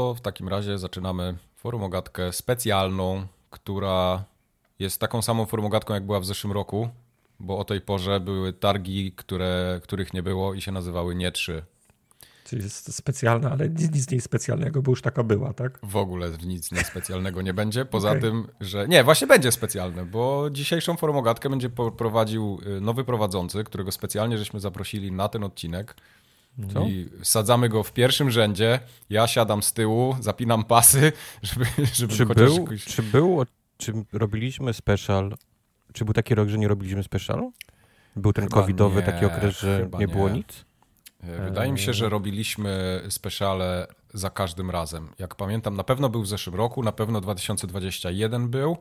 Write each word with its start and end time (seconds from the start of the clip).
To 0.00 0.14
w 0.14 0.20
takim 0.20 0.48
razie 0.48 0.78
zaczynamy 0.78 1.36
forumogatkę 1.56 2.32
specjalną, 2.32 3.26
która 3.50 4.24
jest 4.78 5.00
taką 5.00 5.22
samą 5.22 5.46
forumogatką, 5.46 5.94
jak 5.94 6.06
była 6.06 6.20
w 6.20 6.24
zeszłym 6.24 6.52
roku, 6.52 6.88
bo 7.40 7.58
o 7.58 7.64
tej 7.64 7.80
porze 7.80 8.20
były 8.20 8.52
targi, 8.52 9.12
które, 9.12 9.80
których 9.82 10.14
nie 10.14 10.22
było 10.22 10.54
i 10.54 10.60
się 10.60 10.72
nazywały 10.72 11.14
Nie 11.14 11.32
3. 11.32 11.62
Czyli 12.44 12.62
jest 12.62 12.94
specjalna, 12.94 13.50
ale 13.50 13.68
nic, 13.68 13.94
nic 13.94 14.10
nie 14.10 14.20
specjalnego, 14.20 14.82
bo 14.82 14.92
już 14.92 15.02
taka 15.02 15.22
była, 15.22 15.52
tak? 15.52 15.78
W 15.82 15.96
ogóle 15.96 16.30
nic 16.46 16.72
niespecjalnego 16.72 17.42
nie 17.42 17.54
będzie, 17.54 17.84
poza 17.84 18.08
okay. 18.08 18.20
tym, 18.20 18.48
że... 18.60 18.88
Nie, 18.88 19.04
właśnie 19.04 19.26
będzie 19.26 19.52
specjalne, 19.52 20.06
bo 20.06 20.50
dzisiejszą 20.50 20.96
forumogatkę 20.96 21.50
będzie 21.50 21.70
prowadził 21.96 22.60
y, 22.76 22.80
nowy 22.80 23.04
prowadzący, 23.04 23.64
którego 23.64 23.92
specjalnie 23.92 24.38
żeśmy 24.38 24.60
zaprosili 24.60 25.12
na 25.12 25.28
ten 25.28 25.44
odcinek. 25.44 25.94
Co? 26.72 26.84
I 26.84 27.10
sadzamy 27.22 27.68
go 27.68 27.82
w 27.82 27.92
pierwszym 27.92 28.30
rzędzie, 28.30 28.80
ja 29.10 29.26
siadam 29.26 29.62
z 29.62 29.72
tyłu, 29.72 30.16
zapinam 30.20 30.64
pasy, 30.64 31.12
żeby, 31.42 31.66
żeby 31.92 32.14
czy 32.14 32.26
był, 32.26 32.58
jakoś... 32.58 32.84
Czy 32.84 33.02
był, 33.02 33.44
czy 33.76 33.92
robiliśmy 34.12 34.74
special, 34.74 35.36
czy 35.92 36.04
był 36.04 36.14
taki 36.14 36.34
rok, 36.34 36.48
że 36.48 36.58
nie 36.58 36.68
robiliśmy 36.68 37.02
specialu? 37.02 37.52
Był 38.16 38.32
ten 38.32 38.44
chyba 38.44 38.60
covidowy 38.60 39.00
nie, 39.00 39.06
taki 39.06 39.24
okres, 39.24 39.58
że 39.58 39.88
nie, 39.92 39.98
nie 39.98 40.08
było 40.08 40.28
nic? 40.28 40.64
E, 41.22 41.44
wydaje 41.44 41.72
mi 41.72 41.78
się, 41.78 41.92
że 41.92 42.08
robiliśmy 42.08 43.02
speciale 43.08 43.86
za 44.14 44.30
każdym 44.30 44.70
razem. 44.70 45.08
Jak 45.18 45.34
pamiętam, 45.34 45.76
na 45.76 45.84
pewno 45.84 46.08
był 46.08 46.22
w 46.22 46.28
zeszłym 46.28 46.56
roku, 46.56 46.82
na 46.82 46.92
pewno 46.92 47.20
2021 47.20 48.48
był. 48.48 48.76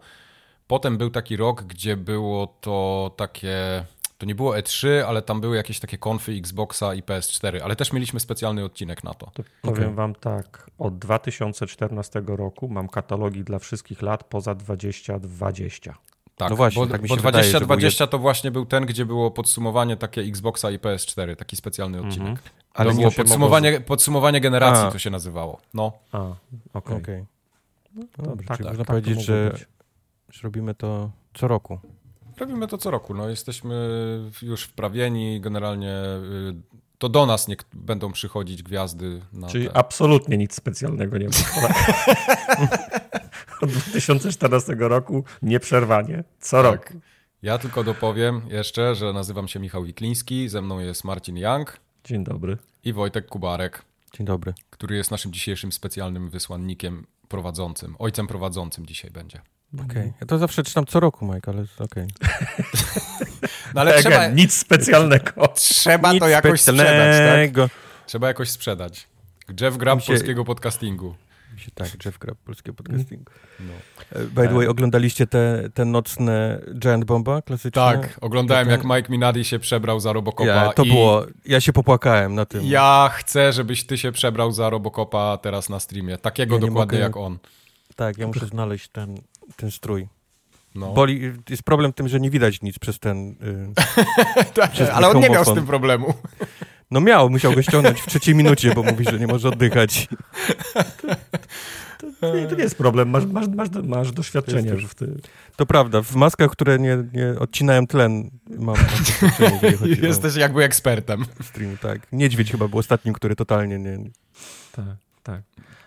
Potem 0.68 0.98
był 0.98 1.10
taki 1.10 1.38
rok, 1.38 1.64
gdzie 1.64 1.98
było 1.98 2.48
to 2.62 3.12
takie. 3.18 3.86
To 4.20 4.26
nie 4.26 4.36
było 4.36 4.54
E3, 4.54 4.88
ale 5.08 5.22
tam 5.22 5.42
były 5.42 5.56
jakieś 5.56 5.80
takie 5.80 5.98
konfy 5.98 6.32
Xboxa 6.32 6.94
i 6.94 7.04
PS4, 7.04 7.60
ale 7.64 7.76
też 7.76 7.94
mieliśmy 7.94 8.20
specjalny 8.20 8.66
odcinek 8.66 9.04
na 9.04 9.14
to. 9.14 9.32
to 9.34 9.44
powiem 9.62 9.84
okay. 9.84 9.96
wam 9.96 10.16
tak, 10.16 10.72
od 10.78 10.98
2014 10.98 12.24
roku 12.26 12.70
mam 12.70 12.90
katalogi 12.90 13.44
dla 13.44 13.60
wszystkich 13.60 14.02
lat 14.02 14.24
poza 14.24 14.56
2020. 14.56 15.98
Tak, 16.36 16.50
no 16.50 16.56
właśnie, 16.56 16.86
bo, 16.86 16.92
tak 16.92 17.08
bo 17.08 17.16
2020 17.16 18.08
to 18.08 18.20
właśnie 18.20 18.52
był 18.52 18.66
ten, 18.66 18.86
gdzie 18.86 19.06
było 19.06 19.32
podsumowanie 19.32 19.98
takie 19.98 20.22
Xboxa 20.22 20.72
i 20.72 20.80
PS4, 20.80 21.36
taki 21.36 21.56
specjalny 21.56 21.98
mhm. 21.98 22.10
odcinek. 22.10 22.30
Mm 22.30 22.44
-hmm. 22.44 22.50
Ale 22.74 22.92
to 22.92 22.96
było 22.96 23.12
podsumowanie, 23.12 23.72
mogło... 23.72 23.88
podsumowanie 23.88 24.42
generacji, 24.42 24.86
A. 24.86 24.92
to 24.92 25.00
się 25.00 25.10
nazywało. 25.10 25.60
No. 25.74 25.92
A, 26.12 26.20
okej. 26.20 26.36
Okay. 26.74 26.98
okay. 26.98 27.26
No, 27.96 28.04
no 28.18 28.24
dobrze, 28.24 28.48
tak, 28.48 28.58
czyli 28.58 28.68
tak, 28.68 28.78
można 28.78 28.86
tak 28.86 28.88
powiedzieć, 28.88 29.26
że, 29.26 29.52
że 30.30 30.42
robimy 30.44 30.76
to 30.76 31.10
co 31.34 31.48
roku. 31.48 31.80
Robimy 32.40 32.68
to 32.68 32.78
co 32.78 32.92
roku. 32.92 33.14
No, 33.14 33.30
jesteśmy 33.30 33.76
już 34.42 34.64
wprawieni, 34.64 35.42
generalnie 35.42 35.94
y, 35.94 36.80
to 36.98 37.10
do 37.10 37.26
nas 37.26 37.48
nie 37.48 37.56
będą 37.74 38.12
przychodzić 38.12 38.64
gwiazdy. 38.64 39.22
Czyli 39.50 39.68
te... 39.68 39.78
absolutnie 39.78 40.38
nic 40.38 40.56
specjalnego 40.56 41.18
nie 41.18 41.28
ma. 41.28 41.34
Od 43.62 43.70
2014 43.70 44.76
roku 44.80 45.24
nieprzerwanie, 45.42 46.24
co 46.40 46.64
tak. 46.64 46.72
rok. 46.72 47.02
Ja 47.42 47.58
tylko 47.58 47.84
dopowiem 47.84 48.42
jeszcze, 48.50 48.96
że 48.96 49.14
nazywam 49.14 49.48
się 49.48 49.60
Michał 49.60 49.84
Wikliński, 49.84 50.50
ze 50.50 50.62
mną 50.62 50.80
jest 50.80 51.04
Marcin 51.04 51.38
Young. 51.38 51.78
Dzień 52.04 52.24
dobry. 52.24 52.58
I 52.84 52.94
Wojtek 52.94 53.28
Kubarek. 53.28 53.86
Dzień 54.14 54.28
dobry. 54.28 54.54
Który 54.70 54.96
jest 54.96 55.12
naszym 55.12 55.34
dzisiejszym 55.34 55.72
specjalnym 55.72 56.30
wysłannikiem 56.30 57.08
prowadzącym. 57.28 57.96
Ojcem 58.00 58.28
prowadzącym 58.28 58.86
dzisiaj 58.86 59.12
będzie. 59.12 59.42
Okej. 59.74 59.86
Okay. 59.86 60.14
Ja 60.22 60.28
to 60.28 60.38
zawsze 60.38 60.64
czytam 60.64 60.86
co 60.86 61.00
roku, 61.00 61.26
Mike, 61.26 61.52
ale 61.52 61.66
okej. 61.80 62.08
Okay. 62.08 62.08
no 63.74 63.82
ale 63.82 64.00
trzeba... 64.00 64.28
Nic 64.28 64.54
specjalnego. 64.54 65.48
Trzeba 65.56 66.14
nic 66.14 66.22
to 66.22 66.28
jakoś 66.28 66.62
sprzedać, 66.62 67.54
tak? 67.56 67.70
Trzeba 68.06 68.28
jakoś 68.28 68.50
sprzedać. 68.50 69.08
Jeff 69.62 69.78
Grab 69.78 70.02
się... 70.02 70.14
polskiego 70.14 70.46
podcastingu. 70.46 71.16
Się, 71.58 71.72
tak, 71.72 72.06
Jeff 72.06 72.18
Grab 72.18 72.38
polskiego 72.38 72.76
podcastingu. 72.76 73.32
No. 73.60 73.74
E, 74.12 74.26
by 74.26 74.48
the 74.48 74.54
way, 74.54 74.68
oglądaliście 74.68 75.28
te, 75.28 75.70
te 75.74 75.86
nocne 75.86 76.62
Giant 76.80 77.06
Bomba 77.06 77.42
klasyczne? 77.42 77.82
Tak, 77.82 78.18
oglądałem 78.22 78.68
ten... 78.68 78.72
jak 78.72 78.84
Mike 78.84 79.12
Minadi 79.12 79.46
się 79.46 79.60
przebrał 79.60 80.00
za 80.00 80.14
Robocopa. 80.14 80.50
Ja, 80.50 80.74
to 80.74 80.86
było, 80.86 81.26
ja 81.46 81.62
się 81.62 81.74
popłakałem 81.74 82.36
na 82.36 82.46
tym. 82.46 82.62
Ja 82.66 83.10
chcę, 83.14 83.54
żebyś 83.54 83.84
ty 83.84 83.98
się 83.98 84.12
przebrał 84.12 84.52
za 84.52 84.70
Robocopa 84.70 85.38
teraz 85.38 85.70
na 85.70 85.80
streamie. 85.80 86.18
Takiego 86.18 86.56
ja 86.56 86.62
dokładnie 86.62 86.98
mogę... 86.98 87.00
jak 87.00 87.18
on. 87.18 87.38
Tak, 87.96 88.18
ja 88.18 88.28
muszę 88.28 88.46
znaleźć 88.56 88.88
ten, 88.88 89.16
ten 89.56 89.72
strój. 89.72 90.08
No. 90.76 90.94
Boli, 90.94 91.34
jest 91.50 91.64
problem 91.64 91.92
w 91.92 91.96
tym, 91.96 92.08
że 92.08 92.20
nie 92.20 92.30
widać 92.30 92.62
nic 92.62 92.80
przez 92.80 93.00
ten. 93.00 93.28
Yy, 93.28 94.46
tak, 94.54 94.72
przez 94.72 94.90
ale 94.90 95.10
on 95.10 95.20
nie 95.20 95.30
miał 95.30 95.46
z 95.46 95.54
tym 95.54 95.66
problemu. 95.66 96.14
No 96.92 97.02
miał, 97.02 97.30
musiał 97.30 97.54
go 97.54 97.62
ściągnąć 97.62 98.02
w 98.02 98.06
trzeciej 98.06 98.36
minucie, 98.36 98.74
bo 98.76 98.84
mówi, 98.84 99.06
że 99.06 99.20
nie 99.20 99.28
może 99.28 99.50
oddychać. 99.50 100.08
To, 102.00 102.08
to, 102.22 102.36
nie, 102.36 102.48
to 102.48 102.56
nie 102.56 102.64
jest 102.64 102.78
problem, 102.78 103.10
masz, 103.10 103.26
masz, 103.26 103.48
masz, 103.48 103.70
masz 103.84 104.12
doświadczenie 104.12 104.70
już 104.70 104.86
w 104.86 104.96
tym. 104.96 105.22
To 105.56 105.66
prawda, 105.66 106.02
w 106.02 106.16
maskach, 106.16 106.52
które 106.52 106.80
nie, 106.80 106.98
nie 107.14 107.40
odcinałem 107.40 107.88
tlen, 107.88 108.30
mam, 108.50 108.76
doświadczenie. 108.76 109.98
Jesteś 110.08 110.36
jakby 110.36 110.64
ekspertem. 110.64 111.26
Stream, 111.44 111.78
tak. 111.78 112.08
Niedźwiedź 112.12 112.52
chyba 112.52 112.68
był 112.68 112.80
ostatnim, 112.80 113.14
który 113.14 113.36
totalnie 113.36 113.80
nie... 113.80 113.98
Tak, 114.72 114.86
tak. 115.24 115.42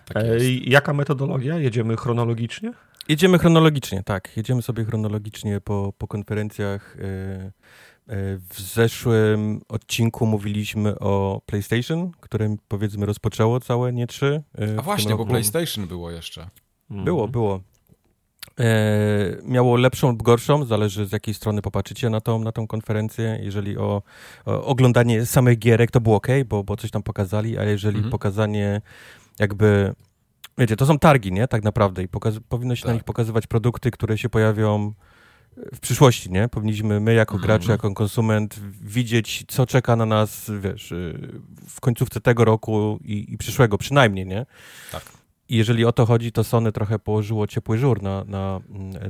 tak 0.04 0.16
e, 0.16 0.44
jaka 0.64 0.92
metodologia? 0.92 1.58
Jedziemy 1.58 1.96
chronologicznie? 1.96 2.72
Jedziemy 3.08 3.38
chronologicznie, 3.38 4.02
tak. 4.02 4.36
Jedziemy 4.36 4.62
sobie 4.62 4.84
chronologicznie 4.84 5.60
po, 5.60 5.92
po 5.98 6.08
konferencjach. 6.08 6.96
E, 6.96 7.02
e, 7.02 7.52
w 8.50 8.60
zeszłym 8.60 9.60
odcinku 9.68 10.26
mówiliśmy 10.26 10.98
o 10.98 11.40
PlayStation, 11.46 12.12
które 12.20 12.56
powiedzmy 12.68 13.06
rozpoczęło 13.06 13.60
całe 13.60 13.92
nie 13.92 14.06
trzy. 14.06 14.42
E, 14.58 14.78
A 14.78 14.82
właśnie, 14.82 15.16
bo 15.16 15.26
PlayStation 15.26 15.86
było 15.86 16.10
jeszcze. 16.10 16.48
Mhm. 16.90 17.04
Było, 17.04 17.28
było. 17.28 17.60
E, 18.60 19.36
miało 19.44 19.76
lepszą 19.76 20.08
lub 20.08 20.22
gorszą, 20.22 20.64
zależy 20.64 21.06
z 21.06 21.12
jakiej 21.12 21.34
strony 21.34 21.62
popatrzycie 21.62 22.10
na 22.10 22.20
tą, 22.20 22.38
na 22.38 22.52
tą 22.52 22.66
konferencję. 22.66 23.38
Jeżeli 23.42 23.78
o, 23.78 24.02
o 24.46 24.64
oglądanie 24.64 25.26
samych 25.26 25.58
gierek, 25.58 25.90
to 25.90 26.00
było 26.00 26.16
ok, 26.16 26.28
bo, 26.46 26.64
bo 26.64 26.76
coś 26.76 26.90
tam 26.90 27.02
pokazali, 27.02 27.58
a 27.58 27.64
jeżeli 27.64 27.96
mhm. 27.96 28.10
pokazanie 28.10 28.80
jakby 29.38 29.94
Wiecie, 30.58 30.76
to 30.76 30.86
są 30.86 30.98
targi, 30.98 31.32
nie? 31.32 31.48
Tak 31.48 31.62
naprawdę 31.62 32.02
i 32.02 32.08
powinno 32.48 32.76
się 32.76 32.82
tak. 32.82 32.88
na 32.88 32.94
nich 32.94 33.04
pokazywać 33.04 33.46
produkty, 33.46 33.90
które 33.90 34.18
się 34.18 34.28
pojawią 34.28 34.92
w 35.74 35.80
przyszłości, 35.80 36.30
nie? 36.30 36.48
Powinniśmy 36.48 37.00
my 37.00 37.14
jako 37.14 37.34
mhm. 37.34 37.46
gracz, 37.46 37.68
jako 37.68 37.94
konsument 37.94 38.60
widzieć, 38.82 39.44
co 39.48 39.66
czeka 39.66 39.96
na 39.96 40.06
nas, 40.06 40.50
wiesz, 40.60 40.92
y, 40.92 41.30
w 41.68 41.80
końcówce 41.80 42.20
tego 42.20 42.44
roku 42.44 42.98
i, 43.04 43.32
i 43.32 43.38
przyszłego 43.38 43.78
przynajmniej, 43.78 44.26
nie? 44.26 44.46
Tak. 44.92 45.02
I 45.48 45.56
jeżeli 45.56 45.84
o 45.84 45.92
to 45.92 46.06
chodzi, 46.06 46.32
to 46.32 46.44
Sony 46.44 46.72
trochę 46.72 46.98
położyło 46.98 47.46
ciepły 47.46 47.78
żur 47.78 48.02
na, 48.02 48.24
na, 48.24 48.60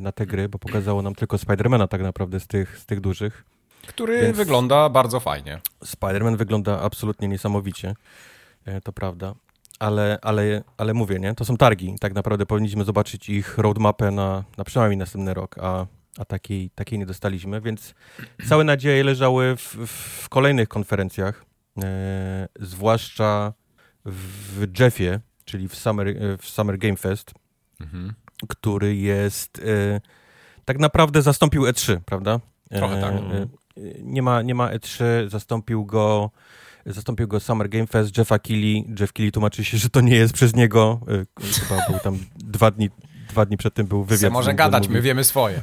na 0.00 0.12
te 0.12 0.26
gry, 0.26 0.48
bo 0.48 0.58
pokazało 0.58 1.02
nam 1.02 1.14
tylko 1.14 1.38
Spidermana 1.38 1.86
tak 1.86 2.02
naprawdę 2.02 2.40
z 2.40 2.46
tych, 2.46 2.78
z 2.78 2.86
tych 2.86 3.00
dużych. 3.00 3.44
Który 3.86 4.22
Więc 4.22 4.36
wygląda 4.36 4.88
bardzo 4.88 5.20
fajnie. 5.20 5.60
Spiderman 5.84 6.36
wygląda 6.36 6.80
absolutnie 6.80 7.28
niesamowicie, 7.28 7.94
e, 8.64 8.80
to 8.80 8.92
prawda 8.92 9.34
ale, 9.82 10.18
ale, 10.22 10.62
ale 10.76 10.94
mówię, 10.94 11.18
nie? 11.18 11.34
To 11.34 11.44
są 11.44 11.56
targi. 11.56 11.96
Tak 12.00 12.14
naprawdę 12.14 12.46
powinniśmy 12.46 12.84
zobaczyć 12.84 13.28
ich 13.28 13.58
roadmapę 13.58 14.10
na, 14.10 14.44
na 14.56 14.64
przynajmniej 14.64 14.98
następny 14.98 15.34
rok, 15.34 15.56
a, 15.60 15.86
a 16.18 16.24
takiej, 16.24 16.70
takiej 16.70 16.98
nie 16.98 17.06
dostaliśmy, 17.06 17.60
więc 17.60 17.94
całe 18.48 18.64
nadzieje 18.64 19.04
leżały 19.04 19.56
w, 19.56 19.76
w 20.22 20.28
kolejnych 20.28 20.68
konferencjach, 20.68 21.44
e, 21.82 22.48
zwłaszcza 22.60 23.52
w 24.04 24.66
Jeffie, 24.80 25.20
czyli 25.44 25.68
w 25.68 25.76
Summer, 25.76 26.06
w 26.38 26.48
Summer 26.48 26.78
Game 26.78 26.96
Fest, 26.96 27.34
mhm. 27.80 28.12
który 28.48 28.96
jest 28.96 29.58
e, 29.58 30.00
tak 30.64 30.78
naprawdę 30.78 31.22
zastąpił 31.22 31.62
E3, 31.62 32.00
prawda? 32.06 32.40
Trochę 32.70 33.00
tak. 33.00 33.14
E, 33.14 33.46
nie, 34.02 34.22
ma, 34.22 34.42
nie 34.42 34.54
ma 34.54 34.70
E3, 34.70 35.28
zastąpił 35.28 35.86
go 35.86 36.30
Zastąpił 36.86 37.28
go 37.28 37.40
Summer 37.40 37.68
Game 37.68 37.86
Fest, 37.86 38.18
Jeffa 38.18 38.38
Keighley. 38.38 38.84
Jeff 39.00 39.12
Keighley 39.12 39.32
tłumaczy 39.32 39.64
się, 39.64 39.78
że 39.78 39.90
to 39.90 40.00
nie 40.00 40.16
jest 40.16 40.34
przez 40.34 40.56
niego. 40.56 41.00
Y, 41.40 41.42
chyba 41.52 41.86
był 41.90 41.98
tam 41.98 42.18
dwa 42.36 42.70
dni, 42.70 42.90
dwa 43.28 43.46
dni 43.46 43.56
przed 43.56 43.74
tym 43.74 43.86
był 43.86 44.04
wywiad. 44.04 44.20
Se 44.20 44.30
może 44.30 44.54
gadać, 44.54 44.88
my 44.88 45.02
wiemy 45.02 45.24
swoje. 45.24 45.62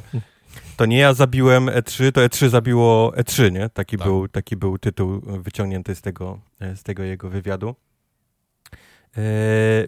To 0.76 0.86
nie 0.86 0.98
ja 0.98 1.14
zabiłem 1.14 1.66
E3, 1.66 2.12
to 2.12 2.20
E3 2.20 2.48
zabiło 2.48 3.12
E3, 3.16 3.52
nie? 3.52 3.68
Taki, 3.68 3.98
tak. 3.98 4.06
był, 4.06 4.28
taki 4.28 4.56
był 4.56 4.78
tytuł 4.78 5.20
wyciągnięty 5.20 5.94
z 5.94 6.00
tego, 6.00 6.38
z 6.74 6.82
tego 6.82 7.02
jego 7.02 7.30
wywiadu. 7.30 7.74
E, 9.16 9.22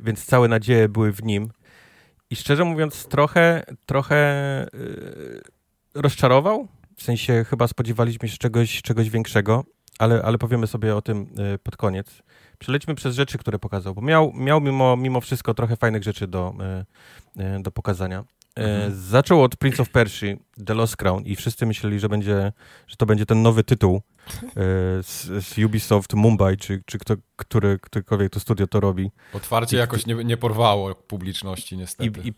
więc 0.03 0.25
całe 0.25 0.49
nadzieje 0.49 0.89
były 0.89 1.13
w 1.13 1.23
nim. 1.23 1.51
I 2.31 2.37
szczerze 2.37 2.65
mówiąc, 2.65 3.07
trochę, 3.07 3.63
trochę 3.87 4.17
e, 4.17 4.69
rozczarował. 5.95 6.69
W 6.97 7.03
sensie 7.03 7.45
chyba 7.49 7.69
spodziewaliśmy 7.69 8.29
się 8.29 8.37
czegoś, 8.37 8.83
czegoś 8.83 9.11
większego 9.11 9.65
ale, 9.99 10.23
ale 10.23 10.39
powiemy 10.39 10.67
sobie 10.67 10.97
o 10.97 11.03
tym 11.03 11.27
y, 11.55 11.59
pod 11.59 11.77
koniec. 11.77 12.23
Przelećmy 12.59 12.95
przez 12.95 13.15
rzeczy, 13.15 13.39
które 13.39 13.59
pokazał, 13.59 13.95
bo 13.95 14.03
miał, 14.03 14.33
miał 14.33 14.61
mimo, 14.61 14.97
mimo 14.97 15.21
wszystko 15.21 15.55
trochę 15.55 15.77
fajnych 15.77 16.03
rzeczy 16.03 16.27
do, 16.27 16.55
y, 17.37 17.43
y, 17.43 17.63
do 17.63 17.71
pokazania. 17.71 18.25
Mhm. 18.57 18.95
Zaczął 18.95 19.43
od 19.43 19.57
Prince 19.57 19.81
of 19.81 19.91
Persia, 19.91 20.27
The 20.67 20.75
Lost 20.75 20.97
Crown 20.97 21.25
i 21.25 21.37
wszyscy 21.37 21.67
myśleli, 21.67 22.01
że, 22.01 22.09
będzie, 22.09 22.53
że 22.87 22.97
to 22.97 23.07
będzie 23.07 23.27
ten 23.27 23.43
nowy 23.43 23.65
tytuł 23.65 24.01
z, 25.03 25.45
z 25.45 25.59
Ubisoft 25.59 26.15
Mumbai, 26.15 26.57
czy, 26.57 26.83
czy 26.87 26.99
kto, 26.99 27.15
który, 27.37 27.79
ktokolwiek 27.83 28.33
to 28.33 28.41
studio 28.41 28.67
to 28.67 28.81
robi. 28.81 29.11
Otwarcie 29.33 29.77
I, 29.77 29.81
jakoś 29.81 30.07
nie, 30.07 30.15
nie 30.15 30.37
porwało 30.37 30.95
publiczności 30.95 31.77
niestety. 31.77 32.21
I, 32.21 32.29
i, 32.29 32.33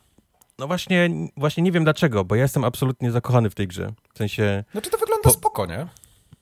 no 0.58 0.66
właśnie, 0.66 1.10
właśnie 1.36 1.62
nie 1.62 1.72
wiem 1.72 1.84
dlaczego, 1.84 2.24
bo 2.24 2.34
ja 2.34 2.42
jestem 2.42 2.64
absolutnie 2.64 3.10
zakochany 3.10 3.50
w 3.50 3.54
tej 3.54 3.68
grze. 3.68 3.92
W 4.14 4.18
sensie... 4.18 4.64
No 4.74 4.80
czy 4.80 4.90
to 4.90 4.98
wygląda 4.98 5.24
po, 5.24 5.30
spoko, 5.30 5.66
nie? 5.66 5.86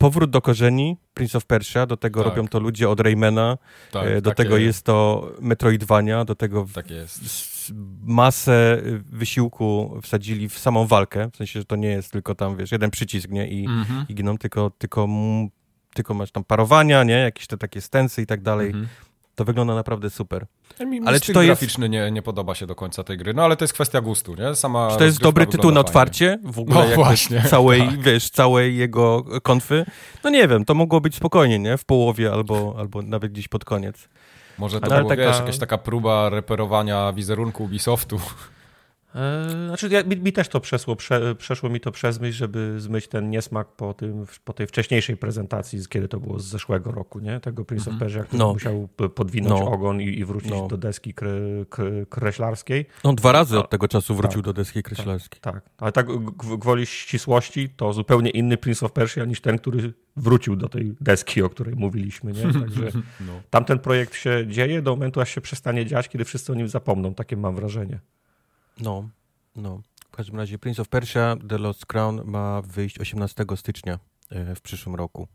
Powrót 0.02 0.30
do 0.30 0.42
korzeni 0.42 0.96
Prince 1.14 1.36
of 1.36 1.44
Persia, 1.44 1.86
do 1.86 1.96
tego 1.96 2.24
tak. 2.24 2.30
robią 2.30 2.48
to 2.48 2.60
ludzie 2.60 2.88
od 2.88 3.00
Raymana, 3.00 3.58
tak, 3.90 4.06
e, 4.06 4.22
do 4.22 4.34
tego 4.34 4.56
jest 4.56 4.84
to 4.84 5.28
Metroidvania, 5.40 6.24
do 6.24 6.34
tego 6.34 6.66
tak 6.74 6.86
masę 8.02 8.82
wysiłku 9.10 10.00
wsadzili 10.02 10.48
w 10.48 10.58
samą 10.58 10.86
walkę, 10.86 11.30
w 11.32 11.36
sensie, 11.36 11.60
że 11.60 11.64
to 11.64 11.76
nie 11.76 11.88
jest 11.88 12.12
tylko 12.12 12.34
tam, 12.34 12.56
wiesz, 12.56 12.72
jeden 12.72 12.90
przycisk, 12.90 13.30
nie, 13.30 13.48
i, 13.48 13.68
-hmm. 13.68 14.04
i 14.08 14.14
giną, 14.14 14.38
tylko, 14.38 14.70
tylko, 14.70 15.08
tylko 15.94 16.14
masz 16.14 16.30
tam 16.30 16.44
parowania, 16.44 17.04
nie, 17.04 17.18
jakieś 17.18 17.46
te 17.46 17.58
takie 17.58 17.80
stensy 17.80 18.22
i 18.22 18.26
tak 18.26 18.42
dalej. 18.42 18.72
-hmm. 18.72 18.86
To 19.34 19.44
wygląda 19.44 19.74
naprawdę 19.74 20.10
super. 20.10 20.46
Mi, 20.86 21.00
ale 21.06 21.20
czy 21.20 21.32
to 21.32 21.42
graficzny 21.42 21.86
jest... 21.86 21.92
nie, 21.92 22.10
nie 22.10 22.22
podoba 22.22 22.54
się 22.54 22.66
do 22.66 22.74
końca 22.74 23.04
tej 23.04 23.18
gry, 23.18 23.34
no 23.34 23.44
ale 23.44 23.56
to 23.56 23.64
jest 23.64 23.74
kwestia 23.74 24.00
gustu, 24.00 24.34
nie? 24.34 24.54
Sama 24.54 24.88
czy 24.90 24.98
to 24.98 25.04
jest 25.04 25.20
dobry 25.20 25.46
tytuł 25.46 25.70
na 25.70 25.80
otwarcie 25.80 26.38
w 26.44 26.58
ogóle 26.58 26.88
no, 26.88 26.94
właśnie, 26.94 27.42
całej, 27.50 27.80
tak. 27.80 28.00
wiesz, 28.00 28.30
całej 28.30 28.76
jego 28.76 29.24
konfy? 29.42 29.84
No 30.24 30.30
nie 30.30 30.48
wiem, 30.48 30.64
to 30.64 30.74
mogło 30.74 31.00
być 31.00 31.14
spokojnie, 31.14 31.58
nie? 31.58 31.78
W 31.78 31.84
połowie 31.84 32.32
albo, 32.32 32.74
albo 32.78 33.02
nawet 33.02 33.32
gdzieś 33.32 33.48
pod 33.48 33.64
koniec. 33.64 34.08
Może 34.58 34.80
to 34.80 34.96
było, 34.96 35.08
taka... 35.08 35.22
jakaś 35.22 35.58
taka 35.58 35.78
próba 35.78 36.28
reperowania 36.28 37.12
wizerunku 37.12 37.64
Ubisoftu. 37.64 38.20
E, 39.14 39.48
znaczy, 39.66 39.88
ja, 39.88 40.02
mi, 40.02 40.16
mi, 40.16 40.32
też 40.32 40.48
to 40.48 40.60
przeszło, 40.60 40.96
prze, 40.96 41.34
przeszło 41.34 41.68
mi 41.68 41.80
to 41.80 41.92
przez 41.92 42.20
myśl, 42.20 42.38
żeby 42.38 42.74
zmyć 42.78 43.08
ten 43.08 43.30
niesmak 43.30 43.68
po, 43.68 43.94
tym, 43.94 44.26
po 44.44 44.52
tej 44.52 44.66
wcześniejszej 44.66 45.16
prezentacji, 45.16 45.80
kiedy 45.88 46.08
to 46.08 46.20
było 46.20 46.38
z 46.38 46.44
zeszłego 46.44 46.90
roku, 46.90 47.18
nie? 47.18 47.40
Tego 47.40 47.64
Prince 47.64 47.88
mm 47.88 47.98
-hmm. 47.98 48.02
of 48.02 48.06
Persia, 48.06 48.24
który 48.24 48.38
no. 48.38 48.52
musiał 48.52 48.88
podwinąć 49.14 49.60
no. 49.60 49.70
ogon 49.70 50.00
i, 50.00 50.04
i 50.04 50.24
wrócić 50.24 50.50
no. 50.50 50.68
do 50.68 50.76
deski 50.76 51.14
kre, 51.14 51.30
kre, 51.70 52.06
kreślarskiej. 52.06 52.86
No 53.04 53.12
dwa 53.12 53.32
razy 53.32 53.58
od 53.58 53.70
tego 53.70 53.88
czasu 53.88 54.14
wrócił 54.14 54.42
tak, 54.42 54.44
do 54.44 54.52
deski 54.52 54.82
kreślarskiej. 54.82 55.40
Tak, 55.40 55.54
tak. 55.54 55.64
ale 55.78 55.92
tak 55.92 56.06
gwoli 56.58 56.86
ścisłości 56.86 57.68
to 57.68 57.92
zupełnie 57.92 58.30
inny 58.30 58.56
Prince 58.56 58.82
of 58.82 58.92
Persia 58.92 59.24
niż 59.24 59.40
ten, 59.40 59.58
który 59.58 59.92
wrócił 60.16 60.56
do 60.56 60.68
tej 60.68 60.94
deski, 61.00 61.42
o 61.42 61.48
której 61.48 61.74
mówiliśmy, 61.76 62.32
nie? 62.32 62.42
Także 62.62 62.90
no. 63.20 63.32
tamten 63.50 63.78
projekt 63.78 64.14
się 64.14 64.46
dzieje 64.48 64.82
do 64.82 64.90
momentu, 64.90 65.20
aż 65.20 65.30
się 65.30 65.40
przestanie 65.40 65.86
dziać, 65.86 66.08
kiedy 66.08 66.24
wszyscy 66.24 66.52
o 66.52 66.54
nim 66.54 66.68
zapomną, 66.68 67.14
takie 67.14 67.36
mam 67.36 67.56
wrażenie. 67.56 68.00
No, 68.82 69.08
no. 69.56 69.82
W 70.08 70.16
każdym 70.16 70.36
razie 70.36 70.58
Prince 70.58 70.80
of 70.80 70.88
Persia 70.88 71.36
The 71.48 71.58
Lost 71.58 71.86
Crown 71.86 72.20
ma 72.24 72.62
wyjść 72.62 72.98
18 72.98 73.44
stycznia 73.56 73.98
e, 74.30 74.54
w 74.54 74.60
przyszłym 74.60 74.94
roku. 74.94 75.28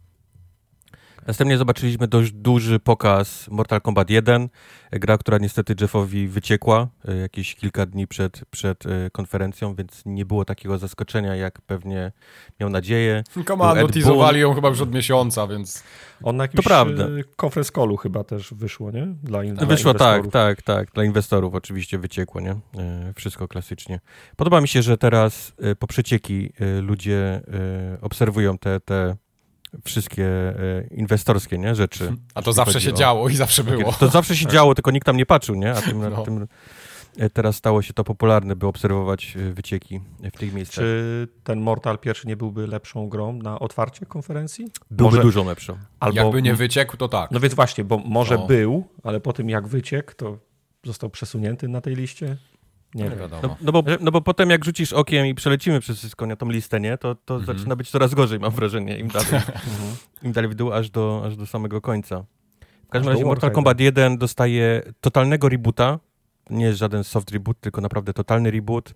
Następnie 1.28 1.58
zobaczyliśmy 1.58 2.08
dość 2.08 2.31
duży 2.31 2.80
pokaz 2.80 3.48
Mortal 3.52 3.81
Kombat 3.81 4.10
1, 4.10 4.50
gra, 4.92 5.18
która 5.18 5.38
niestety 5.38 5.75
Jeffowi 5.81 6.28
wyciekła 6.28 6.88
e, 7.08 7.16
jakieś 7.16 7.56
kilka 7.56 7.86
dni 7.86 8.08
przed, 8.08 8.42
przed 8.50 8.86
e, 8.86 9.10
konferencją, 9.10 9.75
więc 9.75 10.02
nie 10.06 10.25
było 10.25 10.46
takiego 10.46 10.78
zaskoczenia, 10.78 11.36
jak 11.36 11.62
pewnie 11.62 12.12
miał 12.60 12.69
nadzieję. 12.69 13.24
Komando 13.46 13.88
teasowali 13.88 14.40
ją 14.40 14.54
chyba 14.54 14.69
już 14.69 14.81
od 14.81 14.94
miesiąca, 14.94 15.48
więc... 15.48 15.84
On 16.24 16.38
na 16.38 16.44
jakimś 16.44 16.64
to 16.64 16.69
prawda. 16.69 17.04
E, 17.04 17.10
conference 17.42 17.72
callu 17.72 17.98
chyba 17.98 18.24
też 18.24 18.54
wyszło, 18.54 18.92
nie? 18.92 19.08
Dla, 19.24 19.44
in, 19.44 19.56
wyszło, 19.56 19.94
dla 19.94 20.00
tak, 20.00 20.31
tak, 20.31 20.62
tak. 20.62 20.92
Dla 20.92 21.04
inwestorów 21.04 21.56
oczywiście 21.56 22.00
wyciekło, 22.00 22.42
nie? 22.42 22.56
Wszystko 23.16 23.48
klasycznie. 23.48 24.00
Podoba 24.36 24.62
mi 24.62 24.68
się, 24.68 24.81
że 24.81 24.98
teraz 24.98 25.54
po 25.80 25.88
przecieki 25.88 26.54
ludzie 26.81 27.42
obserwują 28.02 28.58
te, 28.58 28.80
te 28.80 29.16
wszystkie 29.86 30.25
e, 30.25 30.88
inwestorskie 30.92 31.58
nie, 31.58 31.75
rzeczy. 31.75 32.14
A 32.36 32.42
to 32.42 32.54
zawsze 32.54 32.81
się 32.81 32.94
o... 32.94 32.98
działo 32.98 33.30
i 33.30 33.36
zawsze 33.36 33.64
było. 33.64 33.94
To 33.94 34.08
zawsze 34.08 34.36
się 34.36 34.48
działo, 34.48 34.75
tylko 34.75 34.92
nikt 34.92 35.06
tam 35.06 35.18
nie 35.18 35.25
patrzył, 35.25 35.56
nie? 35.56 35.72
A 35.72 35.81
tym, 35.81 36.10
no. 36.10 36.24
tym 36.24 36.48
e, 37.18 37.30
teraz 37.30 37.56
stało 37.56 37.81
się 37.81 37.94
to 37.94 38.04
popularne, 38.04 38.56
by 38.56 38.68
obserwować 38.68 39.38
e, 39.38 39.54
wycieki 39.54 40.02
w 40.34 40.38
tych 40.38 40.54
miejscach. 40.54 40.75
Czy 40.75 41.28
ten 41.44 41.62
Mortal 41.62 42.00
pierwszy 42.00 42.28
nie 42.28 42.38
byłby 42.38 42.68
lepszą 42.68 43.10
grą 43.10 43.34
na 43.34 43.60
otwarcie 43.60 44.06
konferencji? 44.06 44.66
Byłby 44.92 45.04
może... 45.04 45.22
dużo 45.22 45.44
lepszą. 45.44 45.78
Albo... 46.00 46.18
Jakby 46.18 46.42
nie 46.42 46.56
wyciekł, 46.56 46.98
to 46.98 47.08
tak. 47.08 47.31
No 47.31 47.40
więc 47.40 47.54
właśnie, 47.54 47.84
bo 47.84 47.98
może 47.98 48.36
no. 48.38 48.48
był, 48.48 48.88
ale 49.04 49.19
po 49.19 49.34
tym 49.34 49.50
jak 49.50 49.68
wyciekł, 49.68 50.14
to 50.16 50.38
został 50.84 51.10
przesunięty 51.10 51.68
na 51.68 51.81
tej 51.81 51.96
liście. 51.96 52.38
Nie, 52.95 53.04
nie 53.04 53.16
wiadomo. 53.16 53.42
No, 53.44 53.57
no, 53.62 53.72
bo, 53.72 53.84
no 54.01 54.12
bo 54.12 54.22
potem 54.22 54.50
jak 54.50 54.66
rzucisz 54.66 54.94
okiem 54.94 55.25
i 55.25 55.36
przelecimy 55.36 55.80
przez 55.80 55.98
wszystko 55.98 56.25
na 56.25 56.36
tą 56.36 56.50
listę, 56.50 56.80
nie, 56.80 56.98
to, 56.98 57.16
to 57.16 57.36
mhm. 57.36 57.57
zaczyna 57.57 57.75
być 57.75 57.89
coraz 57.89 58.13
gorzej, 58.13 58.39
mam 58.39 58.51
wrażenie, 58.51 59.00
im 59.00 59.07
dalej, 59.07 59.28
mhm. 59.34 59.95
im 60.24 60.31
dalej 60.31 60.50
w 60.50 60.56
dół, 60.56 60.74
aż 60.74 60.89
do, 60.89 61.24
aż 61.25 61.36
do 61.36 61.45
samego 61.45 61.81
końca. 61.81 62.25
W 62.88 62.89
każdym 62.89 63.12
razie 63.12 63.25
Mortal 63.25 63.51
Kombat 63.51 63.80
1 63.80 64.18
dostaje 64.18 64.81
totalnego 65.01 65.50
rebota, 65.50 66.00
nie 66.50 66.66
jest 66.66 66.80
żaden 66.80 67.04
soft 67.04 67.31
reboot, 67.31 67.60
tylko 67.60 67.81
naprawdę 67.81 68.13
totalny 68.13 68.51
reboot, 68.51 68.94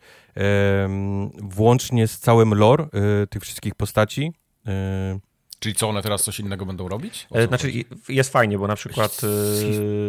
włącznie 1.42 2.08
z 2.08 2.20
całym 2.20 2.54
lore 2.54 2.84
e, 2.84 3.28
tych 3.28 3.42
wszystkich 3.42 3.76
postaci. 3.76 4.34
E, 4.68 5.20
Czyli 5.62 5.76
co, 5.76 5.90
one 5.90 6.02
teraz 6.02 6.24
coś 6.24 6.40
innego 6.40 6.66
będą 6.66 6.88
robić? 6.88 7.28
E, 7.32 7.48
znaczy 7.48 7.68
chodzi? 7.68 7.86
jest 8.10 8.32
fajnie, 8.32 8.58
bo 8.58 8.68
na 8.68 8.76
przykład 8.76 9.22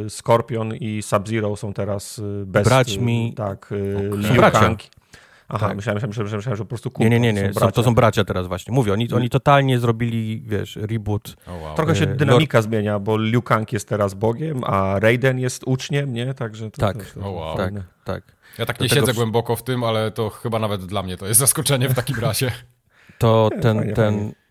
y, 0.07 0.11
Scorpion 0.11 0.75
i 0.75 1.03
Sub-Zero 1.03 1.57
są 1.57 1.75
teraz 1.75 2.19
y, 2.19 2.23
bez... 2.47 2.65
Braćmi. 2.65 3.35
Tak, 3.37 3.73
y, 3.73 4.11
okay. 4.39 4.51
Kang. 4.51 4.81
Aha, 5.49 5.67
tak. 5.67 5.77
myślałem, 5.77 5.97
myślałem, 5.97 6.09
myślałem, 6.09 6.37
myślałem, 6.37 6.57
że 6.57 6.65
po 6.65 6.69
prostu 6.69 6.91
Nie, 6.99 7.11
nie, 7.11 7.21
nie, 7.21 7.33
nie. 7.33 7.53
Są 7.53 7.61
są, 7.61 7.73
to 7.73 7.83
są 7.83 7.95
bracia 7.95 8.25
teraz 8.25 8.47
właśnie. 8.47 8.75
Mówię, 8.75 8.93
oni, 8.93 9.13
oni 9.13 9.31
totalnie 9.31 9.79
zrobili, 9.79 10.43
wiesz, 10.47 10.77
reboot. 10.77 11.37
Oh, 11.47 11.57
wow. 11.57 11.77
Trochę 11.77 11.97
się 11.97 12.07
dynamika 12.07 12.59
Lord... 12.59 12.69
zmienia, 12.69 12.99
bo 12.99 13.17
Liu 13.17 13.43
Kang 13.43 13.73
jest 13.73 13.89
teraz 13.89 14.15
Bogiem, 14.15 14.65
a 14.65 15.01
Raiden 15.01 15.39
jest 15.39 15.63
uczniem, 15.67 16.13
nie? 16.13 16.35
Także 16.35 16.71
to 16.71 16.81
tak, 16.81 17.05
to, 17.05 17.21
oh, 17.21 17.31
wow. 17.31 17.57
tak, 17.57 17.75
tak. 18.05 18.23
Ja 18.59 18.67
tak 18.67 18.81
nie 18.81 18.89
siedzę 18.89 19.13
w... 19.13 19.17
głęboko 19.17 19.57
w 19.57 19.63
tym, 19.63 19.85
ale 19.85 20.11
to 20.11 20.31
chyba 20.31 20.59
nawet 20.59 20.87
dla 20.87 21.03
mnie 21.03 21.17
to 21.17 21.27
jest 21.27 21.41
zaskoczenie 21.41 21.89
w 21.89 21.95
takim 21.95 22.19
razie. 22.19 22.53
To 23.19 23.51
ten, 23.61 23.79
fajnie, 23.79 23.93
ten, 23.93 24.15
fajnie. 24.15 24.29
E, 24.29 24.31
e, 24.31 24.42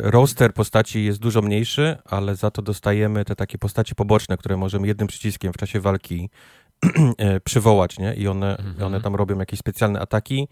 roster 0.00 0.54
postaci 0.54 1.04
jest 1.04 1.18
dużo 1.18 1.42
mniejszy, 1.42 1.96
ale 2.04 2.36
za 2.36 2.50
to 2.50 2.62
dostajemy 2.62 3.24
te 3.24 3.36
takie 3.36 3.58
postacie 3.58 3.94
poboczne, 3.94 4.36
które 4.36 4.56
możemy 4.56 4.86
jednym 4.86 5.08
przyciskiem 5.08 5.52
w 5.52 5.56
czasie 5.56 5.80
walki 5.80 6.30
e, 7.18 7.40
przywołać, 7.40 7.98
nie? 7.98 8.14
I 8.14 8.28
one, 8.28 8.56
mhm. 8.58 8.86
one 8.86 9.00
tam 9.00 9.14
robią 9.14 9.38
jakieś 9.38 9.58
specjalne 9.58 10.00
ataki. 10.00 10.48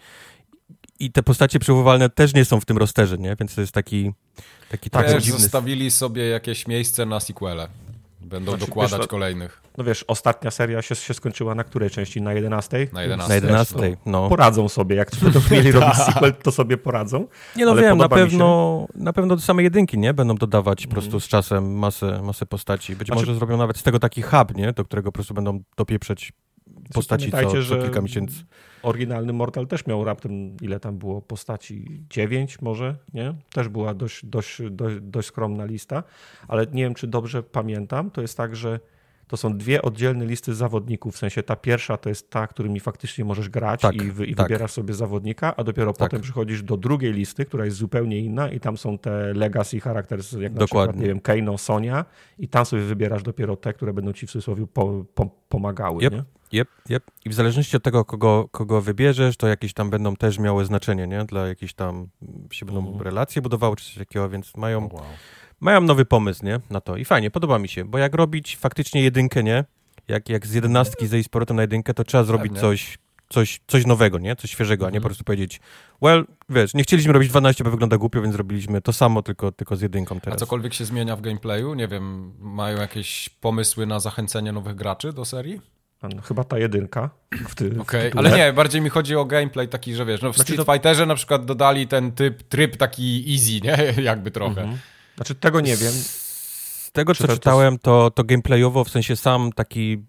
I 1.00 1.12
te 1.12 1.22
postacie 1.22 1.58
przywoływalne 1.58 2.10
też 2.10 2.34
nie 2.34 2.44
są 2.44 2.60
w 2.60 2.64
tym 2.64 2.78
rosterze, 2.78 3.18
nie? 3.18 3.36
Więc 3.40 3.54
to 3.54 3.60
jest 3.60 3.72
taki, 3.72 4.12
taki 4.70 4.90
tak, 4.90 5.20
dziwny... 5.20 5.40
zostawili 5.40 5.90
sobie 5.90 6.28
jakieś 6.28 6.66
miejsce 6.66 7.06
na 7.06 7.20
sequele. 7.20 7.68
Będą 8.20 8.50
znaczy, 8.52 8.66
dokładać 8.66 8.92
wiesz, 8.92 9.00
no, 9.00 9.06
kolejnych. 9.06 9.62
No 9.78 9.84
wiesz, 9.84 10.04
ostatnia 10.08 10.50
seria 10.50 10.82
się, 10.82 10.94
się 10.94 11.14
skończyła 11.14 11.54
na 11.54 11.64
której 11.64 11.90
części? 11.90 12.22
Na 12.22 12.32
11? 12.32 12.88
Na 12.92 13.02
11. 13.02 13.28
Na 13.28 13.34
11 13.34 13.96
no. 14.06 14.28
Poradzą 14.28 14.68
sobie. 14.68 14.96
Jak 14.96 15.10
będą 15.22 15.40
mieli 15.50 15.72
robić 15.72 15.96
sequel, 15.96 16.34
to 16.34 16.52
sobie 16.52 16.76
poradzą. 16.76 17.26
Nie 17.56 17.64
no 17.64 17.74
wiem, 17.74 17.98
na 17.98 18.08
pewno, 18.08 18.86
na 18.94 19.12
pewno 19.12 19.36
do 19.36 19.42
samej 19.42 19.64
jedynki, 19.64 19.98
nie? 19.98 20.14
Będą 20.14 20.34
dodawać 20.34 20.86
po 20.86 20.92
prostu 20.92 21.20
z 21.20 21.28
czasem 21.28 21.78
masę, 21.78 22.22
masę 22.22 22.46
postaci. 22.46 22.96
Być 22.96 23.08
znaczy, 23.08 23.20
może 23.20 23.34
zrobią 23.34 23.56
nawet 23.56 23.76
z 23.76 23.82
tego 23.82 23.98
taki 23.98 24.22
hub, 24.22 24.54
nie? 24.54 24.72
Do 24.72 24.84
którego 24.84 25.08
po 25.08 25.12
prostu 25.12 25.34
będą 25.34 25.62
dopieprzeć 25.76 26.32
postaci 26.94 27.30
co, 27.30 27.62
co 27.68 27.82
kilka 27.82 28.00
miesięcy. 28.00 28.44
Oryginalny 28.82 29.32
Mortal 29.32 29.66
też 29.66 29.86
miał 29.86 30.04
raptem, 30.04 30.56
ile 30.60 30.80
tam 30.80 30.98
było 30.98 31.22
postaci? 31.22 32.02
Dziewięć 32.10 32.60
może, 32.60 32.96
nie? 33.14 33.34
Też 33.52 33.68
była 33.68 33.94
dość, 33.94 34.26
dość, 34.26 34.62
dość, 34.70 34.96
dość 35.00 35.28
skromna 35.28 35.64
lista, 35.64 36.02
ale 36.48 36.66
nie 36.66 36.82
wiem, 36.82 36.94
czy 36.94 37.06
dobrze 37.06 37.42
pamiętam. 37.42 38.10
To 38.10 38.20
jest 38.20 38.36
tak, 38.36 38.56
że 38.56 38.80
to 39.30 39.36
są 39.36 39.58
dwie 39.58 39.82
oddzielne 39.82 40.26
listy 40.26 40.54
zawodników. 40.54 41.14
W 41.14 41.18
sensie 41.18 41.42
ta 41.42 41.56
pierwsza 41.56 41.96
to 41.96 42.08
jest 42.08 42.30
ta, 42.30 42.46
którymi 42.46 42.80
faktycznie 42.80 43.24
możesz 43.24 43.48
grać 43.48 43.80
tak, 43.80 43.94
i, 43.94 44.12
wy, 44.12 44.26
i 44.26 44.34
tak. 44.34 44.46
wybierasz 44.46 44.72
sobie 44.72 44.94
zawodnika, 44.94 45.56
a 45.56 45.64
dopiero 45.64 45.92
tak. 45.92 45.98
potem 45.98 46.20
przychodzisz 46.20 46.62
do 46.62 46.76
drugiej 46.76 47.12
listy, 47.12 47.44
która 47.44 47.64
jest 47.64 47.76
zupełnie 47.76 48.18
inna 48.18 48.50
i 48.50 48.60
tam 48.60 48.76
są 48.76 48.98
te 48.98 49.34
legacy 49.34 49.80
characters, 49.80 50.32
jak 50.32 50.52
na 50.52 50.58
Dokładnie. 50.58 50.92
przykład, 50.92 50.96
nie 50.96 51.06
wiem, 51.06 51.20
Keino, 51.20 51.58
Sonia 51.58 52.04
i 52.38 52.48
tam 52.48 52.66
sobie 52.66 52.82
wybierasz 52.82 53.22
dopiero 53.22 53.56
te, 53.56 53.72
które 53.72 53.92
będą 53.92 54.12
ci 54.12 54.26
w 54.26 54.30
cudzysłowie 54.30 54.66
po, 54.66 55.04
po, 55.14 55.26
pomagały. 55.48 56.04
Yep. 56.04 56.12
Nie? 56.12 56.24
Yep, 56.60 56.68
yep. 56.90 57.04
I 57.24 57.30
w 57.30 57.34
zależności 57.34 57.76
od 57.76 57.82
tego, 57.82 58.04
kogo, 58.04 58.48
kogo 58.50 58.80
wybierzesz, 58.80 59.36
to 59.36 59.48
jakieś 59.48 59.72
tam 59.72 59.90
będą 59.90 60.16
też 60.16 60.38
miały 60.38 60.64
znaczenie, 60.64 61.06
nie? 61.06 61.24
Dla 61.24 61.46
jakichś 61.48 61.72
tam 61.72 62.08
się 62.52 62.66
będą 62.66 62.88
mm. 62.88 63.02
relacje 63.02 63.42
budowały 63.42 63.76
czy 63.76 63.84
coś 63.84 63.94
takiego, 63.94 64.28
więc 64.28 64.56
mają... 64.56 64.86
Oh, 64.86 64.94
wow 64.94 65.04
mają 65.60 65.80
nowy 65.80 66.04
pomysł, 66.04 66.44
nie? 66.44 66.60
Na 66.70 66.80
to. 66.80 66.96
I 66.96 67.04
fajnie, 67.04 67.30
podoba 67.30 67.58
mi 67.58 67.68
się, 67.68 67.84
bo 67.84 67.98
jak 67.98 68.14
robić 68.14 68.56
faktycznie 68.56 69.02
jedynkę, 69.02 69.42
nie? 69.42 69.64
Jak, 70.08 70.28
jak 70.28 70.46
z 70.46 70.54
jedenastki 70.54 71.06
zejść 71.06 71.26
z 71.26 71.28
powrotem 71.28 71.56
na 71.56 71.62
jedynkę, 71.62 71.94
to 71.94 72.04
trzeba 72.04 72.24
zrobić 72.24 72.60
coś, 72.60 72.98
coś, 73.28 73.60
coś 73.66 73.86
nowego, 73.86 74.18
nie? 74.18 74.36
Coś 74.36 74.50
świeżego, 74.50 74.86
a 74.86 74.90
nie 74.90 74.96
mhm. 74.96 75.02
po 75.02 75.08
prostu 75.08 75.24
powiedzieć, 75.24 75.60
well, 76.02 76.26
wiesz, 76.48 76.74
nie 76.74 76.82
chcieliśmy 76.82 77.12
robić 77.12 77.28
12, 77.28 77.64
bo 77.64 77.70
wygląda 77.70 77.98
głupio, 77.98 78.22
więc 78.22 78.34
zrobiliśmy 78.34 78.80
to 78.80 78.92
samo, 78.92 79.22
tylko, 79.22 79.52
tylko 79.52 79.76
z 79.76 79.80
jedynką 79.80 80.20
teraz. 80.20 80.36
A 80.36 80.40
cokolwiek 80.40 80.74
się 80.74 80.84
zmienia 80.84 81.16
w 81.16 81.20
gameplayu? 81.20 81.74
Nie 81.74 81.88
wiem, 81.88 82.32
mają 82.38 82.78
jakieś 82.78 83.28
pomysły 83.28 83.86
na 83.86 84.00
zachęcenie 84.00 84.52
nowych 84.52 84.74
graczy 84.74 85.12
do 85.12 85.24
serii? 85.24 85.60
Chyba 86.22 86.44
ta 86.44 86.58
jedynka. 86.58 87.10
Okej, 87.52 87.78
okay, 87.78 88.12
ale 88.16 88.30
nie, 88.30 88.52
bardziej 88.52 88.80
mi 88.80 88.88
chodzi 88.88 89.16
o 89.16 89.24
gameplay 89.24 89.68
taki, 89.68 89.94
że 89.94 90.06
wiesz, 90.06 90.22
no 90.22 90.32
w 90.32 90.36
znaczy 90.36 90.52
Street 90.52 90.66
to... 90.66 90.72
Fighterze 90.72 91.06
na 91.06 91.14
przykład 91.14 91.44
dodali 91.44 91.86
ten 91.86 92.12
typ, 92.12 92.42
tryb 92.42 92.76
taki 92.76 93.24
easy, 93.32 93.60
nie? 93.60 93.94
Jakby 94.10 94.30
trochę. 94.30 94.60
Mhm. 94.60 94.78
Znaczy 95.20 95.34
tego 95.34 95.60
nie 95.60 95.76
wiem. 95.76 95.92
Z 95.92 96.90
tego, 96.92 97.14
co 97.14 97.26
to 97.26 97.32
czytałem, 97.32 97.78
to, 97.78 98.10
to 98.10 98.24
gameplayowo, 98.24 98.84
w 98.84 98.90
sensie 98.90 99.16
sam 99.16 99.52
taki 99.52 100.02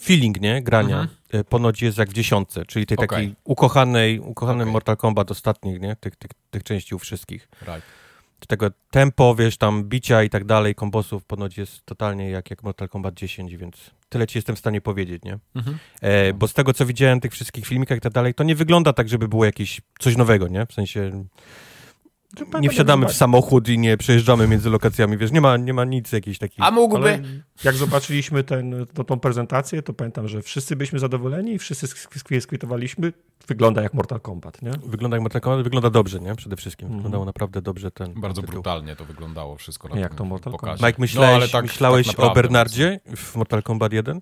feeling, 0.00 0.40
nie, 0.40 0.62
grania, 0.62 1.00
mhm. 1.00 1.18
E, 1.32 1.44
ponoć 1.44 1.82
jest 1.82 1.98
jak 1.98 2.10
w 2.10 2.12
dziesiątce, 2.12 2.66
czyli 2.66 2.86
tej 2.86 2.96
okay. 2.96 3.08
takiej 3.08 3.34
ukochanej, 3.44 4.20
okay. 4.20 4.66
Mortal 4.66 4.96
Kombat 4.96 5.30
ostatnich, 5.30 5.80
nie, 5.80 5.96
tych, 5.96 6.16
tych, 6.16 6.30
tych 6.50 6.62
części 6.62 6.94
u 6.94 6.98
wszystkich. 6.98 7.48
Right. 7.62 7.82
Tego 8.48 8.70
tempo, 8.90 9.34
wiesz, 9.34 9.56
tam 9.56 9.84
bicia 9.84 10.22
i 10.22 10.30
tak 10.30 10.44
dalej, 10.44 10.74
kombosów 10.74 11.24
ponoć 11.24 11.58
jest 11.58 11.86
totalnie 11.86 12.30
jak, 12.30 12.50
jak 12.50 12.62
Mortal 12.62 12.88
Kombat 12.88 13.14
10, 13.14 13.56
więc 13.56 13.76
tyle 14.08 14.26
ci 14.26 14.38
jestem 14.38 14.56
w 14.56 14.58
stanie 14.58 14.80
powiedzieć, 14.80 15.22
nie? 15.22 15.38
Mhm. 15.54 15.78
E, 16.00 16.32
bo 16.32 16.48
z 16.48 16.54
tego, 16.54 16.74
co 16.74 16.86
widziałem, 16.86 17.20
tych 17.20 17.32
wszystkich 17.32 17.66
filmikach 17.66 17.98
i 17.98 18.00
tak 18.00 18.12
dalej, 18.12 18.34
to 18.34 18.44
nie 18.44 18.54
wygląda 18.54 18.92
tak, 18.92 19.08
żeby 19.08 19.28
było 19.28 19.44
jakieś 19.44 19.80
coś 19.98 20.16
nowego, 20.16 20.48
nie? 20.48 20.66
W 20.66 20.72
sensie 20.72 21.24
nie 22.60 22.70
wsiadamy 22.70 23.06
w 23.06 23.12
samochód 23.12 23.68
i 23.68 23.78
nie 23.78 23.96
przejeżdżamy 23.96 24.48
między 24.48 24.70
lokacjami, 24.70 25.16
wiesz, 25.16 25.32
nie 25.32 25.40
ma, 25.40 25.56
nie 25.56 25.74
ma 25.74 25.84
nic 25.84 26.12
jakiejś 26.12 26.38
takiej... 26.38 26.64
A 26.64 26.70
mógłby... 26.70 27.08
Ale 27.08 27.22
jak 27.64 27.74
zobaczyliśmy 27.74 28.44
ten, 28.44 28.86
to, 28.94 29.04
tą 29.04 29.20
prezentację, 29.20 29.82
to 29.82 29.92
pamiętam, 29.92 30.28
że 30.28 30.42
wszyscy 30.42 30.76
byliśmy 30.76 30.98
zadowoleni 30.98 31.52
i 31.52 31.58
wszyscy 31.58 31.86
skwitowaliśmy. 32.40 33.12
Wygląda 33.48 33.82
jak 33.82 33.94
Mortal 33.94 34.20
Kombat, 34.20 34.62
nie? 34.62 34.70
Wygląda 34.86 35.16
jak 35.16 35.22
Mortal 35.22 35.40
Kombat, 35.40 35.64
wygląda 35.64 35.90
dobrze, 35.90 36.20
nie? 36.20 36.34
Przede 36.34 36.56
wszystkim. 36.56 36.86
Mm. 36.86 36.98
Wyglądało 36.98 37.24
naprawdę 37.24 37.62
dobrze 37.62 37.90
ten 37.90 38.14
Bardzo 38.14 38.40
tytuł. 38.40 38.52
brutalnie 38.52 38.96
to 38.96 39.04
wyglądało 39.04 39.56
wszystko. 39.56 39.88
Na 39.88 40.00
jak 40.00 40.14
to 40.14 40.24
Mortal 40.24 40.52
Kombat? 40.52 40.82
Mike, 40.82 40.98
myślałeś, 40.98 41.42
no, 41.42 41.48
tak, 41.48 41.62
myślałeś 41.62 42.06
tak 42.06 42.20
o 42.20 42.34
Bernardzie 42.34 43.00
w 43.16 43.36
Mortal 43.36 43.62
Kombat 43.62 43.92
1? 43.92 44.20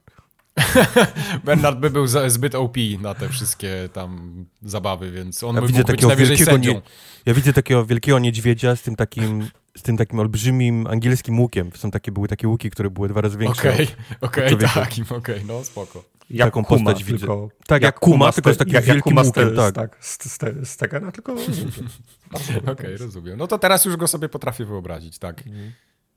Bernard 1.45 1.79
by 1.79 1.91
był 1.91 2.07
zbyt 2.07 2.55
OP 2.55 2.77
na 3.01 3.15
te 3.15 3.29
wszystkie 3.29 3.89
tam 3.93 4.45
zabawy, 4.63 5.11
więc 5.11 5.45
on 5.45 5.55
ja 5.55 5.61
by 5.61 5.67
widzę 5.67 5.79
mógł 5.79 5.93
takiego 5.93 6.17
być 6.17 6.29
wielkiego 6.29 6.57
nie, 6.57 6.83
Ja 7.27 7.35
widzę 7.35 7.53
takiego 7.53 7.87
wielkiego 7.87 8.19
niedźwiedzia 8.19 8.77
z 8.77 8.83
tym 8.83 8.97
takim 8.97 9.49
z 9.77 9.83
tym 9.83 9.97
takim 9.97 10.19
olbrzymim 10.19 10.87
angielskim 10.87 11.41
łukiem. 11.41 11.71
Są 11.75 11.91
takie, 11.91 12.13
były 12.13 12.29
takie 12.29 12.49
łuki, 12.49 12.71
które 12.71 12.91
były 12.91 13.09
dwa 13.09 13.21
razy 13.21 13.39
większe. 13.39 13.73
Okej, 13.73 13.87
okay, 13.87 13.97
okej, 14.21 14.55
okay, 14.55 14.69
takim, 14.69 15.05
okej, 15.05 15.17
okay, 15.17 15.47
no 15.47 15.65
spoko. 15.65 16.05
Jak 16.31 16.47
Taką 16.47 16.65
kuma, 16.65 16.79
postać 16.79 17.05
widzę. 17.05 17.19
Tylko, 17.19 17.49
tak, 17.67 17.83
jak, 17.83 18.01
Kuma, 18.01 18.33
tylko 18.33 18.55
z 18.55 18.57
takim 18.57 18.75
jak, 18.75 18.85
wielkim 18.85 19.17
jak 19.17 19.27
łukiem, 19.27 19.57
tak. 19.57 19.75
tak. 19.75 19.97
Z, 20.01 20.25
z, 20.25 20.69
z 20.69 20.77
Tegena, 20.77 21.13
tylko... 21.13 21.33
Okej, 22.33 22.63
okay, 22.67 22.97
rozumiem. 22.97 23.39
No 23.39 23.47
to 23.47 23.59
teraz 23.59 23.85
już 23.85 23.97
go 23.97 24.07
sobie 24.07 24.29
potrafię 24.29 24.65
wyobrazić, 24.65 25.19
tak. 25.19 25.47
Mhm. 25.47 25.73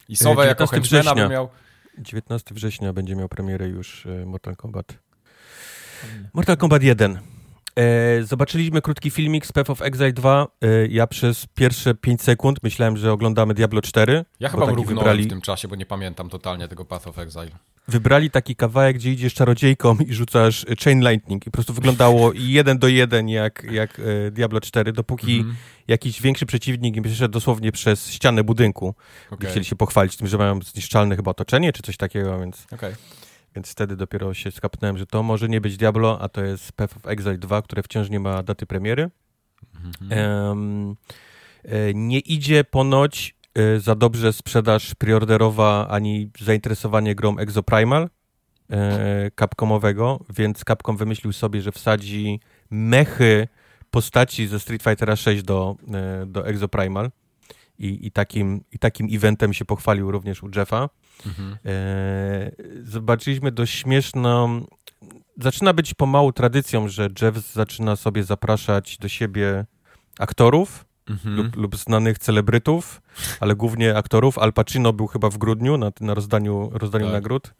I 0.10 0.16
Sowę 0.16 0.46
jako 0.48 0.68
henchmana 0.68 1.16
by 1.16 1.30
miał... 1.30 1.50
19 1.98 2.56
września 2.56 2.94
będzie 2.94 3.16
miał 3.16 3.30
premierę 3.30 3.68
już 3.68 4.06
e, 4.06 4.26
Mortal 4.26 4.56
Kombat. 4.56 4.98
Mortal 6.34 6.58
Kombat 6.58 6.84
1. 6.84 7.20
E, 7.76 8.24
zobaczyliśmy 8.24 8.82
krótki 8.82 9.12
filmik 9.12 9.46
z 9.46 9.52
Path 9.52 9.70
of 9.70 9.82
Exile 9.82 10.14
2. 10.14 10.48
E, 10.62 10.88
ja 10.88 11.08
przez 11.08 11.46
pierwsze 11.46 11.96
5 11.96 12.22
sekund 12.22 12.64
myślałem, 12.64 12.98
że 12.98 13.12
oglądamy 13.12 13.54
Diablo 13.54 13.82
4. 13.82 14.26
Ja 14.40 14.50
chyba 14.50 14.66
mrugnąłem 14.66 14.98
wybrali... 14.98 15.24
w 15.24 15.30
tym 15.30 15.42
czasie, 15.42 15.68
bo 15.68 15.76
nie 15.76 15.86
pamiętam 15.86 16.30
totalnie 16.30 16.68
tego 16.68 16.86
Path 16.86 17.08
of 17.08 17.20
Exile. 17.20 17.52
Wybrali 17.88 18.32
taki 18.32 18.56
kawałek, 18.56 18.96
gdzie 18.96 19.12
idziesz 19.12 19.34
czarodziejką 19.34 19.98
i 20.08 20.14
rzucasz 20.14 20.66
Chain 20.84 21.10
Lightning 21.10 21.48
i 21.48 21.52
po 21.52 21.52
prostu 21.52 21.74
wyglądało 21.74 22.32
jeden 22.58 22.80
do 22.80 22.88
jeden 22.88 23.30
jak, 23.30 23.64
jak 23.72 24.02
Diablo 24.32 24.62
4, 24.62 24.94
dopóki 24.94 25.40
mm 25.40 25.52
-hmm. 25.52 25.56
Jakiś 25.88 26.22
większy 26.22 26.46
przeciwnik 26.46 26.96
im 26.96 27.04
przeszedł 27.04 27.34
dosłownie 27.34 27.72
przez 27.72 28.12
ścianę 28.12 28.44
budynku. 28.44 28.96
Okay. 29.32 29.50
Chcieli 29.50 29.66
się 29.66 29.76
pochwalić 29.76 30.18
tym, 30.18 30.28
że 30.28 30.38
mają 30.38 30.62
zniszczalne 30.62 31.16
chyba 31.16 31.32
otoczenie 31.32 31.74
czy 31.74 31.84
coś 31.84 31.98
takiego, 31.98 32.40
więc... 32.40 32.68
Okay. 32.72 32.96
Więc 33.56 33.72
wtedy 33.72 33.96
dopiero 33.96 34.34
się 34.34 34.52
skapnąłem, 34.52 34.98
że 34.98 35.06
to 35.06 35.24
może 35.24 35.50
nie 35.50 35.62
być 35.62 35.78
Diablo, 35.78 36.22
a 36.22 36.30
to 36.30 36.44
jest 36.44 36.72
Path 36.72 36.98
of 36.98 37.08
Exile 37.08 37.38
2, 37.38 37.62
które 37.62 37.84
wciąż 37.84 38.10
nie 38.10 38.20
ma 38.20 38.44
daty 38.44 38.66
premiery. 38.66 39.10
Um, 40.12 40.96
nie 41.94 42.20
idzie 42.20 42.64
ponoć 42.64 43.36
e, 43.56 43.80
za 43.80 43.96
dobrze 43.96 44.34
sprzedaż 44.34 44.96
preorderowa 44.96 45.88
ani 45.88 46.30
zainteresowanie 46.40 47.16
grą 47.16 47.38
Exoprimal 47.38 48.10
e, 48.70 49.32
Capcomowego, 49.40 50.20
więc 50.36 50.64
Capcom 50.68 50.98
wymyślił 50.98 51.34
sobie, 51.34 51.62
że 51.62 51.72
wsadzi 51.72 52.40
mechy 52.70 53.48
postaci 53.92 54.48
ze 54.48 54.60
Street 54.60 54.84
Fightera 54.84 55.16
6 55.16 55.44
do, 55.44 55.76
do 56.26 56.48
Exoprimal 56.48 57.12
i, 57.80 58.08
i, 58.08 58.12
takim, 58.12 58.64
i 58.72 58.80
takim 58.80 59.08
eventem 59.12 59.54
się 59.54 59.66
pochwalił 59.66 60.12
również 60.12 60.44
u 60.44 60.50
Jeffa. 60.56 60.90
Mhm. 61.26 61.58
E, 61.66 62.52
zobaczyliśmy 62.84 63.52
dość 63.52 63.74
śmieszną. 63.80 64.66
Zaczyna 65.38 65.74
być 65.74 65.94
pomału 65.94 66.32
tradycją, 66.32 66.88
że 66.88 67.10
Jeff 67.22 67.54
zaczyna 67.54 67.96
sobie 67.96 68.24
zapraszać 68.24 68.98
do 68.98 69.08
siebie 69.08 69.66
aktorów 70.20 70.86
mhm. 71.10 71.36
lub, 71.36 71.56
lub, 71.56 71.76
znanych 71.76 72.20
celebrytów, 72.20 73.02
ale 73.40 73.56
głównie 73.56 73.96
aktorów. 73.98 74.38
Al 74.38 74.54
Pacino 74.54 74.94
był 74.94 75.08
chyba 75.08 75.30
w 75.30 75.38
grudniu 75.38 75.78
na, 75.78 75.92
na 76.02 76.14
rozdaniu, 76.14 76.70
rozdaniu 76.74 77.06
tak. 77.06 77.14
nagród, 77.14 77.48
e, 77.48 77.52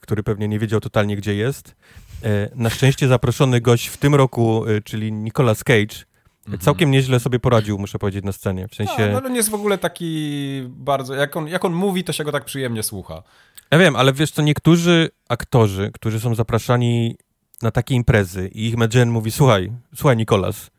który 0.00 0.22
pewnie 0.22 0.48
nie 0.48 0.58
wiedział 0.58 0.80
totalnie, 0.80 1.16
gdzie 1.16 1.34
jest. 1.34 1.76
E, 2.24 2.50
na 2.54 2.70
szczęście 2.70 3.08
zaproszony 3.08 3.60
gość 3.60 3.86
w 3.86 3.96
tym 3.96 4.14
roku, 4.14 4.66
e, 4.66 4.80
czyli 4.80 5.12
Nicolas 5.12 5.64
Cage, 5.64 6.04
Mhm. 6.46 6.60
Całkiem 6.60 6.90
nieźle 6.90 7.20
sobie 7.20 7.38
poradził, 7.38 7.78
muszę 7.78 7.98
powiedzieć, 7.98 8.24
na 8.24 8.32
scenie. 8.32 8.68
W 8.68 8.74
sensie... 8.74 9.08
No, 9.12 9.20
no 9.20 9.26
on 9.26 9.34
jest 9.34 9.50
w 9.50 9.54
ogóle 9.54 9.78
taki 9.78 10.62
bardzo... 10.68 11.14
Jak 11.14 11.36
on, 11.36 11.48
jak 11.48 11.64
on 11.64 11.72
mówi, 11.72 12.04
to 12.04 12.12
się 12.12 12.24
go 12.24 12.32
tak 12.32 12.44
przyjemnie 12.44 12.82
słucha. 12.82 13.22
Ja 13.70 13.78
wiem, 13.78 13.96
ale 13.96 14.12
wiesz 14.12 14.30
co, 14.30 14.42
niektórzy 14.42 15.10
aktorzy, 15.28 15.90
którzy 15.94 16.20
są 16.20 16.34
zapraszani 16.34 17.16
na 17.62 17.70
takie 17.70 17.94
imprezy 17.94 18.48
i 18.48 18.66
ich 18.66 18.76
menedżer 18.76 19.06
mówi, 19.06 19.30
słuchaj, 19.30 19.72
słuchaj 19.94 20.16
Nikolas, 20.16 20.70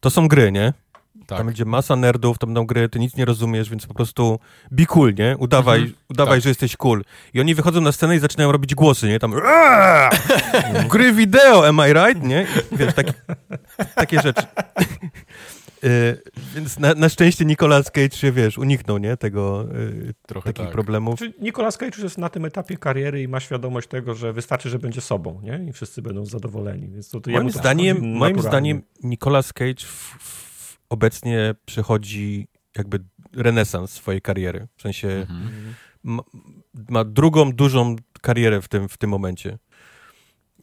to 0.00 0.10
są 0.10 0.28
gry, 0.28 0.52
nie? 0.52 0.72
Tak. 1.26 1.38
Tam 1.38 1.46
będzie 1.46 1.64
masa 1.64 1.96
nerdów, 1.96 2.38
tam 2.38 2.48
będą 2.48 2.66
gry, 2.66 2.88
ty 2.88 2.98
nic 2.98 3.16
nie 3.16 3.24
rozumiesz, 3.24 3.70
więc 3.70 3.86
po 3.86 3.94
prostu 3.94 4.38
be 4.70 4.86
cool, 4.86 5.14
nie? 5.14 5.36
Udawaj, 5.38 5.80
mhm. 5.80 5.96
udawaj 6.08 6.36
tak. 6.38 6.42
że 6.42 6.48
jesteś 6.48 6.76
cool. 6.76 7.04
I 7.34 7.40
oni 7.40 7.54
wychodzą 7.54 7.80
na 7.80 7.92
scenę 7.92 8.16
i 8.16 8.18
zaczynają 8.18 8.52
robić 8.52 8.74
głosy, 8.74 9.08
nie? 9.08 9.18
Tam 9.18 9.34
gry 10.90 11.12
wideo, 11.12 11.68
am 11.68 11.80
I 11.90 11.92
right? 11.92 12.22
Nie? 12.22 12.46
I, 12.72 12.76
wiesz, 12.76 12.94
tak, 12.94 13.06
takie 13.94 14.20
rzeczy. 14.20 14.42
Y, 15.84 16.22
więc 16.54 16.78
na, 16.78 16.94
na, 16.94 17.08
szczęście 17.08 17.44
Nicolas 17.44 17.90
Cage 17.90 18.16
się, 18.16 18.32
wiesz, 18.32 18.58
uniknął, 18.58 18.98
nie? 18.98 19.16
Tego, 19.16 19.66
y, 19.74 20.14
Trochę 20.26 20.52
takich 20.52 20.64
tak. 20.64 20.72
problemów. 20.72 21.18
Czy 21.18 21.32
Nicolas 21.40 21.76
Cage 21.76 21.92
już 21.94 22.02
jest 22.02 22.18
na 22.18 22.28
tym 22.28 22.44
etapie 22.44 22.76
kariery 22.76 23.22
i 23.22 23.28
ma 23.28 23.40
świadomość 23.40 23.88
tego, 23.88 24.14
że 24.14 24.32
wystarczy, 24.32 24.70
że 24.70 24.78
będzie 24.78 25.00
sobą, 25.00 25.40
nie? 25.42 25.66
I 25.68 25.72
wszyscy 25.72 26.02
będą 26.02 26.26
zadowoleni. 26.26 26.88
Więc 26.88 27.10
to, 27.10 27.20
to 27.20 27.30
moim 27.30 27.50
zdaniem, 27.50 28.12
moim 28.16 28.40
zdaniem 28.40 28.82
Nicolas 29.02 29.52
Cage 29.52 29.80
w, 29.86 30.14
w 30.18 30.45
obecnie 30.88 31.54
przechodzi 31.66 32.48
jakby 32.78 33.04
renesans 33.32 33.92
swojej 33.92 34.22
kariery. 34.22 34.68
W 34.76 34.82
sensie 34.82 35.08
mhm. 35.08 35.74
ma, 36.02 36.22
ma, 36.88 37.04
drugą 37.04 37.52
dużą 37.52 37.96
karierę 38.22 38.62
w 38.62 38.68
tym, 38.68 38.88
w 38.88 38.98
tym 38.98 39.10
momencie 39.10 39.58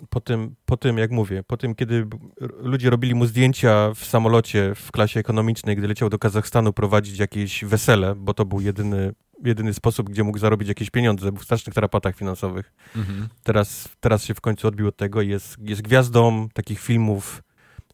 po 0.10 0.22
tym, 0.22 0.56
po 0.66 0.78
tym, 0.78 0.98
jak 0.98 1.12
mówię, 1.12 1.44
po 1.44 1.58
tym, 1.58 1.76
kiedy 1.76 2.08
ludzie 2.40 2.90
robili 2.90 3.16
mu 3.16 3.26
zdjęcia 3.26 3.94
w 3.96 4.06
samolocie 4.06 4.76
w 4.76 4.92
klasie 4.92 5.20
ekonomicznej, 5.20 5.76
gdy 5.76 5.88
leciał 5.88 6.10
do 6.10 6.20
Kazachstanu 6.20 6.74
prowadzić 6.74 7.20
jakieś 7.20 7.66
wesele, 7.66 8.16
bo 8.16 8.34
to 8.34 8.46
był 8.46 8.62
jedyny, 8.62 9.14
jedyny 9.44 9.74
sposób, 9.74 10.10
gdzie 10.10 10.24
mógł 10.24 10.38
zarobić 10.38 10.68
jakieś 10.68 10.90
pieniądze, 10.90 11.32
był 11.32 11.42
w 11.42 11.44
strasznych 11.44 11.76
tarapatach 11.76 12.16
finansowych. 12.16 12.74
Mhm. 12.96 13.28
Teraz, 13.44 13.90
teraz 14.00 14.24
się 14.24 14.34
w 14.34 14.42
końcu 14.42 14.68
odbił 14.68 14.88
od 14.88 14.98
tego 14.98 15.22
i 15.22 15.30
jest, 15.30 15.58
jest 15.60 15.82
gwiazdą 15.82 16.50
takich 16.54 16.80
filmów 16.80 17.44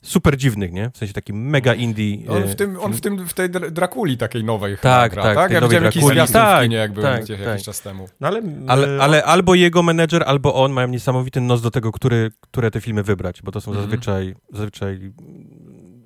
super 0.04 0.38
dziwnych, 0.38 0.72
nie? 0.72 0.90
W 0.94 0.98
sensie 0.98 1.14
taki 1.14 1.34
mega 1.34 1.74
indie. 1.74 2.30
On 2.30 2.44
w, 2.44 2.52
e, 2.52 2.56
tym, 2.56 2.80
on 2.80 2.94
w, 2.94 3.02
tym, 3.02 3.28
w 3.28 3.34
tej 3.34 3.50
Drakuli 3.50 4.18
takiej 4.18 4.44
nowej 4.44 4.78
tak, 4.82 5.12
gra, 5.12 5.24
tak? 5.24 5.36
tak? 5.36 5.52
Ja 5.52 5.62
widziałem 5.62 5.84
jakiś 5.84 6.04
zwiastun 6.04 6.42
tak, 6.42 6.60
w 6.60 6.64
kinie, 6.64 6.78
jak 6.78 6.94
był 6.94 7.04
tak, 7.04 7.24
gdzieś 7.24 7.38
tak. 7.38 7.48
jakiś 7.48 7.66
czas 7.66 7.82
temu. 7.82 8.10
No 8.20 8.28
ale, 8.28 8.42
ale, 8.68 9.04
ale, 9.04 9.24
albo 9.24 9.56
jego 9.56 9.84
menedżer, 9.84 10.24
albo 10.26 10.56
on 10.56 10.72
mają 10.72 10.88
niesamowity 10.88 11.42
nos 11.42 11.62
do 11.62 11.72
tego, 11.72 11.92
który, 11.92 12.32
które 12.42 12.72
te 12.72 12.82
filmy 12.82 13.04
wybrać, 13.04 13.42
bo 13.42 13.52
to 13.52 13.62
są 13.62 13.72
mm 13.72 13.84
-hmm. 13.84 13.86
zazwyczaj, 13.86 14.36
zazwyczaj 14.54 15.14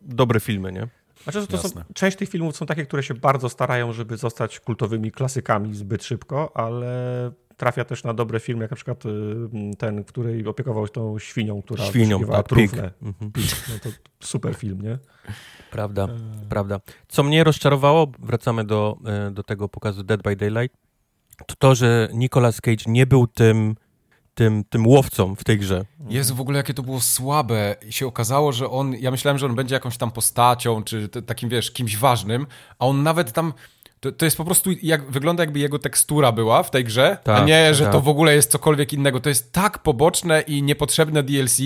dobre 0.04 0.40
filmy, 0.40 0.72
nie? 0.72 0.88
Znaczy, 1.24 1.48
to 1.48 1.58
są, 1.58 1.70
część 1.94 2.18
tych 2.18 2.30
filmów 2.30 2.58
są 2.58 2.66
takie, 2.66 2.86
które 2.86 3.04
się 3.04 3.14
bardzo 3.14 3.50
starają, 3.50 3.94
żeby 3.94 4.18
zostać 4.18 4.60
kultowymi 4.60 5.12
klasykami 5.12 5.76
zbyt 5.76 6.04
szybko, 6.04 6.52
ale 6.58 7.32
trafia 7.58 7.86
też 7.86 8.04
na 8.04 8.14
dobre 8.14 8.40
filmy, 8.40 8.62
jak 8.62 8.72
na 8.72 8.76
przykład 8.76 9.06
y, 9.06 9.10
ten, 9.78 10.04
który 10.04 10.50
opiekował 10.50 10.88
się 10.88 10.94
tą 10.94 11.20
świnią, 11.20 11.62
która 11.62 11.86
świnią, 11.86 12.28
tak, 12.28 12.48
trufle. 12.48 12.92
Mhm. 13.02 13.32
No 13.70 13.76
to 13.84 13.90
super 14.20 14.56
film, 14.56 14.82
nie? 14.82 14.98
Prawda, 15.72 16.04
e... 16.04 16.50
prawda. 16.50 16.80
Co 17.08 17.24
mnie 17.24 17.44
rozczarowało, 17.44 18.12
wracamy 18.20 18.64
do, 18.64 18.98
e, 19.06 19.32
do 19.32 19.44
tego 19.44 19.70
pokazu 19.70 20.04
Dead 20.04 20.22
by 20.24 20.36
Daylight, 20.36 20.78
to 21.48 21.56
to, 21.56 21.76
że 21.76 22.10
Nicolas 22.14 22.62
Cage 22.62 22.84
nie 22.88 23.06
był 23.06 23.28
tym 23.28 23.76
tym, 24.34 24.64
tym 24.70 24.88
łowcą 24.88 25.36
w 25.36 25.44
tej 25.44 25.60
grze. 25.60 25.86
Jezu, 26.10 26.36
w 26.36 26.42
ogóle 26.42 26.58
jakie 26.58 26.74
to 26.74 26.84
było 26.84 27.02
słabe. 27.02 27.76
I 27.88 27.92
się 27.92 28.08
okazało, 28.08 28.52
że 28.52 28.70
on, 28.70 28.94
ja 28.94 29.12
myślałem, 29.12 29.38
że 29.38 29.46
on 29.46 29.56
będzie 29.56 29.76
jakąś 29.76 29.98
tam 29.98 30.12
postacią, 30.12 30.84
czy 30.84 31.10
takim, 31.10 31.50
wiesz, 31.50 31.72
kimś 31.72 31.98
ważnym, 31.98 32.48
a 32.80 32.86
on 32.86 33.04
nawet 33.04 33.32
tam 33.32 33.54
To, 34.04 34.12
to 34.12 34.26
jest 34.26 34.38
po 34.38 34.46
prostu, 34.46 34.70
jak 34.82 35.12
wygląda 35.12 35.44
jakby 35.44 35.60
jego 35.60 35.80
tekstura 35.80 36.32
była 36.32 36.64
w 36.64 36.72
tej 36.72 36.84
grze, 36.84 37.18
Tak, 37.24 37.42
a 37.42 37.46
nie, 37.46 37.74
że 37.74 37.84
tak. 37.84 37.94
to 37.94 38.02
w 38.02 38.08
ogóle 38.08 38.36
jest 38.36 38.52
cokolwiek 38.52 38.94
innego. 38.94 39.20
To 39.20 39.30
jest 39.30 39.52
tak 39.52 39.80
poboczne 39.80 40.42
i 40.42 40.64
niepotrzebne 40.64 41.24
DLC, 41.24 41.58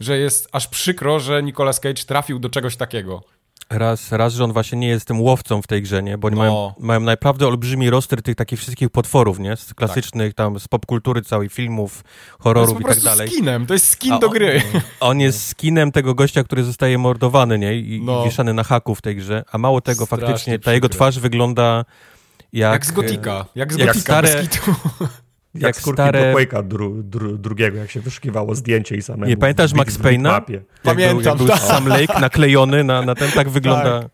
że 0.00 0.18
jest 0.18 0.48
aż 0.52 0.66
przykro, 0.66 1.20
że 1.20 1.42
Nicolas 1.42 1.80
Cage 1.80 2.04
trafił 2.04 2.38
do 2.38 2.48
czegoś 2.50 2.76
takiego. 2.76 3.22
Raz, 3.70 4.12
raz, 4.12 4.32
że 4.34 4.44
on 4.44 4.52
właśnie 4.52 4.78
nie 4.78 4.88
jest 4.88 5.06
tym 5.06 5.20
łowcą 5.20 5.62
w 5.62 5.66
tej 5.66 5.82
grze, 5.82 6.02
nie? 6.02 6.18
Bo 6.18 6.26
oni 6.28 6.36
No. 6.36 6.42
mają, 6.42 6.72
mają 6.78 7.00
naprawdę 7.00 7.46
olbrzymi 7.46 7.90
roster 7.90 8.22
tych 8.22 8.36
takich 8.36 8.58
wszystkich 8.58 8.90
potworów, 8.90 9.38
nie? 9.38 9.56
Z 9.56 9.74
klasycznych 9.74 10.34
tam, 10.34 10.60
z 10.60 10.68
popkultury 10.68 11.22
całej, 11.22 11.48
filmów, 11.48 12.02
To 12.02 12.08
jest 12.08 12.42
horrorów 12.42 12.74
po 12.82 12.88
i 12.88 12.94
tak 12.94 13.00
dalej. 13.00 13.28
skinem, 13.28 13.66
to 13.66 13.74
jest 13.74 13.88
skin 13.88 14.12
A 14.12 14.18
do 14.18 14.26
on- 14.26 14.32
gry. 14.32 14.62
On 15.00 15.20
jest 15.20 15.46
skinem 15.46 15.92
tego 15.92 16.14
gościa, 16.14 16.44
który 16.44 16.64
zostaje 16.64 16.98
mordowany, 16.98 17.58
nie? 17.58 17.74
I, 17.78 18.00
No. 18.04 18.20
i 18.20 18.24
wieszany 18.24 18.54
na 18.54 18.64
haku 18.64 18.94
w 18.94 19.02
tej 19.02 19.16
grze. 19.16 19.44
A 19.52 19.58
mało 19.58 19.80
tego, 19.80 20.06
Strasznie 20.06 20.26
faktycznie 20.26 20.58
ta 20.58 20.72
jego 20.72 20.88
twarz 20.88 21.18
wygląda 21.18 21.84
jak... 22.52 22.72
Jak 22.72 22.86
z 22.86 22.90
Gotika, 22.92 23.44
jak 23.54 23.72
z 23.72 23.78
jak 23.78 23.88
Gotika 23.88 24.12
stare- 24.12 24.22
bez 24.36 24.48
kitu. 24.48 24.74
Jak, 25.54 25.62
Jak 25.62 25.76
skórki 25.76 26.02
stare- 26.02 26.32
do 26.32 26.38
Quake'a 26.38 26.62
dru, 26.68 27.02
dru, 27.02 27.38
drugiego, 27.38 27.78
jak 27.78 27.90
się 27.90 28.00
wyszukiwało 28.00 28.54
zdjęcie 28.54 28.96
i 28.96 29.02
samemu. 29.02 29.26
Nie, 29.30 29.36
pamiętasz 29.36 29.72
Max 29.72 29.98
Payne'a? 29.98 30.22
mapie. 30.22 30.54
Jak 30.54 30.64
Pamiętam, 30.82 31.16
był, 31.16 31.26
jak 31.26 31.36
był 31.36 31.46
tak. 31.48 31.58
Sam 31.60 31.88
Lake 31.88 32.20
naklejony 32.20 32.84
na, 32.84 33.02
na 33.02 33.14
ten, 33.14 33.30
tak 33.32 33.48
wygląda... 33.48 34.00
Tak, 34.02 34.10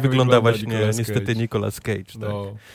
wygląda, 0.00 0.40
właśnie 0.40 0.66
Nicolas 0.68 0.98
niestety 0.98 1.20
Cage. 1.26 1.34
Nicolas 1.40 1.80
Cage. 1.80 2.04
Tak. 2.04 2.20
No, 2.20 2.28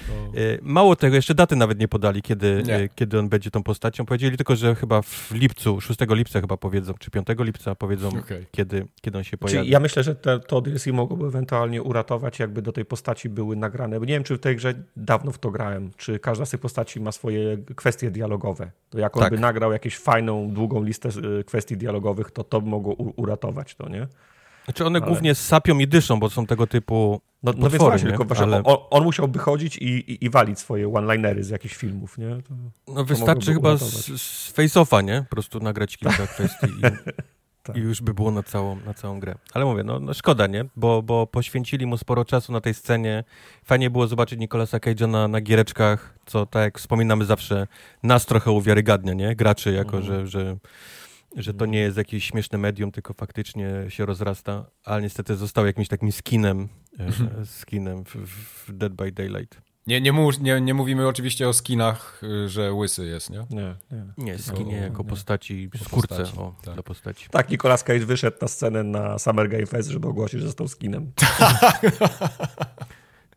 no. 0.10 0.32
Mało 0.62 0.96
tego, 0.96 1.16
jeszcze 1.16 1.36
daty 1.36 1.56
nawet 1.56 1.80
nie 1.80 1.88
podali, 1.88 2.22
kiedy, 2.22 2.64
Nie. 2.66 2.76
e, 2.76 2.90
kiedy 2.96 3.20
on 3.20 3.30
będzie 3.30 3.52
tą 3.52 3.64
postacią. 3.64 4.06
Powiedzieli 4.06 4.38
tylko, 4.38 4.56
że 4.56 4.76
chyba 4.76 5.02
w 5.02 5.32
lipcu, 5.32 5.82
6 5.82 6.00
lipca 6.10 6.42
chyba 6.42 6.58
powiedzą, 6.58 6.94
czy 7.00 7.12
5 7.12 7.28
lipca 7.40 7.76
powiedzą, 7.76 8.08
Okej. 8.08 8.46
kiedy, 8.52 8.86
kiedy 9.02 9.18
on 9.18 9.24
się 9.24 9.38
Czyli 9.38 9.40
pojawi. 9.52 9.70
ja 9.70 9.80
myślę, 9.80 10.04
że 10.04 10.16
te, 10.16 10.40
to 10.40 10.62
DLC 10.62 10.88
mogłoby 10.88 11.26
ewentualnie 11.26 11.82
uratować, 11.84 12.40
jakby 12.40 12.62
do 12.62 12.72
tej 12.72 12.86
postaci 12.86 13.30
były 13.30 13.56
nagrane. 13.56 14.00
Bo 14.00 14.06
nie 14.06 14.14
wiem, 14.14 14.24
czy 14.24 14.38
w 14.38 14.40
tej 14.40 14.56
grze 14.56 14.74
dawno 14.98 15.32
w 15.32 15.38
to 15.38 15.52
grałem, 15.52 15.92
czy 15.98 16.20
każda 16.20 16.46
z 16.46 16.50
tych 16.50 16.60
postaci 16.60 17.00
ma 17.02 17.12
swoje 17.12 17.58
kwestie 17.76 18.12
dialogowe. 18.12 18.72
To 18.90 19.00
jak 19.00 19.18
on 19.18 19.24
Tak. 19.24 19.32
by 19.34 19.40
nagrał 19.40 19.72
jakąś 19.72 19.98
fajną, 19.98 20.50
długą 20.52 20.84
listę 20.84 21.10
y, 21.40 21.44
kwestii 21.44 21.78
dialogowych, 21.78 22.32
to 22.32 22.44
to 22.44 22.62
by 22.62 22.70
mogło 22.70 22.94
u- 22.94 23.14
uratować 23.22 23.76
to, 23.76 23.90
nie? 23.90 24.08
Znaczy 24.66 24.86
one 24.86 25.00
ale- 25.00 25.08
głównie 25.08 25.36
sapią 25.36 25.80
i 25.80 25.88
dyszą, 25.88 26.20
bo 26.20 26.30
są 26.30 26.46
tego 26.46 26.68
typu 26.68 27.22
No, 27.44 27.52
no 27.58 27.62
potwory, 27.62 27.78
właśnie, 27.80 28.06
nie? 28.06 28.10
tylko 28.12 28.26
właśnie 28.26 28.46
Ale 28.46 28.64
on, 28.64 28.78
on 28.90 29.04
musiałby 29.04 29.40
chodzić 29.40 29.78
i, 29.78 29.84
i, 30.12 30.26
i 30.26 30.30
walić 30.30 30.60
swoje 30.60 30.94
one-linery 30.94 31.44
z 31.44 31.50
jakichś 31.50 31.76
filmów, 31.76 32.18
nie? 32.18 32.30
To... 32.30 32.54
no, 32.94 33.04
wystarczy 33.04 33.54
chyba 33.54 33.78
z, 33.78 34.06
z 34.22 34.54
Face-Offa, 34.54 35.04
nie? 35.04 35.26
Po 35.30 35.36
prostu 35.36 35.60
nagrać 35.60 35.98
kilka 35.98 36.28
kwestii 36.34 36.68
i, 36.68 36.82
Tak. 37.64 37.78
i 37.78 37.80
już 37.80 38.02
by 38.02 38.14
było 38.14 38.32
na 38.32 38.44
całą, 38.44 38.76
na 38.86 38.94
całą 38.94 39.20
grę. 39.20 39.36
Ale 39.54 39.66
mówię, 39.66 39.84
no, 39.84 40.00
no 40.00 40.14
szkoda, 40.14 40.48
nie? 40.48 40.66
Bo, 40.76 41.02
bo 41.02 41.28
poświęcili 41.28 41.86
mu 41.86 41.98
sporo 41.98 42.26
czasu 42.26 42.52
na 42.54 42.62
tej 42.62 42.74
scenie. 42.74 43.24
Fajnie 43.64 43.90
było 43.90 44.08
zobaczyć 44.08 44.40
Nicolasa 44.40 44.78
Cage'a 44.78 45.08
na, 45.10 45.28
na 45.28 45.42
giereczkach, 45.42 46.14
co 46.26 46.46
tak 46.46 46.64
jak 46.64 46.80
wspominamy 46.80 47.26
zawsze, 47.26 47.68
nas 48.04 48.26
trochę 48.26 48.52
uwiarygadnia, 48.52 49.14
nie? 49.14 49.36
Graczy, 49.36 49.72
jako 49.72 49.98
Mhm. 49.98 50.04
że, 50.06 50.28
że, 50.28 50.58
że 51.36 51.54
to 51.54 51.66
nie 51.66 51.80
jest 51.80 51.98
jakieś 51.98 52.26
śmieszne 52.26 52.58
medium, 52.58 52.92
tylko 52.92 53.14
faktycznie 53.14 53.70
się 53.90 54.06
rozrasta, 54.06 54.66
ale 54.84 55.02
niestety 55.02 55.36
został 55.36 55.66
jakimś 55.66 55.88
takim 55.88 56.12
skinem, 56.12 56.68
e, 57.00 57.46
skinem 57.46 58.04
w, 58.06 58.16
w 58.68 58.74
Dead 58.74 58.94
by 58.94 59.12
Daylight. 59.12 59.62
Nie, 59.88 60.02
nie, 60.02 60.12
mów, 60.12 60.40
nie, 60.40 60.62
nie 60.62 60.74
mówimy 60.74 61.08
oczywiście 61.08 61.50
o 61.50 61.54
skinach, 61.54 62.22
y, 62.24 62.50
że 62.50 62.74
łysy 62.74 63.06
jest, 63.06 63.30
nie? 63.30 63.46
Nie, 63.50 63.76
nie. 63.92 64.06
Nie, 64.18 64.38
skinie 64.38 64.80
O, 64.80 64.84
jako 64.84 65.04
nie. 65.04 65.10
postaci, 65.10 65.64
Jako 65.74 65.86
skórce 65.86 66.08
postaci, 66.08 66.40
o, 66.40 66.56
tak. 66.64 66.74
dla 66.74 66.84
postaci. 66.84 67.28
Tak, 67.32 67.50
Nicolas 67.50 67.84
Cage 67.84 68.06
wyszedł 68.06 68.38
na 68.42 68.48
scenę 68.48 68.84
na 68.84 69.20
Summer 69.20 69.50
Game 69.50 69.66
Fest, 69.66 69.90
żeby 69.90 70.08
ogłosić, 70.08 70.40
że 70.40 70.46
został 70.46 70.68
skinem. 70.68 71.12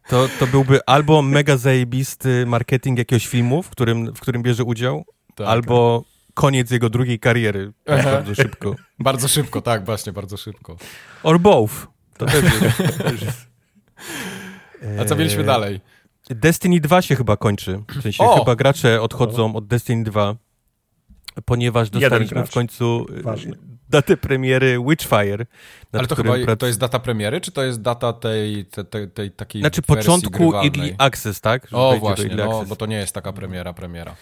To, 0.08 0.28
to 0.38 0.46
byłby 0.46 0.80
albo 0.86 1.22
mega 1.22 1.56
zajebisty 1.56 2.46
marketing 2.46 2.98
jakiegoś 2.98 3.26
filmu, 3.26 3.62
w 3.62 3.70
którym, 3.70 4.14
w 4.14 4.20
którym 4.20 4.42
bierze 4.42 4.64
udział, 4.64 5.04
Tak, 5.34 5.46
albo 5.46 6.04
koniec 6.38 6.70
jego 6.70 6.90
drugiej 6.90 7.18
kariery 7.18 7.72
tak 7.84 8.04
bardzo 8.04 8.34
szybko. 8.34 8.70
tak. 8.70 8.84
Bardzo 8.98 9.28
szybko, 9.28 9.62
tak, 9.62 9.84
właśnie, 9.84 10.12
bardzo 10.12 10.36
szybko. 10.36 10.76
Or 11.22 11.40
both. 11.40 11.74
To 12.18 12.26
też 12.26 12.44
jest. 12.44 12.76
to 12.98 13.02
też 13.04 13.22
jest. 13.22 13.48
A 15.00 15.04
co 15.04 15.16
mieliśmy 15.16 15.40
Eee, 15.40 15.46
dalej? 15.46 15.80
Destiny 16.30 16.80
2 16.80 17.02
się 17.02 17.16
chyba 17.16 17.36
kończy. 17.36 17.82
W 17.98 18.02
sensie 18.02 18.24
O! 18.24 18.38
chyba 18.38 18.56
gracze 18.56 19.02
odchodzą 19.02 19.56
od 19.56 19.66
Destiny 19.66 20.04
2, 20.04 20.36
ponieważ 21.44 21.90
dostaliśmy 21.90 22.46
w 22.46 22.50
końcu 22.50 23.06
e, 23.18 23.22
Ważny. 23.22 23.56
datę 23.90 24.16
premiery 24.16 24.78
Witchfire. 24.88 25.46
Ale 25.92 26.06
to 26.06 26.14
którym 26.14 26.32
chyba 26.32 26.52
prac- 26.52 26.56
to 26.56 26.66
jest 26.66 26.78
data 26.78 26.98
premiery, 26.98 27.40
czy 27.40 27.52
to 27.52 27.62
jest 27.62 27.82
data 27.82 28.12
tej, 28.12 28.64
tej, 28.66 28.84
tej, 28.86 29.10
tej 29.10 29.30
takiej 29.30 29.62
Znaczy 29.62 29.82
początku 29.82 30.30
grywalnej? 30.30 30.66
Early 30.66 30.94
Access, 30.98 31.40
tak? 31.40 31.68
Że 31.68 31.76
O, 31.76 31.96
właśnie, 32.00 32.36
no, 32.36 32.64
bo 32.64 32.76
to 32.76 32.86
nie 32.86 32.96
jest 32.96 33.14
taka 33.14 33.32
premiera, 33.32 33.72
premiera. 33.72 34.14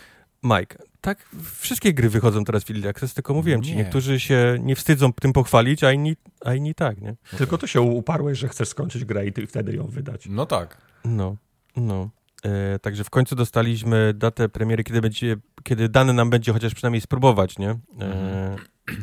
Mike, 0.47 0.77
tak 1.01 1.29
wszystkie 1.55 1.93
gry 1.95 2.09
wychodzą 2.09 2.45
teraz 2.45 2.65
w 2.65 2.71
Early 2.71 2.89
Access, 2.89 3.15
tylko 3.15 3.35
mówiłem 3.35 3.63
ci, 3.63 3.71
Nie. 3.71 3.77
niektórzy 3.77 4.21
się 4.21 4.59
nie 4.61 4.77
wstydzą 4.77 5.13
tym 5.13 5.33
pochwalić, 5.33 5.85
a 5.85 5.93
inni, 5.93 6.17
a 6.45 6.55
inni 6.55 6.75
tak, 6.75 7.01
nie? 7.01 7.17
Tylko 7.39 7.59
ty 7.59 7.69
się 7.69 7.81
uparłeś, 7.81 8.39
że 8.39 8.49
chcesz 8.49 8.69
skończyć 8.69 9.05
grę 9.05 9.27
i 9.27 9.33
ty 9.33 9.47
wtedy 9.47 9.73
ją 9.77 9.87
wydać. 9.87 10.27
No 10.31 10.47
tak. 10.47 10.79
No, 11.05 11.37
no. 11.77 12.11
E, 12.45 12.79
także 12.79 13.05
w 13.05 13.11
końcu 13.11 13.37
dostaliśmy 13.37 14.15
datę 14.15 14.49
premiery, 14.49 14.85
kiedy 14.85 15.01
będzie, 15.01 15.37
kiedy 15.63 15.89
dane 15.89 16.13
nam 16.13 16.31
będzie 16.31 16.53
chociaż 16.53 16.75
przynajmniej 16.75 17.01
spróbować, 17.01 17.59
nie? 17.59 17.71
E, 17.71 17.77
Mhm. 18.01 18.57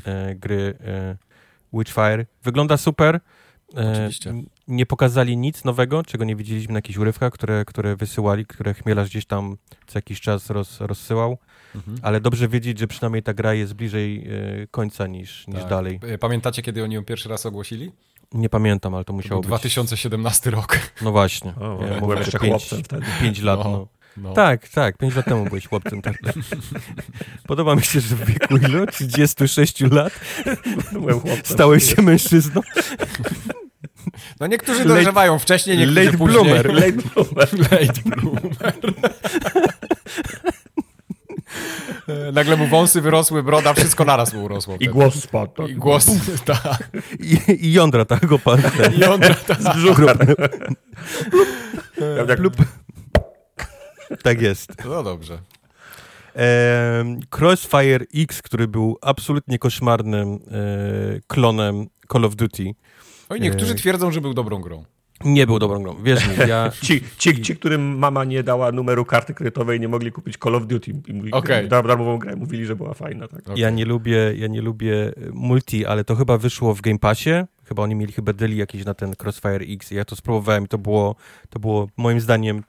e, 0.05 0.35
gry 0.35 0.77
e, 0.85 1.17
Witchfire. 1.73 2.25
Wygląda 2.43 2.77
super. 2.77 3.19
Oczywiście. 3.93 4.33
Nie 4.67 4.85
pokazali 4.85 5.37
nic 5.37 5.63
nowego, 5.63 6.03
czego 6.03 6.23
nie 6.25 6.35
widzieliśmy 6.35 6.73
na 6.73 6.77
jakichś 6.77 6.97
urywkach, 6.99 7.33
które, 7.33 7.65
które 7.65 7.95
wysyłali, 7.95 8.45
które 8.45 8.73
Chmielarz 8.73 9.09
gdzieś 9.09 9.25
tam 9.25 9.57
co 9.87 9.97
jakiś 9.97 10.21
czas 10.21 10.49
roz, 10.49 10.81
rozsyłał. 10.81 11.37
Mhm. 11.75 11.97
Ale 12.01 12.21
dobrze 12.21 12.47
wiedzieć, 12.47 12.79
że 12.79 12.87
przynajmniej 12.87 13.23
ta 13.23 13.33
gra 13.33 13.53
jest 13.53 13.73
bliżej 13.73 14.27
e, 14.63 14.67
końca 14.67 15.07
niż, 15.07 15.47
niż 15.47 15.59
Tak. 15.59 15.69
dalej. 15.69 15.99
E, 16.07 16.17
Pamiętacie, 16.17 16.61
kiedy 16.61 16.83
oni 16.83 16.95
ją 16.95 17.05
pierwszy 17.05 17.29
raz 17.29 17.45
ogłosili? 17.45 17.91
Nie 18.33 18.49
pamiętam, 18.49 18.95
ale 18.95 19.03
to 19.03 19.07
To 19.07 19.13
był 19.13 19.21
musiało 19.21 19.41
być. 19.41 19.47
2017 19.47 20.51
rok. 20.51 20.79
No 21.01 21.11
właśnie. 21.11 21.53
O, 21.55 21.71
Ja 21.81 21.87
byłem 21.87 21.99
mówię, 21.99 22.15
jeszcze 22.17 22.39
pięć- 22.39 22.49
chłopcem 22.51 22.83
wtedy. 22.83 23.05
Pięć 23.21 23.41
lat, 23.41 23.59
No. 23.63 23.69
no. 23.71 23.87
No. 24.17 24.33
Tak, 24.33 24.69
tak, 24.69 24.97
pięć 24.97 25.15
lat 25.15 25.25
temu 25.25 25.45
byłeś 25.45 25.67
chłopcem. 25.67 26.01
Tak. 26.01 26.15
Podoba 27.47 27.75
mi 27.75 27.81
się, 27.81 27.99
że 27.99 28.15
w 28.15 28.25
wieku 28.25 28.57
ilu? 28.57 28.85
36 28.87 29.81
lat 29.81 30.19
Byłem 30.91 31.19
chłopcem. 31.19 31.45
stałeś 31.55 31.95
się 31.95 32.01
mężczyzną. 32.01 32.61
No 34.39 34.47
niektórzy 34.47 34.79
Late- 34.83 34.87
dojrzewają 34.87 35.39
wcześniej, 35.39 35.77
niektórzy 35.77 36.05
late 36.05 36.17
później. 36.17 36.43
bloomer. 36.43 36.73
Late 36.83 36.91
bloomer. 36.91 37.49
Late 37.71 38.01
bloomer. 38.05 38.73
Nagle 42.33 42.57
mu 42.57 42.67
wąsy 42.67 43.01
wyrosły, 43.01 43.43
broda, 43.43 43.73
wszystko 43.73 44.05
naraz 44.05 44.33
mu 44.33 44.43
urosło. 44.43 44.77
I 44.79 44.87
głos 44.87 45.15
spadł. 45.15 45.53
tak? 45.53 45.69
I 45.69 45.75
głos, 45.75 46.07
tak. 46.45 46.89
I, 47.19 47.65
i 47.67 47.73
jądra, 47.73 48.05
tak, 48.05 48.25
go 48.25 48.39
pan. 48.39 48.61
I 48.97 49.03
on 49.03 49.21
tak. 49.21 49.61
Z 49.61 49.75
brzucha. 49.75 50.13
Jak 52.27 52.39
Tak 54.23 54.41
jest. 54.41 54.69
No 54.85 55.03
dobrze. 55.03 55.39
Crossfire 57.39 58.05
X, 58.15 58.41
który 58.41 58.67
był 58.67 58.97
absolutnie 59.01 59.59
koszmarnym 59.59 60.33
e, 60.33 60.39
klonem 61.27 61.87
Call 62.11 62.25
of 62.25 62.35
Duty, 62.35 62.71
Oj, 63.33 63.41
niektórzy 63.41 63.71
E, 63.71 63.75
twierdzą, 63.75 64.11
że 64.11 64.21
był 64.21 64.33
dobrą 64.33 64.61
grą. 64.61 64.83
nie 65.25 65.47
był 65.47 65.59
dobrą 65.59 65.83
grą. 65.83 65.95
Wierz 66.03 66.27
mi, 66.27 66.33
ja... 66.47 66.71
Ci, 66.87 67.01
ci, 67.17 67.41
ci, 67.41 67.55
którym 67.55 67.97
mama 67.97 68.23
nie 68.23 68.43
dała 68.43 68.71
numeru 68.71 69.05
karty 69.05 69.33
kredytowej, 69.33 69.79
nie 69.79 69.87
mogli 69.87 70.11
kupić 70.11 70.37
Call 70.37 70.55
of 70.55 70.67
Duty. 70.67 70.91
I 71.07 71.13
mówi, 71.13 71.31
Okej. 71.31 71.67
dar- 71.69 71.87
darmową 71.87 72.17
grę. 72.17 72.35
Mówili, 72.35 72.65
że 72.65 72.75
była 72.75 72.93
fajna. 72.93 73.27
Tak? 73.27 73.39
Okej. 73.49 73.61
Ja 73.61 73.69
nie 73.69 73.85
lubię, 73.85 74.33
ja 74.35 74.47
nie 74.47 74.61
lubię 74.61 75.11
multi, 75.33 75.85
ale 75.85 76.03
to 76.03 76.15
chyba 76.15 76.37
wyszło 76.37 76.73
w 76.75 76.81
Game 76.81 76.99
Passie. 76.99 77.29
Chyba 77.65 77.83
oni 77.83 77.95
mieli 77.95 78.13
chyba 78.13 78.33
deli 78.33 78.57
jakieś 78.57 78.85
na 78.85 78.93
ten 78.93 79.13
Crossfire 79.23 79.65
X. 79.73 79.91
Ja 79.91 80.05
to 80.05 80.15
spróbowałem 80.15 80.65
i 80.65 80.67
to 80.67 80.77
było, 80.77 81.15
to 81.49 81.59
było 81.59 81.87
moim 81.97 82.19
zdaniem 82.21 82.63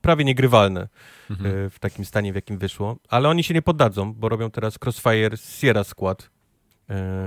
prawie 0.00 0.24
niegrywalne 0.24 0.88
Mhm. 1.30 1.66
e, 1.66 1.70
w 1.70 1.78
takim 1.78 2.04
stanie, 2.04 2.32
w 2.32 2.34
jakim 2.34 2.58
wyszło. 2.58 2.96
Ale 3.08 3.28
oni 3.28 3.44
się 3.44 3.54
nie 3.54 3.62
poddadzą, 3.62 4.12
bo 4.14 4.28
robią 4.28 4.50
teraz 4.50 4.78
Crossfire 4.84 5.36
Sierra 5.38 5.84
Squad. 5.84 6.30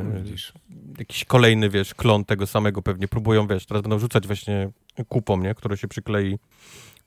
No 0.04 0.22
Widzisz. 0.22 0.54
jakiś 1.00 1.26
kolejny, 1.26 1.70
wiesz, 1.70 1.94
klon 1.94 2.26
tego 2.26 2.48
samego 2.48 2.82
pewnie. 2.82 3.08
Próbują, 3.08 3.48
wiesz, 3.48 3.66
teraz 3.66 3.84
będą 3.84 4.00
rzucać 4.00 4.28
właśnie 4.28 4.70
kupą, 5.08 5.38
nie? 5.38 5.56
Które 5.56 5.78
się 5.78 5.88
przyklei, 5.88 6.40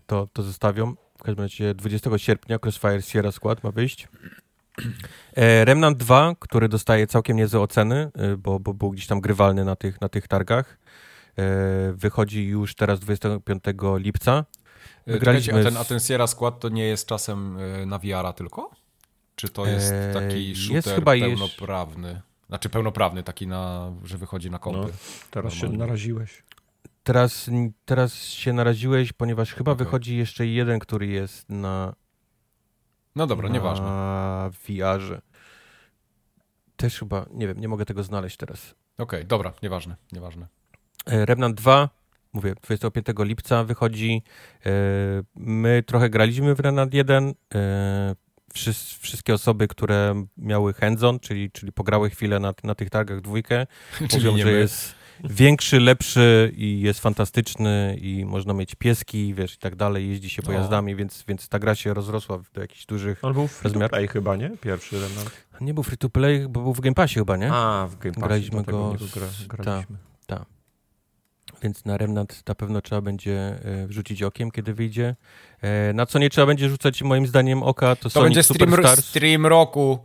to, 0.06 0.28
to 0.32 0.42
zostawią. 0.42 0.94
W 1.18 1.22
każdym 1.22 1.44
razie 1.44 1.74
20 1.74 2.18
sierpnia 2.18 2.58
Crossfire 2.64 3.02
Sierra 3.02 3.32
Squad 3.32 3.64
ma 3.64 3.70
wyjść. 3.70 4.08
E, 5.36 5.64
Remnant 5.64 5.98
2, 5.98 6.34
który 6.38 6.68
dostaje 6.68 7.06
całkiem 7.06 7.36
niezłe 7.36 7.60
oceny, 7.60 8.10
e, 8.14 8.36
bo, 8.36 8.60
bo 8.60 8.74
był 8.74 8.90
gdzieś 8.90 9.06
tam 9.06 9.20
grywalny 9.20 9.64
na 9.64 9.76
tych, 9.76 10.00
na 10.00 10.08
tych 10.08 10.28
targach. 10.28 10.78
E, 11.38 11.92
wychodzi 11.92 12.46
już 12.46 12.74
teraz 12.74 13.00
25 13.00 13.64
lipca. 13.96 14.44
Wygraliśmy 15.06 15.52
czekajcie, 15.52 15.68
a, 15.68 15.72
ten, 15.72 15.80
a 15.80 15.84
ten 15.84 16.00
Sierra 16.00 16.26
Skład 16.26 16.60
to 16.60 16.68
nie 16.68 16.84
jest 16.84 17.06
czasem 17.06 17.58
na 17.86 17.98
VR-a 17.98 18.32
tylko? 18.32 18.70
Czy 19.34 19.48
to 19.48 19.66
jest 19.66 19.92
taki 20.14 20.48
jest 20.48 20.60
shooter 20.60 20.94
chyba 20.94 21.12
jeż- 21.12 21.20
pełnoprawny? 21.20 22.22
Znaczy 22.48 22.68
pełnoprawny, 22.68 23.22
taki 23.22 23.46
na, 23.46 23.92
że 24.04 24.18
wychodzi 24.18 24.50
na 24.50 24.58
kompy. 24.58 24.80
No, 24.80 24.98
teraz 25.30 25.52
się 25.52 25.62
Normalnie. 25.62 25.86
naraziłeś. 25.86 26.42
teraz, 27.02 27.50
teraz 27.84 28.24
się 28.24 28.52
naraziłeś, 28.52 29.12
ponieważ 29.12 29.54
chyba 29.54 29.72
okay. 29.72 29.84
wychodzi 29.84 30.16
jeszcze 30.16 30.46
jeden, 30.46 30.78
który 30.78 31.06
jest 31.06 31.48
na. 31.48 31.94
No 33.16 33.26
dobra, 33.26 33.48
na 33.48 33.54
nieważne. 33.54 33.86
Na 33.86 34.50
VR-ze. 34.68 35.20
Też 36.76 36.98
chyba, 36.98 37.26
nie 37.32 37.46
wiem, 37.46 37.60
nie 37.60 37.68
mogę 37.68 37.84
tego 37.84 38.02
znaleźć 38.02 38.36
teraz. 38.36 38.74
Okej, 38.98 39.20
okay, 39.20 39.24
dobra, 39.24 39.52
nieważne, 39.62 39.96
nieważne. 40.12 40.46
E, 41.06 41.26
Remnant 41.26 41.56
2, 41.56 41.88
mówię, 42.32 42.54
25 42.62 43.06
lipca 43.18 43.64
wychodzi. 43.64 44.22
E, 44.66 44.70
my 45.34 45.82
trochę 45.86 46.10
graliśmy 46.10 46.54
w 46.54 46.60
Remnant 46.60 46.94
1. 46.94 47.34
Wszystkie 49.00 49.34
osoby, 49.34 49.68
które 49.68 50.24
miały 50.36 50.72
hands 50.72 51.02
czyli, 51.20 51.50
czyli 51.50 51.72
pograły 51.72 52.10
chwilę 52.10 52.40
na, 52.40 52.54
na 52.64 52.74
tych 52.74 52.90
targach 52.90 53.20
dwójkę, 53.20 53.66
mówią, 54.14 54.38
że 54.38 54.44
my. 54.44 54.52
jest 54.52 54.94
większy, 55.24 55.80
lepszy 55.80 56.52
i 56.56 56.80
jest 56.80 57.00
fantastyczny 57.00 57.96
i 58.00 58.24
można 58.24 58.54
mieć 58.54 58.74
pieski, 58.74 59.34
wiesz, 59.34 59.54
i 59.54 59.58
tak 59.58 59.76
dalej, 59.76 60.08
jeździ 60.08 60.30
się 60.30 60.42
pojazdami, 60.42 60.96
więc, 60.96 61.24
więc 61.28 61.48
ta 61.48 61.58
gra 61.58 61.74
się 61.74 61.94
rozrosła 61.94 62.38
do 62.54 62.60
jakichś 62.60 62.86
dużych 62.86 63.24
On 63.24 63.32
był 63.32 63.48
free 63.48 63.72
to 63.72 63.88
play 63.88 64.08
chyba, 64.08 64.36
nie? 64.36 64.50
Pierwszy 64.60 65.00
Remnant. 65.00 65.30
Nie 65.60 65.74
był 65.74 65.82
free 65.82 65.98
to 65.98 66.08
play, 66.08 66.48
bo 66.48 66.62
był 66.62 66.74
w 66.74 66.80
Game 66.80 66.94
Passie 66.94 67.14
chyba, 67.14 67.36
nie? 67.36 67.52
A, 67.52 67.86
w 67.90 67.98
Game 67.98 68.14
Passie. 68.14 68.26
Graliśmy 68.26 68.62
go. 68.62 68.94
Gra, 69.14 69.26
graliśmy. 69.48 69.56
Tak. 69.64 69.86
Ta. 70.26 70.46
Więc 71.62 71.84
na 71.84 71.96
Remnant 71.96 72.42
na 72.48 72.54
pewno 72.54 72.80
trzeba 72.80 73.00
będzie 73.00 73.58
e, 73.64 73.86
wrzucić 73.86 74.22
okiem, 74.22 74.50
kiedy 74.50 74.74
wyjdzie. 74.74 75.16
E, 75.62 75.92
na 75.92 76.06
co 76.06 76.18
nie 76.18 76.30
trzeba 76.30 76.46
będzie 76.46 76.68
rzucać 76.68 77.02
moim 77.02 77.26
zdaniem 77.26 77.62
oka, 77.62 77.96
to, 77.96 78.02
to 78.02 78.10
Sonic 78.10 78.24
będzie 78.26 78.42
stream, 78.42 78.70
Superstars. 78.70 79.04
stream 79.04 79.46
roku. 79.46 79.98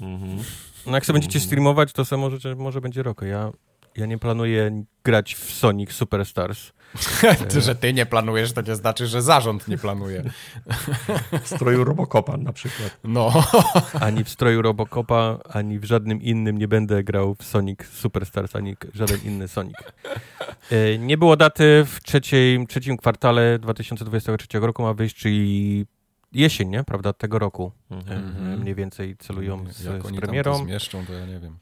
Mhm. 0.00 0.38
No 0.86 0.92
jak 0.94 1.06
sobie 1.06 1.14
będziecie 1.14 1.38
mhm. 1.38 1.46
streamować, 1.46 1.92
to 1.92 2.04
sobie 2.04 2.22
może, 2.22 2.54
może 2.56 2.80
będzie 2.80 3.02
rok. 3.02 3.22
Ja 3.22 3.50
ja 3.96 4.06
nie 4.06 4.18
planuję 4.18 4.84
grać 5.04 5.34
w 5.34 5.52
Sonic 5.54 5.92
Superstars. 5.92 6.72
to, 7.54 7.60
że 7.60 7.74
ty 7.74 7.92
nie 7.92 8.06
planujesz, 8.06 8.52
to 8.52 8.62
nie 8.62 8.76
znaczy, 8.76 9.06
że 9.06 9.22
zarząd 9.22 9.68
nie 9.68 9.78
planuje. 9.78 10.22
W 11.42 11.48
stroju 11.48 11.84
Robocopa 11.84 12.36
na 12.36 12.52
przykład. 12.52 12.98
No. 13.04 13.32
Ani 14.00 14.24
w 14.24 14.28
stroju 14.28 14.62
Robocopa, 14.62 15.38
ani 15.48 15.78
w 15.78 15.84
żadnym 15.84 16.22
innym 16.22 16.58
nie 16.58 16.68
będę 16.68 17.04
grał 17.04 17.34
w 17.34 17.44
Sonic 17.44 17.86
Superstars, 17.86 18.56
ani 18.56 18.76
żaden 18.94 19.20
inny 19.24 19.48
Sonic. 19.48 19.76
E, 20.70 20.98
nie 20.98 21.18
było 21.18 21.36
daty 21.36 21.84
w 21.86 22.00
trzeciej, 22.02 22.66
trzecim 22.66 22.96
kwartale 22.96 23.58
2023 23.58 24.60
roku 24.60 24.82
ma 24.82 24.94
wyjść, 24.94 25.16
czyli 25.16 25.86
jesień, 26.32 26.68
nie? 26.68 26.84
Prawda? 26.84 27.12
Tego 27.12 27.38
roku. 27.38 27.72
Mhm. 27.90 28.60
Mniej 28.60 28.74
więcej 28.74 29.16
celują 29.16 29.64
z, 29.72 29.84
Jak 29.84 30.06
z 30.06 30.16
premierą. 30.16 30.52
Jak 30.52 30.62
zmieszczą, 30.62 31.06
to 31.06 31.12
ja 31.12 31.26
nie 31.26 31.38
wiem. 31.40 31.58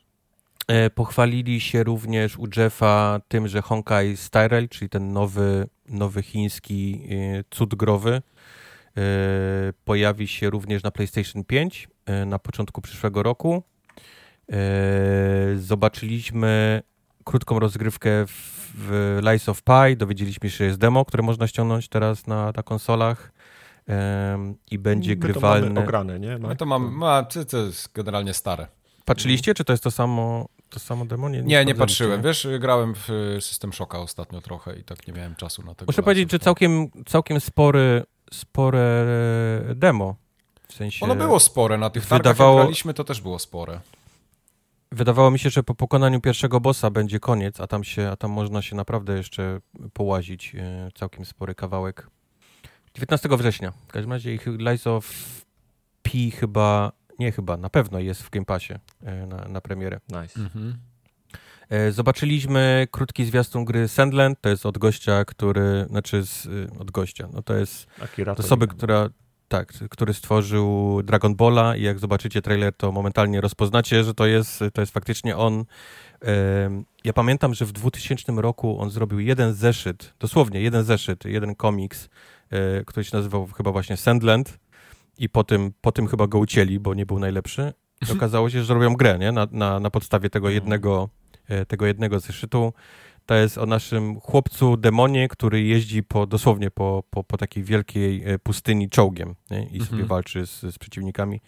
E, 0.69 0.91
pochwalili 0.91 1.61
się 1.61 1.85
również 1.85 2.39
u 2.39 2.47
Jeffa 2.57 3.21
tym, 3.29 3.49
że 3.49 3.63
Honkai 3.63 4.17
Star 4.17 4.51
Rail, 4.51 4.69
czyli 4.69 4.89
ten 4.89 5.13
nowy, 5.13 5.69
nowy 5.89 6.23
chiński 6.23 7.09
e, 7.11 7.45
cud 7.51 7.75
growy, 7.75 8.13
e, 8.13 9.03
pojawi 9.85 10.29
się 10.29 10.51
również 10.51 10.83
na 10.83 10.91
PlayStation 10.91 11.45
5 11.45 11.89
na 12.27 12.39
początku 12.39 12.81
przyszłego 12.81 13.23
roku. 13.23 13.63
Zobaczyliśmy 15.57 16.83
krótką 17.25 17.59
rozgrywkę 17.59 18.11
w 18.75 19.19
Lies 19.23 19.49
of 19.49 19.63
Pi, 19.63 19.97
dowiedzieliśmy 19.97 20.51
się, 20.51 20.57
że 20.57 20.65
jest 20.65 20.79
demo, 20.79 21.05
które 21.05 21.23
można 21.23 21.47
ściągnąć 21.47 21.89
teraz 21.89 22.27
na, 22.27 22.53
na 22.57 22.63
konsolach 22.63 23.33
i 24.71 24.79
będzie 24.79 25.11
My 25.11 25.17
grywalne. 25.17 25.67
To 25.67 25.73
mamy 25.75 25.87
ograne, 25.87 26.21
nie? 26.21 26.39
My 26.39 26.57
to 26.57 26.67
mam, 26.67 26.93
ma, 26.93 27.23
to 27.23 27.57
jest 27.57 27.93
generalnie 27.93 28.35
stare. 28.35 28.67
Patrzyliście, 29.09 29.55
czy 29.55 29.65
to 29.65 29.73
jest 29.73 29.83
to 29.83 29.91
samo 29.91 30.49
to 30.71 30.79
samo 30.79 31.05
demo? 31.05 31.29
Nie, 31.29 31.43
nie, 31.43 31.65
nie 31.65 31.75
patrzyłem. 31.75 32.23
Wiesz, 32.23 32.49
grałem 32.59 32.95
w 32.95 33.11
y, 33.11 33.41
System 33.41 33.73
Shocka 33.73 33.99
ostatnio 33.99 34.41
trochę 34.41 34.79
i 34.79 34.85
tak 34.85 35.07
nie 35.07 35.13
miałem 35.13 35.35
czasu 35.35 35.63
na 35.63 35.75
tego. 35.75 35.89
Muszę 35.89 36.03
powiedzieć, 36.03 36.31
że 36.31 36.39
całkiem, 36.39 36.91
całkiem 37.07 37.41
spory, 37.41 38.05
spore 38.33 39.07
demo. 39.75 40.17
W 40.69 40.75
sensie... 40.75 41.05
Ono 41.05 41.17
było 41.17 41.41
spore, 41.41 41.79
na 41.79 41.91
tych 41.91 42.03
wydawało... 42.03 42.35
targach 42.35 42.67
graliśmy, 42.67 42.95
to 42.95 43.05
też 43.05 43.21
było 43.21 43.39
spore. 43.39 43.81
Wydawało 44.93 45.31
mi 45.31 45.39
się, 45.39 45.51
że 45.51 45.63
po 45.63 45.75
pokonaniu 45.75 46.21
pierwszego 46.21 46.61
bossa 46.61 46.91
będzie 46.91 47.21
koniec, 47.21 47.61
a 47.61 47.67
tam, 47.67 47.85
się, 47.85 48.09
a 48.09 48.17
tam 48.17 48.31
można 48.31 48.63
się 48.63 48.77
naprawdę 48.77 49.17
jeszcze 49.17 49.61
połazić. 49.93 50.55
Y, 50.55 50.93
całkiem 50.95 51.25
spory 51.25 51.55
kawałek. 51.55 52.09
19 52.95 53.29
września. 53.29 53.73
W 53.89 53.93
każdym 53.93 54.13
razie 54.13 54.35
ich 54.35 54.47
Lies 54.47 54.87
of 54.87 55.15
P 56.03 56.11
chyba 56.41 56.98
nie 57.19 57.33
chyba, 57.33 57.57
na 57.57 57.71
pewno 57.71 57.99
jest 57.99 58.23
w 58.23 58.31
Game 58.31 58.47
Passie 58.47 58.75
e, 59.03 59.27
na, 59.27 59.49
na 59.49 59.61
premierę. 59.61 60.01
Nice. 60.09 60.41
Mhm. 60.41 60.79
E, 61.69 61.93
zobaczyliśmy 61.93 62.87
krótki 62.91 63.25
zwiastun 63.25 63.65
gry 63.65 63.89
Sandland, 63.89 64.41
to 64.41 64.49
jest 64.49 64.67
od 64.67 64.79
gościa, 64.79 65.25
który, 65.25 65.87
znaczy 65.89 66.27
z, 66.27 66.47
y, 66.47 66.69
od 66.79 66.91
gościa, 66.91 67.29
no 67.33 67.43
to 67.43 67.55
jest 67.55 67.87
Akira 68.03 68.35
osoby, 68.35 68.67
która, 68.67 69.09
tak, 69.49 69.73
który 69.91 70.15
stworzył 70.15 71.01
Dragon 71.03 71.35
Balla 71.35 71.77
i 71.77 71.83
jak 71.83 71.99
zobaczycie 71.99 72.43
trailer, 72.43 72.73
to 72.73 72.93
momentalnie 72.93 73.41
rozpoznacie, 73.41 74.05
że 74.05 74.15
to 74.15 74.27
jest, 74.27 74.65
to 74.73 74.81
jest 74.83 74.93
faktycznie 74.93 75.37
on. 75.37 75.65
Ja 77.05 77.13
pamiętam, 77.13 77.55
że 77.55 77.65
w 77.65 77.73
2000 77.73 78.33
roku 78.33 78.81
on 78.81 78.91
zrobił 78.91 79.21
jeden 79.21 79.55
zeszyt, 79.55 80.15
dosłownie 80.21 80.61
jeden 80.61 80.85
zeszyt, 80.85 81.25
jeden 81.25 81.55
komiks, 81.55 82.09
e, 82.51 82.85
który 82.85 83.05
się 83.05 83.17
nazywał 83.17 83.47
chyba 83.47 83.73
właśnie 83.73 83.97
Sandland 83.97 84.59
i 85.19 85.29
po 85.29 85.45
tym, 85.45 85.73
po 85.81 85.93
tym 85.93 86.07
chyba 86.07 86.27
go 86.27 86.39
ucięli, 86.39 86.81
bo 86.81 86.95
nie 86.95 87.07
był 87.07 87.19
najlepszy. 87.19 87.73
I 88.09 88.13
okazało 88.13 88.51
się, 88.51 88.63
że 88.63 88.75
robią 88.75 88.95
grę, 88.95 89.19
nie? 89.19 89.33
Na, 89.33 89.47
na, 89.51 89.81
na 89.81 89.91
podstawie 89.91 90.31
tego 90.31 90.49
mhm. 90.49 90.55
jednego, 90.55 91.09
e, 91.49 91.67
tego 91.67 91.87
jednego 91.87 92.21
zeszytu. 92.21 92.73
To 93.27 93.35
jest 93.35 93.59
o 93.59 93.67
naszym 93.67 94.21
chłopcu 94.21 94.77
demonie, 94.77 95.29
który 95.29 95.63
jeździ 95.63 96.03
po, 96.03 96.27
dosłownie 96.27 96.71
po, 96.71 97.03
po, 97.11 97.25
po 97.25 97.37
takiej 97.37 97.65
wielkiej 97.65 98.23
e, 98.25 98.39
pustyni 98.39 98.89
czołgiem 98.89 99.35
nie? 99.51 99.63
i 99.63 99.79
sobie 99.79 99.91
mhm. 99.91 100.07
walczy 100.07 100.47
z, 100.47 100.61
z 100.61 100.79
przeciwnikami. 100.79 101.41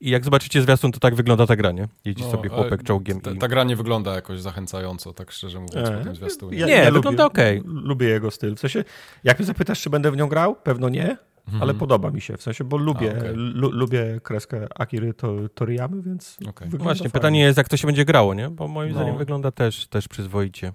I 0.00 0.10
jak 0.10 0.24
zobaczycie 0.24 0.62
zwiastun, 0.62 0.92
to 0.92 1.00
tak 1.00 1.14
wygląda 1.14 1.46
ta 1.46 1.56
gra, 1.56 1.72
nie? 1.72 1.88
Jeździ 2.04 2.22
no, 2.22 2.30
sobie 2.30 2.48
chłopek 2.48 2.82
czołgiem. 2.82 3.20
Ta, 3.20 3.30
i... 3.30 3.38
ta, 3.38 3.48
gra 3.48 3.64
nie 3.64 3.76
wygląda 3.76 4.14
jakoś 4.14 4.40
zachęcająco, 4.40 5.12
tak 5.12 5.30
szczerze 5.30 5.60
mówiąc, 5.60 5.88
e, 5.88 5.98
po 5.98 6.04
tym 6.04 6.14
zwiastunie. 6.14 6.58
Ja, 6.58 6.66
nie, 6.66 6.72
ja 6.72 6.90
wygląda 6.90 7.26
okej. 7.26 7.60
Okay. 7.60 7.72
Lubię 7.74 8.08
jego 8.08 8.30
styl. 8.30 8.56
W 8.56 8.60
sensie, 8.60 8.84
jak 9.24 9.38
mnie 9.38 9.46
zapytasz, 9.46 9.82
czy 9.82 9.90
będę 9.90 10.10
w 10.10 10.16
nią 10.16 10.28
grał, 10.28 10.56
pewno 10.56 10.88
nie, 10.88 11.16
Mhm. 11.46 11.62
Ale 11.62 11.74
podoba 11.74 12.10
mi 12.10 12.20
się, 12.20 12.36
w 12.36 12.42
sensie, 12.42 12.64
bo 12.64 12.76
lubię, 12.76 13.14
A, 13.16 13.18
okay. 13.18 13.32
lubię 13.52 14.20
kreskę 14.22 14.66
Akiry 14.74 15.14
to, 15.14 15.48
Toriyamy, 15.54 16.02
więc 16.02 16.36
okay. 16.48 16.68
Właśnie, 16.68 16.98
fajnie. 16.98 17.10
pytanie 17.10 17.40
jest, 17.40 17.58
jak 17.58 17.68
to 17.68 17.76
się 17.76 17.86
będzie 17.86 18.04
grało, 18.04 18.34
nie? 18.34 18.50
Bo 18.50 18.68
moim 18.68 18.92
no. 18.92 18.98
zdaniem 18.98 19.18
wygląda 19.18 19.50
też, 19.50 19.86
też 19.86 20.08
przyzwoicie. 20.08 20.72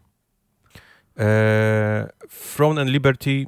Eee, 1.17 2.07
Throne 2.55 2.81
and 2.81 2.89
Liberty, 2.89 3.45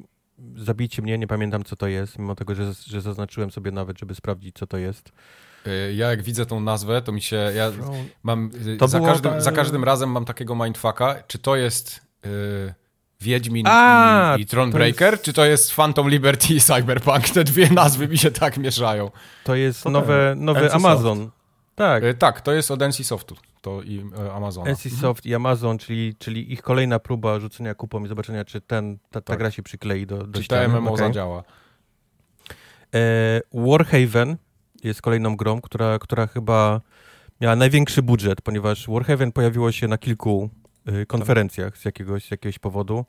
zabijcie 0.56 1.02
mnie, 1.02 1.18
nie 1.18 1.26
pamiętam 1.26 1.64
co 1.64 1.76
to 1.76 1.86
jest, 1.86 2.18
mimo 2.18 2.34
tego, 2.34 2.54
że, 2.54 2.72
że 2.86 3.00
zaznaczyłem 3.00 3.50
sobie 3.50 3.70
nawet, 3.70 3.98
żeby 3.98 4.14
sprawdzić 4.14 4.56
co 4.56 4.66
to 4.66 4.76
jest. 4.76 5.12
E, 5.66 5.92
ja 5.92 6.10
jak 6.10 6.22
widzę 6.22 6.46
tą 6.46 6.60
nazwę, 6.60 7.02
to 7.02 7.12
mi 7.12 7.22
się. 7.22 7.36
Ja 7.36 7.72
mam. 8.22 8.50
To 8.78 8.88
za, 8.88 9.00
każdym, 9.00 9.32
ta... 9.32 9.40
za 9.40 9.52
każdym 9.52 9.84
razem 9.84 10.10
mam 10.10 10.24
takiego 10.24 10.54
mindfucka. 10.54 11.22
Czy 11.26 11.38
to 11.38 11.56
jest. 11.56 12.06
Yy, 12.24 12.74
Wiedźmin 13.24 13.66
A, 13.68 14.36
i, 14.38 14.42
i 14.42 14.46
Thronebreaker, 14.46 15.12
jest... 15.12 15.24
czy 15.24 15.32
to 15.32 15.44
jest 15.44 15.74
Phantom 15.74 16.08
Liberty 16.08 16.54
i 16.54 16.60
Cyberpunk? 16.60 17.28
Te 17.28 17.44
dwie 17.44 17.70
nazwy 17.70 18.08
mi 18.08 18.18
się 18.18 18.30
tak 18.30 18.56
mieszają. 18.56 19.10
To 19.44 19.54
jest 19.54 19.84
nowe, 19.84 20.34
nowy 20.36 20.72
Amazon. 20.72 21.30
Tak. 21.74 22.04
E, 22.04 22.14
tak, 22.14 22.40
to 22.40 22.52
jest 22.52 22.70
od 22.70 22.80
NC 22.80 23.04
Softu 23.04 23.36
to 23.64 23.82
i 23.82 24.04
e, 24.26 24.32
Amazon. 24.32 24.68
NC 24.68 25.00
Soft 25.00 25.26
i 25.26 25.34
Amazon, 25.34 25.78
czyli, 25.78 26.14
czyli 26.18 26.52
ich 26.52 26.62
kolejna 26.62 26.98
próba 26.98 27.40
rzucenia 27.40 27.74
kupą 27.74 28.04
i 28.04 28.08
zobaczenia, 28.08 28.44
czy 28.44 28.60
ten, 28.60 28.98
ta, 28.98 29.20
ta 29.20 29.20
tak. 29.20 29.38
gra 29.38 29.50
się 29.50 29.62
przyklei 29.62 30.06
do, 30.06 30.26
do 30.26 30.42
Czy 30.42 30.48
ta 30.48 30.68
MMO 30.68 30.92
okay. 30.92 31.06
zadziała. 31.06 31.44
E, 32.94 33.40
Warhaven 33.54 34.36
jest 34.84 35.02
kolejną 35.02 35.36
grą, 35.36 35.60
która, 35.60 35.98
która 35.98 36.26
chyba 36.26 36.80
miała 37.40 37.56
największy 37.56 38.02
budżet, 38.02 38.42
ponieważ 38.42 38.88
Warhaven 38.88 39.32
pojawiło 39.32 39.72
się 39.72 39.88
na 39.88 39.98
kilku 39.98 40.50
konferencjach 41.06 41.78
z 41.78 41.84
jakiegoś, 41.84 42.24
z 42.24 42.30
jakiegoś 42.30 42.58
powodu. 42.58 43.04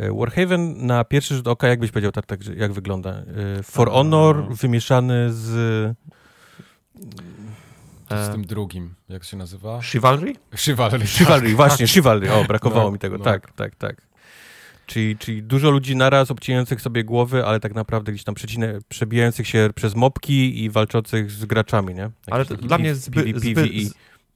Y, 0.00 0.12
Warhaven 0.12 0.86
na 0.86 1.04
pierwszy 1.04 1.34
rzut 1.34 1.48
oka, 1.48 1.68
jakbyś 1.68 1.90
powiedział, 1.90 2.12
tak, 2.12 2.26
tak 2.26 2.46
jak 2.56 2.72
wygląda? 2.72 3.22
Y, 3.58 3.62
For 3.62 3.90
Honor 3.90 4.48
wymieszany 4.48 5.32
z... 5.32 5.44
z 8.10 8.32
tym 8.32 8.44
drugim, 8.44 8.94
jak 9.08 9.24
się 9.24 9.36
nazywa? 9.36 9.82
Chivalry? 9.82 10.32
Chivalry, 10.56 11.06
Chivalry 11.06 11.46
tak. 11.46 11.56
właśnie, 11.56 11.86
Chivalry, 11.86 12.32
o, 12.32 12.44
brakowało 12.54 12.84
no, 12.84 12.92
mi 12.92 12.98
tego, 12.98 13.18
no. 13.18 13.24
tak, 13.24 13.52
tak, 13.52 13.76
tak. 13.76 13.96
Czyli, 14.86 15.18
czyli 15.18 15.42
dużo 15.42 15.70
ludzi 15.70 15.96
naraz 15.96 16.30
obcinających 16.30 16.80
sobie 16.80 17.04
głowy, 17.04 17.46
ale 17.46 17.60
tak 17.60 17.74
naprawdę 17.74 18.12
gdzieś 18.12 18.24
tam 18.24 18.34
przecine, 18.34 18.78
przebijających 18.88 19.48
się 19.48 19.70
przez 19.74 19.94
mopki 19.94 20.64
i 20.64 20.70
walczących 20.70 21.30
z 21.30 21.44
graczami, 21.44 21.94
nie? 21.94 22.00
Jakiś 22.00 22.12
ale 22.28 22.44
dla 22.44 22.78
mnie 22.78 22.94
zbyt, 22.94 23.40
zbyt, 23.40 23.72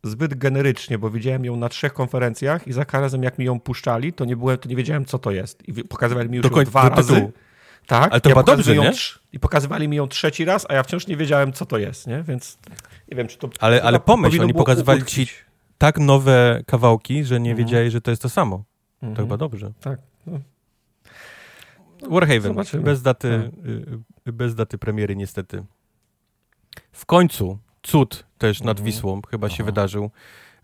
zbyt 0.03 0.35
generycznie, 0.35 0.99
bo 0.99 1.11
widziałem 1.11 1.45
ją 1.45 1.57
na 1.57 1.69
trzech 1.69 1.93
konferencjach 1.93 2.67
i 2.67 2.73
za 2.73 2.85
każdym 2.85 3.03
razem 3.03 3.23
jak 3.23 3.39
mi 3.39 3.45
ją 3.45 3.61
puszczali, 3.61 4.13
to 4.13 4.25
nie, 4.25 4.37
byłem, 4.37 4.59
to 4.59 4.69
nie 4.69 4.77
wiedziałem, 4.77 5.05
co 5.05 5.19
to 5.19 5.31
jest. 5.31 5.69
I 5.69 5.85
pokazywali 5.85 6.29
mi 6.29 6.37
już 6.37 6.47
ją 6.47 6.65
dwa 6.65 6.89
razy. 6.89 7.33
Tak, 7.87 8.13
ale 8.13 8.21
to 8.21 8.29
ja 8.29 8.35
chyba 8.35 8.43
dobrze, 8.43 8.77
nie? 8.77 8.93
I 9.33 9.41
pokazywali 9.41 9.89
mi 9.89 9.97
ją 9.97 10.09
trzeci 10.09 10.45
raz, 10.45 10.67
a 10.69 10.75
ja 10.75 10.83
wciąż 10.83 11.07
nie 11.07 11.17
wiedziałem, 11.17 11.53
co 11.53 11.67
to 11.67 11.79
jest, 11.79 12.07
nie? 12.07 12.23
Więc 12.23 12.59
nie 13.11 13.17
wiem, 13.17 13.29
czy 13.29 13.39
to... 13.39 13.51
Ale, 13.61 13.83
ale 13.83 14.01
pomyśl, 14.01 14.43
oni 14.43 14.55
pokazywali 14.55 15.05
ci 15.05 15.27
tak 15.79 15.99
nowe 15.99 16.63
kawałki, 16.67 17.25
że 17.25 17.41
nie 17.41 17.51
mhm. 17.51 17.67
wiedzieli, 17.67 17.91
że 17.91 18.01
to 18.01 18.11
jest 18.11 18.23
to 18.23 18.29
samo. 18.29 18.65
To 19.01 19.07
mhm. 19.07 19.27
chyba 19.27 19.37
dobrze. 19.37 19.73
Tak. 19.81 20.01
No. 20.27 20.41
Warhaven, 22.11 22.43
Zobaczymy. 22.43 22.83
bez 22.83 23.03
daty, 23.03 23.51
tak. 24.25 24.35
bez 24.35 24.55
daty 24.55 24.79
premiery 24.79 25.17
niestety. 25.17 25.65
W 26.93 27.07
końcu 27.07 27.59
cud 27.89 28.25
też 28.39 28.61
nad 28.61 28.79
mhm. 28.79 28.87
Wisłą 28.87 29.21
chyba 29.31 29.47
Aha. 29.47 29.57
się 29.57 29.65
wydarzył, 29.65 30.11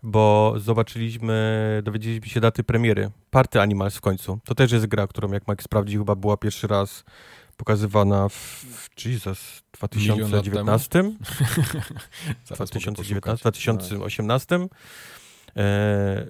bo 0.03 0.53
zobaczyliśmy, 0.57 1.81
dowiedzieliśmy 1.83 2.27
się 2.27 2.39
daty 2.39 2.63
premiery. 2.63 3.11
Party 3.31 3.61
Animals 3.61 3.95
w 3.95 4.01
końcu. 4.01 4.39
To 4.45 4.55
też 4.55 4.71
jest 4.71 4.85
gra, 4.85 5.07
którą 5.07 5.31
jak 5.31 5.47
Mike 5.47 5.63
sprawdził, 5.63 6.01
chyba 6.01 6.15
była 6.15 6.37
pierwszy 6.37 6.67
raz 6.67 7.03
pokazywana 7.57 8.29
w, 8.29 8.65
Jesus, 9.05 9.63
2019? 9.71 11.03
2019, 12.45 13.41
2018. 13.41 14.59
E, 15.57 16.25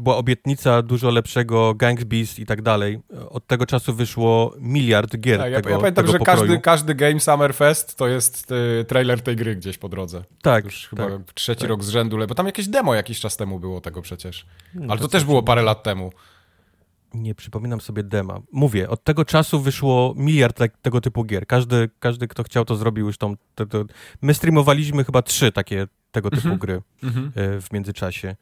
była 0.00 0.16
obietnica 0.16 0.82
dużo 0.82 1.10
lepszego 1.10 1.74
Gangs 1.74 2.04
Beast 2.04 2.38
i 2.38 2.46
tak 2.46 2.62
dalej. 2.62 3.00
Od 3.28 3.46
tego 3.46 3.66
czasu 3.66 3.94
wyszło 3.94 4.54
miliard 4.58 5.16
gier 5.16 5.40
tak, 5.40 5.54
tego, 5.54 5.70
ja, 5.70 5.78
pamiętam, 5.78 6.06
że 6.06 6.18
każdy, 6.18 6.58
każdy 6.58 6.94
Game 6.94 7.20
Summer 7.20 7.54
Fest 7.54 7.96
to 7.96 8.08
jest 8.08 8.52
y, 8.80 8.84
trailer 8.84 9.22
tej 9.22 9.36
gry 9.36 9.56
gdzieś 9.56 9.78
po 9.78 9.88
drodze. 9.88 10.24
Tak. 10.42 10.64
Już 10.64 10.82
tak, 10.82 10.90
chyba 10.90 11.18
trzeci 11.34 11.60
tak. 11.60 11.68
rok 11.70 11.84
z 11.84 11.88
rzędu, 11.88 12.18
bo 12.28 12.34
tam 12.34 12.46
jakieś 12.46 12.68
demo 12.68 12.94
jakiś 12.94 13.20
czas 13.20 13.36
temu 13.36 13.60
było 13.60 13.80
tego 13.80 14.02
przecież. 14.02 14.46
Hmm, 14.72 14.90
Ale 14.90 15.00
to, 15.00 15.06
to 15.06 15.12
też 15.12 15.24
było 15.24 15.42
parę 15.42 15.62
lat 15.62 15.82
temu. 15.82 16.12
Nie 17.14 17.34
przypominam 17.34 17.80
sobie 17.80 18.02
dema. 18.02 18.40
Mówię, 18.52 18.90
od 18.90 19.04
tego 19.04 19.24
czasu 19.24 19.60
wyszło 19.60 20.14
miliard 20.16 20.58
tak, 20.58 20.76
tego 20.82 21.00
typu 21.00 21.24
gier. 21.24 21.46
Każdy, 21.46 21.90
każdy, 21.98 22.28
kto 22.28 22.42
chciał, 22.42 22.64
to 22.64 22.76
zrobił 22.76 23.06
już 23.06 23.18
tą... 23.18 23.34
To, 23.54 23.66
to... 23.66 23.84
My 24.22 24.34
streamowaliśmy 24.34 25.04
chyba 25.04 25.22
trzy 25.22 25.52
takie 25.52 25.86
tego 26.16 26.30
typu 26.30 26.46
mm 26.46 26.58
-hmm. 26.58 26.60
gry 26.60 26.82
mm 27.02 27.14
-hmm. 27.14 27.30
w 27.62 27.72
międzyczasie. 27.72 28.36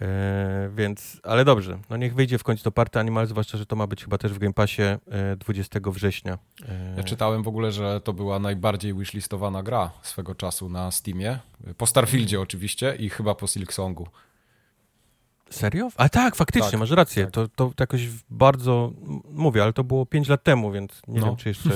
E, 0.00 0.70
więc, 0.76 1.20
ale 1.22 1.44
dobrze, 1.44 1.78
no 1.90 1.96
niech 1.96 2.14
wyjdzie 2.14 2.38
w 2.38 2.42
końcu 2.42 2.64
do 2.64 2.72
Party 2.72 2.98
Animal, 2.98 3.26
zwłaszcza, 3.26 3.58
że 3.58 3.66
to 3.66 3.76
ma 3.76 3.86
być 3.86 4.04
chyba 4.04 4.18
też 4.18 4.32
w 4.32 4.38
Game 4.38 4.52
Passie 4.52 4.82
e, 4.82 4.98
20 5.38 5.80
września. 5.84 6.38
E... 6.68 6.94
Ja 6.96 7.02
czytałem 7.02 7.42
w 7.42 7.48
ogóle, 7.48 7.72
że 7.72 8.00
to 8.00 8.12
była 8.12 8.38
najbardziej 8.38 8.94
wishlistowana 8.94 9.62
gra 9.62 9.90
swego 10.02 10.34
czasu 10.34 10.68
na 10.68 10.90
Steamie. 10.90 11.38
Po 11.76 11.86
Starfieldzie 11.86 12.40
oczywiście 12.40 12.96
i 12.98 13.08
chyba 13.08 13.34
po 13.34 13.46
Silksongu. 13.46 14.08
Serio? 15.50 15.88
A 15.96 16.08
tak, 16.08 16.36
faktycznie, 16.36 16.70
tak, 16.70 16.80
masz 16.80 16.90
rację. 16.90 17.24
Tak. 17.24 17.32
To, 17.32 17.48
to 17.48 17.72
jakoś 17.80 18.08
bardzo, 18.30 18.92
mówię, 19.30 19.62
ale 19.62 19.72
to 19.72 19.84
było 19.84 20.06
5 20.06 20.28
lat 20.28 20.42
temu, 20.42 20.72
więc 20.72 21.02
nie 21.08 21.20
no. 21.20 21.26
wiem, 21.26 21.36
czy 21.36 21.48
jeszcze, 21.48 21.70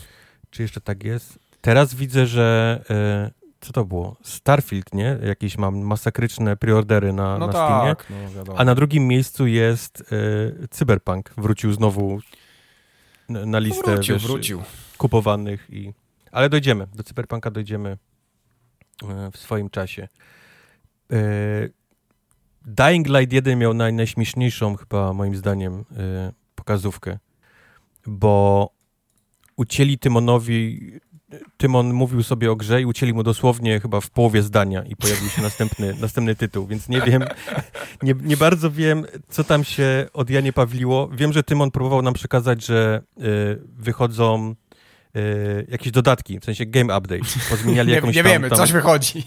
czy 0.50 0.62
jeszcze 0.62 0.80
tak 0.80 1.04
jest. 1.04 1.38
Teraz 1.60 1.94
widzę, 1.94 2.26
że 2.26 2.80
e, 2.90 3.41
co 3.62 3.72
to 3.72 3.84
było? 3.84 4.16
Starfield, 4.22 4.94
nie? 4.94 5.18
Jakieś 5.22 5.58
mam 5.58 5.78
masakryczne 5.78 6.56
preordery 6.56 7.12
na, 7.12 7.38
no 7.38 7.46
na 7.46 7.52
Steamie. 7.52 7.96
Tak, 7.96 8.12
no 8.46 8.54
a 8.56 8.64
na 8.64 8.74
drugim 8.74 9.08
miejscu 9.08 9.46
jest 9.46 10.12
e, 10.62 10.68
Cyberpunk. 10.68 11.32
Wrócił 11.36 11.72
znowu 11.72 12.20
na, 13.28 13.46
na 13.46 13.58
listę 13.58 13.94
wrócił, 13.94 14.14
wiesz, 14.14 14.26
wrócił. 14.26 14.62
kupowanych 14.98 15.66
i... 15.70 15.92
Ale 16.32 16.48
dojdziemy. 16.48 16.86
Do 16.94 17.02
Cyberpunka 17.02 17.50
dojdziemy 17.50 17.98
e, 19.08 19.30
w 19.30 19.36
swoim 19.36 19.70
czasie. 19.70 20.08
E, 21.12 21.16
Dying 22.64 23.08
Light 23.08 23.32
1 23.32 23.58
miał 23.58 23.74
naj, 23.74 23.92
najśmieszniejszą 23.92 24.76
chyba 24.76 25.12
moim 25.12 25.36
zdaniem 25.36 25.84
pokazówkę, 26.54 27.18
bo 28.06 28.70
ucięli 29.56 29.98
Tymonowi 29.98 30.92
Tymon 31.56 31.92
mówił 31.92 32.22
sobie 32.22 32.50
o 32.50 32.56
grze 32.56 32.82
i 32.82 32.84
ucięli 32.84 33.12
mu 33.12 33.22
dosłownie 33.22 33.80
chyba 33.80 34.00
w 34.00 34.10
połowie 34.10 34.42
zdania 34.42 34.82
i 34.82 34.96
pojawił 34.96 35.28
się 35.28 35.42
następny, 35.42 35.94
następny 36.00 36.34
tytuł, 36.34 36.66
więc 36.66 36.88
nie 36.88 37.00
wiem, 37.00 37.24
nie, 38.02 38.14
nie 38.22 38.36
bardzo 38.36 38.70
wiem, 38.70 39.06
co 39.28 39.44
tam 39.44 39.64
się 39.64 40.06
od 40.12 40.30
Janie 40.30 40.52
Pawliło. 40.52 41.08
Wiem, 41.12 41.32
że 41.32 41.42
Tymon 41.42 41.70
próbował 41.70 42.02
nam 42.02 42.14
przekazać, 42.14 42.66
że 42.66 43.02
y, 43.18 43.22
wychodzą 43.76 44.54
y, 45.16 45.66
jakieś 45.68 45.92
dodatki, 45.92 46.40
w 46.40 46.44
sensie 46.44 46.66
game 46.66 46.98
update. 46.98 47.24
Pozmieniali 47.50 47.88
nie, 47.88 47.94
jakąś 47.94 48.16
nie 48.16 48.22
tam, 48.22 48.32
wiemy, 48.32 48.48
tam... 48.48 48.58
coś 48.58 48.72
wychodzi 48.72 49.24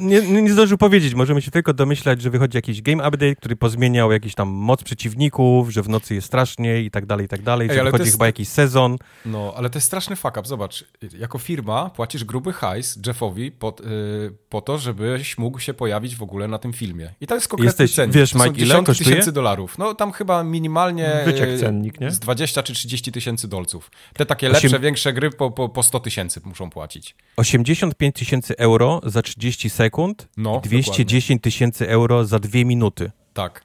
nie, 0.00 0.42
nie 0.42 0.52
zdążył 0.52 0.78
powiedzieć, 0.78 1.14
możemy 1.14 1.42
się 1.42 1.50
tylko 1.50 1.74
domyślać, 1.74 2.22
że 2.22 2.30
wychodzi 2.30 2.58
jakiś 2.58 2.82
game 2.82 3.08
update, 3.08 3.36
który 3.36 3.56
pozmieniał 3.56 4.12
jakiś 4.12 4.34
tam 4.34 4.48
moc 4.48 4.82
przeciwników, 4.82 5.70
że 5.70 5.82
w 5.82 5.88
nocy 5.88 6.14
jest 6.14 6.26
straszniej 6.26 6.86
i 6.86 6.90
tak 6.90 7.06
dalej, 7.06 7.26
i 7.26 7.28
tak 7.28 7.42
dalej, 7.42 7.68
Ej, 7.70 7.76
że 7.76 7.84
wychodzi 7.84 8.02
jest... 8.02 8.12
chyba 8.12 8.26
jakiś 8.26 8.48
sezon. 8.48 8.96
No, 9.26 9.54
ale 9.56 9.70
to 9.70 9.76
jest 9.76 9.86
straszny 9.86 10.16
fuck 10.16 10.36
up, 10.36 10.48
zobacz, 10.48 10.84
jako 11.18 11.38
firma 11.38 11.90
płacisz 11.90 12.24
gruby 12.24 12.52
hajs 12.52 12.98
Jeffowi 13.06 13.52
po, 13.52 13.76
yy, 13.80 14.32
po 14.48 14.60
to, 14.60 14.78
żebyś 14.78 15.38
mógł 15.38 15.58
się 15.58 15.74
pojawić 15.74 16.16
w 16.16 16.22
ogóle 16.22 16.48
na 16.48 16.58
tym 16.58 16.72
filmie. 16.72 17.14
I 17.20 17.26
to 17.26 17.34
jest 17.34 17.48
konkretny 17.48 17.82
Jesteś, 17.82 17.96
cennik. 17.96 18.16
Wiesz, 18.16 18.34
Mike, 18.34 18.60
ile 18.60 18.82
kosztuje? 18.82 19.10
tysięcy 19.10 19.32
dolarów. 19.32 19.78
No, 19.78 19.94
tam 19.94 20.12
chyba 20.12 20.44
minimalnie 20.44 21.22
Wyciek 21.24 21.48
y, 21.48 21.58
cennik, 21.58 22.00
nie? 22.00 22.10
z 22.10 22.18
20 22.18 22.62
czy 22.62 22.74
30 22.74 23.12
tysięcy 23.12 23.48
dolców. 23.48 23.90
Te 24.14 24.26
takie 24.26 24.48
lepsze, 24.48 24.66
8... 24.66 24.82
większe 24.82 25.12
gry 25.12 25.30
po, 25.30 25.50
po, 25.50 25.68
po 25.68 25.82
100 25.82 26.00
tysięcy 26.00 26.40
muszą 26.44 26.70
płacić. 26.70 27.14
85 27.36 28.16
tysięcy 28.16 28.56
euro 28.56 29.00
za 29.04 29.22
30 29.22 29.53
sekund 29.68 30.28
no, 30.36 30.60
210 30.64 31.42
tysięcy 31.42 31.88
euro 31.88 32.24
za 32.24 32.38
dwie 32.38 32.64
minuty. 32.64 33.10
Tak. 33.34 33.64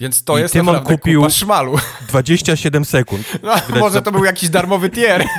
Więc 0.00 0.24
to 0.24 0.38
I 0.38 0.40
jest 0.40 0.54
Tymon 0.54 0.80
kupił 0.80 1.20
kupa 1.20 1.30
szmalu. 1.30 1.78
27 2.08 2.84
sekund. 2.84 3.26
No, 3.42 3.80
może 3.80 4.02
to 4.02 4.12
był 4.12 4.24
jakiś 4.24 4.48
darmowy 4.48 4.90
tier. 4.90 5.24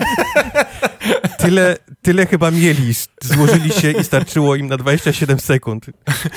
Tyle, 1.38 1.78
tyle 2.02 2.26
chyba 2.26 2.52
mieli. 2.52 2.94
Złożyli 3.22 3.72
się 3.72 3.92
i 3.92 4.04
starczyło 4.04 4.56
im 4.56 4.68
na 4.68 4.78
27 4.78 5.40
sekund. 5.40 5.86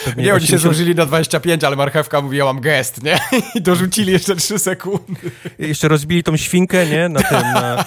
Pewnie 0.04 0.24
nie, 0.24 0.34
80... 0.34 0.34
oni 0.34 0.46
się 0.46 0.58
złożyli 0.58 0.94
na 0.94 1.06
25, 1.06 1.64
ale 1.64 1.76
marchewka 1.76 2.20
mówiła, 2.20 2.52
mam 2.52 2.62
gest, 2.62 3.02
nie? 3.02 3.18
I 3.54 3.62
dorzucili 3.62 4.12
jeszcze 4.12 4.36
3 4.36 4.58
sekundy. 4.58 5.30
I 5.58 5.68
jeszcze 5.68 5.88
rozbili 5.88 6.22
tą 6.22 6.36
świnkę, 6.36 6.86
nie? 6.86 7.08
Na 7.08 7.22
tym... 7.22 7.40
Na... 7.40 7.84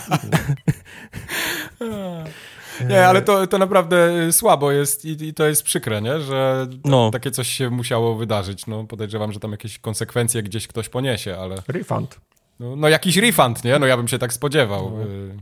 Nie, 2.89 3.07
ale 3.07 3.21
to, 3.21 3.47
to 3.47 3.57
naprawdę 3.57 4.33
słabo 4.33 4.71
jest 4.71 5.05
i, 5.05 5.27
i 5.27 5.33
to 5.33 5.45
jest 5.45 5.63
przykre, 5.63 6.01
nie? 6.01 6.19
że 6.19 6.67
no. 6.85 7.11
takie 7.11 7.31
coś 7.31 7.47
się 7.47 7.69
musiało 7.69 8.15
wydarzyć. 8.15 8.67
No, 8.67 8.83
podejrzewam, 8.83 9.31
że 9.31 9.39
tam 9.39 9.51
jakieś 9.51 9.79
konsekwencje 9.79 10.43
gdzieś 10.43 10.67
ktoś 10.67 10.89
poniesie, 10.89 11.37
ale... 11.37 11.55
Refund. 11.67 12.19
No, 12.59 12.75
no, 12.75 12.89
jakiś 12.89 13.17
refund, 13.17 13.63
nie? 13.63 13.79
No 13.79 13.85
ja 13.85 13.97
bym 13.97 14.07
się 14.07 14.19
tak 14.19 14.33
spodziewał. 14.33 14.91
No. 14.97 15.03
Y, 15.03 15.35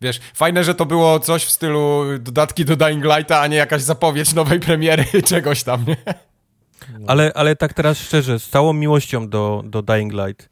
wiesz, 0.00 0.20
fajne, 0.34 0.64
że 0.64 0.74
to 0.74 0.86
było 0.86 1.20
coś 1.20 1.44
w 1.44 1.50
stylu 1.50 2.04
dodatki 2.18 2.64
do 2.64 2.76
Dying 2.76 3.04
Lighta, 3.04 3.40
a 3.40 3.46
nie 3.46 3.56
jakaś 3.56 3.82
zapowiedź 3.82 4.34
nowej 4.34 4.60
premiery 4.60 5.04
czegoś 5.26 5.62
tam, 5.62 5.84
nie? 5.86 5.96
No. 6.98 7.06
Ale, 7.06 7.32
ale 7.34 7.56
tak 7.56 7.74
teraz 7.74 7.98
szczerze, 7.98 8.38
z 8.38 8.48
całą 8.48 8.72
miłością 8.72 9.28
do, 9.28 9.62
do 9.66 9.82
Dying 9.82 10.12
Light, 10.12 10.48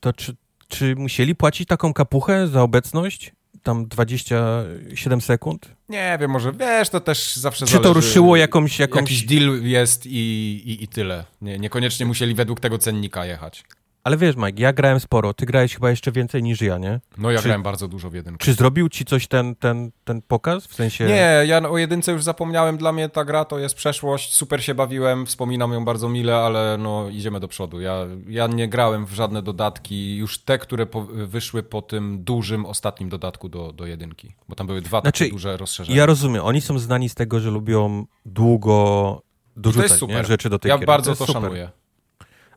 to 0.00 0.12
czy, 0.12 0.36
czy 0.68 0.96
musieli 0.96 1.34
płacić 1.34 1.68
taką 1.68 1.92
kapuchę 1.92 2.48
za 2.48 2.62
obecność? 2.62 3.32
Tam 3.66 3.86
27 3.88 5.20
sekund? 5.20 5.68
Nie 5.88 6.18
wiem, 6.20 6.30
może 6.30 6.52
wiesz, 6.52 6.88
to 6.88 7.00
też 7.00 7.36
zawsze 7.36 7.66
Czy 7.66 7.72
zależy. 7.72 7.88
to 7.88 7.94
ruszyło 7.94 8.36
jakąś... 8.36 8.78
jakąś... 8.78 9.00
Jakiś 9.00 9.22
deal 9.22 9.62
jest 9.62 10.06
i, 10.06 10.10
i, 10.64 10.84
i 10.84 10.88
tyle. 10.88 11.24
Nie, 11.42 11.58
niekoniecznie 11.58 12.06
musieli 12.06 12.34
według 12.34 12.60
tego 12.60 12.78
cennika 12.78 13.26
jechać. 13.26 13.64
Ale 14.06 14.16
wiesz, 14.16 14.36
Mike, 14.36 14.62
ja 14.62 14.72
grałem 14.72 15.00
sporo, 15.00 15.34
ty 15.34 15.46
grałeś 15.46 15.74
chyba 15.74 15.90
jeszcze 15.90 16.12
więcej 16.12 16.42
niż 16.42 16.60
ja, 16.60 16.78
nie? 16.78 17.00
No 17.18 17.30
ja 17.30 17.38
czy, 17.38 17.44
grałem 17.44 17.62
bardzo 17.62 17.88
dużo 17.88 18.10
w 18.10 18.14
jedynkę. 18.14 18.44
Czy 18.44 18.54
zrobił 18.54 18.88
ci 18.88 19.04
coś 19.04 19.26
ten, 19.28 19.54
ten, 19.56 19.90
ten 20.04 20.22
pokaz? 20.22 20.66
W 20.66 20.74
sensie... 20.74 21.06
Nie, 21.06 21.42
ja 21.46 21.70
o 21.70 21.78
jedynce 21.78 22.12
już 22.12 22.22
zapomniałem, 22.22 22.76
dla 22.76 22.92
mnie 22.92 23.08
ta 23.08 23.24
gra 23.24 23.44
to 23.44 23.58
jest 23.58 23.74
przeszłość, 23.74 24.34
super 24.34 24.64
się 24.64 24.74
bawiłem, 24.74 25.26
wspominam 25.26 25.72
ją 25.72 25.84
bardzo 25.84 26.08
mile, 26.08 26.36
ale 26.36 26.76
no 26.78 27.08
idziemy 27.08 27.40
do 27.40 27.48
przodu. 27.48 27.80
Ja, 27.80 28.06
ja 28.28 28.46
nie 28.46 28.68
grałem 28.68 29.06
w 29.06 29.12
żadne 29.12 29.42
dodatki, 29.42 30.16
już 30.16 30.38
te, 30.38 30.58
które 30.58 30.86
po, 30.86 31.02
wyszły 31.04 31.62
po 31.62 31.82
tym 31.82 32.24
dużym 32.24 32.66
ostatnim 32.66 33.08
dodatku 33.08 33.48
do, 33.48 33.72
do 33.72 33.86
jedynki, 33.86 34.34
bo 34.48 34.54
tam 34.54 34.66
były 34.66 34.80
dwa 34.80 35.00
znaczy, 35.00 35.24
takie 35.24 35.32
duże 35.32 35.56
rozszerzenia. 35.56 35.98
Ja 35.98 36.06
rozumiem, 36.06 36.42
oni 36.44 36.60
są 36.60 36.78
znani 36.78 37.08
z 37.08 37.14
tego, 37.14 37.40
że 37.40 37.50
lubią 37.50 38.06
długo 38.26 39.22
dorzucać 39.56 40.02
nie, 40.02 40.24
rzeczy 40.24 40.50
do 40.50 40.58
tej 40.58 40.68
Ja 40.68 40.78
gier. 40.78 40.86
bardzo 40.86 41.16
to, 41.16 41.26
to 41.26 41.32
szanuję 41.32 41.70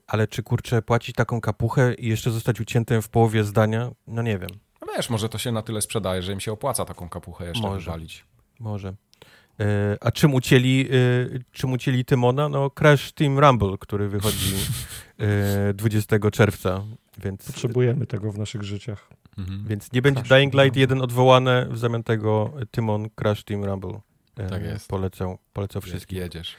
ale 0.10 0.28
czy 0.28 0.43
kurczę 0.43 0.82
płacić 0.82 1.15
taką 1.15 1.41
kapuchę 1.41 1.93
i 1.93 2.08
jeszcze 2.08 2.32
zostać 2.32 2.62
uciętym 2.62 3.02
w 3.02 3.10
połowie 3.10 3.43
zdania? 3.43 3.91
No 4.08 4.22
nie 4.22 4.39
wiem. 4.39 4.50
No 4.82 4.93
wiesz, 4.98 5.10
może 5.10 5.30
to 5.30 5.38
się 5.38 5.52
na 5.52 5.62
tyle 5.62 5.82
sprzedaje, 5.82 6.22
że 6.22 6.34
im 6.34 6.39
się 6.39 6.52
opłaca 6.52 6.86
taką 6.86 7.10
kapuchę 7.10 7.45
jeszcze 7.45 7.67
może, 7.67 7.80
wywalić. 7.80 8.26
Może. 8.60 8.93
E, 9.60 9.98
a 10.02 10.12
czym 10.12 10.34
ucięli, 10.34 10.88
e, 10.91 11.39
czym 11.52 11.72
ucięli 11.72 12.06
Tymona? 12.06 12.50
No 12.50 12.69
Crash 12.69 13.12
Team 13.12 13.39
Rumble, 13.39 13.78
który 13.80 14.10
wychodzi 14.10 14.56
e, 15.69 15.74
20 15.74 16.19
czerwca, 16.32 16.84
więc... 17.17 17.45
Potrzebujemy 17.45 18.08
tego 18.08 18.32
w 18.32 18.38
naszych 18.38 18.63
życiach. 18.63 19.10
Mhm. 19.38 19.65
Więc 19.67 19.91
nie 19.91 20.02
będzie 20.02 20.22
Crash 20.22 20.30
Dying 20.30 20.54
Light 20.54 20.76
1 20.78 21.02
odwołane, 21.02 21.67
w 21.72 21.78
zamian 21.78 22.04
tego 22.04 22.54
Tymon 22.72 23.10
Crash 23.15 23.43
Team 23.43 23.65
Rumble. 23.65 24.00
E, 24.38 24.48
tak 24.48 24.63
jest. 24.63 24.88
Polecę, 24.88 25.38
polecę 25.54 25.82
wszystkim. 25.82 26.17
Jedziesz. 26.17 26.56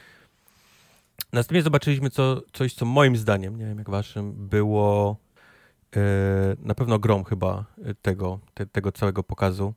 Następnie 1.33 1.63
zobaczyliśmy 1.63 2.11
co, 2.11 2.43
coś, 2.53 2.75
co 2.75 2.85
moim 2.87 3.17
zdaniem, 3.17 3.59
nie 3.59 3.67
wiem 3.67 3.79
jak 3.79 3.91
waszym, 3.91 4.49
było 4.49 5.17
e, 5.97 6.01
na 6.59 6.75
pewno 6.75 6.99
grom 6.99 7.25
chyba 7.25 7.65
tego, 8.03 8.41
te, 8.55 8.67
tego 8.67 8.93
całego 8.93 9.23
pokazu. 9.23 9.75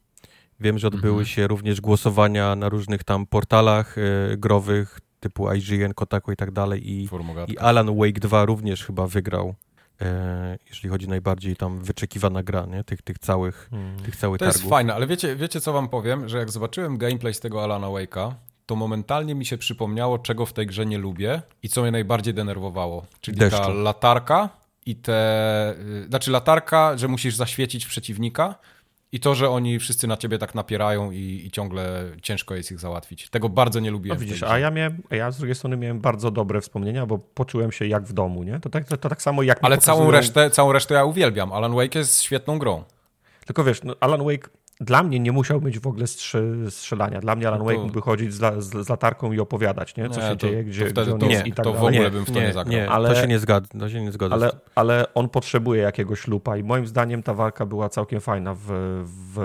Wiem, 0.59 0.79
że 0.79 0.87
odbyły 0.87 1.13
mhm. 1.19 1.25
się 1.25 1.47
również 1.47 1.81
głosowania 1.81 2.55
na 2.55 2.69
różnych 2.69 3.03
tam 3.03 3.25
portalach 3.25 3.97
e, 3.97 4.37
growych 4.37 4.99
typu 5.19 5.53
IGN, 5.53 5.93
Kotaku 5.93 6.31
i 6.31 6.35
tak 6.35 6.51
dalej 6.51 6.89
i, 6.89 7.09
i 7.47 7.57
Alan 7.57 7.97
Wake 7.97 8.19
2 8.19 8.45
również 8.45 8.85
chyba 8.85 9.07
wygrał 9.07 9.55
e, 10.01 10.57
jeżeli 10.69 10.89
chodzi 10.89 11.07
najbardziej 11.07 11.55
tam 11.55 11.79
wyczekiwana 11.79 12.43
gra, 12.43 12.65
nie? 12.65 12.83
Tych, 12.83 13.01
tych 13.01 13.19
całych, 13.19 13.67
hmm. 13.71 13.99
tych 13.99 14.15
całych 14.15 14.39
To 14.39 14.45
targów. 14.45 14.61
jest 14.61 14.69
fajne, 14.69 14.93
ale 14.93 15.07
wiecie, 15.07 15.35
wiecie 15.35 15.61
co 15.61 15.73
wam 15.73 15.89
powiem? 15.89 16.29
Że 16.29 16.37
jak 16.37 16.51
zobaczyłem 16.51 16.97
gameplay 16.97 17.33
z 17.33 17.39
tego 17.39 17.63
Alana 17.63 17.87
Wake'a, 17.87 18.31
to 18.65 18.75
momentalnie 18.75 19.35
mi 19.35 19.45
się 19.45 19.57
przypomniało, 19.57 20.19
czego 20.19 20.45
w 20.45 20.53
tej 20.53 20.67
grze 20.67 20.85
nie 20.85 20.97
lubię 20.97 21.41
i 21.63 21.69
co 21.69 21.81
mnie 21.81 21.91
najbardziej 21.91 22.33
denerwowało. 22.33 23.05
Czyli 23.21 23.37
Deszczu. 23.37 23.57
ta 23.61 23.69
latarka 23.69 24.49
i 24.85 24.95
te... 24.95 25.75
y, 26.03 26.07
Znaczy 26.07 26.31
latarka, 26.31 26.97
że 26.97 27.07
musisz 27.07 27.35
zaświecić 27.35 27.85
przeciwnika 27.85 28.55
i 29.11 29.19
to, 29.19 29.35
że 29.35 29.49
oni 29.49 29.79
wszyscy 29.79 30.07
na 30.07 30.17
ciebie 30.17 30.37
tak 30.37 30.55
napierają 30.55 31.11
i, 31.11 31.41
i 31.45 31.51
ciągle 31.51 32.03
ciężko 32.21 32.55
jest 32.55 32.71
ich 32.71 32.79
załatwić. 32.79 33.29
Tego 33.29 33.49
bardzo 33.49 33.79
nie 33.79 33.91
lubiłem. 33.91 34.15
No 34.15 34.19
w 34.19 34.21
tej 34.23 34.27
widzisz, 34.27 34.43
a 34.43 34.59
ja 34.59 34.71
miałem, 34.71 35.01
a 35.09 35.15
ja 35.15 35.31
z 35.31 35.37
drugiej 35.37 35.55
strony 35.55 35.77
miałem 35.77 35.99
bardzo 35.99 36.31
dobre 36.31 36.61
wspomnienia, 36.61 37.05
bo 37.05 37.17
poczułem 37.19 37.71
się 37.71 37.87
jak 37.87 38.03
w 38.03 38.13
domu, 38.13 38.43
nie? 38.43 38.59
To 38.59 38.69
tak, 38.69 38.87
to, 38.87 38.97
to 38.97 39.09
tak 39.09 39.21
samo 39.21 39.43
jak 39.43 39.59
Ale 39.61 39.77
całą 39.77 39.99
pokazują- 39.99 40.11
resztę, 40.11 40.49
całą 40.49 40.71
resztę 40.71 40.93
ja 40.95 41.05
uwielbiam. 41.05 41.53
Alan 41.53 41.75
Wake 41.75 41.99
jest 41.99 42.21
świetną 42.21 42.59
grą. 42.59 42.83
Tylko 43.45 43.63
wiesz, 43.63 43.83
no 43.83 43.95
Alan 43.99 44.23
Wake 44.23 44.49
dla 44.83 45.03
mnie 45.03 45.19
nie 45.19 45.31
musiał 45.31 45.61
mieć 45.61 45.79
w 45.79 45.87
ogóle 45.87 46.07
strze- 46.07 46.71
strzelania. 46.71 47.19
Dla 47.21 47.35
mnie 47.35 47.47
Alan 47.47 47.59
No 47.59 47.65
Wake 47.65 47.75
to- 47.77 47.81
mógłby 47.83 48.01
chodzić 48.01 48.33
z, 48.33 48.39
la, 48.41 48.61
z, 48.61 48.85
z 48.85 48.89
latarką 48.89 49.31
i 49.31 49.39
opowiadać, 49.39 49.95
nie? 49.95 50.09
Co 50.09 50.21
Nie, 50.21 50.27
się 50.29 50.35
to- 50.37 50.47
dzieje, 50.47 50.63
to 50.63 50.69
gdzie, 50.69 50.85
wtedy 50.85 51.01
gdzie 51.01 51.13
on 51.13 51.19
to- 51.19 51.25
jest 51.25 51.43
nie, 51.43 51.49
i 51.49 51.53
tak 51.53 51.63
to 51.63 51.73
w 51.73 51.83
ogóle 51.83 52.11
bym 52.11 52.25
w 52.25 52.31
to 52.31 52.39
nie 52.39 52.53
zagrał. 52.53 52.71
Nie, 52.79 52.89
Ale- 52.89 53.09
to 53.09 53.15
się 53.15 53.27
nie 53.27 53.39
zgadza. 53.39 53.67
To 53.79 53.89
się 53.89 54.01
nie 54.01 54.11
zgadza. 54.11 54.35
Ale, 54.35 54.51
ale 54.75 55.13
on 55.13 55.29
potrzebuje 55.29 55.81
jakiegoś 55.81 56.27
lupa 56.27 56.57
i 56.57 56.63
moim 56.63 56.87
zdaniem 56.87 57.23
ta 57.23 57.33
walka 57.33 57.65
była 57.65 57.89
całkiem 57.89 58.21
fajna 58.21 58.53
w, 58.55 58.61
w, 59.05 59.35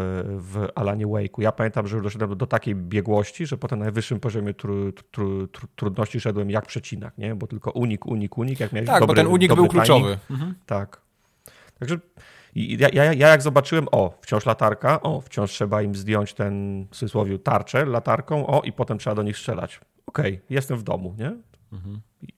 w 0.52 0.68
Alanie 0.74 1.06
Wake'u. 1.06 1.42
Ja 1.42 1.52
pamiętam, 1.52 1.86
że 1.86 1.96
już 1.96 2.04
doszedłem 2.04 2.36
do, 2.38 2.46
takiej 2.46 2.74
biegłości, 2.74 3.46
że 3.46 3.56
po 3.58 3.68
tym 3.68 3.78
najwyższym 3.78 4.20
poziomie 4.20 4.54
tru, 4.54 4.92
tru, 4.92 5.46
tru, 5.48 5.68
trudności 5.76 6.20
szedłem 6.20 6.50
jak 6.50 6.66
przecinak, 6.66 7.18
nie? 7.18 7.34
Bo 7.34 7.46
tylko 7.46 7.70
unik, 7.70 8.06
unik, 8.06 8.38
unik, 8.38 8.60
jak 8.60 8.72
miałeś 8.72 8.86
Tak, 8.88 9.00
dobry, 9.00 9.14
bo 9.14 9.22
ten 9.22 9.26
unik 9.32 9.54
był 9.54 9.68
kluczowy. 9.68 10.18
Mhm. 10.30 10.54
Tak. 10.66 11.00
Także 11.78 11.98
i 12.60 12.78
ja, 12.80 12.88
ja, 12.92 13.04
ja 13.04 13.28
jak 13.28 13.42
zobaczyłem, 13.42 13.86
o, 13.92 14.14
wciąż 14.22 14.46
latarka, 14.46 15.02
o, 15.02 15.20
wciąż 15.20 15.50
trzeba 15.50 15.82
im 15.82 15.94
zdjąć 15.94 16.34
ten, 16.34 16.86
w 16.90 16.96
cudzysłowie, 16.96 17.38
tarczę 17.38 17.84
latarką, 17.86 18.46
o, 18.46 18.62
i 18.62 18.72
potem 18.72 18.98
trzeba 18.98 19.16
do 19.16 19.22
nich 19.22 19.36
strzelać. 19.38 19.80
Okej, 20.06 20.40
jestem 20.50 20.76
w 20.78 20.82
domu, 20.82 21.14
nie? 21.18 21.36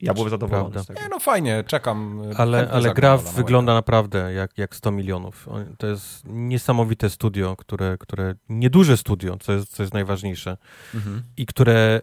Ja 0.00 0.14
byłem 0.14 0.30
zadowolony 0.30 0.64
Prawda. 0.70 0.82
z 0.82 0.86
tego. 0.86 1.00
Nie, 1.00 1.08
no 1.08 1.20
fajnie, 1.20 1.64
czekam. 1.66 2.22
Ale, 2.36 2.58
Chętnie 2.58 2.74
ale 2.74 2.82
zagram 2.88 2.94
gra 2.94 3.16
Wake'a. 3.16 3.34
wygląda 3.36 3.74
naprawdę 3.74 4.32
jak, 4.32 4.58
jak 4.58 4.76
100 4.76 4.90
milionów. 4.90 5.48
On- 5.48 5.76
To 5.78 5.86
jest 5.86 6.24
niesamowite 6.26 7.10
studio, 7.10 7.56
które, 7.56 7.96
które 8.00 8.34
nieduże 8.48 8.96
studio, 8.96 9.36
co 9.40 9.52
jest, 9.52 9.68
co 9.76 9.82
jest 9.82 9.94
najważniejsze, 9.94 10.56
Mhm. 10.94 11.22
i 11.36 11.46
które 11.46 12.00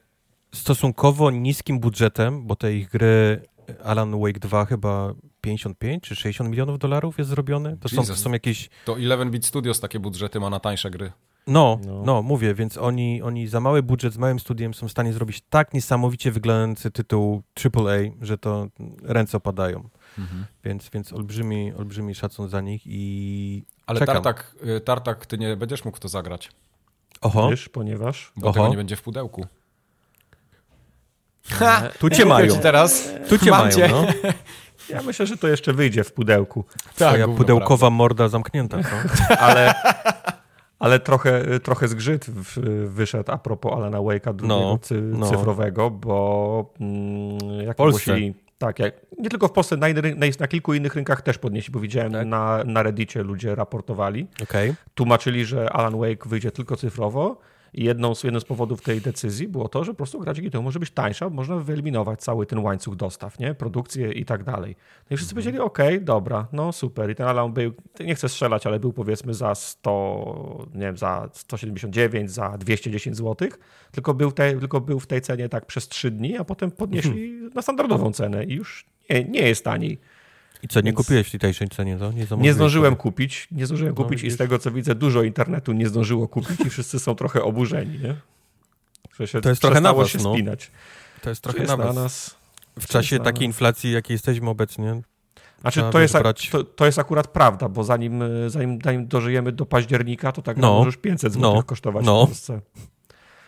stosunkowo 0.54 1.32
niskim 1.32 1.80
budżetem, 1.80 2.48
bo 2.48 2.56
te 2.56 2.74
ich 2.74 2.90
gry 2.90 3.42
Alan 3.84 4.20
Wake 4.22 4.40
2 4.40 4.66
chyba 4.66 5.14
55 5.42 6.04
czy 6.04 6.16
60 6.16 6.50
milionów 6.50 6.80
dolarów 6.80 7.18
jest 7.18 7.30
zrobione. 7.30 7.78
To 7.78 7.90
są, 7.90 8.02
Jesus. 8.02 8.20
są 8.20 8.32
jakieś 8.32 8.70
To 8.86 8.96
11-bit 8.96 9.46
Studios 9.46 9.80
takie 9.80 10.00
budżety 10.00 10.40
ma 10.40 10.50
na 10.50 10.60
tańsze 10.60 10.92
gry. 10.92 11.12
No, 11.48 11.80
No. 11.86 12.02
no, 12.06 12.22
mówię, 12.22 12.54
więc 12.54 12.78
oni, 12.78 13.22
oni 13.22 13.48
za 13.48 13.60
mały 13.60 13.84
budżet 13.84 14.14
z 14.14 14.18
małym 14.18 14.40
studiem 14.40 14.74
są 14.74 14.88
w 14.88 14.92
stanie 14.92 15.14
zrobić 15.14 15.42
tak 15.50 15.74
niesamowicie 15.74 16.32
wyglądający 16.32 16.92
tytuł 16.92 17.44
AAA, 17.66 17.98
że 18.22 18.38
to 18.38 18.68
ręce 19.04 19.38
opadają. 19.38 19.90
Więc, 20.64 20.90
więc 20.90 21.14
olbrzymi, 21.14 21.74
olbrzymi 21.74 22.16
szacun 22.16 22.50
za 22.50 22.62
nich 22.62 22.82
i 22.86 23.64
Ale 23.86 24.00
Czekam. 24.00 24.16
Tartak, 24.16 24.56
y, 24.78 24.82
Tartak, 24.82 25.26
ty 25.26 25.38
nie 25.38 25.58
będziesz 25.58 25.86
mógł 25.86 25.98
w 25.98 26.00
to 26.00 26.08
zagrać, 26.08 26.52
oho, 27.22 27.50
Wiesz, 27.50 27.70
ponieważ 27.70 28.32
bo 28.38 28.48
Oho. 28.48 28.54
tego 28.54 28.68
nie 28.68 28.78
będzie 28.78 28.96
w 28.96 29.02
pudełku. 29.02 29.46
Tu 32.00 32.10
cię 32.10 32.26
mają, 32.26 32.52
Ci 32.54 32.60
teraz. 32.60 33.10
tu 33.30 33.38
cię 33.38 33.52
mają, 33.52 33.72
cię. 33.72 33.88
no. 33.92 34.06
ja 34.96 35.02
myślę, 35.02 35.26
że 35.26 35.38
to 35.38 35.48
jeszcze 35.48 35.74
wyjdzie 35.74 36.04
w 36.04 36.14
pudełku, 36.14 36.66
Twoja 36.96 37.18
gówno, 37.28 37.38
pudełkowa 37.38 37.90
morda 37.90 38.28
zamknięta, 38.28 38.78
co? 38.84 39.38
ale, 39.40 39.74
ale 40.80 41.00
trochę, 41.00 41.60
trochę 41.60 41.88
zgrzyt 41.88 42.26
w, 42.30 42.60
wyszedł 42.90 43.32
a 43.32 43.38
propos 43.38 43.74
Alana 43.74 43.98
Wake'a 43.98 44.34
drugiego 44.36 44.48
No, 44.60 44.78
cy, 44.82 45.02
no. 45.02 45.30
cyfrowego, 45.30 45.90
bo 45.90 46.74
mm, 46.80 47.40
jak 47.68 47.78
Polsce. 47.78 48.12
ogłosili, 48.12 48.34
tak, 48.58 48.80
jak, 48.80 48.94
nie 49.20 49.30
tylko 49.30 49.48
w 49.48 49.52
Polsce, 49.52 49.78
na, 49.78 49.88
inny- 49.90 50.16
na, 50.16 50.26
na 50.40 50.48
kilku 50.48 50.74
innych 50.74 50.96
rynkach 50.96 51.22
też 51.22 51.38
podnieśli, 51.38 51.72
bo 51.74 51.80
widziałem 51.80 52.12
Tak. 52.14 52.28
na, 52.28 52.64
na 52.66 52.84
Reddicie 52.84 53.24
ludzie 53.24 53.56
raportowali, 53.56 54.28
Okej, 54.44 54.74
tłumaczyli, 54.96 55.46
że 55.46 55.70
Alan 55.74 55.98
Wake 56.00 56.30
wyjdzie 56.30 56.52
tylko 56.52 56.76
cyfrowo 56.76 57.38
jedną 57.74 58.16
z, 58.16 58.24
jednym 58.24 58.42
z 58.42 58.46
powodów 58.46 58.82
tej 58.82 59.02
decyzji 59.02 59.48
było 59.48 59.70
to, 59.70 59.84
że 59.84 59.92
po 59.92 59.98
prostu 59.98 60.20
gra 60.20 60.34
dzięki 60.34 60.52
temu 60.52 60.64
może 60.64 60.80
być 60.80 60.92
tańsza, 60.92 61.30
można 61.30 61.56
wyeliminować 61.56 62.20
cały 62.20 62.46
ten 62.46 62.60
łańcuch 62.60 62.96
dostaw, 62.96 63.40
nie? 63.40 63.54
produkcję 63.54 64.12
i 64.12 64.26
tak 64.26 64.44
dalej. 64.44 64.76
No 65.10 65.14
i 65.14 65.18
wszyscy 65.18 65.34
powiedzieli, 65.36 65.60
okej, 65.60 66.02
dobra, 66.02 66.48
no 66.54 66.72
super. 66.72 67.10
I 67.10 67.16
ten 67.16 67.28
Alan 67.28 67.54
był, 67.54 67.74
nie 68.00 68.16
chcę 68.16 68.30
strzelać, 68.30 68.68
ale 68.68 68.80
był 68.80 68.94
powiedzmy 68.94 69.34
za 69.34 69.56
100, 69.56 70.68
nie 70.74 70.82
wiem, 70.82 70.98
za 70.98 71.30
179, 71.34 72.32
za 72.32 72.58
210 72.58 73.18
zł, 73.18 73.50
tylko 73.92 74.14
był, 74.14 74.32
te, 74.32 74.60
tylko 74.60 74.82
był 74.82 75.00
w 75.00 75.08
tej 75.08 75.22
cenie 75.22 75.50
tak 75.50 75.66
przez 75.66 75.88
3 75.88 76.12
dni, 76.12 76.38
a 76.38 76.44
potem 76.44 76.72
podnieśli 76.72 77.32
na 77.56 77.62
standardową 77.62 78.12
cenę 78.14 78.44
i 78.44 78.54
już 78.54 78.86
nie, 79.10 79.24
nie 79.24 79.48
jest 79.48 79.64
taniej. 79.64 80.00
I 80.68 80.74
co, 80.74 80.80
nie 80.80 80.84
Więc- 80.84 80.98
kupiłeś 80.98 81.28
w 81.28 81.32
tej 81.32 81.40
tańszej 81.40 81.70
cenie, 81.70 82.00
co? 82.00 82.12
Nie 82.12 82.26
zamówiłeś 82.26 82.56
zdążyłem 82.56 82.92
sobie? 82.92 83.02
kupić, 83.02 83.48
nie 83.52 83.66
zdążyłem 83.66 83.96
No, 83.98 84.04
kupić 84.04 84.18
i 84.20 84.22
z 84.22 84.24
widzisz. 84.24 84.38
tego 84.38 84.60
co 84.60 84.72
widzę, 84.72 84.96
dużo 84.96 85.24
internetu 85.24 85.74
nie 85.74 85.88
zdążyło 85.88 86.28
kupić 86.28 86.60
i 86.66 86.70
wszyscy 86.70 87.00
są 87.00 87.16
trochę 87.16 87.44
oburzeni, 87.44 88.00
nie? 88.00 88.16
Że 89.20 89.28
się 89.28 89.42
To 89.42 89.50
jest 89.50 89.62
trochę 89.62 89.82
na 89.82 89.94
was, 89.94 90.08
się 90.10 90.20
no. 90.24 90.34
spinać. 90.34 90.72
To 91.22 91.30
jest 91.30 91.42
trochę 91.42 91.60
jest 91.60 91.70
na 91.72 91.78
na 91.78 91.84
was. 91.86 91.96
nas. 91.96 92.36
W 92.80 92.88
czasie 92.88 93.20
takiej 93.20 93.48
nas. 93.48 93.56
inflacji, 93.56 93.92
jakiej 93.92 94.16
jesteśmy 94.16 94.50
obecnie, 94.50 95.02
Znaczy, 95.62 95.84
to 95.92 96.00
jest, 96.00 96.14
wybrać- 96.14 96.50
to, 96.50 96.64
to 96.64 96.86
jest 96.86 97.00
akurat 97.00 97.28
prawda, 97.28 97.70
bo 97.70 97.84
zanim, 97.84 98.22
e, 98.22 98.50
zanim, 98.50 98.80
zanim 98.84 99.08
dożyjemy 99.08 99.52
do 99.52 99.66
października, 99.66 100.32
to 100.32 100.42
tak 100.42 100.58
No, 100.58 100.74
może 100.74 100.86
już 100.86 100.98
500 100.98 101.34
zł 101.34 101.54
no, 101.54 101.64
kosztować 101.64 102.06
no. 102.06 102.24
w 102.26 102.28
Polsce. 102.28 102.62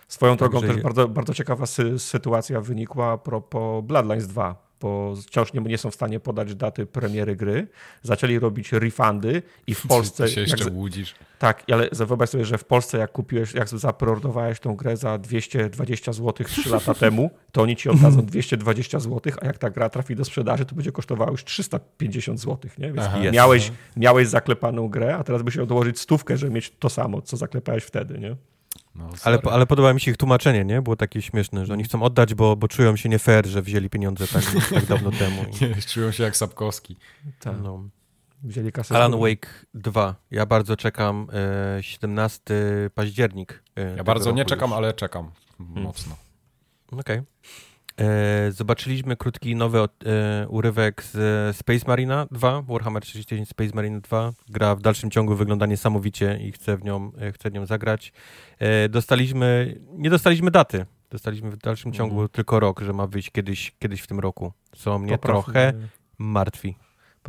Swoją 0.07 0.35
drogą 0.37 0.59
Także- 0.59 0.73
też 0.75 0.83
bardzo, 0.83 1.07
bardzo 1.07 1.33
ciekawa 1.33 1.65
sy 1.65 1.99
sytuacja 1.99 2.61
wynikła 2.61 3.11
a 3.11 3.17
propos 3.17 3.85
Bloodlines 3.85 4.27
2, 4.27 4.68
bo 4.81 5.15
wciąż 5.27 5.53
nie, 5.53 5.61
nie 5.61 5.77
są 5.77 5.91
w 5.91 5.95
stanie 5.95 6.19
podać 6.19 6.55
daty 6.55 6.85
premiery 6.85 7.35
gry. 7.35 7.67
Zaczęli 8.03 8.39
robić 8.39 8.71
refundy 8.71 9.41
i 9.67 9.75
w 9.75 9.87
Polsce... 9.87 10.23
Ty 10.25 10.31
się 10.31 10.41
jak 10.41 10.49
jeszcze 10.49 10.65
z- 10.65 10.73
łudzisz. 10.73 11.15
Tak, 11.39 11.63
ale 11.71 11.89
wyobraź 11.91 12.29
sobie, 12.29 12.45
że 12.45 12.57
w 12.57 12.63
Polsce 12.65 12.97
jak 12.97 13.11
kupiłeś, 13.11 13.53
jak 13.53 13.69
zapreordowałeś 13.69 14.59
tą 14.59 14.75
grę 14.75 14.97
za 14.97 15.17
220 15.17 16.13
zł 16.13 16.47
3 16.47 16.69
lata 16.69 16.93
temu, 16.93 17.29
to 17.51 17.61
oni 17.61 17.75
ci 17.75 17.89
oddadzą 17.89 18.25
220 18.25 18.99
zł, 18.99 19.33
a 19.41 19.45
jak 19.45 19.57
ta 19.57 19.69
gra 19.69 19.89
trafi 19.89 20.15
do 20.15 20.25
sprzedaży, 20.25 20.65
to 20.65 20.75
będzie 20.75 20.91
kosztowała 20.91 21.31
już 21.31 21.43
350 21.43 22.39
zł, 22.39 22.57
nie? 22.77 22.87
Więc 22.87 22.99
Aha. 23.07 23.19
Miałeś, 23.31 23.71
miałeś 23.97 24.27
zaklepaną 24.27 24.89
grę, 24.89 25.15
a 25.17 25.23
teraz 25.23 25.41
byś 25.41 25.55
miał 25.55 25.65
dołożyć 25.65 25.99
stówkę, 25.99 26.37
żeby 26.37 26.53
mieć 26.53 26.73
to 26.79 26.89
samo, 26.89 27.21
co 27.21 27.37
zaklepałeś 27.37 27.83
wtedy, 27.83 28.19
nie? 28.19 28.35
No, 28.99 29.09
Ale, 29.23 29.39
ale 29.51 29.65
podoba 29.65 29.93
mi 29.93 30.01
się 30.01 30.11
ich 30.11 30.17
tłumaczenie, 30.17 30.65
nie? 30.65 30.81
Było 30.81 30.95
takie 30.95 31.21
śmieszne, 31.21 31.65
że 31.65 31.73
oni 31.73 31.83
chcą 31.83 32.03
oddać, 32.03 32.33
bo, 32.33 32.55
bo 32.55 32.67
czują 32.67 32.95
się 32.95 33.09
nie 33.09 33.19
fair, 33.19 33.47
że 33.47 33.61
wzięli 33.61 33.89
pieniądze 33.89 34.27
tak, 34.27 34.43
tak 34.73 34.85
dawno 34.85 35.11
temu. 35.11 35.41
I, 35.61 35.65
Nie, 35.65 35.81
czują 35.81 36.11
się 36.11 36.23
jak 36.23 36.37
Sapkowski. 36.37 36.97
Tak. 37.39 37.55
no. 37.63 37.83
Wzięli 38.43 38.71
kasę. 38.71 38.95
Alan. 38.95 39.11
Wake 39.19 39.47
2. 39.73 40.15
Ja 40.31 40.45
bardzo 40.45 40.77
czekam. 40.77 41.27
E, 41.77 41.83
17 41.83 42.53
październik. 42.95 43.63
E, 43.75 43.95
Ja 43.95 44.03
bardzo 44.03 44.31
nie 44.31 44.45
czekam, 44.45 44.69
już. 44.69 44.77
ale 44.77 44.93
czekam 44.93 45.31
mocno. 45.59 46.15
Okej. 46.91 47.17
E, 47.17 47.23
Zobaczyliśmy 48.49 49.15
krótki 49.17 49.55
nowy 49.55 49.79
e, 49.79 49.87
urywek 50.47 51.03
z 51.03 51.15
e, 51.15 51.53
Space 51.53 51.87
Marina 51.87 52.27
2, 52.31 52.61
Warhammer 52.61 53.03
40 53.03 53.45
Space 53.45 53.71
Marine 53.75 54.01
2. 54.01 54.31
Gra 54.49 54.75
w 54.75 54.81
dalszym 54.81 55.11
ciągu 55.11 55.35
wygląda 55.35 55.65
niesamowicie 55.65 56.39
i 56.41 56.51
chcę 56.51 56.77
w 56.77 56.83
nią, 56.83 57.11
e, 57.21 57.31
chcę 57.31 57.49
w 57.49 57.53
nią 57.53 57.65
zagrać. 57.65 58.13
E, 58.59 58.89
Dostaliśmy, 58.89 59.79
nie 59.91 60.09
dostaliśmy 60.09 60.51
daty. 60.51 60.85
Dostaliśmy 61.09 61.51
w 61.51 61.57
dalszym 61.57 61.91
ciągu 61.93 62.15
Mhm. 62.15 62.29
tylko 62.29 62.59
rok, 62.59 62.81
że 62.81 62.93
ma 62.93 63.07
wyjść 63.07 63.31
kiedyś, 63.31 63.75
kiedyś 63.79 64.01
w 64.01 64.07
tym 64.07 64.19
roku. 64.19 64.53
Co 64.75 64.99
mnie 64.99 65.11
Popraw 65.11 65.45
trochę 65.45 65.73
martwi. 66.17 66.75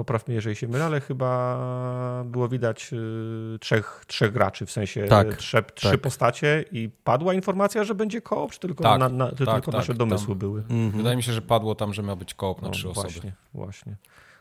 Popraw 0.01 0.27
mnie, 0.27 0.35
jeżeli 0.35 0.57
się 0.57 0.69
mylę, 0.69 0.85
ale 0.85 1.01
chyba 1.01 2.23
było 2.25 2.49
widać 2.49 2.91
y, 2.93 3.59
trzech, 3.61 4.05
trzech 4.07 4.33
graczy, 4.33 4.67
w 4.67 4.71
sensie 4.71 5.05
Tak, 5.05 5.37
trze, 5.37 5.63
trzy 5.63 5.91
tak. 5.91 6.01
postacie 6.01 6.65
i 6.73 6.91
padła 7.05 7.35
informacja, 7.35 7.85
że 7.85 7.95
będzie 7.95 8.21
koop, 8.21 8.53
czy 8.53 8.59
tylko, 8.61 8.85
Tak, 8.85 9.01
na, 9.01 9.09
na, 9.09 9.29
czy 9.33 9.45
tak, 9.47 9.55
tylko 9.55 9.73
tak, 9.73 9.81
nasze 9.81 9.95
domysły 9.95 10.37
były? 10.37 10.61
Mhm. 10.61 10.91
Wydaje 10.91 11.17
mi 11.17 11.23
się, 11.23 11.33
że 11.33 11.43
padło 11.43 11.75
tam, 11.75 11.95
że 11.95 12.03
miał 12.03 12.17
być 12.17 12.35
koop 12.35 12.63
na 12.63 12.69
No, 12.69 12.75
trzy 12.75 12.89
osoby. 12.89 13.09
Właśnie, 13.09 13.33
właśnie. 13.55 13.93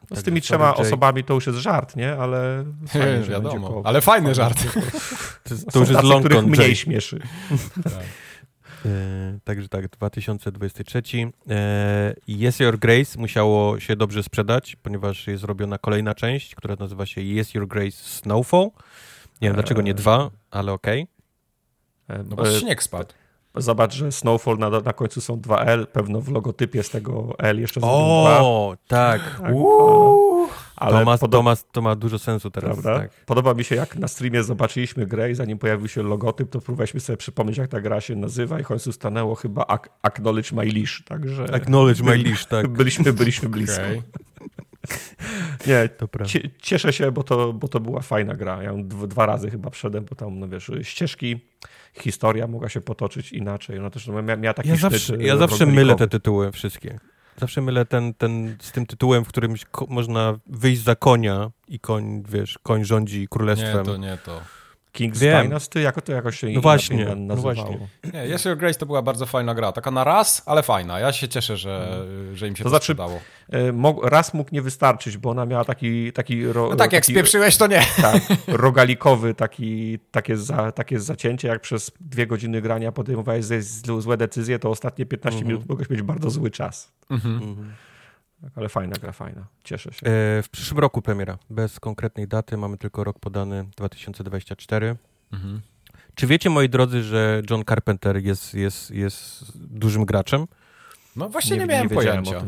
No, 0.01 0.05
z 0.05 0.09
Także 0.09 0.23
tymi 0.23 0.41
trzema 0.41 0.67
Jake. 0.67 0.81
osobami 0.81 1.23
to 1.23 1.33
już 1.33 1.47
jest 1.47 1.59
żart, 1.59 1.95
nie? 1.95 2.15
Ale 2.17 2.63
fajnie, 2.87 3.05
że 3.07 3.11
będzie 3.15 3.31
Wiadomo, 3.31 3.67
koop. 3.69 3.87
ale 3.87 4.01
fajny 4.01 4.35
żart. 4.35 4.57
To, 5.43 5.53
jest- 5.53 5.71
to 5.71 5.79
już 5.79 5.89
jest 5.89 6.01
tacy, 6.01 6.07
long 6.13 6.25
których 6.25 6.45
mniej 6.45 6.59
Jay. 6.67 6.75
śmieszy. 6.75 7.19
E, 8.85 9.39
także 9.43 9.69
tak, 9.69 9.87
2023. 9.89 11.01
E, 11.49 12.15
yes 12.27 12.59
Your 12.59 12.79
Grace 12.79 13.19
musiało 13.19 13.79
się 13.79 13.95
dobrze 13.95 14.23
sprzedać, 14.23 14.75
ponieważ 14.75 15.27
jest 15.27 15.43
robiona 15.43 15.77
kolejna 15.77 16.15
część, 16.15 16.55
która 16.55 16.75
nazywa 16.79 17.05
się 17.05 17.21
Yes 17.21 17.53
Your 17.53 17.67
Grace 17.67 17.97
Snowfall. 17.97 18.69
Nie 19.41 19.47
wiem 19.47 19.53
dlaczego 19.53 19.81
nie 19.81 19.91
Eee. 19.91 19.97
dwa, 19.97 20.29
ale 20.51 20.71
okej. 20.71 21.07
E, 22.07 22.23
No 22.23 22.35
bo 22.35 22.49
e, 22.49 22.59
śnieg 22.59 22.83
spadł. 22.83 23.13
Zobacz, 23.55 23.93
że 23.93 24.11
Snowfall 24.11 24.57
na, 24.57 24.69
na 24.69 24.93
końcu 24.93 25.21
są 25.21 25.39
dwa 25.39 25.61
L, 25.61 25.87
pewno 25.87 26.21
w 26.21 26.29
logotypie 26.29 26.83
z 26.83 26.89
tego 26.89 27.35
L 27.39 27.59
jeszcze 27.59 27.81
O, 27.83 28.75
tak. 28.87 29.21
tak. 29.21 29.51
Ale 30.75 30.99
to, 30.99 31.05
ma, 31.05 31.17
to, 31.17 31.43
ma, 31.43 31.55
to 31.55 31.81
ma 31.81 31.95
dużo 31.95 32.19
sensu 32.19 32.51
teraz. 32.51 32.71
Prawda? 32.71 32.99
Tak. 32.99 33.11
Podoba 33.25 33.53
mi 33.53 33.63
się, 33.63 33.75
jak 33.75 33.95
na 33.95 34.07
streamie 34.07 34.43
zobaczyliśmy 34.43 35.05
grę 35.05 35.31
i 35.31 35.35
zanim 35.35 35.57
pojawił 35.57 35.87
się 35.87 36.03
logotyp, 36.03 36.49
to 36.49 36.61
próbowaliśmy 36.61 36.99
sobie 36.99 37.17
przypomnieć, 37.17 37.57
jak 37.57 37.69
ta 37.69 37.81
gra 37.81 38.01
się 38.01 38.15
nazywa 38.15 38.59
i 38.59 38.63
w 38.63 38.67
końcu 38.67 38.91
stanęło 38.91 39.35
chyba 39.35 39.65
Acknowledge 40.01 40.51
My 40.51 40.65
Leash, 40.65 41.03
także... 41.03 41.53
Acknowledge 41.53 42.01
My 42.01 42.17
Leash, 42.17 42.45
tak. 42.45 42.67
Byliśmy, 42.77 43.13
byliśmy 43.13 43.49
blisko. 43.55 43.81
Okay. 43.81 44.01
Nie, 45.67 45.89
to 45.89 46.07
cieszę 46.61 46.93
się, 46.93 47.11
bo 47.11 47.23
to, 47.23 47.53
bo 47.53 47.67
to 47.67 47.79
była 47.79 48.01
fajna 48.01 48.35
gra. 48.35 48.63
Ja 48.63 48.73
dwa 48.83 49.25
razy 49.25 49.49
chyba 49.49 49.69
wszedłem, 49.69 50.05
bo 50.09 50.15
tam, 50.15 50.39
no 50.39 50.47
wiesz, 50.47 50.71
ścieżki, 50.81 51.39
historia 51.93 52.47
mogła 52.47 52.69
się 52.69 52.81
potoczyć 52.81 53.31
inaczej. 53.31 53.79
No 53.79 53.89
też 53.89 54.07
no, 54.07 54.21
miała, 54.21 54.37
miała 54.37 54.53
taki 54.53 54.69
ja 54.69 54.75
zawsze, 54.75 55.17
ja 55.17 55.37
zawsze 55.37 55.65
mylę 55.65 55.95
te 55.95 56.07
tytuły 56.07 56.51
wszystkie. 56.51 56.99
Zawsze 57.37 57.61
mylę 57.61 57.85
ten, 57.85 58.13
ten 58.13 58.55
z 58.61 58.71
tym 58.71 58.85
tytułem, 58.85 59.25
w 59.25 59.27
którym 59.27 59.55
można 59.87 60.39
wyjść 60.47 60.81
za 60.81 60.95
konia 60.95 61.51
i 61.67 61.79
koń, 61.79 62.23
wiesz, 62.29 62.59
koń 62.63 62.85
rządzi 62.85 63.27
królestwem. 63.29 63.77
Nie, 63.77 63.83
to 63.83 63.97
nie 63.97 64.17
to. 64.25 64.41
King's 64.99 65.17
Wiem. 65.17 65.43
Dynasty, 65.43 65.81
jako 65.81 66.01
to 66.01 66.11
jakoś 66.11 66.39
się 66.39 66.47
no 66.49 66.61
właśnie, 66.61 66.97
nazywało. 66.97 67.25
No 67.25 67.35
właśnie. 67.35 67.87
Nie, 68.13 68.35
Yes 68.35 68.45
Your 68.45 68.57
Grace 68.57 68.79
to 68.79 68.85
była 68.85 69.01
bardzo 69.01 69.25
fajna 69.25 69.55
gra. 69.55 69.71
Taka 69.71 69.91
na 69.91 70.03
raz, 70.03 70.43
ale 70.45 70.63
fajna. 70.63 70.99
Ja 70.99 71.11
się 71.11 71.27
cieszę, 71.27 71.57
że, 71.57 72.05
że 72.33 72.47
im 72.47 72.55
się 72.55 72.63
to, 72.63 72.63
to 72.63 72.69
znaczy, 72.69 72.83
sprzedało. 72.83 73.19
E, 73.53 74.09
raz 74.09 74.33
mógł 74.33 74.49
nie 74.53 74.61
wystarczyć, 74.61 75.17
bo 75.17 75.29
ona 75.29 75.45
miała 75.45 75.65
taki... 75.65 76.13
taki 76.13 76.47
ro, 76.47 76.69
no 76.69 76.75
tak, 76.75 76.93
jak 76.93 77.05
spieprzyłeś, 77.05 77.57
to 77.57 77.67
nie. 77.67 77.81
Tak, 78.01 78.21
rogalikowy, 78.47 79.33
taki, 79.33 79.99
takie, 80.11 80.37
za, 80.37 80.71
takie 80.71 80.99
zacięcie, 80.99 81.47
jak 81.47 81.61
przez 81.61 81.91
dwie 81.99 82.27
godziny 82.27 82.61
grania 82.61 82.91
podejmowałeś 82.91 83.45
złe 83.99 84.17
decyzje, 84.17 84.59
to 84.59 84.69
ostatnie 84.69 85.05
15 85.05 85.37
mhm. 85.37 85.47
minut 85.47 85.69
mogłeś 85.69 85.89
mieć 85.89 86.01
bardzo 86.01 86.29
zły 86.29 86.51
czas. 86.51 86.91
Mhm. 87.09 87.35
Mhm. 87.35 87.73
Ale 88.55 88.69
fajna 88.69 88.95
gra, 89.01 89.11
fajna. 89.11 89.47
Cieszę 89.63 89.93
się. 89.93 90.07
E, 90.07 90.43
w 90.43 90.49
przyszłym 90.51 90.79
roku 90.79 91.01
premiera. 91.01 91.37
Bez 91.49 91.79
konkretnej 91.79 92.27
daty. 92.27 92.57
Mamy 92.57 92.77
tylko 92.77 93.03
rok 93.03 93.19
podany 93.19 93.65
2024. 93.77 94.95
Mhm. 95.33 95.61
Czy 96.15 96.27
wiecie, 96.27 96.49
moi 96.49 96.69
drodzy, 96.69 97.03
że 97.03 97.41
John 97.49 97.63
Carpenter 97.65 98.17
jest, 98.23 98.53
jest, 98.53 98.91
jest 98.91 99.57
dużym 99.57 100.05
graczem? 100.05 100.47
No 101.15 101.29
właśnie 101.29 101.55
nie, 101.55 101.61
nie 101.61 101.67
miałem 101.67 101.87
nie 101.87 101.95
pojęcia. 101.95 102.43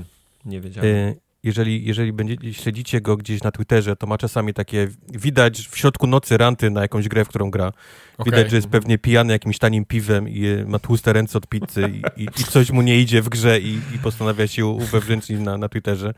Nie 0.45 0.61
wiedziałem. 0.61 0.89
E, 0.89 1.15
jeżeli, 1.43 1.85
jeżeli 1.85 2.13
śledzicie 2.53 3.01
go 3.01 3.17
gdzieś 3.17 3.43
na 3.43 3.51
Twitterze, 3.51 3.95
to 3.95 4.07
ma 4.07 4.17
czasami 4.17 4.53
takie, 4.53 4.87
widać 5.09 5.67
w 5.67 5.77
środku 5.77 6.07
nocy 6.07 6.37
ranty 6.37 6.69
na 6.69 6.81
jakąś 6.81 7.07
grę, 7.07 7.25
w 7.25 7.27
którą 7.27 7.51
gra. 7.51 7.71
Okay. 8.17 8.25
Widać, 8.25 8.49
że 8.49 8.55
jest 8.55 8.67
pewnie 8.67 8.97
pijany 8.97 9.33
jakimś 9.33 9.57
tanim 9.57 9.85
piwem 9.85 10.29
i 10.29 10.63
ma 10.67 10.79
tłuste 10.79 11.13
ręce 11.13 11.37
od 11.37 11.47
pizzy 11.47 11.91
i, 12.17 12.21
i, 12.23 12.23
i 12.23 12.43
coś 12.43 12.71
mu 12.71 12.81
nie 12.81 12.99
idzie 12.99 13.21
w 13.21 13.29
grze 13.29 13.59
i, 13.59 13.79
i 13.95 13.99
postanawia 14.03 14.47
się 14.47 14.65
uwewnętrznić 14.65 15.39
na, 15.39 15.57
na 15.57 15.69
Twitterze. 15.69 16.13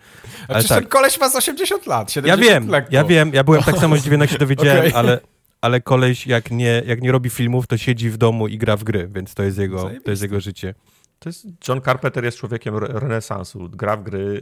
Ale 0.48 0.60
przecież 0.60 0.70
tak. 0.70 0.80
ten 0.80 0.88
koleś 0.88 1.20
ma 1.20 1.30
z 1.30 1.36
80 1.36 1.88
lat, 1.88 2.12
70 2.12 2.50
Ja 2.50 2.54
wiem, 2.54 2.72
ja 2.92 3.04
wiem, 3.04 3.32
ja 3.34 3.44
byłem 3.44 3.64
tak 3.64 3.78
samo 3.78 3.98
zdziwiony, 3.98 4.24
jak 4.24 4.32
się 4.32 4.38
dowiedziałem, 4.38 4.80
okay. 4.80 4.96
ale, 4.96 5.20
ale 5.62 5.82
koleś 5.82 6.28
jak 6.28 6.52
nie, 6.52 6.84
jak 6.86 7.02
nie 7.02 7.12
robi 7.12 7.30
filmów, 7.30 7.68
to 7.68 7.78
siedzi 7.78 8.10
w 8.10 8.18
domu 8.18 8.48
i 8.48 8.58
gra 8.58 8.78
w 8.78 8.84
gry, 8.84 9.10
więc 9.16 9.34
to 9.34 9.44
jest 9.44 9.58
jego, 9.58 9.90
to 10.04 10.12
jest 10.12 10.24
jego 10.24 10.40
życie. 10.40 10.74
To 11.24 11.30
jest, 11.30 11.48
John 11.68 11.82
Carpenter 11.82 12.24
jest 12.24 12.38
człowiekiem 12.38 12.78
renesansu. 12.78 13.70
Gra 13.70 13.98
w 13.98 14.04
gry, 14.04 14.42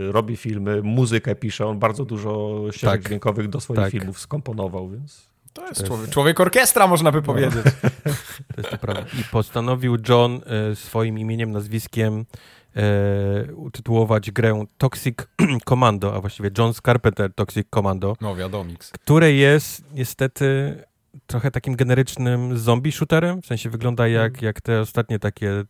yy, 0.00 0.12
robi 0.12 0.36
filmy, 0.36 0.82
muzykę 0.82 1.34
pisze. 1.34 1.66
On 1.66 1.78
bardzo 1.78 2.04
dużo 2.04 2.62
ścieżek 2.70 3.00
tak. 3.00 3.08
dźwiękowych 3.08 3.48
do 3.48 3.60
swoich 3.60 3.80
tak. 3.80 3.92
filmów 3.92 4.20
skomponował, 4.20 4.90
więc... 4.90 5.28
To 5.52 5.68
jest, 5.68 5.86
człowiek, 5.86 6.10
człowiek 6.10 6.40
orkiestra, 6.40 6.86
można 6.86 7.12
by 7.12 7.18
no. 7.18 7.22
powiedzieć. 7.22 7.64
To 8.54 8.60
jest 8.60 8.70
to 8.70 8.78
prawda. 8.78 9.04
I 9.20 9.24
postanowił 9.24 9.96
John 10.08 10.40
y, 10.72 10.76
swoim 10.76 11.18
imieniem, 11.18 11.52
nazwiskiem 11.52 12.24
y, 13.48 13.54
utytułować 13.54 14.30
grę 14.30 14.64
Toxic 14.78 15.18
Commando, 15.68 16.14
a 16.14 16.20
właściwie 16.20 16.50
John 16.58 16.72
Carpenter 16.84 17.34
Toxic 17.34 17.66
Commando. 17.70 18.16
No, 18.20 18.36
wiadomo. 18.36 18.70
Które 18.92 19.32
jest 19.32 19.84
niestety 19.92 20.76
trochę 21.26 21.50
takim 21.50 21.76
generycznym 21.76 22.58
zombie 22.58 22.92
shooterem, 22.92 23.42
w 23.42 23.46
sensie 23.46 23.70
wygląda 23.70 24.08
jak, 24.08 24.32
mm. 24.32 24.44
jak 24.44 24.60
te 24.60 24.80
ostatnie 24.80 25.18
takie 25.18 25.64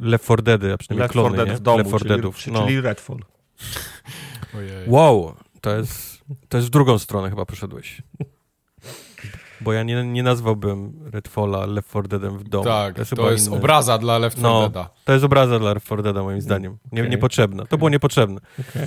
Left 0.00 0.24
4 0.24 0.42
Deady, 0.42 0.72
a 0.72 0.76
przynajmniej 0.76 1.02
Left 1.02 1.12
klony, 1.12 1.36
Dead 1.36 1.48
nie? 1.48 1.54
w 1.54 1.60
domu, 1.60 1.78
Left 1.78 1.90
4 1.90 2.08
Deadów. 2.08 2.36
Czyli, 2.36 2.54
no. 2.54 2.64
czyli 2.64 2.80
Redfall. 2.80 3.18
Ojej. 4.56 4.88
Wow, 4.88 5.34
to 5.60 5.76
jest, 5.76 6.24
to 6.48 6.58
jest 6.58 6.68
w 6.68 6.70
drugą 6.70 6.98
stronę 6.98 7.30
chyba 7.30 7.46
poszedłeś. 7.46 8.02
Bo 9.60 9.72
ja 9.72 9.82
nie, 9.82 10.04
nie 10.04 10.22
nazwałbym 10.22 11.00
Redfalla 11.12 11.66
Left 11.66 11.90
4 11.90 12.08
Deadem 12.08 12.38
w 12.38 12.44
domu. 12.44 12.64
Tak, 12.64 12.94
to 12.94 13.00
jest, 13.00 13.14
to 13.14 13.30
jest 13.30 13.48
obraza 13.48 13.98
dla 13.98 14.18
Left 14.18 14.36
4 14.36 14.52
no, 14.52 14.60
Deada. 14.60 14.90
To 15.04 15.12
jest 15.12 15.24
obraza 15.24 15.58
dla 15.58 15.72
Left 15.72 15.86
4 15.86 16.02
Deada 16.02 16.22
moim 16.22 16.40
zdaniem. 16.40 16.78
Nie, 16.92 17.00
okay. 17.02 17.10
Niepotrzebna. 17.10 17.62
To 17.62 17.68
okay. 17.68 17.78
było 17.78 17.90
niepotrzebne. 17.90 18.40
Okay. 18.60 18.86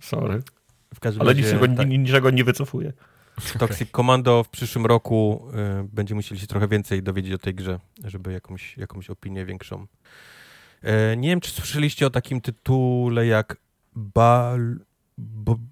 Sorry. 0.00 0.42
Ale 1.18 1.32
razie, 1.32 1.42
niczego, 1.42 1.76
tak. 1.76 1.88
niczego 1.88 2.30
nie 2.30 2.44
wycofuje. 2.44 2.92
Toxic 3.58 3.90
Commando 3.90 4.44
w 4.44 4.48
przyszłym 4.48 4.86
roku 4.86 5.48
y, 5.82 5.88
będziemy 5.92 6.18
musieli 6.18 6.40
się 6.40 6.46
trochę 6.46 6.68
więcej 6.68 7.02
dowiedzieć 7.02 7.32
o 7.32 7.38
tej 7.38 7.54
grze, 7.54 7.80
żeby 8.04 8.32
jakąś, 8.32 8.76
jakąś 8.76 9.10
opinię 9.10 9.44
większą. 9.44 9.86
Y, 10.84 11.16
nie 11.16 11.28
wiem, 11.28 11.40
czy 11.40 11.50
słyszeliście 11.50 12.06
o 12.06 12.10
takim 12.10 12.40
tytule 12.40 13.26
jak 13.26 13.56
Bal... 13.96 14.78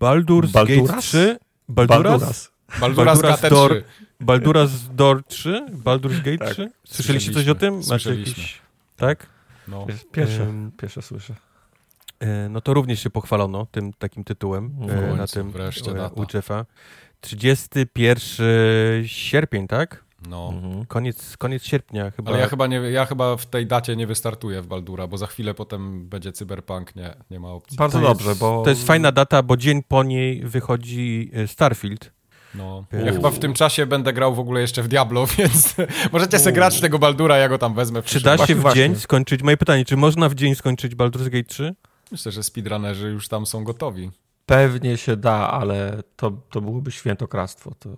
Baldur's 0.00 0.52
Balduras? 0.52 0.86
Gate 0.86 1.00
3? 1.00 1.38
Balduras? 1.68 2.52
Balduras, 2.80 3.20
Balduras, 3.20 3.50
Door, 3.50 3.84
Balduras 4.20 4.94
Door 4.94 5.24
3? 5.24 5.66
Baldur's 5.72 6.22
Gate 6.22 6.38
tak. 6.38 6.52
3? 6.52 6.70
Słyszeliście 6.84 7.32
coś 7.32 7.48
o 7.48 7.54
tym? 7.54 7.82
Słyszeliśmy. 7.82 8.30
Jakiś... 8.30 8.60
Tak? 8.96 9.26
No. 9.68 9.86
Pierwsze, 10.12 10.42
um, 10.42 10.72
pierwsze 10.76 11.02
słyszę. 11.02 11.34
E, 12.20 12.48
no 12.48 12.60
to 12.60 12.74
również 12.74 13.02
się 13.02 13.10
pochwalono 13.10 13.66
tym 13.66 13.92
takim 13.92 14.24
tytułem 14.24 14.74
no, 14.78 15.16
na 15.16 15.26
tym 15.26 15.52
u 16.14 16.24
Jeffa. 16.34 16.66
31 17.22 19.06
sierpień, 19.06 19.68
tak? 19.68 20.04
No. 20.28 20.52
Mhm. 20.54 20.86
Koniec, 20.86 21.36
koniec 21.36 21.64
sierpnia 21.64 22.10
chyba. 22.10 22.30
Ale 22.30 22.40
ja 22.40 22.48
chyba, 22.48 22.66
nie, 22.66 22.76
ja 22.76 23.06
chyba 23.06 23.36
w 23.36 23.46
tej 23.46 23.66
dacie 23.66 23.96
nie 23.96 24.06
wystartuję 24.06 24.62
w 24.62 24.66
Baldura, 24.66 25.06
bo 25.06 25.18
za 25.18 25.26
chwilę 25.26 25.54
potem 25.54 26.08
będzie 26.08 26.32
Cyberpunk, 26.32 26.96
nie, 26.96 27.14
nie 27.30 27.40
ma 27.40 27.48
opcji. 27.48 27.76
Bardzo 27.76 28.00
to 28.00 28.06
dobrze, 28.06 28.28
jest, 28.28 28.40
bo... 28.40 28.62
To 28.64 28.70
jest 28.70 28.86
fajna 28.86 29.12
data, 29.12 29.42
bo 29.42 29.56
dzień 29.56 29.82
po 29.88 30.02
niej 30.02 30.40
wychodzi 30.44 31.30
e, 31.34 31.48
Starfield. 31.48 32.12
No. 32.54 32.84
Ja 33.04 33.12
chyba 33.12 33.30
w 33.30 33.38
tym 33.38 33.54
czasie 33.54 33.86
będę 33.86 34.12
grał 34.12 34.34
w 34.34 34.38
ogóle 34.38 34.60
jeszcze 34.60 34.82
w 34.82 34.88
Diablo, 34.88 35.26
więc 35.38 35.74
możecie 36.12 36.38
sobie 36.38 36.52
grać 36.52 36.78
w 36.78 36.80
tego 36.80 36.98
Baldura, 36.98 37.36
ja 37.36 37.48
go 37.48 37.58
tam 37.58 37.74
wezmę. 37.74 38.02
Czy 38.02 38.20
da 38.20 38.46
się 38.46 38.54
w 38.54 38.74
dzień 38.74 38.96
skończyć, 38.96 39.42
moje 39.42 39.56
pytanie, 39.56 39.84
czy 39.84 39.96
można 39.96 40.28
w 40.28 40.34
dzień 40.34 40.54
skończyć 40.54 40.94
Baldur's 40.94 41.28
Gate 41.28 41.44
3? 41.44 41.74
Myślę, 42.12 42.32
że 42.32 42.42
speedrunnerzy 42.42 43.08
już 43.08 43.28
tam 43.28 43.46
są 43.46 43.64
gotowi. 43.64 44.10
Pewnie 44.46 44.96
się 44.96 45.16
da, 45.16 45.50
ale 45.50 46.02
to, 46.16 46.30
to 46.50 46.60
byłoby 46.60 46.90
świętokradztwo. 46.90 47.72
To 47.78 47.90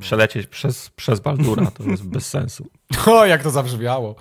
przelecieć 0.00 0.46
przez, 0.46 0.90
przez 0.90 1.20
Baldura 1.20 1.70
to 1.70 1.82
jest 1.82 2.08
bez 2.16 2.26
sensu. 2.28 2.66
O, 3.06 3.26
jak 3.26 3.42
to 3.42 3.50
zabrzmiało. 3.50 4.16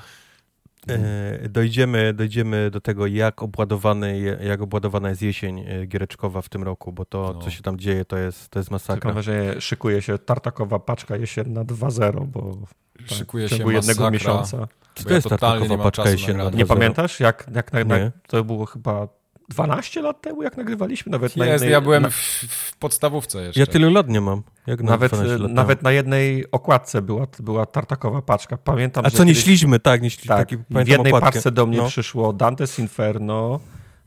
E, 0.90 1.50
dojdziemy, 1.50 2.14
dojdziemy 2.14 2.72
do 2.72 2.82
tego, 2.82 3.08
jak, 3.08 3.44
obładowany, 3.44 4.38
jak 4.44 4.62
obładowana 4.62 5.10
jest 5.10 5.22
jesień 5.22 5.60
e, 5.60 5.86
giereczkowa 5.86 6.42
w 6.42 6.50
tym 6.50 6.64
roku, 6.64 6.92
bo 6.92 7.06
to, 7.06 7.32
no. 7.36 7.42
co 7.42 7.50
się 7.50 7.62
tam 7.62 7.80
dzieje, 7.80 8.06
to 8.06 8.18
jest, 8.18 8.50
to 8.50 8.60
jest 8.60 8.72
masakra. 8.72 9.08
Mam 9.08 9.14
wrażenie, 9.14 9.62
szykuje 9.62 10.02
się 10.02 10.18
tartakowa 10.18 10.80
paczka 10.80 11.18
jesienna 11.18 11.64
2.0, 11.64 12.26
bo 12.26 12.58
szykuje 13.06 13.50
się 13.50 13.74
jednego 13.74 14.12
miesiąca. 14.12 14.68
Co 14.96 15.04
to 15.04 15.14
jest 15.14 15.30
tartakowa 15.30 15.78
paczka 15.78 16.10
jesienna? 16.10 16.50
Nie 16.50 16.66
pamiętasz? 16.66 17.20
Jak, 17.20 17.50
jak 17.56 17.74
na, 17.74 17.84
na, 17.84 18.12
to 18.28 18.44
było 18.44 18.66
chyba 18.66 19.08
12 19.50 20.02
lat 20.02 20.22
temu, 20.22 20.44
jak 20.44 20.58
nagrywaliśmy, 20.58 21.12
nawet 21.12 21.24
Jest, 21.24 21.38
na 21.38 21.46
jednej... 21.46 21.72
ja 21.72 21.82
byłem 21.82 22.04
na... 22.04 22.10
w, 22.10 22.14
w, 22.14 22.78
podstawówce 22.78 23.42
jeszcze. 23.44 23.60
Ja 23.60 23.66
tylu 23.66 23.92
lat 23.92 24.10
nie 24.10 24.22
mam. 24.22 24.44
Jak 24.68 24.84
na 24.84 24.92
nawet 24.92 25.12
nawet 25.50 25.84
na 25.84 25.92
jednej 25.92 26.52
okładce 26.52 27.02
była, 27.02 27.28
była 27.40 27.66
tartakowa 27.66 28.22
paczka. 28.22 28.58
Pamiętam, 28.58 29.06
A 29.06 29.10
co, 29.10 29.18
kiedyś... 29.18 29.36
nieśliśmy, 29.38 29.80
tak, 29.80 30.02
nieśliśmy. 30.02 30.36
Tak, 30.36 30.50
taki, 30.50 30.64
w 30.70 30.88
jednej 30.88 31.14
okładkę. 31.14 31.32
parce 31.32 31.52
do 31.52 31.66
mnie 31.66 31.78
no. 31.78 31.88
przyszło 31.88 32.34
Dante's 32.34 32.80
Inferno, 32.80 33.60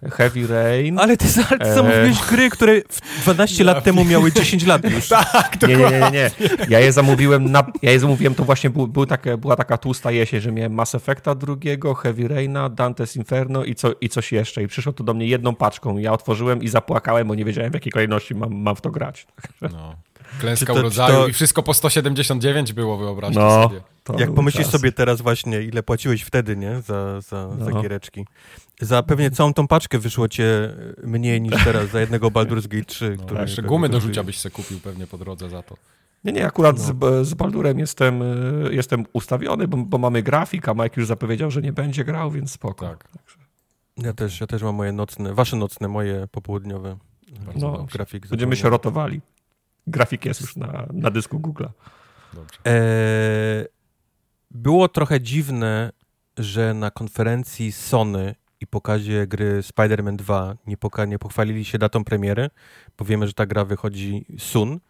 Heavy 0.02 0.46
Rain. 0.46 0.98
Ale 0.98 1.16
ty, 1.16 1.26
ale 1.50 1.58
ty 1.58 1.74
zamówiłeś 1.74 2.22
e... 2.22 2.30
gry, 2.30 2.50
które 2.50 2.82
12 3.22 3.64
lat 3.64 3.84
temu 3.84 4.04
miały 4.04 4.32
10 4.32 4.66
lat 4.66 4.90
już. 4.90 5.08
tak, 5.32 5.62
nie, 5.62 5.76
nie, 5.76 5.90
nie, 5.90 6.10
nie. 6.12 6.30
Ja 6.68 6.80
je 6.80 6.92
zamówiłem, 6.92 7.50
na, 7.50 7.66
ja 7.82 7.90
je 7.90 8.00
zamówiłem, 8.00 8.34
to 8.34 8.44
właśnie 8.44 8.70
był, 8.70 8.86
był 8.86 9.06
takie, 9.06 9.36
była 9.36 9.56
taka 9.56 9.78
tłusta 9.78 10.10
jesień, 10.10 10.40
że 10.40 10.52
miałem 10.52 10.74
Mass 10.74 10.94
Effecta 10.94 11.34
drugiego, 11.34 11.94
Heavy 11.94 12.28
Raina, 12.28 12.70
Dante's 12.70 13.16
Inferno 13.16 13.64
i, 13.64 13.74
co, 13.74 13.92
i 14.00 14.08
coś 14.08 14.32
jeszcze. 14.32 14.62
I 14.62 14.68
przyszło 14.68 14.92
to 14.92 15.04
do 15.04 15.14
mnie 15.14 15.26
jedną 15.26 15.54
paczką. 15.54 15.98
Ja 15.98 16.12
otworzyłem 16.12 16.62
i 16.62 16.68
zapłakałem, 16.68 17.28
bo 17.28 17.34
nie 17.34 17.44
wiedziałem 17.44 17.70
w 17.70 17.74
jakiej 17.74 17.92
kolejności 17.92 18.34
mam, 18.34 18.54
mam 18.54 18.76
w 18.76 18.80
to 18.80 18.90
grać. 18.90 19.26
No. 19.62 19.94
Klęska 20.40 20.74
to, 20.74 20.82
rodzaju 20.82 21.14
to... 21.14 21.28
i 21.28 21.32
wszystko 21.32 21.62
po 21.62 21.74
179 21.74 22.72
było, 22.72 22.96
wyobraźcie 22.96 23.40
no, 23.40 23.62
sobie. 23.62 23.80
Jak 24.18 24.34
pomyślisz 24.34 24.64
czas. 24.64 24.72
sobie 24.72 24.92
teraz 24.92 25.20
właśnie, 25.20 25.62
ile 25.62 25.82
płaciłeś 25.82 26.22
wtedy, 26.22 26.56
nie? 26.56 26.80
Za, 26.80 27.20
za, 27.20 27.48
no. 27.58 27.64
za 27.64 27.82
giereczki. 27.82 28.26
Za 28.80 29.02
pewnie 29.02 29.30
całą 29.30 29.54
tą 29.54 29.68
paczkę 29.68 29.98
wyszło 29.98 30.28
cię 30.28 30.74
mniej 31.02 31.40
niż 31.40 31.64
teraz 31.64 31.90
za 31.90 32.00
jednego 32.00 32.30
Baldur's 32.36 32.68
Gate 32.68 32.84
3. 32.84 33.16
No, 33.18 33.24
który 33.24 33.40
jeszcze 33.40 33.62
gumy 33.62 33.88
do 33.88 34.00
rzucia 34.00 34.24
byś 34.24 34.38
se 34.38 34.50
kupił 34.50 34.80
pewnie 34.80 35.06
po 35.06 35.18
drodze 35.18 35.50
za 35.50 35.62
to. 35.62 35.76
Nie, 36.24 36.32
nie, 36.32 36.46
akurat 36.46 36.76
no. 36.76 36.82
z, 37.22 37.28
z 37.28 37.34
Baldurem 37.34 37.78
jestem, 37.78 38.22
y, 38.22 38.74
jestem 38.74 39.04
ustawiony, 39.12 39.68
bo, 39.68 39.76
bo, 39.76 39.98
mamy 39.98 40.22
grafik, 40.22 40.68
a 40.68 40.74
Mike 40.74 41.00
już 41.00 41.06
zapowiedział, 41.06 41.50
że 41.50 41.62
nie 41.62 41.72
będzie 41.72 42.04
grał, 42.04 42.30
więc 42.30 42.52
spoko. 42.52 42.88
Tak. 42.88 43.08
Ja 43.96 44.12
też, 44.12 44.40
ja 44.40 44.46
też 44.46 44.62
mam 44.62 44.74
moje 44.74 44.92
nocne, 44.92 45.34
wasze 45.34 45.56
nocne, 45.56 45.88
moje 45.88 46.28
popołudniowe. 46.30 46.96
no, 47.56 47.86
grafik. 47.92 48.28
Będziemy 48.28 48.56
się 48.56 48.70
rotowali. 48.70 49.20
Grafik 49.86 50.24
jest 50.24 50.40
już 50.40 50.56
na, 50.56 50.86
na 50.92 51.10
dysku 51.10 51.38
Google'a. 51.38 51.68
E, 52.66 53.66
było 54.50 54.88
trochę 54.88 55.20
dziwne, 55.20 55.92
że 56.38 56.74
na 56.74 56.90
konferencji 56.90 57.72
Sony 57.72 58.34
i 58.60 58.66
pokazie 58.66 59.26
gry 59.26 59.60
Spider-Man 59.60 60.16
2 60.16 60.56
nie, 60.66 60.76
poka- 60.76 61.08
nie 61.08 61.18
pochwalili 61.18 61.64
się 61.64 61.78
datą 61.78 62.04
premiery, 62.04 62.50
bo 62.98 63.04
wiemy, 63.04 63.26
że 63.26 63.32
ta 63.32 63.46
gra 63.46 63.64
wychodzi 63.64 64.24
soon. 64.38 64.80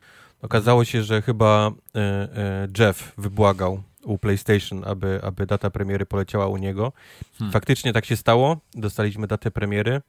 Okazało 0.43 0.85
się, 0.85 1.03
że 1.03 1.23
chyba 1.23 1.71
e, 1.95 2.01
e, 2.01 2.69
Jeff 2.79 3.13
wybłagał 3.19 3.83
u 4.05 4.19
PlayStation, 4.19 4.85
aby, 4.85 5.21
aby 5.23 5.47
data 5.47 5.71
premiery 5.71 6.07
poleciała 6.07 6.47
u 6.47 6.57
niego. 6.57 6.93
Hmm. 7.39 7.53
Faktycznie 7.53 7.93
tak 7.93 8.05
się 8.05 8.17
stało. 8.17 8.57
Dostaliśmy 8.75 9.27
datę 9.27 9.51
premiery. 9.51 10.01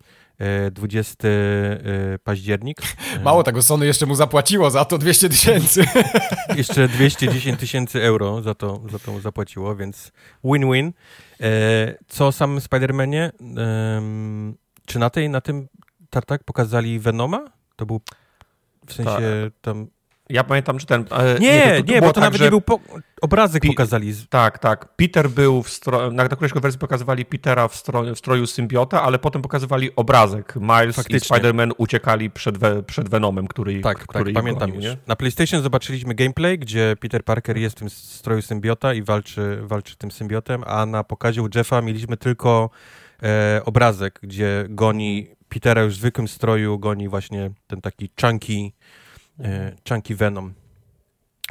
20 0.71 1.27
e, 1.27 1.29
październik. 2.23 2.81
Mało 3.23 3.43
tego, 3.43 3.61
Sony 3.61 3.85
jeszcze 3.85 4.05
mu 4.05 4.15
zapłaciło 4.15 4.71
za 4.71 4.85
to 4.85 4.97
200 4.97 5.29
tysięcy. 5.29 5.85
jeszcze 6.57 6.87
210 6.87 7.59
tysięcy 7.59 8.03
euro 8.03 8.41
za 8.41 8.55
to, 8.55 8.81
za 8.91 8.99
to 8.99 9.11
mu 9.11 9.21
zapłaciło, 9.21 9.75
więc 9.75 10.11
win-win. 10.43 10.91
Co 12.07 12.27
o 12.27 12.31
samym 12.31 12.59
Spider-Manie? 12.59 13.31
Czy 14.85 14.99
na, 14.99 15.09
tej, 15.09 15.29
na 15.29 15.41
tym 15.41 15.67
tartak 16.09 16.43
pokazali 16.43 16.99
Venoma? 16.99 17.45
To 17.75 17.85
był 17.85 18.01
w 18.87 18.93
sensie 18.93 19.49
tak. 19.51 19.53
tam 19.61 19.87
ja 20.29 20.43
pamiętam, 20.43 20.79
że 20.79 20.85
ten. 20.85 21.05
Nie, 21.39 21.65
nie, 21.65 21.83
to, 21.83 21.93
nie 21.93 22.01
bo 22.01 22.07
to 22.07 22.13
tak, 22.13 22.23
nawet 22.23 22.41
nie 22.41 22.49
był 22.49 22.61
po... 22.61 22.79
obrazek 23.21 23.61
Pi 23.61 23.67
pokazali. 23.67 24.13
Tak, 24.29 24.59
tak. 24.59 24.95
Peter 24.95 25.29
był 25.29 25.63
w 25.63 25.69
stro... 25.69 26.11
na, 26.11 26.23
na 26.23 26.29
którejś 26.29 26.53
konferencji 26.53 26.79
pokazywali 26.79 27.25
Petera 27.25 27.67
w, 27.67 27.75
stro... 27.75 28.03
w 28.03 28.17
stroju 28.17 28.47
symbiota, 28.47 29.03
ale 29.03 29.19
potem 29.19 29.41
pokazywali 29.41 29.95
obrazek. 29.95 30.55
Miles 30.55 30.95
Faktycznie. 30.95 31.37
i 31.37 31.39
Spider-Man 31.39 31.71
uciekali 31.77 32.31
przed, 32.31 32.57
we... 32.57 32.83
przed 32.83 33.09
Venomem, 33.09 33.47
który 33.47 33.81
Tak, 33.81 33.97
który 34.07 34.33
tak, 34.33 34.43
pamiętam. 34.43 34.79
Nie? 34.79 34.97
Na 35.07 35.15
PlayStation 35.15 35.61
zobaczyliśmy 35.61 36.15
gameplay, 36.15 36.59
gdzie 36.59 36.95
Peter 36.99 37.23
Parker 37.23 37.57
jest 37.57 37.75
w 37.75 37.79
tym 37.79 37.89
stroju 37.89 38.41
symbiota 38.41 38.93
i 38.93 39.03
walczy, 39.03 39.59
walczy 39.61 39.95
tym 39.95 40.11
symbiotem, 40.11 40.63
a 40.67 40.85
na 40.85 41.03
pokazie 41.03 41.41
u 41.41 41.49
Jeffa 41.55 41.81
mieliśmy 41.81 42.17
tylko 42.17 42.69
e, 43.23 43.61
obrazek, 43.65 44.19
gdzie 44.23 44.65
goni 44.69 45.27
Petera 45.49 45.81
już 45.81 45.93
w 45.93 45.97
zwykłym 45.97 46.27
stroju, 46.27 46.79
goni 46.79 47.09
właśnie 47.09 47.51
ten 47.67 47.81
taki 47.81 48.09
chunky 48.21 48.73
E, 49.43 49.75
Chunky 49.89 50.15
Venom. 50.15 50.53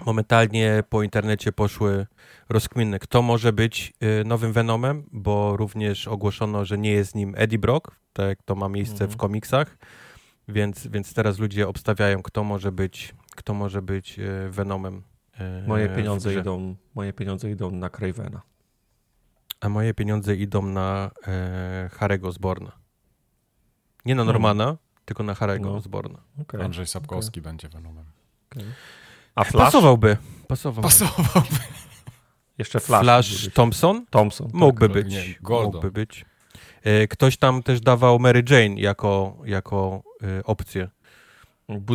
Momentalnie 0.06 0.82
po 0.88 1.02
internecie 1.02 1.52
poszły 1.52 2.06
rozkminy, 2.48 2.98
kto 2.98 3.22
może 3.22 3.52
być 3.52 3.92
e, 4.00 4.24
nowym 4.24 4.52
Venomem, 4.52 5.04
bo 5.12 5.56
również 5.56 6.08
ogłoszono, 6.08 6.64
że 6.64 6.78
nie 6.78 6.90
jest 6.90 7.14
nim 7.14 7.34
Eddie 7.36 7.58
Brock, 7.58 7.90
tak 8.12 8.28
jak 8.28 8.42
to 8.42 8.54
ma 8.54 8.68
miejsce 8.68 8.98
w 8.98 9.00
mhm. 9.02 9.18
komiksach, 9.18 9.78
więc, 10.48 10.86
więc 10.86 11.14
teraz 11.14 11.38
ludzie 11.38 11.68
obstawiają, 11.68 12.22
kto 12.22 12.44
może 12.44 12.72
być, 12.72 13.14
kto 13.36 13.54
może 13.54 13.82
być 13.82 14.18
e, 14.18 14.48
Venomem. 14.50 15.02
Moje 15.66 15.88
pieniądze, 15.88 16.34
idą, 16.34 16.76
moje 16.94 17.12
pieniądze 17.12 17.50
idą 17.50 17.70
na 17.70 17.90
Cravena. 17.90 18.42
A 19.60 19.68
moje 19.68 19.94
pieniądze 19.94 20.36
idą 20.36 20.62
na 20.62 21.10
e, 21.26 21.88
Harego 21.92 22.32
Zborna. 22.32 22.72
Nie 24.04 24.14
na 24.14 24.24
hmm. 24.24 24.76
Tylko 25.08 25.22
na 25.22 25.34
Harry'ego 25.34 25.60
no. 25.60 25.76
Osborna. 25.76 26.18
Okay. 26.42 26.64
Andrzej 26.64 26.86
Sapkowski 26.86 27.40
okay. 27.40 27.52
będzie 27.52 27.68
Venomem. 27.68 28.04
Okay. 28.50 28.64
A 29.34 29.44
Flash? 29.44 29.64
Pasowałby. 29.64 30.16
Pasowałby. 30.48 30.88
Pasowałby. 30.88 31.56
Jeszcze 32.58 32.80
Flash. 32.80 33.02
Flash 33.02 33.48
Thompson? 33.54 34.06
Thompson. 34.10 34.46
Tak. 34.46 34.54
Mógłby 34.54 34.88
być. 34.88 35.08
Nie, 35.08 35.34
Mógłby 35.50 35.90
być. 35.90 36.24
E, 36.82 37.06
ktoś 37.06 37.36
tam 37.36 37.62
też 37.62 37.80
dawał 37.80 38.18
Mary 38.18 38.44
Jane 38.50 38.80
jako, 38.80 39.38
jako 39.44 40.02
e, 40.22 40.44
opcję. 40.44 40.88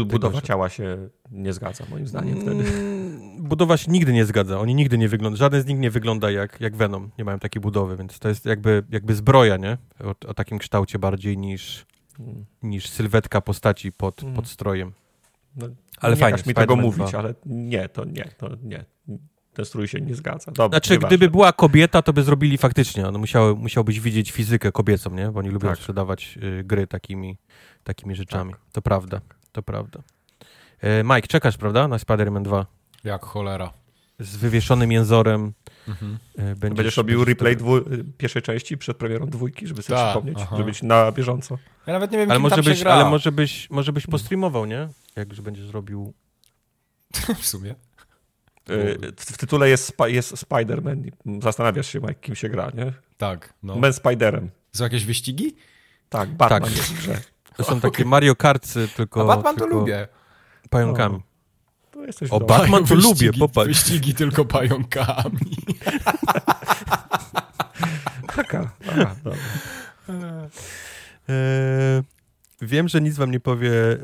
Budowa 0.05 0.41
ciała 0.41 0.70
się 0.70 1.09
nie 1.32 1.53
zgadza, 1.53 1.84
moim 1.89 2.07
zdaniem 2.07 2.41
wtedy. 2.41 2.70
Mm, 2.70 3.43
budowa 3.43 3.78
się 3.78 3.91
nigdy 3.91 4.14
nie 4.14 4.26
zgadza. 4.26 4.59
Oni 4.59 4.76
nigdy 4.76 4.97
nie 4.97 5.09
wyglądają, 5.09 5.38
żaden 5.38 5.61
z 5.61 5.66
nich 5.66 5.80
nie 5.80 5.89
wygląda 5.89 6.32
jak, 6.32 6.61
jak 6.61 6.76
Venom. 6.76 7.11
Nie 7.18 7.26
mają 7.26 7.39
takiej 7.39 7.61
budowy, 7.61 7.97
więc 7.97 8.20
to 8.20 8.30
jest 8.30 8.45
jakby, 8.45 8.84
jakby 8.89 9.16
zbroja, 9.16 9.57
nie? 9.57 9.78
O, 10.03 10.30
o 10.30 10.34
takim 10.34 10.59
kształcie 10.59 10.99
bardziej 10.99 11.38
niż, 11.38 11.86
niż 12.64 12.89
sylwetka 12.89 13.41
postaci 13.41 13.91
pod, 13.91 14.24
mm. 14.24 14.36
pod 14.36 14.47
strojem. 14.47 14.93
No, 15.55 15.68
ale 15.97 16.16
nie 16.16 16.20
fajnie. 16.20 16.43
mi 16.47 16.53
tego 16.53 16.76
mówić, 16.76 17.14
ale 17.14 17.34
nie, 17.45 17.89
to 17.89 18.05
nie, 18.05 18.26
to 18.38 18.49
nie. 18.64 18.86
Ten 19.53 19.66
strój 19.66 19.88
się 19.88 20.01
nie 20.01 20.16
zgadza. 20.16 20.51
Dobra, 20.51 20.80
znaczy, 20.80 20.97
gdyby 20.97 21.30
była 21.30 21.53
kobieta, 21.53 22.01
to 22.01 22.14
by 22.14 22.24
zrobili 22.24 22.57
faktycznie. 22.57 23.03
No, 23.03 23.20
musiały, 23.20 23.55
musiałbyś 23.55 23.99
widzieć 23.99 24.32
fizykę 24.32 24.72
kobiecą, 24.72 25.09
nie? 25.09 25.32
Bo 25.32 25.39
oni 25.39 25.49
lubią 25.49 25.70
tak. 25.70 25.78
sprzedawać 25.78 26.38
y, 26.43 26.64
gry 26.64 26.88
takimi, 26.88 27.38
takimi 27.84 28.16
rzeczami. 28.16 28.51
Tak. 28.51 28.61
To 28.72 28.82
prawda, 28.82 29.22
to 29.51 29.64
prawda. 29.64 29.99
E, 30.80 31.03
Mike, 31.03 31.28
czekasz, 31.28 31.57
prawda, 31.57 31.88
na 31.88 31.97
Spider-Man 31.97 32.43
2? 32.43 32.66
Jak 33.03 33.26
cholera. 33.26 33.74
Z 34.20 34.36
wywieszonym 34.36 34.91
jęzorem 34.91 35.53
Mhm. 35.88 36.18
E, 36.38 36.56
będziesz, 36.56 36.78
będziesz 36.78 36.98
robił 36.98 37.26
replay 37.26 37.58
dwu, 37.58 37.82
pierwszej 38.18 38.42
części 38.42 38.78
przed 38.78 38.98
premierą 38.98 39.26
dwójki, 39.26 39.68
żeby 39.68 39.82
sobie 39.82 39.98
Ta, 39.98 40.06
przypomnieć, 40.06 40.38
aha. 40.42 40.56
żeby 40.58 40.66
być 40.66 40.84
na 40.84 41.12
bieżąco. 41.12 41.58
Ja 41.88 41.94
nawet 41.94 42.12
nie 42.12 42.18
wiem, 42.18 42.32
ale 42.32 42.40
może 42.40 42.64
byś, 42.64 42.84
Ale 42.84 43.10
może 43.10 43.32
byś, 43.32 43.70
może 43.70 43.94
byś 43.94 44.08
postreamował, 44.08 44.66
nie? 44.66 44.88
Jak 45.16 45.34
będziesz 45.34 45.66
zrobił... 45.66 46.14
w 47.42 47.46
sumie. 47.46 47.76
E, 48.70 49.12
w 49.18 49.38
tytule 49.38 49.70
jest, 49.70 49.94
jest 50.08 50.34
Spider-Man. 50.34 51.12
Zastanawiasz 51.42 51.88
się, 51.88 52.00
jak 52.08 52.20
kim 52.20 52.36
się 52.36 52.50
gra, 52.50 52.72
nie? 52.74 52.94
Tak. 53.18 53.54
No. 53.64 53.76
Man 53.76 53.94
Spiderem. 53.94 54.50
Są 54.74 54.84
jakieś 54.84 55.06
wyścigi? 55.06 55.56
Tak, 56.10 56.30
Batman 56.30 56.62
tak. 56.62 56.72
jest 56.72 56.94
w 56.94 56.98
grze. 56.98 57.22
To 57.58 57.64
są 57.64 57.82
takie 57.90 58.06
Mario 58.06 58.36
Kartsy, 58.36 58.88
tylko... 58.96 59.22
A 59.22 59.26
Batman 59.36 59.56
tylko 59.56 59.70
to 59.70 59.80
lubię. 59.80 60.08
Pająkami. 60.70 61.16
No 61.16 61.33
jesteś 62.02 62.30
o, 62.32 62.39
Batman 62.39 62.86
to 62.86 62.96
lubię, 62.96 63.34
popatrz. 63.34 63.68
Wyścigi 63.68 64.14
tylko 64.14 64.46
pająkami. 64.46 65.56
Taka, 68.36 68.72
aha, 68.91 69.16
dobra. 69.24 69.39
E, 71.30 72.04
wiem, 72.62 72.88
że 72.88 73.02
nic 73.02 73.16
wam 73.16 73.32
nie 73.32 73.39
powie 73.39 73.72
e, 73.72 73.96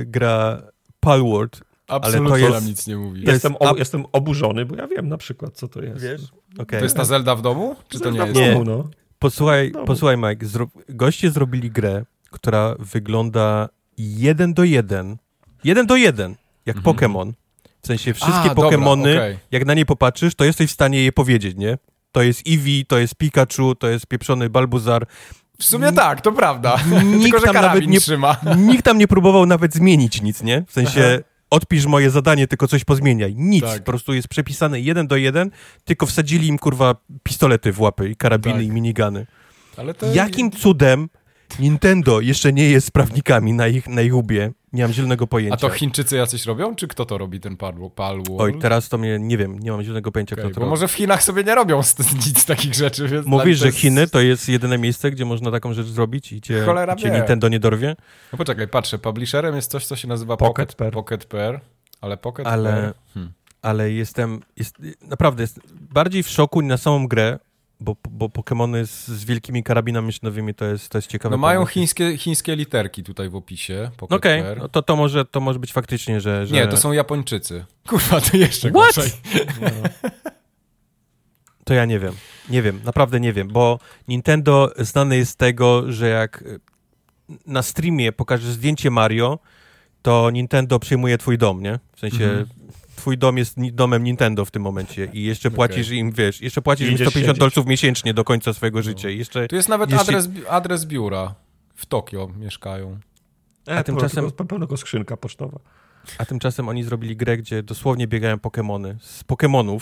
e 0.00 0.04
gra 0.04 0.62
Palworld, 1.00 1.60
Absolutnie 1.88 2.34
ale 2.34 2.48
to 2.48 2.54
jest, 2.54 2.66
nic 2.66 2.86
nie 2.86 2.96
mówi. 2.96 3.22
Jestem, 3.26 3.56
o, 3.60 3.76
jestem 3.76 4.04
oburzony, 4.12 4.66
bo 4.66 4.76
ja 4.76 4.86
wiem 4.86 5.08
na 5.08 5.16
przykład, 5.16 5.54
co 5.54 5.68
to 5.68 5.82
jest. 5.82 6.02
Wiesz? 6.02 6.22
Okay. 6.58 6.78
To 6.80 6.84
jest 6.84 6.96
ta 6.96 7.04
Zelda 7.04 7.36
w 7.36 7.42
domu? 7.42 7.76
Czy 7.88 8.00
to 8.00 8.10
nie 8.10 8.18
jest? 8.18 8.34
Nie. 8.34 8.52
Domu, 8.52 8.64
no. 8.64 8.88
Posłuchaj, 9.18 9.72
posłuchaj 9.86 10.16
Mike, 10.16 10.46
zro... 10.46 10.68
goście 10.88 11.30
zrobili 11.30 11.70
grę, 11.70 12.04
która 12.30 12.74
wygląda 12.78 13.68
jeden 13.98 14.54
do 14.54 14.64
jeden, 14.64 15.16
jeden 15.64 15.86
do 15.86 15.96
jeden, 15.96 16.36
jak 16.68 16.76
mhm. 16.76 16.96
Pokémon. 16.96 17.32
W 17.82 17.86
sensie 17.86 18.14
wszystkie 18.14 18.50
A, 18.50 18.54
Pokemony, 18.54 19.16
okay. 19.16 19.38
jak 19.50 19.66
na 19.66 19.74
nie 19.74 19.86
popatrzysz, 19.86 20.34
to 20.34 20.44
jesteś 20.44 20.70
w 20.70 20.72
stanie 20.72 21.04
je 21.04 21.12
powiedzieć, 21.12 21.56
nie? 21.56 21.78
To 22.12 22.22
jest 22.22 22.42
Eevee, 22.48 22.84
to 22.86 22.98
jest 22.98 23.14
Pikachu, 23.14 23.74
to 23.74 23.88
jest 23.88 24.06
pieprzony 24.06 24.50
Balbuzar. 24.50 25.06
W 25.58 25.64
sumie 25.64 25.92
tak, 25.92 26.20
to 26.20 26.32
prawda. 26.32 26.78
Nikt 27.04 27.22
Tylko, 27.22 27.52
tam 27.52 27.62
nawet 27.62 27.86
nie, 27.86 28.00
trzyma. 28.00 28.36
Nikt 28.70 28.84
tam 28.84 28.98
nie 28.98 29.08
próbował 29.08 29.46
nawet 29.46 29.74
zmienić 29.74 30.22
nic, 30.22 30.42
nie? 30.42 30.64
W 30.68 30.72
sensie 30.72 31.20
odpisz 31.50 31.86
moje 31.86 32.10
zadanie, 32.10 32.46
tylko 32.46 32.68
coś 32.68 32.84
pozmieniaj. 32.84 33.34
Nic. 33.36 33.64
Tak. 33.64 33.78
Po 33.78 33.84
prostu 33.84 34.14
jest 34.14 34.28
przepisane 34.28 34.80
jeden 34.80 35.06
do 35.06 35.16
jeden, 35.16 35.50
tylko 35.84 36.06
wsadzili 36.06 36.48
im, 36.48 36.58
kurwa, 36.58 36.94
pistolety 37.22 37.72
w 37.72 37.80
łapy 37.80 38.08
i 38.08 38.16
karabiny 38.16 38.54
tak. 38.54 38.64
i 38.64 38.70
minigany. 38.70 39.26
Jakim 40.14 40.50
cudem 40.50 41.08
Nintendo 41.58 42.20
jeszcze 42.20 42.52
nie 42.52 42.70
jest 42.70 42.90
prawnikami 42.90 43.52
na 43.52 43.66
ich, 43.66 43.88
na 43.88 44.02
ich 44.02 44.14
łbie. 44.14 44.52
Nie 44.72 44.82
mam 44.82 44.92
zielonego 44.92 45.26
pojęcia. 45.26 45.54
A 45.54 45.56
to 45.56 45.70
Chińczycy 45.70 46.16
jacyś 46.16 46.46
robią, 46.46 46.74
czy 46.74 46.88
kto 46.88 47.04
to 47.04 47.18
robi, 47.18 47.40
ten 47.40 47.56
Palwall? 47.56 48.36
Oj, 48.38 48.58
teraz 48.60 48.88
to 48.88 48.98
mnie, 48.98 49.18
nie 49.20 49.38
wiem, 49.38 49.58
nie 49.58 49.70
mam 49.70 49.82
zielonego 49.82 50.12
pojęcia, 50.12 50.36
okay, 50.36 50.44
kto 50.44 50.54
to 50.54 50.60
robi. 50.60 50.70
może 50.70 50.88
w 50.88 50.92
Chinach 50.92 51.22
sobie 51.22 51.44
nie 51.44 51.54
robią 51.54 51.76
nic 52.26 52.38
z 52.38 52.44
takich 52.44 52.74
rzeczy, 52.74 53.08
więc... 53.08 53.26
Mówisz, 53.26 53.58
że 53.58 53.72
Chiny 53.72 54.08
to 54.08 54.20
jest 54.20 54.48
jedyne 54.48 54.78
miejsce, 54.78 55.10
gdzie 55.10 55.24
można 55.24 55.50
taką 55.50 55.74
rzecz 55.74 55.86
zrobić 55.86 56.32
i 56.32 56.40
cię, 56.40 56.62
Cholera 56.66 56.96
cię 56.96 57.10
Nintendo 57.10 57.48
nie 57.48 57.60
dorwie? 57.60 57.96
No 58.32 58.38
poczekaj, 58.38 58.68
patrzę, 58.68 58.98
publisherem 58.98 59.56
jest 59.56 59.70
coś, 59.70 59.86
co 59.86 59.96
się 59.96 60.08
nazywa 60.08 60.36
Pocket, 60.36 60.74
Pocket, 60.74 60.94
Pocket 60.94 61.24
Pair, 61.24 61.60
ale 62.00 62.16
Pocket 62.16 62.46
ale, 62.46 62.72
Pair... 62.72 62.94
Hmm. 63.14 63.32
Ale 63.62 63.92
jestem, 63.92 64.40
jest, 64.56 64.76
naprawdę, 65.02 65.42
jest 65.42 65.60
bardziej 65.72 66.22
w 66.22 66.28
szoku 66.28 66.62
na 66.62 66.76
samą 66.76 67.08
grę, 67.08 67.38
bo, 67.80 67.96
bo 68.10 68.28
Pokémony 68.28 68.86
z, 68.86 69.08
z, 69.08 69.24
wielkimi 69.24 69.62
karabinami 69.62 70.06
maszynowymi 70.06 70.54
to 70.54 70.64
jest, 70.64 70.88
to 70.88 70.98
jest 70.98 71.08
ciekawe. 71.08 71.32
No 71.32 71.38
mają 71.38 71.66
chińskie, 71.66 72.18
chińskie 72.18 72.56
literki 72.56 73.02
tutaj 73.02 73.28
w 73.28 73.36
opisie. 73.36 73.90
Okej, 74.00 74.40
okay. 74.40 74.56
no 74.56 74.68
to, 74.68 74.82
to, 74.82 74.96
może, 74.96 75.24
to 75.24 75.40
może 75.40 75.58
być 75.58 75.72
faktycznie, 75.72 76.20
że, 76.20 76.46
że... 76.46 76.54
Nie, 76.54 76.66
to 76.66 76.76
są 76.76 76.92
Japończycy. 76.92 77.64
Kurwa, 77.88 78.20
to 78.20 78.36
jeszcze 78.36 78.70
What? 78.70 78.96
gorzej. 78.96 79.10
No. 79.60 79.70
To 81.64 81.74
ja 81.74 81.84
nie 81.84 81.98
wiem. 81.98 82.14
Nie 82.48 82.62
wiem, 82.62 82.80
naprawdę 82.84 83.20
nie 83.20 83.32
wiem, 83.32 83.48
bo 83.48 83.78
Nintendo 84.08 84.72
znane 84.78 85.16
jest 85.16 85.32
z 85.32 85.36
tego, 85.36 85.92
że 85.92 86.08
jak 86.08 86.44
na 87.46 87.62
streamie 87.62 88.12
pokażesz 88.12 88.50
zdjęcie 88.50 88.90
Mario, 88.90 89.38
to 90.02 90.30
Nintendo 90.30 90.78
przejmuje 90.78 91.18
twój 91.18 91.38
dom, 91.38 91.62
nie? 91.62 91.78
W 91.96 92.00
sensie... 92.00 92.24
Mm 92.24 92.57
twój 92.98 93.18
dom 93.18 93.38
jest 93.38 93.56
domem 93.72 94.04
Nintendo 94.04 94.44
w 94.44 94.50
tym 94.50 94.62
momencie 94.62 95.08
i 95.12 95.22
jeszcze 95.22 95.50
płacisz 95.50 95.86
okay. 95.86 95.96
im, 95.96 96.12
wiesz, 96.12 96.40
jeszcze 96.40 96.62
płacisz 96.62 96.90
im 96.90 96.98
150 96.98 97.38
dolców 97.38 97.66
miesięcznie 97.66 98.14
do 98.14 98.24
końca 98.24 98.52
swojego 98.52 98.82
życia. 98.82 99.10
I 99.10 99.18
jeszcze, 99.18 99.48
tu 99.48 99.56
jest 99.56 99.68
nawet 99.68 99.92
adres, 99.92 100.28
adres 100.48 100.84
biura. 100.84 101.34
W 101.74 101.86
Tokio 101.86 102.30
mieszkają. 102.38 102.98
E, 103.68 103.78
a 103.78 103.82
tymczasem... 103.82 104.30
Pełnego 104.30 104.76
skrzynka 104.76 105.16
pocztowa. 105.16 105.58
A 106.18 106.24
tymczasem 106.24 106.68
oni 106.68 106.82
zrobili 106.82 107.16
grę, 107.16 107.36
gdzie 107.36 107.62
dosłownie 107.62 108.06
biegają 108.06 108.36
Pokémony 108.36 108.94
z 109.00 109.24
Pokémonów 109.24 109.80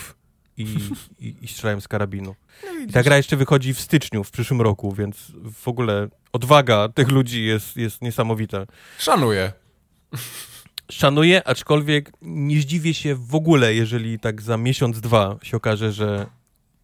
i, 0.57 0.67
i, 1.27 1.37
i 1.43 1.49
strzelają 1.49 1.81
z 1.81 1.89
karabinu. 1.89 2.35
No 2.65 2.85
I 2.85 2.87
ta 2.87 3.03
gra 3.03 3.17
jeszcze 3.17 3.37
wychodzi 3.37 3.75
w 3.75 3.81
styczniu 3.81 4.25
w 4.25 4.31
przyszłym 4.31 4.61
roku, 4.61 4.93
więc 4.93 5.33
w 5.53 5.69
ogóle 5.69 6.09
odwaga 6.33 6.89
tych 6.89 7.09
ludzi 7.09 7.45
jest, 7.45 7.77
jest 7.77 8.03
niesamowita. 8.03 8.67
Szanuję. 8.99 9.53
Szanuję, 10.91 11.49
aczkolwiek 11.49 12.13
nie 12.23 12.61
zdziwię 12.61 12.95
się 12.95 13.15
w 13.15 13.35
ogóle, 13.35 13.75
jeżeli 13.75 14.19
tak 14.19 14.43
za 14.43 14.57
miesiąc, 14.57 15.01
dwa 15.01 15.37
się 15.43 15.57
okaże, 15.57 15.93
że, 15.93 16.27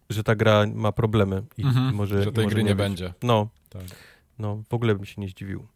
że 0.09 0.23
ta 0.23 0.35
gra 0.35 0.65
ma 0.73 0.91
problemy 0.91 1.43
i, 1.57 1.63
mhm, 1.63 1.95
może, 1.95 2.23
że 2.23 2.31
tej 2.31 2.43
może 2.43 2.55
gry 2.55 2.63
nie, 2.63 2.69
nie 2.69 2.75
będzie. 2.75 3.13
No, 3.23 3.47
tak. 3.69 3.83
no, 4.39 4.63
w 4.69 4.73
ogóle 4.73 4.95
bym 4.95 5.05
się 5.05 5.21
nie 5.21 5.27
zdziwił. 5.27 5.67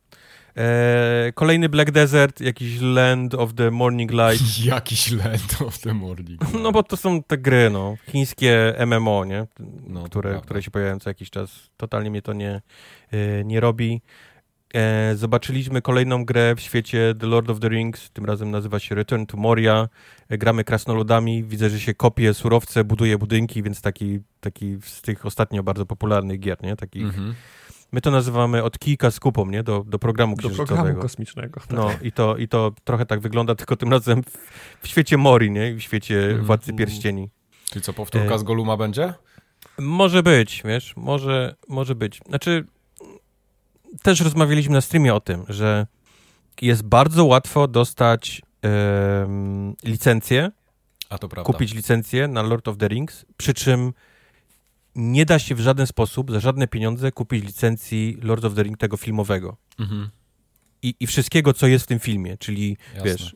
E, 0.58 1.32
kolejny 1.36 1.70
Black 1.70 1.92
Desert, 1.92 2.42
jakiś 2.42 2.82
Land 2.82 3.36
of 3.36 3.54
the 3.54 3.72
Morning 3.72 4.12
Light. 4.12 4.66
jakiś 4.66 5.12
Land 5.12 5.62
of 5.62 5.80
the 5.80 5.94
Morning 5.94 6.42
Light. 6.42 6.60
No 6.64 6.72
bo 6.72 6.84
to 6.84 6.98
są 6.98 7.24
te 7.24 7.38
gry, 7.38 7.70
no. 7.70 7.96
Chińskie 8.12 8.74
MMO, 8.86 9.26
nie? 9.26 9.48
No, 9.88 10.04
które, 10.04 10.42
które 10.42 10.64
się 10.64 10.72
pojawiają 10.72 11.00
co 11.00 11.10
jakiś 11.10 11.30
czas. 11.30 11.70
Totalnie 11.78 12.12
mnie 12.12 12.22
to 12.22 12.34
nie, 12.34 12.62
e, 13.12 13.44
nie 13.46 13.60
robi. 13.60 14.02
E, 14.78 15.16
zobaczyliśmy 15.16 15.82
kolejną 15.82 16.26
grę 16.26 16.56
w 16.56 16.60
świecie 16.60 17.14
The 17.20 17.28
Lord 17.28 17.50
of 17.50 17.60
the 17.60 17.70
Rings, 17.70 18.12
tym 18.12 18.26
razem 18.26 18.52
nazywa 18.52 18.80
się 18.80 18.96
Return 18.96 19.26
to 19.26 19.38
Moria. 19.38 19.90
E, 20.30 20.38
gramy 20.38 20.64
krasnoludami, 20.64 21.44
widzę, 21.44 21.70
że 21.70 21.80
się 21.80 21.94
kopie 21.94 22.34
surowce, 22.34 22.84
buduje 22.84 23.18
budynki, 23.18 23.64
więc 23.64 23.82
taki, 23.82 24.20
taki 24.40 24.78
z 24.82 25.02
tych 25.02 25.26
ostatnio 25.26 25.64
bardzo 25.64 25.86
popularnych 25.86 26.40
gier, 26.40 26.64
nie? 26.64 26.76
Takich... 26.76 27.04
Mm 27.04 27.16
-hmm 27.16 27.34
My 27.92 28.02
to 28.02 28.12
nazywamy 28.12 28.64
od 28.64 28.80
kijka 28.80 29.12
z 29.12 29.20
kupą, 29.20 29.46
nie? 29.46 29.64
Do, 29.64 29.84
do 29.88 30.00
programu 30.00 30.36
księżycowego. 30.36 30.76
Do 30.76 30.76
programu 30.76 31.02
kosmicznego. 31.02 31.60
Tak. 31.60 31.72
No 31.72 31.92
i 32.02 32.12
to, 32.12 32.38
i 32.38 32.48
to 32.48 32.72
trochę 32.84 33.06
tak 33.06 33.20
wygląda, 33.20 33.56
tylko 33.56 33.76
tym 33.76 33.92
razem 33.92 34.24
w, 34.24 34.38
w 34.82 34.88
świecie 34.88 35.18
Mori, 35.18 35.52
nie? 35.52 35.74
W 35.74 35.82
świecie 35.82 36.26
mm. 36.26 36.46
Władcy 36.46 36.74
Pierścieni. 36.74 37.30
Czyli 37.72 37.82
co, 37.82 37.94
powtórka 37.94 38.36
e... 38.36 38.40
z 38.40 38.44
Goluma 38.44 38.78
będzie? 38.78 39.14
Może 39.78 40.24
być, 40.24 40.62
wiesz, 40.66 40.94
może, 40.96 41.56
może 41.68 41.96
być. 41.96 42.20
Znaczy, 42.30 42.66
też 44.02 44.22
rozmawialiśmy 44.22 44.74
na 44.74 44.82
streamie 44.82 45.14
o 45.14 45.20
tym, 45.20 45.46
że 45.50 45.88
jest 46.62 46.84
bardzo 46.84 47.26
łatwo 47.26 47.68
dostać 47.68 48.42
e, 48.66 49.28
licencję, 49.84 50.52
A 51.10 51.18
to 51.18 51.30
prawda. 51.30 51.54
kupić 51.54 51.74
licencję 51.74 52.28
na 52.28 52.42
Lord 52.42 52.68
of 52.68 52.78
the 52.78 52.88
Rings, 52.88 53.26
przy 53.38 53.54
czym 53.54 53.94
nie 54.96 55.26
da 55.26 55.40
się 55.40 55.56
w 55.56 55.60
żaden 55.60 55.88
sposób, 55.88 56.32
za 56.32 56.40
żadne 56.40 56.68
pieniądze 56.68 57.12
kupić 57.12 57.46
licencji 57.46 58.18
Lord 58.22 58.46
of 58.46 58.54
the 58.56 58.64
Ring 58.64 58.78
tego 58.78 58.98
filmowego. 58.98 59.58
Mhm. 59.80 60.10
I, 60.82 60.96
I 61.00 61.08
wszystkiego, 61.08 61.54
co 61.54 61.68
jest 61.68 61.86
w 61.86 61.88
tym 61.88 62.00
filmie, 62.00 62.38
czyli 62.38 62.78
Jasne. 62.96 63.10
wiesz, 63.12 63.36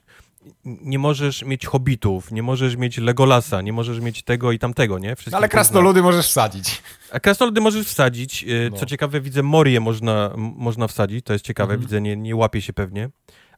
nie 0.66 1.00
możesz 1.00 1.44
mieć 1.44 1.66
hobbitów, 1.66 2.32
nie 2.32 2.44
możesz 2.44 2.76
mieć 2.76 2.98
Legolasa, 2.98 3.62
nie 3.62 3.74
możesz 3.74 4.00
mieć 4.00 4.24
tego 4.24 4.52
i 4.52 4.60
tamtego, 4.60 5.00
nie? 5.00 5.16
Wszystkie 5.16 5.38
ale 5.38 5.50
krasnoludy 5.50 6.02
możesz 6.02 6.28
wsadzić. 6.28 6.82
A 7.12 7.20
krasnoludy 7.20 7.62
możesz 7.62 7.88
wsadzić. 7.88 8.44
Y, 8.44 8.70
no. 8.72 8.78
Co 8.78 8.86
ciekawe, 8.86 9.22
widzę, 9.22 9.44
Morię 9.44 9.80
można, 9.80 10.34
można 10.38 10.88
wsadzić, 10.88 11.26
to 11.26 11.34
jest 11.34 11.46
ciekawe, 11.46 11.74
mhm. 11.74 11.82
widzę, 11.82 12.02
nie, 12.02 12.18
nie 12.18 12.36
łapie 12.36 12.62
się 12.62 12.74
pewnie 12.74 13.10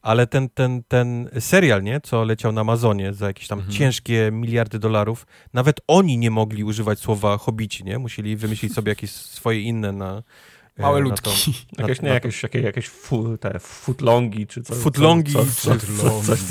ale 0.04 0.28
ten, 0.28 0.50
ten, 0.50 0.84
ten 0.88 1.30
serial, 1.40 1.84
nie, 1.84 2.02
co 2.02 2.24
leciał 2.24 2.52
na 2.52 2.62
Amazonie 2.62 3.14
za 3.14 3.28
jakieś 3.28 3.48
tam 3.48 3.60
mhm. 3.60 3.78
ciężkie 3.78 4.30
miliardy 4.32 4.80
dolarów, 4.80 5.28
nawet 5.54 5.82
oni 5.88 6.18
nie 6.18 6.32
mogli 6.32 6.64
używać 6.64 7.00
słowa 7.00 7.38
hobici, 7.38 7.84
nie? 7.84 8.00
Musieli 8.00 8.36
wymyślić 8.36 8.74
sobie 8.74 8.92
jakieś 8.92 9.12
swoje 9.12 9.62
inne 9.62 9.92
na, 9.92 10.24
e, 10.78 10.82
Małe 10.82 11.00
ludki. 11.00 11.54
To, 11.76 11.82
jakieś, 11.82 12.02
nie, 12.02 12.10
jakieś, 12.10 12.44
jakieś, 12.44 12.64
jakieś 12.64 12.90
fu, 12.90 13.38
te 13.38 13.60
footlongi 13.60 14.48
czy 14.48 14.64
coś. 14.64 14.78
Footlongi, 14.78 15.34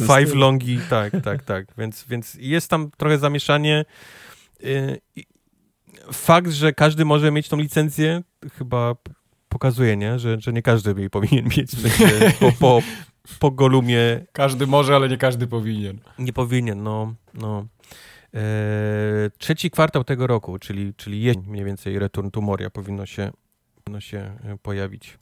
five 0.07 0.35
longi, 0.35 0.81
tak, 0.91 1.13
tak, 1.25 1.45
tak. 1.45 1.67
Więc, 1.79 2.05
więc 2.09 2.35
jest 2.35 2.71
tam 2.71 2.91
trochę 2.97 3.19
zamieszanie. 3.19 3.85
Y, 4.65 5.01
fakt, 6.13 6.51
że 6.51 6.73
każdy 6.73 7.05
może 7.05 7.31
mieć 7.31 7.49
tą 7.49 7.57
licencję, 7.57 8.23
chyba 8.59 8.95
pokazuje, 9.49 9.97
nie? 9.97 10.19
Że, 10.19 10.41
że 10.41 10.53
nie 10.53 10.63
każdy 10.63 11.01
jej 11.01 11.11
powinien 11.11 11.45
mieć. 11.45 11.71
Po, 12.41 12.53
po, 12.53 12.83
po 13.39 13.51
Golumie. 13.51 14.27
Każdy 14.33 14.67
może, 14.67 14.97
ale 14.97 15.09
nie 15.09 15.19
każdy 15.19 15.47
powinien. 15.47 15.99
Nie 16.19 16.33
powinien, 16.33 16.83
no. 16.83 17.15
no. 17.35 17.67
Eee, 18.35 19.31
trzeci 19.39 19.71
kwartał 19.71 20.05
tego 20.05 20.27
roku, 20.27 20.59
czyli, 20.59 20.95
czyli 20.95 21.23
jest 21.23 21.47
mniej 21.47 21.65
więcej 21.65 21.99
Return 21.99 22.31
to 22.31 22.41
Moria 22.41 22.71
powinno 22.71 23.07
się, 23.07 23.31
powinno 23.85 24.01
się 24.01 24.19
e, 24.19 24.59
pojawić. 24.63 25.19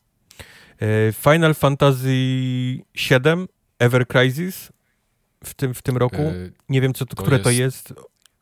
Eee, 0.81 1.13
Final 1.13 1.55
Fantasy 1.55 2.09
VII 2.09 3.47
Ever 3.79 4.07
Crisis 4.07 4.73
w 5.45 5.55
tym, 5.55 5.75
w 5.75 5.83
tym 5.83 5.97
roku. 5.97 6.23
Eee, 6.23 6.53
nie 6.69 6.81
wiem, 6.81 6.95
co 6.95 7.07
to, 7.07 7.17
które 7.17 7.37
jest... 7.37 7.45
to 7.45 7.51
jest. 7.51 7.95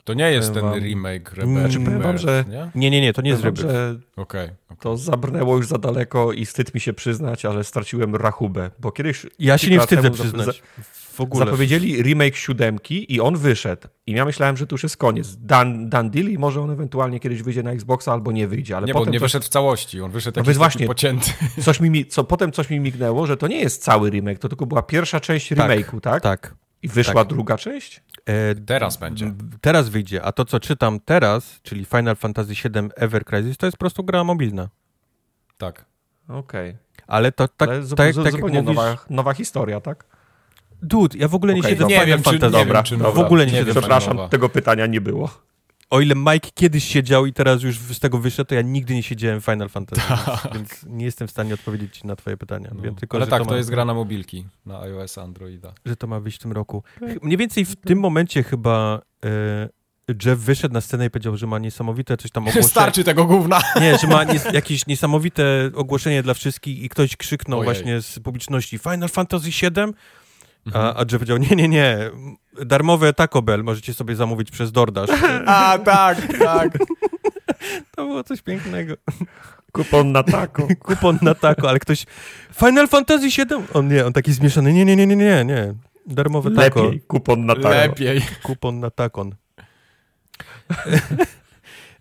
To 0.09 0.15
nie 0.15 0.33
jest 0.33 0.55
ten 0.55 0.63
wam, 0.63 0.79
remake 0.79 1.33
Rebirth, 1.33 1.77
mm, 1.77 2.03
wam, 2.03 2.19
że 2.19 2.45
nie? 2.49 2.71
nie? 2.75 2.91
nie, 2.91 3.01
nie, 3.01 3.13
to 3.13 3.23
nie 3.23 3.31
jest 3.31 3.45
Rebirth. 3.45 3.71
Okay, 4.17 4.45
okay, 4.69 4.77
To 4.81 4.97
zabrnęło 4.97 5.57
już 5.57 5.67
za 5.67 5.79
daleko 5.79 6.33
i 6.33 6.47
wstyd 6.47 6.75
mi 6.75 6.81
się 6.81 6.93
przyznać, 6.93 7.45
ale 7.45 7.65
straciłem 7.65 8.17
rachubę, 8.17 8.71
bo 8.79 8.93
kiedyś... 8.93 9.27
Ja 9.39 9.59
się 9.59 9.71
nie 9.71 9.81
wstydzę 9.81 10.11
przyznać. 10.11 10.63
W 11.13 11.21
ogóle. 11.21 11.45
Zapowiedzieli 11.45 12.03
remake 12.03 12.37
siódemki 12.37 13.15
i 13.15 13.21
on 13.21 13.37
wyszedł. 13.37 13.89
I 14.07 14.13
ja 14.13 14.25
myślałem, 14.25 14.57
że 14.57 14.67
to 14.67 14.75
już 14.75 14.83
jest 14.83 14.97
koniec. 14.97 15.37
Dan, 15.37 15.89
Dan 15.89 16.11
deal 16.11 16.27
i 16.27 16.39
może 16.39 16.61
on 16.61 16.71
ewentualnie 16.71 17.21
kiedyś 17.21 17.43
wyjdzie 17.43 17.63
na 17.63 17.71
Xboxa 17.71 18.13
albo 18.13 18.33
nie 18.33 18.49
wyjdzie. 18.49 18.77
Ale 18.77 18.87
nie, 18.87 18.93
potem 18.93 19.07
bo 19.07 19.13
nie 19.13 19.19
coś... 19.19 19.27
wyszedł 19.27 19.47
w 19.47 19.49
całości. 19.49 20.01
On 20.01 20.11
wyszedł 20.11 20.41
no 20.41 20.45
taki, 20.45 20.59
właśnie, 20.59 20.87
pocięty. 20.87 21.31
Coś 21.65 21.81
mi, 21.81 22.07
co, 22.07 22.25
potem 22.25 22.53
coś 22.53 22.71
mi 22.71 22.81
mignęło, 22.81 23.27
że 23.27 23.37
to 23.37 23.49
nie 23.49 23.61
jest 23.61 23.83
cały 23.83 24.11
remake, 24.11 24.39
to 24.39 24.49
tylko 24.49 24.67
była 24.67 24.83
pierwsza 24.83 25.21
część 25.21 25.49
tak, 25.49 25.59
remake'u, 25.59 26.01
tak? 26.01 26.23
Tak. 26.23 26.55
I 26.83 26.89
wyszła 26.89 27.15
tak. 27.15 27.29
druga 27.29 27.59
część? 27.59 28.03
E, 28.29 28.55
teraz 28.55 28.97
będzie. 28.97 29.33
Teraz 29.61 29.89
wyjdzie, 29.89 30.23
a 30.23 30.33
to 30.33 30.45
co 30.45 30.61
czytam 30.61 31.01
teraz, 31.05 31.61
czyli 31.63 31.85
Final 31.85 32.17
Fantasy 32.17 32.55
VII 32.55 32.91
Ever 32.97 33.25
Crisis, 33.25 33.57
to 33.57 33.67
jest 33.67 33.77
po 33.77 33.81
prostu 33.81 34.05
gra 34.05 34.25
mobilna. 34.25 34.69
Tak. 35.59 35.85
Okej. 36.29 36.71
Okay. 36.71 37.05
Ale 37.07 37.33
to 37.33 37.49
tak, 37.49 37.69
Ale 37.69 37.89
tak, 37.89 37.97
tak 37.97 38.33
zupełnie 38.33 38.63
mówisz... 38.63 38.77
nowa, 38.77 38.97
nowa 39.11 39.35
historia, 39.35 39.81
tak? 39.81 40.05
Dude, 40.83 41.19
ja 41.19 41.29
w 41.29 41.35
ogóle 41.35 41.55
nie 41.55 41.61
okay, 41.61 41.71
siedzę 41.71 41.85
no, 41.85 41.89
w 41.89 41.93
Final 41.93 42.23
Fantasy. 42.23 42.53
Dobra, 42.53 42.83
czy 42.83 42.97
w 42.97 43.19
ogóle 43.19 43.47
nie, 43.47 43.53
nie 43.53 43.59
siedzę 43.59 43.71
Przepraszam, 43.71 44.29
tego 44.29 44.49
pytania 44.49 44.87
nie 44.87 45.01
było 45.01 45.31
o 45.91 46.01
ile 46.01 46.15
Mike 46.15 46.49
kiedyś 46.55 46.85
siedział 46.85 47.27
i 47.27 47.33
teraz 47.33 47.63
już 47.63 47.79
z 47.79 48.01
tego 48.01 48.19
wyszedł, 48.19 48.49
to 48.49 48.55
ja 48.55 48.63
nigdy 48.63 48.95
nie 48.95 49.03
siedziałem 49.03 49.41
w 49.41 49.45
Final 49.45 49.69
Fantasy, 49.69 50.03
tak. 50.09 50.55
więc 50.55 50.87
nie 50.87 51.05
jestem 51.05 51.29
w 51.29 51.31
stanie 51.31 51.55
odpowiedzieć 51.55 52.05
na 52.05 52.17
twoje 52.17 52.37
pytania. 52.37 52.71
No. 52.75 52.83
Wiem 52.83 52.95
tylko, 52.95 53.17
Ale 53.17 53.27
tak, 53.27 53.43
to, 53.43 53.49
to 53.49 53.57
jest 53.57 53.71
gra 53.71 53.85
na 53.85 53.95
mobilki, 53.95 54.47
na 54.67 54.81
iOS, 54.81 55.19
Androida. 55.19 55.73
Że 55.85 55.97
to 55.97 56.07
ma 56.07 56.21
wyjść 56.21 56.39
w 56.39 56.43
tym 56.43 56.53
roku. 56.53 56.83
Mniej 57.23 57.37
więcej 57.37 57.65
w 57.65 57.77
tym 57.77 57.99
momencie 57.99 58.43
chyba 58.43 59.01
e, 59.25 59.69
Jeff 60.25 60.39
wyszedł 60.39 60.75
na 60.75 60.81
scenę 60.81 61.07
i 61.07 61.11
powiedział, 61.11 61.37
że 61.37 61.47
ma 61.47 61.59
niesamowite 61.59 62.17
coś 62.17 62.31
tam 62.31 62.43
ogłoszenie. 62.43 62.69
Starczy 62.69 63.05
tego 63.05 63.25
gówna. 63.25 63.61
Nie, 63.81 63.99
że 63.99 64.07
ma 64.07 64.25
nies 64.25 64.45
jakieś 64.53 64.87
niesamowite 64.87 65.71
ogłoszenie 65.75 66.23
dla 66.23 66.35
wszystkich 66.35 66.83
i 66.83 66.89
ktoś 66.89 67.17
krzyknął 67.17 67.59
Ojej. 67.59 67.67
właśnie 67.67 68.03
z 68.03 68.19
publiczności 68.19 68.79
Final 68.79 69.09
Fantasy 69.09 69.51
VII 69.51 69.95
a, 70.75 70.95
a 70.95 71.01
Jeff 71.01 71.13
powiedział, 71.13 71.37
nie, 71.37 71.57
nie, 71.57 71.69
nie, 71.69 72.11
darmowe 72.65 73.13
Taco 73.13 73.43
Bell 73.43 73.65
możecie 73.65 73.95
sobie 73.95 74.17
zamówić 74.17 74.51
przez 74.51 74.73
DoorDash. 74.73 75.11
A, 75.47 75.79
tak, 75.79 76.39
tak. 76.39 76.79
To 77.97 78.07
było 78.07 78.25
coś 78.25 78.43
pięknego. 78.43 78.95
Kupon 79.73 80.13
na 80.13 80.23
taco. 80.23 80.69
Kupon 80.87 81.19
na 81.23 81.35
taco, 81.35 81.69
ale 81.69 81.79
ktoś... 81.79 82.07
Final 82.55 82.89
Fantasy 82.89 83.29
VII? 83.29 83.65
On 83.75 83.89
nie, 83.89 84.07
on 84.07 84.13
taki 84.13 84.33
zmieszany. 84.33 84.73
Nie, 84.73 84.85
nie, 84.85 84.97
nie, 84.97 85.07
nie, 85.07 85.17
nie, 85.17 85.45
nie. 85.45 85.75
Darmowe 86.07 86.51
taco. 86.51 86.83
Lepiej, 86.83 87.01
kupon 87.01 87.47
na 87.47 87.55
taco. 87.55 87.69
Lepiej. 87.69 88.23
Kupon 88.43 88.81
na 88.81 88.91
takon. 88.91 89.35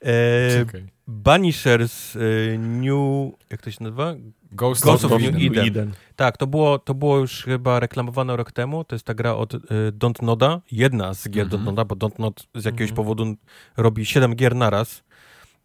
e, 0.02 0.66
Banishers 1.08 2.16
e, 2.16 2.58
New... 2.58 3.32
Jak 3.50 3.62
to 3.62 3.72
się 3.72 3.84
nazywa? 3.84 4.16
Ghost, 4.52 4.84
Ghost 4.84 5.06
of, 5.06 5.12
of 5.12 5.22
Eden. 5.22 5.36
Eden. 5.36 5.68
Eden. 5.68 5.94
Tak, 6.16 6.38
to 6.38 6.48
było, 6.48 6.80
to 6.80 6.94
było 6.94 7.18
już 7.18 7.44
chyba 7.44 7.80
reklamowane 7.80 8.36
rok 8.36 8.52
temu. 8.52 8.84
To 8.84 8.96
jest 8.96 9.06
ta 9.06 9.14
gra 9.14 9.36
od 9.36 9.54
y, 9.54 9.60
Don't 9.92 10.24
Noda. 10.24 10.62
Jedna 10.72 11.14
z 11.14 11.30
gier 11.30 11.46
mm 11.46 11.50
-hmm. 11.50 11.60
Don't 11.60 11.66
Noda, 11.66 11.86
bo 11.86 11.96
Don't 11.96 12.20
Nod 12.20 12.48
z 12.56 12.66
jakiegoś 12.66 12.90
mm 12.90 12.94
-hmm. 12.94 12.96
powodu 12.96 13.36
robi 13.78 14.06
7 14.06 14.36
gier 14.36 14.56
naraz. 14.56 15.04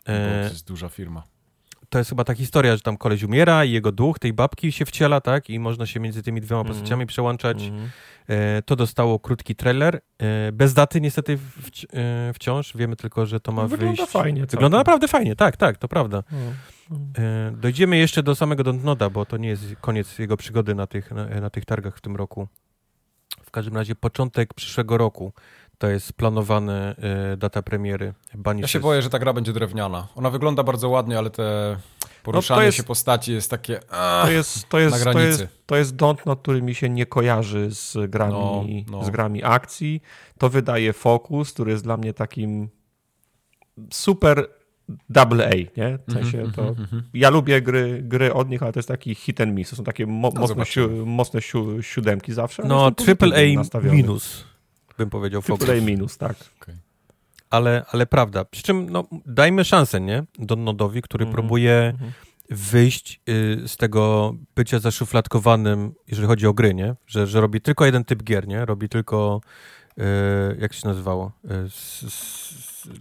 E, 0.04 0.46
to 0.46 0.52
jest 0.52 0.66
duża 0.66 0.88
firma. 0.88 1.31
To 1.92 1.98
jest 1.98 2.10
chyba 2.10 2.24
ta 2.24 2.34
historia, 2.34 2.76
że 2.76 2.82
tam 2.82 2.96
koleś 2.96 3.22
umiera 3.22 3.64
i 3.64 3.70
jego 3.70 3.92
duch 3.92 4.18
tej 4.18 4.32
babki 4.32 4.72
się 4.72 4.84
wciela, 4.84 5.20
tak? 5.20 5.50
I 5.50 5.58
można 5.58 5.86
się 5.86 6.00
między 6.00 6.22
tymi 6.22 6.40
dwiema 6.40 6.60
mm 6.60 6.72
-hmm. 6.72 6.76
postaciami 6.76 7.06
przełączać. 7.06 7.62
Mhm. 7.62 7.90
E, 8.28 8.62
to 8.62 8.76
dostało 8.76 9.18
krótki 9.18 9.54
trailer. 9.54 10.00
E, 10.18 10.52
bez 10.52 10.74
daty 10.74 11.00
niestety 11.00 11.38
wci 11.62 11.86
e, 11.92 12.32
wciąż. 12.34 12.76
Wiemy 12.76 12.96
tylko, 12.96 13.26
że 13.26 13.40
to 13.40 13.52
ma 13.52 13.62
Wygląda 13.62 13.86
wyjść. 13.86 14.00
Wygląda 14.00 14.12
fajnie. 14.24 14.46
Wygląda 14.46 14.78
naprawdę 14.78 15.08
fajnie, 15.08 15.36
tak, 15.36 15.56
tak, 15.56 15.78
to 15.78 15.88
prawda. 15.88 16.22
Mm. 16.32 16.52
E, 17.18 17.52
dojdziemy 17.56 17.96
jeszcze 17.96 18.22
do 18.22 18.34
samego 18.34 18.64
Dontnoda, 18.64 19.10
bo 19.10 19.26
to 19.26 19.36
nie 19.36 19.48
jest 19.48 19.64
koniec 19.80 20.18
jego 20.18 20.36
przygody 20.36 20.74
na 20.74 20.86
tych, 20.86 21.10
na, 21.10 21.40
na 21.40 21.50
tych 21.50 21.64
targach 21.64 21.96
w 21.96 22.00
tym 22.00 22.16
roku. 22.16 22.48
W 23.44 23.50
każdym 23.50 23.76
razie 23.76 23.94
początek 23.94 24.54
przyszłego 24.54 24.98
roku. 24.98 25.32
To 25.82 25.90
jest 25.90 26.12
planowane 26.12 26.96
y, 27.32 27.36
data 27.36 27.62
premiery. 27.62 28.14
Ja 28.56 28.66
się 28.66 28.80
boję, 28.80 29.02
że 29.02 29.10
ta 29.10 29.18
gra 29.18 29.32
będzie 29.32 29.52
drewniana. 29.52 30.08
Ona 30.14 30.30
wygląda 30.30 30.62
bardzo 30.62 30.88
ładnie, 30.88 31.18
ale 31.18 31.30
te 31.30 31.76
poruszanie 32.22 32.60
no 32.60 32.64
jest, 32.64 32.76
się 32.76 32.82
postaci 32.82 33.32
jest 33.32 33.50
takie 33.50 33.80
to 34.22 34.30
jest, 34.30 34.68
to 34.68 34.78
jest, 34.78 35.04
To 35.04 35.20
jest, 35.20 35.46
to 35.66 35.76
jest 35.76 35.96
Dontnod, 35.96 36.42
który 36.42 36.62
mi 36.62 36.74
się 36.74 36.88
nie 36.88 37.06
kojarzy 37.06 37.70
z 37.70 38.10
grami, 38.10 38.84
no, 38.90 38.98
no. 38.98 39.04
z 39.04 39.10
grami 39.10 39.44
akcji. 39.44 40.02
To 40.38 40.48
wydaje 40.48 40.92
Focus, 40.92 41.52
który 41.52 41.70
jest 41.70 41.84
dla 41.84 41.96
mnie 41.96 42.14
takim 42.14 42.68
super 43.90 44.48
double 45.08 45.48
A, 45.48 45.80
nie? 45.80 45.98
W 46.08 46.12
sensie 46.12 46.42
-hmm, 46.42 46.54
to... 46.54 46.62
Mm 46.62 46.74
-hmm. 46.74 47.02
Ja 47.14 47.30
lubię 47.30 47.62
gry, 47.62 48.02
gry 48.02 48.34
od 48.34 48.50
nich, 48.50 48.62
ale 48.62 48.72
to 48.72 48.78
jest 48.78 48.88
taki 48.88 49.14
hit 49.14 49.40
and 49.40 49.54
miss. 49.54 49.70
To 49.70 49.76
są 49.76 49.84
takie 49.84 50.06
mo 50.06 50.30
no, 50.34 50.40
mocne, 50.40 50.66
siu, 50.66 51.06
mocne 51.06 51.42
siu, 51.42 51.82
siódemki 51.82 52.32
zawsze. 52.32 52.62
No, 52.66 52.90
triple 52.90 53.36
A 53.36 53.40
minus, 53.92 54.51
bym 54.98 55.10
powiedział. 55.10 55.42
Triple 55.42 55.74
A 55.74 55.80
minus, 55.80 56.18
tak. 56.18 56.36
Okay. 56.62 56.76
Ale, 57.50 57.84
ale 57.90 58.06
prawda. 58.06 58.44
Przy 58.44 58.62
czym 58.62 58.90
no, 58.90 59.04
dajmy 59.26 59.64
szansę, 59.64 60.00
nie? 60.00 60.24
Donnodowi, 60.38 61.02
który 61.02 61.22
mm 61.24 61.32
-hmm, 61.32 61.34
próbuje 61.34 61.74
mhm. 61.74 62.12
wyjść 62.50 63.20
y, 63.28 63.68
z 63.68 63.76
tego 63.76 64.34
bycia 64.54 64.78
zaszufladkowanym, 64.78 65.94
jeżeli 66.08 66.26
chodzi 66.26 66.46
o 66.46 66.52
gry, 66.52 66.74
nie? 66.74 66.94
Że, 67.06 67.26
że 67.26 67.40
robi 67.40 67.60
tylko 67.60 67.86
jeden 67.86 68.04
typ 68.04 68.22
gier, 68.22 68.48
nie? 68.48 68.64
Robi 68.64 68.88
tylko 68.88 69.40
y, 69.98 70.02
jak 70.58 70.72
się 70.72 70.88
nazywało? 70.88 71.32
Y, 71.44 71.48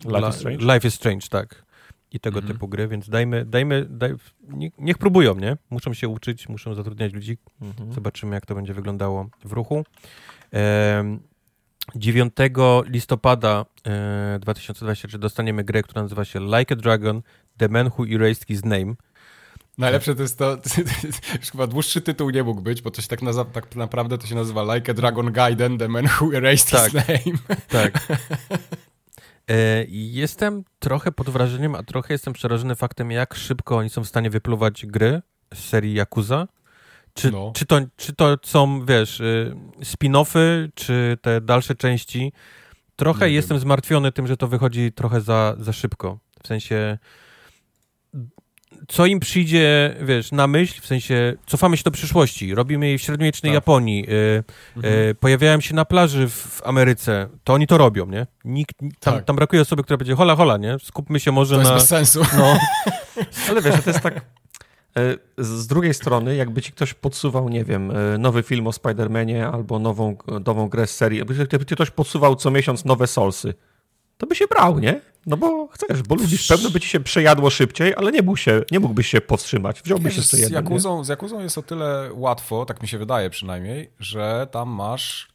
Life 0.05 0.29
is 0.29 0.35
Strange? 0.35 0.73
Life 0.73 0.87
is 0.87 0.93
Strange, 0.93 1.27
tak 1.29 1.71
i 2.11 2.19
tego 2.19 2.39
mhm. 2.39 2.53
typu 2.53 2.67
gry, 2.67 2.87
więc 2.87 3.09
dajmy, 3.09 3.45
dajmy, 3.45 3.85
daj, 3.89 4.13
niech, 4.49 4.73
niech, 4.77 4.97
próbują, 4.97 5.35
nie? 5.35 5.57
Muszą 5.69 5.93
się 5.93 6.07
uczyć, 6.07 6.49
muszą 6.49 6.73
zatrudniać 6.75 7.13
ludzi. 7.13 7.37
Mhm. 7.61 7.93
Zobaczymy, 7.93 8.35
jak 8.35 8.45
to 8.45 8.55
będzie 8.55 8.73
wyglądało 8.73 9.29
w 9.45 9.51
ruchu. 9.51 9.83
9 11.95 12.33
listopada 12.85 13.65
e, 13.87 14.39
2023 14.39 15.17
dostaniemy 15.17 15.63
grę, 15.63 15.83
która 15.83 16.01
nazywa 16.01 16.25
się 16.25 16.39
Like 16.39 16.73
a 16.73 16.77
Dragon, 16.77 17.21
The 17.57 17.69
Man 17.69 17.91
Who 17.97 18.05
Erased 18.15 18.47
His 18.47 18.65
Name. 18.65 18.95
Najlepsze 19.77 20.15
to 20.15 20.21
jest 20.21 20.37
to, 20.39 20.57
już 21.39 21.51
chyba 21.51 21.67
dłuższy 21.67 22.01
tytuł 22.01 22.29
nie 22.29 22.43
mógł 22.43 22.61
być, 22.61 22.81
bo 22.81 22.91
to 22.91 23.01
się 23.01 23.07
tak, 23.07 23.21
nazywa, 23.21 23.45
tak 23.45 23.75
naprawdę 23.75 24.17
to 24.17 24.27
się 24.27 24.35
nazywa 24.35 24.75
Like 24.75 24.91
a 24.91 24.95
Dragon 24.95 25.31
Gaiden, 25.31 25.77
The 25.77 25.87
Man 25.87 26.05
Who 26.05 26.35
Erased 26.35 26.71
tak, 26.71 26.91
His 26.91 26.93
Name. 26.93 27.37
Tak. 27.67 28.07
E, 29.49 29.85
jestem 29.89 30.63
trochę 30.79 31.11
pod 31.11 31.29
wrażeniem, 31.29 31.75
a 31.75 31.83
trochę 31.83 32.13
jestem 32.13 32.33
przerażony 32.33 32.75
faktem, 32.75 33.11
jak 33.11 33.33
szybko 33.33 33.77
oni 33.77 33.89
są 33.89 34.03
w 34.03 34.07
stanie 34.07 34.29
wypluwać 34.29 34.85
gry 34.85 35.21
z 35.53 35.59
serii 35.59 35.93
Yakuza. 36.01 36.47
Czy, 37.14 37.32
no. 37.32 37.51
czy, 37.55 37.66
to, 37.66 37.80
czy 37.97 38.14
to 38.14 38.38
są, 38.43 38.86
wiesz, 38.86 39.20
y, 39.20 39.55
spin-offy, 39.82 40.70
czy 40.76 41.18
te 41.22 41.41
dalsze 41.41 41.76
części? 41.76 42.34
Trochę 42.95 43.28
Nie 43.28 43.34
jestem 43.36 43.57
wiem. 43.57 43.62
zmartwiony 43.62 44.12
tym, 44.12 44.28
że 44.28 44.38
to 44.38 44.47
wychodzi 44.47 44.91
trochę 44.91 45.22
za, 45.22 45.55
za 45.59 45.74
szybko. 45.74 46.20
W 46.43 46.47
sensie 46.47 46.97
co 48.88 49.05
im 49.05 49.20
przyjdzie, 49.20 49.95
wiesz, 50.01 50.32
na 50.32 50.47
myśl, 50.47 50.82
w 50.82 50.86
sensie 50.86 51.34
cofamy 51.47 51.78
się 51.78 51.84
do 51.84 51.91
przyszłości, 51.91 52.55
robimy 52.55 52.88
je 52.88 52.97
w 52.97 53.01
średniowiecznej 53.01 53.49
tak. 53.49 53.53
Japonii, 53.53 54.05
y, 54.09 54.43
mhm. 54.76 54.93
y, 54.93 55.16
pojawiają 55.16 55.62
się 55.62 55.76
na 55.76 55.86
plaży 55.86 56.28
w, 56.28 56.34
w, 56.34 56.68
Ameryce, 56.68 57.28
to 57.43 57.53
oni 57.53 57.68
to 57.68 57.78
robią, 57.78 58.05
nie? 58.05 58.28
Nikt, 58.45 58.78
tam, 58.80 59.14
tak. 59.14 59.26
tam 59.26 59.36
brakuje 59.36 59.62
osoby, 59.62 59.84
która 59.84 59.97
będzie 59.97 60.16
hola, 60.16 60.36
hola, 60.36 60.57
nie? 60.57 60.78
Skupmy 60.80 61.20
się 61.20 61.32
może 61.32 61.55
to 61.55 61.62
na... 61.64 61.70
To 61.70 61.82
sensu. 61.82 62.22
No. 62.38 62.57
Ale 63.49 63.62
wiesz, 63.62 63.84
to 63.84 63.89
jest 63.89 64.01
tak... 64.01 64.26
E, 64.97 65.17
z 65.37 65.67
drugiej 65.67 65.93
strony, 65.93 66.35
jakby 66.35 66.61
ci 66.61 66.71
ktoś 66.71 66.93
podsuwał, 66.93 67.49
nie 67.49 67.63
wiem, 67.63 67.91
e, 67.91 68.17
nowy 68.17 68.43
film 68.43 68.67
o 68.67 68.71
Spider-Manie 68.71 69.51
albo 69.53 69.79
nową, 69.79 70.15
nową 70.45 70.69
grę 70.69 70.87
z 70.87 70.95
serii, 70.95 71.19
jakby 71.19 71.65
ci 71.65 71.75
ktoś 71.75 71.91
podsuwał 71.91 72.35
co 72.35 72.51
miesiąc 72.51 72.85
nowe 72.85 73.07
Solsy, 73.07 73.53
to 74.17 74.27
by 74.27 74.35
się 74.35 74.47
brał, 74.47 74.79
nie? 74.79 75.01
No 75.25 75.37
bo 75.37 75.67
chcesz, 75.67 76.01
bo 76.01 76.15
lubisz, 76.15 76.47
pewno 76.47 76.69
by 76.69 76.79
ci 76.79 76.87
się 76.87 76.99
przejadło 76.99 77.49
szybciej, 77.49 77.95
ale 77.95 78.11
nie, 78.11 78.21
mógł 78.21 78.37
się, 78.37 78.61
nie 78.71 78.79
mógłbyś 78.79 79.07
się 79.07 79.21
powstrzymać. 79.21 79.81
Wziąłbyś 79.81 80.17
jeszcze 80.17 80.37
jeden. 80.37 80.49
Z 80.49 80.53
Jakuzą, 80.53 81.03
z 81.03 81.07
Jakuzą 81.07 81.39
jest 81.39 81.57
o 81.57 81.61
tyle 81.61 82.09
łatwo, 82.13 82.65
tak 82.65 82.81
mi 82.81 82.87
się 82.87 82.97
wydaje 82.97 83.29
przynajmniej, 83.29 83.89
że 83.99 84.47
tam 84.51 84.69
masz 84.69 85.27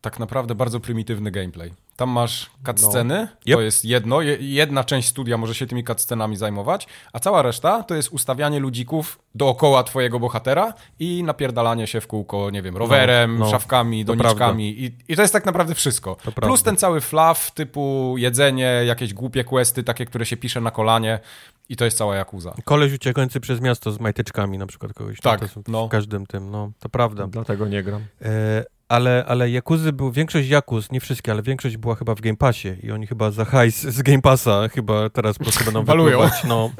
tak 0.00 0.18
naprawdę 0.18 0.54
bardzo 0.54 0.80
prymitywny 0.80 1.30
gameplay. 1.30 1.72
Tam 2.02 2.10
masz 2.10 2.50
cutsceny, 2.66 3.14
no. 3.14 3.52
yep. 3.52 3.56
to 3.56 3.60
jest 3.60 3.84
jedno, 3.84 4.20
jedna 4.40 4.84
część 4.84 5.08
studia 5.08 5.36
może 5.36 5.54
się 5.54 5.66
tymi 5.66 5.84
cutscenami 5.84 6.36
zajmować, 6.36 6.86
a 7.12 7.18
cała 7.18 7.42
reszta 7.42 7.82
to 7.82 7.94
jest 7.94 8.08
ustawianie 8.08 8.60
ludzików 8.60 9.18
dookoła 9.34 9.84
twojego 9.84 10.20
bohatera 10.20 10.74
i 10.98 11.22
napierdalanie 11.22 11.86
się 11.86 12.00
w 12.00 12.06
kółko, 12.06 12.50
nie 12.50 12.62
wiem, 12.62 12.76
rowerem, 12.76 13.38
no, 13.38 13.44
no. 13.44 13.50
szafkami, 13.50 14.04
doniczkami 14.04 14.84
i, 14.84 14.96
i, 15.08 15.16
to 15.16 15.22
jest 15.22 15.32
tak 15.32 15.44
naprawdę 15.44 15.74
wszystko. 15.74 16.14
To 16.14 16.22
Plus 16.22 16.34
prawda. 16.34 16.64
ten 16.64 16.76
cały 16.76 17.00
fluff 17.00 17.50
typu 17.50 18.14
jedzenie, 18.18 18.82
jakieś 18.86 19.14
głupie 19.14 19.44
questy, 19.44 19.84
takie, 19.84 20.06
które 20.06 20.26
się 20.26 20.36
pisze 20.36 20.60
na 20.60 20.70
kolanie 20.70 21.20
i 21.68 21.76
to 21.76 21.84
jest 21.84 21.98
cała 21.98 22.16
Jakuza. 22.16 22.54
Koleś 22.64 22.92
uciekający 22.92 23.40
przez 23.40 23.60
miasto 23.60 23.92
z 23.92 24.00
majteczkami 24.00 24.58
na 24.58 24.66
przykład 24.66 24.92
kogoś. 24.92 25.20
Tak, 25.20 25.40
no. 25.68 25.86
W 25.86 25.90
każdym 25.90 26.26
tym, 26.26 26.50
no, 26.50 26.70
to 26.80 26.88
prawda. 26.88 27.26
Dlatego 27.26 27.68
nie 27.68 27.82
gram. 27.82 28.02
E, 28.22 28.64
ale, 28.92 29.24
ale 29.26 29.50
Jakuzy 29.50 29.92
był, 29.92 30.12
większość 30.12 30.48
Jakuz, 30.48 30.90
nie 30.90 31.00
wszystkie, 31.00 31.32
ale 31.32 31.42
większość 31.42 31.76
była 31.76 31.94
chyba 31.94 32.14
w 32.14 32.20
Game 32.20 32.36
Passie 32.36 32.68
i 32.82 32.90
oni 32.90 33.06
chyba 33.06 33.30
za 33.30 33.44
hajs 33.44 33.80
z 33.80 34.02
Game 34.02 34.22
Passa 34.22 34.68
chyba 34.68 35.10
teraz 35.10 35.38
po 35.38 35.44
prostu 35.44 35.64
będą 35.64 35.84
wypływać, 35.92 36.44
no, 36.44 36.70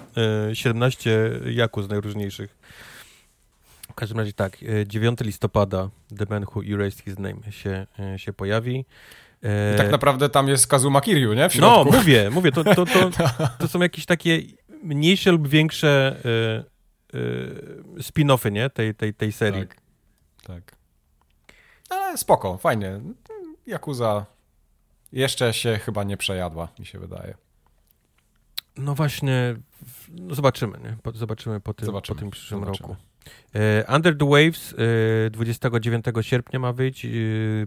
y, 0.50 0.56
17 0.56 1.30
Jakuz 1.46 1.88
najróżniejszych. 1.88 2.58
W 3.90 3.94
każdym 3.94 4.18
razie 4.18 4.32
tak, 4.32 4.58
9 4.86 5.20
e, 5.20 5.24
listopada 5.24 5.88
The 6.18 6.26
Man 6.30 6.44
Who 6.54 6.62
Erased 6.74 7.00
His 7.00 7.18
Name 7.18 7.52
się, 7.52 7.86
e, 7.98 8.18
się 8.18 8.32
pojawi. 8.32 8.84
I 9.74 9.76
tak 9.76 9.90
naprawdę 9.90 10.28
tam 10.28 10.48
jest 10.48 10.66
Kazuma 10.66 11.00
Kiryu, 11.00 11.32
nie? 11.32 11.48
no, 11.60 11.84
mówię, 11.84 12.30
mówię, 12.30 12.52
to, 12.52 12.64
to, 12.64 12.86
to, 12.86 13.10
to, 13.58 13.68
są 13.68 13.80
jakieś 13.80 14.06
takie 14.06 14.42
mniejsze 14.82 15.32
lub 15.32 15.48
większe 15.48 16.16
spin-offy, 17.98 18.52
nie? 18.52 18.70
Tej, 18.70 18.94
tej, 18.94 19.14
tej 19.14 19.32
serii. 19.32 19.66
Tak, 19.66 19.76
tak. 20.46 20.81
Ale 21.92 22.18
spoko, 22.18 22.58
fajnie. 22.58 23.00
Jakuza 23.66 24.26
jeszcze 25.12 25.54
się 25.54 25.78
chyba 25.78 26.04
nie 26.04 26.16
przejadła, 26.16 26.68
mi 26.78 26.86
się 26.86 26.98
wydaje. 26.98 27.34
No 28.76 28.94
właśnie, 28.94 29.56
no 30.08 30.34
zobaczymy, 30.34 30.78
nie? 30.84 30.96
Po, 31.02 31.12
zobaczymy 31.12 31.60
po 31.60 31.74
tym, 31.74 31.86
zobaczymy, 31.86 32.16
po 32.16 32.20
tym 32.20 32.30
przyszłym 32.30 32.60
zobaczymy. 32.60 32.88
roku. 32.88 33.02
E, 33.54 33.94
Under 33.96 34.18
the 34.18 34.30
Waves 34.30 34.74
e, 35.26 35.30
29 35.30 36.04
sierpnia 36.20 36.58
ma 36.58 36.72
wyjść. 36.72 37.04
E, 37.04 37.08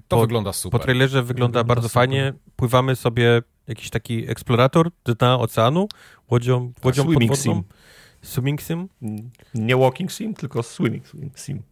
to 0.08 0.22
wygląda 0.22 0.54
super. 0.54 0.80
Po 0.80 0.84
trailerze 0.84 1.24
wygląda, 1.24 1.60
wygląda 1.60 1.64
bardzo 1.76 1.90
super. 1.90 2.02
fajnie. 2.02 2.34
Pływamy 2.56 2.96
sobie 2.96 3.42
jakiś 3.68 3.90
taki 3.90 4.30
eksplorator 4.30 4.92
dna 5.06 5.40
oceanu, 5.40 5.88
łodzią, 6.32 6.74
łodzią 6.84 7.04
swimming 7.04 7.32
podwodną. 7.32 7.54
Sim. 7.54 7.64
Swimming 8.22 8.62
sim? 8.62 8.90
Nie 9.54 9.78
walking 9.78 10.12
sim, 10.12 10.34
tylko 10.34 10.64
swimming 10.64 11.06
sim 11.38 11.64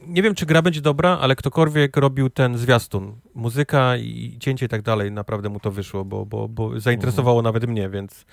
nie 0.00 0.22
wiem, 0.22 0.34
czy 0.34 0.46
gra 0.46 0.62
będzie 0.62 0.80
dobra, 0.80 1.18
ale 1.20 1.36
ktokolwiek 1.36 1.96
robił 1.96 2.30
ten 2.30 2.58
zwiastun, 2.58 3.20
muzyka 3.34 3.96
i 3.96 4.36
cięcie 4.40 4.66
i 4.66 4.68
tak 4.68 4.82
dalej, 4.82 5.12
naprawdę 5.12 5.48
mu 5.48 5.60
to 5.60 5.70
wyszło, 5.70 6.04
bo, 6.04 6.26
bo, 6.26 6.48
bo 6.48 6.80
zainteresowało 6.80 7.40
mhm. 7.40 7.54
nawet 7.54 7.70
mnie, 7.70 7.88
więc, 7.88 8.24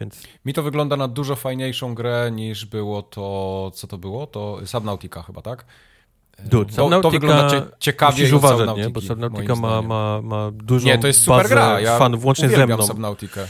więc... 0.00 0.22
Mi 0.44 0.54
to 0.54 0.62
wygląda 0.62 0.96
na 0.96 1.08
dużo 1.08 1.36
fajniejszą 1.36 1.94
grę 1.94 2.30
niż 2.32 2.64
było 2.64 3.02
to, 3.02 3.70
co 3.74 3.86
to 3.86 3.98
było? 3.98 4.26
To 4.26 4.60
Subnautica 4.64 5.22
chyba, 5.22 5.42
tak? 5.42 5.64
Dude, 6.44 6.72
Subnautica, 6.72 7.02
to 7.02 7.10
wygląda 7.10 7.50
cie, 7.50 7.62
ciekawiej 7.78 8.32
uważać, 8.32 8.58
Subnautiki, 8.58 8.86
nie? 8.86 8.92
bo 8.92 9.00
Subnautica 9.00 9.54
ma, 9.54 9.82
ma, 9.82 10.22
ma 10.22 10.50
dużą 10.50 10.86
Nie, 10.86 10.98
to 10.98 11.06
jest 11.06 11.22
super 11.22 11.48
gra. 11.48 11.80
Ja 11.80 11.98
fanów, 11.98 12.20
włącznie 12.20 12.48
ze 12.48 12.66
mną. 12.66 12.82
Subnautikę 12.82 13.48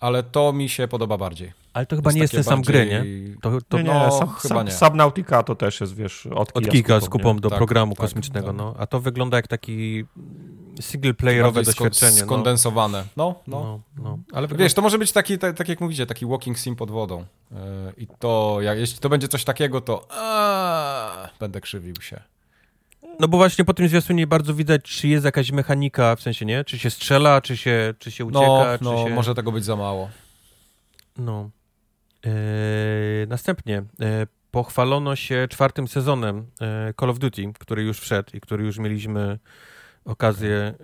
ale 0.00 0.22
to 0.22 0.52
mi 0.52 0.68
się 0.68 0.88
podoba 0.88 1.18
bardziej. 1.18 1.52
Ale 1.72 1.86
to 1.86 1.96
chyba 1.96 2.10
to 2.10 2.14
nie 2.14 2.22
jest 2.22 2.34
ten 2.34 2.44
sam 2.44 2.62
bardziej... 2.62 2.74
gry, 2.74 2.86
nie? 2.86 3.36
To, 3.40 3.58
to... 3.68 3.76
Nie, 3.76 3.84
nie, 3.84 3.90
no, 3.90 4.18
sub, 4.18 4.36
chyba 4.36 4.62
nie. 4.62 4.70
Subnautica 4.70 5.42
to 5.42 5.54
też 5.54 5.80
jest, 5.80 5.94
wiesz, 5.94 6.26
od, 6.26 6.56
od 6.56 6.68
Kika 6.68 7.00
z 7.00 7.08
kupą 7.08 7.36
do 7.36 7.50
tak, 7.50 7.58
programu 7.58 7.94
tak, 7.94 8.00
kosmicznego, 8.00 8.46
tak. 8.46 8.56
no. 8.56 8.74
A 8.78 8.86
to 8.86 9.00
wygląda 9.00 9.36
jak 9.36 9.48
taki 9.48 10.04
singleplayerowe 10.80 11.62
doświadczenie. 11.62 12.20
No. 12.20 12.26
Skondensowane. 12.26 13.04
No, 13.16 13.34
no. 13.46 13.80
no, 13.96 14.02
no. 14.02 14.18
Ale 14.32 14.48
wiesz, 14.48 14.74
to 14.74 14.82
może 14.82 14.98
być 14.98 15.12
taki, 15.12 15.38
tak, 15.38 15.56
tak 15.56 15.68
jak 15.68 15.80
mówicie, 15.80 16.06
taki 16.06 16.26
walking 16.26 16.58
sim 16.58 16.76
pod 16.76 16.90
wodą. 16.90 17.24
Yy, 17.50 17.58
I 17.96 18.06
to, 18.18 18.58
jak, 18.60 18.78
jeśli 18.78 18.98
to 18.98 19.08
będzie 19.08 19.28
coś 19.28 19.44
takiego, 19.44 19.80
to 19.80 20.06
a, 20.10 21.28
będę 21.40 21.60
krzywił 21.60 21.94
się. 22.00 22.20
No 23.18 23.28
bo 23.28 23.36
właśnie 23.36 23.64
po 23.64 23.74
tym 23.74 23.88
zwiastunie 23.88 24.26
bardzo 24.26 24.54
widać, 24.54 24.82
czy 24.82 25.08
jest 25.08 25.24
jakaś 25.24 25.52
mechanika, 25.52 26.16
w 26.16 26.20
sensie, 26.20 26.44
nie? 26.44 26.64
Czy 26.64 26.78
się 26.78 26.90
strzela, 26.90 27.40
czy 27.40 27.56
się, 27.56 27.94
czy 27.98 28.10
się 28.10 28.24
ucieka, 28.24 28.46
no, 28.46 28.78
czy 28.78 28.84
no, 28.84 29.08
się... 29.08 29.14
może 29.14 29.34
tego 29.34 29.52
być 29.52 29.64
za 29.64 29.76
mało. 29.76 30.10
No. 31.16 31.50
Eee, 32.24 32.32
następnie 33.28 33.78
e, 33.78 34.26
pochwalono 34.50 35.16
się 35.16 35.46
czwartym 35.50 35.88
sezonem 35.88 36.46
e, 36.60 36.94
Call 37.00 37.10
of 37.10 37.18
Duty, 37.18 37.52
który 37.58 37.82
już 37.82 38.00
wszedł 38.00 38.36
i 38.36 38.40
który 38.40 38.64
już 38.64 38.78
mieliśmy 38.78 39.38
okazję 40.04 40.74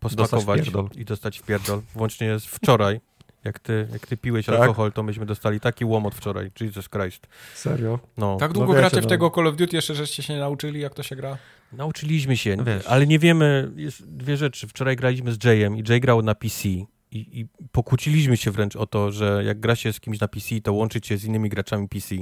posmakować 0.00 0.70
i 0.96 1.04
dostać 1.04 1.38
w 1.38 1.42
pierdol. 1.42 1.80
Włącznie 1.94 2.38
z 2.38 2.44
wczoraj. 2.44 3.00
Jak 3.44 3.58
ty, 3.58 3.88
jak 3.92 4.06
ty 4.06 4.16
piłeś 4.16 4.46
Tak? 4.46 4.60
alkohol, 4.60 4.92
to 4.92 5.02
myśmy 5.02 5.26
dostali 5.26 5.60
taki 5.60 5.84
łomot 5.84 6.14
wczoraj. 6.14 6.50
Jesus 6.60 6.88
Christ. 6.88 7.26
Serio? 7.54 7.98
No, 8.16 8.36
Tak 8.40 8.52
długo 8.52 8.66
wiecie, 8.72 8.78
gracie 8.80 9.00
w 9.00 9.04
no. 9.04 9.08
tego 9.08 9.30
Call 9.30 9.46
of 9.46 9.56
Duty, 9.56 9.76
jeszcze 9.76 9.94
żeście 9.94 10.22
się 10.22 10.32
nie 10.34 10.40
nauczyli, 10.40 10.80
jak 10.80 10.94
to 10.94 11.02
się 11.02 11.16
gra? 11.16 11.38
nauczyliśmy 11.72 12.36
się, 12.36 12.56
Wiesz. 12.66 12.86
ale 12.86 13.06
nie 13.06 13.18
wiemy, 13.18 13.70
jest 13.76 14.16
dwie 14.16 14.36
rzeczy. 14.36 14.68
Wczoraj 14.68 14.96
graliśmy 14.96 15.32
z 15.32 15.44
Jayem 15.44 15.76
i 15.76 15.82
Jay 15.88 16.00
grał 16.00 16.22
na 16.22 16.34
PC 16.34 16.68
i, 16.68 16.86
i 17.10 17.46
pokłóciliśmy 17.72 18.36
się 18.36 18.50
wręcz 18.50 18.76
o 18.76 18.86
to, 18.86 19.12
że 19.12 19.42
jak 19.44 19.60
gra 19.60 19.76
się 19.76 19.92
z 19.92 20.00
kimś 20.00 20.20
na 20.20 20.28
PC, 20.28 20.60
to 20.60 20.72
łączyć 20.72 21.06
się 21.06 21.16
z 21.16 21.24
innymi 21.24 21.48
graczami 21.48 21.88
PC. 21.88 22.14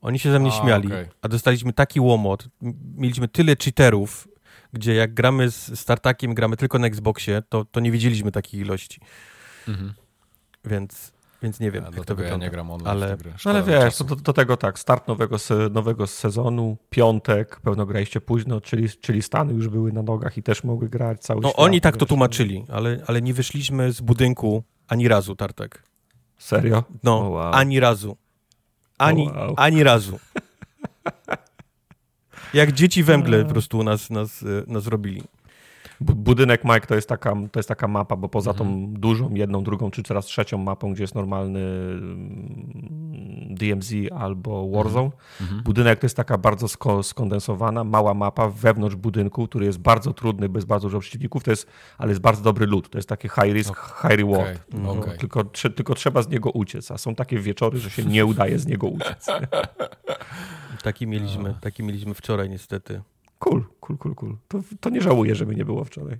Oni 0.00 0.18
się 0.18 0.30
ze 0.30 0.38
mnie 0.40 0.50
A, 0.50 0.62
śmiali, 0.62 0.86
okej. 0.86 1.06
a 1.22 1.28
dostaliśmy 1.28 1.72
taki 1.72 2.00
łomot. 2.00 2.48
Mieliśmy 2.96 3.28
tyle 3.28 3.56
cheaterów, 3.64 4.28
gdzie 4.72 4.94
jak 4.94 5.14
gramy 5.14 5.50
z 5.50 5.80
Startakiem, 5.80 6.34
gramy 6.34 6.56
tylko 6.56 6.78
na 6.78 6.86
Xboxie, 6.86 7.42
to, 7.48 7.64
to 7.64 7.80
nie 7.80 7.90
widzieliśmy 7.90 8.32
takiej 8.32 8.60
ilości. 8.60 9.00
Mhm. 9.68 9.94
Więc, 10.66 11.12
więc 11.42 11.60
nie 11.60 11.70
wiem, 11.70 11.82
Ja, 11.82 11.86
jak 11.86 11.90
to 11.90 11.96
dlatego 11.96 12.22
ja 12.22 12.24
wygląda. 12.24 12.46
nie 12.46 12.50
gram 12.50 12.70
online 12.70 12.88
Ale- 12.88 13.06
w 13.06 13.10
te 13.10 13.16
gry. 13.16 13.32
No 13.44 13.50
ale 13.50 13.62
wiesz, 13.62 13.96
to, 13.96 14.04
do, 14.04 14.16
do 14.16 14.32
tego 14.32 14.56
tak, 14.56 14.78
start 14.78 15.08
nowego, 15.08 15.36
nowego 15.70 16.06
sezonu, 16.06 16.76
piątek, 16.90 17.60
pewno 17.60 17.86
graliście 17.86 18.20
późno, 18.20 18.60
czyli, 18.60 18.88
czyli 18.90 19.22
Stany 19.22 19.52
już 19.52 19.68
były 19.68 19.92
na 19.92 20.02
nogach 20.02 20.38
i 20.38 20.42
też 20.42 20.64
mogły 20.64 20.88
grać 20.88 21.20
cały 21.20 21.40
No 21.40 21.48
świat, 21.48 21.60
oni 21.60 21.80
tak 21.80 21.96
to 21.96 22.06
tłumaczyli, 22.06 22.64
ale, 22.72 23.02
ale 23.06 23.22
nie 23.22 23.34
wyszliśmy 23.34 23.92
z 23.92 24.00
budynku 24.00 24.62
ani 24.88 25.08
razu, 25.08 25.36
Tartek. 25.36 25.82
Serio? 26.38 26.84
No, 27.02 27.18
O, 27.26 27.28
wow. 27.30 27.52
ani 27.54 27.80
razu. 27.80 28.16
Ani, 28.98 29.28
wow. 29.34 29.54
ani 29.56 29.82
razu. 29.84 30.18
Jak 32.54 32.72
dzieci 32.72 33.02
we 33.02 33.18
mgle 33.18 33.44
po 33.44 33.50
prostu 33.50 33.82
nas, 33.82 34.10
nas, 34.10 34.42
e, 34.42 34.46
nas 34.66 34.86
robili. 34.86 35.22
Bu- 36.00 36.14
Budynek 36.14 36.64
Mike 36.64 36.86
to 36.86 36.94
jest 36.94 37.08
taka, 37.08 37.34
to 37.52 37.58
jest 37.58 37.68
taka 37.68 37.88
mapa, 37.88 38.16
bo 38.16 38.28
poza 38.28 38.50
Mhm. 38.50 38.70
tą 38.70 38.92
dużą, 39.00 39.34
jedną, 39.34 39.64
drugą 39.64 39.90
czy 39.90 40.02
teraz 40.02 40.24
trzecią 40.26 40.58
mapą, 40.58 40.92
gdzie 40.92 41.02
jest 41.02 41.14
normalny 41.14 41.60
mm, 41.60 43.54
DMZ 43.54 43.92
albo 44.18 44.70
Warzone, 44.70 45.10
Mhm. 45.40 45.62
budynek 45.62 45.98
to 46.00 46.04
jest 46.06 46.16
taka 46.16 46.38
bardzo 46.38 46.66
sko- 46.66 47.02
skondensowana, 47.02 47.84
mała 47.84 48.14
mapa 48.14 48.48
wewnątrz 48.48 48.96
budynku, 48.96 49.46
który 49.48 49.66
jest 49.66 49.78
bardzo 49.78 50.12
trudny, 50.12 50.48
bez 50.48 50.64
bardzo 50.64 50.88
dużo 50.88 51.00
przeciwników, 51.00 51.44
to 51.44 51.50
jest, 51.50 51.66
ale 51.98 52.08
jest 52.10 52.20
bardzo 52.20 52.42
dobry 52.42 52.66
loot, 52.66 52.90
to 52.90 52.98
jest 52.98 53.08
taki 53.08 53.28
high 53.28 53.54
risk, 53.54 53.74
high 54.02 54.16
reward. 54.16 54.42
Okej, 54.68 54.80
No, 54.82 54.90
okej. 54.92 55.18
tylko, 55.18 55.40
trze- 55.44 55.70
tylko 55.74 55.94
trzeba 55.94 56.22
z 56.22 56.28
niego 56.28 56.50
uciec, 56.50 56.90
a 56.90 56.98
są 56.98 57.14
takie 57.14 57.38
wieczory, 57.38 57.78
że 57.78 57.90
się 57.90 58.04
nie 58.04 58.26
udaje 58.26 58.58
z 58.58 58.66
niego 58.66 58.86
uciec. 58.86 59.26
Taki 60.82 61.06
mieliśmy, 61.06 61.54
taki 61.60 61.82
mieliśmy 61.82 62.14
wczoraj 62.14 62.50
niestety. 62.50 63.02
Cool, 63.44 63.64
cool, 63.80 63.98
cool, 63.98 64.14
cool. 64.14 64.36
To, 64.48 64.60
to 64.80 64.90
nie 64.90 65.00
żałuję, 65.00 65.34
że 65.34 65.46
mnie 65.46 65.56
nie 65.56 65.64
było 65.64 65.84
wczoraj. 65.84 66.18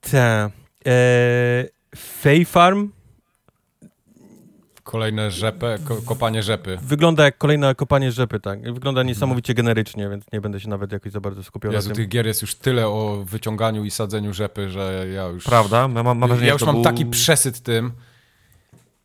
Te. 0.00 0.50
E, 0.86 1.64
Fay 1.96 2.44
Farm 2.44 2.88
Kolejne 4.82 5.30
rzepę, 5.30 5.78
ko 5.84 5.96
kopanie 6.02 6.42
rzepy. 6.42 6.78
wygląda 6.82 7.24
jak 7.24 7.38
kolejne 7.38 7.74
kopanie 7.74 8.12
rzepy, 8.12 8.40
tak. 8.40 8.72
Wygląda 8.74 9.02
niesamowicie 9.02 9.54
generycznie, 9.54 10.08
więc 10.08 10.24
nie 10.32 10.40
będę 10.40 10.60
się 10.60 10.68
nawet 10.68 10.92
jakoś 10.92 11.12
za 11.12 11.20
bardzo 11.20 11.42
skupiał 11.42 11.72
Jezu, 11.72 11.88
na 11.88 11.94
tym. 11.94 12.02
tych 12.02 12.08
gier 12.12 12.26
jest 12.26 12.42
już 12.42 12.54
tyle 12.54 12.88
o 12.88 13.24
wyciąganiu 13.26 13.84
i 13.84 13.90
sadzeniu 13.90 14.32
rzepy, 14.32 14.70
że 14.70 15.06
ja 15.14 15.24
już... 15.26 15.44
Prawda? 15.44 15.80
Ja 15.80 15.88
mam, 15.88 16.18
mam 16.18 16.28
wrażenie, 16.28 16.46
Ja 16.46 16.52
już 16.52 16.62
mam 16.62 16.74
był- 16.74 16.84
taki 16.84 17.06
przesyt 17.06 17.60
tym. 17.60 17.92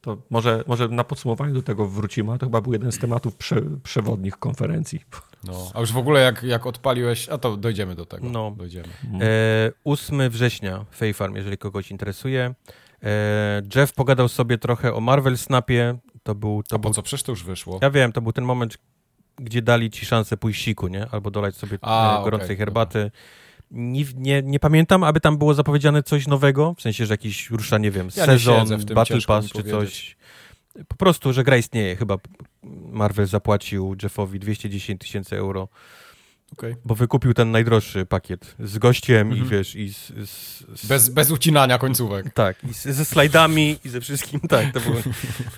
To 0.01 0.17
może, 0.30 0.63
może 0.67 0.88
na 0.88 1.03
podsumowanie 1.03 1.53
do 1.53 1.61
tego 1.61 1.86
wrócimy, 1.88 2.30
ale 2.30 2.39
to 2.39 2.45
chyba 2.45 2.61
był 2.61 2.74
jeden 2.74 2.91
z 2.91 2.99
tematów 2.99 3.36
prze, 3.36 3.61
przewodnich 3.84 4.38
konferencji. 4.38 5.01
No, 5.44 5.72
a 5.74 5.80
już 5.80 5.92
w 5.92 5.98
ogóle 5.98 6.22
jak, 6.22 6.44
jak 6.44 6.66
odpaliłeś, 6.66 7.30
a 7.30 7.38
to 7.38 7.58
dojdziemy 7.58 7.96
do 7.96 8.06
tego. 8.06 8.30
No. 8.30 8.52
Dojdziemy. 8.58 8.88
E, 9.22 9.72
8 9.84 10.30
września 10.30 10.86
Fay 10.92 11.14
Farm, 11.14 11.36
jeżeli 11.36 11.58
kogoś 11.58 11.92
interesuje. 11.92 12.54
E, 13.04 13.62
Jeff 13.76 13.94
pogadał 13.94 14.28
sobie 14.28 14.58
trochę 14.58 14.94
o 14.94 15.02
Marvel 15.02 15.38
Snapie. 15.38 15.98
To 16.24 16.36
był, 16.36 16.64
to 16.64 16.76
A 16.76 16.80
po 16.80 16.84
był 16.84 16.94
co? 16.94 17.02
Przecież 17.02 17.24
to 17.24 17.32
już 17.32 17.44
wyszło. 17.44 17.80
Ja 17.82 17.90
wiem, 17.90 18.12
to 18.12 18.22
był 18.22 18.34
ten 18.34 18.44
moment, 18.46 18.78
gdzie 19.38 19.62
dali 19.62 19.90
ci 19.90 20.06
szansę 20.06 20.38
pójść 20.38 20.64
siku, 20.64 20.88
nie? 20.88 21.08
Albo 21.12 21.32
dolać 21.32 21.56
sobie 21.56 21.78
A, 21.82 22.22
e, 22.22 22.24
gorącej 22.24 22.46
okej, 22.46 22.58
herbaty. 22.58 23.12
Nie, 23.72 24.04
nie, 24.16 24.44
nie 24.44 24.60
pamiętam, 24.60 25.04
aby 25.04 25.20
tam 25.20 25.38
było 25.38 25.54
zapowiedziane 25.54 26.04
coś 26.04 26.28
nowego, 26.28 26.74
w 26.78 26.82
sensie, 26.82 27.06
że 27.06 27.14
jakiś 27.14 27.50
rusza, 27.50 27.78
nie 27.78 27.92
wiem, 27.92 28.10
Ja 28.16 28.26
nie 28.26 28.32
sezon, 28.32 28.68
tym, 28.68 28.96
Battle 28.96 29.22
Pass 29.28 29.46
czy 29.46 29.52
powiedzieć. 29.54 29.80
coś. 29.80 30.18
Po 30.88 30.95
prostu, 30.95 31.34
że 31.34 31.43
gra 31.43 31.57
istnieje. 31.57 31.95
Chyba 31.95 32.17
Marvel 32.91 33.25
zapłacił 33.25 33.95
Jeffowi 34.03 34.39
210 34.39 35.01
tysięcy 35.01 35.38
euro, 35.38 35.67
Okej. 36.53 36.75
bo 36.86 36.95
wykupił 36.95 37.34
ten 37.34 37.51
najdroższy 37.51 38.05
pakiet 38.05 38.55
z 38.59 38.77
gościem 38.77 39.30
i 39.30 39.32
Mhm. 39.32 39.49
wiesz, 39.49 39.75
i 39.75 39.93
z, 39.93 39.97
z, 40.07 40.63
z, 40.82 40.86
Bez, 40.86 41.09
bez 41.09 41.32
ucinania 41.32 41.77
końcówek. 41.77 42.34
tak, 42.34 42.63
i 42.63 42.73
z, 42.73 42.84
ze 42.84 43.05
slajdami 43.05 43.77
i 43.86 43.89
ze 43.89 44.01
wszystkim, 44.01 44.39
tak, 44.39 44.73
to 44.73 44.80
był, 44.80 44.93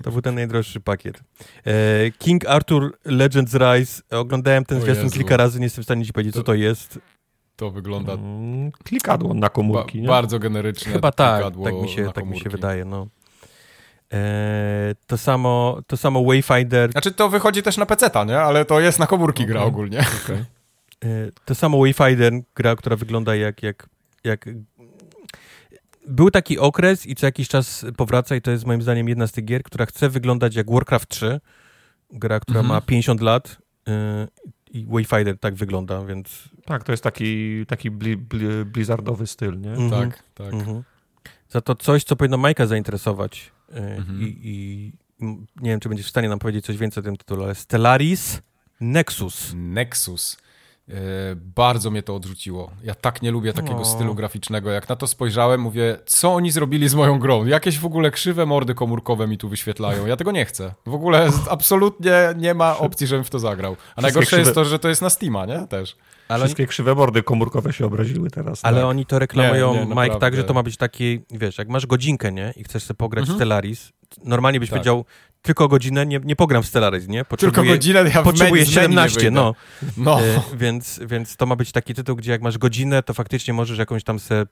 to 0.04 0.12
był 0.12 0.22
ten 0.22 0.36
najdroższy 0.36 0.80
pakiet. 0.80 1.20
E, 1.66 2.12
King 2.12 2.46
Arthur 2.46 2.98
Legends 3.06 3.54
Rise, 3.54 4.02
oglądałem 4.12 4.66
ten 4.66 4.82
zwiastun 4.82 5.10
kilka 5.10 5.38
razy, 5.38 5.60
nie 5.60 5.66
jestem 5.66 5.84
w 5.84 5.88
stanie 5.88 6.06
ci 6.06 6.14
powiedzieć, 6.14 6.34
co 6.34 6.40
To- 6.40 6.46
to 6.46 6.54
jest. 6.54 7.00
To 7.56 7.72
wygląda 7.72 8.14
Mm, 8.14 8.72
Klikadło 8.72 9.34
na 9.34 9.40
ba 9.42 9.50
komórki, 9.50 10.02
nie? 10.02 10.08
bardzo 10.08 10.40
generyczne. 10.40 10.92
Chyba 10.92 11.12
tak, 11.12 11.44
tak 11.64 11.74
mi 11.82 11.90
się, 11.90 12.12
tak 12.14 12.26
mi 12.26 12.40
się 12.40 12.50
wydaje, 12.50 12.86
no. 12.86 13.08
E, 14.14 14.96
to, 15.08 15.18
samo, 15.18 15.82
to 15.88 15.98
samo 15.98 16.24
Wayfinder, 16.24 16.92
Znaczy 16.92 17.12
to 17.12 17.30
wychodzi 17.30 17.64
też 17.64 17.78
na 17.78 17.86
peceta, 17.86 18.24
nie? 18.24 18.40
Ale 18.40 18.66
to 18.66 18.80
jest 18.80 19.00
na 19.00 19.08
komórki 19.08 19.46
gra 19.46 19.60
Okej. 19.60 19.70
ogólnie. 19.70 20.00
Okej. 20.26 20.38
e, 20.38 20.46
to 21.46 21.56
samo 21.56 21.80
Wayfinder, 21.80 22.34
gra, 22.56 22.76
która 22.76 22.96
wygląda 22.96 23.36
jak, 23.36 23.64
jak, 23.64 23.88
jak... 24.24 24.46
Był 26.08 26.32
taki 26.32 26.60
okres 26.60 27.06
i 27.08 27.16
co 27.16 27.26
jakiś 27.26 27.48
czas 27.48 27.86
powraca 27.98 28.36
i 28.36 28.42
to 28.42 28.52
jest 28.52 28.66
moim 28.66 28.82
zdaniem 28.82 29.10
jedna 29.10 29.28
z 29.28 29.32
tych 29.32 29.46
gier, 29.46 29.64
która 29.64 29.86
chce 29.86 30.10
wyglądać 30.10 30.56
jak 30.56 30.72
Warcraft 30.72 31.10
3, 31.10 31.40
gra, 32.12 32.40
która 32.40 32.60
Mhm. 32.60 32.76
ma 32.76 32.82
50 32.82 33.22
lat 33.22 33.58
e, 33.88 34.28
i 34.72 34.86
Wayfinder 34.90 35.38
tak 35.40 35.56
wygląda, 35.56 36.06
więc 36.06 36.50
Tak, 36.66 36.84
to 36.84 36.92
jest 36.94 37.04
taki, 37.04 37.66
taki 37.66 37.92
bli, 37.92 38.18
bli, 38.18 38.66
blizzardowy 38.66 39.28
styl, 39.28 39.60
nie? 39.62 39.72
Mhm. 39.72 39.90
Tak, 40.10 40.24
tak. 40.34 40.54
Mhm. 40.54 40.84
Za 41.50 41.62
to 41.62 41.76
coś, 41.76 42.04
co 42.04 42.16
powinno 42.16 42.38
Majka 42.38 42.66
zainteresować. 42.66 43.52
Mhm. 43.74 44.22
i, 44.22 44.40
i 44.44 44.92
nie 45.62 45.70
wiem, 45.70 45.80
czy 45.80 45.90
będziesz 45.90 46.08
w 46.08 46.10
stanie 46.10 46.30
nam 46.30 46.40
powiedzieć 46.40 46.66
coś 46.66 46.78
więcej 46.78 47.02
o 47.02 47.04
tym 47.04 47.18
tytule, 47.18 47.44
ale 47.44 47.56
Stellaris 47.56 48.42
Nexus. 48.82 49.54
Nexus. 49.56 50.38
E, 50.92 50.96
bardzo 51.36 51.92
mnie 51.92 52.04
to 52.04 52.16
odrzuciło. 52.16 52.72
Ja 52.84 52.96
tak 52.96 53.22
nie 53.22 53.32
lubię 53.32 53.54
takiego 53.54 53.80
O. 53.80 53.86
stylu 53.86 54.16
graficznego. 54.16 54.72
Jak 54.72 54.90
na 54.90 54.96
to 54.96 55.08
spojrzałem, 55.08 55.62
mówię, 55.62 55.98
co 56.06 56.34
oni 56.34 56.52
zrobili 56.52 56.90
z 56.90 56.96
moją 56.96 57.20
grą? 57.20 57.46
Jakieś 57.46 57.80
w 57.80 57.86
ogóle 57.86 58.12
krzywe 58.12 58.46
mordy 58.46 58.74
komórkowe 58.76 59.28
mi 59.28 59.38
tu 59.38 59.50
wyświetlają. 59.50 60.06
Ja 60.06 60.16
tego 60.18 60.32
nie 60.32 60.46
chcę. 60.46 60.74
W 60.86 60.94
ogóle 60.94 61.30
absolutnie 61.50 62.14
nie 62.38 62.54
ma 62.54 62.78
opcji, 62.78 63.08
żebym 63.08 63.24
w 63.24 63.30
to 63.30 63.40
zagrał. 63.40 63.76
A 63.96 64.02
najgorsze 64.02 64.38
jest 64.40 64.52
krzywe- 64.52 64.56
to, 64.56 64.66
że 64.66 64.80
to 64.80 64.90
jest 64.90 65.02
na 65.02 65.10
Steama, 65.10 65.46
nie? 65.46 65.68
Też. 65.68 65.96
Ale, 66.28 66.40
oni, 66.40 66.48
Wszystkie 66.48 66.68
krzywe 66.68 66.96
bordy 66.96 67.24
komórkowe 67.24 67.74
się 67.74 67.86
obraziły 67.86 68.30
teraz. 68.30 68.60
ale 68.64 68.78
tak. 68.78 68.86
oni 68.86 69.06
to 69.06 69.20
reklamują, 69.20 69.74
Nie, 69.74 69.86
nie, 69.86 69.96
Mike, 70.04 70.16
tak, 70.20 70.36
że 70.36 70.44
to 70.44 70.54
ma 70.54 70.64
być 70.64 70.78
taki, 70.78 71.22
wiesz, 71.32 71.58
jak 71.58 71.68
masz 71.70 71.86
godzinkę, 71.86 72.32
nie? 72.32 72.54
I 72.58 72.64
chcesz 72.64 72.84
sobie 72.84 72.98
pograć 72.98 73.22
w 73.26 73.28
Mhm. 73.30 73.38
Stellaris, 73.38 73.92
normalnie 74.24 74.60
byś 74.60 74.70
Tak. 74.70 74.74
powiedział, 74.80 75.06
tylko 75.42 75.68
godzinę, 75.68 76.06
nie, 76.06 76.20
nie 76.24 76.36
pogram 76.36 76.64
w 76.64 76.68
Stellaris, 76.68 77.08
nie? 77.08 77.18
Tylko 77.18 77.30
Potrzebuję, 77.30 77.72
godzinę 77.72 78.04
ja 78.16 78.24
potrzebuję 78.24 78.64
menu- 78.64 78.66
z 78.72 78.76
menu 78.76 78.88
nie 78.88 78.92
17, 79.10 79.20
wyjdę. 79.20 79.32
no. 79.32 79.56
No. 79.98 80.22
E, 80.22 80.42
więc, 80.54 81.00
więc 81.06 81.36
to 81.36 81.46
ma 81.46 81.56
być 81.56 81.72
taki 81.72 81.94
tytuł, 81.94 82.16
gdzie 82.16 82.32
jak 82.32 82.42
masz 82.42 82.58
godzinę, 82.58 83.04
to 83.04 83.14
faktycznie 83.14 83.54
możesz 83.54 83.78
jakąś 83.78 84.04
tam 84.04 84.20
se 84.20 84.36
e, 84.36 84.46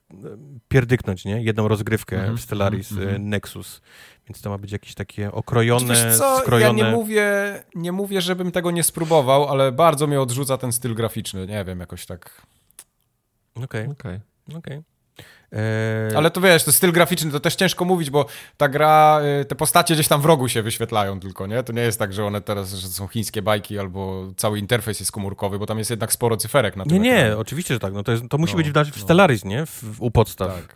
pierdyknąć, 0.68 1.26
nie? 1.26 1.42
Jedną 1.44 1.68
rozgrywkę 1.68 2.16
Mhm, 2.18 2.38
w 2.38 2.42
Stellaris 2.42 2.92
e, 2.92 2.96
mhm. 3.02 3.30
Nexus. 3.30 3.82
Więc 4.30 4.42
to 4.42 4.50
ma 4.50 4.58
być 4.58 4.72
jakieś 4.72 4.94
takie 4.96 5.32
okrojone, 5.32 5.94
Wiesz 6.06 6.18
co, 6.18 6.38
skrojone. 6.40 6.80
ja 6.80 6.86
nie 6.86 6.92
mówię, 6.96 7.32
nie 7.76 7.92
mówię, 7.92 8.22
żebym 8.22 8.52
tego 8.52 8.72
nie 8.72 8.84
spróbował, 8.84 9.48
ale 9.50 9.72
bardzo 9.72 10.08
mnie 10.08 10.22
odrzuca 10.22 10.58
ten 10.58 10.72
styl 10.72 10.96
graficzny. 10.96 11.48
Nie 11.48 11.66
wiem, 11.66 11.80
jakoś 11.80 12.06
tak. 12.06 12.42
Okej, 13.56 13.88
Okej. 13.88 14.20
okej. 14.58 14.78
E, 14.78 14.82
Ale 16.16 16.32
to 16.32 16.42
wiesz, 16.42 16.64
to 16.64 16.72
styl 16.72 16.92
graficzny 16.92 17.32
to 17.32 17.40
też 17.40 17.56
ciężko 17.56 17.86
mówić, 17.86 18.10
bo 18.10 18.26
ta 18.58 18.68
gra, 18.70 19.22
y, 19.42 19.46
te 19.46 19.56
postacie 19.56 19.94
gdzieś 19.94 20.08
tam 20.08 20.22
w 20.22 20.26
rogu 20.26 20.48
się 20.50 20.62
wyświetlają 20.62 21.20
tylko, 21.20 21.48
nie? 21.48 21.64
To 21.64 21.74
nie 21.74 21.82
jest 21.82 22.00
tak, 22.00 22.14
że 22.14 22.26
one 22.26 22.42
teraz 22.42 22.74
że 22.74 22.88
są 22.88 23.08
chińskie 23.08 23.42
bajki 23.42 23.80
albo 23.80 24.28
cały 24.38 24.60
interfejs 24.60 25.00
jest 25.00 25.12
komórkowy, 25.12 25.60
bo 25.60 25.66
tam 25.66 25.78
jest 25.78 25.90
jednak 25.90 26.14
sporo 26.14 26.38
cyferek 26.38 26.76
na 26.76 26.84
tym 26.84 26.94
Nie, 26.94 27.00
nie, 27.00 27.16
ekranie. 27.18 27.38
oczywiście, 27.38 27.74
że 27.74 27.80
tak. 27.80 27.94
No 27.94 28.04
to, 28.04 28.12
jest, 28.12 28.24
to 28.30 28.38
musi 28.38 28.54
No, 28.54 28.58
być 28.58 28.70
w, 28.70 28.74
w 28.74 28.98
no. 28.98 29.04
Stellaris, 29.04 29.46
nie? 29.46 29.66
W, 29.66 30.02
u 30.02 30.12
podstaw. 30.12 30.56
Tak. 30.56 30.76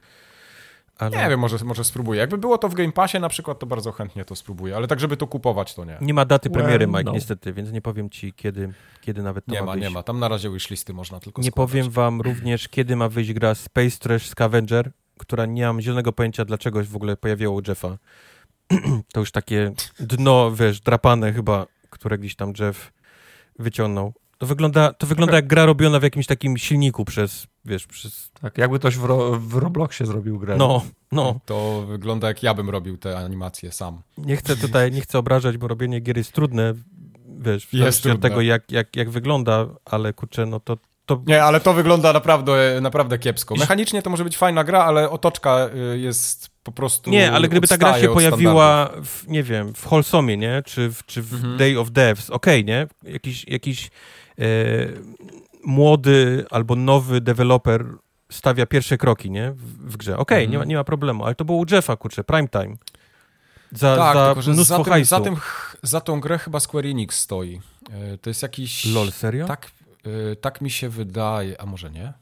Ale 0.97 1.17
Nie 1.17 1.29
wiem, 1.29 1.39
może, 1.39 1.57
może 1.65 1.83
spróbuję. 1.83 2.19
Jakby 2.19 2.37
było 2.37 2.57
to 2.57 2.69
w 2.69 2.73
Game 2.73 2.91
Passie 2.91 3.19
na 3.19 3.29
przykład, 3.29 3.59
to 3.59 3.65
bardzo 3.65 3.91
chętnie 3.91 4.25
to 4.25 4.35
spróbuję, 4.35 4.75
ale 4.75 4.87
tak, 4.87 4.99
żeby 4.99 5.17
to 5.17 5.27
kupować, 5.27 5.73
to 5.75 5.85
nie. 5.85 5.97
Nie 6.01 6.13
ma 6.13 6.25
daty 6.25 6.49
premiery, 6.49 6.87
Mike, 6.87 7.03
no. 7.03 7.11
niestety, 7.11 7.53
więc 7.53 7.71
nie 7.71 7.81
powiem 7.81 8.09
ci, 8.09 8.33
kiedy, 8.33 8.73
kiedy 9.01 9.21
nawet 9.23 9.45
to 9.45 9.51
Nie 9.51 9.59
ma, 9.59 9.65
ma, 9.65 9.71
wyjść. 9.71 9.87
nie 9.87 9.93
ma. 9.93 10.03
Tam 10.03 10.19
na 10.19 10.27
razie 10.27 10.49
wishlisty 10.49 10.93
można 10.93 11.19
tylko 11.19 11.41
Nie 11.41 11.51
składać. 11.51 11.71
powiem 11.71 11.89
wam 11.89 12.21
również, 12.21 12.67
kiedy 12.67 12.95
ma 12.95 13.09
wyjść 13.09 13.33
gra 13.33 13.55
Space 13.55 13.97
Trash 13.99 14.29
Scavenger, 14.29 14.91
która 15.19 15.45
nie 15.45 15.65
mam 15.65 15.81
zielonego 15.81 16.11
pojęcia, 16.13 16.45
dlaczego 16.45 16.83
w 16.83 16.95
ogóle 16.95 17.17
pojawiło 17.17 17.55
u 17.55 17.61
Jeffa. 17.67 17.97
to 19.13 19.19
już 19.19 19.31
takie 19.31 19.71
dno, 19.99 20.51
wiesz, 20.51 20.81
drapane 20.81 21.33
chyba, 21.33 21.65
które 21.89 22.17
gdzieś 22.17 22.35
tam 22.35 22.53
Jeff 22.59 22.91
wyciągnął. 23.59 24.13
To 24.43 24.47
wygląda, 24.47 24.93
to 24.93 25.07
wygląda 25.07 25.35
jak 25.35 25.47
gra 25.47 25.65
robiona 25.65 25.99
w 25.99 26.03
jakimś 26.03 26.27
takim 26.27 26.57
silniku 26.57 27.05
przez 27.05 27.47
wiesz, 27.65 27.87
przez... 27.87 28.31
Tak, 28.41 28.57
jakby 28.57 28.79
ktoś 28.79 28.97
w, 28.97 29.03
ro, 29.03 29.39
w 29.39 29.53
Robloxie 29.55 30.05
zrobił 30.05 30.39
grę. 30.39 30.55
No, 30.57 30.85
no. 31.11 31.39
To 31.45 31.85
wygląda 31.87 32.27
jak 32.27 32.43
ja 32.43 32.53
bym 32.53 32.69
robił 32.69 32.97
te 32.97 33.17
animacje 33.17 33.71
sam. 33.71 34.01
Nie 34.17 34.35
chcę 34.35 34.55
tutaj, 34.55 34.91
nie 34.91 35.01
chcę 35.01 35.19
obrażać, 35.19 35.57
bo 35.57 35.67
robienie 35.67 35.99
gier 35.99 36.17
jest 36.17 36.31
trudne, 36.31 36.73
wiesz, 37.39 37.65
w 37.65 37.73
Jest 37.73 37.79
zależności 37.79 38.09
od 38.09 38.13
trudne. 38.13 38.29
tego, 38.29 38.41
jak, 38.41 38.71
jak, 38.71 38.95
jak 38.95 39.09
wygląda, 39.09 39.67
ale 39.85 40.13
kurczę, 40.13 40.45
no 40.45 40.59
to, 40.59 40.77
to 41.05 41.21
Nie, 41.27 41.43
ale 41.43 41.59
to 41.59 41.73
wygląda 41.73 42.13
naprawdę, 42.13 42.79
naprawdę 42.81 43.19
kiepsko. 43.19 43.55
Mechanicznie 43.55 44.01
to 44.01 44.09
może 44.09 44.23
być 44.23 44.37
fajna 44.37 44.63
gra, 44.63 44.83
ale 44.83 45.09
otoczka 45.09 45.69
y, 45.93 45.99
jest 45.99 46.49
po 46.63 46.71
prostu. 46.71 47.09
Nie, 47.09 47.31
ale 47.31 47.47
gdyby 47.47 47.67
ta 47.67 47.77
gra 47.77 47.99
się 47.99 48.09
pojawiła, 48.09 48.89
w, 49.03 49.27
nie 49.27 49.43
wiem, 49.43 49.73
w 49.73 49.81
Wholesomie, 49.87 50.37
nie? 50.37 50.63
Czy 50.65 50.89
w, 50.89 51.05
czy 51.05 51.21
w 51.21 51.33
Mhm. 51.33 51.57
Day 51.57 51.79
of 51.79 51.91
Devs, 51.91 52.29
okej, 52.29 52.65
nie? 52.65 52.87
Jakiś, 53.03 53.47
jakiś 53.47 53.91
młody 55.65 56.45
albo 56.51 56.75
nowy 56.75 57.21
deweloper 57.21 57.85
stawia 58.31 58.65
pierwsze 58.65 58.97
kroki, 58.97 59.31
nie? 59.31 59.51
W, 59.51 59.91
w 59.91 59.97
grze. 59.97 60.17
Okej, 60.17 60.43
Mhm. 60.43 60.51
nie, 60.51 60.57
ma, 60.57 60.65
nie 60.65 60.75
ma 60.75 60.83
problemu, 60.83 61.25
ale 61.25 61.35
to 61.35 61.45
było 61.45 61.57
u 61.57 61.65
Jeffa, 61.71 61.95
kurczę, 61.97 62.23
prime 62.23 62.47
time. 62.47 62.75
Za, 63.71 63.95
Tak, 63.97 64.13
za 64.15 64.25
tylko 64.25 64.41
że 64.41 64.51
mnóstwo 64.51 64.77
za, 64.77 64.83
tym, 64.83 64.91
hajsu. 64.93 65.09
za, 65.09 65.19
tym, 65.21 65.35
za 65.83 66.01
tą 66.01 66.19
grę 66.19 66.37
chyba 66.37 66.59
Square 66.59 66.85
Enix 66.85 67.19
stoi. 67.19 67.61
Y, 68.13 68.17
To 68.17 68.29
jest 68.29 68.41
jakiś. 68.43 68.85
Lol, 68.85 69.11
serio? 69.11 69.47
Tak, 69.47 69.71
y, 70.07 70.35
tak 70.35 70.61
mi 70.61 70.71
się 70.71 70.89
wydaje, 70.89 71.61
a 71.61 71.65
może 71.65 71.91
nie? 71.91 72.13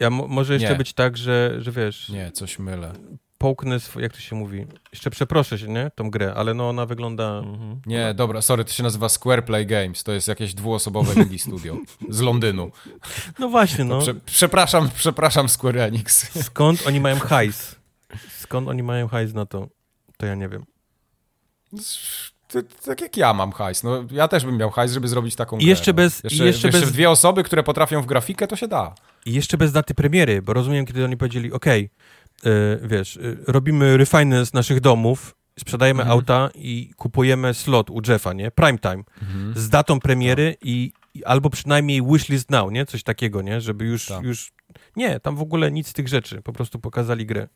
Ja, 0.00 0.10
mo, 0.10 0.28
może 0.28 0.52
jeszcze 0.54 0.68
Nie. 0.70 0.74
być 0.76 0.92
tak, 0.92 1.16
że, 1.16 1.54
że 1.58 1.72
wiesz, 1.72 2.08
Nie, 2.08 2.32
coś 2.32 2.58
mylę. 2.58 2.92
Połknę, 3.38 3.76
swo- 3.80 4.00
jak 4.00 4.12
to 4.12 4.20
się 4.20 4.36
mówi, 4.36 4.66
jeszcze 4.92 5.10
przeproszę 5.10 5.58
się, 5.58 5.68
nie? 5.68 5.90
Tą 5.94 6.10
grę, 6.10 6.34
ale 6.36 6.54
no 6.54 6.68
ona 6.68 6.86
wygląda... 6.86 7.38
Mhm. 7.38 7.80
Nie, 7.86 8.14
dobra, 8.14 8.42
sorry, 8.42 8.64
to 8.64 8.72
się 8.72 8.82
nazywa 8.82 9.08
Square 9.08 9.44
Play 9.44 9.66
Games. 9.66 10.02
To 10.04 10.12
jest 10.12 10.28
jakieś 10.28 10.54
dwuosobowe 10.54 11.14
indie 11.22 11.38
studio 11.38 11.76
z 12.08 12.20
Londynu. 12.20 12.70
No 13.38 13.48
właśnie, 13.48 13.84
no. 13.84 13.98
Prze 14.00 14.14
przepraszam, 14.14 14.90
przepraszam 14.94 15.48
Square 15.48 15.78
Enix. 15.78 16.42
Skąd 16.44 16.86
oni 16.86 17.00
mają 17.00 17.18
hajs? 17.30 17.76
Skąd 18.38 18.68
oni 18.68 18.82
mają 18.82 19.08
hajs 19.08 19.34
na 19.34 19.46
to? 19.46 19.68
To 20.16 20.26
ja 20.26 20.34
nie 20.34 20.48
wiem. 20.48 20.64
Tak 22.84 23.00
jak 23.00 23.16
ja 23.16 23.34
mam 23.34 23.52
hajs. 23.52 23.82
No, 23.82 24.04
ja 24.10 24.28
też 24.28 24.44
bym 24.44 24.56
miał 24.56 24.70
hajs, 24.70 24.92
żeby 24.92 25.08
zrobić 25.08 25.36
taką 25.36 25.56
I 25.56 25.60
grę. 25.60 25.68
jeszcze 25.68 25.90
no. 25.90 25.94
bez- 25.96 26.24
Jeszcze, 26.24 26.44
i 26.44 26.46
jeszcze 26.46 26.68
jeszcze 26.68 26.80
bez- 26.80 26.92
dwie 26.92 27.10
osoby, 27.10 27.42
które 27.42 27.62
potrafią 27.62 28.02
w 28.02 28.06
grafikę, 28.06 28.46
to 28.46 28.56
się 28.56 28.68
da. 28.68 28.94
I 29.26 29.32
jeszcze 29.32 29.56
bez 29.58 29.72
daty 29.72 29.94
premiery, 29.94 30.42
bo 30.42 30.52
rozumiem, 30.52 30.86
kiedy 30.86 31.04
oni 31.04 31.16
powiedzieli, 31.16 31.52
okej, 31.52 31.84
y, 31.84 32.25
wiesz, 32.82 33.16
y, 33.16 33.38
robimy 33.46 33.96
refinance 33.96 34.50
naszych 34.54 34.80
domów, 34.80 35.34
sprzedajemy 35.58 36.02
Mhm. 36.02 36.18
auta 36.18 36.50
i 36.54 36.90
kupujemy 36.96 37.54
slot 37.54 37.90
u 37.90 38.00
Jeffa, 38.08 38.32
nie? 38.32 38.50
Prime 38.50 38.78
time. 38.78 39.02
Z 39.54 39.68
datą 39.68 40.00
premiery 40.00 40.56
i, 40.62 40.92
i 41.14 41.24
albo 41.24 41.50
przynajmniej 41.50 42.02
wishlist 42.02 42.50
now, 42.50 42.72
nie? 42.72 42.86
Coś 42.86 43.02
takiego, 43.02 43.42
nie? 43.42 43.60
Żeby 43.60 43.84
już, 43.84 44.06
Tak. 44.06 44.22
już... 44.24 44.52
Nie, 44.96 45.20
tam 45.20 45.36
w 45.36 45.42
ogóle 45.42 45.72
nic 45.72 45.88
z 45.88 45.92
tych 45.92 46.08
rzeczy. 46.08 46.42
Po 46.42 46.52
prostu 46.52 46.78
pokazali 46.78 47.26
grę. 47.26 47.48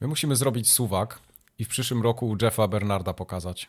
My 0.00 0.06
musimy 0.08 0.36
zrobić 0.36 0.70
suwak 0.70 1.18
i 1.58 1.64
w 1.64 1.68
przyszłym 1.68 2.02
roku 2.02 2.28
u 2.28 2.36
Jeffa 2.42 2.68
Bernarda 2.68 3.12
pokazać. 3.14 3.68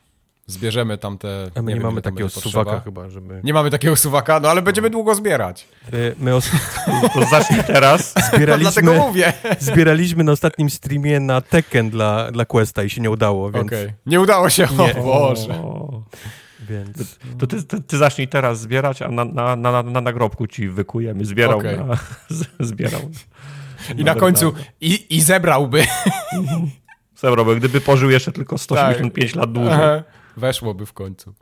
Zbierzemy 0.50 0.98
tam 0.98 1.18
te... 1.18 1.52
A 1.56 1.62
my 1.62 1.70
nie, 1.72 1.76
wiem, 1.76 1.84
mamy 1.84 2.02
takiego 2.02 2.30
suwaka 2.30 2.80
chyba, 2.80 3.10
żeby... 3.10 3.42
Nie 3.44 3.54
mamy 3.54 3.72
takiego 3.72 3.96
suwaka, 3.96 4.40
no 4.40 4.50
ale 4.50 4.62
będziemy 4.62 4.90
długo 4.90 5.16
zbierać. 5.16 5.68
Y, 5.94 6.16
My 6.20 6.36
os- 6.36 6.52
To 7.14 7.26
zacznij 7.26 7.64
teraz. 7.64 8.14
Dlatego 8.14 8.38
zbieraliśmy, 8.38 8.98
mówię. 9.00 9.34
zbieraliśmy 9.60 10.24
na 10.24 10.32
ostatnim 10.32 10.70
streamie 10.70 11.20
na 11.20 11.42
Tekken 11.42 11.90
dla, 11.90 12.32
dla 12.32 12.46
Questa 12.46 12.84
i 12.84 12.90
się 12.90 13.02
nie 13.02 13.10
udało, 13.12 13.52
więc... 13.52 13.68
Okej. 13.68 13.94
Nie 14.06 14.22
udało 14.22 14.50
się, 14.50 14.68
Nie. 14.78 14.96
o 15.00 15.04
Boże. 15.04 15.54
O, 15.54 16.02
więc... 16.70 17.18
to 17.40 17.48
ty, 17.48 17.64
ty, 17.64 17.82
ty 17.82 17.98
zacznij 17.98 18.28
teraz 18.28 18.60
zbierać, 18.60 19.02
a 19.02 19.08
na, 19.10 19.26
na, 19.26 19.56
na, 19.56 19.84
na 19.84 20.02
nagrobku 20.02 20.48
ci 20.48 20.70
wykujemy. 20.70 21.26
Zbierał. 21.26 21.60
Okej. 21.60 21.78
Na, 21.78 21.96
z- 22.30 22.46
zbierał. 22.60 23.02
I 23.98 24.04
na 24.04 24.16
końcu 24.16 24.54
i, 24.82 25.16
i 25.18 25.22
zebrałby. 25.22 25.84
Zebrałby, 27.16 27.56
gdyby 27.56 27.82
pożył 27.82 28.10
jeszcze 28.10 28.32
tylko 28.32 28.58
185 28.58 29.36
lat 29.36 29.52
dłużej. 29.52 29.74
Aha. 29.74 30.04
Weszłoby 30.38 30.86
w 30.86 30.94
końcu. 30.94 31.34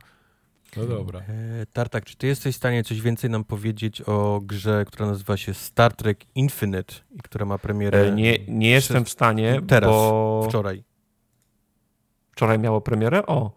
No 0.76 0.84
dobra. 0.86 1.20
E, 1.20 1.66
Tartak, 1.72 2.04
czy 2.04 2.16
ty 2.16 2.26
jesteś 2.26 2.54
w 2.54 2.58
stanie 2.58 2.84
coś 2.84 3.00
więcej 3.00 3.30
nam 3.30 3.44
powiedzieć 3.44 4.02
o 4.02 4.40
grze, 4.44 4.84
która 4.86 5.06
nazywa 5.06 5.36
się 5.36 5.54
Star 5.54 5.96
Trek 5.96 6.24
Infinite 6.34 6.94
i 7.10 7.18
która 7.18 7.46
ma 7.46 7.58
premierę 7.58 8.00
E, 8.00 8.12
Nie, 8.12 8.38
nie 8.48 8.70
jestem 8.70 9.04
w 9.04 9.08
stanie, 9.10 9.60
teraz, 9.68 9.90
bo 9.90 10.46
wczoraj? 10.48 10.84
wczoraj 12.32 12.58
miało 12.58 12.80
premierę. 12.80 13.26
O, 13.26 13.52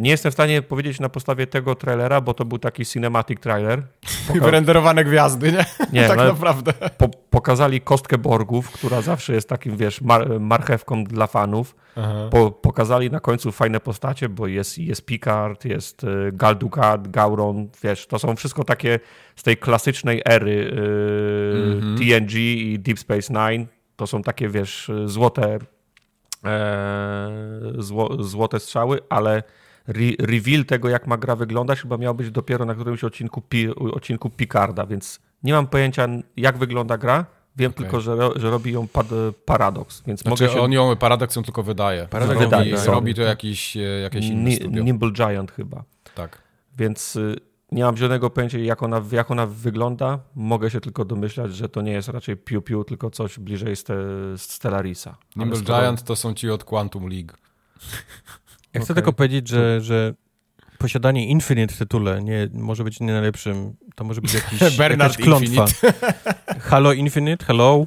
nie 0.00 0.10
jestem 0.10 0.30
w 0.30 0.34
stanie 0.34 0.62
powiedzieć 0.62 1.00
na 1.00 1.08
podstawie 1.08 1.46
tego 1.46 1.74
trailera, 1.74 2.20
bo 2.20 2.34
to 2.34 2.44
był 2.44 2.58
taki 2.58 2.84
cinematic 2.86 3.40
trailer. 3.40 3.82
Poka- 4.28 4.40
Wyrenderowane 4.42 5.04
gwiazdy, 5.04 5.52
nie? 5.52 5.64
Nie, 6.00 6.08
tak 6.08 6.18
ale 6.18 6.28
naprawdę. 6.28 6.72
po, 6.98 7.08
pokazali 7.08 7.80
kostkę 7.80 8.18
Borgów, 8.18 8.70
która 8.70 9.00
zawsze 9.02 9.32
jest 9.34 9.48
takim, 9.48 9.76
wiesz, 9.76 10.00
mar 10.00 10.40
marchewką 10.40 11.04
dla 11.04 11.26
fanów. 11.26 11.76
Po, 12.30 12.50
pokazali 12.50 13.10
na 13.10 13.20
końcu 13.20 13.52
fajne 13.52 13.80
postacie, 13.80 14.28
bo 14.28 14.46
jest, 14.46 14.78
jest 14.78 15.06
Picard, 15.06 15.64
jest 15.64 16.04
y, 16.04 16.06
Gal 16.32 16.56
Dukat, 16.56 17.08
Gauron, 17.08 17.68
wiesz, 17.82 18.06
to 18.06 18.18
są 18.18 18.36
wszystko 18.36 18.64
takie 18.64 19.00
z 19.36 19.42
tej 19.42 19.56
klasycznej 19.56 20.22
ery 20.24 20.50
y, 20.52 21.76
Mhm. 21.76 21.98
TNG 21.98 22.34
i 22.38 22.78
Deep 22.78 22.98
Space 22.98 23.32
Nine. 23.32 23.66
To 23.96 24.06
są 24.06 24.22
takie, 24.22 24.48
wiesz, 24.48 24.90
złote 25.04 25.54
e, 25.54 25.58
zło, 27.78 28.22
złote 28.22 28.60
strzały, 28.60 28.98
ale 29.08 29.42
re, 29.88 30.00
reveal 30.18 30.64
tego, 30.64 30.88
jak 30.88 31.06
ma 31.06 31.16
gra 31.16 31.36
wyglądać, 31.36 31.80
chyba 31.80 31.96
miał 31.96 32.14
być 32.14 32.30
dopiero 32.30 32.64
na 32.64 32.74
którymś 32.74 33.04
odcinku, 33.04 33.40
pi, 33.40 33.68
odcinku 33.74 34.30
Picarda, 34.30 34.86
więc 34.86 35.20
nie 35.42 35.52
mam 35.52 35.66
pojęcia, 35.66 36.08
jak 36.36 36.58
wygląda 36.58 36.98
gra. 36.98 37.26
Wiem 37.56 37.70
Okej. 37.70 37.84
tylko, 37.84 38.00
że, 38.00 38.16
ro- 38.16 38.32
że 38.36 38.50
robi 38.50 38.72
ją 38.72 38.88
pad, 38.88 39.06
Paradox, 39.44 40.02
więc 40.06 40.20
Znaczy, 40.20 40.44
mogę 40.44 40.54
się... 40.54 40.60
on 40.60 40.72
ją 40.72 40.96
Paradox 40.96 41.36
ją 41.36 41.42
tylko 41.42 41.62
wydaje. 41.62 42.06
Paradox 42.10 42.34
robi, 42.34 42.46
wydaje, 42.46 42.70
robi, 42.72 42.84
sorry. 42.84 43.14
to 43.14 43.22
jakiś, 43.22 43.76
e, 43.76 43.80
jakieś 43.80 44.26
inne 44.26 44.50
Ni-. 44.50 44.84
Nimble 44.84 45.10
Giant 45.12 45.52
chyba. 45.52 45.84
Tak. 46.14 46.42
Więc 46.78 47.16
y, 47.16 47.36
nie 47.72 47.84
mam 47.84 47.96
żadnego 47.96 48.30
pojęcia, 48.30 48.58
jak 48.58 48.82
ona, 48.82 49.02
jak 49.12 49.30
ona 49.30 49.46
wygląda. 49.46 50.18
Mogę 50.34 50.70
się 50.70 50.80
tylko 50.80 51.04
domyślać, 51.04 51.54
że 51.56 51.68
to 51.68 51.82
nie 51.82 51.92
jest 51.92 52.08
raczej 52.08 52.36
Piu 52.36 52.62
Piu, 52.62 52.84
tylko 52.84 53.10
coś 53.10 53.38
bliżej 53.38 53.76
ste, 53.76 53.94
Stellarisa. 54.36 55.16
Nimble 55.36 55.56
skoro- 55.58 55.80
Giant 55.80 56.02
to 56.04 56.16
są 56.16 56.34
ci 56.34 56.50
od 56.50 56.64
Quantum 56.64 57.08
League. 57.08 57.32
Ja 58.74 58.80
chcę 58.80 58.82
Okej. 58.82 58.94
tylko 58.94 59.12
powiedzieć, 59.12 59.48
że, 59.48 59.80
że 59.80 60.14
posiadanie 60.78 61.26
Infinite 61.26 61.74
w 61.74 61.78
tytule 61.78 62.22
nie, 62.22 62.48
może 62.52 62.84
być 62.84 63.00
nie 63.00 63.12
najlepszym. 63.12 63.76
To 63.94 64.04
może 64.04 64.20
być 64.20 64.34
jakiś, 64.34 64.76
Bernard 64.78 65.12
jakaś 65.18 65.24
klątwa. 65.24 65.66
Halo 66.70 66.92
Infinite, 66.92 67.44
hello, 67.46 67.86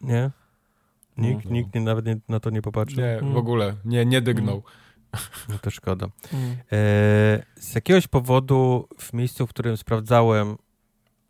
nie? 0.00 0.30
Nikt, 1.18 1.44
No. 1.44 1.50
nikt 1.50 1.74
nie, 1.74 1.80
nawet 1.80 2.06
nie, 2.06 2.16
na 2.28 2.40
to 2.40 2.50
nie 2.50 2.62
popatrzył. 2.62 3.00
Nie, 3.00 3.18
Mm. 3.18 3.32
w 3.32 3.36
ogóle. 3.36 3.74
Nie, 3.84 4.06
nie 4.06 4.20
dygnął. 4.20 4.62
No 5.48 5.58
to 5.62 5.70
szkoda. 5.70 6.06
Mm. 6.32 6.50
E, 6.50 6.56
z 7.56 7.74
jakiegoś 7.74 8.06
powodu 8.06 8.88
w 8.98 9.12
miejscu, 9.12 9.46
w 9.46 9.50
którym 9.50 9.76
sprawdzałem, 9.76 10.56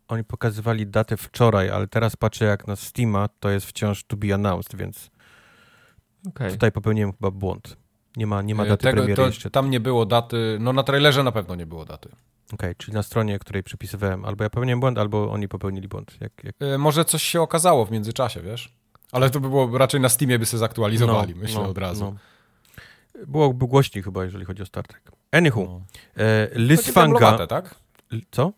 oni 0.07 0.23
pokazywali 0.23 0.87
datę 0.87 1.17
wczoraj, 1.17 1.69
ale 1.69 1.87
teraz 1.87 2.15
patrzę 2.15 2.45
jak 2.45 2.67
na 2.67 2.75
Steama, 2.75 3.29
to 3.39 3.49
jest 3.49 3.65
wciąż 3.65 4.03
to 4.03 4.17
be 4.17 4.33
announced, 4.33 4.75
więc 4.75 5.09
Okej. 6.27 6.51
tutaj 6.51 6.71
popełniłem 6.71 7.11
chyba 7.11 7.31
błąd. 7.31 7.77
Nie 8.17 8.27
ma, 8.27 8.41
nie 8.41 8.55
ma 8.55 8.63
E, 8.65 8.67
daty 8.67 8.83
Tego, 8.83 8.93
premiery 8.97 9.15
to, 9.15 9.25
jeszcze. 9.25 9.49
tam 9.49 9.69
nie 9.69 9.79
było 9.79 10.05
daty. 10.05 10.57
No 10.59 10.73
na 10.73 10.83
trailerze 10.83 11.23
na 11.23 11.31
pewno 11.31 11.55
nie 11.55 11.65
było 11.65 11.85
daty. 11.85 12.09
Okej, 12.53 12.75
czyli 12.75 12.93
na 12.93 13.03
stronie, 13.03 13.39
której 13.39 13.63
przypisywałem, 13.63 14.25
albo 14.25 14.43
ja 14.43 14.49
popełniłem 14.49 14.79
błąd, 14.79 14.97
albo 14.97 15.31
oni 15.31 15.47
popełnili 15.47 15.87
błąd. 15.87 16.17
Jak, 16.21 16.43
jak... 16.43 16.55
E, 16.59 16.77
Może 16.77 17.05
coś 17.05 17.23
się 17.23 17.41
okazało 17.41 17.85
w 17.85 17.91
międzyczasie, 17.91 18.41
wiesz? 18.41 18.73
Ale 19.11 19.29
to 19.29 19.39
by 19.39 19.49
było 19.49 19.77
raczej 19.77 19.99
na 20.01 20.09
Steamie 20.09 20.39
by 20.39 20.45
się 20.45 20.57
zaktualizowali, 20.57 21.35
myślę 21.35 21.61
od 21.61 21.77
razu. 21.77 22.05
no. 22.05 22.15
Byłoby 23.27 23.67
głośniej 23.67 24.03
chyba, 24.03 24.23
jeżeli 24.23 24.45
chodzi 24.45 24.61
o 24.63 24.65
Star 24.65 24.87
Trek. 24.87 25.11
Anywho, 25.31 25.61
No. 25.63 25.81
e, 26.23 26.47
Lysfanga... 26.53 27.19
diablowate, 27.19 27.47
tak? 27.47 27.75
L- 28.13 28.21
Co? 28.31 28.51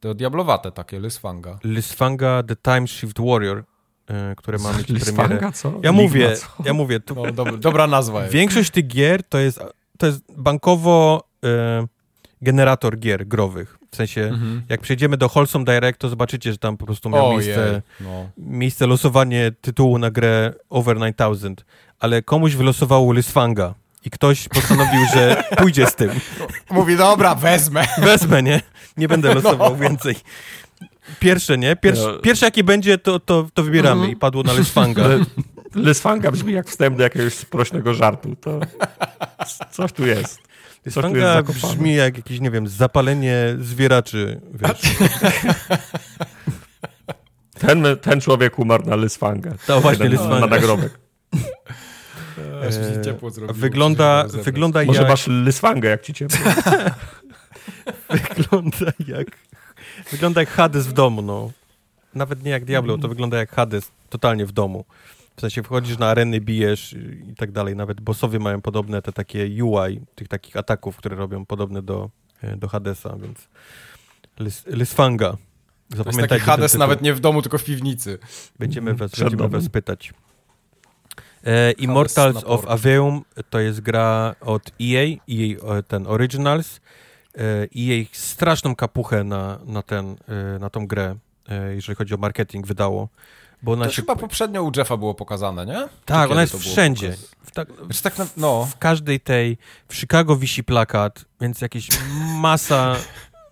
To 0.00 0.14
diablowate 0.14 0.72
takie, 0.72 1.00
Lysfanga. 1.00 1.58
Lysfanga 1.64 2.42
The 2.42 2.56
Time 2.56 2.86
Shift 2.88 3.20
Warrior, 3.20 3.64
e, 4.08 4.34
które 4.36 4.58
ma 4.58 4.72
mieć 4.72 4.86
premierę. 4.86 5.04
Listwanga, 5.06 5.52
co? 5.52 5.68
Ja 5.68 5.74
Ligma, 5.76 5.92
mówię, 5.92 6.36
co? 6.36 6.46
ja 6.64 6.72
mówię, 6.74 7.00
tu 7.00 7.14
No, 7.14 7.32
dob 7.32 7.56
dobra 7.56 7.86
nazwa 7.86 8.20
jest. 8.20 8.32
Większość 8.32 8.70
tych 8.70 8.86
gier 8.86 9.22
to 9.22 9.38
jest, 9.38 9.60
to 9.98 10.06
jest 10.06 10.22
bankowo 10.36 11.24
e, 11.44 11.86
generator 12.42 12.98
gier 12.98 13.26
growych. 13.26 13.76
W 13.92 13.96
sensie, 13.96 14.20
Mhm. 14.22 14.62
jak 14.68 14.80
przejdziemy 14.80 15.16
do 15.16 15.28
Wholesome 15.28 15.64
Direct, 15.64 15.98
to 15.98 16.08
zobaczycie, 16.08 16.52
że 16.52 16.58
tam 16.58 16.76
po 16.76 16.86
prostu 16.86 17.10
miał 17.10 17.30
miejsce, 17.32 17.82
no. 18.00 18.30
miejsce 18.38 18.86
losowanie 18.86 19.52
tytułu 19.60 19.98
na 19.98 20.10
grę 20.10 20.52
Over 20.70 20.96
9000, 20.98 21.64
ale 22.00 22.22
komuś 22.22 22.54
wylosowało 22.54 23.12
Lysfanga 23.12 23.74
i 24.04 24.10
ktoś 24.10 24.48
postanowił, 24.48 25.00
że 25.14 25.44
pójdzie 25.58 25.86
z 25.86 25.94
tym. 25.94 26.10
Mówi, 26.70 26.96
dobra, 26.96 27.34
wezmę. 27.34 27.86
Wezmę, 27.98 28.42
nie? 28.42 28.60
Nie 28.96 29.08
będę 29.08 29.34
losował 29.34 29.70
No. 29.70 29.76
więcej. 29.76 30.16
Pierwsze, 31.20 31.58
nie? 31.58 31.76
Pierwsze, 31.76 32.12
No. 32.12 32.18
pierwsze 32.18 32.46
jakie 32.46 32.64
będzie, 32.64 32.98
to, 32.98 33.20
to, 33.20 33.46
to 33.54 33.62
wybieramy 33.62 33.94
Mhm. 34.00 34.12
i 34.12 34.16
padło 34.16 34.42
na 34.42 34.52
Lysfanga. 34.52 35.02
Lysfanga 35.74 36.30
brzmi 36.30 36.52
jak 36.52 36.68
wstęp 36.68 36.96
do 36.96 37.02
jakiegoś 37.02 37.34
sprośnego 37.34 37.94
żartu. 37.94 38.36
To 38.36 38.60
coś 39.70 39.92
tu 39.92 40.06
jest. 40.06 40.38
Lysfanga 40.86 41.42
brzmi 41.42 41.94
jak 41.94 42.16
jakieś, 42.16 42.40
nie 42.40 42.50
wiem, 42.50 42.68
zapalenie 42.68 43.36
zwieraczy, 43.60 44.40
wiesz. 44.54 44.80
Ten, 47.58 47.84
ten 48.02 48.20
człowiek 48.20 48.58
umarł 48.58 48.86
na 48.86 48.96
Lysfanga. 48.96 49.50
To 49.66 49.80
właśnie 49.80 50.08
Lysfanga. 50.08 50.40
Na 50.40 50.46
nagrobek. 50.46 50.98
Eee, 52.62 53.04
ciepło 53.04 53.30
zrobiło, 53.30 53.58
wygląda, 53.58 54.24
wygląda 54.44 54.84
Może 54.84 55.00
jak... 55.00 55.10
masz 55.10 55.26
Lysfangę, 55.26 55.88
jak 55.88 56.02
ci 56.02 56.14
ciepło. 56.14 56.38
wygląda 58.10 58.92
jak... 59.06 59.28
Wygląda 60.10 60.40
jak 60.40 60.50
Hades 60.50 60.86
w 60.86 60.92
domu, 60.92 61.22
no. 61.22 61.50
Nawet 62.14 62.44
nie 62.44 62.50
jak 62.50 62.64
Diablo, 62.64 62.98
to 62.98 63.08
wygląda 63.08 63.38
jak 63.38 63.50
Hades 63.50 63.90
totalnie 64.10 64.46
w 64.46 64.52
domu. 64.52 64.84
W 65.36 65.40
sensie 65.40 65.62
wchodzisz 65.62 65.98
na 65.98 66.08
areny, 66.08 66.40
bijesz 66.40 66.96
i 67.32 67.34
tak 67.36 67.52
dalej. 67.52 67.76
Nawet 67.76 68.00
bossowie 68.00 68.38
mają 68.38 68.60
podobne 68.60 69.02
te 69.02 69.12
takie 69.12 69.64
UI, 69.64 70.00
tych 70.14 70.28
takich 70.28 70.56
ataków, 70.56 70.96
które 70.96 71.16
robią 71.16 71.46
podobne 71.46 71.82
do, 71.82 72.10
e, 72.42 72.56
do 72.56 72.68
Hadesa, 72.68 73.16
więc 73.16 73.48
Lys, 74.38 74.66
Lysfanga. 74.66 75.36
To 75.96 76.02
jest 76.06 76.28
taki 76.28 76.40
Hades 76.40 76.74
nawet 76.74 77.02
nie 77.02 77.14
w 77.14 77.20
domu, 77.20 77.42
tylko 77.42 77.58
w 77.58 77.64
piwnicy. 77.64 78.18
Będziemy 78.58 78.94
was, 78.94 79.10
będziemy 79.10 79.48
was 79.48 79.68
pytać. 79.68 80.12
E, 81.44 81.72
Immortals 81.72 82.44
of 82.44 82.66
Aveum 82.66 83.24
to 83.50 83.60
jest 83.60 83.80
gra 83.80 84.34
od 84.40 84.70
EA, 84.80 85.16
EA 85.28 85.82
ten 85.82 86.06
Originals. 86.06 86.80
E, 87.38 87.68
EA 87.76 88.04
straszną 88.12 88.74
kapuchę 88.74 89.24
na, 89.24 89.58
na, 89.66 89.82
ten, 89.82 90.16
e, 90.28 90.58
na 90.58 90.70
tą 90.70 90.86
grę, 90.86 91.16
e, 91.48 91.74
jeżeli 91.74 91.96
chodzi 91.96 92.14
o 92.14 92.16
marketing, 92.16 92.66
wydało. 92.66 93.08
Bo 93.62 93.72
ona 93.72 93.84
to 93.84 93.90
się... 93.90 94.02
chyba 94.02 94.16
poprzednio 94.16 94.62
u 94.62 94.72
Jeffa 94.76 94.96
było 94.96 95.14
pokazane, 95.14 95.66
nie? 95.66 95.88
Tak, 96.04 96.30
ona 96.30 96.40
jest 96.40 96.58
wszędzie. 96.58 97.16
W, 97.42 97.50
tak, 97.50 97.68
znaczy, 97.84 98.02
tak 98.02 98.18
na, 98.18 98.26
no. 98.36 98.64
w 98.64 98.78
każdej 98.78 99.20
tej, 99.20 99.58
w 99.88 99.96
Chicago 99.96 100.36
wisi 100.36 100.64
plakat, 100.64 101.24
więc 101.40 101.60
jakieś 101.60 101.88
masa, 102.40 102.96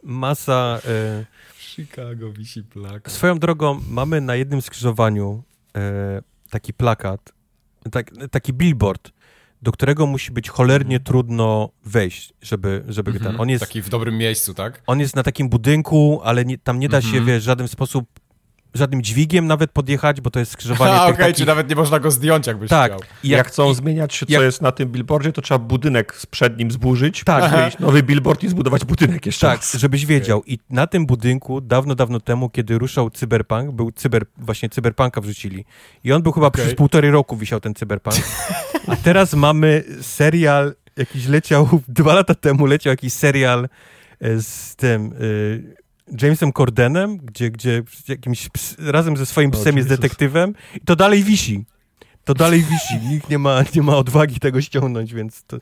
masa... 0.03 0.79
E... 0.85 1.25
W 1.55 1.63
Chicago 1.63 2.33
wisi 2.33 2.63
plakat. 2.63 3.13
Swoją 3.13 3.39
drogą, 3.39 3.81
mamy 3.89 4.21
na 4.21 4.37
jednym 4.37 4.63
skrzyżowaniu 4.63 5.43
e, 5.77 6.23
taki 6.51 6.73
plakat, 6.73 7.33
tak, 7.91 8.11
taki 8.31 8.53
billboard, 8.53 9.11
do 9.63 9.73
którego 9.73 10.07
musi 10.07 10.33
być 10.33 10.49
cholernie 10.49 10.97
mhm. 10.97 11.05
trudno 11.05 11.71
wejść, 11.85 12.33
żeby, 12.43 12.85
żeby 12.89 13.11
mhm. 13.11 13.33
ten... 13.33 13.41
On 13.41 13.49
jest, 13.49 13.61
taki 13.61 13.83
w 13.83 13.89
dobrym 13.89 14.19
miejscu, 14.19 14.55
tak? 14.55 14.83
On 14.87 15.01
jest 15.01 15.17
na 15.17 15.23
takim 15.23 15.49
budynku, 15.49 16.21
ale 16.25 16.45
nie, 16.45 16.59
tam 16.59 16.79
nie 16.79 16.89
da 16.89 17.01
się, 17.01 17.09
mhm. 17.09 17.27
wiesz, 17.27 17.43
w 17.43 17.47
żaden 17.47 17.69
sposób 17.69 18.18
żadnym 18.75 19.03
dźwigiem 19.03 19.47
nawet 19.47 19.71
podjechać, 19.71 20.21
bo 20.21 20.31
to 20.31 20.39
jest 20.39 20.53
skrzyżowanie 20.59 20.93
A, 20.93 21.03
okej, 21.03 21.15
okay, 21.15 21.25
takich... 21.25 21.37
czy 21.37 21.47
nawet 21.47 21.71
nie 21.71 21.77
można 21.77 22.01
go 22.01 22.11
zdjąć, 22.11 22.47
jakbyś 22.47 22.71
tak. 22.71 22.93
chciał. 22.93 23.01
I 23.25 23.29
jak, 23.29 23.39
jak 23.39 23.47
chcą 23.47 23.71
i... 23.71 23.75
zmieniać, 23.75 24.19
co 24.19 24.27
jak... 24.29 24.43
jest 24.43 24.63
na 24.63 24.73
tym 24.73 24.89
billboardzie, 24.89 25.33
to 25.33 25.43
trzeba 25.43 25.59
budynek 25.59 26.21
przed 26.31 26.59
nim 26.59 26.71
zburzyć, 26.71 27.25
tak. 27.25 27.81
nowy 27.81 28.03
billboard 28.03 28.45
i 28.45 28.49
zbudować 28.49 28.85
budynek 28.85 29.27
jeszcze 29.27 29.47
Tak, 29.47 29.57
raz. 29.57 29.75
żebyś 29.75 30.07
wiedział. 30.07 30.43
I 30.47 30.59
na 30.71 30.87
tym 30.87 31.07
budynku 31.07 31.61
dawno, 31.61 31.95
dawno 31.95 32.21
temu, 32.21 32.51
kiedy 32.51 32.79
ruszał 32.79 33.11
Cyberpunk, 33.11 33.71
był 33.71 33.93
cyber, 33.93 34.25
właśnie 34.39 34.69
Cyberpunka 34.69 35.21
wrzucili. 35.21 35.65
I 36.05 36.13
on 36.13 36.23
był 36.23 36.33
chyba 36.33 36.47
okay. 36.47 36.65
przez 36.65 36.75
półtorej 36.75 37.11
roku 37.11 37.37
wisiał 37.37 37.61
ten 37.61 37.75
Cyberpunk. 37.75 38.17
A 38.87 38.97
teraz 38.97 39.35
mamy 39.35 39.85
serial, 40.01 40.75
jakiś 40.97 41.27
leciał, 41.27 41.69
dwa 41.89 42.15
lata 42.15 42.35
temu 42.35 42.67
leciał 42.67 42.91
jakiś 42.91 43.13
serial 43.13 43.69
e, 44.21 44.43
z 44.43 44.77
tym... 44.77 45.13
Y 45.13 45.88
Jamesem 46.23 46.53
Cordenem, 46.53 47.17
gdzie, 47.17 47.51
gdzie 47.51 47.83
jakimś 48.09 48.49
ps, 48.49 48.77
razem 48.79 49.17
ze 49.17 49.27
swoim 49.27 49.51
psem 49.51 49.77
jest 49.77 49.89
detektywem 49.89 50.55
i 50.75 50.81
to 50.81 50.97
dalej 50.97 51.23
wisi. 51.23 51.65
To 52.25 52.35
dalej 52.35 52.63
wisi. 52.63 52.95
Nikt 53.11 53.31
nie 53.31 53.39
ma, 53.39 53.63
nie 53.75 53.83
ma 53.83 53.97
odwagi 53.97 54.41
tego 54.41 54.61
ściągnąć, 54.61 55.15
więc 55.15 55.43
to, 55.45 55.57
e, 55.57 55.61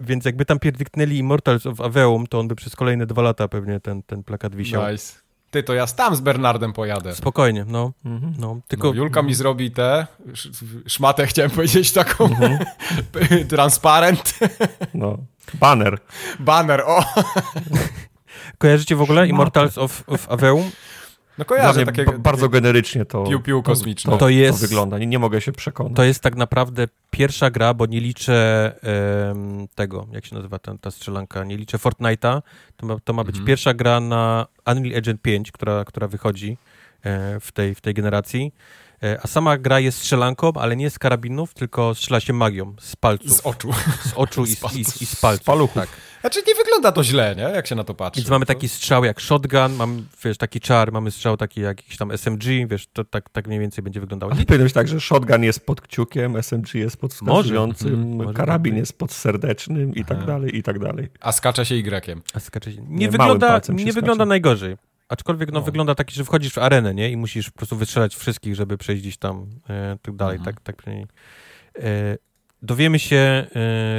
więc 0.00 0.24
jakby 0.24 0.44
tam 0.44 0.58
pierdyknęli 0.58 1.16
Immortals 1.16 1.66
of 1.66 1.80
Aveum, 1.80 2.26
to 2.26 2.40
on 2.40 2.48
by 2.48 2.54
przez 2.54 2.76
kolejne 2.76 3.06
dwa 3.06 3.22
lata 3.22 3.48
pewnie 3.48 3.80
ten, 3.80 4.02
ten 4.02 4.24
plakat 4.24 4.54
wisiał. 4.54 4.92
Nice. 4.92 5.12
Ty, 5.50 5.62
to 5.62 5.74
ja 5.74 5.86
tam 5.86 6.16
z 6.16 6.20
Bernardem 6.20 6.72
pojadę. 6.72 7.14
Spokojnie, 7.14 7.64
no. 7.68 7.92
Mhm. 8.04 8.34
no 8.38 8.60
tylko... 8.68 8.88
No, 8.88 8.94
Julka 8.94 9.22
mi 9.22 9.34
zrobi 9.34 9.70
tę 9.70 10.06
szmatę, 10.86 11.26
chciałem 11.26 11.50
powiedzieć, 11.50 11.92
taką 11.92 12.24
mhm. 12.24 12.58
transparent. 13.48 14.38
No. 14.94 15.18
Banner. 15.54 15.98
Banner, 16.40 16.80
o! 16.80 17.04
Kojarzycie 18.58 18.96
w 18.96 19.02
ogóle 19.02 19.28
Immortals 19.28 19.78
of, 19.78 20.04
of 20.06 20.30
Aveum? 20.30 20.70
No 21.40 21.44
kojarzę, 21.44 21.84
takie, 21.84 22.04
bardzo 22.04 22.48
generycznie 22.48 23.04
to, 23.04 23.24
piu, 23.24 23.40
piu 23.40 23.62
kosmiczne. 23.62 24.12
To, 24.12 24.18
to, 24.18 24.28
jest, 24.28 24.60
to 24.60 24.66
wygląda, 24.66 24.98
nie, 24.98 25.06
nie 25.06 25.18
mogę 25.18 25.40
się 25.40 25.52
przekonać. 25.52 25.96
To 25.96 26.04
jest 26.04 26.22
tak 26.22 26.36
naprawdę 26.36 26.88
pierwsza 27.10 27.50
gra, 27.50 27.74
bo 27.74 27.86
nie 27.86 28.00
liczę 28.00 28.72
um, 29.28 29.68
tego, 29.74 30.06
jak 30.12 30.26
się 30.26 30.34
nazywa 30.34 30.58
ta, 30.58 30.78
ta 30.80 30.90
strzelanka, 30.90 31.44
nie 31.44 31.56
liczę 31.56 31.78
Fortnite'a, 31.78 32.42
to 32.76 32.86
ma, 32.86 32.96
to 33.04 33.12
ma 33.12 33.24
być 33.24 33.34
mhm. 33.34 33.46
pierwsza 33.46 33.74
gra 33.74 34.00
na 34.00 34.46
Unreal 34.66 34.96
Engine 34.96 35.18
5, 35.18 35.52
która, 35.52 35.84
która 35.84 36.08
wychodzi 36.08 36.56
e, 37.02 37.40
w, 37.40 37.52
tej, 37.52 37.74
w 37.74 37.80
tej 37.80 37.94
generacji. 37.94 38.52
E, 39.02 39.18
a 39.22 39.26
sama 39.26 39.58
gra 39.58 39.80
jest 39.80 39.98
strzelanką, 39.98 40.52
ale 40.54 40.76
nie 40.76 40.90
z 40.90 40.98
karabinów, 40.98 41.54
tylko 41.54 41.94
strzela 41.94 42.20
się 42.20 42.32
magią, 42.32 42.74
z 42.80 42.96
palców. 42.96 43.30
Z 43.30 43.40
oczu. 43.40 43.70
Z 44.04 44.12
oczu 44.14 44.44
i, 44.52 44.56
z, 44.56 44.76
i, 44.76 44.80
i 44.80 45.06
z 45.06 45.16
palców. 45.16 45.42
Z 45.42 45.46
paluchów. 45.46 45.74
Tak. 45.74 45.88
Znaczy 46.20 46.42
nie 46.48 46.54
wygląda 46.54 46.92
to 46.92 47.04
źle, 47.04 47.34
nie? 47.36 47.42
Jak 47.42 47.66
się 47.66 47.74
na 47.74 47.84
to 47.84 47.94
patrzy. 47.94 48.20
Więc 48.20 48.30
mamy 48.30 48.46
taki 48.46 48.68
strzał 48.68 49.04
jak 49.04 49.20
shotgun, 49.20 49.74
mamy, 49.76 50.02
wiesz, 50.24 50.38
taki 50.38 50.60
czar, 50.60 50.92
mamy 50.92 51.10
strzał 51.10 51.36
taki 51.36 51.60
jak 51.60 51.78
jakiś 51.78 51.96
tam 51.96 52.12
SMG, 52.12 52.44
wiesz, 52.66 52.86
to 52.92 53.04
tak, 53.04 53.30
tak 53.30 53.46
mniej 53.46 53.60
więcej 53.60 53.84
będzie 53.84 54.00
wyglądało. 54.00 54.32
Ale 54.32 54.44
powinno 54.44 54.64
być 54.64 54.72
tak, 54.72 54.88
że 54.88 55.00
shotgun 55.00 55.42
jest 55.42 55.66
pod 55.66 55.80
kciukiem, 55.80 56.36
SMG 56.36 56.74
jest 56.74 56.96
pod 56.96 57.14
wskazującym, 57.14 58.16
może, 58.16 58.32
karabin 58.32 58.76
jest 58.76 58.98
pod 58.98 59.12
serdecznym 59.12 59.94
i 59.94 60.04
tak 60.04 60.24
dalej, 60.24 60.56
i 60.56 60.62
tak 60.62 60.78
dalej. 60.78 61.08
A 61.20 61.32
skacze 61.32 61.66
się 61.66 61.74
Y. 61.74 62.22
A 62.34 62.40
skacze 62.40 62.72
się... 62.72 62.82
Nie, 62.82 62.96
nie 62.96 63.08
wygląda, 63.10 63.60
nie 63.68 63.92
wygląda 63.92 64.26
najgorzej. 64.26 64.76
Aczkolwiek 65.10 65.52
no, 65.52 65.60
no, 65.60 65.64
wygląda 65.64 65.94
taki, 65.94 66.14
że 66.14 66.24
wchodzisz 66.24 66.52
w 66.52 66.58
arenę, 66.58 66.94
nie? 66.94 67.10
I 67.10 67.16
musisz 67.16 67.50
po 67.50 67.56
prostu 67.56 67.76
wystrzelać 67.76 68.16
wszystkich, 68.16 68.54
żeby 68.54 68.78
przejść 68.78 69.02
gdzieś 69.02 69.16
tam 69.16 69.46
e, 69.68 69.98
tak 70.02 70.16
dalej. 70.16 70.36
Mhm. 70.36 70.54
Tak, 70.54 70.64
tak. 70.64 70.86
E, 70.88 72.18
dowiemy 72.62 72.98
się 72.98 73.46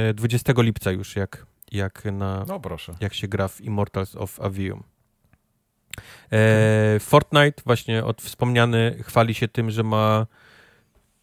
e, 0.08 0.14
20 0.14 0.52
lipca 0.56 0.90
już, 0.90 1.16
jak, 1.16 1.46
jak, 1.72 2.04
na, 2.04 2.44
no, 2.48 2.60
proszę. 2.60 2.94
jak 3.00 3.14
się 3.14 3.28
gra 3.28 3.48
w 3.48 3.60
Immortals 3.60 4.16
of 4.16 4.40
Avium. 4.40 4.82
E, 6.32 7.00
Fortnite, 7.00 7.62
właśnie 7.66 8.04
od 8.04 8.22
wspomniany, 8.22 8.98
chwali 9.02 9.34
się 9.34 9.48
tym, 9.48 9.70
że 9.70 9.82
ma 9.82 10.26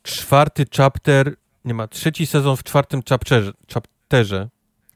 czwarty 0.04 0.66
chapter, 0.78 1.36
nie 1.66 1.74
ma, 1.74 1.88
trzeci 1.88 2.28
sezon 2.28 2.58
w 2.58 2.64
czwartym 2.64 3.02
chapterze, 3.10 3.52
chapterze 3.74 4.50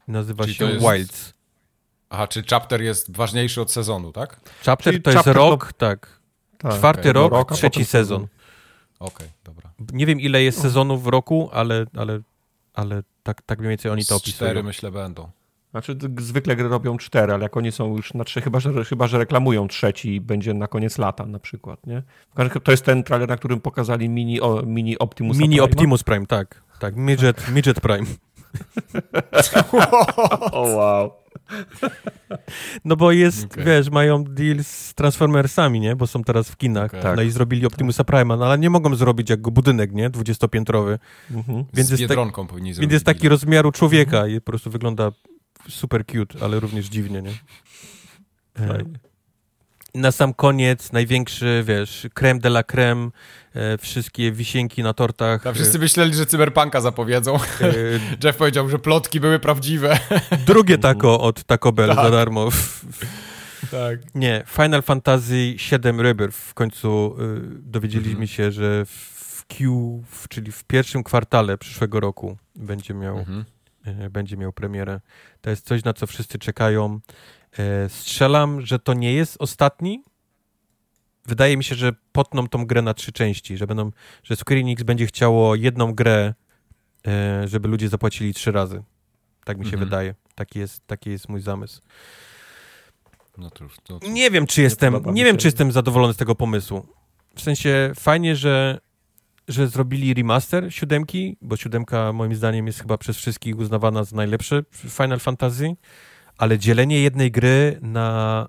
nazywa 0.08 0.44
Czyli 0.44 0.56
się. 0.56 0.66
Wilds. 0.66 1.33
Aha, 2.14 2.28
czy 2.28 2.42
chapter 2.50 2.82
jest 2.82 3.16
ważniejszy 3.16 3.60
od 3.60 3.72
sezonu, 3.72 4.12
tak? 4.12 4.40
Chapter 4.64 4.92
Czyli 4.92 5.02
to 5.02 5.10
jest 5.10 5.26
rok, 5.26 5.72
to... 5.72 5.78
tak. 5.78 6.20
tak. 6.58 6.74
Czwarty 6.74 7.00
okay. 7.00 7.12
rok, 7.12 7.32
rok 7.32 7.52
trzeci 7.52 7.84
sezon. 7.84 8.26
Okej, 8.98 9.16
okay, 9.16 9.28
dobra. 9.44 9.70
Nie 9.92 10.06
wiem, 10.06 10.20
ile 10.20 10.42
jest 10.42 10.60
sezonów 10.60 11.02
w 11.02 11.06
roku, 11.06 11.50
ale, 11.52 11.86
ale, 11.96 12.20
ale 12.74 13.02
tak, 13.22 13.42
tak 13.42 13.58
mniej 13.58 13.68
więcej 13.68 13.90
oni 13.90 14.04
to 14.04 14.16
opisują. 14.16 14.50
Cztery 14.50 14.62
myślę 14.62 14.90
będą. 14.90 15.30
Znaczy 15.70 15.96
zwykle 16.18 16.56
gry 16.56 16.68
robią 16.68 16.98
cztery, 16.98 17.32
ale 17.32 17.42
jak 17.42 17.56
oni 17.56 17.72
są 17.72 17.96
już 17.96 18.14
na 18.14 18.24
trzy, 18.24 18.40
chyba 18.40 18.60
że, 18.60 18.84
chyba, 18.84 19.06
że 19.06 19.18
reklamują 19.18 19.68
trzeci 19.68 20.14
i 20.14 20.20
będzie 20.20 20.54
na 20.54 20.66
koniec 20.66 20.98
lata 20.98 21.26
na 21.26 21.38
przykład, 21.38 21.86
nie? 21.86 22.02
To 22.64 22.70
jest 22.70 22.84
ten 22.84 23.04
trailer, 23.04 23.28
na 23.28 23.36
którym 23.36 23.60
pokazali 23.60 24.08
mini, 24.08 24.40
o, 24.40 24.62
mini 24.66 24.98
Optimus 24.98 25.38
Mini 25.38 25.56
Prime. 25.56 25.64
Optimus 25.64 26.02
Prime, 26.02 26.26
tak. 26.26 26.62
Tak, 26.80 26.96
Midget, 26.96 27.48
Midget 27.48 27.80
Prime. 27.80 28.06
o 30.52 30.60
wow. 30.60 31.23
No 32.84 32.96
bo 32.96 33.12
jest, 33.12 33.44
okay. 33.44 33.64
wiesz, 33.64 33.90
mają 33.90 34.24
deal 34.24 34.64
z 34.64 34.94
Transformersami, 34.94 35.80
nie? 35.80 35.96
Bo 35.96 36.06
są 36.06 36.24
teraz 36.24 36.50
w 36.50 36.56
kinach. 36.56 36.90
Okay. 36.90 37.10
No 37.10 37.16
tak. 37.16 37.26
i 37.26 37.30
zrobili 37.30 37.66
Optimusa 37.66 38.02
Prime'a, 38.02 38.38
no 38.38 38.46
ale 38.46 38.58
nie 38.58 38.70
mogą 38.70 38.94
zrobić 38.94 39.30
jak 39.30 39.40
budynek, 39.40 39.92
nie? 39.92 40.10
Dwudziestopiętrowy. 40.10 40.98
Mhm. 41.30 41.64
Więc, 41.74 41.90
jest 41.90 42.02
tak, 42.08 42.18
więc 42.80 42.92
jest 42.92 43.04
taki 43.04 43.28
rozmiaru 43.28 43.72
człowieka 43.72 44.16
mhm. 44.16 44.36
i 44.36 44.40
po 44.40 44.52
prostu 44.52 44.70
wygląda 44.70 45.12
super 45.68 46.06
cute, 46.06 46.44
ale 46.44 46.60
również 46.60 46.86
dziwnie, 46.86 47.22
nie? 47.22 47.32
Fajnie 48.68 49.13
na 49.94 50.12
sam 50.12 50.34
koniec 50.34 50.92
największy, 50.92 51.64
wiesz, 51.66 52.06
creme 52.14 52.40
de 52.40 52.48
la 52.48 52.62
creme, 52.62 53.10
e, 53.54 53.78
wszystkie 53.78 54.32
wisienki 54.32 54.82
na 54.82 54.94
tortach. 54.94 55.44
Wszyscy 55.54 55.78
myśleli, 55.78 56.14
że 56.14 56.26
cyberpunka 56.26 56.80
zapowiedzą. 56.80 57.36
E, 57.36 57.40
Jeff 58.24 58.36
powiedział, 58.36 58.68
że 58.68 58.78
plotki 58.78 59.20
były 59.20 59.38
prawdziwe. 59.38 59.98
Drugie 60.46 60.78
taco 60.78 61.20
od 61.20 61.44
Taco 61.44 61.72
Bell 61.72 61.88
tak. 61.88 62.04
za 62.04 62.10
darmo. 62.10 62.48
tak. 63.70 63.98
Nie, 64.14 64.44
Final 64.46 64.82
Fantasy 64.82 65.56
VII 65.70 66.02
Rebirth 66.02 66.38
w 66.38 66.54
końcu 66.54 67.16
y, 67.20 67.40
dowiedzieliśmy 67.62 68.10
mhm. 68.10 68.28
się, 68.28 68.52
że 68.52 68.84
w 68.86 69.44
Q, 69.48 70.02
czyli 70.28 70.52
w 70.52 70.64
pierwszym 70.64 71.02
kwartale 71.02 71.58
przyszłego 71.58 72.00
roku 72.00 72.36
będzie 72.56 72.94
miał, 72.94 73.18
mhm. 73.18 73.44
y, 74.04 74.10
będzie 74.10 74.36
miał 74.36 74.52
premierę. 74.52 75.00
To 75.40 75.50
jest 75.50 75.66
coś, 75.66 75.84
na 75.84 75.92
co 75.92 76.06
wszyscy 76.06 76.38
czekają. 76.38 77.00
E, 77.58 77.88
strzelam, 77.88 78.60
że 78.60 78.78
to 78.78 78.94
nie 78.94 79.12
jest 79.12 79.36
ostatni. 79.38 80.04
Wydaje 81.26 81.56
mi 81.56 81.64
się, 81.64 81.74
że 81.74 81.92
potną 82.12 82.48
tą 82.48 82.66
grę 82.66 82.82
na 82.82 82.94
trzy 82.94 83.12
części, 83.12 83.56
że 83.56 83.66
będą, 83.66 83.90
że 84.22 84.36
Square 84.36 84.58
Enix 84.58 84.82
będzie 84.82 85.06
chciało 85.06 85.54
jedną 85.54 85.92
grę, 85.94 86.34
e, 87.06 87.48
żeby 87.48 87.68
ludzie 87.68 87.88
zapłacili 87.88 88.34
trzy 88.34 88.52
razy. 88.52 88.82
Tak 89.44 89.58
mi 89.58 89.64
się 89.64 89.68
Mhm. 89.72 89.84
wydaje. 89.88 90.14
Taki 90.34 90.58
jest, 90.58 90.86
taki 90.86 91.10
jest 91.10 91.28
mój 91.28 91.40
zamysł. 91.40 91.80
No 93.38 93.50
to, 93.50 93.64
już- 93.64 93.76
to, 93.84 93.98
Nie 94.08 94.30
wiem, 94.30 94.46
czy 94.46 94.62
jestem, 94.62 94.94
nie 95.06 95.12
mi 95.12 95.24
wiem, 95.24 95.36
czy 95.36 95.46
jestem 95.46 95.72
zadowolony 95.72 96.14
z 96.14 96.16
tego 96.16 96.34
pomysłu. 96.34 96.86
W 97.36 97.40
sensie 97.42 97.92
fajnie, 97.94 98.36
że, 98.36 98.80
że 99.48 99.68
zrobili 99.68 100.14
remaster 100.14 100.74
siódemki, 100.74 101.36
bo 101.42 101.56
siódemka 101.56 102.12
moim 102.12 102.34
zdaniem 102.34 102.66
jest 102.66 102.80
chyba 102.80 102.98
przez 102.98 103.16
wszystkich 103.16 103.58
uznawana 103.58 104.04
za 104.04 104.16
najlepsze 104.16 104.62
w 104.70 104.76
Final 104.88 105.20
Fantasy, 105.20 105.76
ale 106.38 106.58
dzielenie 106.58 107.00
jednej 107.00 107.30
gry 107.30 107.78
na, 107.82 108.48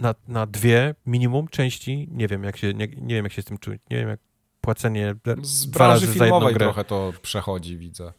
na, 0.00 0.14
na 0.28 0.46
dwie 0.46 0.94
minimum 1.06 1.48
części, 1.48 2.08
nie 2.10 2.28
wiem 2.28 2.44
jak 2.44 2.56
się, 2.56 2.74
nie, 2.74 2.86
nie 2.86 3.14
wiem 3.14 3.24
jak 3.24 3.32
się 3.32 3.42
z 3.42 3.44
tym 3.44 3.58
czuć, 3.58 3.80
nie 3.90 3.96
wiem 3.96 4.08
jak 4.08 4.20
płacenie 4.60 5.14
z 5.42 5.70
dwa 5.70 5.88
razy 5.88 6.06
za 6.06 6.24
jedną 6.24 6.40
grę. 6.40 6.54
trochę 6.54 6.84
to 6.84 7.12
przechodzi, 7.22 7.78
widzę. 7.78 8.12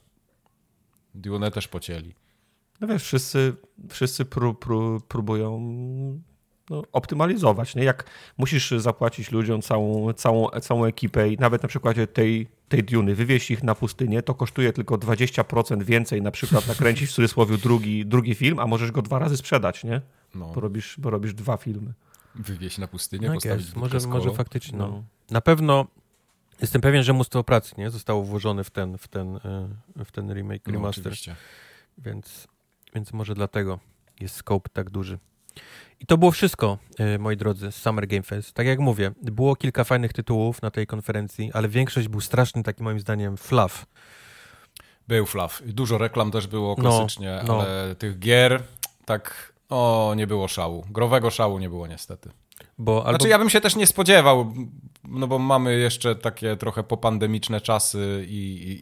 Dune 1.16 1.52
też 1.52 1.68
pocieli. 1.68 2.16
No 2.82 2.88
wiesz, 2.88 3.04
wszyscy, 3.04 3.56
wszyscy 3.90 4.26
pró, 4.26 4.54
pró, 4.54 5.00
próbują 5.08 5.60
no, 6.74 6.84
optymalizować. 6.92 7.76
Nie? 7.76 7.84
Jak 7.84 8.06
musisz 8.38 8.72
zapłacić 8.72 9.32
ludziom 9.32 9.62
całą, 9.62 10.14
całą, 10.14 10.50
całą 10.50 10.86
ekipę 10.86 11.30
i 11.30 11.38
nawet 11.38 11.64
na 11.64 11.70
przykładzie 11.70 12.08
tej, 12.08 12.48
tej 12.70 12.84
Duny 12.84 13.16
wywieźć 13.16 13.52
ich 13.52 13.64
na 13.64 13.76
pustynię, 13.76 14.22
to 14.22 14.34
kosztuje 14.36 14.74
tylko 14.74 14.96
20% 14.96 15.84
więcej 15.84 16.22
na 16.22 16.32
przykład 16.32 16.68
nakręcić 16.68 17.10
w 17.10 17.14
cudzysłowie 17.14 17.58
drugi, 17.58 18.06
drugi 18.06 18.36
film, 18.36 18.60
a 18.60 18.68
możesz 18.68 18.92
go 18.92 19.02
dwa 19.02 19.20
razy 19.20 19.38
sprzedać, 19.38 19.84
nie? 19.84 20.02
No, 20.36 20.52
Bo 20.56 20.62
robisz, 20.62 20.96
bo 21.00 21.10
robisz 21.10 21.34
dwa 21.34 21.58
filmy. 21.58 21.94
wywieźć 22.36 22.78
na 22.78 22.88
pustynię, 22.88 23.28
No, 23.28 23.34
postawić 23.34 23.76
może, 23.76 24.00
może 24.08 24.32
faktycznie. 24.32 24.78
No. 24.78 24.88
No. 24.88 25.04
Na 25.32 25.42
pewno 25.42 25.88
jestem 26.62 26.82
pewien, 26.82 27.04
że 27.04 27.14
mnóstwo 27.14 27.44
pracy 27.44 27.76
nie, 27.78 27.90
zostało 27.92 28.24
włożone 28.24 28.64
w 28.64 28.72
ten, 28.72 28.98
w 28.98 29.08
ten, 29.08 29.36
e, 29.36 30.06
w 30.06 30.12
ten 30.12 30.34
remake, 30.34 30.68
No, 30.68 30.74
remaster. 30.74 31.02
oczywiście. 31.02 31.36
Więc, 31.98 32.48
więc 32.96 33.14
może 33.14 33.36
dlatego 33.36 33.80
jest 34.20 34.36
scope 34.36 34.70
tak 34.74 34.90
duży. 34.90 35.20
I 36.00 36.06
to 36.06 36.18
było 36.18 36.32
wszystko, 36.32 36.78
e, 37.00 37.18
moi 37.20 37.38
drodzy, 37.38 37.72
z 37.72 37.76
Summer 37.76 38.08
Game 38.08 38.24
Fest. 38.24 38.54
Tak 38.54 38.68
jak 38.68 38.80
mówię, 38.80 39.12
było 39.22 39.56
kilka 39.56 39.84
fajnych 39.84 40.14
tytułów 40.14 40.62
na 40.62 40.72
tej 40.72 40.88
konferencji, 40.88 41.52
ale 41.54 41.70
większość 41.70 42.08
był 42.08 42.22
straszny, 42.22 42.64
taki 42.64 42.84
moim 42.84 43.00
zdaniem, 43.00 43.38
fluff. 43.38 43.86
Był 45.08 45.26
fluff. 45.26 45.62
Dużo 45.66 45.98
reklam 45.98 46.32
też 46.32 46.48
było 46.48 46.76
No, 46.78 46.84
klasycznie, 46.84 47.42
no. 47.48 47.62
ale 47.62 47.96
tych 47.96 48.20
gier 48.20 48.64
tak, 49.06 49.54
o, 49.70 50.14
nie 50.18 50.28
było 50.28 50.48
szału. 50.48 50.86
Growego 50.90 51.30
szału 51.30 51.60
nie 51.60 51.70
było 51.70 51.88
niestety. 51.88 52.30
Bo 52.78 52.98
albo, 53.06 53.10
Znaczy 53.10 53.28
ja 53.30 53.40
bym 53.40 53.50
się 53.50 53.62
też 53.62 53.76
nie 53.76 53.88
spodziewał, 53.88 54.54
no 55.08 55.28
bo 55.28 55.40
mamy 55.40 55.78
jeszcze 55.78 56.16
takie 56.16 56.56
trochę 56.58 56.84
popandemiczne 56.84 57.62
czasy 57.62 58.26
i, 58.28 58.34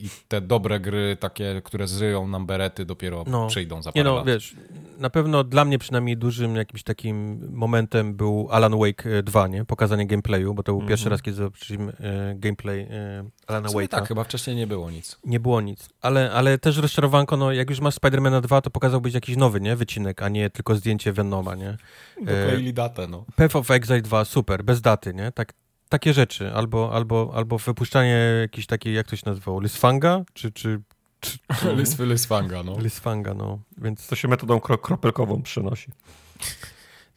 i, 0.02 0.06
i 0.06 0.10
te 0.28 0.42
dobre 0.42 0.80
gry, 0.80 1.18
takie, 1.20 1.62
które 1.64 1.88
zryją 1.88 2.28
nam 2.28 2.46
berety, 2.46 2.86
dopiero 2.86 3.24
No. 3.28 3.48
przyjdą 3.48 3.82
za 3.82 3.90
Nie 3.90 3.94
parę 3.94 4.04
no, 4.10 4.16
lat. 4.16 4.26
wiesz, 4.28 4.56
na 4.98 5.10
pewno 5.10 5.44
dla 5.44 5.66
mnie 5.66 5.80
przynajmniej 5.80 6.18
dużym 6.18 6.56
jakimś 6.56 6.84
takim 6.84 7.48
momentem 7.54 8.14
był 8.14 8.48
Alan 8.52 8.80
Wake 8.80 9.06
e, 9.18 9.24
2, 9.24 9.48
nie? 9.48 9.66
Pokazanie 9.66 10.08
gameplayu, 10.08 10.54
bo 10.54 10.64
to 10.64 10.72
był 10.72 10.80
Mhm. 10.80 10.90
pierwszy 10.90 11.10
raz, 11.10 11.22
kiedy 11.22 11.38
zobaczyliśmy 11.38 11.94
e, 12.00 12.34
gameplay 12.36 12.80
e, 12.82 13.24
Alana 13.48 13.70
Wake'a. 13.70 13.88
tak, 13.88 14.08
chyba 14.08 14.24
wcześniej 14.24 14.56
nie 14.56 14.68
było 14.68 14.92
nic. 14.92 15.18
Nie 15.26 15.40
było 15.40 15.62
nic. 15.62 15.90
Ale, 16.02 16.32
ale 16.32 16.58
też 16.58 16.78
rozczarowanko, 16.78 17.38
no 17.38 17.52
jak 17.52 17.70
już 17.70 17.80
masz 17.80 17.96
Spidermana 17.96 18.42
2, 18.42 18.62
to 18.62 18.70
pokazałbyś 18.70 19.14
jakiś 19.14 19.38
nowy, 19.38 19.62
nie? 19.62 19.76
Wycinek, 19.76 20.22
a 20.24 20.30
nie 20.30 20.50
tylko 20.50 20.76
zdjęcie 20.76 21.14
Venoma, 21.14 21.56
nie? 21.56 21.78
Dokleili 22.22 22.74
datę, 22.74 23.08
no. 23.08 23.26
Path 23.36 23.56
of 23.56 23.68
Exile 23.82 24.02
2, 24.02 24.26
super, 24.26 24.64
bez 24.64 24.82
daty, 24.82 25.14
nie? 25.14 25.32
Tak, 25.32 25.54
takie 25.90 26.14
rzeczy. 26.14 26.54
Albo, 26.54 26.94
albo, 26.94 27.32
albo 27.36 27.58
wypuszczanie 27.58 28.38
jakiejś 28.42 28.66
takiej, 28.68 28.94
jak 28.94 29.08
to 29.08 29.16
się 29.16 29.24
nazywało, 29.26 29.60
Lysfanga? 29.60 30.24
Czy, 30.34 30.52
czy, 30.52 30.82
czy 31.20 31.38
Lys, 31.78 32.00
Lysfanga, 32.00 32.64
no. 32.64 32.80
Lysfanga, 32.80 33.34
no. 33.34 33.60
Więc 33.78 34.08
To 34.08 34.16
się 34.16 34.28
metodą 34.28 34.60
kro, 34.60 34.78
kropelkową 34.78 35.42
przynosi. 35.42 35.92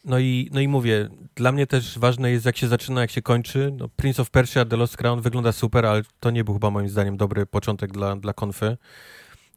No 0.04 0.18
i, 0.18 0.48
no 0.52 0.60
i 0.60 0.68
mówię, 0.68 1.08
dla 1.34 1.52
mnie 1.52 1.66
też 1.66 1.98
ważne 1.98 2.30
jest, 2.30 2.46
jak 2.46 2.56
się 2.56 2.68
zaczyna, 2.68 3.00
jak 3.00 3.10
się 3.10 3.22
kończy. 3.22 3.72
No, 3.78 3.88
Prince 3.88 4.20
of 4.20 4.30
Persia, 4.30 4.64
The 4.64 4.76
Lost 4.76 4.96
Crown 4.96 5.20
wygląda 5.20 5.52
super, 5.52 5.86
ale 5.86 6.02
to 6.20 6.30
nie 6.30 6.44
był 6.44 6.54
chyba 6.54 6.70
moim 6.70 6.88
zdaniem 6.88 7.16
dobry 7.16 7.46
początek 7.46 7.92
dla, 7.92 8.16
dla 8.16 8.32
konfy. 8.32 8.76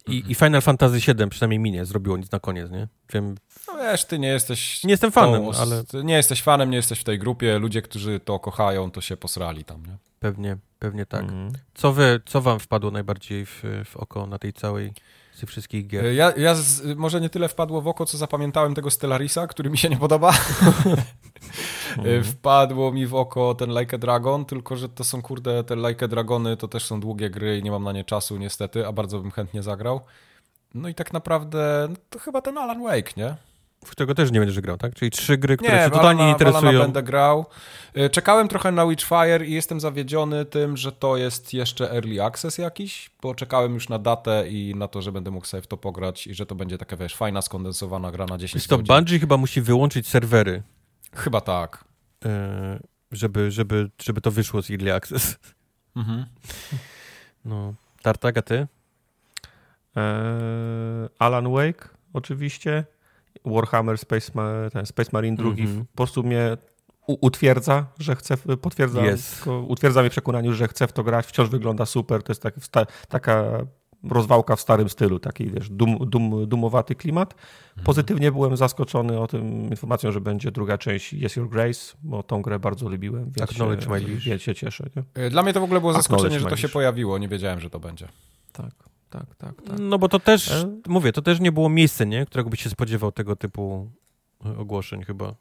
I, 0.08 0.16
Mhm. 0.18 0.32
I 0.32 0.36
Final 0.36 0.62
Fantasy 0.62 1.00
VII 1.00 1.30
przynajmniej 1.30 1.60
mi 1.60 1.72
nie 1.72 1.86
zrobiło 1.86 2.18
nic 2.18 2.32
na 2.32 2.40
koniec, 2.40 2.72
nie? 2.72 2.88
Wiem, 3.14 3.36
wiesz, 3.78 4.06
ty 4.06 4.20
nie 4.20 4.28
jesteś... 4.28 4.84
nie 4.84 4.92
jestem 4.92 5.12
fanem, 5.12 5.52
tą 5.52 5.60
ale 5.60 5.84
Nie 6.04 6.16
jesteś 6.16 6.42
fanem, 6.42 6.70
nie 6.70 6.78
jesteś 6.78 7.00
w 7.00 7.04
tej 7.04 7.20
grupie. 7.20 7.60
Ludzie, 7.60 7.82
którzy 7.82 8.20
to 8.20 8.40
kochają, 8.40 8.92
to 8.92 9.02
się 9.02 9.18
posrali 9.18 9.64
tam, 9.64 9.86
nie? 9.86 9.98
pewnie, 10.20 10.58
pewnie 10.80 11.06
tak. 11.06 11.22
Mhm. 11.22 11.52
Co 11.74 11.94
wy, 11.94 12.22
co 12.26 12.42
wam 12.42 12.60
wpadło 12.60 12.92
najbardziej 12.92 13.46
w, 13.46 13.64
w 13.86 13.98
oko 13.98 14.28
na 14.28 14.40
tej 14.40 14.54
całej, 14.54 14.94
z 15.34 15.40
tych 15.40 15.50
wszystkich 15.50 15.88
gier? 15.88 16.06
Ja, 16.06 16.34
ja 16.38 16.56
z, 16.56 16.98
może 16.98 17.22
nie 17.22 17.30
tyle 17.30 17.50
wpadło 17.50 17.82
w 17.82 17.88
oko, 17.88 18.06
co 18.06 18.18
zapamiętałem 18.18 18.76
tego 18.76 18.92
Stellarisa, 18.92 19.48
który 19.48 19.70
mi 19.70 19.78
się 19.78 19.90
nie 19.90 19.98
podoba. 19.98 20.34
Mhm. 21.98 22.24
Wpadło 22.34 22.92
mi 22.92 23.08
w 23.08 23.16
oko 23.16 23.56
ten 23.56 23.70
Like 23.80 23.96
a 23.96 24.00
Dragon, 24.00 24.46
tylko 24.46 24.76
że 24.76 24.90
to 24.90 25.04
są 25.04 25.22
kurde, 25.22 25.64
te 25.64 25.76
Like 25.76 26.06
a 26.06 26.08
Dragony 26.08 26.58
to 26.58 26.68
też 26.68 26.86
są 26.86 27.00
długie 27.00 27.30
gry 27.30 27.58
i 27.58 27.64
nie 27.64 27.72
mam 27.72 27.84
na 27.84 27.92
nie 27.92 28.04
czasu 28.04 28.38
niestety, 28.38 28.88
a 28.88 28.92
bardzo 28.92 29.20
bym 29.20 29.32
chętnie 29.32 29.64
zagrał. 29.64 30.02
No 30.74 30.90
i 30.90 30.96
tak 30.96 31.14
naprawdę 31.14 31.88
no 31.90 31.96
to 32.10 32.20
chyba 32.20 32.42
ten 32.42 32.58
Alan 32.58 32.84
Wake, 32.84 33.14
nie? 33.18 33.36
W 33.88 33.92
którego 33.92 34.16
też 34.16 34.32
nie 34.32 34.40
będziesz 34.40 34.62
grał, 34.62 34.78
tak? 34.78 34.96
Czyli 34.96 35.12
trzy 35.12 35.38
gry, 35.38 35.58
które 35.58 35.74
Nie, 35.74 35.84
cię 35.84 35.90
w 35.90 35.94
totalnie 35.94 36.26
nie 36.26 36.32
interesują. 36.32 36.80
będę 36.82 37.04
grał. 37.04 37.46
Y, 37.98 38.10
Czekałem 38.10 38.48
trochę 38.48 38.72
na 38.72 38.88
Witchfire 38.88 39.46
i 39.46 39.54
jestem 39.54 39.80
zawiedziony 39.80 40.46
tym, 40.46 40.78
że 40.78 40.92
to 40.92 41.18
jest 41.18 41.54
jeszcze 41.54 41.92
early 41.92 42.24
access 42.24 42.58
jakiś, 42.58 43.10
bo 43.22 43.36
czekałem 43.36 43.74
już 43.74 43.90
na 43.90 44.00
datę 44.00 44.48
i 44.50 44.74
na 44.76 44.88
to, 44.88 45.02
że 45.02 45.12
będę 45.12 45.32
mógł 45.32 45.46
sobie 45.46 45.62
w 45.62 45.68
to 45.68 45.78
pograć 45.78 46.28
i 46.28 46.34
że 46.34 46.46
to 46.46 46.56
będzie 46.56 46.78
taka, 46.78 46.98
wiesz, 46.98 47.16
fajna, 47.16 47.42
skondensowana 47.42 48.12
gra 48.12 48.26
na 48.26 48.38
10 48.38 48.54
Jest 48.56 48.68
to. 48.70 48.78
Bungie 48.78 49.20
chyba 49.20 49.38
musi 49.38 49.62
wyłączyć 49.62 50.08
serwery, 50.08 50.64
Chyba 51.16 51.42
tak. 51.42 51.84
e, 52.26 52.80
żeby, 53.12 53.52
żeby, 53.52 53.90
żeby 54.02 54.22
to 54.22 54.32
wyszło 54.32 54.62
z 54.62 54.72
Early 54.72 54.94
Access. 54.94 55.38
Mhm. 55.96 56.26
No. 57.46 57.74
Tartaga, 58.02 58.42
ty? 58.42 58.68
Eee, 59.96 61.10
Alan 61.20 61.52
Wake 61.54 61.90
oczywiście, 62.14 62.86
Warhammer 63.46 63.98
Space, 63.98 64.32
Ma 64.36 64.52
ten 64.74 64.86
Space 64.86 65.10
Marine 65.14 65.38
drugi 65.38 65.62
Mhm. 65.62 65.86
po 65.86 65.96
prostu 65.96 66.24
mnie 66.24 66.58
utwierdza, 67.08 67.86
że 68.00 68.16
chcę, 68.16 68.38
potwierdza, 68.38 69.02
tylko 69.36 69.62
utwierdza 69.62 70.02
mnie 70.02 70.10
w 70.10 70.12
przekonaniu, 70.12 70.54
że 70.54 70.68
chcę 70.68 70.88
w 70.88 70.94
to 70.94 71.04
grać, 71.04 71.26
wciąż 71.26 71.50
wygląda 71.50 71.86
super, 71.86 72.24
to 72.24 72.32
jest 72.32 72.42
tak, 72.72 72.92
taka 73.08 73.44
rozwałka 74.04 74.56
w 74.56 74.62
starym 74.62 74.90
stylu, 74.90 75.20
taki 75.20 75.52
wiesz, 75.52 75.70
dum, 75.70 75.98
dum, 76.10 76.48
dumowaty 76.50 76.96
klimat. 76.96 77.36
Pozytywnie 77.84 78.32
byłem 78.32 78.58
zaskoczony 78.58 79.20
o 79.20 79.28
tym 79.28 79.70
informacją, 79.70 80.12
że 80.12 80.22
będzie 80.22 80.52
druga 80.52 80.78
część 80.78 81.14
Yes 81.14 81.36
Your 81.36 81.50
Grace, 81.50 81.94
bo 82.04 82.24
tą 82.24 82.42
grę 82.42 82.60
bardzo 82.60 82.90
lubiłem, 82.90 83.24
więc, 83.24 83.42
Acknowledge 83.52 83.84
się, 83.84 84.30
więc 84.30 84.42
się 84.42 84.56
cieszę. 84.56 84.90
Nie? 84.96 85.24
Y, 85.24 85.30
Dla 85.30 85.44
mnie 85.44 85.54
to 85.54 85.60
w 85.60 85.64
ogóle 85.64 85.80
było 85.80 85.92
Acknowledge 85.92 86.12
zaskoczenie, 86.22 86.40
że 86.40 86.50
to 86.50 86.58
się 86.58 86.70
pojawiło. 86.70 87.18
Nie 87.18 87.28
wiedziałem, 87.28 87.60
że 87.60 87.70
to 87.70 87.80
będzie. 87.80 88.08
Tak, 88.52 88.72
tak, 89.10 89.36
tak. 89.36 89.62
tak. 89.62 89.80
No 89.80 90.00
bo 90.00 90.10
to 90.10 90.20
też, 90.20 90.52
E? 90.52 90.72
mówię, 90.88 91.12
to 91.14 91.22
też 91.22 91.40
nie 91.40 91.52
było 91.52 91.70
miejsce, 91.70 92.06
nie? 92.06 92.26
Którego 92.26 92.50
byś 92.50 92.64
się 92.64 92.70
spodziewał 92.70 93.12
tego 93.12 93.36
typu 93.36 93.92
e, 94.46 94.58
ogłoszeń 94.58 95.04
chyba. 95.04 95.36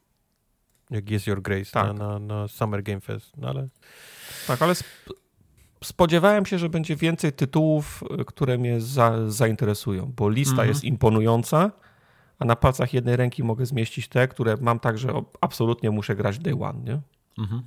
Jak 0.89 1.09
jest 1.09 1.27
Your 1.27 1.41
Grace 1.41 1.71
Tak. 1.71 1.87
na, 1.87 1.93
na, 1.93 2.19
na 2.19 2.47
Summer 2.47 2.83
Game 2.83 3.01
Fest, 3.01 3.37
no 3.37 3.49
ale 3.49 3.67
Tak, 4.47 4.61
ale 4.61 4.71
sp- 4.81 5.13
spodziewałem 5.83 6.45
się, 6.45 6.59
że 6.59 6.69
będzie 6.69 6.95
więcej 6.95 7.33
tytułów, 7.33 8.03
y, 8.21 8.25
które 8.25 8.57
mnie 8.57 8.81
za, 8.81 9.29
zainteresują, 9.31 10.13
bo 10.15 10.29
lista 10.29 10.51
Mhm. 10.51 10.69
jest 10.69 10.83
imponująca, 10.83 11.71
a 12.39 12.45
na 12.45 12.55
palcach 12.55 12.93
jednej 12.93 13.15
ręki 13.15 13.43
mogę 13.43 13.65
zmieścić 13.65 14.07
te, 14.07 14.27
które 14.27 14.57
mam 14.61 14.79
tak, 14.79 14.97
że 14.97 15.09
absolutnie 15.41 15.91
muszę 15.91 16.15
grać 16.15 16.39
day 16.39 16.53
one, 16.61 16.79
nie? 16.83 17.01
Mhm. 17.39 17.61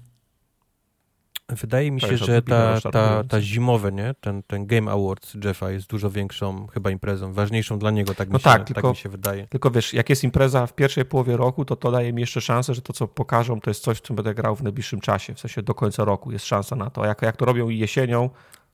Wydaje 1.54 1.90
mi 1.90 2.00
się, 2.00 2.16
że 2.16 2.42
ta, 2.42 2.80
ta, 2.80 3.24
ta 3.24 3.40
zimowe, 3.40 3.92
nie? 3.92 4.14
Ten, 4.20 4.42
ten 4.42 4.66
Game 4.66 4.90
Awards 4.92 5.34
Jeffa 5.44 5.70
jest 5.70 5.86
dużo 5.86 6.10
większą 6.10 6.66
chyba 6.66 6.90
imprezą, 6.90 7.32
ważniejszą 7.32 7.78
dla 7.78 7.90
niego, 7.90 8.14
tak 8.14 8.28
mi, 8.28 8.32
No 8.32 8.38
się, 8.38 8.44
tak, 8.44 8.58
tak 8.58 8.66
tylko- 8.74 8.90
mi 8.90 8.96
się 8.96 9.08
wydaje. 9.08 9.46
Tylko 9.46 9.70
wiesz, 9.70 9.94
jak 9.94 10.10
jest 10.10 10.24
impreza 10.24 10.66
w 10.66 10.74
pierwszej 10.74 11.04
połowie 11.04 11.36
roku, 11.36 11.64
to 11.64 11.76
to 11.76 11.90
daje 11.90 12.12
mi 12.12 12.20
jeszcze 12.20 12.40
szansę, 12.40 12.74
że 12.74 12.82
to, 12.82 12.92
co 12.92 13.08
pokażą, 13.08 13.60
to 13.60 13.70
jest 13.70 13.82
coś, 13.82 13.98
w 13.98 14.02
czym 14.02 14.16
będę 14.16 14.34
grał 14.34 14.56
w 14.56 14.62
najbliższym 14.62 15.00
czasie, 15.00 15.34
w 15.34 15.40
sensie 15.40 15.62
do 15.62 15.74
końca 15.74 16.04
roku 16.04 16.32
jest 16.32 16.44
szansa 16.46 16.76
na 16.76 16.90
to. 16.90 17.02
A 17.04 17.06
jak, 17.06 17.22
jak 17.22 17.36
to 17.36 17.44
robią 17.44 17.68
jesienią, 17.68 18.30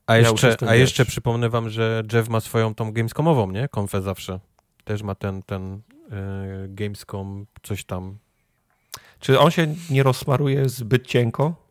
A 0.07 0.17
Ja 0.17 0.29
jeszcze, 0.29 0.55
a 0.61 0.65
wiesz- 0.71 0.79
jeszcze 0.79 1.05
przypomnę 1.05 1.49
wam, 1.49 1.69
że 1.69 2.03
Jeff 2.13 2.29
ma 2.29 2.39
swoją 2.39 2.75
tą 2.75 2.91
Gamescomową, 2.91 3.51
nie? 3.51 3.67
Konfę 3.67 4.01
zawsze. 4.01 4.39
Też 4.83 5.03
ma 5.03 5.15
ten, 5.15 5.43
ten 5.43 5.81
e, 6.11 6.67
Gamescom, 6.67 7.45
coś 7.63 7.83
tam. 7.85 8.17
czy 9.19 9.39
on 9.39 9.51
się 9.51 9.75
nie 9.89 10.03
rozsmaruje 10.03 10.69
zbyt 10.69 11.07
cienko? 11.07 11.66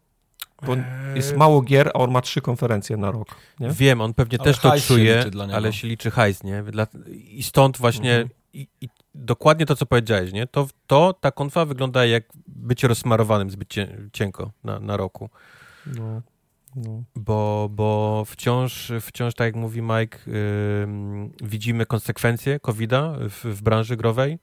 Bo 0.63 0.75
Eee, 0.75 0.83
jest 1.15 1.37
mało 1.37 1.63
gier, 1.63 1.89
a 1.89 1.93
on 1.93 2.11
ma 2.11 2.21
trzy 2.21 2.41
konferencje 2.41 2.97
na 2.97 3.11
rok. 3.11 3.29
Nie? 3.61 3.71
Wiem, 3.71 4.01
on 4.01 4.15
pewnie 4.15 4.39
Ale 4.41 4.45
też 4.53 4.59
to 4.63 4.79
się 4.79 4.87
czuje, 4.89 5.25
niego. 5.25 5.55
ale 5.55 5.73
się 5.73 5.89
liczy 5.89 6.11
hajs, 6.11 6.45
nie? 6.45 6.63
Dla, 6.63 6.87
I 7.15 7.43
stąd 7.43 7.79
właśnie 7.79 8.13
Mhm. 8.13 8.31
i, 8.53 8.69
i 8.81 8.89
dokładnie 9.15 9.67
to, 9.67 9.77
co 9.77 9.87
powiedziałeś, 9.87 10.33
nie? 10.33 10.47
To, 10.47 10.69
to 10.87 11.13
ta 11.21 11.31
konfa 11.31 11.65
wygląda 11.65 12.05
jak 12.07 12.25
bycie 12.47 12.89
rozsmarowanym 12.89 13.51
zbyt 13.51 13.69
cie, 13.69 13.97
cienko 14.13 14.51
na, 14.65 14.81
na 14.81 14.97
roku. 14.97 15.31
No, 15.87 16.23
No. 16.77 17.03
Bo, 17.15 17.69
bo 17.71 18.23
wciąż, 18.27 18.93
wciąż, 19.01 19.35
tak 19.35 19.45
jak 19.47 19.55
mówi 19.55 19.83
Mike, 19.83 20.19
yy, 20.27 21.49
widzimy 21.49 21.87
konsekwencje 21.87 22.61
COVID-a 22.61 23.13
w, 23.31 23.45
w, 23.45 23.63
branży 23.63 23.97
growej 23.97 24.39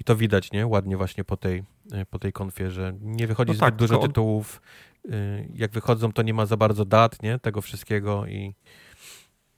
i 0.00 0.04
to 0.04 0.16
widać, 0.16 0.52
nie? 0.52 0.66
Ładnie 0.66 0.96
właśnie 0.96 1.24
po 1.24 1.36
tej, 1.36 1.64
po 2.10 2.18
tej 2.18 2.32
konfie, 2.32 2.70
że 2.70 2.92
nie 3.00 3.26
wychodzi 3.26 3.48
no 3.48 3.54
zbyt 3.54 3.60
tak, 3.66 3.76
dużo 3.76 3.98
tytułów. 3.98 4.60
Yy, 5.04 5.48
jak 5.54 5.70
wychodzą, 5.70 6.12
to 6.12 6.22
nie 6.22 6.34
ma 6.34 6.46
za 6.46 6.56
bardzo 6.56 6.84
dat, 6.84 7.22
nie? 7.22 7.38
Tego 7.38 7.62
wszystkiego 7.62 8.26
i... 8.26 8.54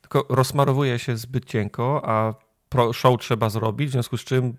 Tylko 0.01 0.27
rozmarowuje 0.29 0.99
się 0.99 1.17
zbyt 1.17 1.45
cienko, 1.45 2.03
a 2.05 2.35
show 2.93 3.21
trzeba 3.21 3.51
zrobić, 3.51 3.89
w 3.89 3.93
związku 3.93 4.17
z 4.17 4.25
czym 4.25 4.55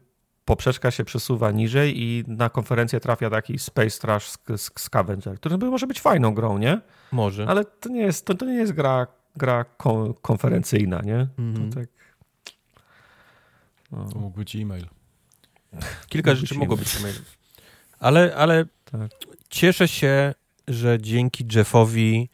poprzeczka 0.45 0.91
się 0.91 1.03
przesuwa 1.03 1.51
niżej 1.51 2.01
i 2.01 2.23
na 2.27 2.49
konferencję 2.49 2.99
trafia 2.99 3.29
taki 3.29 3.59
Space 3.59 3.99
Trash 3.99 4.33
Scavenger, 4.77 5.37
który 5.37 5.57
może 5.57 5.87
być 5.87 6.01
fajną 6.01 6.33
grą, 6.33 6.57
nie? 6.57 6.81
Może. 7.11 7.47
Ale 7.47 7.65
to 7.65 7.89
nie 7.89 8.01
jest, 8.01 8.25
to, 8.25 8.33
to 8.33 8.45
nie 8.45 8.53
jest 8.53 8.71
gra, 8.71 9.07
gra 9.35 9.65
konferencyjna, 10.21 11.01
nie? 11.01 11.27
Mm 11.37 11.53
-hmm. 11.53 11.69
To 11.69 11.79
tak... 11.79 11.89
No. 13.91 14.09
To 14.09 14.19
mógł 14.19 14.37
być 14.37 14.55
e-mail. 14.55 14.85
Kilka 16.09 16.35
rzeczy 16.35 16.55
mogło 16.55 16.77
być 16.77 16.97
e-mail. 16.97 17.15
Ale, 17.99 18.35
ale 18.35 18.65
tak. 18.85 19.11
cieszę 19.49 19.87
się, 19.87 20.33
że 20.73 21.01
dzięki 21.01 21.45
Jeffowi 21.55 22.29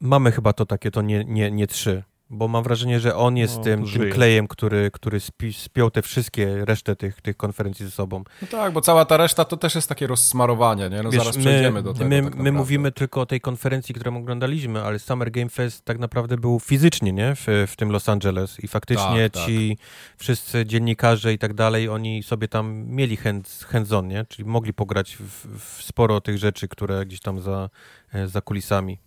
mamy 0.00 0.32
chyba 0.32 0.52
to 0.52 0.66
takie, 0.66 0.90
to 0.90 1.02
nie, 1.02 1.24
nie, 1.24 1.50
nie 1.50 1.66
trzy 1.66 2.02
bo 2.34 2.48
mam 2.48 2.64
wrażenie, 2.64 3.00
że 3.00 3.16
on 3.16 3.36
jest 3.36 3.56
no, 3.56 3.64
tym, 3.64 3.84
tym 3.86 4.10
klejem, 4.10 4.48
który, 4.48 4.90
który 4.90 5.20
spi, 5.20 5.52
spiął 5.52 5.90
te 5.90 6.02
wszystkie 6.02 6.64
resztę 6.64 6.96
tych, 6.96 7.20
tych 7.20 7.36
konferencji 7.36 7.84
ze 7.84 7.90
sobą. 7.90 8.24
No 8.42 8.48
tak, 8.50 8.72
bo 8.72 8.80
cała 8.80 9.04
ta 9.04 9.16
reszta 9.16 9.44
to 9.44 9.56
też 9.56 9.74
jest 9.74 9.88
takie 9.88 10.06
rozsmarowanie, 10.06 10.90
nie? 10.90 11.02
No 11.02 11.10
Wiesz, 11.10 11.22
zaraz 11.22 11.36
my, 11.36 11.42
przejdziemy 11.42 11.82
do 11.82 11.92
tego. 11.92 12.10
My, 12.10 12.22
tak 12.22 12.34
my 12.34 12.52
mówimy 12.52 12.92
tylko 12.92 13.20
o 13.20 13.26
tej 13.26 13.40
konferencji, 13.40 13.94
którą 13.94 14.16
oglądaliśmy, 14.16 14.82
ale 14.82 14.98
Summer 14.98 15.30
Game 15.30 15.48
Fest 15.48 15.84
tak 15.84 15.98
naprawdę 15.98 16.36
był 16.36 16.60
fizycznie, 16.60 17.12
nie? 17.12 17.34
W, 17.34 17.46
w 17.68 17.76
tym 17.76 17.90
Los 17.90 18.08
Angeles 18.08 18.64
i 18.64 18.68
faktycznie 18.68 19.30
tak, 19.30 19.44
ci 19.46 19.76
tak. 19.78 19.86
wszyscy 20.16 20.66
dziennikarze 20.66 21.32
i 21.32 21.38
tak 21.38 21.54
dalej, 21.54 21.88
oni 21.88 22.22
sobie 22.22 22.48
tam 22.48 22.86
mieli 22.86 23.16
hands, 23.16 23.64
hands 23.64 23.92
on, 23.92 24.08
nie? 24.08 24.24
Czyli 24.28 24.48
mogli 24.48 24.72
pograć 24.72 25.16
w, 25.16 25.58
w 25.58 25.82
sporo 25.82 26.20
tych 26.20 26.38
rzeczy, 26.38 26.68
które 26.68 27.06
gdzieś 27.06 27.20
tam 27.20 27.40
za, 27.40 27.70
e, 28.12 28.28
za 28.28 28.40
kulisami. 28.40 28.98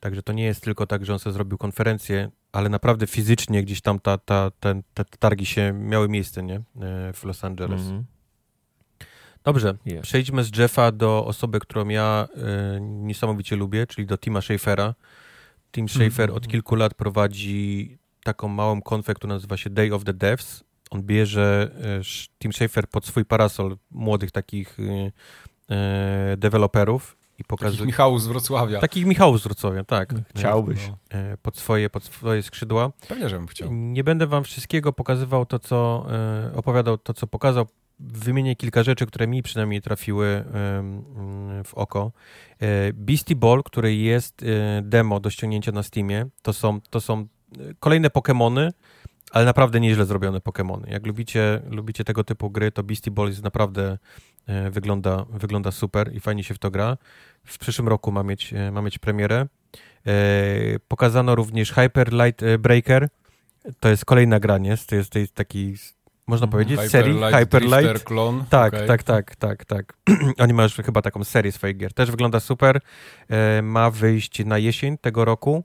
Także 0.00 0.22
to 0.22 0.32
nie 0.32 0.44
jest 0.44 0.60
tylko 0.60 0.86
tak, 0.86 1.06
że 1.06 1.12
on 1.12 1.18
sobie 1.18 1.34
zrobił 1.34 1.58
konferencję, 1.58 2.30
ale 2.52 2.68
naprawdę 2.68 3.06
fizycznie 3.06 3.62
gdzieś 3.62 3.80
tam 3.80 4.00
ta, 4.00 4.18
ta, 4.18 4.50
ten, 4.60 4.82
te 4.94 5.04
targi 5.04 5.46
się 5.46 5.72
miały 5.72 6.08
miejsce, 6.08 6.42
nie? 6.42 6.56
E, 6.56 7.12
w 7.12 7.24
Los 7.24 7.44
Angeles. 7.44 7.80
Mm 7.80 8.00
-hmm. 8.00 8.04
Dobrze, 9.44 9.74
yeah. 9.86 10.02
przejdźmy 10.02 10.44
z 10.44 10.56
Jeffa 10.58 10.92
do 10.92 11.26
osoby, 11.26 11.60
którą 11.60 11.88
ja 11.88 12.28
y, 12.76 12.80
niesamowicie 12.80 13.56
lubię, 13.56 13.86
czyli 13.86 14.06
do 14.06 14.18
Tima 14.18 14.40
Schafera. 14.40 14.94
Tim 15.72 15.88
Schafer 15.88 16.20
mm 16.20 16.30
-hmm. 16.30 16.36
od 16.36 16.48
kilku 16.48 16.74
lat 16.74 16.94
prowadzi 16.94 17.98
taką 18.24 18.48
małą 18.48 18.82
konfę, 18.82 19.14
która 19.14 19.34
nazywa 19.34 19.56
się 19.56 19.70
Day 19.70 19.92
of 19.92 20.04
the 20.04 20.14
Devs. 20.14 20.64
On 20.90 21.02
bierze 21.02 21.70
y, 22.00 22.38
Tim 22.38 22.52
Schafer 22.52 22.88
pod 22.88 23.06
swój 23.06 23.24
parasol 23.24 23.76
młodych 23.90 24.30
takich 24.30 24.78
y, 24.80 25.12
deweloperów 26.36 27.16
i 27.40 27.44
pokazuje... 27.44 27.72
Takich 27.72 27.86
Michałów 27.86 28.22
z 28.22 28.26
Wrocławia. 28.26 28.80
Takich 28.80 29.06
Michałów 29.06 29.40
z 29.40 29.44
Wrocławia, 29.44 29.84
tak. 29.84 30.14
Chciałbyś. 30.36 30.88
No. 30.88 31.18
E, 31.18 31.36
pod, 31.36 31.56
swoje, 31.56 31.90
pod 31.90 32.04
swoje 32.04 32.42
skrzydła. 32.42 32.92
Pewnie, 33.08 33.28
żebym 33.28 33.46
chciał. 33.46 33.68
Nie 33.72 34.04
będę 34.04 34.26
wam 34.26 34.44
wszystkiego 34.44 34.92
pokazywał 34.92 35.46
to, 35.46 35.58
co 35.58 36.06
e, 36.10 36.56
opowiadał, 36.56 36.98
to, 36.98 37.14
co 37.14 37.26
pokazał. 37.26 37.66
Wymienię 38.02 38.56
kilka 38.56 38.82
rzeczy, 38.82 39.06
które 39.06 39.26
mi 39.26 39.42
przynajmniej 39.42 39.82
trafiły 39.82 40.44
w 41.64 41.74
oko. 41.74 42.12
E, 42.58 42.92
Beastie 42.92 43.36
Ball, 43.36 43.62
który 43.62 43.94
jest 43.94 44.44
demo 44.82 45.20
do 45.20 45.30
ściągnięcia 45.30 45.72
na 45.72 45.82
Steamie, 45.82 46.26
to 46.42 46.52
są, 46.52 46.80
to 46.90 47.00
są 47.00 47.26
kolejne 47.80 48.08
Pokémony, 48.08 48.70
ale 49.30 49.44
naprawdę 49.44 49.80
nieźle 49.80 50.04
zrobione 50.04 50.38
Pokémony. 50.38 50.90
Jak 50.90 51.06
lubicie, 51.06 51.62
lubicie 51.70 52.04
tego 52.04 52.24
typu 52.24 52.50
gry, 52.50 52.72
to 52.72 52.82
Beastie 52.82 53.10
Ball 53.10 53.28
jest 53.28 53.42
naprawdę 53.42 53.98
wygląda, 54.70 55.26
wygląda 55.30 55.70
super 55.70 56.14
i 56.14 56.20
fajnie 56.20 56.44
się 56.44 56.54
w 56.54 56.58
to 56.58 56.70
gra 56.70 56.96
w 57.44 57.58
przyszłym 57.58 57.88
roku 57.88 58.12
ma 58.12 58.22
mieć, 58.22 58.54
e, 58.54 58.70
ma 58.70 58.82
mieć 58.82 58.98
premierę. 58.98 59.46
E, 60.06 60.12
pokazano 60.88 61.34
również 61.34 61.72
Hyper 61.72 62.12
Light 62.12 62.42
e, 62.42 62.58
Breaker. 62.58 63.08
To 63.80 63.88
jest 63.88 64.04
kolejna 64.04 64.40
gra, 64.40 64.58
nie? 64.58 64.76
To 64.76 64.94
jest, 64.94 65.10
to 65.10 65.18
jest 65.18 65.34
taki, 65.34 65.74
można 66.26 66.44
mhm. 66.44 66.50
powiedzieć, 66.50 66.76
Hyper 66.76 66.90
serii 66.90 67.14
Light, 67.14 67.38
Hyper 67.38 67.62
Light. 67.62 68.04
Clone. 68.04 68.44
Tak, 68.50 68.74
okay. 68.74 68.86
tak, 68.86 69.02
tak, 69.02 69.36
tak, 69.36 69.64
tak. 69.64 69.96
Oni 70.42 70.52
mają 70.52 70.68
chyba 70.84 71.02
taką 71.02 71.24
serię 71.24 71.52
swoich 71.52 71.76
gier. 71.76 71.92
Też 71.92 72.10
wygląda 72.10 72.40
super. 72.40 72.80
Ma 73.62 73.90
wyjść 73.90 74.44
na 74.44 74.58
jesień 74.58 74.98
tego 74.98 75.24
roku. 75.24 75.64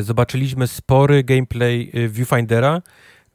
Zobaczyliśmy 0.00 0.66
spory 0.66 1.24
gameplay 1.24 1.92
Viewfindera. 2.08 2.82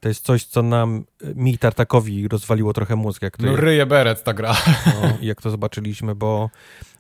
To 0.04 0.10
jest 0.10 0.26
coś, 0.26 0.46
co 0.46 0.64
nam, 0.64 1.06
mi 1.36 1.58
Tartakowi 1.58 2.28
rozwaliło 2.28 2.74
trochę 2.74 2.96
mózg. 2.96 3.22
Jak 3.22 3.38
to 3.38 3.46
no 3.46 3.56
ryje 3.56 3.86
beret 3.86 4.24
ta 4.24 4.34
gra. 4.34 4.56
No, 4.86 5.18
jak 5.22 5.42
to 5.42 5.50
zobaczyliśmy, 5.50 6.16
bo 6.16 6.50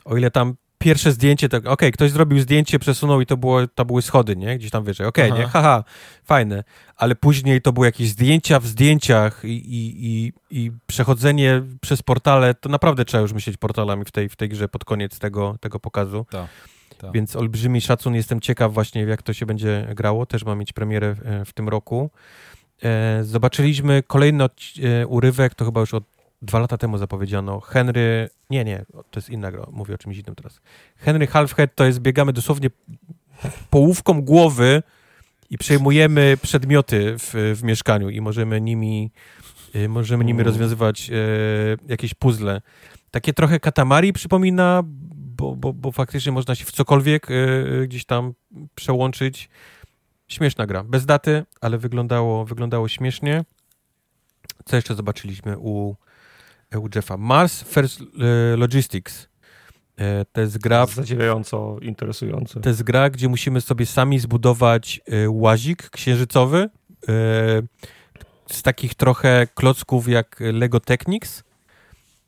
o 0.05 0.17
ile 0.17 0.31
tam 0.31 0.55
pierwsze 0.77 1.11
zdjęcie, 1.11 1.49
to 1.49 1.57
okej, 1.57 1.71
okay, 1.71 1.91
ktoś 1.91 2.11
zrobił 2.11 2.39
zdjęcie, 2.39 2.79
przesunął 2.79 3.21
i 3.21 3.25
to, 3.25 3.37
było, 3.37 3.67
to 3.67 3.85
były 3.85 4.01
schody, 4.01 4.35
nie? 4.35 4.57
Gdzieś 4.57 4.71
tam 4.71 4.83
wyżej. 4.83 5.07
Okej, 5.07 5.31
okay, 5.31 5.43
nie? 5.43 5.47
Haha, 5.47 5.83
fajne. 6.23 6.63
Ale 6.95 7.15
później 7.15 7.61
to 7.61 7.73
były 7.73 7.85
jakieś 7.85 8.09
zdjęcia 8.09 8.59
w 8.59 8.67
zdjęciach 8.67 9.41
i, 9.45 9.47
i, 9.47 10.07
i, 10.07 10.33
i, 10.49 10.71
przechodzenie 10.87 11.61
przez 11.81 12.01
portale, 12.01 12.53
to 12.53 12.69
naprawdę 12.69 13.05
trzeba 13.05 13.21
już 13.21 13.33
myśleć 13.33 13.57
portalami 13.57 14.05
w 14.05 14.11
tej, 14.11 14.29
w 14.29 14.35
tej 14.35 14.49
grze 14.49 14.69
pod 14.69 14.85
koniec 14.85 15.19
tego, 15.19 15.55
tego 15.61 15.79
pokazu. 15.79 16.25
Tak. 16.29 16.47
Ta. 16.97 17.11
Więc 17.11 17.35
olbrzymi 17.35 17.81
szacun, 17.81 18.15
jestem 18.15 18.41
ciekaw 18.41 18.73
właśnie 18.73 19.01
jak 19.01 19.21
to 19.21 19.33
się 19.33 19.45
będzie 19.45 19.87
grało, 19.95 20.25
też 20.25 20.45
ma 20.45 20.55
mieć 20.55 20.73
premierę 20.73 21.15
e, 21.25 21.45
w 21.45 21.53
tym 21.53 21.69
roku. 21.69 22.11
E, 22.83 23.23
zobaczyliśmy 23.23 24.03
kolejny 24.07 24.43
e, 24.43 25.07
urywek, 25.07 25.55
to 25.55 25.65
chyba 25.65 25.79
już 25.79 25.93
od 25.93 26.03
dwa 26.41 26.59
lata 26.59 26.77
temu 26.77 26.97
zapowiedziano. 26.97 27.59
Henry, 27.59 28.29
nie, 28.49 28.65
nie, 28.65 28.85
to 29.11 29.19
jest 29.19 29.29
inna 29.29 29.51
gra, 29.51 29.65
mówię 29.71 29.95
o 29.95 29.97
czymś 29.97 30.17
innym 30.17 30.35
teraz. 30.35 30.61
Henry 30.97 31.27
Halfhead 31.27 31.75
to 31.75 31.85
jest, 31.85 31.99
biegamy 31.99 32.33
dosłownie 32.33 32.69
połówką 33.69 34.21
głowy 34.21 34.83
i 35.49 35.57
przejmujemy 35.57 36.37
przedmioty 36.41 37.15
w, 37.19 37.55
w 37.59 37.63
mieszkaniu 37.63 38.09
i 38.09 38.21
możemy 38.21 38.61
nimi, 38.61 39.11
e, 39.73 39.87
możemy 39.87 40.25
nimi 40.25 40.43
rozwiązywać 40.43 41.09
e, 41.09 41.13
jakieś 41.87 42.13
puzzle. 42.13 42.61
Takie 43.11 43.33
trochę 43.33 43.59
katamari 43.59 44.13
przypomina, 44.13 44.81
bo, 44.85 45.55
bo, 45.55 45.73
bo 45.73 45.91
faktycznie 45.91 46.31
można 46.31 46.55
się 46.55 46.65
w 46.65 46.71
cokolwiek 46.71 47.27
gdzieś 47.83 48.05
tam 48.05 48.33
przełączyć. 48.75 49.49
Śmieszna 50.33 50.65
gra. 50.65 50.83
Bez 50.83 51.05
daty, 51.05 51.45
ale 51.61 51.77
wyglądało, 51.77 52.45
wyglądało 52.45 52.87
śmiesznie. 52.87 53.45
Co 54.65 54.75
jeszcze 54.75 54.95
zobaczyliśmy 54.95 55.57
u, 55.57 55.95
u 56.75 56.87
Jeffa? 56.95 57.17
Mars 57.17 57.63
First 57.63 58.01
e, 58.01 58.57
Logistics. 58.57 59.27
E, 59.97 60.25
to 60.25 60.41
jest 60.41 60.57
gra... 60.57 60.85
Zadziwiająco 60.85 61.77
interesujące. 61.81 62.61
To 62.61 62.69
jest 62.69 62.83
gra, 62.83 63.09
gdzie 63.09 63.29
musimy 63.29 63.61
sobie 63.61 63.85
sami 63.85 64.19
zbudować 64.19 65.01
e, 65.05 65.29
łazik 65.29 65.89
księżycowy 65.89 66.69
z 68.51 68.61
takich 68.63 68.95
trochę 68.95 69.47
klocków 69.55 70.07
jak 70.07 70.39
Lego 70.39 70.79
Technics 70.79 71.43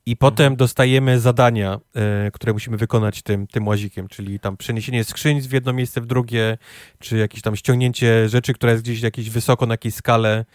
i 0.06 0.18
potem 0.18 0.46
mhm. 0.46 0.58
dostajemy 0.58 1.20
zadania, 1.20 1.80
e, 1.96 2.32
które 2.32 2.54
musimy 2.54 2.78
wykonać 2.78 3.22
tym, 3.22 3.48
tym 3.48 3.68
łazikiem, 3.68 4.08
czyli 4.08 4.40
tam 4.40 4.58
przeniesienie 4.58 5.04
skrzyń 5.04 5.42
z 5.42 5.48
w 5.48 5.54
jedno 5.54 5.74
miejsce 5.74 6.02
w 6.02 6.06
drugie, 6.06 6.58
czy 7.00 7.18
jakieś 7.18 7.42
tam 7.42 7.56
ściągnięcie 7.56 8.30
rzeczy, 8.30 8.54
która 8.54 8.72
jest 8.72 8.84
gdzieś 8.84 9.02
jakieś 9.02 9.30
wysoko 9.30 9.66
na 9.66 9.74
jakiejś 9.74 9.96
skale 9.96 10.46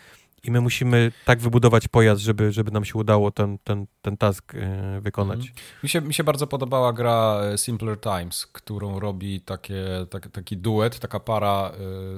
i 0.43 0.51
my 0.51 0.61
musimy 0.61 1.13
tak 1.25 1.41
wybudować 1.41 1.89
pojazd, 1.89 2.23
żeby, 2.23 2.53
żeby 2.53 2.71
nam 2.71 2.85
się 2.85 2.95
udało 2.95 3.31
ten, 3.31 3.59
ten, 3.65 3.87
ten 4.03 4.17
task 4.17 4.55
e, 4.55 5.01
wykonać. 5.01 5.39
Mhm. 5.39 5.55
Mi, 5.83 5.89
się, 5.89 6.01
mi 6.01 6.15
się 6.15 6.25
bardzo 6.25 6.47
podobała 6.47 6.93
gra 6.93 7.41
e, 7.43 7.59
Simpler 7.59 8.01
Times, 8.01 8.47
którą 8.47 9.01
robi 9.01 9.41
takie, 9.41 9.85
tak, 10.11 10.29
taki 10.29 10.57
duet, 10.57 10.99
taka 10.99 11.21
para 11.21 11.73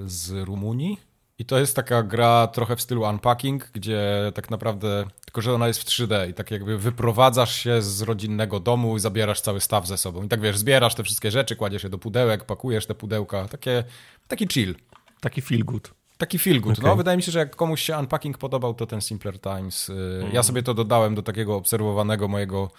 z 0.06 0.30
Rumunii 0.30 1.11
i 1.42 1.44
to 1.44 1.58
jest 1.58 1.76
taka 1.76 2.02
gra 2.02 2.46
trochę 2.46 2.76
w 2.76 2.80
stylu 2.80 3.02
unpacking, 3.02 3.70
gdzie 3.72 4.32
tak 4.34 4.50
naprawdę, 4.50 5.04
tylko 5.24 5.40
że 5.40 5.54
ona 5.54 5.68
jest 5.68 5.80
w 5.80 5.84
3D 5.84 6.30
i 6.30 6.34
tak 6.34 6.50
jakby 6.50 6.78
wyprowadzasz 6.78 7.54
się 7.54 7.82
z 7.82 8.02
rodzinnego 8.02 8.60
domu 8.60 8.96
i 8.96 9.00
zabierasz 9.00 9.40
cały 9.40 9.60
staw 9.60 9.86
ze 9.86 9.98
sobą. 9.98 10.22
I 10.22 10.28
tak 10.28 10.40
wiesz, 10.40 10.58
zbierasz 10.58 10.94
te 10.94 11.02
wszystkie 11.02 11.30
rzeczy, 11.30 11.56
kładziesz 11.56 11.84
je 11.84 11.90
do 11.90 11.98
pudełek, 11.98 12.44
pakujesz 12.44 12.86
te 12.86 12.94
pudełka, 12.94 13.48
takie, 13.48 13.84
taki 14.28 14.46
chill. 14.48 14.74
Taki 15.20 15.42
feel 15.42 15.64
good. 15.64 15.90
Taki 16.18 16.38
feel 16.38 16.60
good. 16.60 16.78
Okay. 16.78 16.90
No, 16.90 16.96
wydaje 16.96 17.16
mi 17.16 17.22
się, 17.22 17.32
że 17.32 17.38
jak 17.38 17.56
komuś 17.56 17.82
się 17.82 17.98
unpacking 17.98 18.38
podobał, 18.38 18.74
to 18.74 18.86
ten 18.86 19.00
Simpler 19.00 19.40
Times. 19.40 19.90
Mm. 19.90 20.20
Ja 20.20 20.26
mhm. 20.26 20.44
sobie 20.44 20.62
to 20.62 20.74
dodałem 20.74 21.14
do 21.14 21.22
takiego 21.22 21.56
obserwowanego 21.56 22.28
mojego 22.28 22.70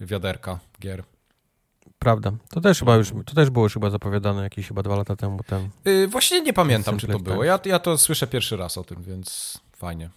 wiaderka 0.00 0.58
gier. 0.80 1.02
Prawda. 1.98 2.32
To 2.50 2.60
też 2.60 2.78
chyba 2.78 2.96
już, 2.96 3.12
to 3.26 3.34
też 3.34 3.50
było 3.50 3.64
już 3.64 3.74
chyba 3.74 3.90
zapowiadane 3.90 4.42
jakieś 4.42 4.68
chyba 4.68 4.82
dwa 4.82 4.96
lata 4.96 5.16
temu. 5.16 5.38
Ten, 5.46 5.68
yy, 5.84 6.08
właśnie 6.08 6.40
nie 6.40 6.52
pamiętam, 6.52 6.98
czy 6.98 7.06
to 7.06 7.18
było. 7.18 7.44
Ja, 7.44 7.58
ja 7.64 7.78
to 7.78 7.98
słyszę 7.98 8.26
pierwszy 8.26 8.56
raz 8.56 8.78
o 8.78 8.84
tym, 8.84 9.02
więc 9.02 9.58
fajnie. 9.76 10.10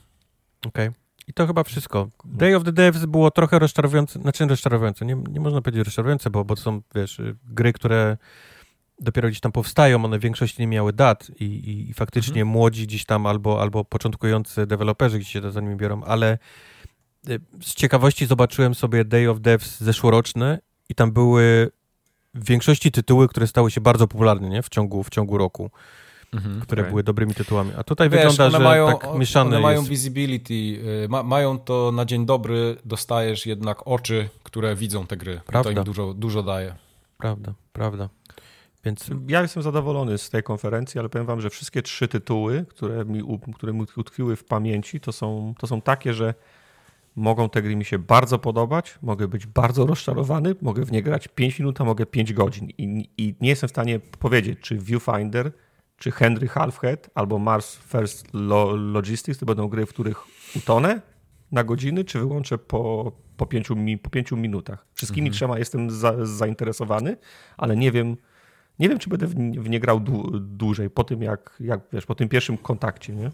Okej. 0.66 0.88
Okay. 0.88 1.02
I 1.28 1.34
to 1.34 1.48
chyba 1.48 1.64
wszystko. 1.64 2.10
Day 2.26 2.56
of 2.56 2.64
the 2.64 2.72
Devs 2.72 3.06
było 3.06 3.32
trochę 3.32 3.60
rozczarowujące, 3.60 4.20
znaczy 4.22 4.46
rozczarowujące, 4.46 5.06
nie, 5.06 5.16
nie 5.30 5.40
można 5.40 5.62
powiedzieć 5.62 5.86
rozczarowujące, 5.86 6.30
bo, 6.30 6.46
bo 6.46 6.56
to 6.56 6.62
są, 6.62 6.82
wiesz, 6.96 7.22
gry, 7.44 7.74
które 7.74 8.18
dopiero 9.00 9.28
gdzieś 9.28 9.40
tam 9.40 9.52
powstają, 9.52 10.06
one 10.06 10.20
w 10.20 10.22
większości 10.22 10.62
nie 10.62 10.68
miały 10.68 10.94
dat 10.94 11.32
i, 11.40 11.46
i, 11.46 11.90
i 11.90 11.94
faktycznie 11.94 12.42
mhm. 12.42 12.48
młodzi 12.48 12.88
gdzieś 12.88 13.06
tam 13.06 13.26
albo, 13.26 13.62
albo 13.62 13.86
początkujący 13.86 14.68
deweloperzy 14.68 15.20
gdzieś 15.20 15.32
się 15.32 15.52
za 15.52 15.62
nimi 15.62 15.76
biorą, 15.76 16.04
ale 16.04 16.38
y, 17.30 17.40
z 17.62 17.74
ciekawości 17.76 18.26
zobaczyłem 18.26 18.76
sobie 18.76 19.06
Day 19.06 19.30
of 19.30 19.42
Devs 19.42 19.82
zeszłoroczny 19.82 20.60
i 20.92 20.96
tam 20.96 21.12
były 21.12 21.72
w 22.34 22.46
większości 22.46 22.92
tytuły, 22.92 23.28
które 23.28 23.48
stały 23.48 23.72
się 23.72 23.82
bardzo 23.82 24.08
popularne 24.08 24.50
nie? 24.50 24.62
W, 24.62 24.70
ciągu, 24.70 25.04
w 25.04 25.10
ciągu 25.10 25.38
roku. 25.38 25.72
Mhm, 26.34 26.62
które 26.62 26.82
okay. 26.82 26.90
były 26.90 27.04
dobrymi 27.04 27.34
tytułami. 27.34 27.72
A 27.78 27.84
tutaj 27.84 28.10
Wiesz, 28.10 28.20
wygląda, 28.20 28.50
że 28.50 28.64
mają, 28.64 28.88
tak 28.88 29.16
mieszane 29.16 29.50
One 29.50 29.60
mają 29.60 29.78
jest. 29.78 29.90
visibility, 29.90 30.54
y, 30.54 31.08
ma, 31.10 31.24
mają 31.24 31.60
to 31.60 31.92
na 31.92 32.06
dzień 32.06 32.26
dobry, 32.26 32.78
dostajesz 32.86 33.46
jednak 33.46 33.88
oczy, 33.88 34.30
które 34.44 34.76
widzą 34.76 35.08
te 35.08 35.18
gry. 35.18 35.42
Prawda. 35.46 35.74
to 35.74 35.80
im 35.80 35.86
dużo, 35.86 36.14
dużo 36.14 36.44
daje. 36.44 36.76
Prawda, 37.18 37.54
prawda. 37.74 38.10
Więc... 38.86 39.10
Ja 39.28 39.42
jestem 39.42 39.64
zadowolony 39.64 40.18
z 40.18 40.30
tej 40.30 40.44
konferencji, 40.44 41.00
ale 41.00 41.10
powiem 41.10 41.28
wam, 41.28 41.42
że 41.42 41.50
wszystkie 41.50 41.82
trzy 41.82 42.08
tytuły, 42.08 42.66
które 42.70 43.06
mi, 43.06 43.40
które 43.56 43.74
mi 43.74 43.86
utkwiły 43.98 44.36
w 44.36 44.44
pamięci, 44.44 45.00
to 45.00 45.12
są, 45.12 45.54
to 45.60 45.68
są 45.68 45.82
takie, 45.82 46.14
że 46.14 46.34
mogą 47.16 47.50
te 47.50 47.62
gry 47.62 47.76
mi 47.76 47.86
się 47.86 48.00
bardzo 48.00 48.40
podobać, 48.40 49.00
mogę 49.02 49.28
być 49.28 49.46
bardzo 49.46 49.86
rozczarowany, 49.86 50.56
mogę 50.62 50.86
w 50.86 50.92
nie 50.92 51.04
grać 51.04 51.28
5 51.28 51.60
minut, 51.60 51.82
a 51.82 51.84
mogę 51.84 52.06
5 52.06 52.34
godzin. 52.34 52.70
I, 52.70 53.10
I, 53.18 53.36
nie 53.42 53.50
jestem 53.50 53.68
w 53.68 53.72
stanie 53.72 54.00
powiedzieć, 54.00 54.60
czy 54.62 54.78
Viewfinder, 54.78 55.52
czy 55.98 56.12
Henry 56.12 56.48
Halfhead, 56.48 57.10
albo 57.16 57.40
Mars 57.40 57.76
First 57.76 58.28
Logistics 58.78 59.40
to 59.40 59.46
będą 59.46 59.68
gry, 59.68 59.86
w 59.86 59.90
których 59.90 60.24
utonę 60.56 61.02
na 61.52 61.64
godziny, 61.64 62.04
czy 62.04 62.20
wyłączę 62.20 62.58
po, 62.58 63.12
po, 63.38 63.46
pięciu, 63.46 63.76
po 64.04 64.10
pięciu 64.10 64.38
minutach. 64.38 64.86
Wszystkimi 64.94 65.28
mhm. 65.28 65.34
trzema 65.34 65.60
jestem 65.60 65.90
za, 65.90 66.26
zainteresowany, 66.26 67.18
ale 67.58 67.76
nie 67.76 67.92
wiem, 67.92 68.18
nie 68.80 68.90
wiem, 68.90 69.00
czy 69.00 69.10
będę 69.10 69.28
w, 69.28 69.34
w 69.36 69.70
nie 69.70 69.80
grał 69.80 70.00
dłużej 70.40 70.90
po 70.90 71.04
tym, 71.04 71.22
jak, 71.22 71.56
jak 71.60 71.82
wiesz, 71.94 72.06
po 72.06 72.16
tym 72.16 72.30
pierwszym 72.30 72.58
kontakcie, 72.58 73.16
nie? 73.16 73.32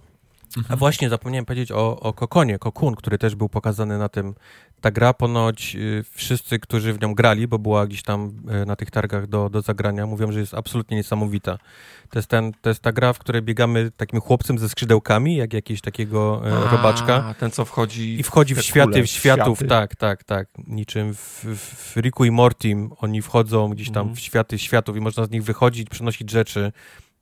A 0.70 0.76
właśnie 0.76 1.10
zapomniałem 1.10 1.46
powiedzieć 1.46 1.72
o, 1.72 2.00
o 2.00 2.14
Kokonie, 2.14 2.60
Kokun, 2.60 2.96
który 2.96 3.18
też 3.18 3.36
był 3.36 3.50
pokazany 3.50 3.98
na 3.98 4.10
tym. 4.10 4.36
Ta 4.82 4.92
gra 4.92 5.14
ponoć 5.14 5.76
y, 5.76 6.04
wszyscy, 6.12 6.60
którzy 6.60 6.94
w 6.94 7.02
nią 7.02 7.16
grali, 7.16 7.48
bo 7.48 7.60
była 7.60 7.88
gdzieś 7.88 8.04
tam 8.04 8.32
y, 8.62 8.66
na 8.66 8.76
tych 8.76 8.92
targach 8.92 9.28
do, 9.28 9.50
do 9.50 9.62
zagrania, 9.62 10.06
mówią, 10.06 10.32
że 10.32 10.40
jest 10.40 10.54
absolutnie 10.54 10.98
niesamowita. 10.98 11.58
To 12.10 12.20
jest, 12.20 12.30
ten, 12.30 12.52
to 12.62 12.70
jest 12.70 12.82
ta 12.82 12.92
gra, 12.92 13.14
w 13.14 13.20
której 13.20 13.42
biegamy 13.42 13.92
takim 13.98 14.22
chłopcem 14.22 14.60
ze 14.60 14.70
skrzydełkami, 14.70 15.36
jak 15.36 15.54
jakiś 15.54 15.82
takiego 15.82 16.42
y, 16.48 16.68
A, 16.68 16.72
robaczka. 16.72 17.36
ten, 17.40 17.52
co 17.52 17.66
wchodzi 17.66 18.20
I 18.20 18.24
wchodzi 18.24 18.56
w, 18.56 18.62
światy, 18.62 19.04
w 19.04 19.08
światów, 19.08 19.58
światy. 19.58 19.70
tak, 19.70 19.96
tak, 19.96 20.24
tak. 20.24 20.48
Niczym 20.68 21.14
w, 21.14 21.46
w 21.56 21.98
Riku 21.98 22.26
i 22.26 22.32
Mortim 22.32 22.92
oni 22.98 23.22
wchodzą 23.22 23.70
gdzieś 23.70 23.92
tam 23.92 24.04
mm. 24.04 24.16
w 24.16 24.20
światy 24.20 24.60
światów 24.60 24.98
i 24.98 25.00
można 25.00 25.26
z 25.26 25.30
nich 25.30 25.44
wychodzić, 25.44 25.90
przenosić 25.90 26.32
rzeczy 26.32 26.72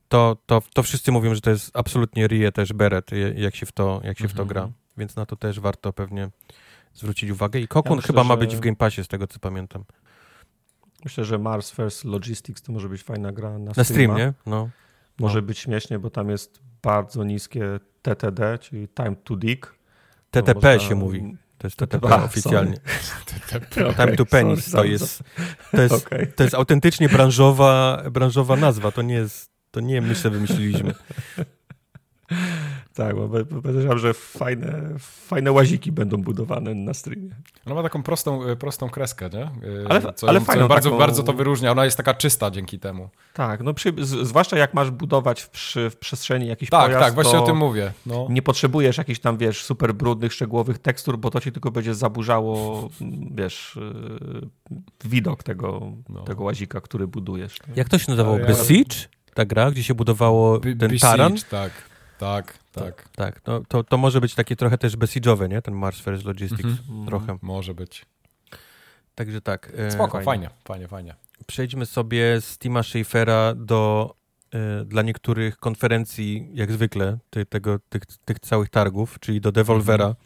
to, 0.07 0.37
to, 0.45 0.61
to 0.73 0.83
wszyscy 0.83 1.11
mówią, 1.11 1.35
że 1.35 1.41
to 1.41 1.49
jest 1.49 1.77
absolutnie 1.77 2.27
Rie 2.27 2.51
też 2.51 2.73
Beret, 2.73 3.11
jak 3.35 3.55
się 3.55 3.65
w 3.65 3.71
to, 3.71 4.01
jak 4.03 4.19
się 4.19 4.27
w 4.27 4.33
to 4.33 4.41
mhm. 4.41 4.47
gra. 4.47 4.69
Więc 4.97 5.15
na 5.15 5.25
to 5.25 5.35
też 5.35 5.59
warto 5.59 5.93
pewnie 5.93 6.29
zwrócić 6.93 7.29
uwagę. 7.29 7.59
I 7.59 7.67
Kokun 7.67 7.97
ja 7.97 8.01
chyba 8.01 8.23
że... 8.23 8.29
ma 8.29 8.37
być 8.37 8.55
w 8.55 8.59
Game 8.59 8.75
Passie, 8.75 9.03
z 9.03 9.07
tego 9.07 9.27
co 9.27 9.39
pamiętam. 9.39 9.83
Myślę, 11.03 11.25
że 11.25 11.37
Mars 11.37 11.71
First 11.71 12.05
Logistics 12.05 12.61
to 12.61 12.71
może 12.71 12.89
być 12.89 13.03
fajna 13.03 13.31
gra 13.31 13.59
na, 13.59 13.71
na 13.77 13.83
stream, 13.83 14.17
nie? 14.17 14.33
No. 14.45 14.69
Może 15.19 15.41
no. 15.41 15.47
być 15.47 15.59
śmiesznie, 15.59 15.99
bo 15.99 16.09
tam 16.09 16.29
jest 16.29 16.59
bardzo 16.81 17.23
niskie 17.23 17.79
TTD, 18.01 18.57
czyli 18.57 18.87
Time 18.87 19.15
to 19.15 19.35
Dig. 19.35 19.75
TTP 20.31 20.73
można... 20.73 20.89
się 20.89 20.95
mówi. 20.95 21.37
To 21.57 21.67
jest 21.67 21.77
TTP 21.77 22.09
A, 22.09 22.23
oficjalnie. 22.23 22.77
TTP. 23.25 23.87
Okay, 23.87 24.05
Time 24.05 24.17
to 24.17 24.25
Penis 24.25 24.71
to, 24.71 24.83
jest, 24.83 25.23
to, 25.71 25.81
jest, 25.81 25.93
okay. 25.93 26.27
to 26.27 26.43
jest 26.43 26.55
autentycznie 26.55 27.09
branżowa, 27.09 28.03
branżowa 28.11 28.55
nazwa. 28.55 28.91
To 28.91 29.01
nie 29.01 29.15
jest 29.15 29.54
to 29.75 29.81
nie 29.81 30.01
my 30.01 30.15
sobie 30.15 30.35
wymyśliliśmy. 30.35 30.93
Tak, 32.93 33.15
bo 33.15 33.45
podejrzewam, 33.45 33.99
że 33.99 34.13
fajne, 34.13 34.81
fajne 34.99 35.51
łaziki 35.51 35.91
będą 35.91 36.17
budowane 36.17 36.73
na 36.73 36.93
streamie. 36.93 37.29
Ona 37.65 37.75
ma 37.75 37.83
taką 37.83 38.03
prostą, 38.03 38.43
e, 38.43 38.55
prostą 38.55 38.89
kreskę, 38.89 39.29
nie? 39.33 39.41
E, 39.41 39.49
ale, 39.89 40.13
co, 40.13 40.29
ale 40.29 40.41
fajną, 40.41 40.63
co 40.63 40.67
bardzo, 40.67 40.89
taką... 40.89 40.99
bardzo 40.99 41.23
to 41.23 41.33
wyróżnia. 41.33 41.71
Ona 41.71 41.85
jest 41.85 41.97
taka 41.97 42.13
czysta 42.13 42.51
dzięki 42.51 42.79
temu. 42.79 43.09
Tak, 43.33 43.63
no 43.63 43.73
przy, 43.73 43.93
zwłaszcza 43.99 44.57
jak 44.57 44.73
masz 44.73 44.91
budować 44.91 45.41
w, 45.41 45.49
przy, 45.49 45.89
w 45.89 45.97
przestrzeni 45.97 46.47
jakiś 46.47 46.69
tak, 46.69 46.85
pojazd, 46.85 47.05
Tak, 47.05 47.13
właśnie 47.13 47.39
o 47.39 47.45
tym 47.45 47.57
mówię. 47.57 47.93
No. 48.05 48.27
Nie 48.29 48.41
potrzebujesz 48.41 48.97
jakichś 48.97 49.19
tam, 49.19 49.37
wiesz, 49.37 49.63
super 49.63 49.93
brudnych, 49.93 50.33
szczegółowych 50.33 50.77
tekstur, 50.77 51.17
bo 51.17 51.29
to 51.29 51.41
ci 51.41 51.51
tylko 51.51 51.71
będzie 51.71 51.95
zaburzało, 51.95 52.89
wiesz, 53.31 53.77
e, 53.77 55.07
widok 55.07 55.43
tego, 55.43 55.91
no. 56.09 56.21
tego 56.21 56.43
łazika, 56.43 56.81
który 56.81 57.07
budujesz. 57.07 57.57
Jak 57.75 57.89
to 57.89 57.97
się 57.97 58.11
nazywało? 58.11 58.37
Ja... 58.37 58.45
Besiege? 58.45 59.14
Ta 59.35 59.45
gra, 59.45 59.71
gdzie 59.71 59.83
się 59.83 59.93
budowało 59.93 60.59
B 60.59 60.75
ten 60.75 60.97
taran. 60.97 61.35
Tak, 61.49 61.71
tak, 62.17 62.57
tak. 62.71 63.09
Tak, 63.15 63.41
no, 63.47 63.61
to, 63.67 63.83
to 63.83 63.97
może 63.97 64.21
być 64.21 64.35
takie 64.35 64.55
trochę 64.55 64.77
też 64.77 64.97
besiege'owe, 64.97 65.49
nie? 65.49 65.61
Ten 65.61 65.73
Mars 65.73 66.01
First 66.01 66.25
Logistics, 66.25 66.65
mhm. 66.65 67.05
trochę. 67.05 67.37
Może 67.41 67.73
być. 67.73 68.05
Także 69.15 69.41
tak. 69.41 69.71
E, 69.77 69.91
Spoko, 69.91 70.21
fajnie, 70.21 70.49
fajnie, 70.63 70.87
fajnie. 70.87 71.15
Przejdźmy 71.47 71.85
sobie 71.85 72.41
z 72.41 72.57
Tima 72.57 72.83
Schafera 72.83 73.53
do 73.55 74.15
e, 74.53 74.85
dla 74.85 75.01
niektórych 75.01 75.57
konferencji, 75.57 76.49
jak 76.53 76.71
zwykle, 76.71 77.17
ty, 77.29 77.45
tego, 77.45 77.79
tych, 77.89 78.01
tych 78.25 78.39
całych 78.39 78.69
targów, 78.69 79.19
czyli 79.19 79.41
do 79.41 79.51
Devolvera. 79.51 80.05
Mhm. 80.05 80.25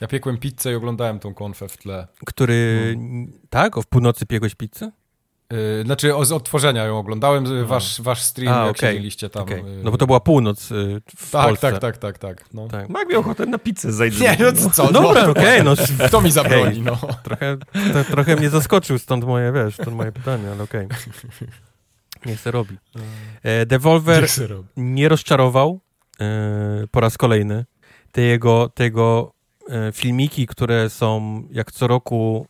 Ja 0.00 0.08
piekłem 0.08 0.38
pizzę 0.38 0.72
i 0.72 0.74
oglądałem 0.74 1.18
tą 1.18 1.34
konfę 1.34 1.68
w 1.68 1.76
tle. 1.76 2.06
Który, 2.26 2.92
mhm. 2.96 3.32
tak? 3.50 3.78
O 3.78 3.82
w 3.82 3.86
północy 3.86 4.26
piegłeś 4.26 4.54
pizzę? 4.54 4.90
Yy, 5.52 5.84
znaczy 5.84 6.12
z 6.22 6.32
odtworzenia 6.32 6.84
ją 6.84 6.98
oglądałem, 6.98 7.44
no. 7.44 7.66
wasz, 7.66 8.00
wasz 8.00 8.22
stream, 8.22 8.54
A, 8.54 8.66
jak 8.66 8.76
okay. 8.76 8.90
siedzieliście 8.90 9.30
tam. 9.30 9.42
Okay. 9.42 9.62
No 9.82 9.90
bo 9.90 9.96
to 9.96 10.06
była 10.06 10.20
północ 10.20 10.70
yy, 10.70 11.00
w 11.16 11.30
tak, 11.30 11.46
Polsce. 11.46 11.72
Tak, 11.72 11.80
tak, 11.80 11.98
tak, 11.98 12.18
tak. 12.18 12.44
No. 12.54 12.68
tak. 12.68 12.88
Miał 13.08 13.20
ochotę 13.20 13.46
na 13.46 13.58
pizzę 13.58 13.92
zajdzie. 13.92 14.20
Nie, 14.20 14.36
no 14.40 14.70
co? 14.70 14.84
No, 14.84 14.92
dobra, 14.92 15.28
okej. 15.28 15.60
Okay, 15.60 15.62
no. 15.62 15.74
Kto 16.08 16.20
mi 16.20 16.30
zabroni, 16.30 16.82
no. 16.82 16.98
Trochę, 17.22 17.56
to, 17.92 18.04
trochę 18.04 18.36
mnie 18.36 18.50
zaskoczył, 18.50 18.98
stąd 18.98 19.24
moje, 19.24 19.52
wiesz, 19.52 19.74
stąd 19.74 19.96
moje 19.96 20.12
pytanie, 20.12 20.50
ale 20.52 20.62
okej. 20.62 20.86
Okay. 20.86 21.48
Niech 22.26 22.40
se 22.40 22.50
robi. 22.50 22.76
E, 23.42 23.66
Devolver 23.66 24.26
nie 24.76 25.08
rozczarował 25.08 25.80
e, 26.20 26.86
po 26.90 27.00
raz 27.00 27.18
kolejny. 27.18 27.64
Te 28.12 28.22
jego, 28.22 28.68
tego 28.68 29.32
e, 29.68 29.92
filmiki, 29.92 30.46
które 30.46 30.90
są 30.90 31.42
jak 31.50 31.72
co 31.72 31.86
roku 31.86 32.46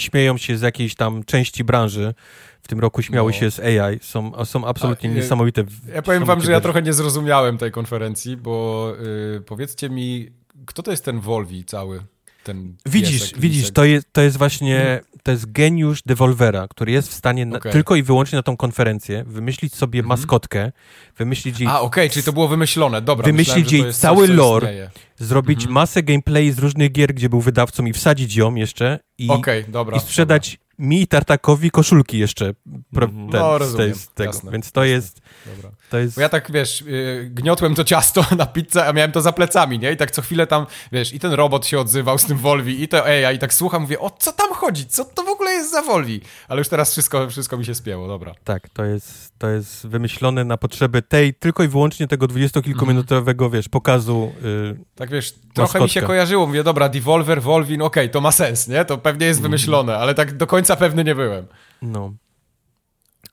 śmieją 0.00 0.38
się 0.38 0.56
z 0.56 0.60
jakiejś 0.60 0.94
tam 0.94 1.24
części 1.24 1.64
branży. 1.64 2.14
W 2.62 2.68
tym 2.68 2.80
roku 2.80 3.02
śmiały 3.02 3.32
no. 3.32 3.38
się 3.38 3.50
z 3.50 3.60
AI. 3.60 3.98
Są, 4.02 4.44
są 4.44 4.64
absolutnie 4.64 5.10
A, 5.10 5.12
niesamowite. 5.12 5.64
Ja 5.94 6.02
powiem 6.02 6.24
wam, 6.24 6.40
że 6.40 6.52
ja 6.52 6.60
trochę 6.60 6.82
nie 6.82 6.92
zrozumiałem 6.92 7.58
tej 7.58 7.70
konferencji, 7.70 8.36
bo 8.36 8.92
yy, 9.32 9.40
powiedzcie 9.40 9.90
mi, 9.90 10.30
kto 10.66 10.82
to 10.82 10.90
jest 10.90 11.04
ten 11.04 11.20
Volvi 11.20 11.64
cały? 11.64 12.02
Ten 12.44 12.76
widzisz, 12.86 13.20
piesek, 13.20 13.38
widzisz, 13.38 13.70
to 13.70 13.84
jest, 13.84 14.12
to 14.12 14.22
jest 14.22 14.36
właśnie, 14.36 14.76
hmm. 14.76 15.04
To 15.22 15.30
jest 15.30 15.52
geniusz 15.52 16.02
Devolvera, 16.02 16.68
który 16.68 16.92
jest 16.92 17.08
w 17.08 17.12
stanie 17.12 17.46
na, 17.46 17.56
okay. 17.56 17.72
tylko 17.72 17.96
i 17.96 18.02
wyłącznie 18.02 18.36
na 18.36 18.42
tą 18.42 18.56
konferencję 18.56 19.24
wymyślić 19.26 19.74
sobie 19.74 20.00
hmm. 20.00 20.08
maskotkę, 20.08 20.72
wymyślić 21.18 21.60
jej... 21.60 21.68
A, 21.68 21.80
okej, 21.80 21.86
okay, 21.86 22.10
czyli 22.10 22.24
to 22.24 22.32
było 22.32 22.48
wymyślone, 22.48 23.02
dobra. 23.02 23.26
Wymyślić 23.26 23.72
jej 23.72 23.92
cały 23.92 24.26
coś, 24.26 24.36
lore, 24.36 24.90
zrobić 25.16 25.58
hmm. 25.58 25.74
masę 25.74 26.02
gameplay 26.02 26.52
z 26.52 26.58
różnych 26.58 26.92
gier, 26.92 27.14
gdzie 27.14 27.28
był 27.28 27.40
wydawcą 27.40 27.84
i 27.84 27.92
wsadzić 27.92 28.36
ją 28.36 28.54
jeszcze 28.54 28.98
i, 29.18 29.28
okay, 29.28 29.64
dobra, 29.68 29.96
i 29.96 30.00
sprzedać 30.00 30.50
dobra 30.50 30.68
mi 30.78 31.02
i 31.02 31.06
Tartakowi 31.06 31.70
koszulki 31.70 32.18
jeszcze 32.18 32.54
pro, 32.92 33.06
mhm. 33.06 33.30
ten, 33.30 33.40
no, 33.40 33.58
rozumiem, 33.58 33.94
z 33.94 34.08
tego. 34.08 34.30
Jasne, 34.30 34.52
Więc 34.52 34.72
to 34.72 34.84
jasne. 34.84 34.94
jest. 34.94 35.20
Dobra. 35.56 35.70
Jest... 35.92 36.14
Bo 36.14 36.20
ja 36.20 36.28
tak, 36.28 36.52
wiesz, 36.52 36.80
yy, 36.80 37.30
gniotłem 37.30 37.74
to 37.74 37.84
ciasto 37.84 38.24
na 38.38 38.46
pizzę, 38.46 38.86
a 38.86 38.92
miałem 38.92 39.12
to 39.12 39.20
za 39.20 39.32
plecami, 39.32 39.78
nie? 39.78 39.92
I 39.92 39.96
tak 39.96 40.10
co 40.10 40.22
chwilę 40.22 40.46
tam, 40.46 40.66
wiesz, 40.92 41.12
i 41.12 41.20
ten 41.20 41.32
robot 41.32 41.66
się 41.66 41.80
odzywał 41.80 42.18
z 42.18 42.24
tym 42.24 42.38
Volvi, 42.38 42.82
i 42.82 42.88
to 42.88 43.04
AI, 43.04 43.36
i 43.36 43.38
tak 43.38 43.54
słucham, 43.54 43.82
mówię, 43.82 44.00
o 44.00 44.10
co 44.10 44.32
tam 44.32 44.54
chodzi? 44.54 44.86
Co 44.86 45.04
to 45.04 45.22
w 45.22 45.28
ogóle 45.28 45.50
jest 45.50 45.70
za 45.70 45.82
Volvi? 45.82 46.20
Ale 46.48 46.58
już 46.58 46.68
teraz 46.68 46.92
wszystko, 46.92 47.30
wszystko 47.30 47.56
mi 47.56 47.64
się 47.64 47.74
spięło, 47.74 48.08
dobra. 48.08 48.34
Tak, 48.44 48.68
to 48.68 48.84
jest, 48.84 49.32
to 49.38 49.48
jest 49.48 49.86
wymyślone 49.86 50.44
na 50.44 50.56
potrzeby 50.56 51.02
tej, 51.02 51.34
tylko 51.34 51.62
i 51.62 51.68
wyłącznie 51.68 52.08
tego 52.08 52.26
dwudziestokilkuminutowego, 52.26 53.44
mm. 53.44 53.52
wiesz, 53.52 53.68
pokazu. 53.68 54.32
Yy, 54.42 54.78
tak, 54.94 55.10
wiesz, 55.10 55.34
trochę 55.54 55.80
mi 55.80 55.88
się 55.88 56.02
kojarzyło, 56.02 56.46
mówię, 56.46 56.64
dobra, 56.64 56.88
Devolver, 56.88 57.42
Volvin, 57.42 57.82
okej, 57.82 58.04
okay, 58.04 58.12
to 58.12 58.20
ma 58.20 58.32
sens, 58.32 58.68
nie? 58.68 58.84
To 58.84 58.98
pewnie 58.98 59.26
jest 59.26 59.40
mm. 59.40 59.50
wymyślone, 59.50 59.98
ale 59.98 60.14
tak 60.14 60.36
do 60.36 60.46
końca 60.46 60.76
pewny 60.76 61.04
nie 61.04 61.14
byłem. 61.14 61.46
No. 61.82 62.14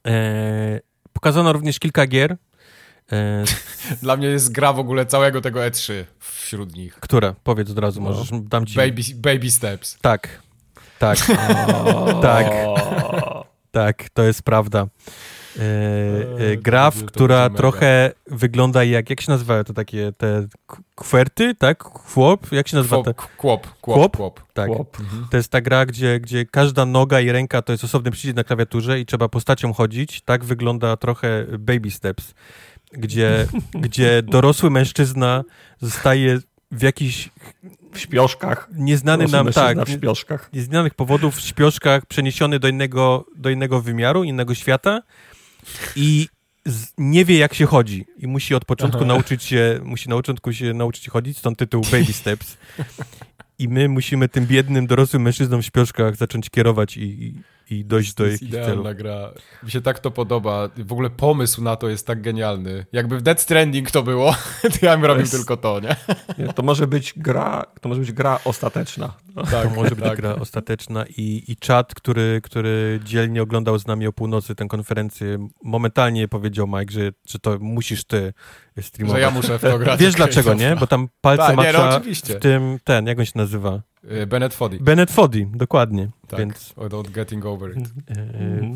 Eee, 0.03 0.79
pokazano 1.25 1.53
również 1.53 1.79
kilka 1.79 2.07
gier. 2.07 2.37
E, 3.11 3.43
Dla 4.03 4.17
mnie 4.17 4.27
jest 4.27 4.51
gra 4.51 4.73
w 4.73 4.79
ogóle 4.79 5.05
całego 5.05 5.41
tego 5.41 5.59
E3 5.59 5.93
wśród 6.19 6.75
nich. 6.75 6.95
Która? 6.95 7.35
Powiedz 7.43 7.69
od 7.69 7.79
razu, 7.79 8.01
no. 8.01 8.09
możesz, 8.09 8.29
dam 8.31 8.65
ci... 8.65 8.75
Baby, 8.75 9.01
baby 9.15 9.51
Steps. 9.51 9.97
Tak, 10.01 10.41
tak, 10.99 11.17
tak, 12.21 12.47
tak, 13.71 14.09
to 14.09 14.23
jest 14.23 14.43
prawda. 14.43 14.87
E, 15.59 16.51
e, 16.51 16.57
gra, 16.57 16.91
w, 16.91 17.05
która 17.05 17.49
trochę 17.49 18.11
wygląda 18.27 18.83
jak, 18.83 19.09
jak 19.09 19.21
się 19.21 19.31
nazywa 19.31 19.63
to 19.63 19.73
takie, 19.73 20.11
te 20.17 20.47
kwerty, 20.95 21.55
tak? 21.55 21.83
Kłop? 21.83 22.51
Jak 22.51 22.67
się 22.67 22.77
nazywa? 22.77 22.95
Kłop, 23.03 23.15
kłop, 23.37 23.67
kłop, 23.81 24.17
kłop. 24.17 24.41
Tak. 24.53 24.69
Mhm. 24.69 25.27
To 25.31 25.37
jest 25.37 25.51
ta 25.51 25.61
gra, 25.61 25.85
gdzie, 25.85 26.19
gdzie 26.19 26.45
każda 26.45 26.85
noga 26.85 27.21
i 27.21 27.31
ręka 27.31 27.61
to 27.61 27.71
jest 27.71 27.83
osobny 27.83 28.11
przycisk 28.11 28.35
na 28.35 28.43
klawiaturze 28.43 28.99
i 28.99 29.05
trzeba 29.05 29.29
postacią 29.29 29.73
chodzić. 29.73 30.21
Tak 30.21 30.43
wygląda 30.45 30.97
trochę 30.97 31.45
Baby 31.59 31.91
Steps, 31.91 32.33
gdzie, 32.91 33.47
gdzie 33.85 34.23
dorosły 34.23 34.69
mężczyzna 34.69 35.43
zostaje 35.81 36.39
w 36.71 36.81
jakichś 36.81 37.29
w 37.93 37.99
śpioszkach. 37.99 38.69
Nieznany 38.73 39.27
nam, 39.27 39.51
tak, 39.51 39.85
w 39.85 39.89
śpioszkach. 39.89 40.49
nieznanych 40.53 40.93
powodów 40.93 41.35
w 41.35 41.41
śpioszkach 41.41 42.05
przeniesiony 42.05 42.59
do 42.59 42.67
innego, 42.67 43.25
do 43.35 43.49
innego 43.49 43.81
wymiaru, 43.81 44.23
innego 44.23 44.55
świata 44.55 45.01
i 45.95 46.27
z, 46.65 46.93
nie 46.97 47.25
wie 47.25 47.37
jak 47.37 47.53
się 47.53 47.65
chodzi 47.65 48.05
i 48.17 48.27
musi 48.27 48.55
od 48.55 48.65
początku 48.65 48.97
Aha. 48.97 49.07
nauczyć 49.07 49.43
się, 49.43 49.79
musi 49.83 50.09
na 50.09 50.15
początku 50.15 50.53
się 50.53 50.73
nauczyć 50.73 51.07
chodzić, 51.09 51.37
stąd 51.37 51.59
tytuł 51.59 51.81
Baby 51.91 52.13
Steps. 52.13 52.57
I 53.59 53.67
my 53.67 53.89
musimy 53.89 54.29
tym 54.29 54.45
biednym, 54.45 54.87
dorosłym 54.87 55.21
mężczyznom 55.21 55.61
w 55.61 55.65
śpioszkach 55.65 56.15
zacząć 56.15 56.49
kierować 56.49 56.97
i, 56.97 57.01
i 57.01 57.41
dojść 57.71 58.13
do 58.13 58.25
jakichś 58.25 58.51
celów. 58.51 58.67
idealna 58.67 58.93
gra. 58.93 59.31
Mi 59.63 59.71
się 59.71 59.81
tak 59.81 59.99
to 59.99 60.11
podoba. 60.11 60.69
W 60.77 60.91
ogóle 60.91 61.09
pomysł 61.09 61.63
na 61.63 61.75
to 61.75 61.89
jest 61.89 62.07
tak 62.07 62.21
genialny. 62.21 62.85
Jakby 62.91 63.17
w 63.17 63.21
Dead 63.21 63.41
Stranding 63.41 63.91
to 63.91 64.03
było, 64.03 64.35
to 64.79 64.85
ja 64.85 64.97
bym 64.97 65.05
robił 65.05 65.21
jest... 65.21 65.33
tylko 65.33 65.57
to, 65.57 65.79
nie? 65.79 65.95
nie? 66.37 66.53
To 66.53 66.63
może 66.63 66.87
być 66.87 67.13
gra, 67.17 67.65
to 67.81 67.89
może 67.89 68.01
być 68.01 68.11
gra 68.11 68.39
ostateczna. 68.45 69.13
Tak, 69.51 69.63
to 69.63 69.69
może 69.69 69.95
być 69.95 70.05
tak. 70.05 70.17
gra 70.17 70.35
ostateczna 70.35 71.05
i, 71.17 71.43
i 71.47 71.55
czat, 71.57 71.95
który, 71.95 72.39
który 72.43 72.99
dzielnie 73.03 73.41
oglądał 73.41 73.79
z 73.79 73.87
nami 73.87 74.07
o 74.07 74.13
północy 74.13 74.55
tę 74.55 74.67
konferencję, 74.67 75.47
momentalnie 75.63 76.27
powiedział 76.27 76.67
Mike, 76.67 76.93
że, 76.93 77.11
że 77.27 77.39
to 77.39 77.57
musisz 77.59 78.03
ty 78.03 78.33
streamować. 78.81 79.19
Że 79.19 79.25
ja 79.25 79.31
muszę 79.31 79.59
w 79.59 79.61
to 79.61 79.79
grać. 79.79 79.99
Wiesz 79.99 80.15
dlaczego, 80.15 80.53
nie? 80.53 80.75
Bo 80.75 80.87
tam 80.87 81.09
palce 81.21 81.55
macza 81.55 81.99
nie, 82.05 82.09
no, 82.09 82.35
w 82.35 82.39
tym, 82.39 82.79
ten, 82.83 83.07
jak 83.07 83.19
on 83.19 83.25
się 83.25 83.31
nazywa? 83.35 83.81
Y, 84.11 84.27
Bennett 84.27 84.53
Foddy. 84.53 84.77
Bennett 84.79 85.11
Foddy, 85.11 85.47
dokładnie. 85.53 86.09
Tak, 86.27 86.39
więc, 86.39 86.73
without 86.77 87.09
getting 87.09 87.45
over 87.45 87.77
it. 87.77 87.77
Yy, 87.77 87.85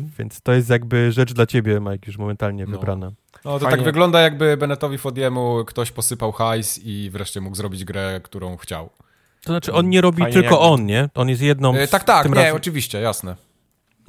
Więc 0.18 0.40
to 0.40 0.52
jest 0.52 0.70
jakby 0.70 1.12
rzecz 1.12 1.32
dla 1.32 1.46
ciebie, 1.46 1.80
Mike, 1.80 2.06
już 2.06 2.18
momentalnie 2.18 2.66
no. 2.66 2.70
wybrana. 2.70 3.12
No 3.44 3.52
to 3.52 3.58
tak 3.58 3.60
Fajnie. 3.60 3.76
tak 3.76 3.84
wygląda, 3.84 4.20
jakby 4.20 4.56
Bennettowi 4.56 4.98
Fodiemu 4.98 5.64
ktoś 5.66 5.92
posypał 5.92 6.32
hajs 6.32 6.80
i 6.84 7.10
wreszcie 7.10 7.40
mógł 7.40 7.56
zrobić 7.56 7.84
grę, 7.84 8.20
którą 8.24 8.56
chciał. 8.56 8.90
To 9.44 9.52
znaczy, 9.52 9.72
on 9.72 9.88
nie 9.88 10.00
robi 10.00 10.18
Fajnie 10.18 10.32
tylko 10.32 10.54
jakby... 10.54 10.68
on, 10.68 10.86
nie? 10.86 11.08
On 11.14 11.28
jest 11.28 11.42
jedną. 11.42 11.74
Yy, 11.74 11.88
tak, 11.88 12.04
tak, 12.04 12.28
nie, 12.28 12.34
razem... 12.34 12.56
oczywiście, 12.56 13.00
jasne. 13.00 13.36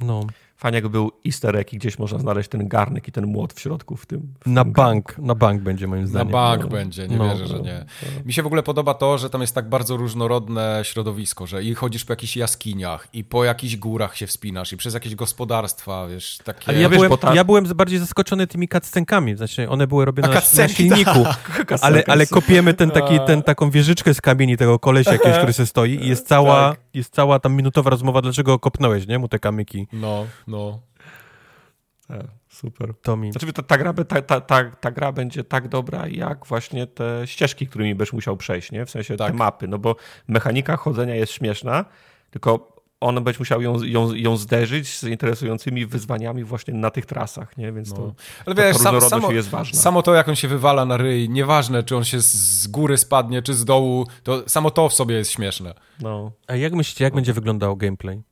No. 0.00 0.26
Fajnie 0.62 0.76
jakby 0.76 0.90
był 0.90 1.12
easter 1.26 1.56
egg 1.56 1.72
i 1.72 1.78
gdzieś 1.78 1.98
można 1.98 2.18
znaleźć 2.18 2.48
ten 2.48 2.68
garnek 2.68 3.08
i 3.08 3.12
ten 3.12 3.26
młot 3.26 3.52
w 3.52 3.60
środku 3.60 3.96
w 3.96 4.06
tym. 4.06 4.34
W 4.40 4.46
na 4.46 4.64
tym 4.64 4.72
bank, 4.72 5.06
garnku. 5.06 5.26
na 5.26 5.34
bank 5.34 5.62
będzie 5.62 5.86
moim 5.86 6.06
zdaniem. 6.06 6.26
Na 6.26 6.32
bank 6.32 6.62
no. 6.62 6.68
będzie, 6.68 7.08
nie 7.08 7.16
no, 7.16 7.28
wierzę, 7.28 7.46
że 7.46 7.60
nie. 7.60 7.84
No. 8.02 8.24
Mi 8.24 8.32
się 8.32 8.42
w 8.42 8.46
ogóle 8.46 8.62
podoba 8.62 8.94
to, 8.94 9.18
że 9.18 9.30
tam 9.30 9.40
jest 9.40 9.54
tak 9.54 9.68
bardzo 9.68 9.96
różnorodne 9.96 10.80
środowisko, 10.82 11.46
że 11.46 11.62
i 11.62 11.74
chodzisz 11.74 12.04
po 12.04 12.12
jakichś 12.12 12.36
jaskiniach 12.36 13.08
i 13.12 13.24
po 13.24 13.44
jakichś 13.44 13.76
górach 13.76 14.16
się 14.16 14.26
wspinasz 14.26 14.72
i 14.72 14.76
przez 14.76 14.94
jakieś 14.94 15.14
gospodarstwa, 15.14 16.08
wiesz, 16.08 16.38
takie... 16.44 16.68
Ale 16.68 16.80
ja, 16.80 16.88
wiesz, 16.88 16.98
byłem, 16.98 17.18
ta... 17.18 17.34
ja 17.34 17.44
byłem 17.44 17.64
bardziej 17.64 17.98
zaskoczony 17.98 18.46
tymi 18.46 18.68
cutscenkami, 18.68 19.36
znaczy 19.36 19.68
one 19.68 19.86
były 19.86 20.04
robione 20.04 20.28
na, 20.28 20.34
na, 20.56 20.68
silniku, 20.68 21.24
tak. 21.56 21.82
ale, 21.84 22.02
ale 22.06 22.26
kopiemy 22.26 22.74
ten 22.74 22.90
taki, 22.90 23.18
ten, 23.26 23.42
taką 23.42 23.70
wieżyczkę 23.70 24.14
z 24.14 24.20
kamieni 24.20 24.56
tego 24.56 24.78
kolesia 24.78 25.12
jakiegoś, 25.12 25.36
który 25.36 25.52
się 25.52 25.66
stoi 25.66 26.04
i 26.04 26.08
jest 26.08 26.28
cała, 26.28 26.70
tak. 26.70 26.80
jest 26.94 27.14
cała 27.14 27.38
tam 27.38 27.54
minutowa 27.54 27.90
rozmowa, 27.90 28.22
dlaczego 28.22 28.58
kopnąłeś, 28.58 29.06
nie, 29.06 29.18
mu 29.18 29.28
te 29.28 29.38
kamyki. 29.38 29.86
No, 29.92 30.26
no. 30.52 30.80
E, 32.10 32.28
super. 32.48 32.94
To 33.02 33.16
mi... 33.16 33.32
Znaczy, 33.32 33.52
ta, 33.52 33.62
ta, 33.62 33.78
gra, 33.78 33.92
ta, 33.92 34.22
ta, 34.22 34.40
ta, 34.40 34.64
ta 34.64 34.90
gra 34.90 35.12
będzie 35.12 35.44
tak 35.44 35.68
dobra, 35.68 36.08
jak 36.08 36.46
właśnie 36.46 36.86
te 36.86 37.22
ścieżki, 37.24 37.66
którymi 37.66 37.94
będziesz 37.94 38.12
musiał 38.12 38.36
przejść, 38.36 38.72
nie? 38.72 38.86
W 38.86 38.90
sensie 38.90 39.16
tak. 39.16 39.30
te 39.30 39.36
mapy, 39.36 39.68
no 39.68 39.78
bo 39.78 39.96
mechanika 40.28 40.76
chodzenia 40.76 41.14
jest 41.14 41.32
śmieszna, 41.32 41.84
tylko 42.30 42.72
on 43.02 43.24
będzie 43.24 43.38
musiał 43.38 43.62
ją, 43.62 43.82
ją, 43.82 44.14
ją 44.14 44.36
zderzyć 44.36 44.98
z 44.98 45.04
interesującymi 45.04 45.86
wyzwaniami 45.86 46.44
właśnie 46.44 46.74
na 46.74 46.90
tych 46.90 47.06
trasach, 47.06 47.56
nie? 47.56 47.72
Więc 47.72 47.90
no. 47.90 47.96
to, 47.96 48.14
Ale 48.46 48.54
wiesz, 48.54 48.76
sam, 48.76 49.00
samo, 49.00 49.32
jest 49.32 49.48
ważna. 49.48 49.80
Samo 49.80 50.02
to, 50.02 50.14
jak 50.14 50.28
on 50.28 50.36
się 50.36 50.48
wywala 50.48 50.84
na 50.84 50.96
ryj, 50.96 51.28
nieważne, 51.28 51.82
czy 51.82 51.96
on 51.96 52.04
się 52.04 52.20
z 52.20 52.66
góry 52.66 52.98
spadnie, 52.98 53.42
czy 53.42 53.54
z 53.54 53.64
dołu, 53.64 54.06
to 54.22 54.48
samo 54.48 54.70
to 54.70 54.88
w 54.88 54.94
sobie 54.94 55.14
jest 55.14 55.30
śmieszne. 55.30 55.74
No. 56.00 56.32
A 56.46 56.56
jak 56.56 56.72
myślicie, 56.72 57.04
jak 57.04 57.14
będzie 57.14 57.32
wyglądał 57.32 57.76
gameplay? 57.76 58.22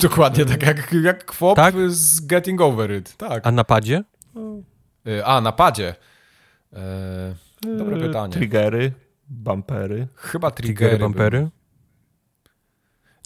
Dokładnie 0.00 0.44
tak 0.44 0.62
jak, 0.62 0.92
jak 1.02 1.24
Kwop 1.24 1.56
tak? 1.56 1.74
z 1.88 2.26
Getting 2.26 2.60
Over 2.60 2.92
It. 2.92 3.16
Tak. 3.16 3.46
A 3.46 3.52
na 3.52 3.64
padzie? 3.64 4.04
Y, 5.06 5.24
a, 5.24 5.40
na 5.40 5.52
padzie. 5.52 5.94
E, 6.72 7.34
dobre 7.78 7.96
y, 7.96 8.00
pytanie. 8.00 8.32
Triggery, 8.32 8.92
bumpery. 9.28 10.08
Chyba 10.14 10.50
triggery. 10.50 10.90
triggery 10.90 10.98
bumpery? 10.98 11.48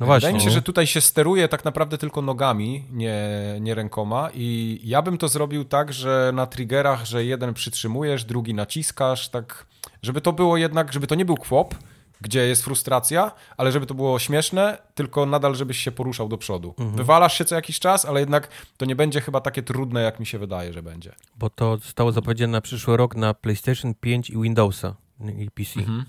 No 0.00 0.06
właśnie. 0.06 0.28
Wydaje 0.28 0.34
mi 0.34 0.40
się, 0.40 0.50
że 0.50 0.62
tutaj 0.62 0.86
się 0.86 1.00
steruje 1.00 1.48
tak 1.48 1.64
naprawdę 1.64 1.98
tylko 1.98 2.22
nogami, 2.22 2.84
nie, 2.90 3.28
nie 3.60 3.74
rękoma 3.74 4.30
i 4.34 4.80
ja 4.84 5.02
bym 5.02 5.18
to 5.18 5.28
zrobił 5.28 5.64
tak, 5.64 5.92
że 5.92 6.30
na 6.34 6.46
triggerach, 6.46 7.04
że 7.04 7.24
jeden 7.24 7.54
przytrzymujesz, 7.54 8.24
drugi 8.24 8.54
naciskasz, 8.54 9.28
tak, 9.28 9.66
żeby 10.02 10.20
to 10.20 10.32
było 10.32 10.56
jednak, 10.56 10.92
żeby 10.92 11.06
to 11.06 11.14
nie 11.14 11.24
był 11.24 11.36
kwop, 11.36 11.74
gdzie 12.20 12.46
jest 12.46 12.64
frustracja, 12.64 13.32
ale 13.56 13.72
żeby 13.72 13.86
to 13.86 13.94
było 13.94 14.18
śmieszne, 14.18 14.78
tylko 14.94 15.26
nadal 15.26 15.54
żebyś 15.54 15.78
się 15.78 15.92
poruszał 15.92 16.28
do 16.28 16.38
przodu. 16.38 16.74
Mhm. 16.78 16.96
Wywalasz 16.96 17.38
się 17.38 17.44
co 17.44 17.54
jakiś 17.54 17.78
czas, 17.78 18.04
ale 18.04 18.20
jednak 18.20 18.48
to 18.76 18.86
nie 18.86 18.96
będzie 18.96 19.20
chyba 19.20 19.40
takie 19.40 19.62
trudne, 19.62 20.02
jak 20.02 20.20
mi 20.20 20.26
się 20.26 20.38
wydaje, 20.38 20.72
że 20.72 20.82
będzie. 20.82 21.12
Bo 21.36 21.50
to 21.50 21.76
zostało 21.76 22.12
zapowiedziane 22.12 22.52
na 22.52 22.60
przyszły 22.60 22.96
rok 22.96 23.16
na 23.16 23.34
PlayStation 23.34 23.94
5 23.94 24.30
i 24.30 24.42
Windowsa 24.42 24.94
i 25.38 25.50
PC. 25.50 25.80
Mhm. 25.80 26.04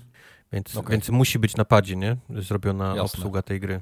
Więc, 0.52 0.76
okay. 0.76 0.92
więc 0.92 1.08
musi 1.08 1.38
być 1.38 1.56
na 1.56 1.64
padzie, 1.64 1.96
nie? 1.96 2.16
Zrobiona 2.30 2.88
Jasne. 2.88 3.02
obsługa 3.02 3.42
tej 3.42 3.60
gry. 3.60 3.80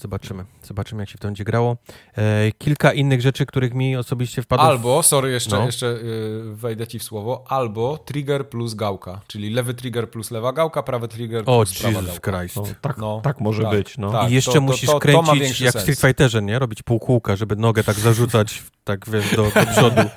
Zobaczymy. 0.00 0.44
Zobaczymy, 0.62 1.02
jak 1.02 1.10
się 1.10 1.18
to 1.18 1.28
będzie 1.28 1.44
grało. 1.44 1.76
E, 2.16 2.52
kilka 2.58 2.92
innych 2.92 3.20
rzeczy, 3.20 3.46
których 3.46 3.74
mi 3.74 3.96
osobiście 3.96 4.42
wpadło. 4.42 4.66
Albo, 4.66 5.02
sorry, 5.02 5.30
jeszcze, 5.30 5.58
no. 5.58 5.66
jeszcze 5.66 5.86
yy, 5.86 6.54
wejdę 6.54 6.86
ci 6.86 6.98
w 6.98 7.02
słowo, 7.02 7.44
albo 7.48 7.98
trigger 7.98 8.48
plus 8.48 8.74
gałka, 8.74 9.20
czyli 9.26 9.50
lewy 9.50 9.74
trigger 9.74 10.10
plus 10.10 10.30
lewa 10.30 10.52
gałka, 10.52 10.82
prawy 10.82 11.08
trigger 11.08 11.44
plus 11.44 11.70
o, 11.70 11.80
prawa 11.80 11.98
Jesus 11.98 12.20
gałka. 12.20 12.38
Christ. 12.38 12.56
No, 12.56 12.64
tak, 12.80 12.98
no, 12.98 13.20
tak 13.24 13.40
może 13.40 13.62
tak, 13.62 13.72
być. 13.72 13.98
No. 13.98 14.12
Tak, 14.12 14.30
I 14.30 14.34
jeszcze 14.34 14.52
to, 14.52 14.60
musisz 14.60 14.90
to, 14.90 14.98
kręcić 14.98 15.60
jak 15.60 15.74
w 15.74 15.80
Street 15.80 16.00
Fighterze, 16.00 16.42
nie? 16.42 16.58
Robić 16.58 16.82
półkółka, 16.82 17.36
żeby 17.36 17.56
nogę 17.56 17.84
tak 17.84 17.96
zarzucać 17.96 18.62
tak 18.84 19.10
wiesz, 19.10 19.36
do, 19.36 19.42
do 19.42 19.66
przodu. 19.72 20.02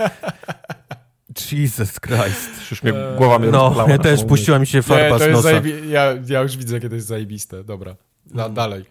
Jesus 1.51 1.99
Christ. 1.99 2.71
Już 2.71 2.83
mnie 2.83 2.93
głowa 3.17 3.39
mnie 3.39 3.51
No, 3.51 3.85
ja 3.87 3.97
też 3.97 4.23
puściła 4.23 4.59
mi 4.59 4.67
się 4.67 4.81
farba 4.81 5.17
nie, 5.17 5.31
z 5.31 5.33
nosa. 5.33 5.51
Ja, 5.89 6.13
ja 6.27 6.41
już 6.41 6.57
widzę, 6.57 6.79
kiedy 6.79 6.95
jest 6.95 7.07
zajebiste. 7.07 7.63
Dobra, 7.63 7.95
da, 8.25 8.49
dalej. 8.49 8.85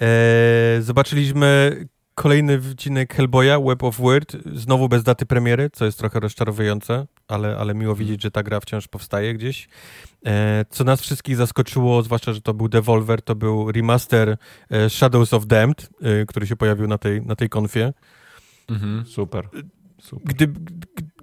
Eee, 0.00 0.82
zobaczyliśmy 0.82 1.76
kolejny 2.14 2.60
odcinek 2.70 3.14
Hellboya, 3.14 3.60
Web 3.66 3.82
of 3.82 3.96
Word, 3.96 4.36
znowu 4.54 4.88
bez 4.88 5.02
daty 5.02 5.26
premiery, 5.26 5.70
co 5.72 5.84
jest 5.84 5.98
trochę 5.98 6.20
rozczarowujące, 6.20 7.06
ale, 7.28 7.56
ale 7.56 7.74
miło 7.74 7.94
widzieć, 7.94 8.22
że 8.22 8.30
ta 8.30 8.42
gra 8.42 8.60
wciąż 8.60 8.88
powstaje 8.88 9.34
gdzieś. 9.34 9.68
Eee, 10.24 10.64
co 10.70 10.84
nas 10.84 11.00
wszystkich 11.00 11.36
zaskoczyło, 11.36 12.02
zwłaszcza, 12.02 12.32
że 12.32 12.40
to 12.40 12.54
był 12.54 12.68
Devolver, 12.68 13.22
to 13.22 13.34
był 13.34 13.72
remaster 13.72 14.36
e, 14.70 14.90
Shadows 14.90 15.34
of 15.34 15.46
Damned, 15.46 15.90
e, 16.02 16.26
który 16.26 16.46
się 16.46 16.56
pojawił 16.56 16.86
na 16.86 16.98
tej, 16.98 17.22
na 17.22 17.36
tej 17.36 17.48
konfie. 17.48 17.92
Mhm, 18.68 19.06
super. 19.06 19.48
super. 19.98 20.34
Gdy, 20.34 20.46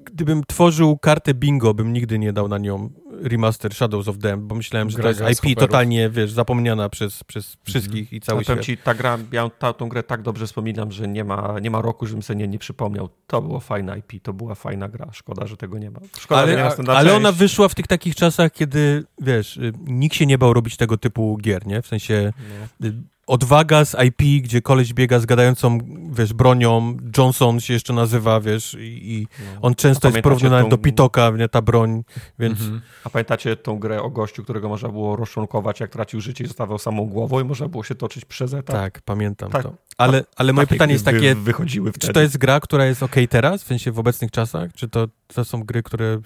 gdybym 0.06 0.44
tworzył 0.48 0.98
kartę 0.98 1.34
bingo, 1.34 1.74
bym 1.74 1.94
nigdy 1.94 2.20
nie 2.20 2.34
dał 2.34 2.48
na 2.48 2.58
nią 2.58 2.90
remaster 3.22 3.74
Shadows 3.74 4.08
of 4.08 4.18
Them, 4.18 4.48
bo 4.48 4.56
myślałem, 4.56 4.90
że 4.90 4.98
Grega 4.98 5.20
to 5.20 5.30
jest 5.30 5.46
IP 5.46 5.60
totalnie, 5.60 6.10
wiesz, 6.10 6.32
zapomniana 6.32 6.90
przez, 6.90 7.24
przez 7.24 7.58
wszystkich 7.64 8.12
mm. 8.12 8.18
i 8.18 8.22
cały 8.22 8.44
świat. 8.44 8.62
ci, 8.62 8.78
ta 8.78 8.94
gra, 8.94 9.18
ja 9.32 9.50
ta, 9.50 9.74
tą 9.74 9.90
grę 9.90 10.04
tak 10.04 10.22
dobrze 10.22 10.48
wspominam, 10.48 10.92
że 10.92 11.08
nie 11.08 11.24
ma, 11.24 11.56
nie 11.62 11.72
ma 11.72 11.82
roku, 11.82 12.06
żebym 12.06 12.24
sobie 12.24 12.40
nie, 12.40 12.48
nie 12.48 12.60
przypomniał. 12.60 13.10
To 13.28 13.42
było 13.42 13.60
fajne 13.60 13.98
IP, 14.00 14.24
to 14.24 14.34
była 14.34 14.56
fajna 14.56 14.90
gra. 14.90 15.08
Szkoda, 15.12 15.48
że 15.48 15.58
tego 15.58 15.78
nie 15.78 15.92
ma. 15.92 16.00
Szkoda, 16.20 16.42
ale, 16.42 16.56
nie 16.56 16.84
ma 16.84 16.94
ale 16.94 17.16
ona 17.16 17.32
wyszła 17.32 17.68
w 17.68 17.76
tych 17.76 17.88
takich 17.88 18.16
czasach, 18.16 18.52
kiedy, 18.52 19.04
wiesz, 19.22 19.58
y, 19.58 19.74
nikt 19.86 20.16
się 20.16 20.26
nie 20.26 20.38
bał 20.38 20.54
robić 20.54 20.78
tego 20.78 20.98
typu 20.98 21.38
gier, 21.42 21.68
nie? 21.68 21.82
W 21.82 21.88
sensie... 21.88 22.34
No. 22.80 22.90
Odwaga 23.28 23.86
z 23.86 23.96
IP, 24.08 24.44
gdzie 24.44 24.62
koleś 24.62 24.94
biega 24.94 25.20
z 25.20 25.26
gadającą, 25.26 25.78
wiesz, 26.12 26.34
bronią, 26.34 26.98
Johnson 27.18 27.60
się 27.60 27.74
jeszcze 27.74 27.94
nazywa, 27.94 28.40
wiesz, 28.40 28.78
i, 28.80 29.14
i 29.14 29.28
no. 29.40 29.62
on 29.62 29.76
często 29.76 30.08
jest 30.08 30.22
porównany 30.22 30.64
tą... 30.64 30.70
do 30.70 30.78
Pitoka, 30.78 31.30
nie, 31.30 31.50
ta 31.50 31.62
broń, 31.62 32.04
więc... 32.40 32.62
Mhm. 32.62 32.82
A 33.04 33.10
pamiętacie 33.10 33.56
tą 33.56 33.80
grę 33.80 34.02
o 34.02 34.10
gościu, 34.10 34.44
którego 34.44 34.70
można 34.70 34.90
było 34.90 35.16
rozczłonkować, 35.16 35.80
jak 35.80 35.92
tracił 35.92 36.22
życie 36.22 36.44
i 36.44 36.48
zostawał 36.48 36.78
samą 36.78 37.06
głową 37.06 37.40
i 37.40 37.44
można 37.44 37.68
było 37.68 37.84
się 37.84 37.96
toczyć 37.96 38.26
przez 38.26 38.54
etap? 38.54 38.76
Tak, 38.76 39.02
pamiętam 39.02 39.52
tak. 39.52 39.64
to. 39.64 39.74
Ale, 39.98 40.24
ale 40.36 40.54
moje 40.54 40.68
pytanie 40.68 40.94
jest 40.94 41.06
takie, 41.06 41.36
wychodziły 41.36 41.92
wtedy. 41.92 42.08
czy 42.08 42.14
to 42.14 42.22
jest 42.22 42.38
gra, 42.38 42.60
która 42.60 42.86
jest 42.86 43.04
ok 43.04 43.16
teraz, 43.30 43.64
w 43.64 43.68
sensie 43.68 43.92
w 43.92 44.00
obecnych 44.00 44.32
czasach, 44.32 44.74
czy 44.74 44.90
to, 44.90 45.08
to 45.28 45.46
są 45.46 45.64
gry, 45.64 45.84
które... 45.84 46.20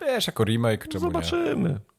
Wiesz, 0.00 0.26
jako 0.26 0.44
remake, 0.44 0.88
czemu 0.88 1.04
Zobaczymy. 1.04 1.68
Nie? 1.68 1.97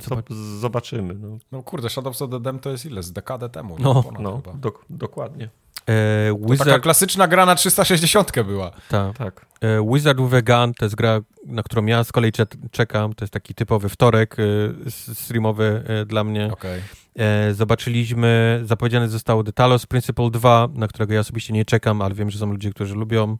Zobacz... 0.00 0.26
Zobaczymy. 0.60 1.14
No. 1.14 1.38
no 1.52 1.62
kurde, 1.62 1.90
Shadows 1.90 2.22
of 2.22 2.30
the 2.30 2.40
Dam 2.40 2.58
to 2.58 2.70
jest 2.70 2.86
ile? 2.86 3.02
Z 3.02 3.12
dekadę 3.12 3.48
temu. 3.48 3.76
No, 3.78 4.04
no 4.20 4.42
do, 4.54 4.72
dokładnie. 4.90 5.48
E, 5.88 6.34
Wizard... 6.40 6.58
To 6.58 6.64
taka 6.64 6.78
klasyczna 6.78 7.28
gra 7.28 7.46
na 7.46 7.54
360 7.54 8.32
była. 8.46 8.70
Ta. 8.88 9.12
Tak. 9.12 9.46
E, 9.60 9.86
Wizard 9.92 10.20
with 10.20 10.34
a 10.34 10.42
Gun 10.42 10.74
to 10.74 10.84
jest 10.84 10.94
gra, 10.94 11.20
na 11.46 11.62
którą 11.62 11.86
ja 11.86 12.04
z 12.04 12.12
kolei 12.12 12.32
czekam. 12.70 13.14
To 13.14 13.24
jest 13.24 13.32
taki 13.32 13.54
typowy 13.54 13.88
wtorek 13.88 14.36
e, 14.38 14.90
streamowy 15.14 15.84
e, 15.86 16.06
dla 16.06 16.24
mnie. 16.24 16.52
Okay. 16.52 16.82
E, 17.18 17.54
zobaczyliśmy, 17.54 18.60
zapowiedziane 18.64 19.08
zostało 19.08 19.44
The 19.44 19.52
Talos 19.52 19.86
Principle 19.86 20.30
2, 20.30 20.68
na 20.74 20.88
którego 20.88 21.14
ja 21.14 21.20
osobiście 21.20 21.52
nie 21.52 21.64
czekam, 21.64 22.02
ale 22.02 22.14
wiem, 22.14 22.30
że 22.30 22.38
są 22.38 22.52
ludzie, 22.52 22.70
którzy 22.70 22.94
lubią 22.94 23.36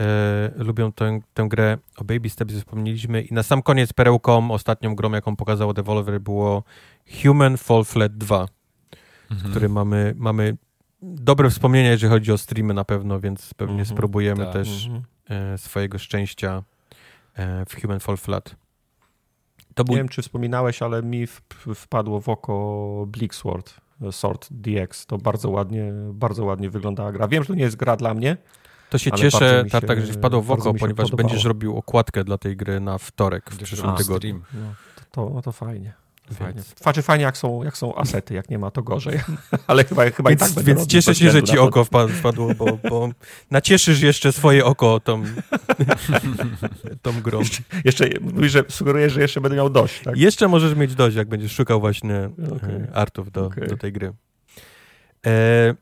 e, 0.00 0.50
lubią 0.56 0.92
tę, 0.92 1.20
tę 1.34 1.48
grę. 1.48 1.78
O 1.96 2.04
Baby 2.04 2.30
Steps 2.30 2.54
wspomnieliśmy. 2.54 3.22
I 3.22 3.34
na 3.34 3.42
sam 3.42 3.62
koniec 3.62 3.92
perełką, 3.92 4.50
ostatnią 4.50 4.94
grą, 4.94 5.12
jaką 5.12 5.36
pokazało 5.36 5.74
Devolver 5.74 6.20
było 6.20 6.62
Human 7.22 7.56
Fall 7.56 7.84
Flat 7.84 8.16
2, 8.16 8.46
mhm. 9.30 9.50
który 9.50 9.68
mamy, 9.68 10.14
mamy 10.16 10.56
dobre 11.02 11.50
wspomnienia, 11.50 11.90
jeżeli 11.90 12.10
chodzi 12.10 12.32
o 12.32 12.38
streamy 12.38 12.74
na 12.74 12.84
pewno, 12.84 13.20
więc 13.20 13.54
pewnie 13.54 13.80
mhm. 13.80 13.96
spróbujemy 13.96 14.44
tak. 14.44 14.52
też 14.52 14.86
mhm. 14.86 15.04
e, 15.52 15.58
swojego 15.58 15.98
szczęścia 15.98 16.62
e, 17.34 17.64
w 17.66 17.80
Human 17.82 18.00
Fall 18.00 18.16
Flat. 18.16 18.56
To 19.74 19.84
był... 19.84 19.92
Nie 19.92 19.98
wiem, 19.98 20.08
czy 20.08 20.22
wspominałeś, 20.22 20.82
ale 20.82 21.02
mi 21.02 21.26
wpadło 21.74 22.20
w 22.20 22.28
oko 22.28 23.04
Bleaksword 23.08 23.84
Sword 24.10 24.48
DX. 24.50 25.06
To 25.06 25.18
bardzo 25.18 25.50
ładnie, 25.50 25.92
bardzo 26.12 26.44
ładnie 26.44 26.70
wyglądała 26.70 27.12
gra. 27.12 27.28
Wiem, 27.28 27.42
że 27.42 27.46
to 27.46 27.54
nie 27.54 27.62
jest 27.62 27.76
gra 27.76 27.96
dla 27.96 28.14
mnie. 28.14 28.36
To 28.94 28.98
się 28.98 29.12
cieszę, 29.12 29.64
Tartak, 29.70 30.06
że 30.06 30.12
wpadło 30.12 30.42
w 30.42 30.50
oko, 30.50 30.74
ponieważ 30.74 31.10
podobało. 31.10 31.16
będziesz 31.16 31.44
robił 31.44 31.76
okładkę 31.76 32.24
dla 32.24 32.38
tej 32.38 32.56
gry 32.56 32.80
na 32.80 32.98
wtorek 32.98 33.50
w 33.50 33.56
przyszłym 33.62 33.96
tygodniu. 33.96 34.40
No, 34.54 34.74
to, 35.10 35.30
to, 35.30 35.42
to 35.42 35.52
fajnie. 35.52 35.92
Fajnie. 36.32 36.62
Znaczy 36.82 37.02
fajnie, 37.02 37.24
jak 37.24 37.36
są, 37.36 37.62
jak 37.62 37.76
są 37.76 37.94
asety, 37.94 38.34
jak 38.34 38.50
nie 38.50 38.58
ma, 38.58 38.70
to 38.70 38.82
gorzej. 38.82 39.20
Ale 39.66 39.84
chyba, 39.84 40.10
chyba 40.10 40.30
więc, 40.30 40.50
i 40.50 40.54
tak 40.54 40.64
Więc 40.64 40.86
cieszę 40.86 41.14
się, 41.14 41.30
że 41.30 41.42
ci 41.42 41.58
oko 41.58 41.84
wpadło, 41.84 42.54
bo, 42.54 42.78
bo 42.90 43.08
nacieszysz 43.50 44.02
jeszcze 44.02 44.32
swoje 44.32 44.64
oko 44.64 45.00
tą, 45.00 45.24
tą 47.02 47.22
grą. 47.22 47.38
Jeszcze, 47.38 47.62
jeszcze 47.84 48.08
mówisz, 48.20 48.52
że 48.52 48.64
sugerujesz, 48.68 49.12
że 49.12 49.20
jeszcze 49.20 49.40
będę 49.40 49.56
miał 49.56 49.70
dość, 49.70 50.02
tak? 50.02 50.16
Jeszcze 50.16 50.48
możesz 50.48 50.74
mieć 50.74 50.94
dość, 50.94 51.16
jak 51.16 51.28
będziesz 51.28 51.52
szukał 51.52 51.80
właśnie 51.80 52.30
okay. 52.56 52.88
E, 52.92 52.96
artów 52.96 53.30
do, 53.30 53.46
okay. 53.46 53.66
do 53.66 53.76
tej 53.76 53.92
gry. 53.92 54.12
E, 55.26 55.74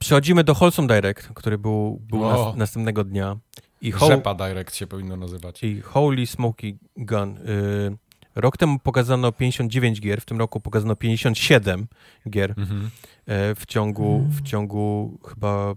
przechodzimy 0.00 0.44
do 0.44 0.54
Wholesome 0.54 0.88
Direct, 0.88 1.28
który 1.34 1.58
był, 1.58 2.00
był 2.10 2.20
nas, 2.20 2.56
następnego 2.56 3.04
dnia. 3.04 3.36
I 3.80 3.92
Rzepa 4.08 4.34
Direct 4.34 4.76
się 4.76 4.86
powinno 4.86 5.16
nazywać. 5.16 5.62
I 5.62 5.80
Holy 5.80 6.26
Smoky 6.26 6.78
Gun. 6.96 7.36
Y, 7.36 7.96
Rok 8.34 8.56
temu 8.56 8.78
pokazano 8.78 9.32
59 9.32 10.00
gier, 10.00 10.20
w 10.20 10.24
tym 10.24 10.38
roku 10.38 10.60
pokazano 10.60 10.96
57 10.96 11.86
gier 12.30 12.54
mhm. 12.58 12.90
E, 13.26 13.54
w, 13.54 13.66
ciągu, 13.66 14.26
w 14.30 14.42
ciągu 14.42 15.18
chyba 15.28 15.74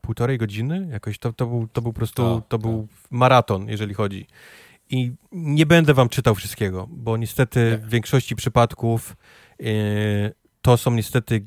półtorej 0.00 0.38
godziny. 0.38 0.88
Jakoś 0.92 1.18
to, 1.18 1.32
to, 1.32 1.46
był, 1.46 1.68
to 1.72 1.82
był 1.82 1.92
po 1.92 1.96
prostu 1.96 2.22
to, 2.22 2.42
to 2.48 2.58
był 2.58 2.88
maraton, 3.10 3.68
jeżeli 3.68 3.94
chodzi. 3.94 4.26
I 4.90 5.12
nie 5.32 5.66
będę 5.66 5.94
wam 5.94 6.08
czytał 6.08 6.34
wszystkiego, 6.34 6.88
bo 6.90 7.16
niestety 7.16 7.78
w 7.78 7.88
większości 7.88 8.36
przypadków 8.36 9.16
yy, 9.58 9.66
to 10.62 10.76
są 10.76 10.90
niestety 10.90 11.46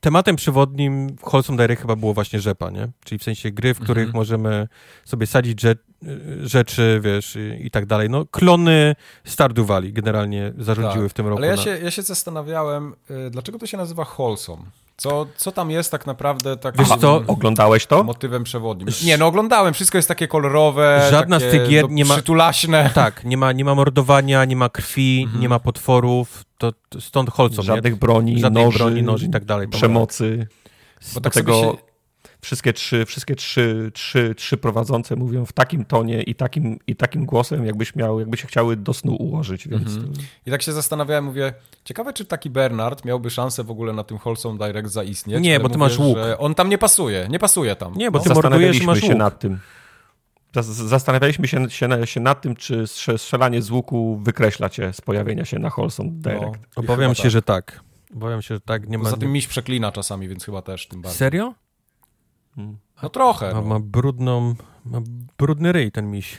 tematem 0.00 0.36
przewodnim 0.36 1.16
w 1.16 1.22
Wholesome 1.22 1.58
Direct 1.58 1.82
chyba 1.82 1.96
było 1.96 2.14
właśnie 2.14 2.40
rzepa, 2.40 2.70
nie? 2.70 2.88
Czyli 3.04 3.18
w 3.18 3.22
sensie 3.22 3.50
gry, 3.50 3.74
w 3.74 3.80
których 3.80 4.06
mhm. 4.06 4.20
możemy 4.20 4.68
sobie 5.04 5.26
sadzić 5.26 5.60
rzeczy, 6.42 7.00
wiesz, 7.02 7.36
i, 7.36 7.66
i, 7.66 7.70
tak 7.70 7.86
dalej. 7.86 8.10
No, 8.10 8.26
klony 8.26 8.94
Stardew 9.24 9.66
Valley 9.66 9.92
generalnie 9.92 10.52
zarządziły 10.58 11.04
tak. 11.04 11.10
w 11.10 11.14
tym 11.14 11.26
roku. 11.26 11.38
Ale 11.38 11.46
ja, 11.46 11.56
na... 11.56 11.62
się, 11.62 11.78
ja 11.82 11.90
się 11.90 12.02
zastanawiałem, 12.02 12.94
y, 13.10 13.30
dlaczego 13.30 13.58
to 13.58 13.66
się 13.66 13.76
nazywa 13.76 14.04
Wholesome? 14.04 14.64
Co, 14.96 15.26
co 15.36 15.52
tam 15.52 15.70
jest 15.70 15.90
tak 15.90 16.06
naprawdę 16.06 16.56
tak 16.56 16.76
Wiesz 16.78 16.88
co, 16.88 17.22
oglądałeś 17.26 17.86
to? 17.86 18.04
Motywem 18.04 18.44
przewodnim. 18.44 18.88
Nie, 19.04 19.18
no 19.18 19.26
oglądałem, 19.26 19.74
wszystko 19.74 19.98
jest 19.98 20.08
takie 20.08 20.28
kolorowe, 20.28 21.08
Żadna 21.10 21.38
takie 21.38 21.50
z 21.50 21.52
tych 21.52 21.68
gier 21.68 21.90
nie 21.90 22.04
ma 22.04 22.14
przytulaśne. 22.14 22.90
Tak, 22.94 23.24
nie 23.24 23.36
ma, 23.36 23.52
nie 23.52 23.64
ma 23.64 23.74
mordowania, 23.74 24.44
nie 24.44 24.56
ma 24.56 24.68
krwi, 24.68 25.22
mhm. 25.22 25.40
nie 25.40 25.48
ma 25.48 25.58
potworów, 25.58 26.44
to, 26.58 26.72
to 26.88 27.00
stąd 27.00 27.30
Holcom. 27.30 27.64
Żadnych 27.64 27.96
broni, 27.96 28.40
Żadnych 28.40 28.64
noży, 28.64 28.78
broni, 28.78 29.02
noży 29.02 29.26
i 29.26 29.30
tak 29.30 29.44
dalej. 29.44 29.68
Przemocy. 29.68 30.46
Bo 31.14 31.20
tak 31.20 31.32
tego... 31.32 31.76
Wszystkie 32.44 32.72
trzy, 32.72 33.06
wszystkie 33.06 33.34
trzy, 33.34 33.90
trzy, 33.94 34.34
trzy 34.34 34.56
prowadzące 34.56 35.16
mówią 35.16 35.46
w 35.46 35.52
takim 35.52 35.84
tonie 35.84 36.22
i 36.22 36.34
takim, 36.34 36.78
i 36.86 36.96
takim 36.96 37.26
głosem, 37.26 37.66
jakbyś 37.66 37.96
miał, 37.96 38.20
jakby 38.20 38.36
się 38.36 38.46
chciały 38.46 38.76
do 38.76 38.94
snu 38.94 39.14
ułożyć. 39.14 39.68
Więc 39.68 39.88
-hmm. 39.88 40.22
I 40.46 40.50
tak 40.50 40.62
się 40.62 40.72
zastanawiałem, 40.72 41.24
mówię, 41.24 41.54
ciekawe, 41.84 42.12
czy 42.12 42.24
taki 42.24 42.50
Bernard 42.50 43.04
miałby 43.04 43.30
szansę 43.30 43.64
w 43.64 43.70
ogóle 43.70 43.92
na 43.92 44.04
tym 44.04 44.18
Wholesome 44.18 44.58
Direct 44.58 44.90
zaistnieć. 44.90 45.40
Nie, 45.40 45.60
bo 45.60 45.68
ty 45.68 45.78
mówię, 45.78 45.78
masz 45.78 45.98
łuk. 45.98 46.18
On 46.38 46.54
tam 46.54 46.68
nie 46.68 46.78
pasuje, 46.78 47.26
nie 47.30 47.38
pasuje 47.38 47.76
tam. 47.76 47.94
Nie, 47.94 48.10
bo 48.10 48.18
no. 48.18 48.24
ty 48.24 48.34
mordujesz 48.34 48.82
masz 48.82 49.00
się 49.00 49.08
łuk. 49.08 49.18
nad 49.18 49.38
tym. 49.38 49.58
Zastanawialiśmy 50.62 51.48
się, 51.48 51.70
się, 51.70 52.06
się, 52.06 52.20
nad 52.20 52.40
tym, 52.40 52.56
czy 52.56 52.86
strzelanie 53.16 53.62
z 53.62 53.70
łuku 53.70 54.20
wykreśla 54.22 54.68
cię 54.68 54.92
z 54.92 55.00
pojawienia 55.00 55.44
się 55.44 55.58
na 55.58 55.70
Wholesome 55.70 56.10
no, 56.10 56.20
Direct. 56.20 56.58
No, 56.76 56.82
obawiam 56.82 57.14
się, 57.14 57.22
tak. 57.22 57.32
że 57.32 57.42
tak. 57.42 57.80
Obawiam 58.14 58.42
się, 58.42 58.54
że 58.54 58.60
tak. 58.60 58.88
Nie 58.88 58.98
Poza 58.98 59.10
ma... 59.10 59.16
tym 59.16 59.32
miś 59.32 59.46
przeklina 59.46 59.92
czasami, 59.92 60.28
więc 60.28 60.44
chyba 60.44 60.62
też 60.62 60.88
tym 60.88 61.02
bardziej. 61.02 61.18
Serio? 61.18 61.54
No 63.02 63.08
trochę. 63.08 63.46
Ma, 63.46 63.60
no. 63.60 63.62
ma 63.62 63.80
brudną, 63.80 64.54
ma 64.84 65.00
brudny 65.38 65.72
ryj 65.72 65.92
ten 65.92 66.10
miś. 66.10 66.38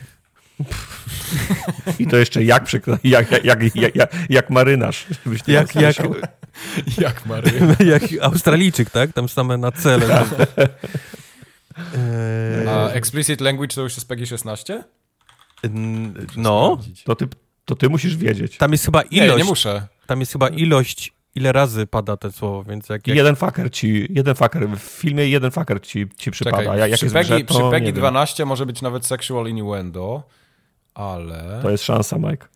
I 1.99 2.07
to 2.07 2.17
jeszcze 2.17 2.43
jak, 2.43 2.73
jak, 3.03 3.43
jak, 3.43 3.75
jak, 3.75 3.95
jak, 3.95 4.15
jak 4.29 4.49
marynarz. 4.49 5.05
Jak, 5.47 5.75
jak, 5.75 5.95
jak 6.97 7.25
marynarz. 7.25 7.79
jak 7.93 8.03
Australijczyk, 8.21 8.89
tak? 8.89 9.13
Tam 9.13 9.29
same 9.29 9.57
na 9.57 9.71
cele. 9.71 10.07
Tak. 10.07 10.49
A 12.67 12.89
explicit 12.89 13.41
language 13.41 13.75
to 13.75 13.81
już 13.81 13.95
jest 13.95 14.07
PEGI 14.07 14.27
16? 14.27 14.83
No. 16.37 16.77
To 17.03 17.15
ty, 17.15 17.27
to 17.65 17.75
ty 17.75 17.89
musisz 17.89 18.17
wiedzieć. 18.17 18.57
Tam 18.57 18.71
jest 18.71 18.85
chyba 18.85 19.01
ilość. 19.01 19.31
Nie, 19.31 19.37
nie 19.37 19.43
muszę. 19.43 19.87
Tam 20.07 20.19
jest 20.19 20.31
chyba 20.31 20.49
ilość 20.49 21.14
ile 21.35 21.51
razy 21.51 21.87
pada 21.87 22.17
to 22.17 22.31
słowo, 22.31 22.63
więc 22.63 22.89
jak... 22.89 23.07
jak... 23.07 23.17
Jeden 23.17 23.35
fucker 23.35 23.71
ci, 23.71 24.07
jeden 24.09 24.35
fucker, 24.35 24.69
w 24.69 24.79
filmie 24.79 25.27
jeden 25.27 25.51
fucker 25.51 25.81
ci, 25.81 26.05
ci 26.17 26.31
przypada. 26.31 26.57
Czekaj, 26.57 26.79
jak 26.79 26.91
przy, 26.91 27.09
Peggy, 27.09 27.43
grze, 27.43 27.45
przy 27.45 27.69
Peggy 27.71 27.93
12 27.93 28.43
wiem. 28.43 28.47
może 28.47 28.65
być 28.65 28.81
nawet 28.81 29.05
sexual 29.05 29.47
innuendo, 29.47 30.23
ale... 30.93 31.59
To 31.61 31.69
jest 31.69 31.83
szansa, 31.83 32.17
Mike. 32.17 32.47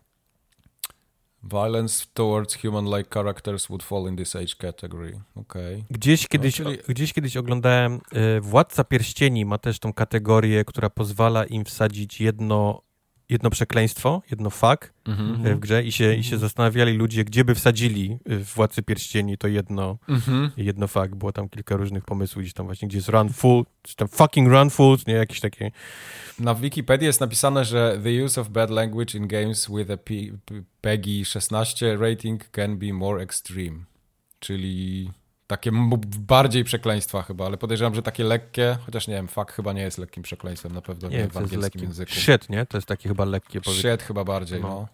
Violence 1.42 2.06
towards 2.14 2.56
human-like 2.56 3.10
characters 3.14 3.66
would 3.68 3.82
fall 3.82 4.08
in 4.08 4.16
this 4.16 4.36
age 4.36 4.54
category. 4.58 5.20
Okay. 5.36 5.84
Gdzieś, 5.90 6.22
no, 6.22 6.28
kiedyś, 6.30 6.58
no, 6.58 6.64
czyli... 6.64 6.78
gdzieś 6.88 7.12
kiedyś 7.12 7.36
oglądałem 7.36 8.00
y, 8.36 8.40
Władca 8.40 8.84
Pierścieni 8.84 9.44
ma 9.44 9.58
też 9.58 9.78
tą 9.78 9.92
kategorię, 9.92 10.64
która 10.64 10.90
pozwala 10.90 11.44
im 11.44 11.64
wsadzić 11.64 12.20
jedno 12.20 12.82
jedno 13.30 13.50
przekleństwo, 13.50 14.22
jedno 14.30 14.50
fuck 14.50 14.92
mm-hmm. 15.04 15.54
w 15.54 15.58
grze 15.58 15.82
i 15.82 15.92
się, 15.92 16.14
i 16.14 16.24
się 16.24 16.38
zastanawiali 16.38 16.92
ludzie, 16.92 17.24
gdzie 17.24 17.44
by 17.44 17.54
wsadzili 17.54 18.18
w 18.26 18.54
Władcy 18.54 18.82
Pierścieni 18.82 19.38
to 19.38 19.48
jedno, 19.48 19.98
mm-hmm. 20.08 20.50
jedno 20.56 20.88
fuck. 20.88 21.08
Było 21.08 21.32
tam 21.32 21.48
kilka 21.48 21.76
różnych 21.76 22.04
pomysłów, 22.04 22.42
gdzieś 22.42 22.54
tam 22.54 22.66
właśnie, 22.66 22.88
gdzie 22.88 22.98
jest 22.98 23.08
run 23.08 23.28
full, 23.28 23.64
czy 23.82 23.96
tam 23.96 24.08
fucking 24.08 24.48
run 24.48 24.70
full, 24.70 24.98
nie, 25.06 25.14
jakieś 25.14 25.40
takie... 25.40 25.70
Na 26.38 26.54
Wikipedii 26.54 27.06
jest 27.06 27.20
napisane, 27.20 27.64
że 27.64 28.00
the 28.02 28.24
use 28.24 28.40
of 28.40 28.48
bad 28.48 28.70
language 28.70 29.18
in 29.18 29.28
games 29.28 29.68
with 29.76 29.90
a 29.90 29.96
P- 29.96 30.14
PEGI 30.80 31.24
16 31.24 31.96
rating 31.96 32.50
can 32.50 32.78
be 32.78 32.92
more 32.92 33.22
extreme. 33.22 33.84
Czyli 34.40 35.10
takie 35.50 35.70
bardziej 36.18 36.64
przekleństwa 36.64 37.22
chyba, 37.22 37.46
ale 37.46 37.56
podejrzewam, 37.56 37.94
że 37.94 38.02
takie 38.02 38.24
lekkie, 38.24 38.78
chociaż 38.86 39.08
nie 39.08 39.14
wiem, 39.14 39.28
fuck 39.28 39.52
chyba 39.52 39.72
nie 39.72 39.82
jest 39.82 39.98
lekkim 39.98 40.22
przekleństwem 40.22 40.72
na 40.72 40.82
pewno 40.82 41.08
nie, 41.08 41.28
w 41.28 41.36
angielskim 41.36 41.82
języku. 41.82 42.12
Shit, 42.12 42.48
nie? 42.48 42.66
To 42.66 42.78
jest 42.78 42.88
takie 42.88 43.08
chyba 43.08 43.24
lekkie. 43.24 43.60
Shit 43.60 44.02
chyba 44.02 44.24
bardziej, 44.24 44.60
no. 44.60 44.68
no. 44.68 44.88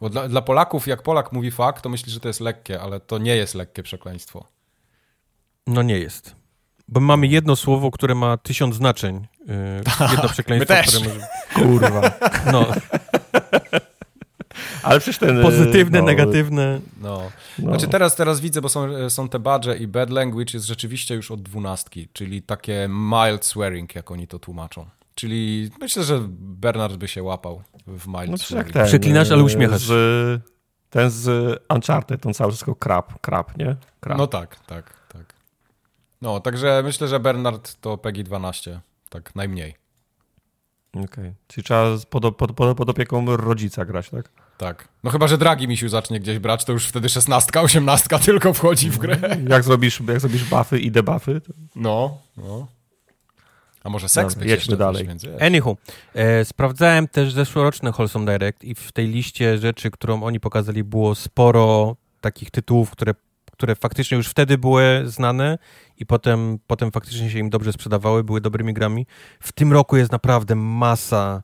Bo 0.00 0.10
dla, 0.10 0.28
dla, 0.28 0.42
Polaków, 0.42 0.86
jak 0.86 1.02
Polak 1.02 1.32
mówi 1.32 1.50
fuck, 1.50 1.80
to 1.80 1.88
myśli, 1.88 2.12
że 2.12 2.20
to 2.20 2.28
jest 2.28 2.40
lekkie, 2.40 2.80
ale 2.80 3.00
to 3.00 3.18
nie 3.18 3.36
jest 3.36 3.54
lekkie 3.54 3.82
przekleństwo. 3.82 4.46
No 5.66 5.82
nie 5.82 5.98
jest. 5.98 6.36
Bo 6.88 7.00
mamy 7.00 7.26
jedno 7.26 7.56
słowo, 7.56 7.90
które 7.90 8.14
ma 8.14 8.36
tysiąc 8.36 8.74
znaczeń. 8.74 9.26
Yy, 9.46 10.08
jedno 10.12 10.28
przekleństwo, 10.28 10.74
które 10.86 11.08
może... 11.08 11.26
Kurwa. 11.54 12.12
No. 12.52 12.66
Ale 14.82 15.00
przecież 15.00 15.18
ten... 15.18 15.42
Pozytywne, 15.42 15.98
no, 15.98 16.04
negatywne. 16.04 16.80
No. 17.00 17.30
no. 17.58 17.68
Znaczy 17.68 17.88
teraz, 17.88 18.16
teraz 18.16 18.40
widzę, 18.40 18.60
bo 18.60 18.68
są, 18.68 19.10
są 19.10 19.28
te 19.28 19.38
badże 19.38 19.76
i 19.76 19.86
bad 19.86 20.10
language 20.10 20.50
jest 20.54 20.66
rzeczywiście 20.66 21.14
już 21.14 21.30
od 21.30 21.42
dwunastki, 21.42 22.08
czyli 22.12 22.42
takie 22.42 22.88
mild 22.90 23.44
swearing, 23.44 23.94
jak 23.94 24.10
oni 24.10 24.26
to 24.26 24.38
tłumaczą. 24.38 24.86
Czyli 25.14 25.70
myślę, 25.80 26.04
że 26.04 26.20
Bernard 26.38 26.96
by 26.96 27.08
się 27.08 27.22
łapał 27.22 27.62
w 27.86 28.06
mild 28.06 28.30
no, 28.30 28.38
swearing. 28.38 28.72
Ten, 28.72 28.86
Przeklinasz, 28.86 29.30
ale 29.30 29.42
uśmiechasz. 29.42 29.82
Z, 29.82 30.42
ten 30.90 31.10
z 31.10 31.58
Uncharted, 31.74 32.22
ten 32.22 32.34
cały 32.34 32.50
wszystko 32.50 32.74
krab, 32.74 33.20
krab, 33.20 33.58
nie? 33.58 33.76
Krab. 34.00 34.18
No 34.18 34.26
tak, 34.26 34.56
tak, 34.66 34.94
tak. 35.08 35.34
No, 36.22 36.40
także 36.40 36.82
myślę, 36.84 37.08
że 37.08 37.20
Bernard 37.20 37.80
to 37.80 37.98
PEGI 37.98 38.24
12, 38.24 38.80
tak 39.08 39.34
najmniej. 39.34 39.74
Okej, 40.92 41.04
okay. 41.04 41.34
czyli 41.46 41.64
trzeba 41.64 41.84
pod, 42.10 42.36
pod, 42.36 42.52
pod, 42.52 42.76
pod 42.76 42.88
opieką 42.88 43.36
rodzica 43.36 43.84
grać, 43.84 44.10
tak? 44.10 44.28
Tak. 44.62 44.88
No 45.04 45.10
chyba, 45.10 45.28
że 45.28 45.38
Dragi 45.38 45.68
Misiu 45.68 45.88
zacznie 45.88 46.20
gdzieś 46.20 46.38
brać, 46.38 46.64
to 46.64 46.72
już 46.72 46.86
wtedy 46.86 47.08
szesnastka, 47.08 47.60
osiemnastka 47.60 48.18
tylko 48.28 48.52
wchodzi 48.52 48.90
w 48.90 48.98
grę. 48.98 49.16
Jak 49.48 49.64
zrobisz, 49.64 50.00
jak 50.08 50.20
zrobisz 50.20 50.44
buffy 50.44 50.78
i 50.78 50.90
debuffy, 50.90 51.40
to... 51.40 51.52
No, 51.76 52.18
no. 52.36 52.66
A 53.84 53.90
może 53.90 54.08
seks 54.08 54.34
Dobra, 54.34 54.50
jedźmy 54.50 54.76
dalej. 54.76 55.08
Anywho, 55.40 55.76
e, 56.14 56.44
sprawdzałem 56.44 57.08
też 57.08 57.32
zeszłoroczny 57.32 57.92
Wholesome 57.92 58.26
Direct 58.26 58.64
i 58.64 58.74
w 58.74 58.92
tej 58.92 59.08
liście 59.08 59.58
rzeczy, 59.58 59.90
którą 59.90 60.22
oni 60.22 60.40
pokazali, 60.40 60.84
było 60.84 61.14
sporo 61.14 61.96
takich 62.20 62.50
tytułów, 62.50 62.90
które, 62.90 63.14
które 63.52 63.74
faktycznie 63.74 64.16
już 64.16 64.28
wtedy 64.28 64.58
były 64.58 65.02
znane 65.06 65.58
i 65.98 66.06
potem, 66.06 66.58
potem 66.66 66.92
faktycznie 66.92 67.30
się 67.30 67.38
im 67.38 67.50
dobrze 67.50 67.72
sprzedawały, 67.72 68.24
były 68.24 68.40
dobrymi 68.40 68.74
grami. 68.74 69.06
W 69.40 69.52
tym 69.52 69.72
roku 69.72 69.96
jest 69.96 70.12
naprawdę 70.12 70.54
masa 70.54 71.42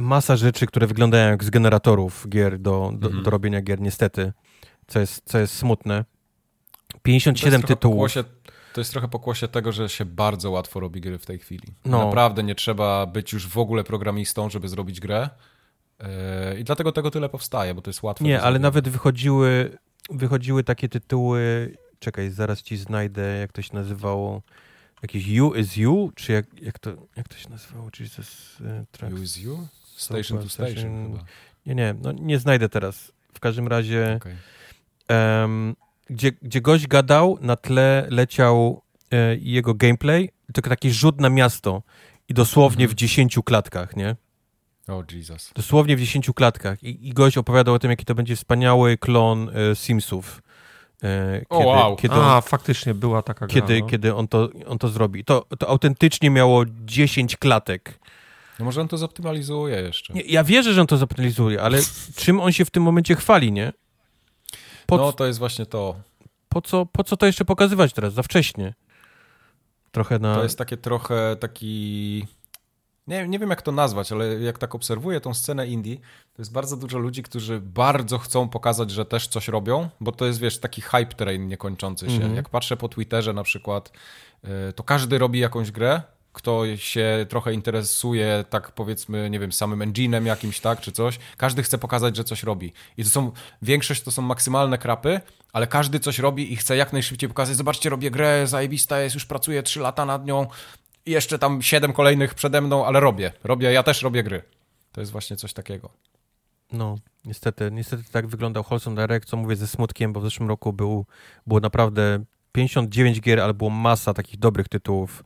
masa 0.00 0.36
rzeczy, 0.36 0.66
które 0.66 0.86
wyglądają 0.86 1.30
jak 1.30 1.44
z 1.44 1.50
generatorów 1.50 2.26
gier 2.28 2.58
do, 2.58 2.92
do, 2.94 3.06
mhm. 3.06 3.24
do 3.24 3.30
robienia 3.30 3.62
gier, 3.62 3.80
niestety, 3.80 4.32
co 4.86 5.00
jest, 5.00 5.22
co 5.24 5.38
jest 5.38 5.54
smutne. 5.54 6.04
57 7.02 7.62
tytułów. 7.62 7.94
Pokłosie, 7.94 8.24
to 8.72 8.80
jest 8.80 8.90
trochę 8.90 9.08
pokłosie 9.08 9.48
tego, 9.48 9.72
że 9.72 9.88
się 9.88 10.04
bardzo 10.04 10.50
łatwo 10.50 10.80
robi 10.80 11.00
gry 11.00 11.18
w 11.18 11.26
tej 11.26 11.38
chwili. 11.38 11.68
No. 11.84 12.04
Naprawdę 12.04 12.42
nie 12.42 12.54
trzeba 12.54 13.06
być 13.06 13.32
już 13.32 13.48
w 13.48 13.58
ogóle 13.58 13.84
programistą, 13.84 14.50
żeby 14.50 14.68
zrobić 14.68 15.00
grę. 15.00 15.30
Yy, 16.00 16.06
I 16.60 16.64
dlatego 16.64 16.92
tego 16.92 17.10
tyle 17.10 17.28
powstaje, 17.28 17.74
bo 17.74 17.82
to 17.82 17.90
jest 17.90 18.02
łatwe. 18.02 18.24
Nie, 18.24 18.42
ale 18.42 18.58
nawet 18.58 18.88
wychodziły, 18.88 19.78
wychodziły 20.10 20.64
takie 20.64 20.88
tytuły. 20.88 21.72
Czekaj, 21.98 22.30
zaraz 22.30 22.62
ci 22.62 22.76
znajdę, 22.76 23.38
jak 23.38 23.52
to 23.52 23.62
się 23.62 23.74
nazywało. 23.74 24.42
Jakieś 25.02 25.26
You 25.26 25.54
is 25.54 25.76
You? 25.76 26.12
Czy 26.14 26.32
jak, 26.32 26.62
jak, 26.62 26.78
to, 26.78 26.90
jak 27.16 27.28
to 27.28 27.36
się 27.36 27.50
nazywało? 27.50 27.90
Jesus 28.00 28.60
uh? 29.02 29.10
You 29.10 29.22
is 29.22 29.36
You? 29.36 29.68
Station 30.00 30.38
to 30.38 30.48
Station, 30.48 30.72
station 30.72 31.12
chyba. 31.12 31.24
Nie, 31.66 31.74
nie, 31.74 31.94
no 32.02 32.12
nie 32.12 32.38
znajdę 32.38 32.68
teraz. 32.68 33.12
W 33.32 33.40
każdym 33.40 33.68
razie, 33.68 34.18
okay. 34.20 34.36
um, 35.42 35.76
gdzie, 36.10 36.32
gdzie 36.42 36.60
gość 36.60 36.86
gadał, 36.86 37.38
na 37.40 37.56
tle 37.56 38.06
leciał 38.10 38.82
e, 39.10 39.36
jego 39.36 39.74
gameplay, 39.74 40.30
tylko 40.52 40.70
taki 40.70 40.90
rzut 40.90 41.20
na 41.20 41.30
miasto 41.30 41.82
i 42.28 42.34
dosłownie 42.34 42.88
-hmm. 42.88 42.90
w 42.90 42.94
10 42.94 43.38
klatkach, 43.44 43.96
nie? 43.96 44.16
O, 44.88 44.96
oh, 44.96 45.04
Jesus. 45.12 45.52
Dosłownie 45.54 45.96
w 45.96 46.00
10 46.00 46.30
klatkach. 46.34 46.82
I, 46.82 47.08
I 47.08 47.12
gość 47.12 47.38
opowiadał 47.38 47.74
o 47.74 47.78
tym, 47.78 47.90
jaki 47.90 48.04
to 48.04 48.14
będzie 48.14 48.36
wspaniały 48.36 48.98
klon 48.98 49.48
e, 49.48 49.76
Simsów. 49.76 50.42
E, 51.02 51.32
kiedy, 51.32 51.46
oh, 51.48 51.66
wow. 51.66 51.96
Kiedy 51.96 52.14
on, 52.14 52.24
A, 52.24 52.40
faktycznie 52.40 52.94
była 52.94 53.22
taka 53.22 53.46
gra, 53.46 53.54
Kiedy, 53.54 53.80
no. 53.80 53.86
kiedy 53.86 54.14
on, 54.14 54.28
to, 54.28 54.48
on 54.66 54.78
to 54.78 54.88
zrobi. 54.88 55.24
To, 55.24 55.46
to 55.58 55.68
autentycznie 55.68 56.30
miało 56.30 56.64
10 56.84 57.36
klatek. 57.36 57.98
No 58.60 58.64
może 58.64 58.80
on 58.80 58.88
to 58.88 58.98
zoptymalizuje 58.98 59.76
jeszcze. 59.76 60.12
Nie, 60.14 60.20
ja 60.20 60.44
wierzę, 60.44 60.72
że 60.72 60.80
on 60.80 60.86
to 60.86 60.96
zoptymalizuje, 60.96 61.62
ale 61.62 61.78
czym 62.16 62.40
on 62.40 62.52
się 62.52 62.64
w 62.64 62.70
tym 62.70 62.82
momencie 62.82 63.14
chwali, 63.14 63.52
nie? 63.52 63.72
Po 64.86 64.96
no 64.96 65.12
to 65.12 65.26
jest 65.26 65.38
właśnie 65.38 65.66
to. 65.66 65.96
Po 66.48 66.62
co, 66.62 66.86
po 66.86 67.04
co 67.04 67.16
to 67.16 67.26
jeszcze 67.26 67.44
pokazywać 67.44 67.92
teraz? 67.92 68.14
Za 68.14 68.22
wcześnie. 68.22 68.74
Trochę 69.92 70.18
na... 70.18 70.34
To 70.34 70.42
jest 70.42 70.58
takie 70.58 70.76
trochę 70.76 71.36
taki... 71.36 72.26
Nie, 73.06 73.28
nie 73.28 73.38
wiem 73.38 73.50
jak 73.50 73.62
to 73.62 73.72
nazwać, 73.72 74.12
ale 74.12 74.40
jak 74.40 74.58
tak 74.58 74.74
obserwuję 74.74 75.20
tą 75.20 75.34
scenę 75.34 75.66
indie, 75.66 75.96
to 76.32 76.42
jest 76.42 76.52
bardzo 76.52 76.76
dużo 76.76 76.98
ludzi, 76.98 77.22
którzy 77.22 77.60
bardzo 77.60 78.18
chcą 78.18 78.48
pokazać, 78.48 78.90
że 78.90 79.04
też 79.04 79.28
coś 79.28 79.48
robią, 79.48 79.88
bo 80.00 80.12
to 80.12 80.26
jest, 80.26 80.40
wiesz, 80.40 80.58
taki 80.58 80.82
hype 80.82 81.14
train 81.16 81.48
niekończący 81.48 82.10
się. 82.10 82.16
Mm 82.16 82.32
-hmm. 82.32 82.36
Jak 82.36 82.48
patrzę 82.48 82.76
po 82.76 82.88
Twitterze 82.88 83.32
na 83.32 83.42
przykład, 83.42 83.92
y, 84.44 84.72
to 84.72 84.82
każdy 84.82 85.18
robi 85.18 85.38
jakąś 85.38 85.70
grę, 85.70 86.02
kto 86.32 86.76
się 86.76 87.26
trochę 87.28 87.52
interesuje, 87.52 88.44
tak 88.50 88.72
powiedzmy, 88.72 89.30
nie 89.30 89.38
wiem, 89.38 89.52
samym 89.52 89.80
engine'em 89.80 90.26
jakimś, 90.26 90.60
tak, 90.60 90.80
czy 90.80 90.92
coś, 90.92 91.18
każdy 91.36 91.62
chce 91.62 91.78
pokazać, 91.78 92.16
że 92.16 92.24
coś 92.24 92.42
robi. 92.42 92.72
I 92.96 93.04
to 93.04 93.10
są, 93.10 93.32
większość 93.62 94.02
to 94.02 94.10
są 94.10 94.22
maksymalne 94.22 94.78
krapy, 94.78 95.20
ale 95.52 95.66
każdy 95.66 96.00
coś 96.00 96.18
robi 96.18 96.52
i 96.52 96.56
chce 96.56 96.76
jak 96.76 96.92
najszybciej 96.92 97.28
pokazać, 97.28 97.56
zobaczcie, 97.56 97.90
robię 97.90 98.10
grę, 98.10 98.46
zajebista 98.46 99.00
jest, 99.00 99.14
już 99.14 99.26
pracuję 99.26 99.62
3 99.62 99.80
lata 99.80 100.04
nad 100.04 100.26
nią, 100.26 100.46
i 101.06 101.10
jeszcze 101.10 101.38
tam 101.38 101.62
7 101.62 101.92
kolejnych 101.92 102.34
przede 102.34 102.60
mną, 102.60 102.86
ale 102.86 103.00
robię, 103.00 103.32
robię, 103.44 103.72
ja 103.72 103.82
też 103.82 104.02
robię 104.02 104.22
gry. 104.22 104.42
To 104.92 105.00
jest 105.00 105.12
właśnie 105.12 105.36
coś 105.36 105.52
takiego. 105.52 105.90
No, 106.72 106.96
niestety, 107.24 107.70
niestety 107.72 108.04
tak 108.12 108.26
wyglądał 108.26 108.62
Wholesome 108.62 108.96
Direct, 108.96 109.28
co 109.28 109.36
mówię 109.36 109.56
ze 109.56 109.66
smutkiem, 109.66 110.12
bo 110.12 110.20
w 110.20 110.24
zeszłym 110.24 110.48
roku 110.48 110.72
był, 110.72 111.06
było 111.46 111.60
naprawdę 111.60 112.24
59 112.52 113.20
gier, 113.20 113.40
ale 113.40 113.54
było 113.54 113.70
masa 113.70 114.14
takich 114.14 114.38
dobrych 114.38 114.68
tytułów, 114.68 115.24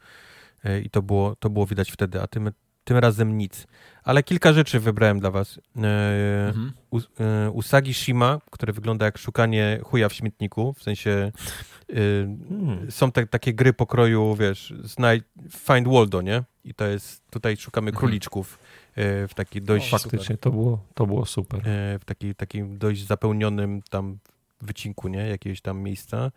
i 0.84 0.90
to 0.90 1.02
było, 1.02 1.36
to 1.36 1.50
było 1.50 1.66
widać 1.66 1.90
wtedy, 1.90 2.22
a 2.22 2.26
tym, 2.26 2.50
tym 2.84 2.96
razem 2.96 3.38
nic. 3.38 3.66
Ale 4.04 4.22
kilka 4.22 4.52
rzeczy 4.52 4.80
wybrałem 4.80 5.20
dla 5.20 5.30
was. 5.30 5.58
E, 5.76 6.48
mhm. 6.48 6.72
E, 7.20 7.50
Usagi 7.50 7.94
Shima, 7.94 8.40
które 8.50 8.72
wygląda 8.72 9.04
jak 9.04 9.18
szukanie 9.18 9.80
chuja 9.84 10.08
w 10.08 10.12
śmietniku, 10.12 10.72
w 10.72 10.82
sensie 10.82 11.32
hmm. 11.88 12.90
są 12.90 13.12
te, 13.12 13.26
takie 13.26 13.54
gry 13.54 13.72
pokroju, 13.72 14.34
wiesz, 14.34 14.74
znaj, 14.84 15.22
Find 15.50 15.88
Waldo, 15.88 16.22
nie? 16.22 16.42
I 16.64 16.74
to 16.74 16.86
jest, 16.86 17.30
tutaj 17.30 17.56
szukamy 17.56 17.88
mhm. 17.88 18.00
króliczków 18.00 18.58
w 18.96 19.30
taki 19.34 19.62
dość... 19.62 19.94
O, 19.94 19.98
faktycznie, 19.98 20.36
to 20.36 20.50
było, 20.50 20.84
to 20.94 21.06
było 21.06 21.26
super. 21.26 21.60
W 22.00 22.04
taki, 22.04 22.34
takim 22.34 22.78
dość 22.78 23.06
zapełnionym 23.06 23.82
tam 23.90 24.18
wycinku, 24.60 25.08
nie? 25.08 25.28
Jakiegoś 25.28 25.60
tam 25.60 25.78
miejsca 25.78 26.30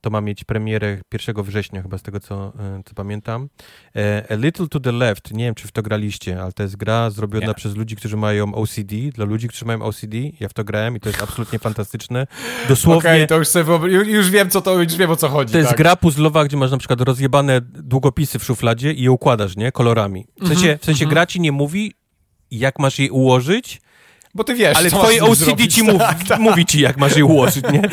to 0.00 0.10
ma 0.10 0.20
mieć 0.20 0.44
premierę 0.44 0.98
1 1.12 1.42
września, 1.42 1.82
chyba 1.82 1.98
z 1.98 2.02
tego 2.02 2.20
co, 2.20 2.52
e, 2.58 2.82
co 2.84 2.94
pamiętam. 2.94 3.48
E, 3.96 4.26
A 4.30 4.34
Little 4.34 4.68
to 4.68 4.80
the 4.80 4.92
Left, 4.92 5.32
nie 5.32 5.44
wiem 5.44 5.54
czy 5.54 5.68
w 5.68 5.72
to 5.72 5.82
graliście, 5.82 6.42
ale 6.42 6.52
to 6.52 6.62
jest 6.62 6.76
gra 6.76 7.10
zrobiona 7.10 7.46
nie. 7.46 7.54
przez 7.54 7.76
ludzi, 7.76 7.96
którzy 7.96 8.16
mają 8.16 8.54
OCD. 8.54 8.96
Dla 9.14 9.24
ludzi, 9.24 9.48
którzy 9.48 9.64
mają 9.64 9.82
OCD, 9.82 10.16
ja 10.40 10.48
w 10.48 10.52
to 10.52 10.64
grałem 10.64 10.96
i 10.96 11.00
to 11.00 11.08
jest 11.08 11.22
absolutnie 11.22 11.58
fantastyczne. 11.58 12.26
Dosłownie. 12.68 12.98
Okej, 12.98 13.18
okay, 13.18 13.26
to 13.26 13.38
już, 13.38 13.48
sobie, 13.48 13.88
już 13.88 14.30
wiem, 14.30 14.50
co 14.50 14.60
to, 14.60 14.82
już 14.82 14.96
wiem 14.96 15.10
o 15.10 15.16
co 15.16 15.28
chodzi. 15.28 15.52
To 15.52 15.58
jest 15.58 15.70
tak. 15.70 15.78
gra 15.78 15.96
puzzlowa, 15.96 16.44
gdzie 16.44 16.56
masz 16.56 16.70
na 16.70 16.78
przykład 16.78 17.00
rozjebane 17.00 17.60
długopisy 17.60 18.38
w 18.38 18.44
szufladzie 18.44 18.92
i 18.92 19.02
je 19.02 19.10
układasz, 19.10 19.56
nie? 19.56 19.72
Kolorami. 19.72 20.26
W 20.40 20.48
sensie, 20.48 20.78
w 20.80 20.84
sensie 20.84 21.04
mm 21.04 21.10
-hmm. 21.10 21.14
gra 21.14 21.26
ci 21.26 21.40
nie 21.40 21.52
mówi, 21.52 21.92
jak 22.50 22.78
masz 22.78 22.98
je 22.98 23.12
ułożyć, 23.12 23.80
bo 24.34 24.44
ty 24.44 24.54
wiesz, 24.54 24.76
Ale 24.76 24.90
twoje 24.90 25.22
OCD 25.22 25.44
zrobić. 25.44 25.74
ci 25.74 25.82
mówi, 25.82 25.98
tak, 25.98 26.24
tak. 26.28 26.40
mówi 26.40 26.66
ci, 26.66 26.80
jak 26.80 26.96
masz 26.96 27.16
je 27.16 27.24
ułożyć, 27.24 27.64
nie? 27.72 27.82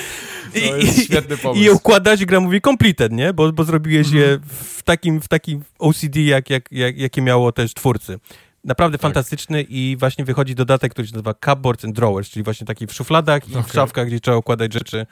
To 0.54 0.78
jest 0.78 1.04
świetny 1.04 1.38
pomysł. 1.38 1.62
I 1.62 1.66
je 1.66 1.72
układać, 1.72 2.26
gra 2.26 2.40
mówi 2.40 2.62
completed, 2.62 3.12
nie? 3.12 3.34
Bo, 3.34 3.52
bo 3.54 3.64
zrobiłeś 3.64 4.12
je 4.12 4.24
mhm. 4.24 4.42
w 4.50 4.84
takim, 4.84 5.22
w 5.22 5.28
takim 5.28 5.64
OCD, 5.80 6.22
jak, 6.22 6.50
jak, 6.50 6.72
jak, 6.72 6.98
jakie 6.98 7.22
miało 7.22 7.52
też 7.52 7.74
twórcy. 7.74 8.20
Naprawdę 8.64 8.98
tak. 8.98 9.02
fantastyczny 9.02 9.62
i 9.62 9.98
właśnie 10.00 10.26
wychodzi 10.26 10.56
dodatek, 10.56 10.92
który 10.92 11.08
się 11.08 11.14
nazywa 11.14 11.34
Cupboards 11.34 11.86
and 11.86 11.96
Drawers, 11.96 12.30
czyli 12.30 12.44
właśnie 12.44 12.68
taki 12.68 12.88
w 12.88 12.94
szufladach 12.94 13.50
i 13.50 13.52
okay. 13.52 13.64
w 13.64 13.74
szafkach, 13.74 14.08
gdzie 14.08 14.20
trzeba 14.20 14.38
układać 14.38 14.74
rzeczy 14.74 15.06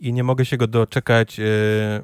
i 0.00 0.12
nie 0.12 0.24
mogę 0.24 0.44
się 0.44 0.56
go 0.56 0.66
doczekać. 0.66 1.40
E, 1.40 1.44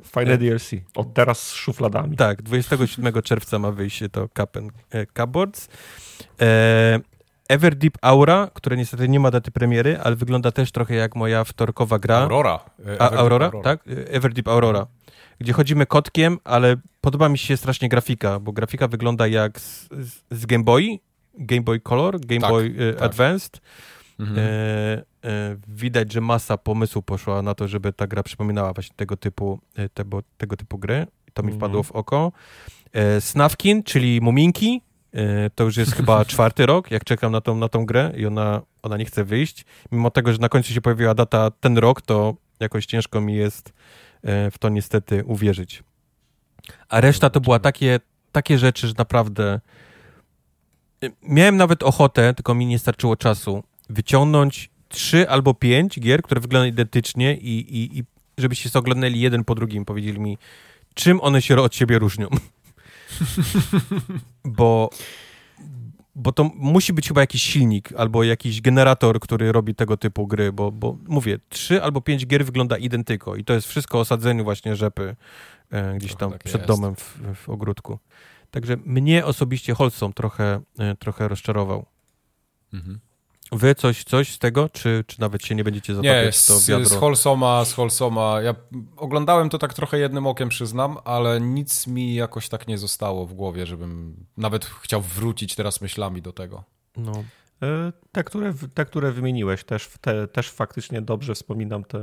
Fajne 0.03 0.33
e, 0.33 0.39
DLC. 0.39 0.71
Od 0.95 1.15
teraz 1.15 1.49
z 1.49 1.55
szufladami. 1.55 2.17
Tak, 2.17 2.43
27 2.43 3.23
czerwca 3.23 3.59
ma 3.59 3.73
wyjść 3.73 4.03
to 4.13 4.29
Cup 4.29 4.57
and, 4.57 4.73
e, 4.91 5.07
Cupboards. 5.07 5.69
E, 6.41 7.01
Everdeep 7.49 7.99
Aura, 8.03 8.51
które 8.55 8.77
niestety 8.77 9.09
nie 9.09 9.21
ma 9.21 9.31
daty 9.31 9.51
premiery, 9.51 9.99
ale 9.99 10.17
wygląda 10.17 10.53
też 10.53 10.73
trochę 10.73 10.95
jak 10.95 11.17
moja 11.17 11.45
wtorkowa 11.45 11.99
gra. 11.99 12.19
Aurora. 12.19 12.61
A, 12.99 13.11
Aurora, 13.11 13.47
Aurora, 13.47 13.63
tak? 13.63 13.85
Everdeep 14.07 14.49
Aurora. 14.49 14.87
Gdzie 15.41 15.53
chodzimy 15.53 15.87
kotkiem, 15.87 16.39
ale 16.45 16.77
podoba 17.01 17.29
mi 17.29 17.39
się 17.39 17.57
strasznie 17.57 17.89
grafika, 17.89 18.41
bo 18.41 18.53
grafika 18.53 18.89
wygląda 18.89 19.27
jak 19.27 19.61
z, 19.61 19.89
z 20.31 20.47
Game 20.47 20.65
Boy, 20.65 20.99
Game 21.35 21.63
Boy 21.63 21.81
Color, 21.81 22.21
Game 22.21 22.41
tak, 22.41 22.51
Boy 22.51 22.75
e, 22.79 22.93
tak. 22.93 23.03
Advanced. 23.03 23.61
Mhm. 24.19 24.39
E, 24.39 24.43
e, 25.25 25.57
widać, 25.69 26.13
że 26.13 26.21
masa 26.21 26.57
pomysłu 26.57 27.03
poszła 27.03 27.43
na 27.43 27.55
to, 27.55 27.69
żeby 27.69 27.93
ta 27.93 28.07
gra 28.07 28.23
przypominała 28.23 28.73
właśnie 28.73 28.97
tego 28.97 29.17
typu, 29.17 29.61
e, 29.75 29.89
tego, 29.89 30.23
tego 30.37 30.57
typu 30.57 30.79
gry. 30.79 31.07
To 31.35 31.43
mi 31.43 31.47
mhm. 31.47 31.61
wpadło 31.61 31.83
w 31.83 31.93
oko. 31.93 32.33
E, 32.93 33.21
Snafkin, 33.21 33.83
czyli 33.83 34.21
Muminki, 34.21 34.83
to 35.55 35.65
już 35.65 35.77
jest 35.77 35.93
chyba 35.93 36.25
czwarty 36.35 36.67
rok, 36.67 36.91
jak 36.91 37.05
czekam 37.05 37.33
na 37.33 37.41
tą, 37.41 37.57
na 37.57 37.69
tą 37.69 37.87
grę 37.87 38.13
i 38.17 38.27
ona, 38.27 38.63
ona 38.83 38.97
nie 38.97 39.05
chce 39.05 39.25
wyjść. 39.25 39.65
Mimo 39.93 40.11
tego, 40.11 40.33
że 40.33 40.39
na 40.39 40.49
końcu 40.49 40.73
się 40.73 40.81
pojawiła 40.81 41.15
data 41.15 41.51
ten 41.61 41.79
rok, 41.79 42.03
to 42.03 42.35
jakoś 42.61 42.87
ciężko 42.87 43.21
mi 43.21 43.35
jest 43.35 43.73
e, 44.23 44.51
w 44.51 44.59
to 44.59 44.69
niestety 44.69 45.25
uwierzyć. 45.25 45.83
A 46.89 47.01
reszta 47.01 47.31
to 47.31 47.41
była 47.41 47.59
takie, 47.59 48.01
takie 48.33 48.59
rzeczy, 48.59 48.89
że 48.89 48.95
naprawdę 48.99 49.61
e, 51.05 51.09
miałem 51.23 51.57
nawet 51.57 51.83
ochotę, 51.83 52.35
tylko 52.35 52.55
mi 52.55 52.67
nie 52.67 52.79
starczyło 52.79 53.17
czasu, 53.17 53.63
wyciągnąć 53.91 54.71
trzy 54.89 55.29
albo 55.29 55.55
pięć 55.55 56.01
gier, 56.01 56.23
które 56.23 56.41
wyglądają 56.41 56.73
identycznie 56.73 57.37
i, 57.37 57.77
i, 57.77 57.99
i 57.99 58.05
żebyście 58.39 58.71
się 58.71 58.79
oglądali 58.79 59.21
jeden 59.21 59.45
po 59.45 59.55
drugim, 59.55 59.85
powiedzieli 59.85 60.21
mi, 60.21 60.39
czym 60.95 61.21
one 61.21 61.43
się 61.43 61.57
od 61.57 61.75
siebie 61.75 61.99
różnią. 61.99 62.29
bo, 64.45 64.91
bo 66.15 66.33
to 66.33 66.45
musi 66.55 66.93
być 66.93 67.09
chyba 67.09 67.21
jakiś 67.21 67.43
silnik 67.43 67.93
albo 67.97 68.25
jakiś 68.25 68.61
generator, 68.61 69.21
który 69.21 69.53
robi 69.53 69.75
tego 69.75 69.97
typu 69.97 70.27
gry, 70.27 70.53
bo, 70.53 70.73
bo 70.73 70.97
mówię, 71.09 71.39
trzy 71.49 71.83
albo 71.83 72.01
pięć 72.01 72.27
gier 72.27 72.45
wygląda 72.45 72.77
identyko 72.77 73.37
i 73.37 73.45
to 73.45 73.53
jest 73.53 73.69
wszystko 73.69 74.01
o 74.01 74.05
sadzeniu 74.05 74.45
właśnie 74.45 74.77
rzepy 74.77 75.17
e, 75.71 75.95
gdzieś 75.95 76.15
tam 76.15 76.33
tak 76.33 76.43
przed 76.45 76.61
jest. 76.61 76.69
domem 76.69 76.97
w, 76.97 77.19
w, 77.35 77.49
ogródku. 77.49 77.99
Także 78.51 78.77
mnie 78.85 79.25
osobiście 79.25 79.75
Holson 79.75 80.13
trochę, 80.13 80.61
e, 80.79 80.97
trochę 80.97 81.29
rozczarował. 81.29 81.87
Mhm. 82.73 83.01
Wy 83.53 83.75
coś, 83.75 84.05
coś 84.05 84.33
z 84.33 84.39
tego, 84.39 84.69
czy, 84.69 85.05
czy 85.07 85.21
nawet 85.21 85.45
się 85.45 85.55
nie 85.55 85.65
będziecie 85.65 85.95
zatapiać 85.95 86.25
nie, 86.25 86.33
w 86.33 86.47
to 86.47 86.59
z, 86.59 86.69
wiadro? 86.69 86.89
z 86.89 86.93
Holsoma, 86.93 87.65
z 87.65 87.73
Holsoma. 87.73 88.41
Ja 88.41 88.55
oglądałem 88.97 89.49
to 89.49 89.59
tak 89.59 89.75
trochę 89.75 89.99
jednym 89.99 90.27
okiem, 90.27 90.49
przyznam, 90.49 90.97
ale 91.05 91.41
nic 91.41 91.87
mi 91.87 92.15
jakoś 92.15 92.49
tak 92.49 92.69
nie 92.69 92.79
zostało 92.79 93.27
w 93.27 93.35
głowie, 93.35 93.67
żebym 93.67 94.17
nawet 94.37 94.65
chciał 94.65 95.01
wrócić 95.01 95.55
teraz 95.55 95.81
myślami 95.81 96.23
do 96.23 96.33
tego. 96.33 96.65
No. 96.97 97.13
E, 97.63 97.93
te, 98.13 98.25
które, 98.25 98.55
te, 98.75 98.85
które 98.85 99.13
wymieniłeś, 99.13 99.65
też, 99.65 99.89
te, 100.01 100.29
też 100.29 100.51
faktycznie 100.51 101.03
dobrze 101.03 101.35
wspominam 101.35 101.85
te, 101.85 102.01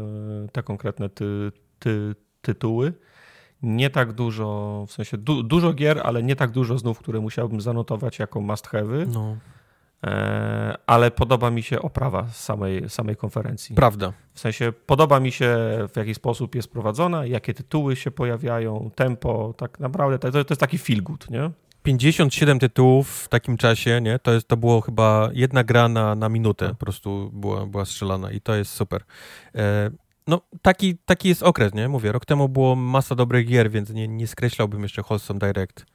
te 0.52 0.64
konkretne 0.64 1.10
ty, 1.10 1.52
ty, 1.80 2.16
tytuły. 2.42 2.94
Nie 3.62 3.90
tak 3.90 4.14
dużo, 4.14 4.86
w 4.88 4.92
sensie 4.92 5.18
du, 5.18 5.44
dużo 5.44 5.74
gier, 5.74 6.02
ale 6.04 6.24
nie 6.24 6.36
tak 6.36 6.52
dużo 6.52 6.78
znów, 6.78 7.00
które 7.00 7.20
musiałbym 7.20 7.62
zanotować 7.62 8.20
jako 8.20 8.42
must 8.42 8.68
have'y. 8.68 9.08
no. 9.08 9.38
E, 10.06 10.78
ale 10.86 11.12
podoba 11.12 11.52
mi 11.52 11.64
się 11.64 11.82
oprawa 11.82 12.28
samej, 12.28 12.90
samej 12.90 13.16
konferencji. 13.16 13.76
Prawda. 13.76 14.14
W 14.34 14.40
sensie 14.40 14.74
podoba 14.86 15.20
mi 15.20 15.32
się, 15.32 15.58
w 15.94 15.98
jaki 15.98 16.16
sposób 16.16 16.56
jest 16.56 16.72
prowadzona, 16.72 17.26
jakie 17.26 17.54
tytuły 17.54 17.96
się 17.96 18.12
pojawiają, 18.12 18.92
tempo, 18.96 19.54
tak 19.58 19.80
naprawdę 19.80 20.20
to, 20.20 20.32
to 20.32 20.52
jest 20.54 20.60
taki 20.60 20.78
feel 20.78 21.04
good, 21.04 21.30
nie? 21.30 21.52
57 21.84 22.60
tytułów 22.60 23.10
w 23.10 23.28
takim 23.28 23.58
czasie, 23.58 24.02
nie? 24.02 24.20
To, 24.20 24.34
jest, 24.34 24.48
to 24.48 24.58
było 24.58 24.82
chyba 24.82 25.30
jedna 25.34 25.64
gra 25.64 25.90
na, 25.90 26.16
na 26.16 26.30
minutę 26.30 26.70
po 26.70 26.76
prostu 26.76 27.30
była, 27.34 27.66
była 27.66 27.86
strzelana 27.86 28.32
i 28.32 28.42
to 28.42 28.56
jest 28.56 28.72
super. 28.72 29.04
E, 29.56 29.92
no, 30.28 30.42
taki, 30.62 30.98
taki 30.98 31.30
jest 31.30 31.44
okres, 31.44 31.74
nie? 31.74 31.90
Mówię, 31.90 32.12
rok 32.12 32.26
temu 32.26 32.50
było 32.50 32.76
masa 32.76 33.16
dobrych 33.16 33.48
gier, 33.48 33.72
więc 33.72 33.90
nie, 33.90 34.08
nie 34.08 34.28
skreślałbym 34.28 34.84
jeszcze 34.84 35.02
Wholesome 35.02 35.40
Direct, 35.40 35.86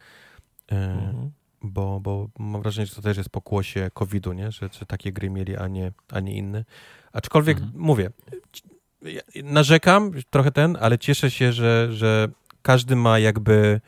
e, 0.72 0.92
Mhm. 0.92 1.30
Bo, 1.62 2.00
bo 2.00 2.28
mam 2.38 2.62
wrażenie, 2.62 2.86
że 2.86 2.94
to 2.94 3.02
też 3.02 3.16
jest 3.16 3.30
pokłosie 3.30 3.90
COVID-u, 3.94 4.32
nie? 4.32 4.52
Że, 4.52 4.68
że 4.78 4.86
takie 4.86 5.12
gry 5.12 5.30
mieli, 5.30 5.56
a 5.56 5.68
nie, 5.68 5.92
a 6.12 6.20
nie 6.20 6.34
inne. 6.34 6.64
Aczkolwiek, 7.12 7.58
Mhm. 7.58 7.72
mówię, 7.82 8.10
narzekam 9.44 10.12
trochę 10.30 10.50
ten, 10.52 10.78
ale 10.80 10.98
cieszę 10.98 11.30
się, 11.30 11.52
że, 11.52 11.88
że 11.92 12.28
każdy 12.62 12.96
ma 12.96 13.18
jakby 13.18 13.80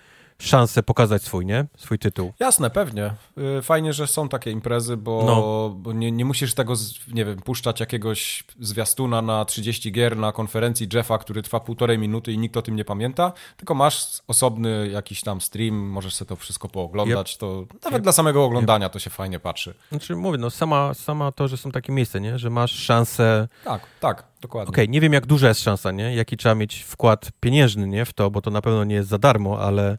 szansę 0.46 0.82
pokazać 0.82 1.22
swój, 1.22 1.46
nie? 1.46 1.66
Swój 1.76 1.98
tytuł. 1.98 2.32
Jasne, 2.40 2.70
pewnie. 2.70 3.10
Y, 3.58 3.62
Fajnie, 3.62 3.92
że 3.92 4.06
są 4.06 4.28
takie 4.28 4.50
imprezy, 4.50 4.96
bo, 4.96 5.22
No. 5.26 5.68
bo 5.78 5.92
nie, 5.92 6.12
nie 6.12 6.24
musisz 6.24 6.54
tego, 6.54 6.74
nie 7.12 7.24
wiem, 7.24 7.36
puszczać 7.42 7.80
jakiegoś 7.80 8.44
zwiastuna 8.60 9.22
na 9.22 9.44
30 9.44 9.92
gier 9.92 10.16
na 10.16 10.32
konferencji 10.32 10.88
Jeffa, 10.92 11.18
który 11.18 11.42
trwa 11.42 11.60
półtorej 11.60 11.98
minuty 11.98 12.32
i 12.32 12.38
nikt 12.38 12.56
o 12.56 12.62
tym 12.62 12.76
nie 12.76 12.84
pamięta, 12.84 13.32
tylko 13.56 13.74
masz 13.74 14.06
osobny 14.28 14.88
jakiś 14.92 15.20
tam 15.20 15.40
stream, 15.40 15.74
możesz 15.78 16.14
sobie 16.14 16.28
to 16.28 16.36
wszystko 16.36 16.68
pooglądać, 16.68 17.36
to 17.36 17.66
nawet 17.84 17.92
Yep. 17.98 18.02
dla 18.02 18.12
samego 18.12 18.44
oglądania 18.44 18.88
to 18.88 18.98
się 18.98 19.10
fajnie 19.10 19.38
patrzy. 19.40 19.74
Znaczy, 19.90 20.16
mówię, 20.16 20.38
no 20.38 20.50
sama, 20.50 20.94
sama 20.94 21.32
to, 21.32 21.48
że 21.48 21.56
są 21.56 21.70
takie 21.70 21.92
miejsca, 21.92 22.18
nie? 22.18 22.38
Że 22.38 22.50
masz 22.50 22.72
szansę... 22.72 23.48
Tak, 23.64 23.82
tak, 24.00 24.24
dokładnie. 24.40 24.68
Okej, 24.70 24.88
nie 24.88 25.00
wiem 25.00 25.12
jak 25.12 25.26
duża 25.26 25.48
jest 25.48 25.60
szansa, 25.62 25.90
nie? 25.92 26.14
Jaki 26.14 26.36
trzeba 26.36 26.54
mieć 26.54 26.82
wkład 26.82 27.30
pieniężny, 27.40 27.86
nie? 27.86 28.04
W 28.04 28.12
to, 28.12 28.30
bo 28.30 28.40
to 28.42 28.50
na 28.50 28.62
pewno 28.62 28.84
nie 28.84 28.94
jest 28.94 29.08
za 29.08 29.18
darmo, 29.18 29.60
ale, 29.60 29.98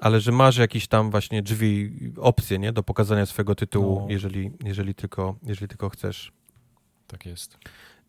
ale 0.00 0.20
że 0.20 0.32
masz 0.32 0.56
jakieś 0.56 0.86
tam 0.88 1.10
właśnie 1.10 1.42
drzwi, 1.42 1.92
opcje, 2.16 2.58
nie? 2.58 2.72
Do 2.72 2.82
pokazania 2.82 3.26
swojego 3.26 3.54
tytułu, 3.54 4.00
No. 4.00 4.06
jeżeli, 4.12 4.50
jeżeli, 4.64 4.94
tylko, 4.94 5.36
jeżeli 5.42 5.68
tylko 5.68 5.88
chcesz. 5.88 6.32
Tak 7.06 7.26
jest. 7.26 7.58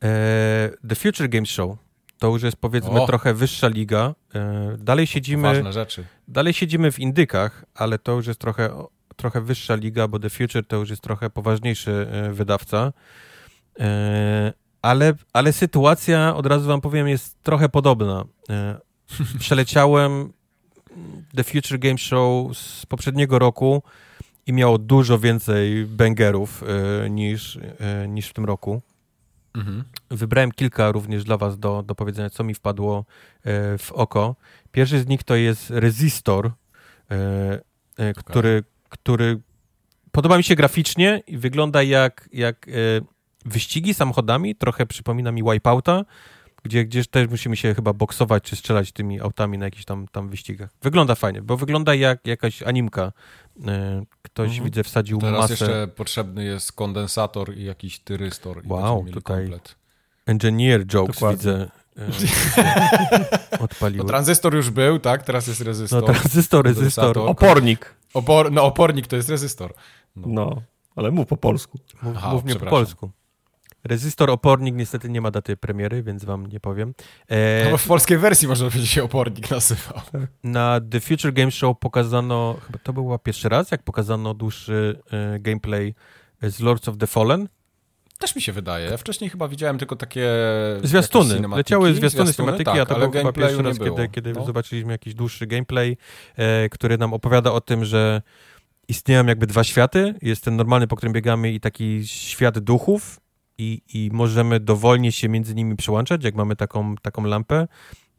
E, 0.04 0.70
The 0.90 0.96
Future 0.96 1.30
Games 1.30 1.50
Show 1.50 1.78
to 2.18 2.28
już 2.28 2.44
jest 2.44 2.58
powiedzmy 2.58 3.02
O! 3.02 3.08
trochę 3.08 3.34
wyższa 3.34 3.68
liga. 3.68 4.16
E, 4.36 4.76
dalej 4.80 5.08
siedzimy... 5.08 5.44
Ważne 5.44 5.74
rzeczy. 5.74 6.04
Dalej 6.28 6.54
siedzimy 6.54 6.92
w 6.92 7.00
indykach, 7.00 7.66
ale 7.76 8.00
to 8.00 8.12
już 8.12 8.28
jest 8.28 8.40
trochę, 8.40 8.70
trochę 9.16 9.42
wyższa 9.42 9.76
liga, 9.76 10.08
bo 10.08 10.20
The 10.20 10.30
Future 10.30 10.66
to 10.68 10.76
już 10.76 10.90
jest 10.90 11.02
trochę 11.02 11.30
poważniejszy 11.30 12.08
e, 12.12 12.32
wydawca. 12.34 12.94
E, 13.80 14.54
Ale, 14.82 15.14
ale 15.34 15.54
sytuacja, 15.54 16.36
od 16.36 16.46
razu 16.46 16.68
wam 16.68 16.82
powiem, 16.82 17.08
jest 17.08 17.44
trochę 17.44 17.70
podobna. 17.70 18.24
E, 18.50 18.80
Przeleciałem 19.40 20.34
The 21.36 21.44
Future 21.44 21.80
Game 21.80 21.98
Show 21.98 22.58
z 22.58 22.86
poprzedniego 22.86 23.40
roku 23.40 23.84
i 24.46 24.54
miało 24.54 24.78
dużo 24.78 25.20
więcej 25.20 25.86
bangerów 25.86 26.64
e, 27.04 27.10
niż, 27.10 27.60
e, 27.80 28.08
niż 28.08 28.28
w 28.28 28.34
tym 28.34 28.46
roku. 28.46 28.82
Mhm. 29.54 29.84
Wybrałem 30.12 30.52
kilka 30.52 30.92
również 30.92 31.24
dla 31.24 31.38
was 31.38 31.60
do, 31.60 31.84
do 31.84 31.96
powiedzenia, 31.96 32.30
co 32.30 32.44
mi 32.44 32.54
wpadło 32.54 33.06
e, 33.44 33.78
w 33.78 33.92
oko. 33.92 34.36
Pierwszy 34.72 35.00
z 35.00 35.08
nich 35.08 35.24
to 35.24 35.36
jest 35.36 35.70
Resistor, 35.70 36.52
który, 38.16 38.64
który 38.90 39.40
podoba 40.12 40.38
mi 40.38 40.44
się 40.44 40.56
graficznie 40.56 41.24
i 41.28 41.38
wygląda 41.38 41.84
jak, 41.84 42.30
jak 42.34 42.66
wyścigi 43.46 43.94
samochodami, 43.94 44.56
trochę 44.56 44.86
przypomina 44.86 45.32
mi 45.32 45.44
Wipeouta, 45.44 46.06
gdzie, 46.64 46.86
gdzieś 46.86 47.08
też 47.08 47.30
musimy 47.30 47.58
się 47.58 47.76
chyba 47.76 47.94
boksować 47.94 48.44
czy 48.44 48.56
strzelać 48.56 48.92
tymi 48.92 49.20
autami 49.22 49.58
na 49.58 49.66
jakichś 49.66 49.86
tam, 49.86 50.08
tam 50.08 50.30
wyścigach. 50.30 50.70
Wygląda 50.82 51.16
fajnie, 51.16 51.42
bo 51.42 51.58
wygląda 51.58 51.96
jak 51.96 52.28
jakaś 52.28 52.64
animka. 52.64 53.12
E, 53.68 54.04
ktoś, 54.22 54.48
Mhm. 54.50 54.66
widzę, 54.66 54.84
wsadził 54.84 55.20
Teraz 55.20 55.40
masę... 55.40 55.54
jeszcze 55.54 55.88
potrzebny 55.88 56.44
jest 56.44 56.72
kondensator 56.72 57.58
i 57.58 57.64
jakiś 57.64 58.00
tyrystor. 58.00 58.66
I 58.66 58.68
Wow, 58.68 59.06
tutaj- 59.12 59.22
komplet. 59.44 59.76
Engineer 60.26 60.86
jokes 60.94 61.16
Dokładnie. 61.16 61.38
widzę. 61.38 61.70
E, 61.98 63.60
odpaliły. 63.64 64.04
No, 64.04 64.10
tranzystor 64.10 64.56
już 64.56 64.70
był, 64.70 65.00
tak? 65.00 65.24
Teraz 65.24 65.48
jest 65.48 65.60
No 65.60 65.66
rezystor. 65.66 66.06
tranzystor, 66.06 66.66
rezystor. 66.66 67.18
Opornik. 67.20 67.96
Opor, 68.14 68.52
no, 68.52 68.64
opornik 68.64 69.08
to 69.08 69.16
jest 69.16 69.30
rezystor. 69.30 69.74
No, 70.16 70.62
ale 70.96 71.12
mów 71.12 71.28
po 71.28 71.38
polsku. 71.38 71.80
Mów, 72.02 72.14
Aha, 72.18 72.34
mów 72.34 72.44
mnie 72.44 72.56
po 72.56 72.66
polsku. 72.66 73.12
Rezystor, 73.84 74.30
opornik 74.30 74.76
niestety 74.76 75.10
nie 75.10 75.22
ma 75.22 75.32
daty 75.32 75.58
premiery, 75.58 76.04
więc 76.04 76.26
wam 76.26 76.48
nie 76.48 76.60
powiem. 76.60 76.94
E, 77.28 77.78
w 77.78 77.88
polskiej 77.88 78.18
wersji 78.18 78.48
można 78.48 78.70
będzie 78.70 78.88
się 78.88 79.04
opornik 79.04 79.52
nazywał. 79.52 80.02
na 80.44 80.82
The 80.92 81.00
Future 81.00 81.34
Game 81.34 81.52
Show 81.52 81.80
pokazano, 81.80 82.56
chyba 82.68 82.80
to 82.84 82.94
był 82.94 83.20
pierwszy 83.20 83.50
raz, 83.50 83.72
jak 83.72 83.84
pokazano 83.84 84.34
dłuższy 84.34 85.00
e, 85.12 85.40
gameplay 85.40 85.96
z 86.42 86.60
Lords 86.60 86.88
of 86.88 86.98
the 86.98 87.08
Fallen. 87.08 87.48
Też 88.20 88.36
mi 88.36 88.42
się 88.42 88.52
wydaje. 88.52 88.90
Ja 88.90 88.98
wcześniej 88.98 89.30
chyba 89.30 89.48
widziałem 89.48 89.78
tylko 89.78 89.96
takie 89.96 90.30
Zwiastuny, 90.84 91.42
leciały 91.56 91.94
zwiastuny, 91.94 92.34
cinematyki, 92.34 92.64
tak, 92.66 92.80
a 92.80 92.86
to 92.86 92.96
ale 92.96 93.06
był 93.10 93.12
chyba 93.20 93.34
pierwszy 93.34 93.62
raz, 93.62 93.78
było. 93.78 93.96
kiedy, 93.98 94.10
kiedy 94.10 94.34
No. 94.34 94.46
zobaczyliśmy 94.46 94.92
jakiś 94.92 95.14
dłuższy 95.14 95.48
gameplay, 95.48 95.98
e, 96.36 96.70
który 96.70 96.98
nam 96.98 97.14
opowiada 97.14 97.52
o 97.52 97.62
tym, 97.62 97.86
że 97.86 98.22
istnieją 98.88 99.26
jakby 99.26 99.48
dwa 99.48 99.64
światy. 99.64 100.16
Jest 100.22 100.44
ten 100.44 100.56
normalny, 100.56 100.88
po 100.88 100.96
którym 100.96 101.14
biegamy 101.14 101.52
i 101.52 101.60
taki 101.60 102.08
świat 102.08 102.60
duchów 102.60 103.20
i, 103.60 103.82
i 103.94 104.10
możemy 104.14 104.60
dowolnie 104.60 105.12
się 105.12 105.30
między 105.30 105.56
nimi 105.56 105.76
przełączać, 105.76 106.24
jak 106.24 106.36
mamy 106.36 106.56
taką, 106.56 106.96
taką 106.96 107.24
lampę. 107.24 107.68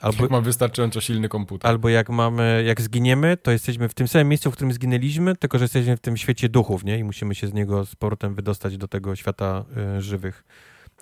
Albo, 0.00 0.22
Jak 0.22 0.30
mam 0.30 0.44
wystarczająco 0.44 1.00
silny 1.00 1.28
komputer. 1.28 1.70
albo 1.70 1.88
jak 1.88 2.10
mamy, 2.10 2.62
jak 2.66 2.80
zginiemy, 2.80 3.36
to 3.36 3.50
jesteśmy 3.50 3.88
w 3.88 3.94
tym 3.94 4.08
samym 4.08 4.28
miejscu, 4.28 4.50
w 4.50 4.54
którym 4.54 4.72
zginęliśmy, 4.72 5.36
tylko 5.36 5.58
że 5.58 5.64
jesteśmy 5.64 5.96
w 5.96 6.00
tym 6.00 6.16
świecie 6.16 6.48
duchów, 6.48 6.84
nie? 6.84 6.98
I 6.98 7.04
musimy 7.04 7.34
się 7.34 7.46
z 7.46 7.52
niego 7.52 7.86
z 7.86 7.96
powrotem 7.96 8.34
wydostać 8.34 8.76
do 8.76 8.88
tego 8.88 9.16
świata 9.16 9.64
e, 9.76 10.00
żywych. 10.02 10.44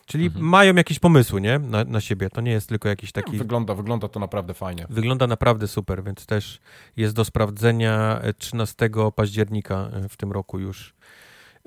Czyli 0.06 0.26
Mhm. 0.26 0.44
mają 0.44 0.74
jakieś 0.74 0.98
pomysły, 0.98 1.40
nie? 1.40 1.58
Na, 1.58 1.84
na 1.84 2.00
siebie. 2.00 2.30
To 2.30 2.40
nie 2.40 2.50
jest 2.52 2.68
tylko 2.68 2.88
jakiś 2.88 3.12
taki... 3.12 3.38
Wygląda, 3.38 3.74
wygląda 3.74 4.08
to 4.08 4.20
naprawdę 4.20 4.54
fajnie. 4.54 4.86
Wygląda 4.90 5.26
naprawdę 5.26 5.68
super, 5.68 6.04
więc 6.04 6.26
też 6.26 6.60
jest 6.96 7.14
do 7.14 7.24
sprawdzenia 7.24 8.20
e, 8.22 8.34
13 8.34 8.90
października 9.16 9.90
e, 9.92 10.08
w 10.08 10.16
tym 10.16 10.32
roku 10.32 10.58
już. 10.58 10.94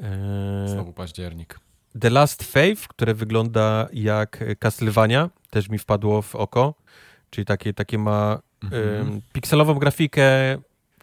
E, 0.01 0.65
Znowu 0.67 0.93
październik. 0.93 1.59
The 1.99 2.09
Last 2.09 2.43
Faith, 2.43 2.87
które 2.87 3.13
wygląda 3.13 3.87
jak 3.93 4.43
Castlevania, 4.59 5.29
też 5.49 5.69
mi 5.69 5.77
wpadło 5.79 6.21
w 6.21 6.35
oko, 6.35 6.73
czyli 7.29 7.45
takie, 7.45 7.73
takie 7.73 7.97
ma 7.97 8.39
Mhm. 8.63 9.01
em, 9.07 9.21
pikselową 9.33 9.73
grafikę. 9.73 10.23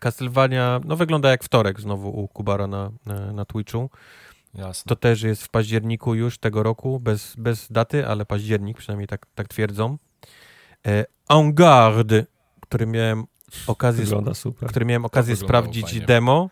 Castlevania, 0.01 0.81
no 0.85 0.97
wygląda 0.97 1.31
jak 1.31 1.45
wtorek 1.45 1.81
znowu 1.81 2.09
u 2.21 2.29
Kubara 2.29 2.67
na, 2.67 2.91
na, 3.07 3.33
na 3.33 3.45
Twitchu. 3.45 3.91
Jasne. 4.55 4.89
To 4.89 4.97
też 4.97 5.23
jest 5.23 5.43
w 5.45 5.49
październiku 5.49 6.15
już 6.15 6.39
tego 6.39 6.63
roku, 6.63 7.01
bez, 7.01 7.35
bez 7.37 7.73
daty, 7.73 8.07
ale 8.07 8.25
październik, 8.27 8.79
przynajmniej 8.79 9.09
tak, 9.09 9.27
tak 9.35 9.49
twierdzą. 9.49 9.99
E, 10.87 11.05
En 11.29 11.55
Garde, 11.55 12.25
który 12.61 12.87
miałem 12.87 13.25
okazję, 13.67 14.05
Wygląda 14.05 14.35
super. 14.35 14.69
który 14.69 14.87
miałem 14.87 15.05
okazję 15.05 15.37
sprawdzić 15.37 15.87
fajnie. 15.91 16.07
demo 16.07 16.51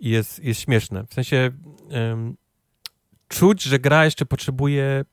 i 0.00 0.10
jest, 0.10 0.44
jest 0.44 0.60
śmieszne. 0.60 1.04
W 1.06 1.14
sensie 1.14 1.50
czuć, 3.28 3.62
że 3.62 3.78
gra 3.78 4.04
jeszcze 4.04 4.26
potrzebuje 4.26 5.04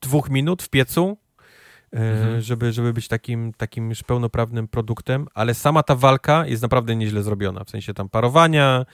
dwóch 0.00 0.30
minut 0.30 0.62
w 0.62 0.68
piecu, 0.68 1.16
e, 1.92 1.96
Mhm. 1.98 2.40
żeby, 2.40 2.72
żeby 2.72 2.92
być 2.92 3.08
takim, 3.08 3.52
takim 3.52 3.88
już 3.88 4.02
pełnoprawnym 4.02 4.68
produktem, 4.68 5.26
ale 5.34 5.54
sama 5.54 5.82
ta 5.82 5.94
walka 5.94 6.46
jest 6.46 6.62
naprawdę 6.62 6.96
nieźle 6.96 7.22
zrobiona. 7.22 7.64
W 7.64 7.70
sensie 7.70 7.94
tam 7.94 8.08
parowania, 8.08 8.86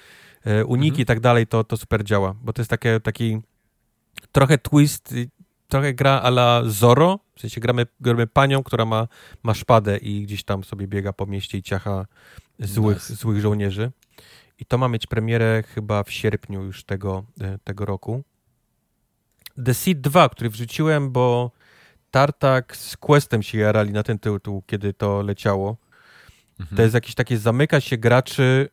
e, 0.45 0.65
uniki 0.65 0.89
Mhm. 0.89 1.03
i 1.03 1.07
tak 1.07 1.21
dalej, 1.21 1.47
to, 1.47 1.65
to 1.65 1.77
super 1.77 2.05
działa, 2.05 2.35
bo 2.43 2.53
to 2.53 2.63
jest 2.63 2.71
takie, 2.71 3.01
taki 3.01 3.41
trochę 4.33 4.59
twist, 4.59 5.15
trochę 5.69 5.95
gra 5.95 6.21
a 6.23 6.29
la 6.29 6.63
Zoro, 6.67 7.19
w 7.37 7.41
sensie 7.41 7.61
gramy, 7.61 7.87
gramy 8.01 8.27
panią, 8.27 8.63
która 8.63 8.85
ma, 8.85 9.09
ma 9.43 9.55
szpadę 9.55 9.97
i 9.99 10.23
gdzieś 10.23 10.45
tam 10.45 10.65
sobie 10.65 10.87
biega 10.89 11.13
po 11.13 11.27
mieście 11.27 11.59
i 11.59 11.63
ciacha 11.63 12.07
złych, 12.59 12.97
Nice. 12.97 13.15
złych 13.15 13.41
żołnierzy. 13.41 13.91
I 14.59 14.67
to 14.67 14.79
ma 14.79 14.89
mieć 14.89 15.07
premierę 15.07 15.63
chyba 15.63 16.03
w 16.03 16.11
sierpniu 16.11 16.63
już 16.63 16.85
tego, 16.85 17.25
e, 17.41 17.59
tego 17.65 17.85
roku. 17.85 18.23
The 19.65 19.75
Seed 19.75 20.01
2, 20.01 20.29
który 20.29 20.51
wrzuciłem, 20.51 21.11
bo 21.11 21.51
Tartak 22.11 22.77
z 22.77 22.97
Questem 22.97 23.43
się 23.43 23.59
jarali 23.59 23.93
na 23.93 24.03
ten 24.03 24.19
tytuł, 24.19 24.63
kiedy 24.67 24.95
to 24.95 25.23
leciało. 25.23 25.77
Mhm. 26.61 26.77
To 26.77 26.83
jest 26.83 26.95
jakieś 26.95 27.15
takie 27.15 27.39
zamyka 27.39 27.81
się 27.81 27.99
graczy. 27.99 28.69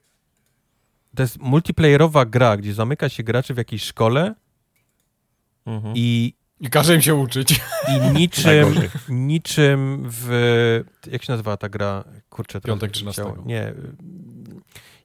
To 1.16 1.24
jest 1.24 1.40
multiplayerowa 1.40 2.26
gra, 2.26 2.58
gdzie 2.58 2.74
zamyka 2.74 3.10
się 3.10 3.24
graczy 3.24 3.54
w 3.54 3.58
jakiejś 3.58 3.84
szkole 3.84 4.36
mhm. 5.66 5.94
i. 5.98 6.34
I 6.62 6.70
każe 6.70 6.96
im 6.96 7.02
się 7.02 7.16
uczyć. 7.16 7.62
I 7.88 8.00
niczym, 8.20 8.76
niczym 9.10 10.04
w. 10.10 10.84
Jak 11.12 11.24
się 11.24 11.34
nazywa 11.34 11.58
ta 11.58 11.70
gra? 11.70 12.04
Kurczę, 12.30 12.62
Piątek 12.62 12.92
13. 12.92 13.24
Nie. 13.46 13.74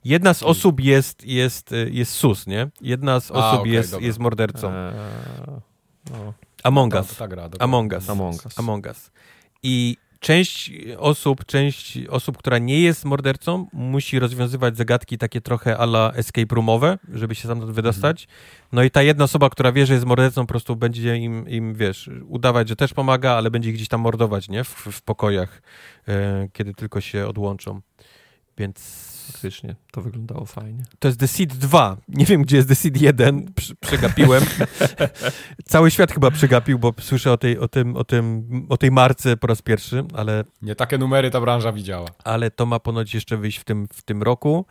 Jedna 0.05 0.33
z 0.33 0.43
osób 0.43 0.79
jest, 0.79 1.25
jest, 1.25 1.69
jest 1.91 2.11
sus, 2.11 2.47
nie? 2.47 2.69
Jedna 2.81 3.19
z 3.19 3.31
osób 3.31 3.59
okay, 3.59 3.73
jest, 3.73 4.01
jest 4.01 4.19
mordercą. 4.19 4.71
Eee, 4.71 4.93
no. 6.11 6.33
Among 6.63 6.93
Us. 6.93 7.07
Ta, 7.07 7.15
ta 7.15 7.27
gra, 7.27 7.49
Among 7.59 7.93
Us. 7.93 8.09
Among 8.09 8.45
Us. 8.45 8.59
Among 8.59 8.85
Us. 8.85 9.11
I 9.63 9.97
część 10.19 10.71
osób, 10.97 11.45
część 11.45 11.97
osób, 12.09 12.37
która 12.37 12.57
nie 12.57 12.81
jest 12.81 13.05
mordercą, 13.05 13.67
musi 13.73 14.19
rozwiązywać 14.19 14.77
zagadki 14.77 15.17
takie 15.17 15.41
trochę 15.41 15.77
ala 15.77 16.11
escape 16.15 16.55
roomowe, 16.55 16.97
żeby 17.13 17.35
się 17.35 17.47
tam 17.47 17.73
wydostać. 17.73 18.23
Mhm. 18.23 18.39
No 18.71 18.83
i 18.83 18.91
ta 18.91 19.01
jedna 19.01 19.23
osoba, 19.23 19.49
która 19.49 19.71
wie, 19.71 19.85
że 19.85 19.93
jest 19.93 20.05
mordercą, 20.05 20.41
po 20.41 20.47
prostu 20.47 20.75
będzie 20.75 21.17
im, 21.17 21.49
im 21.49 21.75
wiesz, 21.75 22.09
udawać, 22.27 22.69
że 22.69 22.75
też 22.75 22.93
pomaga, 22.93 23.31
ale 23.31 23.51
będzie 23.51 23.69
ich 23.69 23.75
gdzieś 23.75 23.87
tam 23.87 24.01
mordować, 24.01 24.49
nie? 24.49 24.63
W, 24.63 24.69
w 24.69 25.01
pokojach, 25.01 25.61
e, 26.07 26.47
kiedy 26.53 26.73
tylko 26.73 27.01
się 27.01 27.27
odłączą. 27.27 27.81
Więc 28.57 29.14
Faktycznie, 29.31 29.75
to 29.91 30.01
wyglądało 30.01 30.45
fajnie. 30.45 30.83
To 30.99 31.07
jest 31.07 31.19
The 31.19 31.27
Seed 31.27 31.53
2. 31.53 31.97
Nie 32.07 32.25
wiem, 32.25 32.41
gdzie 32.41 32.57
jest 32.57 32.69
The 32.69 32.75
Seed 32.75 33.01
1. 33.01 33.53
Przegapiłem. 33.79 34.43
Cały 35.65 35.91
świat 35.91 36.11
chyba 36.11 36.31
przegapił, 36.31 36.79
bo 36.79 36.93
słyszę 36.99 37.31
o 37.31 37.37
tej, 37.37 37.59
o, 37.59 37.67
tym, 37.67 37.95
o, 37.95 38.03
tym, 38.03 38.47
o 38.69 38.77
tej 38.77 38.91
marce 38.91 39.37
po 39.37 39.47
raz 39.47 39.61
pierwszy, 39.61 40.03
ale... 40.13 40.43
Nie 40.61 40.75
takie 40.75 40.97
numery 40.97 41.31
ta 41.31 41.41
branża 41.41 41.71
widziała. 41.71 42.07
Ale 42.23 42.51
to 42.51 42.65
ma 42.65 42.79
ponoć 42.79 43.13
jeszcze 43.13 43.37
wyjść 43.37 43.57
w 43.57 43.63
tym, 43.63 43.87
w 43.93 44.01
tym 44.01 44.23
roku. 44.23 44.65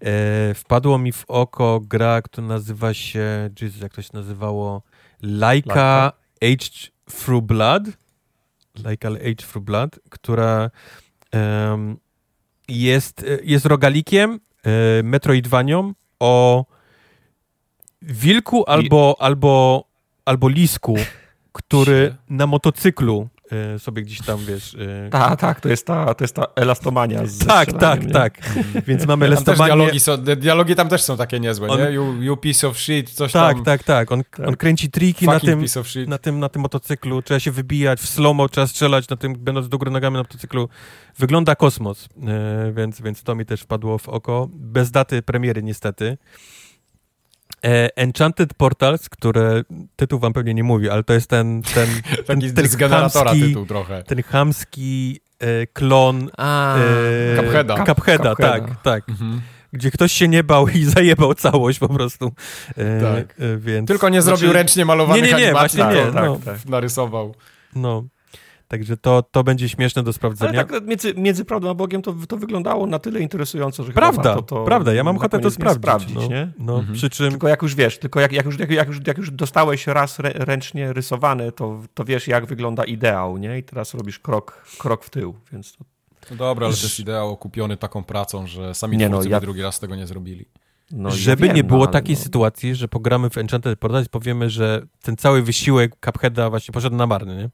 E, 0.00 0.54
wpadło 0.54 0.98
mi 0.98 1.12
w 1.12 1.24
oko 1.28 1.80
gra, 1.80 2.22
która 2.22 2.46
nazywa 2.46 2.94
się... 2.94 3.50
Jesus, 3.62 3.80
jak 3.80 3.94
to 3.94 4.02
się 4.02 4.10
nazywało? 4.12 4.82
Laika 5.22 6.12
Aged 6.42 6.90
Through 7.24 7.44
Blood. 7.44 7.82
Laika 8.84 9.08
Aged 9.08 9.46
Through 9.46 9.64
Blood, 9.64 10.00
która... 10.10 10.70
Um, 11.32 11.96
jest, 12.68 13.26
jest 13.42 13.66
rogalikiem, 13.66 14.40
e, 14.64 15.02
metroidvanią 15.02 15.92
o 16.20 16.64
wilku 18.02 18.64
albo, 18.66 19.16
I... 19.20 19.22
albo, 19.22 19.84
albo 20.24 20.48
lisku, 20.48 20.96
który 21.52 22.14
na 22.28 22.46
motocyklu 22.46 23.28
E, 23.37 23.37
sobie 23.78 24.02
gdzieś 24.02 24.22
tam, 24.22 24.38
wiesz... 24.38 24.76
Tak, 25.10 25.40
tak, 25.40 25.60
to 25.60 25.68
jest 25.68 25.86
ta, 25.86 26.14
to 26.14 26.24
jest 26.24 26.34
ta 26.34 26.46
elastomania. 26.56 27.26
Z 27.26 27.46
tak, 27.46 27.72
tak, 27.72 28.06
nie? 28.06 28.12
tak. 28.12 28.40
Więc 28.86 29.06
mamy 29.06 29.26
elastomanię... 29.26 29.74
Dialogi, 29.74 30.00
są, 30.00 30.16
dialogi 30.16 30.74
tam 30.74 30.88
też 30.88 31.02
są 31.02 31.16
takie 31.16 31.40
niezłe, 31.40 31.68
on... 31.68 31.80
nie? 31.80 31.90
You, 31.90 32.22
you, 32.22 32.36
piece 32.36 32.68
of 32.68 32.78
shit, 32.78 33.10
coś 33.10 33.32
tak, 33.32 33.56
tam. 33.56 33.64
Tak, 33.64 33.82
tak, 33.82 34.12
On, 34.12 34.24
tak. 34.24 34.48
on 34.48 34.56
kręci 34.56 34.90
triki 34.90 35.26
na 35.26 35.40
tym, 35.40 35.64
na, 36.06 36.18
tym, 36.18 36.40
na 36.40 36.48
tym 36.48 36.62
motocyklu, 36.62 37.22
trzeba 37.22 37.40
się 37.40 37.50
wybijać, 37.50 38.00
w 38.00 38.08
slomo 38.08 38.48
trzeba 38.48 38.66
strzelać 38.66 39.08
na 39.08 39.16
tym, 39.16 39.34
będąc 39.38 39.68
do 39.68 39.78
góry 39.78 39.90
nogami 39.90 40.14
na 40.14 40.20
motocyklu. 40.20 40.68
Wygląda 41.18 41.56
kosmos, 41.56 42.08
e, 42.28 42.72
więc, 42.72 43.00
więc 43.00 43.22
to 43.22 43.34
mi 43.34 43.46
też 43.46 43.60
wpadło 43.60 43.98
w 43.98 44.08
oko. 44.08 44.48
Bez 44.52 44.90
daty 44.90 45.22
premiery 45.22 45.62
niestety. 45.62 46.18
E, 47.64 47.96
Enchanted 47.96 48.54
Portals, 48.54 49.08
które 49.08 49.62
tytuł 49.96 50.18
wam 50.18 50.32
pewnie 50.32 50.54
nie 50.54 50.64
mówi, 50.64 50.90
ale 50.90 51.04
to 51.04 51.12
jest 51.12 51.30
ten 51.30 51.62
ten, 51.74 51.88
ten, 52.26 52.40
ten, 52.40 52.54
ten 52.54 52.68
z 52.68 52.76
generatora 52.76 53.30
chamski, 53.30 53.48
tytuł 53.48 53.66
trochę. 53.66 54.02
Ten 54.02 54.22
chamski 54.22 55.20
e, 55.38 55.66
klon 55.66 56.30
A, 56.38 56.76
e, 56.76 57.36
Cupheada. 57.36 57.84
Cupheada, 57.84 58.34
tak, 58.34 58.82
tak. 58.82 59.08
Mhm. 59.08 59.40
Gdzie 59.72 59.90
ktoś 59.90 60.12
się 60.12 60.28
nie 60.28 60.44
bał 60.44 60.68
i 60.68 60.84
zajebał 60.94 61.34
całość 61.34 61.78
po 61.78 61.88
prostu. 61.88 62.32
E, 62.76 63.00
tak. 63.00 63.34
E, 63.40 63.56
więc, 63.56 63.88
Tylko 63.88 64.08
nie 64.08 64.22
zrobił 64.22 64.38
znaczy, 64.38 64.52
ręcznie 64.52 64.84
malowanych 64.84 65.22
nie, 65.22 65.32
nie, 65.32 65.38
nie, 65.38 65.44
animacji, 65.44 65.78
właśnie 65.78 66.00
nie, 66.00 66.12
tak, 66.12 66.24
no. 66.24 66.40
tak, 66.44 66.66
narysował. 66.66 67.34
No. 67.74 68.04
Także 68.68 68.96
to, 68.96 69.22
to 69.22 69.44
będzie 69.44 69.68
śmieszne 69.68 70.02
do 70.02 70.12
sprawdzenia. 70.12 70.60
Ale 70.60 70.68
tak 70.68 70.86
między, 70.86 71.14
między 71.14 71.44
prawdą 71.44 71.70
a 71.70 71.74
Bogiem 71.74 72.02
to, 72.02 72.14
to 72.28 72.36
wyglądało 72.36 72.86
na 72.86 72.98
tyle 72.98 73.20
interesująco, 73.20 73.84
że 73.84 73.92
prawda, 73.92 74.34
to, 74.34 74.42
to 74.42 74.64
prawda, 74.64 74.94
ja 74.94 75.04
mam 75.04 75.16
ochotę 75.16 75.38
to 75.38 75.50
sprawdzić. 75.50 75.82
sprawdzić 75.82 76.14
no, 76.16 76.26
nie? 76.26 76.52
No, 76.58 76.78
mhm. 76.78 76.94
przy 76.94 77.10
czym... 77.10 77.30
Tylko 77.30 77.48
jak 77.48 77.62
już 77.62 77.74
wiesz, 77.74 77.98
tylko 77.98 78.20
jak, 78.20 78.32
jak, 78.32 78.46
już, 78.46 78.58
jak, 78.58 78.70
jak, 78.70 78.88
już, 78.88 79.00
jak 79.06 79.18
już 79.18 79.30
dostałeś 79.30 79.86
raz 79.86 80.18
ręcznie 80.18 80.92
rysowany, 80.92 81.52
to, 81.52 81.80
to 81.94 82.04
wiesz 82.04 82.28
jak 82.28 82.46
wygląda 82.46 82.84
ideał, 82.84 83.36
nie? 83.36 83.58
I 83.58 83.62
teraz 83.62 83.94
robisz 83.94 84.18
krok, 84.18 84.64
krok 84.78 85.04
w 85.04 85.10
tył, 85.10 85.34
więc 85.52 85.76
to... 85.76 85.84
No 86.30 86.36
dobra, 86.36 86.66
ale 86.66 86.76
to 86.76 86.82
jest 86.82 87.00
ideał 87.00 87.30
okupiony 87.30 87.76
taką 87.76 88.04
pracą, 88.04 88.46
że 88.46 88.74
sami 88.74 88.96
nie, 88.96 89.08
no, 89.08 89.22
ja... 89.22 89.40
drugi 89.40 89.62
raz 89.62 89.80
tego 89.80 89.96
nie 89.96 90.06
zrobili. 90.06 90.44
No, 90.90 91.10
Żeby 91.10 91.46
ja 91.46 91.52
wiem, 91.52 91.56
nie 91.56 91.64
było 91.64 91.84
no, 91.84 91.90
takiej 91.90 92.16
no. 92.16 92.22
sytuacji, 92.22 92.74
że 92.74 92.88
pogramy 92.88 93.30
w 93.30 93.38
Enchanted 93.38 93.78
Portal 93.78 94.04
i 94.04 94.08
powiemy, 94.08 94.50
że 94.50 94.82
ten 95.02 95.16
cały 95.16 95.42
wysiłek 95.42 95.96
Cupheada 96.04 96.50
właśnie 96.50 96.72
poszedł 96.72 96.96
na 96.96 97.06
marny, 97.06 97.36
nie? 97.36 97.50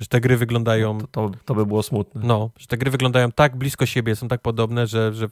Że 0.00 0.06
te 0.06 0.20
gry 0.20 0.36
wyglądają. 0.36 0.98
To, 0.98 1.06
to, 1.06 1.30
to, 1.44 1.54
by 1.54 1.66
było 1.66 1.82
smutne. 1.82 2.20
No, 2.24 2.50
że 2.58 2.66
te 2.66 2.76
gry 2.76 2.90
wyglądają 2.90 3.32
tak 3.32 3.56
blisko 3.56 3.86
siebie, 3.86 4.16
są 4.16 4.28
tak 4.28 4.40
podobne, 4.40 4.86
że, 4.86 5.14
że 5.14 5.28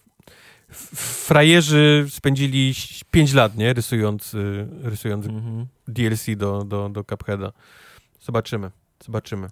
frajerzy 1.24 2.06
spędzili 2.08 2.74
5 3.10 3.32
lat, 3.32 3.56
nie? 3.56 3.72
Rysując, 3.72 4.34
y, 4.34 4.68
rysując 4.82 5.26
mhm. 5.26 5.66
DLC 5.88 6.26
do, 6.36 6.64
do, 6.64 6.88
do 6.88 7.04
Cupheada. 7.04 7.52
Zobaczymy, 8.20 8.70
zobaczymy. 9.04 9.48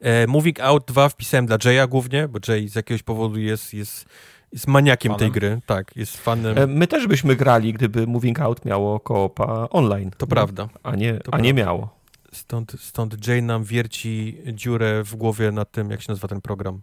E, 0.00 0.26
Moving 0.26 0.60
Out 0.60 0.84
2 0.86 1.08
wpisałem 1.08 1.46
dla 1.46 1.58
Jaya 1.64 1.88
głównie, 1.88 2.28
bo 2.28 2.38
Jay 2.48 2.68
z 2.68 2.74
jakiegoś 2.74 3.02
powodu 3.02 3.38
jest, 3.38 3.74
jest, 3.74 4.06
jest 4.52 4.68
maniakiem 4.68 5.12
fanem. 5.12 5.18
tej 5.18 5.30
gry. 5.30 5.60
Tak, 5.66 5.96
jest 5.96 6.16
fanem. 6.16 6.58
E, 6.58 6.66
my 6.66 6.86
też 6.86 7.06
byśmy 7.06 7.36
grali, 7.36 7.72
gdyby 7.72 8.06
Moving 8.06 8.40
Out 8.40 8.64
miało 8.64 9.00
koopa 9.00 9.68
online. 9.70 10.10
To 10.18 10.26
prawda. 10.26 10.68
A 10.82 10.96
nie, 10.96 11.12
to 11.12 11.18
a 11.18 11.22
prawda. 11.22 11.44
nie 11.44 11.54
miało. 11.54 12.01
Stąd, 12.34 12.76
stąd 12.80 13.26
Jay 13.26 13.42
nam 13.42 13.64
wierci 13.64 14.38
dziurę 14.52 15.04
w 15.04 15.16
głowie 15.16 15.52
nad 15.52 15.70
tym, 15.70 15.90
jak 15.90 16.02
się 16.02 16.12
nazywa 16.12 16.28
ten 16.28 16.40
program. 16.40 16.80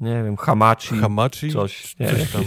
Nie 0.00 0.22
wiem, 0.24 0.36
Hamachi. 0.36 0.98
Hamachi? 0.98 1.52
Coś, 1.52 1.98
nie 1.98 2.10
coś 2.10 2.32
tam. 2.32 2.44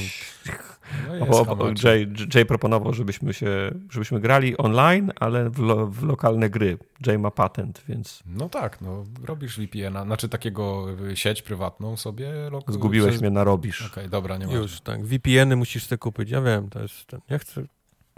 No 1.20 1.72
Jay, 1.84 2.08
Jay 2.36 2.46
proponował, 2.46 2.94
żebyśmy 2.94 3.34
się, 3.34 3.72
żebyśmy 3.90 4.20
grali 4.20 4.58
online, 4.58 5.12
ale 5.20 5.50
w, 5.50 5.60
lo, 5.60 5.88
w, 5.88 6.04
lokalne 6.04 6.50
gry. 6.50 6.78
Jay 7.08 7.20
ma 7.20 7.32
patent, 7.32 7.84
więc... 7.88 8.24
No 8.26 8.50
tak, 8.50 8.82
no 8.82 9.06
robisz 9.26 9.60
VPN-a, 9.60 10.04
znaczy 10.04 10.30
takiego 10.30 10.88
y, 11.12 11.18
sieć 11.18 11.42
prywatną 11.42 11.98
sobie. 11.98 12.32
Zgubiłeś 12.68 13.10
przez... 13.10 13.22
mnie 13.22 13.30
na 13.30 13.44
robisz. 13.44 13.82
Okej, 13.82 13.92
okay, 13.92 14.10
dobra, 14.10 14.38
nie 14.38 14.48
ma. 14.48 14.54
Już, 14.54 14.82
tak. 14.82 15.06
VPN-y 15.06 15.56
musisz 15.56 15.86
sobie 15.86 15.98
kupić, 15.98 16.30
ja 16.30 16.42
wiem, 16.42 16.70
to 16.70 16.82
jest 16.82 17.06
ten, 17.06 17.20
ja 17.30 17.40
chcę 17.40 17.64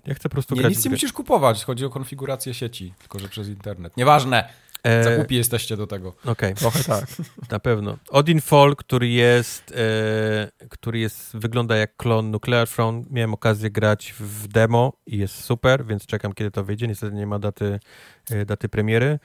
ja 0.05 0.13
chcę 0.13 0.29
po 0.29 0.33
prostu 0.33 0.55
nie, 0.55 0.61
grać. 0.61 0.75
Nic 0.75 0.85
nie 0.85 0.91
musisz 0.91 1.13
kupować, 1.13 1.63
chodzi 1.63 1.85
o 1.85 1.89
konfigurację 1.89 2.53
sieci, 2.53 2.93
tylko 2.99 3.19
że 3.19 3.29
przez 3.29 3.47
internet. 3.47 3.97
Nieważne. 3.97 4.49
E... 4.83 5.03
Zakupi 5.03 5.35
jesteście 5.35 5.77
do 5.77 5.87
tego. 5.87 6.09
Okej. 6.09 6.31
Okay. 6.31 6.53
Trochę 6.53 6.83
tak. 6.83 7.05
Na 7.51 7.59
pewno. 7.59 7.97
Odin 8.09 8.41
Fall, 8.41 8.75
który 8.75 9.07
jest, 9.07 9.73
e, 10.61 10.67
który 10.69 10.99
jest, 10.99 11.37
wygląda 11.37 11.75
jak 11.75 11.95
klon 11.95 12.31
Nuclear 12.31 12.67
Throne. 12.67 13.03
Miałem 13.09 13.33
okazję 13.33 13.69
grać 13.69 14.13
w 14.19 14.47
demo 14.47 14.93
i 15.05 15.17
jest 15.17 15.43
super, 15.43 15.85
więc 15.85 16.05
czekam 16.05 16.33
kiedy 16.33 16.51
to 16.51 16.63
wyjdzie. 16.63 16.87
Niestety 16.87 17.15
nie 17.15 17.27
ma 17.27 17.39
daty, 17.39 17.79
e, 18.29 18.45
daty 18.45 18.69
premiery. 18.69 19.19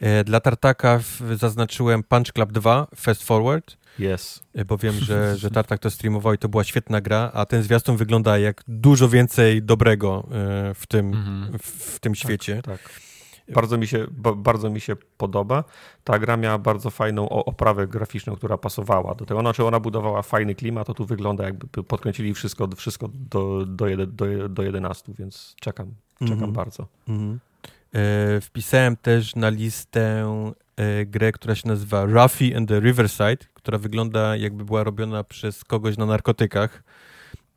E, 0.00 0.24
dla 0.24 0.40
Tartaka 0.40 1.00
zaznaczyłem 1.36 2.02
Punch 2.02 2.32
Club 2.32 2.52
2 2.52 2.86
Fast 2.96 3.22
Forward. 3.22 3.76
Yes. 4.00 4.42
E, 4.54 4.64
bo 4.64 4.78
wiem, 4.78 4.94
że, 4.94 5.36
że 5.36 5.50
Tartak 5.50 5.80
to 5.80 5.90
streamował 5.90 6.34
i 6.34 6.38
to 6.38 6.48
była 6.48 6.64
świetna 6.64 7.00
gra, 7.00 7.30
a 7.34 7.46
ten 7.46 7.62
zwiastun 7.62 7.96
wygląda 7.96 8.38
jak 8.38 8.64
dużo 8.68 9.08
więcej 9.08 9.62
dobrego 9.62 10.26
e, 10.30 10.74
w 10.74 10.86
tym, 10.88 11.06
mhm. 11.06 11.58
w, 11.62 12.00
tym 12.00 12.12
tak, 12.12 12.20
świecie. 12.20 12.62
Tak, 12.62 12.82
tak. 12.82 13.08
Bardzo 13.54 13.78
mi, 13.78 13.86
się, 13.86 14.06
bardzo 14.36 14.70
mi 14.70 14.80
się 14.80 14.96
podoba. 15.16 15.64
Ta 16.04 16.18
gra 16.18 16.36
miała 16.36 16.58
bardzo 16.58 16.90
fajną 16.90 17.28
oprawę 17.28 17.86
graficzną, 17.86 18.36
która 18.36 18.58
pasowała 18.58 19.14
do 19.14 19.26
tego. 19.26 19.40
Znaczy 19.40 19.64
ona 19.64 19.80
budowała 19.80 20.22
fajny 20.22 20.54
klimat, 20.54 20.86
to 20.86 20.94
tu 20.94 21.04
wygląda 21.04 21.44
jakby 21.44 21.82
podkręcili 21.84 22.34
wszystko, 22.34 22.68
wszystko 22.76 23.08
do, 23.14 23.66
do, 23.66 24.06
do, 24.06 24.48
do 24.48 24.62
11, 24.62 25.12
więc 25.18 25.54
czekam, 25.60 25.94
czekam 26.18 26.32
mhm. 26.32 26.52
bardzo. 26.52 26.86
Mhm. 27.08 27.38
E, 27.94 28.40
wpisałem 28.40 28.96
też 28.96 29.36
na 29.36 29.48
listę 29.48 30.24
e, 30.76 31.06
grę, 31.06 31.32
która 31.32 31.54
się 31.54 31.68
nazywa 31.68 32.04
Ruffy 32.04 32.56
and 32.56 32.68
the 32.68 32.80
Riverside, 32.80 33.38
która 33.68 33.78
wygląda 33.78 34.36
jakby 34.36 34.64
była 34.64 34.84
robiona 34.84 35.24
przez 35.24 35.64
kogoś 35.64 35.96
na 35.96 36.06
narkotykach. 36.06 36.82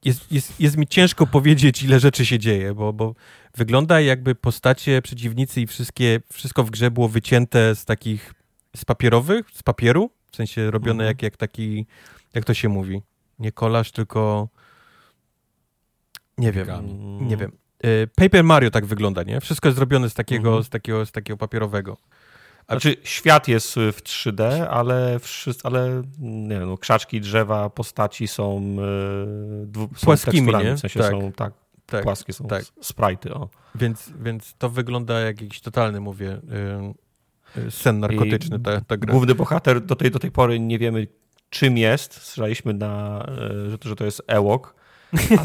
Jest, 0.06 0.32
jest, 0.32 0.60
jest 0.60 0.78
mi 0.78 0.88
ciężko 0.88 1.28
powiedzieć, 1.28 1.84
ile 1.84 2.00
rzeczy 2.00 2.26
się 2.26 2.40
dzieje, 2.40 2.74
bo, 2.74 2.94
bo 2.94 3.16
wygląda 3.56 4.02
jakby 4.02 4.36
postacie, 4.36 5.02
przeciwnicy 5.02 5.62
i 5.62 5.68
wszystkie, 5.68 6.20
wszystko 6.34 6.64
w 6.64 6.72
grze 6.72 6.92
było 6.92 7.10
wycięte 7.10 7.76
z 7.76 7.86
takich, 7.86 8.34
z 8.76 8.86
papierowych, 8.86 9.46
z 9.54 9.64
papieru, 9.64 10.10
w 10.32 10.36
sensie 10.36 10.72
robione 10.72 11.04
mhm. 11.04 11.08
jak, 11.08 11.24
jak 11.24 11.38
taki, 11.38 11.86
jak 12.34 12.46
to 12.46 12.54
się 12.54 12.70
mówi, 12.70 13.02
nie 13.40 13.52
kolaż, 13.52 13.92
tylko 13.92 14.48
nie 16.38 16.52
wiem, 16.52 16.68
nie 17.28 17.38
wiem. 17.38 17.52
Paper 18.16 18.44
Mario 18.44 18.72
tak 18.72 18.86
wygląda, 18.86 19.24
nie? 19.24 19.42
Wszystko 19.42 19.68
jest 19.68 19.76
zrobione 19.76 20.10
z 20.10 20.14
takiego, 20.14 20.50
mhm. 20.50 20.64
z 20.64 20.70
takiego, 20.70 21.06
z 21.06 21.12
takiego 21.12 21.38
papierowego. 21.38 21.98
Znaczy, 22.72 22.96
świat 23.04 23.48
jest 23.48 23.76
w 23.76 24.02
3D, 24.04 24.68
ale, 24.70 25.20
wszyscy, 25.20 25.62
ale 25.64 26.02
nie 26.20 26.60
wiem, 26.60 26.70
no, 26.70 26.78
krzaczki, 26.78 27.22
drzewa, 27.22 27.70
postaci 27.70 28.28
są, 28.28 28.76
dwu, 29.66 29.88
płaskimi, 29.88 30.54
nie? 30.54 30.76
W 30.76 30.80
sensie 30.80 31.00
tak. 31.00 31.12
są 31.12 31.32
tak, 31.32 31.54
tak, 31.86 32.04
płaskie 32.04 32.34
są 32.34 32.48
tak. 32.48 32.64
sprite'y. 32.64 33.32
O. 33.34 33.50
Więc, 33.76 34.14
więc 34.20 34.54
to 34.58 34.70
wygląda 34.70 35.20
jak 35.20 35.42
jakiś 35.42 35.62
totalny, 35.62 36.00
mówię, 36.00 36.42
yy, 37.56 37.72
sen 37.72 38.00
narkotyczny 38.00 38.60
ta, 38.60 38.82
ta 38.82 38.98
gra. 38.98 39.12
Główny 39.12 39.36
bohater 39.36 39.82
do 39.82 39.96
tej, 39.96 40.12
do 40.12 40.20
tej 40.20 40.32
pory 40.32 40.60
nie 40.60 40.80
wiemy 40.80 41.08
czym 41.50 41.78
jest. 41.78 42.14
Słyszeliśmy, 42.14 42.74
na, 42.74 43.26
że, 43.70 43.78
to, 43.78 43.90
że 43.90 43.96
to 43.96 44.06
jest 44.06 44.22
Ewok, 44.28 44.76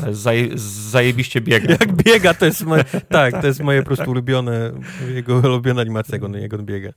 ale 0.03 0.15
zaje, 0.15 0.49
zajebiście 0.91 1.41
biega. 1.41 1.73
Jak 1.81 1.93
biega, 1.93 2.35
to 2.35 2.47
jest 2.47 2.65
moje, 2.65 2.85
tak, 3.09 3.41
to 3.41 3.47
jest 3.47 3.61
moje 3.61 3.83
po 3.83 3.87
prostu 3.87 4.11
ulubione, 4.11 4.73
jego 5.15 5.37
ulubiona 5.37 5.81
animacja, 5.81 6.19
jak 6.41 6.55
on 6.55 6.65
biega. 6.65 6.91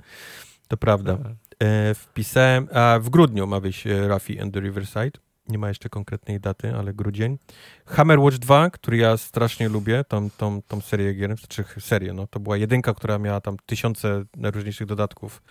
To 0.67 0.77
prawda. 0.77 1.17
Tak. 1.17 1.31
E, 1.63 1.93
wpisałem, 1.93 2.67
a 2.73 2.99
w 3.01 3.09
grudniu 3.09 3.47
ma 3.47 3.59
wyjść 3.59 3.87
e, 3.87 4.07
Rafi 4.07 4.39
and 4.39 4.53
the 4.53 4.59
Riverside. 4.59 5.11
Nie 5.47 5.57
ma 5.57 5.67
jeszcze 5.67 5.89
konkretnej 5.89 6.39
daty, 6.39 6.75
ale 6.75 6.93
grudzień. 6.93 7.37
Hammer 7.85 8.19
Watch 8.19 8.37
2, 8.37 8.69
który 8.69 8.97
ja 8.97 9.17
strasznie 9.17 9.69
lubię, 9.69 10.03
tą, 10.07 10.29
tą, 10.29 10.61
tą 10.61 10.81
serię 10.81 11.13
gier, 11.13 11.35
czy 11.47 11.63
serię, 11.79 12.13
no, 12.13 12.27
to 12.27 12.39
była 12.39 12.57
jedynka, 12.57 12.93
która 12.93 13.19
miała 13.19 13.41
tam 13.41 13.57
tysiące 13.65 14.23
najróżniejszych 14.37 14.87
dodatków. 14.87 15.41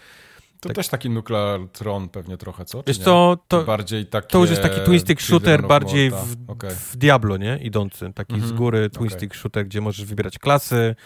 To 0.60 0.68
tak. 0.68 0.76
też 0.76 0.89
taki 0.89 1.10
Nuclear 1.10 1.60
Tron 1.72 2.09
pewnie 2.09 2.36
trochę, 2.36 2.64
co? 2.64 2.82
Wiesz 2.86 2.98
co, 2.98 3.39
to, 3.48 3.64
bardziej 3.64 4.06
takie 4.06 4.28
to 4.28 4.39
już 4.39 4.51
jest 4.51 4.62
taki 4.62 4.80
twin 4.80 5.01
stick 5.01 5.20
shooter 5.20 5.66
bardziej 5.66 6.10
w, 6.10 6.36
okay. 6.47 6.70
w, 6.70 6.97
Diablo, 6.97 7.36
nie? 7.36 7.59
Idący. 7.62 8.12
Taki 8.14 8.35
mm 8.35 8.47
-hmm. 8.47 8.48
z 8.48 8.52
góry 8.52 8.90
twin 8.90 9.06
okay. 9.06 9.18
stick 9.18 9.35
shooter, 9.35 9.66
gdzie 9.66 9.80
możesz 9.80 10.06
wybierać 10.06 10.39
klasy, 10.39 10.97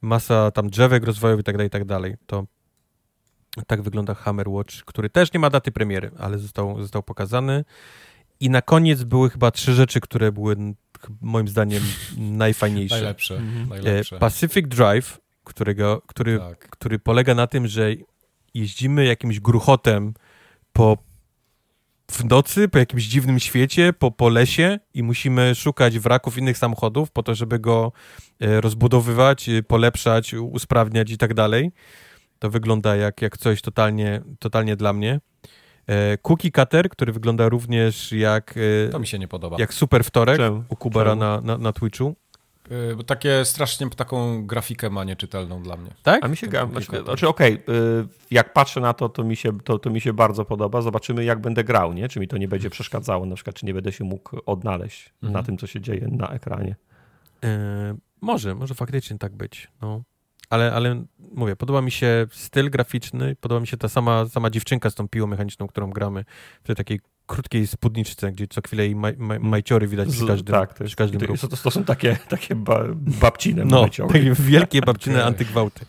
masa 0.00 0.50
tam 0.50 0.70
drzewek 0.70 1.04
rozwojowych 1.04 1.40
i 1.40 1.44
tak 1.44 1.56
dalej, 1.56 1.66
i 1.66 1.70
tak 1.70 1.84
dalej. 1.84 2.16
To 2.26 2.44
tak 3.66 3.82
wygląda 3.82 4.14
Hammer 4.14 4.48
Watch, 4.48 4.84
który 4.84 5.10
też 5.10 5.32
nie 5.32 5.40
ma 5.40 5.50
daty 5.50 5.72
premiery, 5.72 6.10
ale 6.18 6.38
został, 6.38 6.80
został 6.80 7.02
pokazany. 7.02 7.64
I 8.40 8.50
na 8.50 8.62
koniec 8.62 9.04
były 9.04 9.30
chyba 9.30 9.50
trzy 9.50 9.74
rzeczy, 9.74 10.00
które 10.00 10.32
były 10.32 10.56
moim 11.20 11.48
zdaniem 11.48 11.82
najfajniejsze. 12.16 12.94
Najlepsze. 12.94 13.36
Mhm. 13.36 13.68
najlepsze. 13.68 14.18
Pacific 14.18 14.68
Drive, 14.68 15.20
którego, 15.44 16.02
który, 16.06 16.38
tak. 16.38 16.58
który 16.58 16.98
polega 16.98 17.34
na 17.34 17.46
tym, 17.46 17.66
że 17.66 17.90
jeździmy 18.54 19.04
jakimś 19.04 19.40
gruchotem 19.40 20.14
po 20.72 20.96
w 22.10 22.24
nocy, 22.24 22.68
po 22.68 22.78
jakimś 22.78 23.04
dziwnym 23.04 23.38
świecie, 23.38 23.92
po, 23.92 24.10
po 24.10 24.28
lesie 24.28 24.78
i 24.94 25.02
musimy 25.02 25.54
szukać 25.54 25.98
wraków 25.98 26.38
innych 26.38 26.58
samochodów 26.58 27.10
po 27.10 27.22
to, 27.22 27.34
żeby 27.34 27.58
go 27.58 27.92
e, 28.40 28.60
rozbudowywać, 28.60 29.48
e, 29.48 29.62
polepszać, 29.62 30.34
usprawniać 30.34 31.10
i 31.10 31.18
tak 31.18 31.34
dalej. 31.34 31.72
To 32.38 32.50
wygląda 32.50 32.96
jak, 32.96 33.22
jak 33.22 33.38
coś 33.38 33.62
totalnie, 33.62 34.22
totalnie 34.38 34.76
dla 34.76 34.92
mnie. 34.92 35.20
E, 35.86 36.18
Cookie 36.18 36.50
Cutter, 36.50 36.88
który 36.88 37.12
wygląda 37.12 37.48
również 37.48 38.12
jak... 38.12 38.54
To 38.92 38.98
mi 38.98 39.06
się 39.06 39.18
nie 39.18 39.28
podoba. 39.28 39.56
Jak 39.58 39.74
Super 39.74 40.04
Wtorek 40.04 40.36
Czemu? 40.36 40.64
u 40.68 40.76
Kubera 40.76 41.14
na, 41.14 41.40
na, 41.40 41.58
na 41.58 41.72
Twitchu. 41.72 42.16
Y, 42.72 42.96
bo 42.96 43.02
takie 43.02 43.44
strasznie 43.44 43.90
taką 43.90 44.46
grafikę 44.46 44.90
ma 44.90 45.04
nieczytelną 45.04 45.62
dla 45.62 45.76
mnie. 45.76 45.90
Tak? 46.02 46.24
A 46.24 46.28
mi 46.28 46.36
się 46.36 46.46
znaczy, 46.46 47.02
znaczy 47.04 47.28
okej, 47.28 47.62
okay, 47.64 48.08
jak 48.30 48.52
patrzę 48.52 48.80
na 48.80 48.94
to, 48.94 49.08
to 49.08 49.24
mi, 49.24 49.36
się, 49.36 49.60
to, 49.60 49.78
to 49.78 49.90
mi 49.90 50.00
się 50.00 50.12
bardzo 50.12 50.44
podoba. 50.44 50.82
Zobaczymy, 50.82 51.24
jak 51.24 51.40
będę 51.40 51.64
grał, 51.64 51.92
nie? 51.92 52.08
Czy 52.08 52.20
mi 52.20 52.28
to 52.28 52.36
nie 52.36 52.48
będzie 52.48 52.70
przeszkadzało, 52.70 53.26
na 53.26 53.34
przykład, 53.34 53.56
czy 53.56 53.66
nie 53.66 53.74
będę 53.74 53.92
się 53.92 54.04
mógł 54.04 54.36
odnaleźć 54.46 55.12
mhm. 55.22 55.32
na 55.32 55.42
tym, 55.42 55.58
co 55.58 55.66
się 55.66 55.80
dzieje 55.80 56.08
na 56.10 56.28
ekranie. 56.28 56.76
Yy, 57.42 57.48
może, 58.20 58.54
może 58.54 58.74
faktycznie 58.74 59.18
tak 59.18 59.36
być. 59.36 59.68
No. 59.82 60.02
Ale, 60.50 60.72
ale 60.72 61.04
mówię, 61.34 61.56
podoba 61.56 61.82
mi 61.82 61.90
się 61.90 62.26
styl 62.30 62.70
graficzny, 62.70 63.36
podoba 63.40 63.60
mi 63.60 63.66
się 63.66 63.76
ta 63.76 63.88
sama, 63.88 64.26
sama 64.28 64.50
dziewczynka 64.50 64.90
z 64.90 64.94
tą 64.94 65.08
piłą 65.08 65.26
mechaniczną, 65.26 65.66
którą 65.66 65.90
gramy 65.90 66.24
w 66.62 66.66
tej 66.66 66.76
takiej 66.76 67.00
krótkiej 67.28 67.66
spódniczce, 67.66 68.32
gdzie 68.32 68.46
co 68.46 68.60
chwilę 68.66 68.94
maj, 68.94 69.14
maj, 69.18 69.40
majciory 69.40 69.86
widać 69.86 70.08
przy 70.08 70.26
każdym, 70.26 70.54
tak, 70.54 70.74
to 70.74 70.84
jest, 70.84 70.90
przy 70.90 70.96
każdym 70.96 71.20
to, 71.20 71.48
to, 71.48 71.56
to, 71.56 71.70
są 71.70 71.84
takie, 71.84 72.16
takie 72.28 72.54
ba, 72.54 72.84
babcine 72.94 73.64
No, 73.64 73.80
majciory. 73.80 74.12
takie 74.12 74.32
wielkie 74.42 74.80
babcine 74.80 75.24
antygwałty, 75.30 75.86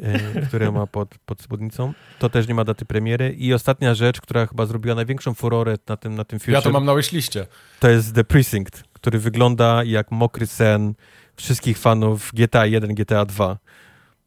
e, 0.00 0.40
które 0.46 0.72
ma 0.72 0.86
pod, 0.86 1.18
pod 1.26 1.42
spódnicą. 1.42 1.92
To 2.18 2.28
też 2.28 2.48
nie 2.48 2.54
ma 2.54 2.64
daty 2.64 2.84
premiery. 2.84 3.32
I 3.32 3.54
ostatnia 3.54 3.94
rzecz, 3.94 4.20
która 4.20 4.46
chyba 4.46 4.66
zrobiła 4.66 4.94
największą 4.94 5.34
furorę 5.34 5.76
na 5.88 5.96
tym, 5.96 6.14
na 6.14 6.24
tym 6.24 6.38
filmie. 6.38 6.54
Ja 6.54 6.62
to 6.62 6.70
mam 6.70 6.84
na 6.84 6.94
liście. 7.12 7.46
To 7.80 7.88
jest 7.88 8.14
The 8.14 8.24
Precinct, 8.24 8.84
który 8.92 9.18
wygląda 9.18 9.84
jak 9.84 10.10
mokry 10.10 10.46
sen 10.46 10.94
wszystkich 11.36 11.78
fanów 11.78 12.30
GTA 12.34 12.66
1, 12.66 12.94
GTA 12.94 13.24
2. 13.24 13.58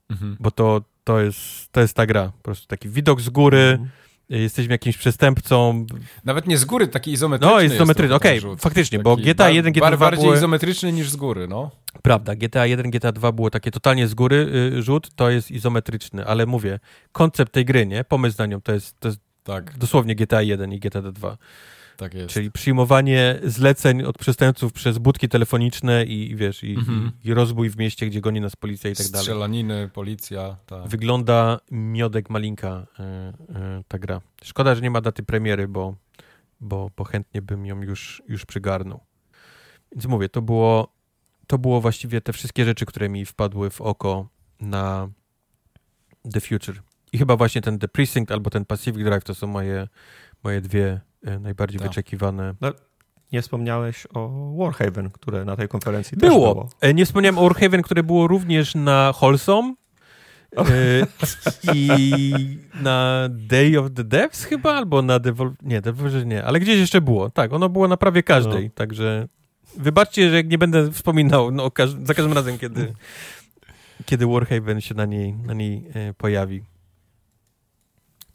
Mhm. 0.09 0.37
Bo 0.39 0.51
to, 0.51 0.81
to, 1.03 1.21
jest, 1.21 1.71
to 1.71 1.81
jest 1.81 1.93
ta 1.93 2.05
gra. 2.05 2.25
Po 2.25 2.43
prostu 2.43 2.67
taki 2.67 2.89
widok 2.89 3.21
z 3.21 3.29
góry, 3.29 3.57
mhm 3.57 3.89
jesteśmy 4.29 4.73
jakimś 4.73 4.97
przestępcą. 4.97 5.85
Nawet 6.25 6.47
nie 6.47 6.57
z 6.57 6.65
góry, 6.65 6.87
taki 6.87 7.11
izometryczny. 7.11 7.55
No, 7.55 7.61
izometryczny, 7.61 8.15
okej, 8.15 8.39
okay, 8.39 8.57
faktycznie, 8.57 8.99
bo 8.99 9.17
GTA 9.17 9.49
1, 9.49 9.73
GTA 9.73 9.87
2 9.91 9.97
bardziej 9.97 10.25
były... 10.25 10.37
izometryczny 10.37 10.91
niż 10.91 11.09
z 11.09 11.15
góry, 11.15 11.47
no. 11.47 11.71
Prawda, 12.01 12.35
GTA 12.35 12.65
1, 12.65 12.91
GTA 12.91 13.11
2 13.11 13.31
było 13.31 13.49
takie 13.49 13.71
totalnie 13.71 14.07
z 14.07 14.13
góry 14.13 14.51
y, 14.77 14.83
rzut, 14.83 15.09
to 15.15 15.29
jest 15.29 15.51
izometryczny, 15.51 16.25
ale 16.25 16.45
mówię, 16.45 16.79
koncept 17.11 17.51
tej 17.51 17.65
gry, 17.65 17.85
nie, 17.85 18.03
pomysł 18.03 18.35
na 18.39 18.45
nią, 18.45 18.61
to 18.61 18.71
jest, 18.71 18.99
to 18.99 19.07
jest 19.07 19.19
tak. 19.43 19.77
dosłownie 19.77 20.15
GTA 20.15 20.41
1 20.41 20.73
i 20.73 20.79
GTA 20.79 21.01
2. 21.01 21.37
Tak 21.97 22.13
jest. 22.13 22.33
Czyli 22.33 22.51
przyjmowanie 22.51 23.39
zleceń 23.43 24.03
od 24.03 24.17
przestępców 24.17 24.73
przez 24.73 24.97
budki 24.97 25.29
telefoniczne 25.29 26.05
i, 26.05 26.35
wiesz, 26.35 26.63
i, 26.63 26.75
mhm. 26.75 27.11
i, 27.23 27.33
rozbój 27.33 27.69
w 27.69 27.77
mieście, 27.77 28.07
gdzie 28.07 28.21
goni 28.21 28.41
nas 28.41 28.55
policja 28.55 28.89
i 28.89 28.95
tak 28.95 29.07
dalej. 29.07 29.23
Strzelaniny, 29.23 29.89
policja. 29.93 30.57
Tak. 30.65 30.87
Wygląda 30.87 31.59
miodek 31.71 32.29
malinka 32.29 32.87
y, 32.99 33.03
y, 33.53 33.83
ta 33.87 33.99
gra. 33.99 34.21
Szkoda, 34.43 34.75
że 34.75 34.81
nie 34.81 34.91
ma 34.91 35.01
daty 35.01 35.23
premiery, 35.23 35.67
bo, 35.67 35.95
bo, 36.59 36.91
bo 36.97 37.03
chętnie 37.03 37.41
bym 37.41 37.65
ją 37.65 37.81
już, 37.81 38.23
już 38.27 38.45
przygarnął. 38.45 38.99
Więc 39.91 40.05
mówię, 40.05 40.29
to 40.29 40.41
było, 40.41 40.93
to 41.47 41.57
było 41.57 41.81
właściwie 41.81 42.21
te 42.21 42.33
wszystkie 42.33 42.65
rzeczy, 42.65 42.85
które 42.85 43.09
mi 43.09 43.25
wpadły 43.25 43.69
w 43.69 43.81
oko 43.81 44.27
na 44.59 45.09
The 46.33 46.41
Future. 46.41 46.81
I 47.11 47.17
chyba 47.17 47.37
właśnie 47.37 47.61
ten 47.61 47.79
The 47.79 47.87
Precinct 47.87 48.31
albo 48.31 48.49
ten 48.49 48.65
Pacific 48.65 49.03
Drive 49.03 49.23
to 49.23 49.35
są 49.35 49.47
moje, 49.47 49.87
moje 50.43 50.61
dwie 50.61 50.87
E, 50.91 51.06
najbardziej 51.39 51.79
tak. 51.79 51.87
wyczekiwane. 51.87 52.55
No, 52.61 52.71
nie 53.31 53.41
wspomniałeś 53.41 54.07
o 54.13 54.53
Warhaven, 54.57 55.09
które 55.09 55.45
na 55.45 55.55
tej 55.55 55.67
konferencji 55.67 56.17
było. 56.17 56.31
też 56.31 56.39
było. 56.39 56.69
E, 56.81 56.93
nie 56.93 57.05
wspomniałem 57.05 57.37
o 57.37 57.41
Warhaven, 57.41 57.81
które 57.81 58.03
było 58.03 58.27
również 58.27 58.75
na 58.75 59.13
Wholesome 59.21 59.73
e, 60.57 60.63
i 61.73 62.33
na 62.81 63.27
Day 63.29 63.79
of 63.79 63.87
the 63.93 64.03
Devs 64.03 64.43
chyba, 64.43 64.73
albo 64.73 65.01
na 65.01 65.19
Devol... 65.19 65.53
Nie, 65.61 65.81
Devolver 65.81 66.25
nie, 66.25 66.43
ale 66.43 66.59
gdzieś 66.59 66.79
jeszcze 66.79 67.01
było. 67.01 67.29
Tak, 67.29 67.53
ono 67.53 67.69
było 67.69 67.87
na 67.87 67.97
prawie 67.97 68.23
każdej, 68.23 68.63
no. 68.63 68.71
także 68.75 69.27
wybaczcie, 69.77 70.29
że 70.29 70.35
jak 70.35 70.47
nie 70.47 70.57
będę 70.57 70.91
wspominał 70.91 71.51
no, 71.51 71.71
za 72.03 72.13
każdym 72.13 72.33
razem, 72.33 72.57
kiedy, 72.57 72.93
kiedy 74.05 74.27
Warhaven 74.27 74.81
się 74.81 74.95
na 74.95 75.05
niej, 75.05 75.33
na 75.33 75.53
niej 75.53 75.83
pojawi. 76.17 76.63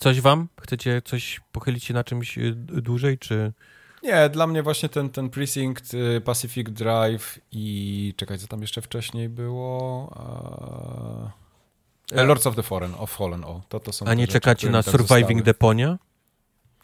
Coś 0.03 0.21
wam? 0.21 0.49
Chcecie 0.61 1.03
coś 1.03 1.41
pochylić 1.53 1.85
się 1.85 1.95
na 1.95 2.05
czymś 2.05 2.39
y, 2.39 2.55
dłużej, 2.57 3.19
czy... 3.19 3.53
Nie, 4.03 4.29
dla 4.29 4.47
mnie 4.47 4.63
właśnie 4.63 4.89
ten, 4.89 5.11
ten 5.11 5.31
Precinct, 5.31 5.95
y, 5.95 6.21
Pacific 6.21 6.71
Drive 6.71 7.39
i 7.53 8.15
czekaj, 8.17 8.39
co 8.39 8.47
tam 8.47 8.61
jeszcze 8.61 8.83
wcześniej 8.83 9.29
było? 9.29 10.05
Uh... 12.15 12.27
Lords 12.27 12.47
of 12.47 12.57
the 12.57 12.63
Foreign, 12.63 12.95
of 12.99 13.11
Fallen, 13.11 13.45
o, 13.45 13.63
to, 13.69 13.81
to 13.81 13.93
są 13.93 14.07
A 14.07 14.15
nie 14.15 14.23
rzeczy, 14.23 14.33
czekacie 14.33 14.71
na 14.71 14.83
Surviving 14.83 15.19
zostały. 15.19 15.43
Deponia? 15.43 15.99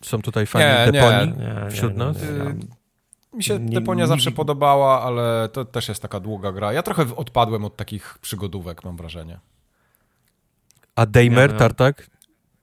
Są 0.02 0.22
tutaj 0.22 0.46
fani 0.46 0.64
nie, 0.64 0.92
Deponii 0.92 1.38
nie, 1.38 1.70
wśród 1.70 1.92
nie, 1.92 1.98
nas? 1.98 2.16
Mi 3.32 3.44
się 3.44 3.58
Deponia 3.58 4.06
zawsze 4.06 4.30
podobała, 4.30 5.02
ale 5.02 5.48
to 5.52 5.64
też 5.64 5.88
jest 5.88 6.02
taka 6.02 6.20
długa 6.20 6.52
gra. 6.52 6.72
Ja 6.72 6.82
trochę 6.82 7.16
odpadłem 7.16 7.64
od 7.64 7.76
takich 7.76 8.18
przygodówek, 8.20 8.84
mam 8.84 8.96
wrażenie. 8.96 9.38
A 10.96 11.06
Daymer, 11.06 11.56
Tartak? 11.56 12.17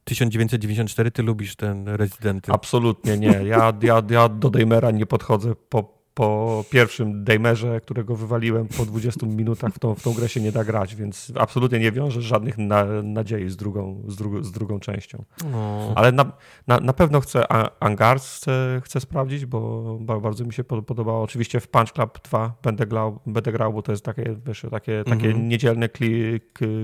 1994, 0.06 1.12
ty 1.12 1.24
lubisz 1.24 1.56
ten 1.56 1.88
Resident? 1.88 2.50
Absolutnie 2.50 3.18
nie. 3.18 3.44
Ja, 3.44 3.74
ja, 3.82 4.04
ja 4.10 4.30
do 4.30 4.50
Daimera 4.50 4.92
nie 4.92 5.06
podchodzę 5.06 5.56
po, 5.70 5.95
po 6.16 6.64
pierwszym 6.70 7.24
Daimerze, 7.24 7.82
którego 7.82 8.16
wywaliłem 8.16 8.68
po 8.68 8.86
20 8.86 9.26
minutach, 9.26 9.74
w 9.74 9.80
tą, 9.80 9.96
w 9.96 10.04
tą 10.04 10.14
grę 10.14 10.30
się 10.30 10.42
nie 10.42 10.52
da 10.52 10.64
grać, 10.64 10.96
więc 10.96 11.32
absolutnie 11.40 11.80
nie 11.80 11.92
wiążę 11.92 12.22
żadnych 12.22 12.58
na, 12.58 12.86
nadziei 13.04 13.50
z 13.50 13.56
drugą, 13.56 14.04
z, 14.08 14.16
dru, 14.16 14.44
z 14.44 14.52
drugą 14.52 14.80
częścią. 14.80 15.24
No. 15.52 15.94
Ale 15.96 16.12
na, 16.12 16.32
na, 16.68 16.80
na 16.80 16.94
pewno 16.94 17.22
chcę 17.22 17.46
Angars 17.80 18.36
chcę, 18.36 18.82
chcę 18.84 19.00
sprawdzić, 19.00 19.46
bo 19.46 20.00
bardzo 20.00 20.46
mi 20.46 20.54
się 20.54 20.64
podobało. 20.64 21.24
Oczywiście 21.24 21.60
w 21.60 21.68
Punch 21.68 21.92
Club 21.92 22.20
2 22.24 22.56
będę 22.64 22.86
grał, 22.86 23.20
będę 23.26 23.52
grał 23.52 23.74
bo 23.74 23.82
to 23.82 23.92
jest 23.92 24.06
takie, 24.06 24.36
wiesz, 24.46 24.66
takie, 24.72 25.04
takie 25.04 25.28
mhm. 25.28 25.50
niedzielne 25.50 25.90
kli, 25.90 26.42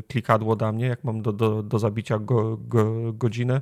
klikadło 0.07 0.55
dla 0.55 0.71
mnie, 0.71 0.85
jak 0.85 1.03
mam 1.03 1.21
do, 1.21 1.33
do, 1.33 1.63
do 1.63 1.79
zabicia 1.79 2.19
go, 2.19 2.57
go, 2.57 3.13
godzinę. 3.13 3.61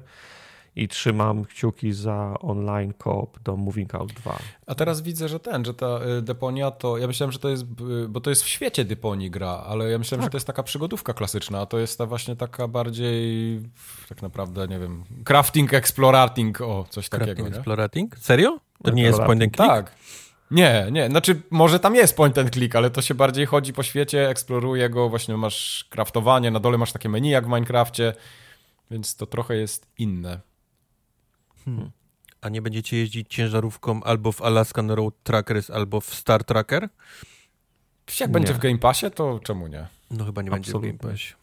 I 0.76 0.88
trzymam 0.88 1.46
kciuki 1.46 1.94
za 1.94 2.36
online 2.40 2.94
coop 2.94 3.40
do 3.40 3.58
Moving 3.58 3.96
Out 3.96 4.14
2. 4.14 4.40
A 4.66 4.76
teraz 4.76 5.02
widzę, 5.02 5.30
że 5.30 5.40
ten, 5.40 5.66
że 5.66 5.74
ta 5.74 6.00
y, 6.18 6.22
Deponia 6.22 6.72
to, 6.72 6.98
ja 6.98 7.08
myślałem, 7.08 7.32
że 7.32 7.40
to 7.40 7.50
jest, 7.50 7.64
y, 7.64 8.08
bo 8.10 8.22
to 8.22 8.30
jest 8.30 8.44
w 8.44 8.48
świecie 8.48 8.86
Deponii 8.86 9.32
gra, 9.32 9.64
ale 9.68 9.92
ja 9.92 9.98
myślałem, 9.98 10.22
tak. 10.22 10.28
że 10.28 10.32
to 10.32 10.38
jest 10.38 10.48
taka 10.48 10.64
przygodówka 10.64 11.14
klasyczna, 11.14 11.60
a 11.60 11.66
to 11.66 11.80
jest 11.80 11.98
ta 11.98 12.06
właśnie 12.06 12.36
taka 12.36 12.68
bardziej, 12.68 13.62
tak 14.10 14.22
naprawdę, 14.22 14.68
nie 14.68 14.80
wiem, 14.80 15.04
crafting, 15.24 15.74
explorating, 15.74 16.62
o, 16.62 16.86
coś 16.90 17.10
crafting, 17.10 17.38
takiego, 17.38 17.58
explorating? 17.58 18.18
Serio? 18.18 18.60
To 18.84 18.92
nie 18.92 19.04
jest 19.04 19.20
point 19.20 19.44
and 19.44 19.56
click? 19.56 19.70
Tak. 19.70 19.96
Nie, 20.52 20.88
nie, 20.92 21.08
znaczy 21.08 21.42
może 21.50 21.80
tam 21.80 21.96
jest 21.96 22.16
point 22.16 22.38
and 22.38 22.50
click, 22.50 22.76
ale 22.76 22.90
to 22.90 23.02
się 23.02 23.14
bardziej 23.16 23.46
chodzi 23.46 23.74
po 23.74 23.84
świecie, 23.84 24.30
eksploruje 24.30 24.90
go, 24.90 25.10
właśnie 25.10 25.38
masz 25.38 25.88
craftowanie, 25.90 26.52
na 26.52 26.60
dole 26.60 26.78
masz 26.78 26.92
takie 26.92 27.10
menu 27.10 27.30
jak 27.30 27.46
w 27.46 27.48
Minecrafcie, 27.48 28.14
więc 28.92 29.16
to 29.16 29.26
trochę 29.26 29.56
jest 29.56 29.88
inne. 29.98 30.49
Hmm. 31.76 31.92
A 32.42 32.50
nie 32.50 32.62
będziecie 32.62 32.98
jeździć 32.98 33.28
ciężarówką 33.30 34.04
albo 34.04 34.32
w 34.32 34.42
Alaskan 34.42 34.92
Road 34.92 35.14
Trackers, 35.24 35.70
albo 35.70 36.02
w 36.02 36.16
Star 36.16 36.44
Tracker? 36.44 36.90
Jak 38.20 38.30
nie. 38.30 38.34
będzie 38.34 38.54
w 38.54 38.60
Game 38.60 38.78
Passie, 38.78 39.12
to 39.12 39.40
czemu 39.44 39.68
nie? 39.68 39.88
No 40.12 40.26
chyba 40.26 40.42
nie 40.42 40.52
Absolutnie. 40.52 40.90
będzie 40.90 40.98
w 40.98 41.02
Game 41.02 41.14
Passie. 41.14 41.34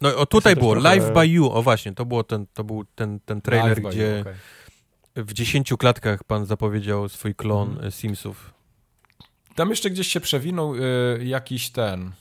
No 0.00 0.16
o 0.16 0.26
tutaj 0.26 0.56
było, 0.56 0.72
trochę... 0.72 0.88
Live 0.88 1.14
by 1.14 1.26
You, 1.26 1.50
o 1.50 1.62
właśnie, 1.62 1.94
to, 1.94 2.04
było 2.04 2.24
ten, 2.24 2.46
to 2.54 2.64
był 2.64 2.84
ten, 2.94 3.20
ten 3.20 3.40
trailer, 3.40 3.82
Live 3.82 3.94
gdzie 3.94 4.20
okay. 4.20 4.34
w 5.24 5.32
dziesięciu 5.32 5.76
klatkach 5.76 6.24
pan 6.24 6.46
zapowiedział 6.46 7.08
swój 7.08 7.34
klon 7.34 7.78
mm. 7.78 7.90
Simsów. 7.90 8.55
Tam 9.56 9.70
jeszcze 9.70 9.90
gdzieś 9.90 10.08
się 10.08 10.20
przewinął 10.20 10.74
y, 10.74 10.80
jakiś 11.24 11.70
ten 11.70 12.12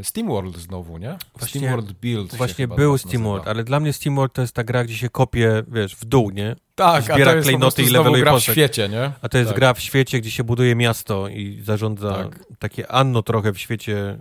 y, 0.00 0.04
SteamWorld 0.04 0.56
znowu, 0.56 0.98
nie? 0.98 1.18
Właśnie, 1.38 1.60
SteamWorld 1.60 1.92
Build. 1.92 2.34
Właśnie 2.34 2.68
był 2.68 2.98
SteamWorld, 2.98 3.48
ale 3.48 3.64
dla 3.64 3.80
mnie 3.80 3.92
SteamWorld 3.92 4.32
to 4.32 4.42
jest 4.42 4.54
ta 4.54 4.64
gra, 4.64 4.84
gdzie 4.84 4.96
się 4.96 5.08
kopie, 5.08 5.62
wiesz, 5.68 5.96
w 5.96 6.04
dół, 6.04 6.30
nie? 6.30 6.56
Tak, 6.74 7.04
Zbiera 7.04 7.22
a 7.22 7.24
to 7.24 7.36
jest 7.36 7.48
klejnoty 7.48 7.82
i 7.82 7.90
leveluje 7.90 8.22
gra 8.22 8.36
w 8.36 8.42
świecie, 8.42 8.88
nie? 8.88 9.12
A 9.22 9.28
to 9.28 9.38
jest 9.38 9.50
tak. 9.50 9.58
gra 9.58 9.74
w 9.74 9.80
świecie, 9.80 10.20
gdzie 10.20 10.30
się 10.30 10.44
buduje 10.44 10.74
miasto 10.74 11.28
i 11.28 11.62
zarządza 11.64 12.14
tak. 12.14 12.44
takie 12.58 12.92
Anno 12.92 13.22
trochę 13.22 13.52
w 13.52 13.58
świecie, 13.58 14.18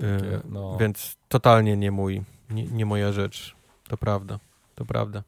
y, 0.00 0.20
takie, 0.20 0.40
no. 0.48 0.76
więc 0.80 1.16
totalnie 1.28 1.76
nie 1.76 1.90
mój, 1.90 2.22
nie, 2.50 2.64
nie, 2.64 2.86
moja 2.86 3.12
rzecz. 3.12 3.54
To 3.88 3.96
prawda, 3.96 4.38
to 4.74 4.84
prawda. 4.84 5.22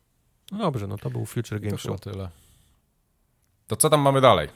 No 0.52 0.58
dobrze, 0.58 0.86
no 0.86 0.98
to 0.98 1.10
był 1.10 1.26
Future 1.26 1.60
Game 1.60 1.72
to 1.72 1.78
Show. 1.78 2.00
tyle. 2.00 2.28
To 3.66 3.76
co 3.76 3.90
tam 3.90 4.00
mamy 4.00 4.20
dalej? 4.20 4.48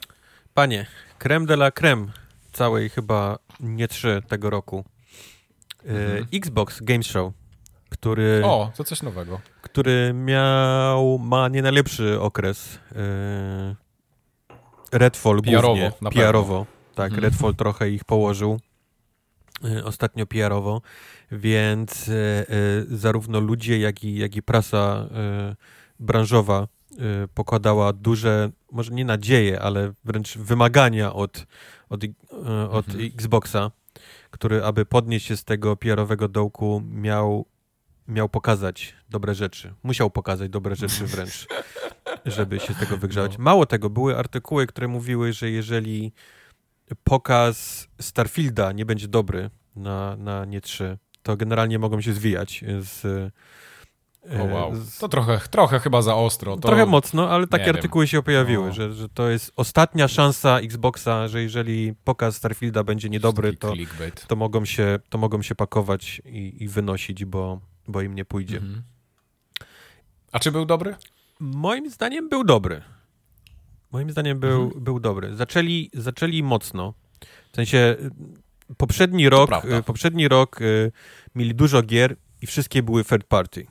Panie, 0.55 0.86
creme 1.18 1.47
de 1.47 1.55
la 1.55 1.70
creme 1.70 2.06
całej 2.52 2.89
chyba 2.89 3.39
nie 3.60 3.89
trzy 3.89 4.22
tego 4.28 4.51
roku. 4.51 4.85
E, 5.85 5.89
mhm. 5.89 6.27
Xbox 6.32 6.82
Game 6.82 7.02
Show, 7.02 7.32
który... 7.89 8.43
O, 8.44 8.72
to 8.77 8.85
coś 8.85 9.02
nowego. 9.02 9.40
Który 9.62 10.12
miał, 10.14 11.18
ma 11.18 11.48
nie 11.48 11.62
najlepszy 11.62 12.20
okres. 12.20 12.78
E, 12.97 13.74
Redfall 14.93 15.40
głównie. 15.43 15.93
PR-owo. 16.12 16.66
Tak, 16.94 17.12
mhm. 17.12 17.24
Redfall 17.24 17.55
trochę 17.55 17.90
ich 17.90 18.05
położył. 18.05 18.60
E, 19.64 19.85
ostatnio 19.85 20.27
PR-owo, 20.27 20.81
więc 21.32 22.10
zarówno 22.89 23.40
ludzie, 23.40 23.78
jak 23.78 24.05
i, 24.05 24.18
jak 24.18 24.36
i 24.36 24.43
prasa 24.43 25.09
branżowa 25.98 26.68
pokładała 27.35 27.93
duże, 27.93 28.51
może 28.73 28.93
nie 28.93 29.05
nadzieje, 29.05 29.62
ale 29.62 29.93
wręcz 30.05 30.39
wymagania 30.39 31.12
od, 31.12 31.47
od, 31.89 32.05
y, 32.05 32.15
od 32.71 32.89
mhm. 32.89 33.11
Xboxa, 33.15 33.71
który, 34.31 34.65
aby 34.65 34.87
podnieść 34.87 35.27
się 35.27 35.37
z 35.37 35.45
tego 35.45 35.77
PR-owego 35.77 36.29
dołku, 36.29 36.83
miał, 36.91 37.47
miał 38.09 38.29
pokazać 38.29 38.95
dobre 39.11 39.35
rzeczy. 39.35 39.75
Musiał 39.83 40.11
pokazać 40.11 40.51
dobre 40.51 40.77
rzeczy 40.77 41.07
wręcz, 41.07 41.47
żeby 42.27 42.61
się 42.61 42.75
z 42.75 42.79
tego 42.79 42.97
wygrzać. 42.97 43.39
No. 43.39 43.45
Mało 43.45 43.67
tego, 43.67 43.91
były 43.91 44.17
artykuły, 44.17 44.67
które 44.67 44.89
mówiły, 44.89 45.33
że 45.33 45.51
jeżeli 45.51 46.12
pokaz 47.05 47.89
Starfielda 48.01 48.73
nie 48.73 48.87
będzie 48.87 49.09
dobry 49.09 49.51
na, 49.77 50.17
na 50.17 50.45
nie 50.45 50.61
3, 50.61 50.99
to 51.23 51.37
generalnie 51.37 51.79
mogą 51.79 52.01
się 52.01 52.12
zwijać 52.12 52.65
z 52.79 53.33
o 54.22 54.44
wow. 54.44 54.72
To 55.01 55.09
trochę, 55.09 55.40
trochę 55.51 55.80
chyba 55.80 56.02
za 56.02 56.16
ostro. 56.16 56.56
To... 56.56 56.68
Trochę 56.68 56.86
mocno, 56.86 57.30
ale 57.30 57.47
takie 57.47 57.68
artykuły 57.68 58.06
się 58.06 58.22
pojawiły, 58.22 58.66
no. 58.66 58.72
że, 58.72 58.92
że 58.92 59.09
to 59.09 59.30
jest 59.30 59.52
ostatnia 59.56 60.09
szansa 60.09 60.59
Xboxa, 60.59 61.28
że 61.28 61.42
jeżeli 61.42 61.94
pokaz 62.05 62.36
Starfielda 62.36 62.84
będzie 62.84 63.09
niedobry, 63.09 63.56
to, 63.56 63.72
to, 64.26 64.36
mogą, 64.36 64.64
się, 64.64 64.98
to 65.09 65.18
mogą 65.18 65.42
się 65.42 65.55
pakować 65.55 66.22
i, 66.24 66.62
i 66.64 66.68
wynosić, 66.68 67.24
bo, 67.24 67.60
bo 67.88 68.02
im 68.02 68.14
nie 68.14 68.24
pójdzie. 68.24 68.56
Mhm. 68.56 68.82
A 70.32 70.38
czy 70.38 70.52
był 70.52 70.66
dobry? 70.66 70.97
Moim 71.40 71.90
zdaniem 71.90 72.28
był 72.28 72.44
dobry. 72.44 72.82
Moim 73.92 74.10
zdaniem 74.10 74.40
był, 74.40 74.62
mhm. 74.62 74.84
był 74.84 75.01
dobry. 75.01 75.36
Zaczęli, 75.36 75.90
zaczęli 75.94 76.42
mocno. 76.42 76.94
W 77.52 77.56
sensie 77.56 77.97
poprzedni 78.76 79.28
rok, 79.28 79.51
poprzedni 79.86 80.28
rok 80.28 80.60
y, 80.60 80.92
mieli 81.34 81.55
dużo 81.55 81.82
gier 81.82 82.16
i 82.42 82.47
wszystkie 82.47 82.82
były 82.82 83.05
third 83.05 83.24
party. 83.24 83.66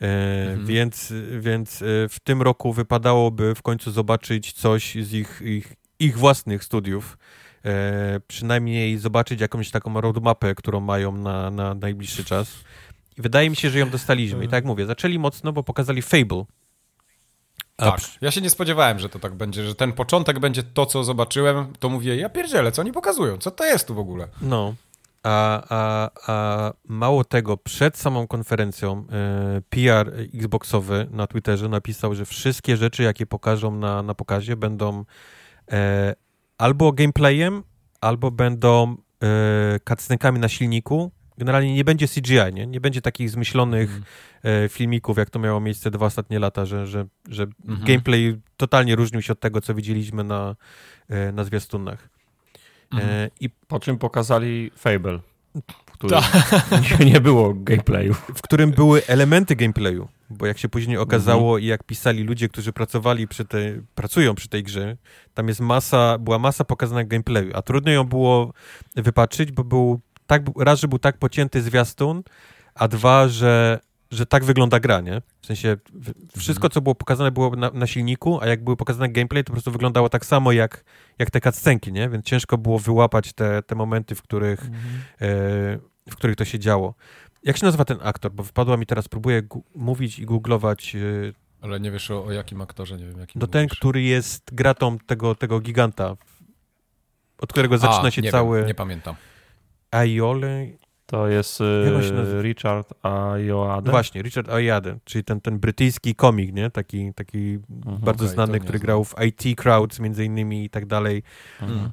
E, 0.00 0.06
mhm. 0.46 0.66
Więc, 0.66 1.12
więc 1.38 1.82
e, 1.82 2.08
w 2.08 2.20
tym 2.24 2.42
roku 2.42 2.72
wypadałoby 2.72 3.54
w 3.54 3.62
końcu 3.62 3.90
zobaczyć 3.90 4.52
coś 4.52 4.94
z 4.94 5.12
ich, 5.12 5.42
ich, 5.44 5.72
ich 5.98 6.18
własnych 6.18 6.64
studiów. 6.64 7.18
E, 7.64 8.20
przynajmniej 8.26 8.98
zobaczyć 8.98 9.40
jakąś 9.40 9.70
taką 9.70 10.00
roadmapę, 10.00 10.54
którą 10.54 10.80
mają 10.80 11.16
na, 11.16 11.50
na 11.50 11.74
najbliższy 11.74 12.24
czas. 12.24 12.54
I 13.18 13.22
wydaje 13.22 13.50
mi 13.50 13.56
się, 13.56 13.70
że 13.70 13.78
ją 13.78 13.90
dostaliśmy. 13.90 14.44
I 14.44 14.48
tak 14.48 14.52
jak 14.52 14.64
mówię, 14.64 14.86
zaczęli 14.86 15.18
mocno, 15.18 15.52
bo 15.52 15.62
pokazali 15.62 16.02
Fable. 16.02 16.44
tak, 17.76 18.00
ja 18.20 18.30
się 18.30 18.40
nie 18.40 18.50
spodziewałem, 18.50 18.98
że 18.98 19.08
to 19.08 19.18
tak 19.18 19.34
będzie, 19.34 19.64
że 19.64 19.74
ten 19.74 19.92
początek 19.92 20.38
będzie 20.38 20.62
to, 20.62 20.86
co 20.86 21.04
zobaczyłem, 21.04 21.72
to 21.78 21.88
mówię, 21.88 22.16
ja 22.16 22.28
pierdzielę, 22.28 22.72
co 22.72 22.82
oni 22.82 22.92
pokazują, 22.92 23.38
co 23.38 23.50
to 23.50 23.64
jest 23.64 23.86
tu 23.86 23.94
w 23.94 23.98
ogóle? 23.98 24.28
No, 24.42 24.74
a, 25.24 25.62
a, 25.68 26.10
a 26.26 26.72
mało 26.84 27.24
tego, 27.24 27.56
przed 27.56 27.98
samą 27.98 28.26
konferencją 28.26 29.06
e, 29.12 29.62
PR 29.70 30.12
Xboxowy 30.34 31.06
na 31.10 31.26
Twitterze 31.26 31.68
napisał, 31.68 32.14
że 32.14 32.24
wszystkie 32.24 32.76
rzeczy, 32.76 33.02
jakie 33.02 33.26
pokażą 33.26 33.76
na, 33.76 34.02
na 34.02 34.14
pokazie, 34.14 34.56
będą 34.56 35.04
e, 35.72 36.14
albo 36.58 36.92
gameplayem, 36.92 37.62
albo 38.00 38.30
będą 38.30 38.96
e, 40.22 40.38
na 40.38 40.48
silniku. 40.48 41.10
Generalnie 41.38 41.74
nie 41.74 41.84
będzie 41.84 42.08
CGI, 42.08 42.52
nie, 42.52 42.66
nie 42.66 42.80
będzie 42.80 43.02
takich 43.02 43.30
zmyślonych 43.30 43.90
mm. 43.90 44.64
e, 44.64 44.68
filmików, 44.68 45.18
jak 45.18 45.30
to 45.30 45.38
miało 45.38 45.60
miejsce 45.60 45.90
dwa 45.90 46.06
ostatnie 46.06 46.38
lata, 46.38 46.66
że, 46.66 46.86
że, 46.86 47.06
że 47.28 47.42
mm 47.42 47.80
-hmm. 47.80 47.86
gameplay 47.86 48.40
totalnie 48.56 48.96
różnił 48.96 49.22
się 49.22 49.32
od 49.32 49.40
tego, 49.40 49.60
co 49.60 49.74
widzieliśmy 49.74 50.24
na, 50.24 50.56
e, 51.08 51.32
na 51.32 51.44
zwiastunach. 51.44 52.13
Mhm. 52.92 53.10
E, 53.10 53.30
I 53.40 53.50
po 53.50 53.80
czym 53.80 53.98
pokazali 53.98 54.70
Fable, 54.76 55.20
w 55.86 55.90
którym 55.92 56.20
Ta. 56.98 57.04
nie 57.04 57.20
było 57.20 57.54
gameplayu. 57.54 58.14
W 58.14 58.42
którym 58.42 58.70
były 58.70 59.02
elementy 59.06 59.56
gameplayu, 59.56 60.08
bo 60.30 60.46
jak 60.46 60.58
się 60.58 60.68
później 60.68 60.98
okazało 60.98 61.50
mhm. 61.50 61.62
i 61.62 61.66
jak 61.66 61.84
pisali 61.84 62.22
ludzie, 62.22 62.48
którzy 62.48 62.72
pracowali 62.72 63.28
przy 63.28 63.44
tej, 63.44 63.80
pracują 63.94 64.34
przy 64.34 64.48
tej 64.48 64.62
grze, 64.62 64.96
tam 65.34 65.48
jest 65.48 65.60
masa, 65.60 66.18
była 66.18 66.38
masa 66.38 66.64
pokazana 66.64 67.04
gameplayu, 67.04 67.50
a 67.54 67.62
trudno 67.62 67.92
ją 67.92 68.04
było 68.04 68.52
wypatrzyć, 68.96 69.52
bo 69.52 69.64
był 69.64 70.00
tak, 70.26 70.42
raz, 70.58 70.80
że 70.80 70.88
był 70.88 70.98
tak 70.98 71.18
pocięty 71.18 71.62
zwiastun, 71.62 72.22
a 72.74 72.88
dwa, 72.88 73.28
że 73.28 73.80
że 74.14 74.26
tak 74.26 74.44
wygląda 74.44 74.80
gra, 74.80 75.00
nie? 75.00 75.22
W 75.40 75.46
sensie 75.46 75.76
wszystko, 76.38 76.68
co 76.68 76.80
było 76.80 76.94
pokazane 76.94 77.30
było 77.30 77.56
na, 77.56 77.70
na, 77.70 77.86
silniku, 77.86 78.40
a 78.40 78.46
jak 78.46 78.64
były 78.64 78.76
pokazane 78.76 79.08
gameplay, 79.08 79.44
to 79.44 79.46
po 79.46 79.52
prostu 79.52 79.70
wyglądało 79.70 80.08
tak 80.08 80.26
samo 80.26 80.52
jak, 80.52 80.84
jak 81.18 81.30
te 81.30 81.40
cutscenki, 81.40 81.92
nie? 81.92 82.08
Więc 82.08 82.24
ciężko 82.24 82.58
było 82.58 82.78
wyłapać 82.78 83.32
te, 83.32 83.62
te 83.62 83.74
momenty, 83.74 84.14
w 84.14 84.22
których, 84.22 84.60
mhm. 84.60 84.84
e, 85.20 86.10
w 86.10 86.16
których 86.16 86.36
to 86.36 86.44
się 86.44 86.58
działo. 86.58 86.94
Jak 87.42 87.56
się 87.56 87.66
nazywa 87.66 87.84
ten 87.84 87.98
aktor? 88.02 88.32
Bo 88.32 88.42
wypadła 88.42 88.76
mi 88.76 88.86
teraz, 88.86 89.08
próbuję 89.08 89.42
mówić 89.74 90.18
i 90.18 90.26
googlować. 90.26 90.96
E, 90.96 91.00
Ale 91.62 91.80
nie 91.80 91.90
wiesz 91.90 92.10
o, 92.10 92.24
o, 92.24 92.32
jakim 92.32 92.60
aktorze, 92.60 92.96
nie 92.96 93.06
wiem 93.06 93.20
jakim 93.20 93.40
No 93.40 93.46
ten, 93.46 93.68
który 93.68 94.02
jest 94.02 94.54
gratą 94.54 94.98
tego, 94.98 95.34
tego 95.34 95.60
giganta, 95.60 96.16
od 97.38 97.52
którego 97.52 97.78
zaczyna 97.78 98.08
a, 98.08 98.10
się 98.10 98.22
nie 98.22 98.30
cały... 98.30 98.58
Wiem, 98.58 98.66
nie 98.68 98.74
pamiętam. 98.74 99.14
Aiole, 99.90 100.66
to 101.06 101.28
jest 101.28 101.60
y, 101.60 102.42
Richard 102.42 102.94
Ayoade. 103.02 103.90
Właśnie, 103.90 104.22
Richard 104.22 104.48
Ayoade, 104.48 104.98
czyli 105.04 105.24
ten, 105.24 105.40
ten 105.40 105.58
brytyjski 105.58 106.14
komik, 106.14 106.54
nie? 106.54 106.70
Taki, 106.70 107.14
taki 107.14 107.58
mhm, 107.70 107.98
bardzo 107.98 108.24
okay, 108.24 108.34
znany, 108.34 108.60
który 108.60 108.78
grał 108.78 109.04
w 109.04 109.14
IT 109.26 109.60
Crowds 109.60 110.00
między 110.00 110.24
innymi 110.24 110.64
i 110.64 110.70
tak 110.70 110.86
dalej. 110.86 111.22
Mhm. 111.62 111.90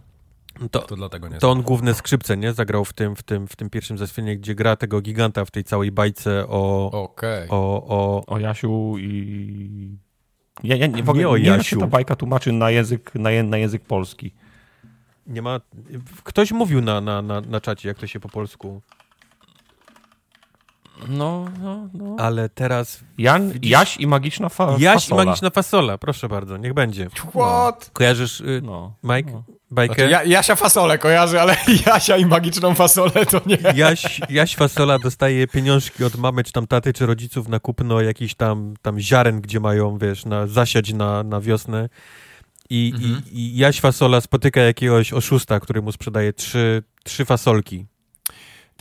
To, 0.72 0.80
to, 0.80 0.96
dlatego 0.96 1.28
nie 1.28 1.38
to 1.38 1.52
on 1.52 1.62
główne 1.62 1.94
skrzypce, 1.94 2.38
nie? 2.38 2.54
Zagrał 2.54 2.86
w 2.86 2.94
tym, 2.94 3.16
w 3.16 3.24
tym, 3.24 3.48
w 3.48 3.56
tym 3.56 3.70
pierwszym 3.70 3.98
zeswienie, 3.98 4.38
gdzie 4.38 4.56
gra 4.56 4.76
tego 4.76 5.02
giganta 5.02 5.46
w 5.46 5.52
tej 5.52 5.64
całej 5.64 5.92
bajce 5.92 6.46
o... 6.48 6.92
Okay. 6.92 7.48
O, 7.50 7.88
o, 7.88 8.26
o 8.28 8.40
Jasiu 8.40 8.98
i... 8.98 9.98
Ja, 10.64 10.76
ja 10.76 10.88
nie, 10.88 11.04
w 11.04 11.10
ogóle, 11.10 11.24
nie 11.24 11.30
o 11.30 11.38
nie 11.38 11.46
Jasiu. 11.46 11.80
ta 11.80 11.88
bajka 11.88 12.16
tłumaczy 12.16 12.52
na 12.52 12.72
język, 12.72 13.16
na, 13.16 13.30
na 13.44 13.58
język 13.58 13.82
polski. 13.82 14.34
Nie 15.28 15.42
ma... 15.42 15.62
Ktoś 16.24 16.52
mówił 16.52 16.82
na, 16.82 17.02
na, 17.02 17.22
na, 17.22 17.42
na 17.42 17.62
czacie, 17.62 17.88
jak 17.88 17.98
to 17.98 18.08
się 18.08 18.20
po 18.20 18.30
polsku 18.30 18.82
No, 21.10 21.46
no, 21.62 21.90
no. 21.94 22.16
Ale 22.20 22.50
teraz... 22.50 23.00
Jan, 23.18 23.52
Jaś 23.62 23.98
i 23.98 24.08
magiczna 24.08 24.50
fa 24.50 24.76
Jaś 24.80 25.04
fasola. 25.04 25.24
i 25.24 25.26
magiczna 25.26 25.50
fasola, 25.50 25.98
proszę 25.98 26.30
bardzo, 26.30 26.58
niech 26.58 26.74
będzie. 26.74 27.08
What? 27.10 27.90
Kojarzysz, 27.94 28.42
y, 28.42 28.62
No. 28.64 28.94
Mike, 29.04 29.32
No. 29.32 29.44
bajkę? 29.72 29.96
Znaczy, 29.96 30.12
ja, 30.12 30.24
Jasia 30.24 30.56
fasolę 30.56 30.98
kojarzy, 30.98 31.42
ale 31.42 31.56
Jasia 31.88 32.18
i 32.18 32.26
magiczną 32.26 32.74
fasolę 32.76 33.26
to 33.26 33.42
nie. 33.46 33.58
Jaś, 33.76 34.22
Jaś 34.30 34.56
Fasola 34.56 35.00
dostaje 35.00 35.48
pieniążki 35.48 36.04
od 36.04 36.16
mamy, 36.16 36.44
czy 36.44 36.52
tam 36.52 36.68
taty, 36.68 36.94
czy 36.94 37.06
rodziców 37.06 37.48
na 37.48 37.60
kupno 37.60 38.02
jakichś 38.02 38.34
tam, 38.36 38.74
tam 38.82 39.00
ziaren, 39.00 39.42
gdzie 39.42 39.60
mają, 39.60 39.98
wiesz, 39.98 40.26
na, 40.26 40.48
zasiać 40.48 40.94
na, 40.94 41.24
na 41.24 41.42
wiosnę. 41.42 41.90
I, 42.70 42.92
Mhm. 42.96 43.22
i, 43.32 43.38
I 43.38 43.58
Jaś 43.58 43.80
Fasola 43.80 44.22
spotyka 44.22 44.62
jakiegoś 44.62 45.14
oszusta, 45.14 45.60
który 45.60 45.82
mu 45.82 45.92
sprzedaje 45.92 46.34
trzy, 46.34 46.84
trzy 47.04 47.26
fasolki. 47.26 47.86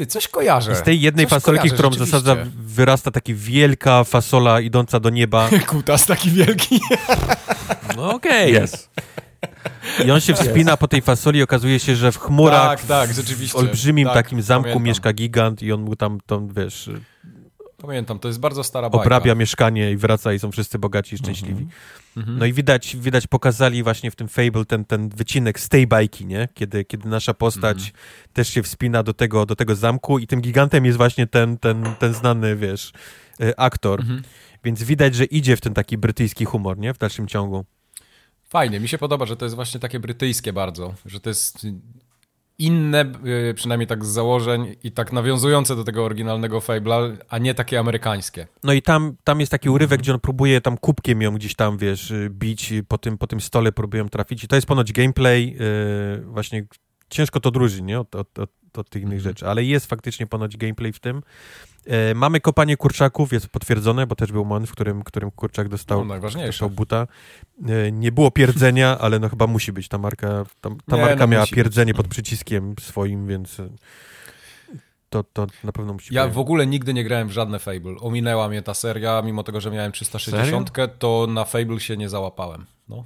Ty, 0.00 0.06
coś 0.06 0.28
kojarzę. 0.28 0.72
I 0.72 0.76
z 0.76 0.82
tej 0.82 1.00
jednej 1.00 1.26
Coś 1.26 1.30
fasolki, 1.30 1.60
kojarzę, 1.60 1.74
którą 1.74 1.92
zasadza, 1.92 2.36
wyrasta 2.56 3.10
taka 3.10 3.32
wielka 3.34 4.04
fasola 4.04 4.60
idąca 4.60 5.00
do 5.00 5.10
nieba. 5.10 5.48
Kutas 5.66 6.06
taki 6.06 6.30
wielki. 6.30 6.80
No 7.96 8.10
okej. 8.14 8.52
Jest. 8.52 8.90
I 10.06 10.10
on 10.10 10.20
się 10.20 10.34
wspina 10.34 10.76
po 10.76 10.88
tej 10.88 11.02
fasoli 11.02 11.38
i 11.38 11.42
okazuje 11.42 11.78
się, 11.80 11.96
że 11.96 12.12
w 12.12 12.18
chmurach, 12.18 12.78
Tak, 12.80 12.86
tak, 12.86 13.10
w 13.10 13.14
rzeczywiście. 13.16 13.58
olbrzymim 13.58 14.06
Tak, 14.08 14.14
takim 14.14 14.42
zamku 14.42 14.62
pamiętam. 14.64 14.82
mieszka 14.82 15.12
gigant 15.12 15.62
i 15.62 15.72
on 15.72 15.80
mu 15.80 15.96
tam, 15.96 16.18
tam 16.26 16.48
wiesz, 16.56 16.90
Pamiętam, 17.82 18.18
to 18.18 18.28
jest 18.28 18.40
bardzo 18.40 18.64
stara 18.64 18.90
bajka. 18.90 19.02
obrabia 19.04 19.34
mieszkanie 19.34 19.90
i 19.90 19.96
wraca 19.96 20.32
i 20.32 20.38
są 20.38 20.50
wszyscy 20.50 20.78
bogaci 20.78 21.14
i 21.14 21.18
szczęśliwi. 21.18 21.66
No 22.16 22.46
i 22.46 22.52
widać, 22.52 22.96
widać 22.96 23.26
pokazali 23.26 23.82
właśnie 23.82 24.10
w 24.10 24.16
tym 24.16 24.28
Fable 24.28 24.64
ten, 24.64 24.84
ten 24.84 25.08
wycinek 25.08 25.60
z 25.60 25.68
tej 25.68 25.86
bajki, 25.86 26.26
nie? 26.26 26.48
Kiedy, 26.54 26.84
kiedy 26.84 27.08
nasza 27.08 27.34
postać 27.34 27.92
też 28.32 28.48
się 28.48 28.62
wspina 28.62 29.02
do 29.02 29.14
tego, 29.14 29.46
do 29.46 29.56
tego 29.56 29.74
zamku 29.74 30.18
i 30.18 30.26
tym 30.26 30.40
gigantem 30.40 30.84
jest 30.84 30.98
właśnie 30.98 31.26
ten, 31.26 31.58
ten, 31.58 31.84
ten 31.98 32.14
znany, 32.14 32.56
wiesz, 32.56 32.92
y, 33.40 33.56
aktor. 33.56 34.00
Mhm. 34.00 34.22
Więc 34.64 34.82
widać, 34.82 35.14
że 35.14 35.24
idzie 35.24 35.56
w 35.56 35.60
ten 35.60 35.74
taki 35.74 35.98
brytyjski 35.98 36.44
humor, 36.44 36.78
nie? 36.78 36.94
W 36.94 36.98
dalszym 36.98 37.26
ciągu. 37.26 37.64
Fajnie, 38.48 38.80
mi 38.80 38.88
się 38.88 38.98
podoba, 38.98 39.26
że 39.26 39.36
to 39.36 39.44
jest 39.44 39.56
właśnie 39.56 39.80
takie 39.80 40.00
brytyjskie 40.00 40.52
bardzo, 40.52 40.94
że 41.06 41.20
to 41.20 41.30
jest 41.30 41.66
inne, 42.60 43.12
y, 43.50 43.54
przynajmniej 43.54 43.86
tak 43.86 44.04
z 44.04 44.08
założeń 44.08 44.76
i 44.84 44.92
tak 44.92 45.12
nawiązujące 45.12 45.76
do 45.76 45.84
tego 45.84 46.04
oryginalnego 46.04 46.58
Fable'a, 46.58 47.16
a 47.28 47.38
nie 47.38 47.54
takie 47.54 47.78
amerykańskie. 47.78 48.46
No 48.64 48.72
i 48.72 48.82
tam, 48.82 49.16
tam 49.24 49.40
jest 49.40 49.52
taki 49.52 49.70
urywek, 49.70 50.00
gdzie 50.00 50.14
on 50.14 50.20
próbuje 50.20 50.60
tam 50.60 50.78
kubkiem 50.78 51.22
ją 51.22 51.34
gdzieś 51.34 51.54
tam, 51.54 51.78
wiesz, 51.78 52.10
y, 52.10 52.30
bić 52.30 52.72
po 52.88 52.98
tym, 52.98 53.18
po 53.18 53.26
tym 53.26 53.40
stole 53.40 53.72
próbują 53.72 54.08
trafić. 54.08 54.44
I 54.44 54.48
to 54.48 54.56
jest 54.56 54.68
ponoć 54.68 54.92
gameplay, 54.92 55.56
yy, 56.16 56.24
właśnie 56.24 56.66
ciężko 57.10 57.40
to 57.40 57.48
odróżnić, 57.48 57.82
nie? 57.82 58.00
Od, 58.00 58.14
od, 58.14 58.38
od, 58.38 58.50
od 58.78 58.90
tych 58.90 59.02
innych 59.02 59.20
rzeczy, 59.20 59.48
ale 59.48 59.64
jest 59.64 59.86
faktycznie 59.86 60.26
ponoć 60.26 60.56
gameplay 60.56 60.92
w 60.92 61.00
tym. 61.00 61.22
E, 61.86 62.14
mamy 62.14 62.40
kopanie 62.40 62.76
kurczaków, 62.76 63.32
jest 63.32 63.48
potwierdzone, 63.48 64.06
bo 64.06 64.14
też 64.16 64.32
był 64.32 64.44
moment, 64.44 64.68
w 64.68 64.72
którym, 64.72 65.02
którym 65.02 65.30
kurczak 65.30 65.68
dostał, 65.68 65.98
No, 65.98 66.04
najważniejsze. 66.04 66.48
dostał 66.48 66.70
buta. 66.70 67.06
E, 67.68 67.92
nie 67.92 68.12
było 68.12 68.30
pierdzenia, 68.30 68.98
ale 69.00 69.18
no 69.18 69.28
chyba 69.28 69.46
musi 69.46 69.72
być. 69.72 69.88
Ta 69.88 69.98
marka, 69.98 70.44
ta, 70.60 70.70
ta 70.86 70.96
Nie, 70.96 71.02
marka 71.02 71.16
no 71.16 71.26
miała 71.26 71.46
pierdzenie 71.46 71.92
być. 71.92 71.96
pod 71.96 72.08
przyciskiem 72.08 72.74
swoim, 72.80 73.26
więc 73.26 73.60
e, 73.60 73.68
to, 75.10 75.24
to 75.24 75.46
na 75.64 75.72
pewno 75.72 75.92
musi 75.92 76.14
Ja 76.14 76.24
być. 76.26 76.34
w 76.34 76.38
ogóle 76.38 76.66
nigdy 76.66 76.94
nie 76.94 77.04
grałem 77.04 77.28
w 77.28 77.32
żadne 77.32 77.58
Fable. 77.58 77.94
Ominęła 78.00 78.48
mnie 78.48 78.62
ta 78.62 78.74
seria, 78.74 79.22
mimo 79.22 79.42
tego, 79.42 79.60
że 79.60 79.70
miałem 79.70 79.92
360, 79.92 80.70
to 80.98 81.26
na 81.30 81.44
Fable 81.44 81.80
się 81.80 81.96
nie 81.96 82.08
załapałem. 82.08 82.66
No. 82.88 83.04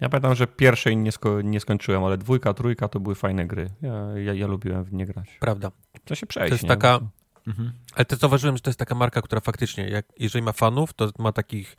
Ja 0.00 0.08
pamiętam, 0.08 0.34
że 0.34 0.46
pierwszej 0.46 0.96
nie, 0.96 1.12
sko 1.12 1.40
nie 1.40 1.60
skończyłem, 1.60 2.04
ale 2.04 2.18
dwójka, 2.18 2.54
trójka 2.54 2.88
to 2.88 3.00
były 3.00 3.14
fajne 3.14 3.46
gry. 3.46 3.70
Ja, 3.82 4.18
ja, 4.18 4.32
ja 4.34 4.46
lubiłem 4.46 4.84
w 4.84 4.92
nie 4.92 5.06
grać. 5.06 5.36
Prawda. 5.40 5.70
To 6.04 6.14
się 6.14 6.26
przejść. 6.26 6.48
To 6.48 6.54
jest 6.54 6.62
nie? 6.62 6.68
taka, 6.68 7.00
Mhm. 7.46 7.72
Ale 7.94 8.04
też 8.04 8.18
zauważyłem, 8.18 8.56
że 8.56 8.62
to 8.62 8.70
jest 8.70 8.78
taka 8.78 8.94
marka, 8.94 9.22
która 9.22 9.40
faktycznie, 9.40 9.88
jak, 9.88 10.06
jeżeli 10.18 10.42
ma 10.44 10.52
fanów, 10.52 10.92
to 10.94 11.10
ma 11.18 11.32
takich 11.32 11.76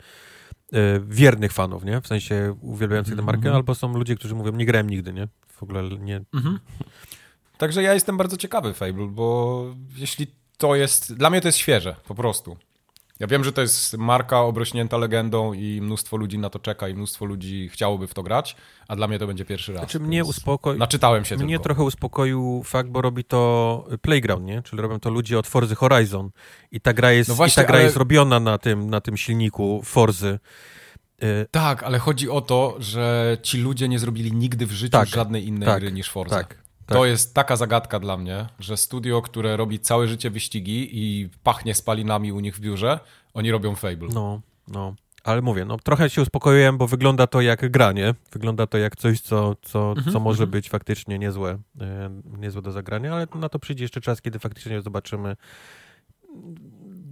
e, 0.73 0.99
wiernych 0.99 1.51
fanów, 1.53 1.83
nie? 1.85 2.01
W 2.01 2.07
sensie 2.07 2.55
uwielbiających 2.61 3.15
tę 3.15 3.21
markę, 3.21 3.37
Mhm. 3.39 3.55
albo 3.55 3.75
są 3.75 3.93
ludzie, 3.93 4.15
którzy 4.15 4.35
mówią, 4.35 4.51
nie 4.51 4.65
grałem 4.65 4.89
nigdy, 4.89 5.13
nie? 5.13 5.27
W 5.47 5.63
ogóle 5.63 5.83
nie... 5.99 6.21
Mhm. 6.33 6.59
Także 7.57 7.83
ja 7.83 7.93
jestem 7.93 8.17
bardzo 8.17 8.37
ciekawy 8.37 8.73
Fable, 8.73 9.07
bo 9.07 9.65
jeśli 9.95 10.27
to 10.57 10.75
jest... 10.75 11.13
Dla 11.13 11.29
mnie 11.29 11.41
to 11.41 11.47
jest 11.47 11.57
świeże, 11.57 11.95
po 12.07 12.15
prostu. 12.15 12.57
Ja 13.23 13.27
wiem, 13.27 13.43
że 13.43 13.51
to 13.51 13.61
jest 13.61 13.97
marka 13.97 14.41
obrośnięta 14.41 14.97
legendą 14.97 15.53
i 15.53 15.81
mnóstwo 15.81 16.17
ludzi 16.17 16.37
na 16.39 16.49
to 16.49 16.59
czeka 16.59 16.87
i 16.87 16.93
mnóstwo 16.93 17.25
ludzi 17.25 17.69
chciałoby 17.69 18.07
w 18.07 18.13
to 18.13 18.23
grać, 18.23 18.55
a 18.87 18.95
dla 18.95 19.07
mnie 19.07 19.19
to 19.19 19.27
będzie 19.27 19.45
pierwszy 19.45 19.73
raz. 19.73 19.81
Znaczy 19.81 19.99
mnie 19.99 20.23
uspokoi... 20.23 20.77
Naczytałem 20.77 21.25
się 21.25 21.35
Mnie 21.35 21.47
tylko. 21.47 21.63
trochę 21.63 21.83
uspokoił 21.83 22.61
fakt, 22.65 22.89
bo 22.89 23.01
robi 23.01 23.23
to 23.23 23.85
Playground, 24.01 24.45
nie? 24.45 24.61
Czyli 24.61 24.81
robią 24.81 24.99
to 24.99 25.09
ludzie 25.09 25.39
od 25.39 25.47
Forzy 25.47 25.75
Horizon 25.75 26.29
i 26.71 26.81
ta 26.81 26.93
gra 26.93 27.11
jest, 27.11 27.27
No 27.29 27.33
i 27.33 27.37
właśnie, 27.37 27.63
ta 27.63 27.67
gra 27.67 27.75
ale- 27.75 27.83
jest 27.83 27.97
robiona 27.97 28.39
na 28.39 28.57
tym, 28.57 28.89
na 28.89 29.01
tym 29.01 29.17
silniku 29.17 29.81
Forzy. 29.85 30.39
E, 31.21 31.45
Tak, 31.51 31.83
ale 31.83 31.99
chodzi 31.99 32.29
o 32.29 32.41
to, 32.41 32.75
że 32.79 33.37
ci 33.41 33.57
ludzie 33.57 33.87
nie 33.87 33.99
zrobili 33.99 34.31
nigdy 34.33 34.65
w 34.65 34.71
życiu 34.71 34.91
Tak, 34.91 35.07
żadnej 35.09 35.47
innej 35.47 35.65
tak, 35.67 35.79
gry 35.79 35.91
niż 35.91 36.09
Forza. 36.09 36.35
tak, 36.35 36.62
To 36.85 36.99
tak. 36.99 37.07
jest 37.07 37.33
taka 37.33 37.55
zagadka 37.55 37.99
dla 37.99 38.17
mnie, 38.17 38.45
że 38.59 38.77
studio, 38.77 39.21
które 39.21 39.57
robi 39.57 39.79
całe 39.79 40.07
życie 40.07 40.29
wyścigi 40.29 40.89
i 40.91 41.29
pachnie 41.43 41.75
spalinami 41.75 42.31
u 42.31 42.39
nich 42.39 42.55
w 42.55 42.59
biurze, 42.59 42.99
oni 43.33 43.51
robią 43.51 43.75
Fable. 43.75 44.09
No, 44.13 44.41
no. 44.67 44.95
Ale 45.23 45.41
mówię, 45.41 45.65
no 45.65 45.77
trochę 45.77 46.09
się 46.09 46.21
uspokoiłem, 46.21 46.77
bo 46.77 46.87
wygląda 46.87 47.27
to 47.27 47.41
jak 47.41 47.71
gra, 47.71 47.91
nie? 47.91 48.13
Wygląda 48.31 48.67
to 48.67 48.77
jak 48.77 48.95
coś, 48.95 49.21
co, 49.21 49.55
co, 49.61 49.89
Mhm, 49.89 50.13
co 50.13 50.19
może 50.19 50.43
mhm. 50.43 50.51
być 50.51 50.69
faktycznie 50.69 51.19
niezłe, 51.19 51.57
e, 51.81 52.09
niezłe 52.37 52.61
do 52.61 52.71
zagrania, 52.71 53.13
ale 53.13 53.27
na 53.35 53.49
to 53.49 53.59
przyjdzie 53.59 53.83
jeszcze 53.83 54.01
czas, 54.01 54.21
kiedy 54.21 54.39
faktycznie 54.39 54.81
zobaczymy 54.81 55.35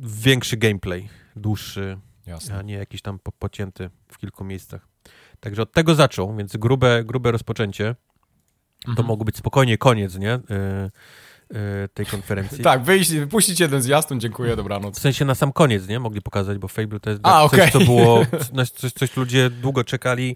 większy 0.02 0.58
gameplay, 0.58 1.10
dłuższy, 1.36 1.98
Jasne. 2.26 2.58
a 2.58 2.62
nie 2.62 2.74
jakiś 2.74 3.02
tam 3.02 3.20
po, 3.20 3.32
pocięty 3.32 3.90
w 4.08 4.18
kilku 4.18 4.44
miejscach. 4.44 4.88
Także 5.40 5.62
od 5.62 5.72
tego 5.72 5.96
zaczął, 5.96 6.36
więc 6.36 6.58
grube, 6.58 7.04
grube 7.04 7.32
rozpoczęcie. 7.32 7.96
To 8.86 8.90
Mhm. 8.92 9.08
mogło 9.08 9.26
być 9.26 9.38
spokojnie 9.38 9.78
koniec, 9.78 10.18
nie? 10.18 10.32
E, 10.34 10.40
e, 11.54 11.88
tej 11.94 12.06
konferencji. 12.06 12.64
Tak, 12.72 12.84
wyjść, 12.84 13.12
wypuścić 13.12 13.60
jeden 13.60 13.82
zjazd, 13.82 14.10
to 14.10 14.16
dziękuję, 14.16 14.54
W 14.54 14.56
dobranoc. 14.56 15.00
sensie 15.00 15.26
na 15.26 15.36
sam 15.36 15.52
koniec, 15.54 15.88
nie? 15.88 16.00
Mogli 16.00 16.22
pokazać, 16.22 16.58
bo 16.58 16.68
Fable 16.68 17.00
to 17.00 17.10
jest 17.10 17.22
A, 17.24 17.50
coś, 17.50 17.60
okej. 17.60 17.72
co 17.72 17.80
było, 17.80 18.26
coś, 18.76 18.92
coś 18.94 19.18
ludzie 19.18 19.50
długo 19.50 19.84
czekali. 19.84 20.36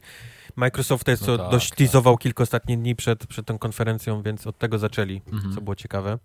Microsoft 0.55 1.03
to 1.03 1.11
jest, 1.11 1.21
No 1.21 1.25
co 1.27 1.37
tak, 1.43 1.51
dość 1.51 1.69
tak. 1.69 1.77
teasował 1.77 2.17
kilka 2.17 2.43
ostatnich 2.43 2.79
dni 2.79 2.95
przed, 2.95 3.27
przed 3.27 3.45
tą 3.45 3.57
konferencją, 3.57 4.21
więc 4.23 4.47
od 4.47 4.57
tego 4.57 4.77
zaczęli, 4.77 5.21
Mhm. 5.33 5.53
co 5.53 5.61
było 5.61 5.75
ciekawe. 5.75 6.19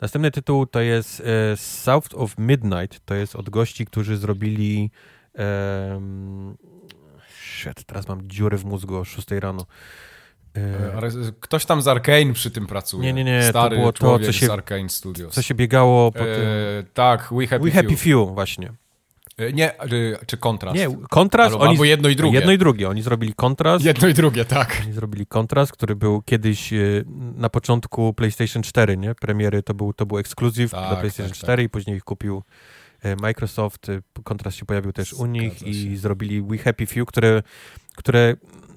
Następny 0.00 0.30
tytuł 0.30 0.66
to 0.66 0.80
jest 0.80 1.20
e, 1.52 1.56
South 1.56 2.08
of 2.14 2.38
Midnight, 2.38 3.00
to 3.04 3.14
jest 3.14 3.36
od 3.36 3.50
gości, 3.50 3.86
którzy 3.86 4.16
zrobili 4.16 4.90
um, 5.38 6.56
shit, 7.44 7.84
teraz 7.86 8.08
mam 8.08 8.28
dziurę 8.28 8.58
w 8.58 8.64
mózgu 8.64 8.96
o 8.96 9.04
6 9.04 9.30
rano. 9.30 9.66
E, 10.56 10.92
Ale 10.96 11.10
ktoś 11.40 11.66
tam 11.66 11.82
z 11.82 11.88
Arkane 11.88 12.32
przy 12.32 12.50
tym 12.50 12.66
pracuje. 12.66 13.02
Nie, 13.02 13.12
nie, 13.12 13.24
nie, 13.24 13.42
to 13.42 13.48
Stary 13.48 13.76
było 13.76 13.92
to, 13.92 14.18
co 14.18 14.32
się- 14.32 14.46
z 14.46 14.50
Arkane 14.50 14.88
Studios. 14.88 15.34
co 15.34 15.42
się 15.42 15.54
biegało 15.54 16.12
po 16.12 16.18
tym... 16.18 16.28
E, 16.28 16.82
tak, 16.94 17.28
We 17.32 17.46
Happy, 17.46 17.64
We 17.64 17.70
Happy 17.70 17.88
Few. 17.96 18.00
Few, 18.00 18.34
właśnie. 18.34 18.72
E, 19.38 19.52
Nie, 19.52 19.72
czy, 20.26 20.36
Kontrast. 20.36 20.76
Nie, 20.76 20.88
kontrast, 21.10 21.52
Albo, 21.52 21.64
oni... 21.64 21.70
albo 21.72 21.84
jedno 21.84 22.08
i 22.08 22.16
drugie. 22.16 22.34
Jedno 22.38 22.52
i 22.52 22.58
drugie. 22.58 22.88
Oni 22.88 23.02
zrobili 23.02 23.34
kontrast. 23.34 23.84
Jedno 23.84 24.08
i 24.08 24.14
drugie, 24.14 24.44
tak. 24.44 24.82
Oni 24.84 24.92
zrobili 24.92 25.26
kontrast, 25.26 25.72
który 25.72 25.96
był 25.96 26.22
kiedyś 26.22 26.70
na 27.36 27.50
początku 27.50 28.14
PlayStation 28.14 28.62
4, 28.62 28.96
nie? 28.96 29.14
Premiery 29.14 29.62
to 29.62 29.74
był, 29.74 29.92
to 29.92 30.06
był 30.06 30.18
ekskluzyw 30.18 30.70
Tak, 30.70 30.90
do 30.90 30.96
PlayStation 30.96 31.30
tak, 31.32 31.36
tak. 31.38 31.44
4 31.44 31.62
i 31.62 31.68
później 31.68 31.96
ich 31.96 32.04
kupił 32.04 32.42
Microsoft. 33.22 33.86
Kontrast 34.24 34.56
się 34.56 34.64
pojawił 34.64 34.92
też 34.92 35.12
u 35.12 35.26
nich 35.26 35.52
Zgadza 35.52 35.66
i 35.66 35.74
się. 35.74 35.96
zrobili 35.96 36.42
We 36.42 36.58
Happy 36.58 36.86
Few, 36.86 37.06
które, 37.06 37.42
które 37.96 38.34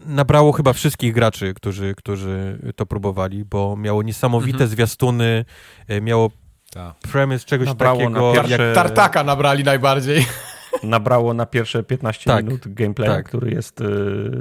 nabrało 0.07 0.51
chyba 0.51 0.73
wszystkich 0.73 1.13
graczy, 1.13 1.53
którzy, 1.53 1.95
którzy 1.95 2.59
to 2.75 2.85
próbowali, 2.85 3.45
bo 3.45 3.75
miało 3.77 4.03
niesamowite 4.03 4.51
Mhm. 4.55 4.69
zwiastuny, 4.69 5.45
e, 5.87 6.01
miało 6.01 6.31
tak. 6.71 6.95
premise 7.11 7.45
czegoś 7.45 7.67
Nabrało 7.67 7.99
takiego 7.99 8.19
na 8.19 8.35
jak... 8.35 8.47
pierwsze- 8.47 8.73
Tartaka 8.75 9.23
nabrali 9.23 9.63
najbardziej. 9.63 10.25
Nabrało 10.83 11.33
na 11.33 11.45
pierwsze 11.45 11.83
15 11.83 12.25
Tak, 12.31 12.45
minut 12.45 12.73
gameplay, 12.73 13.09
tak. 13.09 13.25
który 13.25 13.51
jest 13.51 13.81
y, 13.81 13.83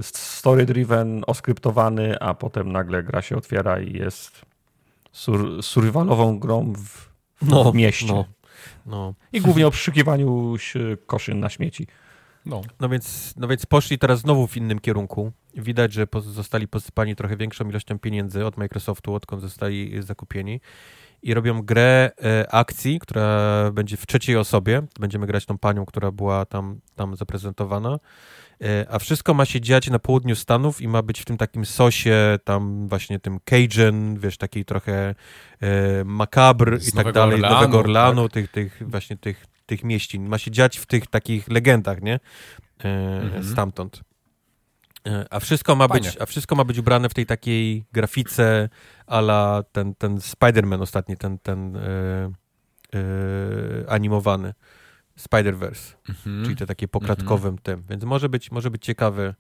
story-driven, 0.03 1.23
oskryptowany, 1.27 2.19
a 2.21 2.35
potem 2.35 2.73
nagle 2.73 3.03
gra 3.03 3.23
się 3.23 3.37
otwiera 3.37 3.81
i 3.81 3.93
jest 3.99 4.43
sur 5.13 5.63
survivalową 5.63 6.39
grą 6.39 6.73
w, 6.73 7.09
w 7.71 7.75
mieście. 7.75 8.07
No, 8.07 8.25
no. 8.87 9.15
I 9.33 9.41
głównie 9.41 9.67
o 9.67 9.71
przyszukiwaniu 9.71 10.55
koszy 11.07 11.35
na 11.35 11.49
śmieci. 11.49 11.87
No. 12.47 12.63
No 12.81 12.89
więc, 12.89 13.35
no 13.37 13.49
więc 13.49 13.67
poszli 13.67 13.99
teraz 13.99 14.21
znowu 14.21 14.47
w 14.47 14.57
innym 14.57 14.79
kierunku. 14.79 15.33
Widać, 15.57 15.93
że 15.93 16.07
zostali 16.21 16.69
posypani 16.69 17.17
trochę 17.17 17.37
większą 17.37 17.69
ilością 17.69 17.99
pieniędzy 17.99 18.47
od 18.47 18.57
Microsoftu, 18.57 19.15
odkąd 19.15 19.43
zostali 19.43 20.03
zakupieni. 20.03 20.61
i 21.23 21.35
robią 21.35 21.63
grę 21.63 22.11
e, 22.25 22.55
akcji, 22.55 22.99
która 22.99 23.71
będzie 23.73 23.97
w 23.97 24.07
trzeciej 24.07 24.37
osobie. 24.37 24.83
Będziemy 25.01 25.27
grać 25.27 25.47
tą 25.47 25.59
panią, 25.59 25.87
która 25.87 26.11
była 26.11 26.45
tam, 26.45 26.81
tam 26.95 27.17
zaprezentowana. 27.17 27.99
E, 28.63 28.87
a 28.91 28.99
wszystko 28.99 29.35
ma 29.35 29.45
się 29.45 29.61
dziać 29.61 29.91
na 29.91 29.99
południu 29.99 30.37
Stanów 30.37 30.81
i 30.81 30.89
ma 30.89 31.03
być 31.03 31.21
w 31.21 31.25
tym 31.25 31.37
takim 31.37 31.65
sosie, 31.65 32.39
tam 32.45 32.89
właśnie 32.89 33.21
tym 33.21 33.39
Cajun, 33.45 34.19
wiesz, 34.19 34.37
takiej 34.37 34.65
trochę 34.65 35.15
e, 35.61 36.05
makabr 36.05 36.79
i 36.89 36.93
tak 36.93 37.13
dalej, 37.13 37.35
Orleanu, 37.35 37.55
Nowego 37.55 37.79
Orlanu, 37.79 38.29
tak? 38.29 38.33
tych, 38.33 38.51
tych 38.51 38.89
właśnie 38.89 39.17
tych, 39.17 39.47
tych 39.67 39.85
mieścin. 39.85 40.29
Ma 40.29 40.39
się 40.39 40.51
dziać 40.51 40.79
w 40.79 40.87
tych 40.87 41.07
takich 41.07 41.49
legendach, 41.49 42.03
nie? 42.03 42.21
Mhm. 42.85 43.45
Stamtąd. 43.45 44.06
E, 45.07 45.27
a 45.31 45.41
wszystko, 45.41 45.77
ma 45.77 45.89
być, 45.89 46.17
a 46.21 46.27
wszystko 46.27 46.55
ma 46.55 46.65
być 46.65 46.79
ubrane 46.79 47.09
w 47.09 47.15
tej 47.15 47.27
takiej 47.27 47.85
grafice 47.93 48.69
ala 49.07 49.63
ten, 49.73 49.95
ten 49.95 50.19
Spider-Man 50.19 50.83
ostatni, 50.83 51.17
ten, 51.17 51.39
ten 51.39 51.77
e, 51.77 51.81
e, 52.95 53.91
animowany. 53.91 54.55
Spider-Verse, 55.19 55.95
mhm. 56.09 56.45
czyli 56.45 56.57
te 56.57 56.67
takie 56.67 56.89
poklatkowym 56.89 57.55
mhm. 57.55 57.59
tym, 57.63 57.85
więc 57.91 58.05
może 58.05 58.29
być, 58.29 58.51
może 58.51 58.71
być 58.71 58.85
ciekawy, 58.85 59.35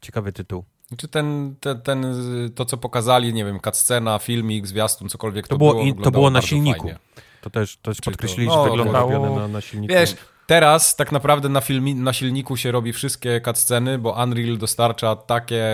ciekawy 0.00 0.32
tytuł. 0.32 0.64
Czy 0.96 1.08
ten, 1.08 1.54
ten, 1.60 1.80
ten, 1.80 2.06
to 2.54 2.64
co 2.64 2.76
pokazali, 2.76 3.34
nie 3.34 3.44
wiem, 3.44 3.60
cutscena, 3.60 4.18
filmik, 4.18 4.66
zwiastun, 4.66 5.08
cokolwiek 5.08 5.48
to, 5.48 5.54
to 5.54 5.58
było, 5.58 5.74
było 5.74 6.04
to 6.04 6.10
było 6.10 6.30
na 6.30 6.42
silniku. 6.42 6.80
Fajnie. 6.80 6.98
To 7.40 7.50
też, 7.50 7.76
też 7.76 8.00
podkreślili, 8.00 8.48
no, 8.48 8.64
że 8.64 8.70
wyglądało 8.70 9.36
na, 9.36 9.48
na 9.48 9.60
silniku. 9.60 9.94
Wiesz, 9.94 10.16
teraz 10.48 10.96
tak 10.96 11.12
naprawdę 11.12 11.48
na, 11.48 11.60
filmi, 11.60 11.94
na 11.94 12.12
silniku 12.12 12.56
się 12.56 12.72
robi 12.72 12.92
wszystkie 12.92 13.40
cutsceny, 13.40 13.98
bo 13.98 14.22
Unreal 14.24 14.58
dostarcza 14.58 15.16
takie 15.16 15.64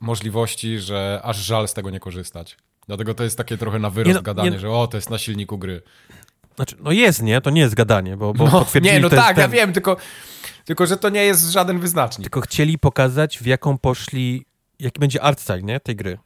możliwości, 0.00 0.78
że 0.78 1.20
aż 1.24 1.36
żal 1.36 1.68
z 1.68 1.74
tego 1.74 1.90
nie 1.90 2.00
korzystać. 2.00 2.56
Dlatego 2.86 3.14
to 3.14 3.24
jest 3.24 3.38
takie 3.38 3.58
trochę 3.58 3.78
na 3.78 3.90
wyrost 3.90 4.16
no, 4.16 4.22
gadanie, 4.22 4.50
nie, 4.50 4.58
że 4.58 4.70
o, 4.70 4.86
to 4.86 4.96
jest 4.96 5.10
na 5.10 5.18
silniku 5.18 5.58
gry. 5.58 5.82
Znaczy, 6.56 6.76
no 6.80 6.92
jest, 6.92 7.22
nie? 7.22 7.40
To 7.40 7.50
nie 7.50 7.60
jest 7.60 7.74
gadanie, 7.74 8.16
bo, 8.16 8.34
bo 8.34 8.44
no, 8.44 8.66
Nie, 8.82 9.00
no 9.00 9.08
tak, 9.08 9.36
ten... 9.36 9.42
ja 9.42 9.48
wiem, 9.48 9.72
tylko, 9.72 9.96
tylko 10.64 10.86
że 10.86 10.96
to 10.96 11.08
nie 11.08 11.24
jest 11.24 11.50
żaden 11.50 11.80
wyznacznik. 11.80 12.24
Tylko 12.24 12.40
chcieli 12.40 12.78
pokazać, 12.78 13.38
w 13.38 13.46
jaką 13.46 13.78
poszli, 13.78 14.46
jaki 14.78 15.00
będzie 15.00 15.22
art 15.22 15.40
style, 15.40 15.62
nie? 15.62 15.80
Tej 15.80 15.96
gry. 15.96 16.18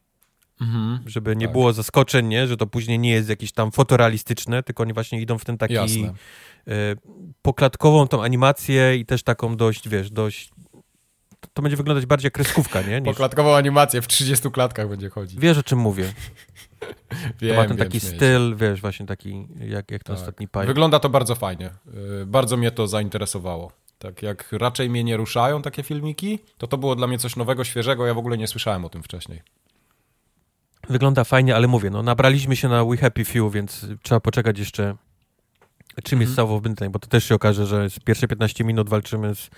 Mhm, 0.61 1.01
Żeby 1.07 1.37
nie 1.37 1.47
tak. 1.47 1.53
było 1.53 1.73
zaskoczeń, 1.73 2.27
nie? 2.27 2.47
Że 2.47 2.57
to 2.57 2.67
później 2.67 2.99
nie 2.99 3.11
jest 3.11 3.29
jakieś 3.29 3.53
tam 3.53 3.73
fotorealistyczne, 3.73 4.63
tylko 4.63 4.83
oni 4.83 4.93
właśnie 4.93 5.21
idą 5.21 5.39
w 5.39 5.45
ten 5.45 5.59
taki 5.59 6.05
y, 6.05 6.97
poklatkową 7.43 8.09
tą 8.09 8.23
animację 8.23 8.97
i 8.97 9.07
też 9.07 9.23
taką 9.23 9.57
dość, 9.57 9.89
wiesz, 9.89 10.11
dość 10.11 10.51
to 11.55 11.63
będzie 11.63 11.77
wyglądać 11.77 12.07
bardziej 12.07 12.27
jak 12.27 12.35
kreskówka, 12.35 12.83
nie? 12.83 13.01
Niż... 13.01 13.11
Poklatkową 13.11 13.55
animację 13.55 14.03
w 14.03 14.07
30 14.07 14.51
klatkach 14.51 14.89
będzie 14.89 15.11
chodzić. 15.11 15.41
Wiesz, 15.41 15.59
o 15.59 15.63
czym 15.63 15.79
mówię. 15.79 16.05
wiem, 17.41 17.57
to 17.57 17.63
ma 17.63 17.69
ten 17.69 17.77
wiem, 17.77 17.87
taki 17.87 18.01
styl, 18.01 18.57
wiesz, 18.57 18.81
właśnie 18.81 19.07
taki 19.07 19.49
jak, 19.59 19.91
jak 19.91 20.05
ten 20.05 20.17
tak. 20.17 20.23
ostatni 20.23 20.49
pajek. 20.49 20.69
Wygląda 20.69 20.99
to 20.99 21.09
bardzo 21.09 21.35
fajnie. 21.35 21.71
Y, 22.23 22.27
bardzo 22.27 22.57
mnie 22.57 22.71
to 22.71 22.87
zainteresowało. 22.87 23.73
Tak 23.99 24.23
jak 24.23 24.53
raczej 24.53 24.91
mnie 24.91 25.05
nie 25.05 25.17
ruszają 25.17 25.63
takie 25.63 25.83
filmiki, 25.83 26.39
to 26.59 26.67
to 26.67 26.79
było 26.79 26.97
dla 26.97 27.07
mnie 27.07 27.19
coś 27.19 27.37
nowego, 27.37 27.65
świeżego. 27.65 28.07
Ja 28.07 28.15
w 28.15 28.19
ogóle 28.19 28.39
nie 28.39 28.47
słyszałem 28.47 28.85
o 28.85 28.89
tym 28.89 29.03
wcześniej. 29.03 29.43
Wygląda 30.89 31.25
fajnie, 31.25 31.57
ale 31.57 31.69
mówię, 31.69 31.91
no 31.91 32.03
nabraliśmy 32.03 32.57
się 32.57 32.69
na 32.69 32.85
We 32.85 32.97
Happy 32.97 33.25
Few, 33.25 33.53
więc 33.53 33.87
trzeba 34.03 34.21
poczekać 34.21 34.59
jeszcze 34.59 34.97
czym 36.03 36.17
mhm. 36.17 36.21
jest 36.21 36.37
South 36.37 36.51
of 36.51 36.91
bo 36.91 36.99
to 36.99 37.09
też 37.09 37.25
się 37.25 37.35
okaże, 37.35 37.67
że 37.67 37.91
z 37.91 38.01
pierwsze 38.01 38.29
15 38.29 38.65
minut 38.65 38.89
walczymy 38.89 39.35
z, 39.35 39.51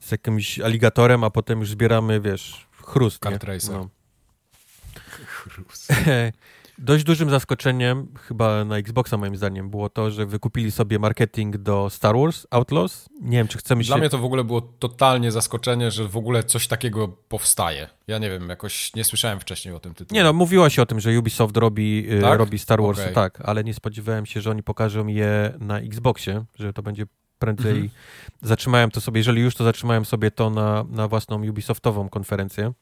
z 0.00 0.10
jakimś 0.10 0.60
aligatorem, 0.60 1.24
a 1.24 1.30
potem 1.30 1.60
już 1.60 1.70
zbieramy, 1.70 2.20
wiesz, 2.20 2.66
chrust. 2.82 3.18
Kart 3.18 3.44
No. 3.68 3.88
Chrust. 5.26 5.92
Dość 6.78 7.04
dużym 7.04 7.30
zaskoczeniem, 7.30 8.08
chyba 8.28 8.64
na 8.64 8.76
Xboxa 8.76 9.16
moim 9.16 9.36
zdaniem, 9.36 9.70
było 9.70 9.88
to, 9.88 10.10
że 10.10 10.26
wykupili 10.26 10.70
sobie 10.70 10.98
marketing 10.98 11.56
do 11.56 11.90
Star 11.90 12.16
Wars 12.16 12.46
Outlaws. 12.50 13.08
Nie 13.20 13.38
wiem, 13.38 13.48
czy 13.48 13.58
chcemy 13.58 13.84
się... 13.84 13.88
Dla 13.88 13.96
mnie 13.96 14.08
to 14.08 14.18
w 14.18 14.24
ogóle 14.24 14.44
było 14.44 14.60
totalnie 14.60 15.32
zaskoczenie, 15.32 15.90
że 15.90 16.08
w 16.08 16.16
ogóle 16.16 16.44
coś 16.44 16.68
takiego 16.68 17.08
powstaje. 17.08 17.88
Ja 18.06 18.18
nie 18.18 18.30
wiem, 18.30 18.48
jakoś 18.48 18.94
nie 18.94 19.04
słyszałem 19.04 19.40
wcześniej 19.40 19.74
o 19.74 19.80
tym 19.80 19.94
tytule. 19.94 20.20
Nie 20.20 20.24
no, 20.24 20.32
mówiło 20.32 20.70
się 20.70 20.82
o 20.82 20.86
tym, 20.86 21.00
że 21.00 21.18
Ubisoft 21.18 21.56
robi, 21.56 22.12
y, 22.12 22.20
tak? 22.20 22.38
robi 22.38 22.58
Star 22.58 22.82
Wars, 22.82 23.00
okay. 23.00 23.12
tak, 23.12 23.40
ale 23.44 23.64
nie 23.64 23.74
spodziewałem 23.74 24.26
się, 24.26 24.40
że 24.40 24.50
oni 24.50 24.62
pokażą 24.62 25.06
je 25.06 25.54
na 25.58 25.78
Xboxie, 25.78 26.44
że 26.58 26.72
to 26.72 26.82
będzie 26.82 27.06
prędzej... 27.38 27.72
Mhm. 27.72 27.90
Zatrzymałem 28.42 28.90
to 28.90 29.00
sobie, 29.00 29.20
jeżeli 29.20 29.42
już, 29.42 29.54
to 29.54 29.64
zatrzymałem 29.64 30.04
sobie 30.04 30.30
to 30.30 30.50
na, 30.50 30.84
na 30.90 31.08
własną 31.08 31.48
Ubisoftową 31.48 32.08
konferencję 32.08 32.72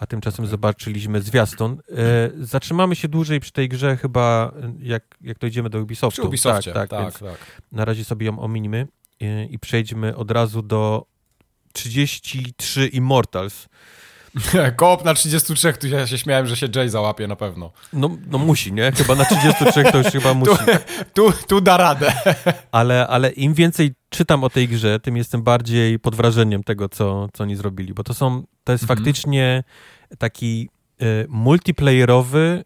a 0.00 0.06
tymczasem 0.06 0.44
okay. 0.44 0.50
zobaczyliśmy 0.50 1.22
zwiastun. 1.22 1.80
E, 1.90 2.30
zatrzymamy 2.40 2.96
się 2.96 3.08
dłużej 3.08 3.40
przy 3.40 3.52
tej 3.52 3.68
grze 3.68 3.96
chyba, 3.96 4.52
jak, 4.78 5.16
jak 5.20 5.38
dojdziemy 5.38 5.70
do 5.70 5.80
Ubisoftu. 5.80 6.20
Przy 6.22 6.28
Ubisoftie, 6.28 6.72
tak, 6.72 6.90
tak, 6.90 7.12
tak, 7.12 7.22
tak. 7.22 7.62
Na 7.72 7.84
razie 7.84 8.04
sobie 8.04 8.26
ją 8.26 8.38
ominimy 8.38 8.88
i, 9.20 9.26
i 9.50 9.58
przejdźmy 9.58 10.16
od 10.16 10.30
razu 10.30 10.62
do 10.62 11.06
33 11.72 12.86
Immortals. 12.86 13.68
Koop 14.76 15.04
na 15.04 15.14
33, 15.14 15.72
tu 15.72 15.88
ja 15.88 16.06
się 16.06 16.18
śmiałem, 16.18 16.46
że 16.46 16.56
się 16.56 16.68
Jay 16.74 16.88
załapie 16.88 17.26
na 17.28 17.36
pewno. 17.36 17.72
No, 17.92 18.10
no 18.30 18.38
musi, 18.38 18.72
nie? 18.72 18.92
Chyba 18.92 19.14
na 19.14 19.24
33 19.24 19.84
to 19.92 19.98
już 19.98 20.06
chyba 20.06 20.34
musi. 20.40 20.52
Tu, 21.14 21.32
tu, 21.32 21.46
tu 21.48 21.60
da 21.60 21.76
radę. 21.76 22.12
Ale, 22.72 23.06
ale 23.06 23.30
im 23.30 23.54
więcej 23.54 23.94
czytam 24.08 24.44
o 24.44 24.50
tej 24.50 24.68
grze, 24.68 25.00
tym 25.00 25.16
jestem 25.16 25.42
bardziej 25.42 25.98
pod 25.98 26.14
wrażeniem 26.14 26.62
tego, 26.62 26.88
co, 26.88 27.28
co 27.32 27.42
oni 27.42 27.56
zrobili, 27.56 27.94
bo 27.94 28.04
to 28.04 28.14
są, 28.14 28.42
to 28.64 28.72
jest 28.72 28.84
mhm. 28.84 28.98
faktycznie 28.98 29.64
taki 30.18 30.68
y, 31.02 31.26
multiplayerowy, 31.28 32.64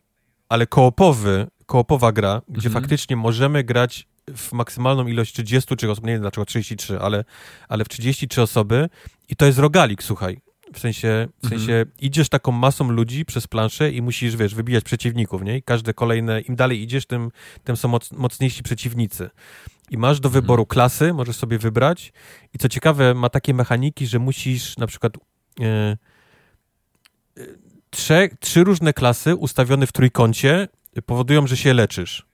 ale 0.48 0.66
koopowy, 0.66 1.46
koopowa 1.66 2.12
gra, 2.12 2.42
gdzie 2.48 2.68
mhm. 2.68 2.82
faktycznie 2.82 3.16
możemy 3.16 3.64
grać 3.64 4.06
w 4.36 4.52
maksymalną 4.52 5.06
ilość 5.06 5.32
30 5.32 5.76
czy 5.76 5.86
nie 5.86 5.94
wiem 6.02 6.20
dlaczego 6.20 6.44
33, 6.44 6.98
ale, 7.00 7.24
ale 7.68 7.84
w 7.84 7.88
33 7.88 8.42
osoby 8.42 8.88
i 9.28 9.36
to 9.36 9.46
jest 9.46 9.58
rogalik, 9.58 10.02
słuchaj. 10.02 10.40
W 10.74 10.78
sensie, 10.78 11.28
w 11.42 11.48
sensie 11.48 11.72
mhm. 11.72 11.90
idziesz 11.98 12.28
taką 12.28 12.52
masą 12.52 12.90
ludzi 12.90 13.24
przez 13.24 13.46
planszę 13.46 13.90
i 13.90 14.02
musisz, 14.02 14.36
wiesz, 14.36 14.54
wybijać 14.54 14.84
przeciwników, 14.84 15.42
nie? 15.42 15.56
I 15.56 15.62
każde 15.62 15.94
kolejne, 15.94 16.40
im 16.40 16.56
dalej 16.56 16.82
idziesz, 16.82 17.06
tym, 17.06 17.30
tym 17.64 17.76
są 17.76 17.88
moc, 17.88 18.12
mocniejsi 18.12 18.62
przeciwnicy. 18.62 19.30
I 19.90 19.98
masz 19.98 20.20
do 20.20 20.30
wyboru 20.30 20.62
mhm. 20.62 20.66
klasy, 20.72 21.12
możesz 21.12 21.36
sobie 21.36 21.58
wybrać. 21.58 22.12
I 22.54 22.58
co 22.58 22.68
ciekawe, 22.68 23.14
ma 23.14 23.28
takie 23.28 23.54
mechaniki, 23.54 24.06
że 24.06 24.18
musisz 24.18 24.76
na 24.76 24.86
przykład 24.86 25.16
e, 25.60 25.64
e, 25.64 25.96
trzy, 27.90 28.30
trzy 28.40 28.64
różne 28.64 28.92
klasy 28.92 29.36
ustawione 29.36 29.86
w 29.86 29.92
trójkącie 29.92 30.68
powodują, 31.06 31.46
że 31.46 31.56
się 31.56 31.74
leczysz. 31.74 32.26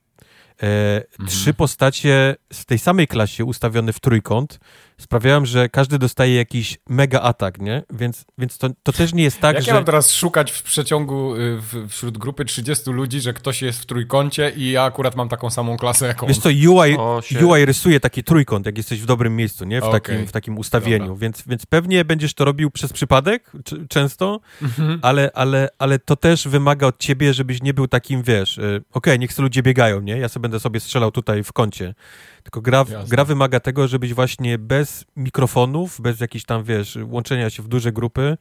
E, 0.62 0.96
mhm. 1.10 1.28
Trzy 1.28 1.54
postacie 1.54 2.36
z 2.52 2.66
tej 2.66 2.78
samej 2.78 3.08
klasie 3.08 3.44
ustawione 3.44 3.92
w 3.92 4.00
trójkąt 4.00 4.60
sprawiają, 5.00 5.46
że 5.46 5.68
każdy 5.68 5.98
dostaje 5.98 6.34
jakiś 6.34 6.78
mega 6.88 7.20
atak, 7.20 7.60
nie? 7.60 7.82
Więc, 7.90 8.24
więc 8.38 8.58
to, 8.58 8.68
to 8.82 8.92
też 8.92 9.14
nie 9.14 9.22
jest 9.22 9.40
tak, 9.40 9.54
Jak 9.54 9.64
że... 9.64 9.70
ja 9.70 9.74
mam 9.74 9.84
teraz 9.84 10.12
szukać 10.12 10.52
w 10.52 10.62
przeciągu 10.62 11.36
y, 11.36 11.58
w, 11.60 11.88
wśród 11.88 12.18
grupy 12.18 12.44
30 12.44 12.90
ludzi, 12.90 13.20
że 13.20 13.32
ktoś 13.32 13.62
jest 13.62 13.82
w 13.82 13.86
trójkącie 13.86 14.52
i 14.56 14.70
ja 14.70 14.84
akurat 14.84 15.16
mam 15.16 15.28
taką 15.28 15.50
samą 15.50 15.76
klasę 15.76 16.06
jak 16.06 16.22
on. 16.22 16.28
Wiesz 16.28 16.38
co, 16.38 16.48
UI, 16.48 16.96
UI 17.44 17.64
rysuje 17.64 18.00
taki 18.00 18.24
trójkąt, 18.24 18.66
jak 18.66 18.76
jesteś 18.76 19.00
w 19.00 19.06
dobrym 19.06 19.36
miejscu, 19.36 19.64
nie? 19.64 19.80
W, 19.80 19.84
okay. 19.84 20.00
takim, 20.00 20.26
w 20.26 20.32
takim 20.32 20.58
ustawieniu, 20.58 21.16
więc, 21.16 21.42
więc 21.46 21.66
pewnie 21.66 22.04
będziesz 22.04 22.34
to 22.34 22.44
robił 22.44 22.70
przez 22.70 22.92
przypadek 22.92 23.52
często, 23.88 24.40
mhm. 24.62 24.98
ale, 25.02 25.30
ale, 25.34 25.68
ale 25.78 25.98
to 25.98 26.16
też 26.16 26.48
wymaga 26.48 26.86
od 26.86 26.98
ciebie, 26.98 27.34
żebyś 27.34 27.62
nie 27.62 27.74
był 27.74 27.88
takim, 27.88 28.22
wiesz, 28.22 28.58
y, 28.58 28.60
okej, 28.60 28.82
okay, 28.92 29.18
niech 29.18 29.32
sobie 29.32 29.44
ludzie 29.44 29.62
biegają, 29.62 30.00
nie? 30.00 30.18
Ja 30.18 30.28
sobie 30.28 30.42
będę 30.42 30.60
sobie 30.60 30.80
strzelał 30.80 31.12
tutaj 31.12 31.44
w 31.44 31.52
kącie. 31.52 31.94
Tylko 32.42 32.60
gra, 32.60 32.84
gra 33.08 33.24
wymaga 33.24 33.60
tego, 33.60 33.88
żebyś 33.88 34.14
właśnie 34.14 34.58
bez 34.58 35.04
mikrofonów, 35.16 36.00
bez 36.00 36.20
jakichś 36.20 36.44
tam, 36.44 36.64
wiesz, 36.64 36.98
łączenia 37.04 37.50
się 37.50 37.62
w 37.62 37.68
duże 37.68 37.92
grupy, 37.92 38.36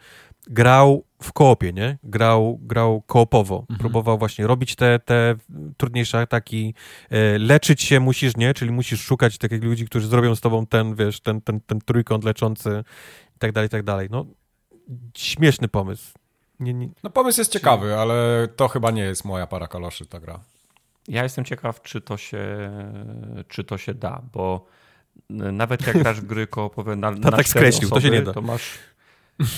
grał 0.48 1.04
w 1.22 1.34
koopie, 1.34 1.74
nie? 1.74 1.98
Grał, 2.04 2.60
grał 2.62 3.02
koopowo. 3.02 3.60
Mhm. 3.60 3.80
Próbował 3.80 4.18
właśnie 4.18 4.48
robić 4.48 4.76
te, 4.76 5.00
te 5.00 5.36
trudniejsze 5.78 6.20
ataki, 6.20 6.74
e, 7.10 7.38
leczyć 7.38 7.82
się 7.82 8.00
musisz, 8.00 8.38
nie? 8.38 8.54
Czyli 8.54 8.72
musisz 8.72 9.02
szukać 9.02 9.38
takich 9.38 9.64
ludzi, 9.64 9.86
którzy 9.86 10.08
zrobią 10.08 10.36
z 10.36 10.42
tobą 10.42 10.66
ten, 10.66 10.96
wiesz, 10.96 11.20
ten, 11.22 11.42
ten, 11.42 11.60
ten 11.62 11.82
trójkąt 11.82 12.24
leczący 12.24 12.84
i 13.36 13.40
tak 13.40 13.52
dalej, 13.52 13.68
i 13.68 13.70
tak 13.70 13.84
dalej. 13.84 14.08
No, 14.12 14.26
śmieszny 15.18 15.68
pomysł. 15.68 16.14
Nie, 16.60 16.74
nie... 16.74 16.90
No 17.04 17.10
pomysł 17.10 17.42
jest 17.42 17.52
ciekawy, 17.52 17.96
ale 17.96 18.48
to 18.56 18.68
chyba 18.68 18.92
nie 18.92 19.02
jest 19.02 19.26
moja 19.26 19.48
para 19.48 19.68
kaloszy, 19.68 20.06
ta 20.06 20.20
gra. 20.20 20.40
Ja 21.08 21.24
jestem 21.24 21.46
ciekaw, 21.46 21.82
czy 21.82 22.02
to 22.02 22.18
się, 22.18 22.72
czy 23.48 23.64
to 23.64 23.78
się 23.78 23.94
da, 23.94 24.22
bo 24.34 24.66
nawet 25.30 25.88
jak 25.88 25.98
grasz 25.98 26.22
w 26.22 26.26
gry 26.26 26.48
koopowe 26.48 26.96
na, 26.96 27.12
na 27.32 27.32
tak 27.32 27.48
skreślił, 27.48 27.88
osoby, 27.88 28.02
to 28.02 28.08
się 28.08 28.14
nie 28.14 28.22
da. 28.22 28.34
To 28.34 28.42
masz, 28.42 28.80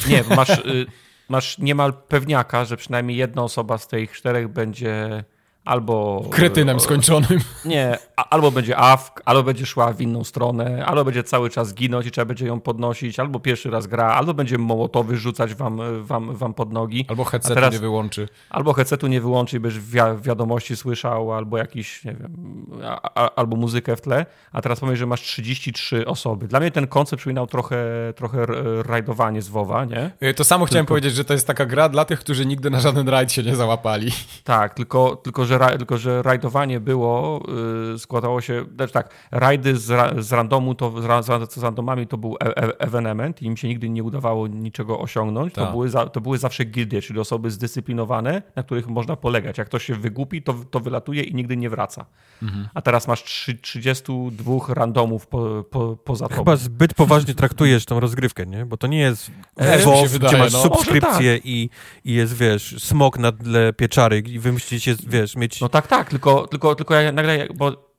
nie, 0.08 0.24
masz, 0.36 0.60
y, 0.60 0.86
masz 1.30 1.58
niemal 1.58 1.94
pewniaka, 1.94 2.66
że 2.66 2.78
przynajmniej 2.78 3.18
jedna 3.18 3.44
osoba 3.44 3.78
z 3.78 3.88
tych 3.88 4.12
czterech 4.12 4.48
będzie 4.48 5.24
albo... 5.66 6.26
Kretynem 6.30 6.80
skończonym. 6.80 7.40
Nie, 7.66 7.98
albo 8.16 8.52
będzie 8.52 8.78
awk, 8.78 9.22
albo 9.26 9.44
będzie 9.44 9.66
szła 9.66 9.94
w 9.94 10.02
inną 10.02 10.24
stronę, 10.24 10.86
albo 10.86 11.06
będzie 11.06 11.24
cały 11.24 11.50
czas 11.50 11.74
ginąć 11.74 12.08
i 12.08 12.12
trzeba 12.12 12.26
będzie 12.26 12.46
ją 12.46 12.60
podnosić, 12.60 13.20
albo 13.20 13.40
pierwszy 13.40 13.70
raz 13.70 13.88
gra, 13.88 14.06
albo 14.06 14.34
będzie 14.34 14.58
mołotowy 14.58 15.18
rzucać 15.18 15.56
wam, 15.56 15.82
wam, 16.04 16.36
wam 16.36 16.54
pod 16.54 16.74
nogi. 16.74 17.06
Albo 17.10 17.24
headsetu 17.24 17.56
teraz, 17.56 17.74
nie 17.74 17.80
wyłączy. 17.80 18.28
Albo 18.50 18.74
headsetu 18.74 19.08
nie 19.08 19.22
wyłączy 19.22 19.60
wi 19.60 20.00
wiadomości 20.22 20.76
słyszał, 20.76 21.34
albo 21.34 21.58
jakiś, 21.58 22.06
nie 22.06 22.14
wiem, 22.14 22.66
a, 22.84 23.36
albo 23.36 23.56
muzykę 23.56 23.96
w 23.96 24.02
tle, 24.02 24.26
a 24.52 24.62
teraz 24.62 24.80
powiem, 24.80 24.96
że 24.96 25.06
masz 25.06 25.22
33 25.22 26.06
osoby. 26.06 26.48
Dla 26.48 26.60
mnie 26.60 26.72
ten 26.72 26.88
koncept 26.88 27.20
przypominał 27.20 27.48
trochę, 27.48 27.86
trochę 28.16 28.46
rajdowanie 28.84 29.42
z 29.42 29.50
WoWa, 29.50 29.86
nie? 29.86 30.34
To 30.36 30.44
samo 30.44 30.66
tylko... 30.66 30.72
chciałem 30.72 30.86
powiedzieć, 30.86 31.14
że 31.14 31.26
to 31.26 31.34
jest 31.34 31.48
taka 31.48 31.66
gra 31.66 31.90
dla 31.90 32.06
tych, 32.06 32.20
którzy 32.20 32.46
nigdy 32.46 32.70
na 32.70 32.80
żaden 32.80 33.10
rajd 33.10 33.32
się 33.32 33.44
nie 33.44 33.56
załapali. 33.56 34.12
Tak, 34.44 34.74
tylko, 34.74 35.16
tylko, 35.16 35.46
że, 35.46 35.51
tylko 35.60 35.98
że 35.98 36.22
rajdowanie 36.24 36.80
było, 36.80 37.44
yy, 37.92 38.00
składało 38.00 38.42
się, 38.42 38.66
znaczy 38.76 38.94
tak, 38.94 39.14
rajdy 39.32 39.78
z, 39.78 40.16
z 40.26 40.32
randomu, 40.32 40.76
to, 40.76 40.94
z, 41.02 41.54
z 41.54 41.64
randomami 41.64 42.08
to 42.08 42.18
był 42.18 42.36
e 42.44 42.58
e 42.58 42.80
evenement 42.80 43.42
i 43.42 43.46
im 43.46 43.58
się 43.58 43.68
nigdy 43.68 43.90
nie 43.90 44.04
udawało 44.04 44.48
niczego 44.48 45.00
osiągnąć. 45.00 45.54
To 45.54 45.62
tak. 45.62 45.72
były, 45.72 45.90
za, 45.90 46.06
to 46.06 46.22
były 46.22 46.38
zawsze 46.38 46.66
gildie, 46.66 47.02
czyli 47.02 47.20
osoby 47.20 47.52
zdyscyplinowane, 47.52 48.42
na 48.56 48.64
których 48.64 48.88
można 48.88 49.16
polegać. 49.16 49.58
Jak 49.58 49.68
ktoś 49.68 49.86
się 49.86 49.96
wygłupi, 49.96 50.42
to, 50.42 50.54
to 50.72 50.80
wylatuje 50.80 51.24
i 51.24 51.36
nigdy 51.36 51.58
nie 51.58 51.70
wraca. 51.70 52.06
Mhm. 52.44 52.68
A 52.74 52.82
teraz 52.82 53.08
masz 53.08 53.24
3, 53.24 53.56
32 53.56 54.74
randomów 54.74 55.28
po, 55.28 55.66
po, 55.70 55.96
poza 55.96 56.26
tobą. 56.26 56.38
Chyba 56.38 56.56
zbyt 56.56 56.94
poważnie 56.94 57.36
traktujesz 57.36 57.86
tą 57.86 58.00
rozgrywkę, 58.00 58.46
nie? 58.46 58.66
Bo 58.66 58.78
to 58.78 58.88
nie 58.88 59.00
jest 59.00 59.32
e, 59.58 59.80
WoW, 59.80 60.20
gdzie 60.20 60.38
masz 60.38 60.54
no. 60.54 60.60
subskrypcję 60.60 61.36
tak. 61.36 61.46
i, 61.46 61.70
i 62.06 62.14
jest, 62.14 62.38
wiesz, 62.38 62.76
smok 62.84 63.20
na 63.20 63.32
tle 63.32 63.74
pieczary 63.74 64.20
i 64.20 64.40
wy 64.40 64.52
musicie, 64.52 64.96
wiesz, 65.08 65.36
mieć... 65.42 65.62
No 65.62 65.70
tak, 65.70 65.88
tak, 65.88 66.10
tylko, 66.10 66.48
tylko, 66.48 66.76
tylko 66.76 66.94
ja 66.94 67.12
nagle, 67.12 67.48
bo 67.56 67.92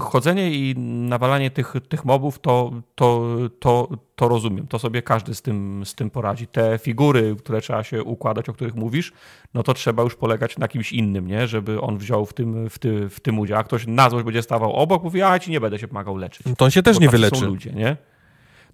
chodzenie 0.00 0.50
i 0.50 0.74
nawalanie 1.08 1.50
tych, 1.50 1.74
tych 1.88 2.04
mobów, 2.04 2.38
to, 2.38 2.72
to, 2.94 3.36
to, 3.58 3.88
to 4.16 4.28
rozumiem. 4.28 4.66
To 4.66 4.78
sobie 4.78 5.02
każdy 5.02 5.34
z 5.34 5.42
tym, 5.42 5.82
z 5.86 5.94
tym 5.94 6.10
poradzi. 6.10 6.46
Te 6.46 6.78
figury, 6.78 7.36
które 7.38 7.60
trzeba 7.60 7.82
się 7.82 8.02
układać, 8.02 8.48
o 8.48 8.52
których 8.52 8.74
mówisz, 8.74 9.12
no 9.54 9.62
to 9.62 9.74
trzeba 9.74 10.02
już 10.02 10.14
polegać 10.14 10.58
na 10.58 10.68
kimś 10.68 10.92
innym, 10.92 11.26
nie? 11.26 11.46
żeby 11.46 11.80
on 11.80 11.98
wziął 11.98 12.26
w 12.26 12.34
tym, 12.34 12.70
w, 12.70 12.78
ty, 12.78 13.08
w 13.08 13.20
tym 13.20 13.38
udział. 13.38 13.58
A 13.58 13.64
ktoś 13.64 13.86
na 13.86 14.10
złość 14.10 14.24
będzie 14.24 14.42
stawał 14.42 14.72
obok, 14.72 15.02
mówi, 15.02 15.22
a 15.22 15.32
ja 15.32 15.38
ci 15.38 15.50
nie 15.50 15.60
będę 15.60 15.78
się 15.78 15.88
pomagał 15.88 16.16
leczyć. 16.16 16.46
To 16.56 16.64
on 16.64 16.70
się 16.70 16.82
też 16.82 17.00
nie 17.00 17.08
wyleczy. 17.08 17.40
Są 17.40 17.46
ludzie, 17.46 17.72
nie? 17.72 17.96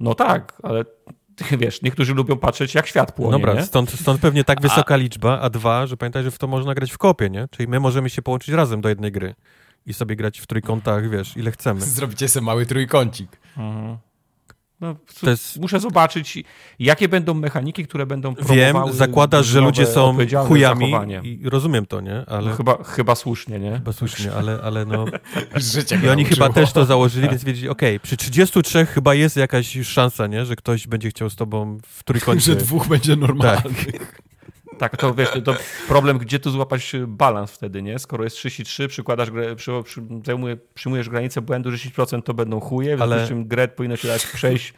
No 0.01 0.15
tak, 0.15 0.61
ale 0.63 0.85
wiesz, 1.61 1.83
niektórzy 1.83 2.15
lubią 2.15 2.37
patrzeć, 2.37 2.75
jak 2.75 2.87
świat 2.87 3.13
płonie. 3.13 3.33
Dobra, 3.33 3.55
nie? 3.55 3.63
Stąd, 3.63 3.91
stąd 3.91 4.21
pewnie 4.21 4.45
tak 4.45 4.61
wysoka 4.61 4.95
a... 4.95 4.97
liczba, 4.97 5.41
a 5.41 5.51
dwa, 5.51 5.87
że 5.87 5.97
pamiętaj, 5.97 6.23
że 6.23 6.31
w 6.31 6.39
to 6.39 6.47
można 6.47 6.75
grać 6.75 6.93
w 6.93 6.99
kopie, 6.99 7.31
nie? 7.31 7.49
Czyli 7.51 7.69
my 7.69 7.81
możemy 7.81 8.11
się 8.11 8.23
połączyć 8.23 8.55
razem 8.55 8.81
do 8.81 8.89
jednej 8.89 9.13
gry 9.13 9.35
i 9.87 9.95
sobie 9.95 10.17
grać 10.17 10.39
w 10.39 10.47
trójkątach, 10.47 11.11
wiesz, 11.11 11.37
ile 11.37 11.51
chcemy. 11.53 11.81
Zrobicie 11.81 12.29
sobie 12.29 12.47
mały 12.47 12.67
trójkącik. 12.67 13.41
Mhm. 13.57 13.99
No, 14.83 14.97
jest... 15.23 15.61
Muszę 15.61 15.81
zobaczyć, 15.81 16.45
jakie 16.79 17.09
będą 17.09 17.35
mechaniki, 17.35 17.85
które 17.87 18.07
będą 18.07 18.35
Wiem, 18.35 18.77
zakładasz, 18.91 19.47
że 19.47 19.61
ludzie 19.61 19.87
są 19.87 20.19
chujami 20.49 20.93
i 21.23 21.51
rozumiem 21.51 21.87
to, 21.87 22.01
nie? 22.01 22.25
Ale... 22.27 22.51
No, 22.51 22.57
chyba, 22.57 22.85
chyba 22.85 23.15
słusznie, 23.15 23.59
nie? 23.59 23.73
Chyba 23.73 23.93
słusznie, 23.93 24.33
ale, 24.33 24.59
ale 24.63 24.85
no... 24.85 25.05
Życie 25.75 26.01
I 26.05 26.09
oni 26.09 26.25
chyba 26.25 26.49
też 26.49 26.73
to 26.73 26.85
założyli, 26.85 27.29
więc 27.31 27.45
wiedzieli, 27.45 27.69
okej, 27.69 27.97
okay, 27.97 28.01
przy 28.01 28.17
33 28.17 28.87
chyba 28.87 29.15
jest 29.15 29.37
jakaś 29.37 29.79
szansa, 29.83 30.27
nie? 30.27 30.45
Że 30.45 30.57
ktoś 30.57 30.87
będzie 30.87 31.09
chciał 31.11 31.31
z 31.31 31.37
tobą 31.37 31.79
w 31.87 32.05
trójkącie. 32.05 32.41
Że 32.41 32.57
dwóch 32.57 32.89
będzie 32.89 33.17
normalnych. 33.17 33.87
Tak. 33.87 34.23
Tak, 34.83 34.97
to 34.97 35.15
wiesz, 35.15 35.29
to 35.45 35.57
problem, 35.89 36.19
gdzie 36.19 36.39
tu 36.39 36.51
złapać 36.51 36.93
balans 37.07 37.51
wtedy, 37.51 37.83
nie? 37.83 37.99
Skoro 37.99 38.25
jest 38.25 38.37
33, 38.37 38.89
przykładasz, 38.89 39.29
przy, 39.57 39.73
przy, 39.85 40.03
zajmuje, 40.27 40.57
przyjmujesz 40.75 41.09
granicę 41.09 41.43
błędu, 41.43 41.71
że 41.71 41.77
10% 41.77 42.23
to 42.23 42.35
będą 42.35 42.61
chuje, 42.61 42.97
w 42.97 43.03
Ale... 43.03 43.29
czym 43.29 43.45
grę 43.45 43.69
powinno 43.69 43.97
się 43.97 44.09
dać 44.09 44.27
przejść 44.27 44.75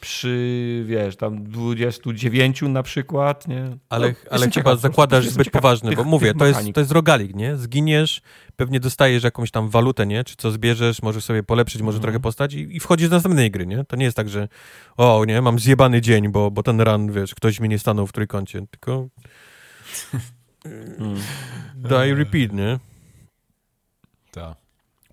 przy, 0.00 0.84
wiesz, 0.86 1.16
tam 1.16 1.44
29 1.44 2.62
na 2.62 2.82
przykład, 2.82 3.48
nie? 3.48 3.76
Ale, 3.88 4.08
no, 4.08 4.14
ale 4.30 4.50
chyba 4.50 4.76
zakładasz 4.76 5.28
zbyt 5.28 5.50
poważny, 5.50 5.96
bo 5.96 6.04
mówię, 6.04 6.34
to 6.34 6.46
jest, 6.46 6.60
to 6.74 6.80
jest 6.80 6.92
rogalik, 6.92 7.34
nie? 7.34 7.56
Zginiesz, 7.56 8.20
pewnie 8.56 8.80
dostajesz 8.80 9.24
jakąś 9.24 9.50
tam 9.50 9.68
walutę, 9.68 10.06
nie? 10.06 10.24
Czy 10.24 10.36
co 10.36 10.50
zbierzesz, 10.50 11.02
możesz 11.02 11.24
sobie 11.24 11.42
polepszyć, 11.42 11.82
może 11.82 11.96
mm. 11.96 12.02
trochę 12.02 12.20
postać 12.20 12.54
i, 12.54 12.76
i 12.76 12.80
wchodzisz 12.80 13.08
do 13.08 13.16
następnej 13.16 13.50
gry, 13.50 13.66
nie? 13.66 13.84
To 13.84 13.96
nie 13.96 14.04
jest 14.04 14.16
tak, 14.16 14.28
że 14.28 14.48
o, 14.96 15.24
nie, 15.24 15.42
mam 15.42 15.58
zjebany 15.58 16.00
dzień, 16.00 16.28
bo, 16.28 16.50
bo 16.50 16.62
ten 16.62 16.80
run, 16.80 17.12
wiesz, 17.12 17.34
ktoś 17.34 17.60
mi 17.60 17.68
nie 17.68 17.78
stanął 17.78 18.06
w 18.06 18.12
trójkącie, 18.12 18.66
tylko 18.70 19.08
mm. 20.64 21.20
daj 21.76 22.14
repeat, 22.14 22.52
nie? 22.52 22.78
Tak. 24.30 24.56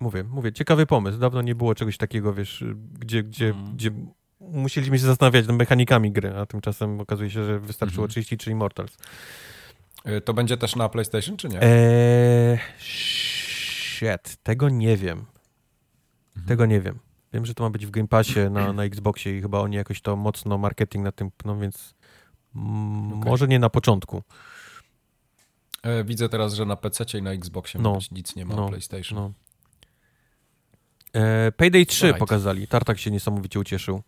Mówię, 0.00 0.24
mówię, 0.24 0.52
ciekawy 0.52 0.86
pomysł. 0.86 1.18
Dawno 1.18 1.42
nie 1.42 1.54
było 1.54 1.74
czegoś 1.74 1.96
takiego, 1.96 2.34
wiesz, 2.34 2.64
gdzie, 2.98 3.22
gdzie, 3.22 3.50
mm. 3.50 3.74
gdzie 3.74 3.90
musieliśmy 4.40 4.98
się 4.98 5.04
zastanawiać 5.04 5.46
nad 5.46 5.56
mechanikami 5.56 6.12
gry, 6.12 6.36
a 6.36 6.46
tymczasem 6.46 7.00
okazuje 7.00 7.30
się, 7.30 7.44
że 7.44 7.60
wystarczyło 7.60 8.04
mm. 8.04 8.10
33 8.10 8.50
Immortals. 8.50 8.96
Y, 10.08 10.20
to 10.20 10.34
będzie 10.34 10.56
też 10.56 10.76
na 10.76 10.88
PlayStation, 10.88 11.36
czy 11.36 11.48
nie? 11.48 11.62
Eee, 11.62 12.58
shit, 12.78 14.36
tego 14.42 14.68
nie 14.68 14.96
wiem. 14.96 15.18
Mhm. 15.18 16.46
Tego 16.48 16.66
nie 16.66 16.80
wiem. 16.80 16.98
Wiem, 17.32 17.46
że 17.46 17.54
to 17.54 17.64
ma 17.64 17.70
być 17.70 17.86
w 17.86 17.90
Game 17.90 18.08
Passie 18.08 18.40
na, 18.50 18.72
na 18.72 18.84
Xboxie 18.84 19.38
i 19.38 19.42
chyba 19.42 19.60
oni 19.60 19.76
jakoś 19.76 20.00
to 20.00 20.16
mocno 20.16 20.58
marketing 20.58 21.04
na 21.04 21.12
tym, 21.12 21.30
no 21.44 21.58
więc 21.58 21.94
okay. 22.54 23.30
może 23.30 23.48
nie 23.48 23.58
na 23.58 23.70
początku. 23.70 24.22
E, 25.86 26.04
widzę 26.04 26.28
teraz, 26.28 26.54
że 26.54 26.64
na 26.64 26.76
PC 26.76 27.18
i 27.18 27.22
na 27.22 27.32
Xboxie 27.32 27.80
no, 27.80 27.98
nic 28.12 28.36
nie 28.36 28.44
ma 28.44 28.54
no, 28.56 28.68
PlayStation. 28.68 29.18
No. 29.18 29.32
E, 31.12 31.52
Payday 31.52 31.86
3 31.86 32.06
right. 32.06 32.18
pokazali. 32.18 32.68
Tartak 32.68 32.98
się 32.98 33.10
niesamowicie 33.10 33.60
ucieszył. 33.60 34.02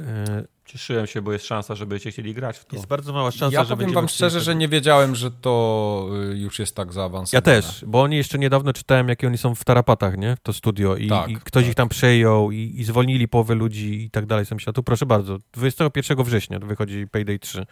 E, 0.00 0.44
Cieszyłem 0.68 1.06
się, 1.06 1.22
bo 1.22 1.32
jest 1.32 1.46
szansa, 1.46 1.74
żebyście 1.74 2.10
chcieli 2.10 2.34
grać 2.34 2.58
w 2.58 2.64
to. 2.64 2.76
Jest 2.76 2.88
bardzo 2.88 3.12
mała 3.12 3.30
szansa, 3.30 3.58
ja 3.58 3.64
że 3.64 3.76
powiem 3.76 3.92
wam 3.92 4.08
szczerze, 4.08 4.40
że 4.40 4.54
nie 4.54 4.68
wiedziałem, 4.68 5.14
że 5.14 5.30
to 5.30 6.08
y, 6.32 6.38
już 6.38 6.58
jest 6.58 6.74
tak 6.74 6.92
zaawansowane. 6.92 7.56
Ja 7.56 7.62
też, 7.62 7.84
bo 7.86 8.02
oni 8.02 8.16
jeszcze 8.16 8.38
niedawno 8.38 8.72
czytałem, 8.72 9.08
jakie 9.08 9.26
oni 9.26 9.38
są 9.38 9.54
w 9.54 9.64
tarapatach, 9.64 10.18
nie? 10.18 10.36
To 10.42 10.52
studio 10.52 10.96
i, 10.96 11.08
tak, 11.08 11.30
i 11.30 11.34
ktoś 11.36 11.62
tak. 11.62 11.70
ich 11.70 11.74
tam 11.74 11.88
przejął 11.88 12.52
i, 12.52 12.74
i, 12.76 12.84
zwolnili 12.84 13.28
połowę 13.28 13.54
ludzi 13.54 14.02
i 14.02 14.10
tak 14.10 14.26
dalej. 14.26 14.46
Sam 14.46 14.60
się, 14.60 14.72
tu 14.72 14.82
proszę 14.82 15.06
bardzo, 15.06 15.38
21 15.52 16.24
września 16.24 16.58
wychodzi 16.58 17.06
Payday 17.10 17.38
3. 17.38 17.66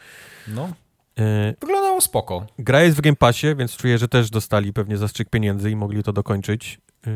No. 0.49 0.73
Y 1.21 1.57
Wyglądało 1.61 2.01
spoko. 2.01 2.47
Gra 2.59 2.83
jest 2.83 2.97
w 2.97 3.01
Game 3.01 3.17
Passie, 3.17 3.55
więc 3.57 3.77
czuję, 3.77 3.99
że 3.99 4.09
też 4.09 4.31
dostali 4.31 4.73
pewnie 4.73 4.97
zastrzyk 4.97 5.31
pieniędzy 5.31 5.71
i 5.71 5.77
mogli 5.77 6.03
to 6.03 6.13
dokończyć. 6.13 6.81
Yy, 7.07 7.13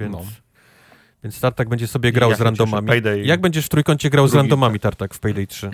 więc... 0.00 0.12
No. 0.12 0.22
Więc 1.24 1.40
Tartak 1.40 1.68
będzie 1.68 1.86
sobie 1.86 2.12
grał 2.12 2.34
z 2.34 2.40
randomami. 2.40 2.88
Jak 3.22 3.40
będziesz 3.40 3.66
w 3.66 3.68
trójkącie 3.68 4.10
grał 4.10 4.28
z 4.28 4.34
randomami, 4.34 4.80
Tartak, 4.80 5.14
w 5.14 5.20
Payday 5.20 5.46
3? 5.46 5.70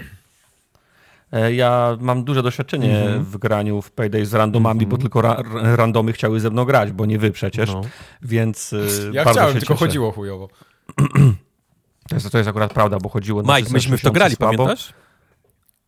E, 1.33 1.55
ja 1.55 1.97
mam 2.01 2.25
duże 2.25 2.43
doświadczenie 2.43 3.03
mm 3.03 3.21
-hmm. 3.21 3.25
w 3.25 3.39
graniu 3.39 3.83
w 3.83 3.91
Payday 3.91 4.27
z 4.27 4.35
randomami, 4.35 4.79
mm 4.79 4.89
-hmm. 4.89 4.91
bo 4.91 4.99
tylko 4.99 5.23
ra 5.23 5.43
randomy 5.77 6.13
chciały 6.13 6.41
ze 6.41 6.51
mną 6.51 6.65
grać, 6.65 6.93
bo 6.93 7.07
nie 7.07 7.19
wy 7.19 7.31
przecież, 7.31 7.69
no. 7.69 7.81
więc 8.23 8.75
Ja 9.13 9.25
chciałem, 9.25 9.59
tylko 9.59 9.77
chodziło 9.77 10.13
chujowo. 10.13 10.49
to, 12.09 12.15
jest, 12.15 12.31
to 12.31 12.39
jest 12.39 12.51
akurat 12.51 12.73
prawda, 12.73 12.99
bo 12.99 13.09
chodziło... 13.09 13.43
Mike, 13.43 13.73
myśmy 13.73 13.99
w 13.99 14.03
to 14.03 14.11
grali, 14.11 14.37
słabo. 14.37 14.57
pamiętasz? 14.57 14.93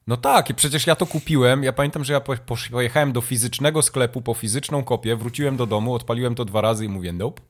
No 0.06 0.16
tak, 0.16 0.50
i 0.50 0.54
przecież 0.54 0.86
ja 0.86 0.96
to 0.96 1.06
kupiłem. 1.06 1.64
Ja 1.64 1.72
pamiętam, 1.72 2.04
że 2.04 2.12
ja 2.12 2.20
pojechałem 2.70 3.12
do 3.12 3.20
fizycznego 3.20 3.82
sklepu 3.82 4.22
po 4.22 4.34
fizyczną 4.34 4.84
kopię, 4.84 5.16
wróciłem 5.16 5.56
do 5.56 5.66
domu, 5.66 5.94
odpaliłem 5.94 6.34
to 6.34 6.44
dwa 6.44 6.60
razy 6.60 6.84
i 6.84 6.88
mówię 6.88 7.12
nope. 7.12 7.42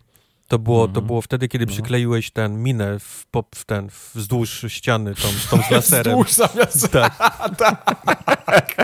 To 0.48 0.58
było, 0.58 0.80
to 0.80 0.88
mhm. 0.88 1.06
było 1.06 1.22
wtedy, 1.22 1.48
kiedy 1.48 1.66
no. 1.66 1.72
przykleiłeś 1.72 2.30
ten 2.30 2.62
minę 2.62 2.98
w, 2.98 3.26
pop, 3.30 3.56
w 3.56 3.64
ten, 3.64 3.88
wzdłuż 4.14 4.64
ściany, 4.68 5.14
tą, 5.14 5.28
tą 5.50 5.62
z 5.62 5.70
laserem. 5.70 6.12
wzdłuż 6.12 6.32
zamiast... 6.32 6.88
Tak. 6.92 7.16
tak. 7.58 8.74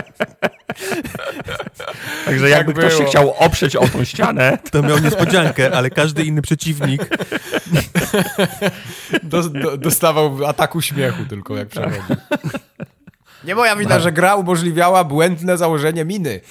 Także 2.25 2.49
jakby 2.49 2.73
tak 2.73 2.83
ktoś 2.83 2.97
się 2.97 3.05
chciał 3.05 3.33
oprzeć 3.33 3.75
o 3.75 3.87
tą 3.87 4.03
ścianę... 4.03 4.57
To 4.71 4.83
miał 4.83 4.99
niespodziankę, 4.99 5.77
ale 5.77 5.89
każdy 5.89 6.23
inny 6.23 6.41
przeciwnik... 6.41 7.09
Do, 9.23 9.49
do, 9.49 9.77
dostawał 9.77 10.45
ataku 10.45 10.81
śmiechu 10.81 11.25
tylko, 11.25 11.55
jak 11.55 11.67
przechodził. 11.67 12.15
Nie 13.43 13.55
moja 13.55 13.75
wina, 13.75 13.99
że 13.99 14.11
gra 14.11 14.35
umożliwiała 14.35 15.03
błędne 15.03 15.57
założenie 15.57 16.05
miny. 16.05 16.41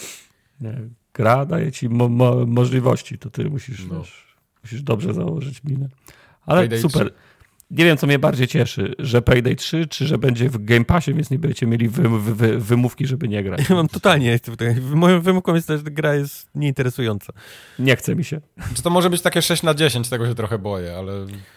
Nie, 0.60 0.74
gra 1.14 1.46
daje 1.46 1.72
ci 1.72 1.88
mo 1.88 2.08
mo 2.08 2.46
możliwości, 2.46 3.18
to 3.18 3.30
ty 3.30 3.50
musisz... 3.50 3.86
No. 3.86 3.98
Wiesz, 3.98 4.30
Musisz 4.62 4.82
dobrze 4.82 5.14
założyć 5.14 5.64
minę. 5.64 5.88
Ale 6.46 6.60
Payday 6.60 6.80
super. 6.80 7.06
3. 7.06 7.14
nie 7.70 7.84
wiem, 7.84 7.96
co 7.96 8.06
mnie 8.06 8.18
bardziej 8.18 8.48
cieszy, 8.48 8.94
że 8.98 9.22
Payday 9.22 9.56
3, 9.56 9.86
czy 9.86 10.06
że 10.06 10.18
będzie 10.18 10.48
w 10.48 10.64
Game 10.64 10.84
Passie, 10.84 11.14
więc 11.14 11.30
nie 11.30 11.38
będziecie 11.38 11.66
mieli 11.66 11.88
wy, 11.88 12.02
wy, 12.08 12.34
wy, 12.34 12.58
wymówki, 12.58 13.06
żeby 13.06 13.28
nie 13.28 13.42
grać. 13.42 13.68
Ja 13.70 13.76
mam 13.76 13.88
totalnie, 13.88 14.38
moją 14.94 15.20
wymówką 15.20 15.54
jest 15.54 15.68
to, 15.68 15.78
że 15.78 15.82
gra 15.84 16.14
jest 16.14 16.48
nieinteresująca. 16.54 17.32
Nie 17.78 17.96
chce 17.96 18.16
mi 18.16 18.24
się. 18.24 18.40
Czy 18.74 18.82
to 18.82 18.90
może 18.90 19.10
być 19.10 19.22
takie 19.22 19.42
6 19.42 19.62
na 19.62 19.74
10, 19.74 20.08
tego 20.08 20.26
się 20.26 20.34
trochę 20.34 20.58
boję, 20.58 20.96
ale 20.96 21.12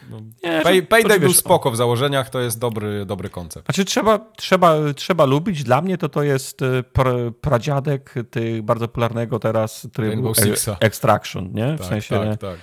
no, 0.10 0.22
Nie, 0.44 0.62
Pay, 0.62 0.76
że- 0.76 0.82
Payday 0.82 1.20
był 1.20 1.30
wiesz, 1.30 1.38
spoko 1.38 1.72
w 1.72 1.76
założeniach, 1.76 2.30
to 2.30 2.40
jest 2.40 2.60
dobry, 2.60 3.06
dobry 3.06 3.30
koncept. 3.30 3.66
Znaczy 3.66 3.86
trzeba, 3.86 4.20
trzeba, 4.38 4.76
trzeba 4.96 5.26
lubić. 5.26 5.64
Dla 5.64 5.82
mnie 5.82 5.98
to 5.98 6.10
to 6.10 6.24
jest 6.24 6.62
e, 6.62 6.84
pr, 6.84 7.34
pradziadek 7.42 8.14
tych 8.32 8.62
bardzo 8.62 8.88
popularnego 8.88 9.40
teraz 9.40 9.88
trybu 9.94 10.30
e-. 10.68 10.76
Extraction, 10.80 11.50
nie? 11.54 11.76
W 11.76 11.78
Tak, 11.78 11.88
sensie 11.88 12.16
tak, 12.20 12.38
tak. 12.38 12.60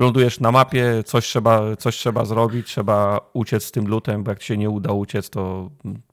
Lądujesz 0.00 0.40
na 0.40 0.52
mapie, 0.52 1.02
coś 1.06 1.24
trzeba, 1.26 1.76
coś 1.76 1.96
trzeba 1.96 2.24
zrobić, 2.24 2.66
trzeba 2.66 3.20
uciec 3.32 3.64
z 3.64 3.70
tym 3.72 3.88
lutem, 3.88 4.24
bo 4.24 4.30
jak 4.30 4.38
ci 4.40 4.46
się 4.46 4.56
nie 4.56 4.70
uda 4.70 4.92
uciec, 4.92 5.30
to 5.30 5.70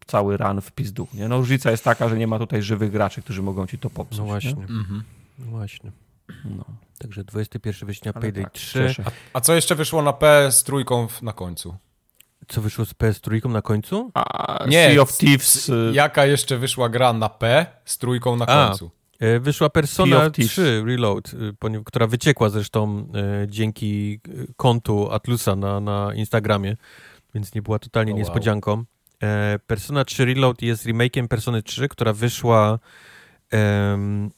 cały 0.07 0.37
ran 0.37 0.61
w 0.61 0.71
pizdu, 0.71 1.07
nie? 1.13 1.27
No 1.27 1.37
różnica 1.37 1.71
jest 1.71 1.83
taka, 1.83 2.09
że 2.09 2.17
nie 2.17 2.27
ma 2.27 2.39
tutaj 2.39 2.61
żywych 2.61 2.91
graczy, 2.91 3.21
którzy 3.21 3.41
mogą 3.41 3.67
ci 3.67 3.77
to 3.77 3.89
popsuć. 3.89 4.17
No 4.17 4.23
nie? 4.25 4.29
właśnie, 4.31 4.51
Mhm. 4.51 5.03
no 5.39 5.45
właśnie. 5.45 5.91
No. 6.45 6.65
Także 6.99 7.23
21 7.23 7.87
września 7.87 8.11
Ale 8.15 8.21
Payday 8.21 8.43
tak, 8.43 8.53
3. 8.53 8.73
cieszę. 8.79 9.03
A 9.33 9.41
co 9.41 9.53
jeszcze 9.55 9.75
wyszło 9.75 10.01
na 10.01 10.13
PS 10.13 10.63
trójką 10.63 11.07
na 11.21 11.33
końcu? 11.33 11.75
Co 12.47 12.61
wyszło 12.61 12.85
z 12.85 12.93
PS3 12.93 13.49
na 13.49 13.61
końcu? 13.61 14.11
A 14.13 14.65
Nie, 14.67 14.89
Sea 14.91 15.01
of 15.01 15.17
Thieves... 15.17 15.71
Jaka 15.93 16.25
jeszcze 16.25 16.57
wyszła 16.57 16.89
gra 16.89 17.13
na 17.13 17.29
P 17.29 17.65
z 17.85 17.97
trójką 17.97 18.35
na 18.35 18.45
A. 18.45 18.67
końcu? 18.67 18.91
E, 19.19 19.39
Wyszła 19.39 19.69
Persona 19.69 20.25
of 20.25 20.33
Thieves. 20.33 20.51
3 20.51 20.83
Reload, 20.85 21.33
y, 21.33 21.83
która 21.85 22.07
wyciekła 22.07 22.49
zresztą 22.49 23.07
e, 23.15 23.47
dzięki 23.47 24.19
e, 24.27 24.53
kontu 24.57 25.11
Atlusa 25.11 25.55
na, 25.55 25.79
na 25.79 26.13
Instagramie, 26.13 26.77
więc 27.35 27.55
nie 27.55 27.61
była 27.61 27.79
totalnie 27.79 28.11
O, 28.11 28.15
wow. 28.15 28.19
niespodzianką. 28.19 28.83
Persona 29.67 30.05
3 30.05 30.25
Reload 30.25 30.61
jest 30.61 30.85
remake'iem 30.85 31.27
Persony 31.27 31.63
3, 31.63 31.87
która 31.87 32.13
wyszła 32.13 32.79
em, 33.51 34.31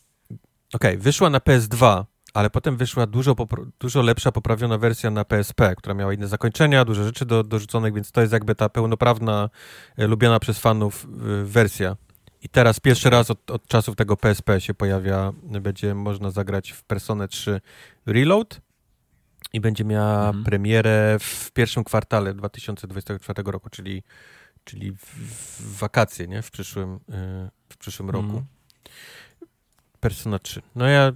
okej, 0.74 0.98
wyszła 0.98 1.30
na 1.30 1.40
PS2, 1.40 2.04
ale 2.34 2.50
potem 2.50 2.78
wyszła 2.78 3.08
dużo, 3.08 3.36
dużo 3.80 4.02
lepsza, 4.02 4.32
poprawiona 4.32 4.78
wersja 4.78 5.12
na 5.12 5.26
PSP, 5.26 5.76
która 5.76 5.96
miała 5.96 6.14
inne 6.14 6.28
zakończenia, 6.28 6.86
dużo 6.86 7.04
rzeczy 7.04 7.26
do, 7.26 7.44
dorzuconych, 7.44 7.94
więc 7.94 8.12
to 8.12 8.22
jest 8.22 8.34
jakby 8.34 8.56
ta 8.56 8.70
pełnoprawna, 8.70 9.50
lubiana 9.98 10.40
przez 10.40 10.60
fanów 10.60 11.06
e, 11.06 11.44
wersja. 11.44 11.96
I 12.42 12.50
teraz 12.50 12.80
pierwszy 12.80 13.10
raz 13.10 13.32
od, 13.32 13.52
od 13.52 13.68
czasów 13.68 13.96
tego 13.96 14.18
PSP 14.18 14.62
się 14.62 14.74
pojawia, 14.74 15.32
będzie 15.44 15.96
można 15.96 16.32
zagrać 16.32 16.72
w 16.72 16.84
Personę 16.84 17.28
3 17.28 17.62
Reload 18.06 18.62
i 19.54 19.62
będzie 19.62 19.84
miała 19.84 20.26
Mhm. 20.28 20.44
premierę 20.44 21.18
w 21.20 21.52
pierwszym 21.52 21.84
kwartale 21.84 22.34
2024 22.34 23.44
roku, 23.46 23.70
czyli, 23.70 24.04
czyli 24.64 24.92
w, 24.92 25.06
w 25.60 25.78
wakacje, 25.80 26.28
nie? 26.28 26.42
W 26.42 26.52
przyszłym, 26.52 27.00
e, 27.10 27.50
w 27.70 27.78
przyszłym 27.78 28.10
roku. 28.10 28.26
Mhm. 28.26 28.46
Persona 30.00 30.40
3. 30.40 30.62
No 30.76 30.88
ja 30.88 31.12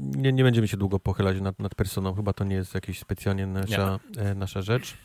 nie, 0.00 0.32
nie 0.32 0.42
będziemy 0.44 0.68
się 0.68 0.76
długo 0.76 0.98
pochylać 1.00 1.40
nad, 1.40 1.58
nad 1.58 1.74
Personą, 1.74 2.14
chyba 2.14 2.32
to 2.32 2.44
nie 2.44 2.56
jest 2.56 2.74
jakieś 2.74 2.98
specjalnie 2.98 3.46
nasza, 3.46 3.98
e, 4.16 4.34
nasza 4.34 4.62
rzecz. 4.62 4.96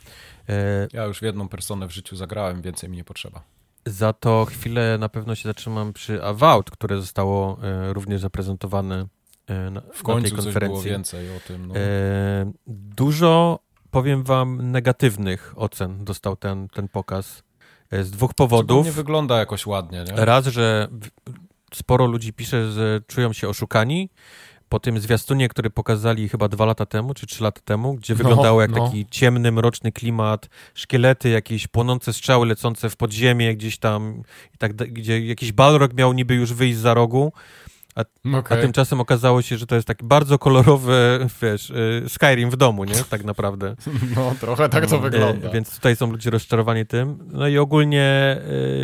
E, 0.50 0.88
Ja 0.94 1.04
już 1.06 1.20
w 1.20 1.22
jedną 1.22 1.50
personę 1.50 1.88
w 1.88 1.92
życiu 1.92 2.16
zagrałem, 2.16 2.62
więcej 2.62 2.90
mi 2.90 2.98
nie 2.98 3.04
potrzeba. 3.04 3.44
Za 3.86 4.14
to 4.14 4.46
chwilę 4.46 4.98
na 4.98 5.10
pewno 5.10 5.36
się 5.36 5.50
zatrzymam 5.50 5.94
przy 5.94 6.24
Avowed, 6.24 6.72
które 6.72 7.02
zostało 7.02 7.58
e, 7.64 7.94
również 7.94 8.22
zaprezentowane 8.22 9.08
e, 9.48 9.70
na, 9.70 9.82
W 9.82 9.86
na 9.86 9.92
tej 9.94 10.04
końcu 10.04 10.30
coś 10.30 10.36
było 10.36 10.44
konferencji. 10.44 10.90
więcej 10.92 11.38
o 11.38 11.40
tym. 11.48 11.68
No. 11.68 11.76
E, 11.76 12.52
dużo, 12.68 13.60
powiem 13.92 14.24
wam, 14.24 14.72
negatywnych 14.72 15.54
ocen 15.58 16.06
dostał 16.06 16.36
ten, 16.36 16.68
ten 16.68 16.88
pokaz 16.88 17.44
z 17.92 18.12
dwóch 18.12 18.32
To 18.32 18.36
powodów. 18.36 18.86
nie 18.86 18.92
wygląda 18.92 19.38
jakoś 19.40 19.66
ładnie, 19.66 20.04
nie? 20.08 20.26
Raz, 20.26 20.46
że 20.46 20.88
sporo 21.74 22.06
ludzi 22.06 22.34
pisze, 22.34 22.72
że 22.72 23.02
czują 23.08 23.34
się 23.34 23.50
oszukani. 23.50 24.10
Po 24.74 24.80
tym 24.80 25.00
zwiastunie, 25.00 25.50
który 25.50 25.70
pokazali 25.70 26.30
chyba 26.30 26.48
dwa 26.48 26.66
lata 26.66 26.86
temu, 26.86 27.14
czy 27.14 27.28
trzy 27.28 27.44
lata 27.44 27.62
temu, 27.66 27.94
gdzie 27.94 28.14
No, 28.14 28.18
wyglądało 28.18 28.62
jak 28.62 28.72
no. 28.72 28.86
taki 28.86 29.06
ciemny, 29.06 29.52
mroczny 29.52 29.92
klimat, 29.92 30.50
szkielety, 30.74 31.30
jakieś 31.30 31.68
płonące 31.68 32.14
strzały 32.14 32.46
lecące 32.48 32.90
w 32.90 32.96
podziemie 32.96 33.56
gdzieś 33.56 33.78
tam, 33.78 34.24
tak, 34.58 34.74
gdzie 34.76 35.26
jakiś 35.26 35.52
balrog 35.52 35.94
miał 35.94 36.14
niby 36.14 36.36
już 36.36 36.54
wyjść 36.54 36.78
za 36.78 36.94
rogu, 36.94 37.34
a 37.96 38.04
Okej. 38.38 38.62
tymczasem 38.62 39.02
okazało 39.02 39.42
się, 39.42 39.58
że 39.58 39.68
to 39.68 39.76
jest 39.76 39.88
taki 39.88 40.06
bardzo 40.06 40.40
kolorowy, 40.40 41.20
wiesz, 41.42 41.70
y, 41.70 42.04
Skyrim 42.08 42.50
w 42.50 42.56
domu, 42.56 42.84
nie? 42.84 42.96
Tak 43.10 43.24
naprawdę. 43.24 43.76
No, 44.16 44.36
trochę 44.40 44.70
tak 44.70 44.88
to 44.88 44.96
E, 44.96 45.00
wygląda. 45.00 45.50
Więc 45.50 45.76
tutaj 45.76 45.96
są 45.96 46.12
ludzie 46.12 46.30
rozczarowani 46.30 46.86
tym. 46.86 47.30
No 47.32 47.48
i 47.48 47.58
ogólnie 47.58 48.38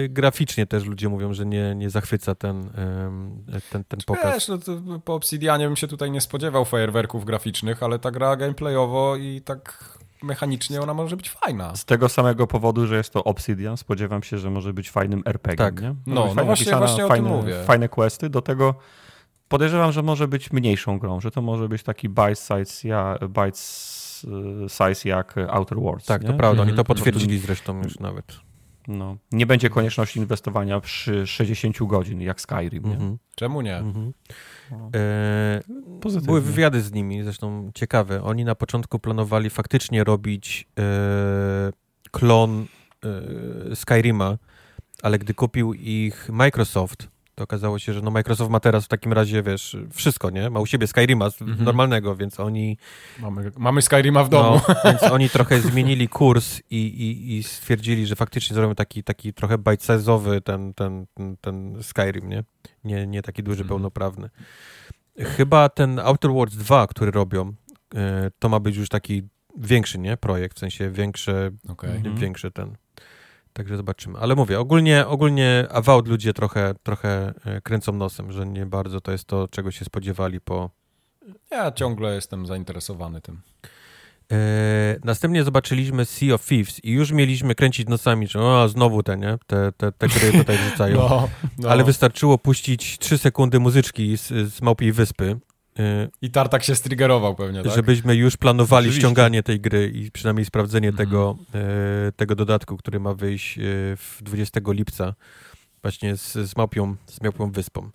y, 0.03 0.09
graficznie 0.09 0.65
też 0.65 0.85
ludzie 0.85 1.09
mówią, 1.09 1.33
że 1.33 1.45
nie, 1.45 1.75
nie 1.75 1.89
zachwyca 1.89 2.35
ten, 2.35 2.69
ten, 3.71 3.83
ten 3.83 3.99
pokaz. 4.05 4.33
Wiesz, 4.33 4.47
no 4.47 4.57
to 4.57 4.99
po 5.05 5.13
Obsidianie 5.13 5.65
bym 5.67 5.75
się 5.75 5.87
tutaj 5.87 6.11
nie 6.11 6.21
spodziewał 6.21 6.65
fajerwerków 6.65 7.25
graficznych, 7.25 7.83
ale 7.83 7.99
ta 7.99 8.11
gra 8.11 8.35
gameplayowo 8.35 9.15
i 9.15 9.41
tak 9.41 9.98
mechanicznie 10.23 10.81
ona 10.81 10.93
może 10.93 11.17
być 11.17 11.29
fajna. 11.29 11.75
Z 11.75 11.85
tego 11.85 12.09
samego 12.09 12.47
powodu, 12.47 12.87
że 12.87 12.97
jest 12.97 13.13
to 13.13 13.23
Obsidian, 13.23 13.77
spodziewam 13.77 14.23
się, 14.23 14.37
że 14.37 14.49
może 14.49 14.73
być 14.73 14.91
fajnym 14.91 15.21
RPG. 15.25 15.57
Tak. 15.57 15.81
Nie? 15.81 15.87
No, 15.89 15.95
no 16.07 16.21
fajnie 16.21 16.33
właśnie- 16.33 16.45
napisana, 16.45 16.77
właśnie 16.79 17.05
o 17.05 17.07
tym 17.07 17.15
fajne, 17.15 17.29
mówię. 17.29 17.63
Fajne 17.63 17.89
questy. 17.89 18.29
Do 18.29 18.41
tego 18.41 18.75
podejrzewam, 19.47 19.91
że 19.91 20.03
może 20.03 20.27
być 20.27 20.51
mniejszą 20.51 20.99
grą, 20.99 21.19
że 21.19 21.31
to 21.31 21.41
może 21.41 21.69
być 21.69 21.83
taki 21.83 22.09
bite 22.09 22.35
size, 22.35 22.87
ja, 22.87 23.17
bite 23.27 23.57
size 24.69 25.09
jak 25.09 25.35
Outer 25.49 25.77
Worlds. 25.79 26.05
Tak, 26.05 26.21
nie? 26.21 26.27
to 26.27 26.33
prawda, 26.33 26.61
oni 26.61 26.71
to 26.71 26.81
Mhm. 26.81 26.85
potwierdzili 26.85 27.39
zresztą 27.39 27.83
już 27.83 27.99
nawet. 27.99 28.25
No. 28.89 29.17
Nie 29.31 29.45
będzie 29.45 29.69
konieczności 29.69 30.19
inwestowania 30.19 30.79
przy 30.79 31.27
60 31.27 31.77
godzin 31.87 32.21
jak 32.21 32.41
Skyrim. 32.41 32.83
Nie? 32.83 32.93
Mhm, 32.93 33.17
Czemu 33.35 33.61
nie? 33.61 33.77
mhm. 33.77 34.13
No. 34.71 34.89
E, 34.95 36.21
były 36.21 36.41
wywiady 36.41 36.81
z 36.81 36.91
nimi, 36.91 37.23
zresztą 37.23 37.71
ciekawe. 37.75 38.23
Oni 38.23 38.45
na 38.45 38.55
początku 38.55 38.99
planowali 38.99 39.49
faktycznie 39.49 40.03
robić 40.03 40.67
e, 40.79 40.83
klon 42.11 42.65
e, 43.71 43.75
Skyrima, 43.75 44.37
ale 45.03 45.19
gdy 45.19 45.33
kupił 45.33 45.73
ich 45.73 46.29
Microsoft, 46.29 47.07
to 47.39 47.43
okazało 47.43 47.79
się, 47.79 47.93
że 47.93 48.01
no 48.01 48.11
Microsoft 48.11 48.51
ma 48.51 48.59
teraz 48.59 48.85
w 48.85 48.87
takim 48.87 49.13
razie, 49.13 49.43
wiesz, 49.43 49.77
wszystko, 49.93 50.29
nie? 50.29 50.49
Ma 50.49 50.59
u 50.59 50.65
siebie 50.65 50.87
Skyrima 50.87 51.25
Mhm. 51.41 51.63
normalnego, 51.63 52.15
więc 52.15 52.39
oni 52.39 52.77
Mamy, 53.19 53.51
mamy 53.57 53.81
Skyrima 53.81 54.23
w 54.23 54.29
domu. 54.29 54.61
No, 54.67 54.75
więc 54.91 55.03
oni 55.03 55.29
trochę 55.39 55.61
zmienili 55.61 56.07
kurs 56.09 56.61
i, 56.69 56.75
i, 56.87 57.37
i 57.37 57.43
stwierdzili, 57.43 58.05
że 58.05 58.15
faktycznie 58.15 58.53
zrobią 58.53 58.75
taki, 58.75 59.03
taki 59.03 59.33
trochę 59.33 59.57
bite-size'owy 59.57 60.41
ten, 60.41 60.73
ten, 60.73 61.05
ten, 61.13 61.37
ten 61.41 61.83
Skyrim, 61.83 62.29
nie? 62.29 62.43
nie? 62.83 63.07
Nie 63.07 63.21
taki 63.21 63.43
duży, 63.43 63.61
Mhm. 63.61 63.67
pełnoprawny. 63.69 64.29
Chyba 65.19 65.69
ten 65.69 65.99
Outer 65.99 66.31
Worlds 66.31 66.55
2, 66.57 66.87
który 66.87 67.11
robią, 67.11 67.53
e, 67.95 68.31
to 68.39 68.49
ma 68.49 68.59
być 68.59 68.75
już 68.75 68.89
taki 68.89 69.23
większy, 69.57 69.99
nie? 69.99 70.17
Projekt, 70.17 70.55
w 70.57 70.59
sensie 70.59 70.89
większy, 70.91 71.51
Okej. 71.69 71.95
Mhm. 71.95 72.15
większy 72.15 72.51
ten. 72.51 72.75
Także 73.53 73.77
zobaczymy. 73.77 74.19
Ale 74.19 74.35
mówię, 74.35 74.59
ogólnie, 74.59 75.07
ogólnie 75.07 75.65
Avowed 75.71 76.07
ludzie 76.07 76.33
trochę, 76.33 76.73
trochę 76.83 77.33
e, 77.45 77.61
kręcą 77.61 77.91
nosem, 77.91 78.31
że 78.31 78.45
nie 78.45 78.65
bardzo 78.65 79.01
to 79.01 79.11
jest 79.11 79.25
to, 79.25 79.47
czego 79.47 79.71
się 79.71 79.85
spodziewali 79.85 80.41
po, 80.41 80.69
Ja 81.51 81.71
ciągle 81.71 82.15
jestem 82.15 82.45
zainteresowany 82.45 83.21
tym. 83.21 83.41
E, 84.31 84.99
następnie 85.03 85.43
zobaczyliśmy 85.43 86.05
Sea 86.05 86.33
of 86.33 86.45
Thieves 86.45 86.85
i 86.85 86.91
już 86.91 87.11
mieliśmy 87.11 87.55
kręcić 87.55 87.87
nosami, 87.87 88.27
że 88.27 88.41
o, 88.41 88.69
znowu 88.69 89.03
te, 89.03 89.17
nie? 89.17 89.37
Te, 89.47 89.71
te, 89.71 89.91
te 89.91 90.07
gry 90.07 90.31
tutaj 90.31 90.57
wrzucają. 90.67 90.95
No, 90.97 91.29
no. 91.57 91.69
Ale 91.69 91.83
wystarczyło 91.83 92.37
puścić 92.37 92.97
3 92.97 93.17
sekundy 93.17 93.59
muzyczki 93.59 94.17
z, 94.17 94.27
z 94.27 94.61
Małpiej 94.61 94.91
Wyspy, 94.91 95.39
I 96.21 96.31
Tartak 96.31 96.63
się 96.63 96.75
striggerował 96.75 97.35
pewnie, 97.35 97.63
tak? 97.63 97.73
żebyśmy 97.73 98.15
już 98.15 98.37
planowali 98.37 98.87
Oczywiście. 98.87 99.01
ściąganie 99.07 99.43
tej 99.43 99.59
gry 99.59 99.91
i 99.95 100.11
przynajmniej 100.11 100.45
sprawdzenie 100.45 100.87
Mhm. 100.89 101.07
tego, 101.09 101.37
e, 101.55 102.11
tego 102.11 102.35
dodatku, 102.35 102.77
który 102.77 102.99
ma 102.99 103.13
wyjść 103.13 103.57
e, 103.57 103.61
w 103.97 104.17
20 104.21 104.59
lipca 104.67 105.13
właśnie 105.81 106.17
z, 106.17 106.33
z, 106.33 106.57
Małpią, 106.57 106.95
z 107.05 107.21
Małpią 107.21 107.51
Wyspą. 107.51 107.89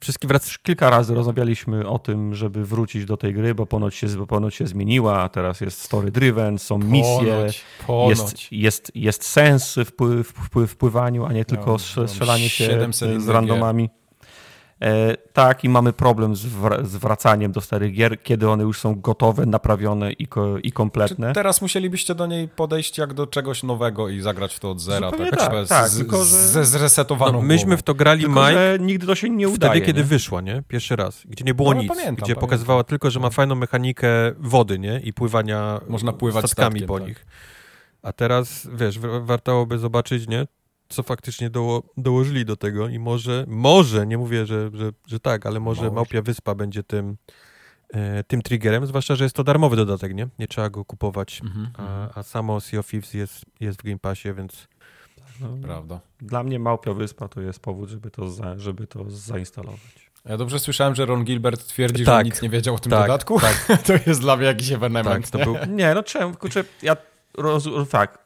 Wszystkie 0.00 0.28
wrac... 0.28 0.58
Kilka 0.58 0.90
razy 0.90 1.14
rozmawialiśmy 1.14 1.88
o 1.88 1.98
tym, 1.98 2.34
żeby 2.34 2.64
wrócić 2.66 3.04
do 3.04 3.16
tej 3.16 3.34
gry, 3.34 3.54
bo 3.54 3.66
ponoć 3.66 3.94
się, 3.94 4.06
bo 4.06 4.26
ponoć 4.26 4.54
się 4.54 4.66
zmieniła, 4.66 5.28
teraz 5.28 5.60
jest 5.60 5.80
story 5.82 6.10
driven, 6.10 6.58
są 6.58 6.78
misje, 6.78 7.32
Ponoć, 7.34 7.64
ponoć. 7.86 8.08
jest, 8.18 8.52
jest, 8.52 8.92
jest 8.94 9.24
sens 9.24 9.74
w, 9.74 9.90
w, 10.24 10.32
w, 10.54 10.66
w 10.66 10.76
pływaniu, 10.76 11.24
a 11.26 11.32
nie 11.32 11.44
tylko 11.44 11.76
No, 11.96 12.08
strzelanie 12.08 12.48
się 12.48 12.64
700 12.66 13.22
z 13.22 13.28
randomami. 13.28 13.90
E, 14.82 15.16
tak, 15.32 15.64
i 15.64 15.68
mamy 15.68 15.92
problem 15.92 16.36
z, 16.36 16.46
wra- 16.46 16.84
z 16.84 16.96
wracaniem 16.96 17.52
do 17.52 17.60
starych 17.60 17.92
gier, 17.92 18.22
kiedy 18.22 18.48
one 18.50 18.62
już 18.62 18.78
są 18.80 19.00
gotowe, 19.00 19.46
naprawione 19.46 20.12
i, 20.12 20.26
ko- 20.26 20.58
i 20.58 20.62
Czy 20.62 20.70
kompletne. 20.72 21.32
teraz 21.32 21.62
musielibyście 21.62 22.14
do 22.14 22.26
niej 22.26 22.48
podejść 22.48 22.98
jak 22.98 23.14
do 23.14 23.26
czegoś 23.26 23.62
nowego 23.62 24.08
i 24.08 24.20
zagrać 24.20 24.54
w 24.54 24.60
to 24.60 24.70
od 24.70 24.80
zera, 24.80 25.10
Zupełnie 25.10 25.30
tak, 25.30 25.40
tak, 25.40 25.68
tak, 25.68 25.88
z, 25.88 25.96
tylko 25.98 26.16
że- 26.24 26.24
ze 26.24 26.64
zresetowaną 26.64 27.32
No, 27.32 27.42
myśmy 27.42 27.76
w 27.76 27.82
to 27.82 27.94
grali, 27.94 28.24
Tylko, 28.24 28.40
Mike, 28.48 28.78
nigdy 28.80 29.06
to 29.06 29.14
się 29.14 29.30
nie 29.30 29.46
Wtedy, 29.48 29.54
udaje. 29.66 29.80
kiedy 29.80 30.00
nie? 30.00 30.06
wyszła, 30.06 30.40
nie? 30.40 30.62
Pierwszy 30.68 30.96
raz. 30.96 31.22
Gdzie 31.24 31.44
nie 31.44 31.54
było 31.54 31.74
No, 31.74 31.80
nic. 31.80 31.88
pamiętam, 31.88 32.14
gdzie 32.14 32.22
pamiętam. 32.24 32.40
pokazywała 32.40 32.84
tylko, 32.84 33.10
że 33.10 33.20
ma 33.20 33.30
fajną 33.30 33.54
mechanikę 33.54 34.08
wody, 34.38 34.78
nie? 34.78 35.00
I 35.00 35.12
pływania 35.12 35.80
Można 35.88 36.12
pływać 36.12 36.46
statkami 36.46 36.70
statkiem, 36.70 36.88
po 36.88 36.98
tak. 36.98 37.08
nich. 37.08 37.26
A 38.02 38.12
teraz, 38.12 38.68
wiesz, 38.74 38.98
warto 39.20 39.66
by 39.66 39.78
zobaczyć, 39.78 40.28
nie? 40.28 40.46
Co 40.92 41.02
faktycznie 41.02 41.50
doło, 41.50 41.82
dołożyli 41.96 42.44
do 42.44 42.56
tego 42.56 42.88
i 42.88 42.98
może, 42.98 43.44
może, 43.48 44.06
nie 44.06 44.18
mówię, 44.18 44.46
że, 44.46 44.70
że, 44.74 44.90
że 45.06 45.20
tak, 45.20 45.46
ale 45.46 45.60
może, 45.60 45.82
może. 45.82 45.94
Małpia 45.94 46.22
Wyspa 46.22 46.54
będzie 46.54 46.82
tym, 46.82 47.16
e, 47.94 48.24
tym 48.24 48.42
triggerem, 48.42 48.86
zwłaszcza, 48.86 49.16
że 49.16 49.24
jest 49.24 49.36
to 49.36 49.44
darmowy 49.44 49.76
dodatek, 49.76 50.14
nie? 50.14 50.28
Nie 50.38 50.48
trzeba 50.48 50.70
go 50.70 50.84
kupować, 50.84 51.40
mhm, 51.44 51.70
a, 51.76 51.82
mhm. 51.82 52.10
a 52.14 52.22
samo 52.22 52.60
Sea 52.60 52.80
of 52.80 52.86
Thieves 52.86 53.14
jest, 53.14 53.44
jest 53.60 53.78
w 53.80 53.84
Game 53.84 53.98
Passie, 53.98 54.34
więc... 54.34 54.68
No, 55.40 55.48
Prawda. 55.62 56.00
Dla 56.20 56.42
mnie 56.42 56.58
Małpia 56.58 56.94
Wyspa 56.94 57.28
to 57.28 57.40
jest 57.40 57.60
powód, 57.60 57.88
żeby 57.88 58.10
to, 58.10 58.30
za, 58.30 58.58
żeby 58.58 58.86
to 58.86 59.10
zainstalować. 59.10 60.10
Ja 60.24 60.36
dobrze 60.36 60.58
słyszałem, 60.58 60.94
że 60.94 61.06
Ron 61.06 61.24
Gilbert 61.24 61.66
twierdzi, 61.66 62.04
tak, 62.04 62.18
że 62.18 62.24
nic 62.24 62.42
nie 62.42 62.48
wiedział 62.48 62.74
o 62.74 62.78
tym 62.78 62.90
tak, 62.90 63.02
dodatku. 63.02 63.40
Tak. 63.40 63.66
to 63.86 63.92
jest 64.06 64.20
dla 64.20 64.36
mnie 64.36 64.46
jakiś 64.46 64.72
ewenement. 64.72 65.30
Tak, 65.30 65.40
to 65.40 65.52
był... 65.52 65.56
Nie, 65.68 65.94
no 65.94 66.02
czemu? 66.02 66.34
Kurczę, 66.34 66.64
ja 66.82 66.96
roz... 67.38 67.68
tak, 67.90 68.21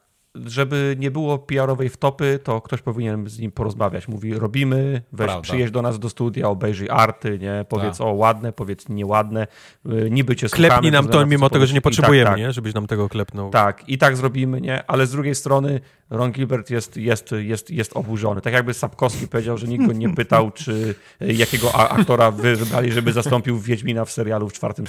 żeby 0.47 0.97
nie 0.99 1.11
było 1.11 1.39
PR-owej 1.39 1.89
wtopy, 1.89 2.39
to 2.45 2.61
ktoś 2.61 2.83
powinien 2.83 3.29
z 3.29 3.39
nim 3.39 3.53
porozmawiać. 3.53 4.09
Mówi, 4.09 4.35
robimy, 4.35 5.03
weź 5.13 5.27
Prawda. 5.27 5.43
przyjedź 5.43 5.71
do 5.71 5.83
nas 5.83 5.99
do 5.99 6.11
studia, 6.11 6.49
obejrzyj 6.49 6.89
arty, 6.91 7.39
nie? 7.39 7.65
Powiedz, 7.69 7.99
tak. 7.99 8.07
o 8.07 8.13
ładne, 8.13 8.53
powiedz 8.53 8.89
nieładne, 8.89 9.47
y, 9.87 10.11
niby 10.11 10.37
cię 10.37 10.49
Klepnij 10.49 10.69
słuchamy, 10.69 10.91
nam 10.91 11.09
to, 11.09 11.27
mimo 11.27 11.51
tego, 11.51 11.67
że 11.67 11.75
nie 11.75 11.81
potrzebujemy, 11.81 12.25
tak, 12.25 12.35
tak. 12.35 12.41
nie? 12.41 12.53
Żebyś 12.53 12.75
nam 12.75 12.87
tego 12.87 13.09
klepnął. 13.09 13.51
Tak, 13.51 13.89
i 13.89 13.99
tak 13.99 14.17
zrobimy, 14.17 14.61
nie? 14.61 14.91
Ale 14.91 15.07
z 15.07 15.11
drugiej 15.11 15.35
strony 15.35 15.81
Ron 16.11 16.33
Gilbert 16.33 16.71
jest, 16.71 16.97
jest, 16.97 17.33
jest, 17.33 17.71
jest 17.71 17.97
oburzony. 17.97 18.41
Tak 18.41 18.53
jakby 18.53 18.75
Sapkowski 18.75 19.29
powiedział, 19.29 19.59
że 19.59 19.67
nikt 19.67 19.87
go 19.87 19.93
nie 19.93 20.15
pytał, 20.15 20.51
czy 20.51 20.95
jakiego 21.21 21.75
aktora 21.75 22.31
wybrali, 22.31 22.93
żeby 22.93 23.13
zastąpił 23.13 23.59
Wiedźmina 23.59 24.05
w 24.05 24.11
serialu 24.11 24.49
w 24.49 24.53
czwartym 24.53 24.87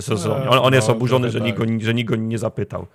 sezonie. 0.00 0.48
On, 0.48 0.58
on 0.58 0.74
jest 0.74 0.88
no, 0.88 0.94
oburzony, 0.94 1.30
że 1.30 1.40
nikt, 1.40 1.58
go, 1.58 1.64
że 1.80 1.94
nikt 1.94 2.10
go 2.10 2.16
nie 2.16 2.38
zapytał. 2.38 2.86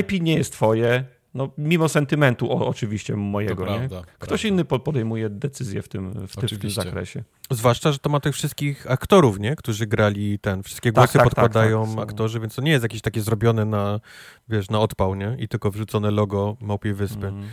IP 0.00 0.22
nie 0.22 0.34
jest 0.34 0.52
twoje, 0.52 1.04
no, 1.34 1.50
mimo 1.58 1.88
sentymentu 1.88 2.52
o, 2.52 2.66
oczywiście 2.68 3.16
mojego, 3.16 3.62
nie? 3.62 3.88
Prawda, 3.88 4.02
Ktoś 4.18 4.40
prawda. 4.40 4.48
inny 4.48 4.64
podejmuje 4.64 5.30
decyzję 5.30 5.82
w 5.82 5.88
tym, 5.88 6.26
w, 6.26 6.36
ty, 6.36 6.56
w, 6.56 6.58
tym 6.58 6.70
zakresie. 6.70 7.22
Zwłaszcza, 7.50 7.92
że 7.92 7.98
to 7.98 8.10
ma 8.10 8.20
tych 8.20 8.34
wszystkich 8.34 8.90
aktorów, 8.90 9.38
nie? 9.38 9.56
Którzy 9.56 9.86
grali 9.86 10.38
ten, 10.38 10.62
wszystkie 10.62 10.92
tak, 10.92 10.94
głosy 10.94 11.12
tak, 11.12 11.22
tak, 11.22 11.24
podkładają 11.24 11.86
tak, 11.86 11.94
tak, 11.94 12.04
aktorzy, 12.04 12.40
więc 12.40 12.54
to 12.54 12.62
nie 12.62 12.70
jest 12.70 12.82
jakieś 12.82 13.00
takie 13.00 13.20
zrobione 13.20 13.64
na, 13.64 14.00
wiesz, 14.48 14.70
na 14.70 14.80
odpał, 14.80 15.14
nie? 15.14 15.36
I 15.38 15.48
tylko 15.48 15.70
wrzucone 15.70 16.10
logo 16.10 16.56
Małpiej 16.60 16.94
Wyspy. 16.94 17.26
Mm. 17.26 17.48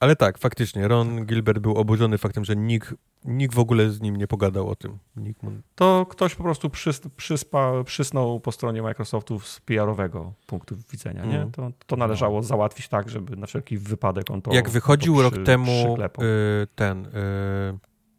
Ale 0.00 0.16
tak, 0.16 0.38
faktycznie, 0.38 0.88
Ron 0.88 1.26
Gilbert 1.26 1.58
był 1.58 1.76
oburzony 1.76 2.18
faktem, 2.18 2.44
że 2.44 2.56
nikt, 2.56 2.94
nikt 3.24 3.54
w 3.54 3.58
ogóle 3.58 3.90
z 3.90 4.00
nim 4.00 4.16
nie 4.16 4.26
pogadał 4.26 4.68
o 4.68 4.76
tym. 4.76 4.98
Mu... 5.16 5.32
To 5.74 6.06
ktoś 6.10 6.34
po 6.34 6.42
prostu 6.42 6.70
przys, 6.70 7.00
przyspa, 7.16 7.84
przysnął 7.84 8.40
po 8.40 8.52
stronie 8.52 8.82
Microsoftu 8.82 9.40
z 9.40 9.60
PR-owego 9.60 10.32
punktu 10.46 10.76
widzenia. 10.92 11.24
Nie? 11.24 11.36
Mm. 11.36 11.52
To, 11.52 11.70
to 11.86 11.96
należało 11.96 12.42
załatwić 12.42 12.88
tak, 12.88 13.08
żeby 13.08 13.36
na 13.36 13.46
wszelki 13.46 13.78
wypadek 13.78 14.30
on 14.30 14.42
to 14.42 14.54
Jak 14.54 14.70
wychodził 14.70 15.16
to 15.16 15.30
przy, 15.30 15.36
rok 15.36 15.46
temu 15.46 15.96
y, 16.22 16.66
ten 16.74 17.06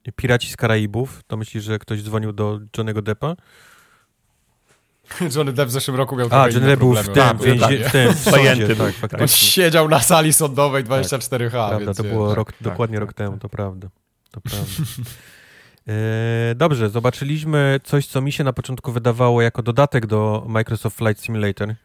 y, 0.07 0.11
Piraci 0.15 0.49
z 0.49 0.57
Karaibów, 0.57 1.23
to 1.27 1.37
myślisz, 1.37 1.63
że 1.63 1.79
ktoś 1.79 2.03
dzwonił 2.03 2.33
do 2.33 2.59
Johnego 2.77 3.01
Deppa? 3.01 3.35
Johnny 5.35 5.53
Depp 5.53 5.69
w 5.69 5.71
zeszłym 5.71 5.97
roku 5.97 6.15
miał 6.15 6.27
A, 6.31 6.47
Johnny 6.47 6.67
Depp 6.67 6.79
był 6.79 6.93
w 6.93 7.05
tym, 7.05 7.13
tak, 7.13 7.37
w 7.37 7.91
tym, 7.91 8.13
w 8.13 8.19
sądzie, 8.19 8.75
tak, 8.75 8.93
faktycznie. 8.93 9.21
On 9.21 9.27
siedział 9.27 9.89
na 9.89 9.99
sali 9.99 10.33
sądowej 10.33 10.85
24H. 10.85 11.49
Prawda, 11.49 11.79
więc 11.79 11.97
to 11.97 12.03
było 12.03 12.35
rok, 12.35 12.51
tak, 12.51 12.61
dokładnie 12.61 12.97
tak, 12.97 13.01
rok 13.01 13.13
temu, 13.13 13.37
to 13.37 13.49
prawda. 13.49 13.87
To 14.31 14.41
prawda. 14.49 14.65
E, 15.87 16.55
dobrze, 16.55 16.89
zobaczyliśmy 16.89 17.79
coś, 17.83 18.07
co 18.07 18.21
mi 18.21 18.31
się 18.31 18.43
na 18.43 18.53
początku 18.53 18.91
wydawało 18.91 19.41
jako 19.41 19.63
dodatek 19.63 20.05
do 20.05 20.45
Microsoft 20.47 20.97
Flight 20.97 21.23
Simulator. 21.23 21.75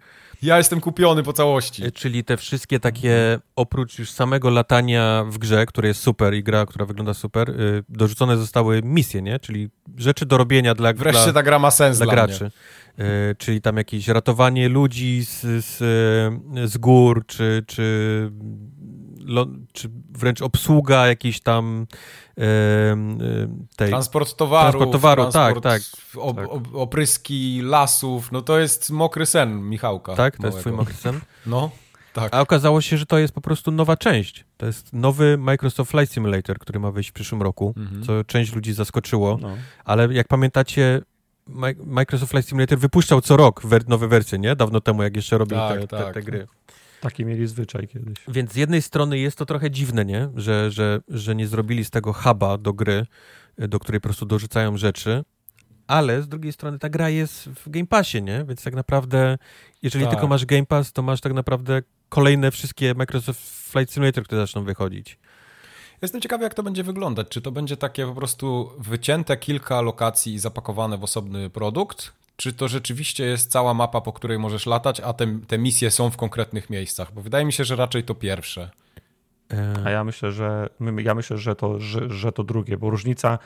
Ja 0.42 0.58
jestem 0.58 0.80
kupiony 0.80 1.22
po 1.22 1.32
całości. 1.32 1.84
E, 1.84 1.90
czyli 1.90 2.24
te 2.24 2.36
wszystkie 2.36 2.80
takie, 2.80 3.38
oprócz 3.56 3.98
już 3.98 4.10
samego 4.10 4.50
latania 4.50 5.24
w 5.28 5.38
grze, 5.38 5.66
które 5.66 5.88
jest 5.88 6.00
super 6.00 6.34
i 6.34 6.42
gra, 6.42 6.66
która 6.66 6.86
wygląda 6.86 7.14
super, 7.14 7.50
e, 7.50 7.54
dorzucone 7.88 8.36
zostały 8.36 8.82
misje, 8.82 9.22
nie? 9.22 9.38
Czyli 9.38 9.68
rzeczy 9.96 10.26
do 10.26 10.38
robienia 10.38 10.74
dla 10.74 10.92
Wreszcie 10.92 11.24
dla, 11.24 11.32
ta 11.32 11.42
gra 11.42 11.58
ma 11.58 11.70
sens 11.70 11.96
dla, 11.96 12.06
dla 12.06 12.14
graczy. 12.14 12.50
E, 12.98 13.34
czyli 13.34 13.60
tam 13.60 13.76
jakieś 13.76 14.08
ratowanie 14.08 14.68
ludzi 14.68 15.24
z, 15.24 15.40
z, 15.64 15.78
z 16.70 16.78
gór, 16.78 17.26
czy, 17.26 17.64
czy, 17.66 18.30
czy 19.72 19.90
wręcz 20.10 20.42
obsługa 20.42 21.06
jakiejś 21.06 21.40
tam 21.40 21.86
tej... 23.76 23.88
Transport 23.88 24.36
towaru. 24.36 24.70
Transport 24.70 24.92
towaru, 24.92 25.22
tak, 25.24 25.32
transport, 25.32 25.64
tak, 25.64 25.82
tak. 25.82 26.22
Ob, 26.22 26.38
ob, 26.48 26.74
opryski 26.74 27.60
lasów, 27.62 28.32
no 28.32 28.42
to 28.42 28.58
jest 28.58 28.90
mokry 28.90 29.26
sen 29.26 29.68
Michałka. 29.68 30.14
Tak, 30.14 30.36
to 30.36 30.42
małego. 30.42 30.56
jest 30.56 30.66
twój 30.66 30.72
mokry 30.72 30.94
sen? 30.94 31.20
No. 31.46 31.70
Tak. 32.12 32.34
A 32.34 32.40
okazało 32.40 32.80
się, 32.80 32.96
że 32.98 33.06
to 33.06 33.18
jest 33.18 33.34
po 33.34 33.40
prostu 33.40 33.70
nowa 33.70 33.96
część. 33.96 34.44
To 34.56 34.66
jest 34.66 34.92
nowy 34.92 35.38
Microsoft 35.38 35.90
Flight 35.90 36.14
Simulator, 36.14 36.58
który 36.58 36.80
ma 36.80 36.90
wyjść 36.90 37.10
w 37.10 37.12
przyszłym 37.12 37.42
roku, 37.42 37.74
mhm. 37.76 38.02
co 38.02 38.24
część 38.24 38.54
ludzi 38.54 38.72
zaskoczyło. 38.72 39.38
No. 39.40 39.56
Ale 39.84 40.14
jak 40.14 40.28
pamiętacie, 40.28 41.02
Microsoft 41.86 42.30
Flight 42.30 42.48
Simulator 42.48 42.78
wypuszczał 42.78 43.20
co 43.20 43.36
rok 43.36 43.62
nowe 43.88 44.08
wersje, 44.08 44.38
nie? 44.38 44.56
Dawno 44.56 44.80
temu, 44.80 45.02
jak 45.02 45.16
jeszcze 45.16 45.38
robił 45.38 45.58
tak, 45.58 45.80
te, 45.80 45.86
tak, 45.86 46.06
te, 46.06 46.12
te, 46.12 46.22
gry. 46.22 46.46
Taki 47.02 47.24
mieli 47.24 47.46
zwyczaj 47.46 47.88
kiedyś. 47.88 48.18
Więc 48.28 48.52
z 48.52 48.56
jednej 48.56 48.82
strony 48.82 49.18
jest 49.18 49.38
to 49.38 49.46
trochę 49.46 49.70
dziwne, 49.70 50.04
nie? 50.04 50.28
Że, 50.34 50.70
że, 50.70 51.00
że 51.08 51.34
nie 51.34 51.46
zrobili 51.46 51.84
z 51.84 51.90
tego 51.90 52.12
huba 52.12 52.58
do 52.58 52.72
gry, 52.72 53.06
do 53.58 53.78
której 53.78 54.00
po 54.00 54.08
prostu 54.08 54.26
dorzucają 54.26 54.76
rzeczy, 54.76 55.24
ale 55.86 56.22
z 56.22 56.28
drugiej 56.28 56.52
strony 56.52 56.78
ta 56.78 56.88
gra 56.88 57.08
jest 57.08 57.48
w 57.48 57.70
Game 57.70 57.86
Passie, 57.86 58.22
nie? 58.22 58.44
Więc 58.48 58.62
tak 58.62 58.74
naprawdę, 58.74 59.38
jeżeli 59.82 60.04
tak. 60.04 60.14
tylko 60.14 60.26
masz 60.26 60.46
Game 60.46 60.66
Pass, 60.66 60.92
to 60.92 61.02
masz 61.02 61.20
tak 61.20 61.32
naprawdę 61.32 61.82
kolejne 62.08 62.50
wszystkie 62.50 62.94
Microsoft 62.94 63.40
Flight 63.70 63.94
Simulator, 63.94 64.24
które 64.24 64.40
zaczną 64.40 64.64
wychodzić. 64.64 65.18
Jestem 66.02 66.20
ciekawy, 66.20 66.44
jak 66.44 66.54
to 66.54 66.62
będzie 66.62 66.84
wyglądać. 66.84 67.28
Czy 67.28 67.40
to 67.40 67.52
będzie 67.52 67.76
takie 67.76 68.06
po 68.06 68.14
prostu 68.14 68.70
wycięte 68.78 69.36
kilka 69.36 69.80
lokacji 69.80 70.34
i 70.34 70.38
zapakowane 70.38 70.98
w 70.98 71.04
osobny 71.04 71.50
produkt? 71.50 72.12
Czy 72.36 72.52
to 72.52 72.68
rzeczywiście 72.68 73.24
jest 73.24 73.50
cała 73.50 73.74
mapa, 73.74 74.00
po 74.00 74.12
której 74.12 74.38
możesz 74.38 74.66
latać, 74.66 75.00
a 75.00 75.12
te, 75.12 75.38
te 75.46 75.58
misje 75.58 75.90
są 75.90 76.10
w 76.10 76.16
konkretnych 76.16 76.70
miejscach? 76.70 77.12
Bo 77.12 77.22
wydaje 77.22 77.44
mi 77.44 77.52
się, 77.52 77.64
że 77.64 77.76
raczej 77.76 78.04
to 78.04 78.14
pierwsze. 78.14 78.70
A 79.84 79.90
ja 79.90 80.04
myślę, 80.04 80.32
że 80.32 80.68
ja 80.98 81.14
myślę, 81.14 81.38
że 81.38 81.56
to, 81.56 81.80
że, 81.80 82.10
że 82.10 82.32
to 82.32 82.44
drugie, 82.44 82.76
bo 82.76 82.90
różnica 82.90 83.38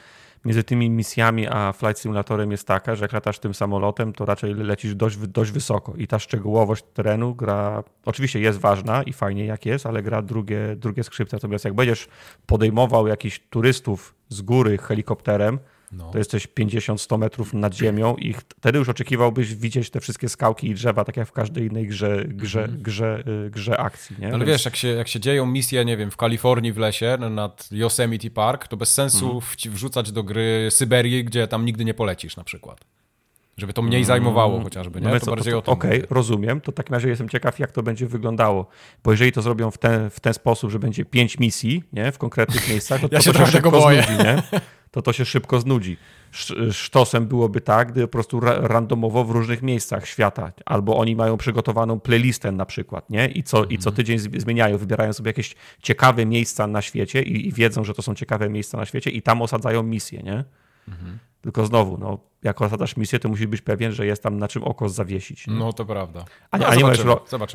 między 0.44 0.64
tymi 0.64 0.90
misjami 0.90 1.46
a 1.48 1.72
Flight 1.72 1.98
Simulatorem 1.98 2.50
jest 2.50 2.66
taka, 2.66 2.96
że 2.96 3.04
jak 3.04 3.12
latasz 3.12 3.38
tym 3.38 3.54
samolotem, 3.54 4.12
to 4.12 4.24
raczej 4.24 4.54
lecisz 4.54 4.94
dość, 4.94 5.16
dość 5.16 5.50
wysoko 5.50 5.94
i 5.96 6.06
ta 6.06 6.18
szczegółowość 6.18 6.84
terenu 6.94 7.34
gra, 7.34 7.82
oczywiście 8.04 8.40
jest 8.40 8.58
ważna 8.58 9.02
i 9.02 9.12
fajnie 9.12 9.44
jak 9.44 9.66
jest, 9.66 9.86
ale 9.86 10.02
gra 10.02 10.22
drugie, 10.22 10.76
drugie 10.76 11.04
skrzypce. 11.04 11.36
Natomiast 11.36 11.64
jak 11.64 11.74
będziesz 11.74 12.08
podejmował 12.46 13.06
jakichś 13.06 13.40
turystów 13.50 14.14
z 14.28 14.42
góry 14.42 14.78
helikopterem, 14.78 15.58
no. 15.92 16.10
To 16.10 16.18
jesteś 16.18 16.48
50-100 16.48 17.18
metrów 17.18 17.54
nad 17.54 17.74
ziemią 17.74 18.16
i 18.16 18.32
wtedy 18.32 18.78
już 18.78 18.88
oczekiwałbyś 18.88 19.54
widzieć 19.54 19.90
te 19.90 20.00
wszystkie 20.00 20.28
skałki 20.28 20.68
i 20.70 20.74
drzewa, 20.74 21.04
tak 21.04 21.16
jak 21.16 21.28
w 21.28 21.32
każdej 21.32 21.66
innej 21.66 21.86
grze, 21.86 22.24
grze, 22.28 22.64
mm. 22.64 22.82
grze, 22.82 23.24
y, 23.46 23.50
grze 23.50 23.80
akcji. 23.80 24.16
Nie? 24.18 24.26
Ale 24.26 24.38
Więc... 24.38 24.48
wiesz, 24.48 24.64
jak 24.64 24.76
się, 24.76 24.88
jak 24.88 25.08
się 25.08 25.20
dzieją 25.20 25.46
misje, 25.46 25.84
nie 25.84 25.96
wiem, 25.96 26.10
w 26.10 26.16
Kalifornii 26.16 26.72
w 26.72 26.78
lesie 26.78 27.18
nad 27.30 27.68
Yosemite 27.72 28.30
Park, 28.30 28.68
to 28.68 28.76
bez 28.76 28.94
sensu 28.94 29.30
mm. 29.30 29.74
wrzucać 29.74 30.12
do 30.12 30.22
gry 30.22 30.68
Syberii, 30.70 31.24
gdzie 31.24 31.48
tam 31.48 31.64
nigdy 31.64 31.84
nie 31.84 31.94
polecisz 31.94 32.36
na 32.36 32.44
przykład. 32.44 32.84
Żeby 33.58 33.72
to 33.72 33.82
mniej 33.82 34.04
zajmowało 34.04 34.52
mm. 34.52 34.64
chociażby, 34.64 35.00
nie? 35.00 35.08
No 35.08 35.20
to 35.20 35.30
bardziej 35.30 35.52
to, 35.52 35.62
to, 35.62 35.72
Okej, 35.72 35.96
okay, 35.96 36.06
rozumiem. 36.10 36.60
To 36.60 36.72
w 36.72 36.74
takim 36.74 36.94
razie 36.94 37.08
jestem 37.08 37.28
ciekaw, 37.28 37.58
jak 37.58 37.72
to 37.72 37.82
będzie 37.82 38.06
wyglądało. 38.06 38.66
Bo 39.04 39.10
jeżeli 39.10 39.32
to 39.32 39.42
zrobią 39.42 39.70
w 39.70 39.78
ten, 39.78 40.10
w 40.10 40.20
ten 40.20 40.34
sposób, 40.34 40.70
że 40.70 40.78
będzie 40.78 41.04
pięć 41.04 41.38
misji 41.38 41.82
nie? 41.92 42.12
w 42.12 42.18
konkretnych 42.18 42.68
miejscach, 42.70 43.00
to, 43.00 43.08
ja 43.12 43.18
to 43.18 43.24
się 43.24 43.32
trochę 43.32 43.52
tego 43.52 43.70
boję. 43.70 44.02
Znudzi, 44.02 44.24
nie? 44.24 44.42
to 44.90 45.02
to 45.02 45.12
się 45.12 45.24
szybko 45.24 45.60
znudzi. 45.60 45.96
Sztosem 46.72 47.26
byłoby 47.26 47.60
tak, 47.60 47.92
gdy 47.92 48.00
po 48.00 48.08
prostu 48.08 48.40
randomowo 48.40 49.24
w 49.24 49.30
różnych 49.30 49.62
miejscach 49.62 50.06
świata, 50.06 50.52
albo 50.66 50.96
oni 50.96 51.16
mają 51.16 51.36
przygotowaną 51.36 52.00
playlistę 52.00 52.52
na 52.52 52.66
przykład, 52.66 53.10
nie? 53.10 53.28
I 53.28 53.42
co, 53.42 53.64
i 53.64 53.78
co 53.78 53.90
mhm. 53.90 53.96
tydzień 53.96 54.18
zmieniają, 54.18 54.78
wybierają 54.78 55.12
sobie 55.12 55.28
jakieś 55.28 55.54
ciekawe 55.82 56.26
miejsca 56.26 56.66
na 56.66 56.82
świecie 56.82 57.22
i, 57.22 57.48
i 57.48 57.52
wiedzą, 57.52 57.84
że 57.84 57.94
to 57.94 58.02
są 58.02 58.14
ciekawe 58.14 58.48
miejsca 58.48 58.78
na 58.78 58.86
świecie 58.86 59.10
i 59.10 59.22
tam 59.22 59.42
osadzają 59.42 59.82
misje, 59.82 60.22
nie? 60.22 60.44
Mhm. 60.88 61.18
Tylko 61.40 61.66
znowu, 61.66 61.98
no, 61.98 62.18
jak 62.42 62.58
zadasz 62.70 62.96
misję, 62.96 63.18
to 63.18 63.28
musisz 63.28 63.46
być 63.46 63.60
pewien, 63.62 63.92
że 63.92 64.06
jest 64.06 64.22
tam 64.22 64.38
na 64.38 64.48
czym 64.48 64.64
oko 64.64 64.88
zawiesić. 64.88 65.46
Nie? 65.46 65.54
No 65.54 65.72
to 65.72 65.84
prawda. 65.84 66.24
A, 66.50 66.58
no, 66.58 66.66
a, 66.66 66.74
nie 66.74 66.82
możesz 66.82 67.00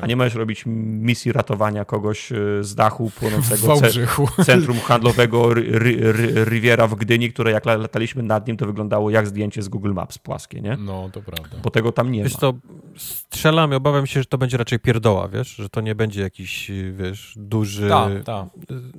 a, 0.00 0.06
nie 0.06 0.16
możesz 0.16 0.34
robić 0.34 0.62
misji 0.66 1.32
ratowania 1.32 1.84
kogoś 1.84 2.32
y, 2.32 2.36
z 2.60 2.74
dachu 2.74 3.10
płonącego 3.20 3.66
ce- 3.74 4.44
centrum 4.44 4.78
handlowego 4.78 5.54
Riviera 6.44 6.86
w 6.86 6.94
Gdyni, 6.94 7.32
które 7.32 7.50
jak 7.50 7.64
lataliśmy 7.66 8.22
nad 8.22 8.46
nim, 8.46 8.56
to 8.56 8.66
wyglądało 8.66 9.10
jak 9.10 9.26
zdjęcie 9.26 9.62
z 9.62 9.68
Google 9.68 9.92
Maps 9.92 10.18
płaskie, 10.18 10.60
nie? 10.60 10.76
No 10.76 11.10
to 11.12 11.22
prawda. 11.22 11.56
Bo 11.62 11.70
tego 11.70 11.92
tam 11.92 12.12
nie 12.12 12.22
wiesz 12.22 12.34
ma. 12.34 12.38
To 12.40 12.54
strzelam 12.96 13.72
i 13.72 13.74
obawiam 13.74 14.06
się, 14.06 14.20
że 14.20 14.26
to 14.26 14.38
będzie 14.38 14.56
raczej 14.56 14.78
pierdoła, 14.78 15.28
wiesz? 15.28 15.48
Że 15.48 15.68
to 15.68 15.80
nie 15.80 15.94
będzie 15.94 16.22
jakiś, 16.22 16.70
wiesz, 16.92 17.34
duży... 17.36 17.88
Tak, 17.88 18.12
tak 18.24 18.46
Mhm. 18.70 18.92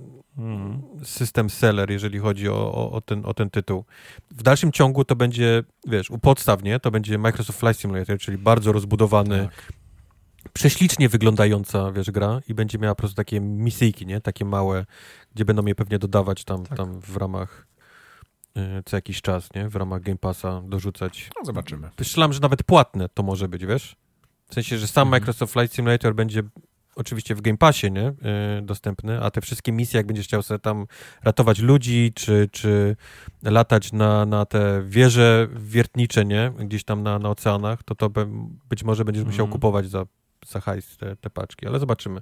System 1.03 1.50
seller, 1.50 1.92
jeżeli 1.92 2.20
chodzi 2.20 2.50
o, 2.50 2.74
o, 2.74 2.92
o, 2.92 3.02
ten, 3.02 3.26
o 3.26 3.34
ten 3.34 3.50
tytuł. 3.50 3.86
W 4.32 4.44
dalszym 4.44 4.72
ciągu 4.72 5.06
to 5.06 5.16
będzie, 5.16 5.64
wiesz, 5.88 6.10
u 6.12 6.20
podstaw, 6.20 6.64
nie? 6.64 6.80
To 6.80 6.92
będzie 6.92 7.18
Microsoft 7.18 7.60
Flight 7.60 7.82
Simulator, 7.82 8.20
czyli 8.20 8.38
bardzo 8.38 8.72
rozbudowany, 8.72 9.50
tak. 9.52 9.74
prześlicznie 10.53 11.10
wyglądająca, 11.10 11.92
wiesz, 11.92 12.12
gra 12.12 12.40
i 12.48 12.53
będzie 12.53 12.78
miała 12.78 12.95
po 12.95 13.00
prostu 13.00 13.16
takie 13.16 13.40
misyjki, 13.40 14.06
nie? 14.06 14.22
Takie 14.22 14.45
małe, 14.45 14.86
gdzie 15.36 15.45
będą 15.45 15.66
je 15.66 15.76
pewnie 15.76 16.00
dodawać 16.00 16.44
tam, 16.44 16.66
tak. 16.66 16.78
tam 16.78 17.02
w 17.02 17.18
ramach 17.18 17.68
y, 18.58 18.84
co 18.86 18.98
jakiś 18.98 19.22
czas, 19.22 19.53
nie? 19.56 19.70
W 19.70 19.76
ramach 19.76 20.02
Game 20.02 20.18
Passa 20.18 20.62
dorzucać. 20.66 21.30
No 21.40 21.45
zobaczymy. 21.45 21.90
Myślałem, 22.00 22.34
że 22.34 22.40
nawet 22.40 22.64
płatne 22.64 23.10
to 23.10 23.24
może 23.24 23.48
być, 23.48 23.66
wiesz? 23.66 23.95
W 24.50 24.53
sensie, 24.53 24.78
że 24.78 24.88
sam 24.88 25.08
mhm. 25.08 25.22
Microsoft 25.22 25.53
Flight 25.53 25.76
Simulator 25.76 26.16
będzie 26.16 26.44
oczywiście 26.96 27.36
w 27.36 27.42
Game 27.42 27.58
Passie, 27.58 27.92
nie? 27.92 28.02
Yy, 28.02 28.62
dostępny, 28.62 29.22
a 29.22 29.32
te 29.32 29.42
wszystkie 29.42 29.72
misje, 29.72 29.98
jak 29.98 30.08
będziesz 30.08 30.26
chciał 30.26 30.42
sobie 30.42 30.60
tam 30.60 30.86
ratować 31.24 31.60
ludzi, 31.60 32.12
czy, 32.16 32.50
czy 32.52 32.96
latać 33.44 33.94
na, 33.94 34.26
na 34.26 34.46
te 34.46 34.84
wieże 34.86 35.48
wiertnicze, 35.56 36.26
nie? 36.26 36.52
Gdzieś 36.60 36.84
tam 36.84 37.04
na, 37.04 37.20
na 37.20 37.30
oceanach, 37.30 37.84
to 37.84 37.96
to 37.96 38.10
być 38.70 38.84
może 38.84 39.06
będziesz 39.06 39.26
musiał 39.26 39.46
mhm. 39.46 39.52
kupować 39.52 39.90
za, 39.90 40.06
za 40.48 40.60
hajs 40.60 40.98
te, 40.98 41.16
te 41.16 41.30
paczki, 41.30 41.68
ale 41.68 41.80
zobaczymy. 41.80 42.22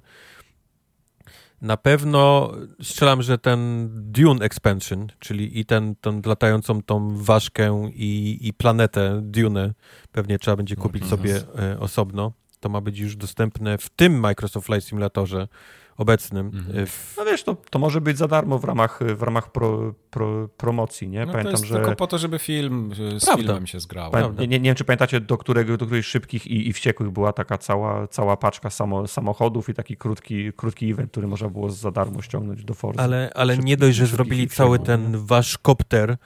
Na 1.62 1.76
pewno 1.76 2.52
strzelam, 2.82 3.22
że 3.22 3.38
ten 3.38 3.88
Dune 3.92 4.44
Expansion, 4.44 5.06
czyli 5.18 5.58
i 5.58 5.64
ten, 5.64 5.94
ten 5.96 6.22
latającą 6.26 6.82
tą 6.82 7.16
ważkę 7.16 7.90
i, 7.94 8.38
i 8.40 8.52
planetę 8.52 9.20
Dune, 9.22 9.74
pewnie 10.12 10.38
trzeba 10.38 10.56
będzie 10.56 10.76
kupić 10.76 11.02
mhm. 11.02 11.20
sobie 11.20 11.40
e, 11.58 11.80
osobno. 11.80 12.32
To 12.62 12.68
ma 12.68 12.80
być 12.80 12.98
już 12.98 13.16
dostępne 13.16 13.78
w 13.78 13.88
tym 13.88 14.20
Microsoft 14.20 14.66
Flight 14.66 14.88
Simulatorze 14.88 15.48
obecnym. 15.96 16.46
Mhm. 16.46 16.86
W... 16.86 17.14
No 17.18 17.24
wiesz, 17.24 17.42
to, 17.42 17.56
to 17.70 17.78
może 17.78 18.00
być 18.00 18.18
za 18.18 18.28
darmo 18.28 18.58
w 18.58 18.64
ramach, 18.64 19.00
w 19.16 19.22
ramach 19.22 19.52
pro, 19.52 19.94
pro, 20.10 20.48
promocji, 20.48 21.08
nie? 21.08 21.26
No 21.26 21.32
Pamiętam, 21.32 21.44
to 21.44 21.50
jest 21.50 21.64
że... 21.64 21.74
tylko 21.74 21.96
po 21.96 22.06
to, 22.06 22.18
żeby 22.18 22.38
film 22.38 22.90
z 23.18 23.24
Prawda. 23.24 23.42
filmem 23.42 23.66
się 23.66 23.80
zgrał. 23.80 24.12
Nie, 24.38 24.46
nie, 24.46 24.58
nie, 24.58 24.68
wiem, 24.70 24.74
czy 24.74 24.84
pamiętacie, 24.84 25.20
do, 25.20 25.38
którego, 25.38 25.76
do 25.76 25.86
których 25.86 26.06
szybkich 26.06 26.46
i, 26.46 26.68
i 26.68 26.72
wściekłych 26.72 27.10
była 27.10 27.32
taka 27.32 27.58
cała, 27.58 28.08
cała 28.08 28.36
paczka 28.36 28.70
samo, 28.70 29.06
samochodów 29.06 29.68
i 29.68 29.74
taki 29.74 29.96
krótki, 29.96 30.52
krótki 30.52 30.90
event, 30.90 31.10
który 31.10 31.26
można 31.26 31.48
było 31.48 31.70
za 31.70 31.90
darmo 31.90 32.22
ściągnąć 32.22 32.64
do 32.64 32.74
Forza. 32.74 33.02
Ale, 33.02 33.30
ale 33.34 33.58
nie 33.58 33.76
dość, 33.76 33.96
że 33.96 34.06
zrobili 34.06 34.48
cały 34.48 34.78
ten 34.78 35.26
wasz 35.26 35.58
kopter, 35.58 36.16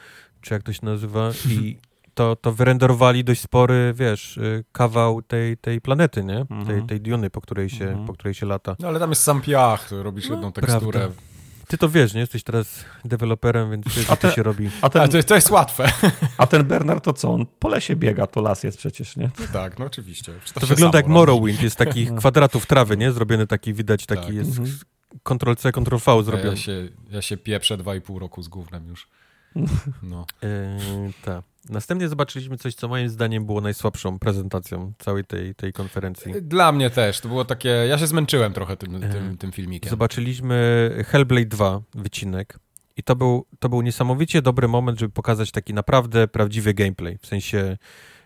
czy 0.40 0.55
jak 0.55 0.62
to 0.62 0.73
się 0.73 0.86
nazywa, 0.86 1.31
i 1.48 1.76
to, 2.16 2.36
to 2.36 2.52
wyrenderowali 2.52 3.24
dość 3.24 3.40
spory, 3.40 3.92
wiesz, 3.96 4.36
y, 4.36 4.64
kawał 4.72 5.22
tej, 5.22 5.56
tej 5.56 5.80
planety, 5.80 6.24
nie? 6.24 6.38
Mhm. 6.38 6.66
Tej, 6.66 6.82
tej 6.82 7.00
Diony, 7.00 7.30
po 7.30 7.40
której, 7.40 7.70
się, 7.70 7.84
mhm. 7.84 8.06
po 8.06 8.12
której 8.12 8.34
się 8.34 8.46
lata. 8.46 8.76
No 8.78 8.88
ale 8.88 8.98
tam 8.98 9.10
jest 9.10 9.22
sam 9.22 9.40
piach, 9.40 9.90
robisz 9.90 10.28
no, 10.28 10.34
jedną 10.34 10.52
teksturę. 10.52 11.00
Prawda. 11.00 11.22
Ty 11.68 11.78
to 11.78 11.88
wiesz, 11.88 12.14
nie? 12.14 12.20
Jesteś 12.20 12.42
teraz 12.42 12.84
deweloperem, 13.04 13.70
więc 13.70 13.94
wiesz, 13.96 14.10
a 14.10 14.16
te, 14.16 14.28
to 14.28 14.34
się 14.34 14.42
robi. 14.42 14.70
A, 14.82 14.88
ten, 14.88 15.02
a 15.02 15.08
to, 15.08 15.22
to, 15.22 15.34
jest 15.34 15.50
łatwe. 15.50 15.92
A 16.38 16.46
ten 16.46 16.64
Bernard 16.64 17.04
to 17.04 17.12
co? 17.12 17.30
On 17.30 17.46
po 17.58 17.68
lesie 17.68 17.96
biega, 17.96 18.26
to 18.26 18.40
las 18.40 18.62
jest 18.62 18.78
przecież, 18.78 19.16
nie? 19.16 19.30
Tak, 19.52 19.78
no 19.78 19.84
oczywiście. 19.84 20.32
To, 20.54 20.60
to 20.60 20.66
wygląda 20.66 20.98
jak 20.98 21.06
Morrowind, 21.06 21.62
jest 21.62 21.76
takich 21.76 22.10
no. 22.10 22.18
kwadratów 22.18 22.66
trawy, 22.66 22.96
nie? 22.96 23.12
Zrobiony 23.12 23.46
taki, 23.46 23.74
widać 23.74 24.06
taki 24.06 24.26
tak. 24.26 24.34
jest 24.34 24.58
mhm. 24.58 24.78
Ctrl-C, 25.24 25.72
Ctrl-V 25.72 26.22
zrobiony. 26.22 26.50
Ja 26.50 26.56
się, 26.56 26.88
ja 27.10 27.22
się 27.22 27.36
pieprzę 27.36 27.76
dwa 27.76 27.94
i 27.94 28.00
pół 28.00 28.18
roku 28.18 28.42
z 28.42 28.48
gównem 28.48 28.88
już. 28.88 29.08
No. 30.02 30.26
Yy, 30.42 31.12
tak. 31.22 31.44
Następnie 31.70 32.08
zobaczyliśmy 32.08 32.58
coś, 32.58 32.74
co 32.74 32.88
moim 32.88 33.08
zdaniem 33.08 33.46
było 33.46 33.60
najsłabszą 33.60 34.18
prezentacją 34.18 34.92
całej 34.98 35.24
tej, 35.24 35.54
tej 35.54 35.72
konferencji. 35.72 36.32
Dla 36.42 36.72
mnie 36.72 36.90
też. 36.90 37.20
To 37.20 37.28
było 37.28 37.44
takie. 37.44 37.68
Ja 37.68 37.98
się 37.98 38.06
zmęczyłem 38.06 38.52
trochę 38.52 38.76
tym, 38.76 39.00
tym, 39.00 39.36
tym 39.38 39.52
filmikiem. 39.52 39.90
Zobaczyliśmy 39.90 40.90
Hellblade 41.08 41.46
2 41.46 41.80
wycinek. 41.94 42.58
I 42.96 43.02
to 43.02 43.16
był, 43.16 43.46
to 43.58 43.68
był 43.68 43.82
niesamowicie 43.82 44.42
dobry 44.42 44.68
moment, 44.68 44.98
żeby 44.98 45.12
pokazać 45.12 45.50
taki 45.50 45.74
naprawdę 45.74 46.28
prawdziwy 46.28 46.74
gameplay. 46.74 47.18
W 47.18 47.26
sensie 47.26 47.76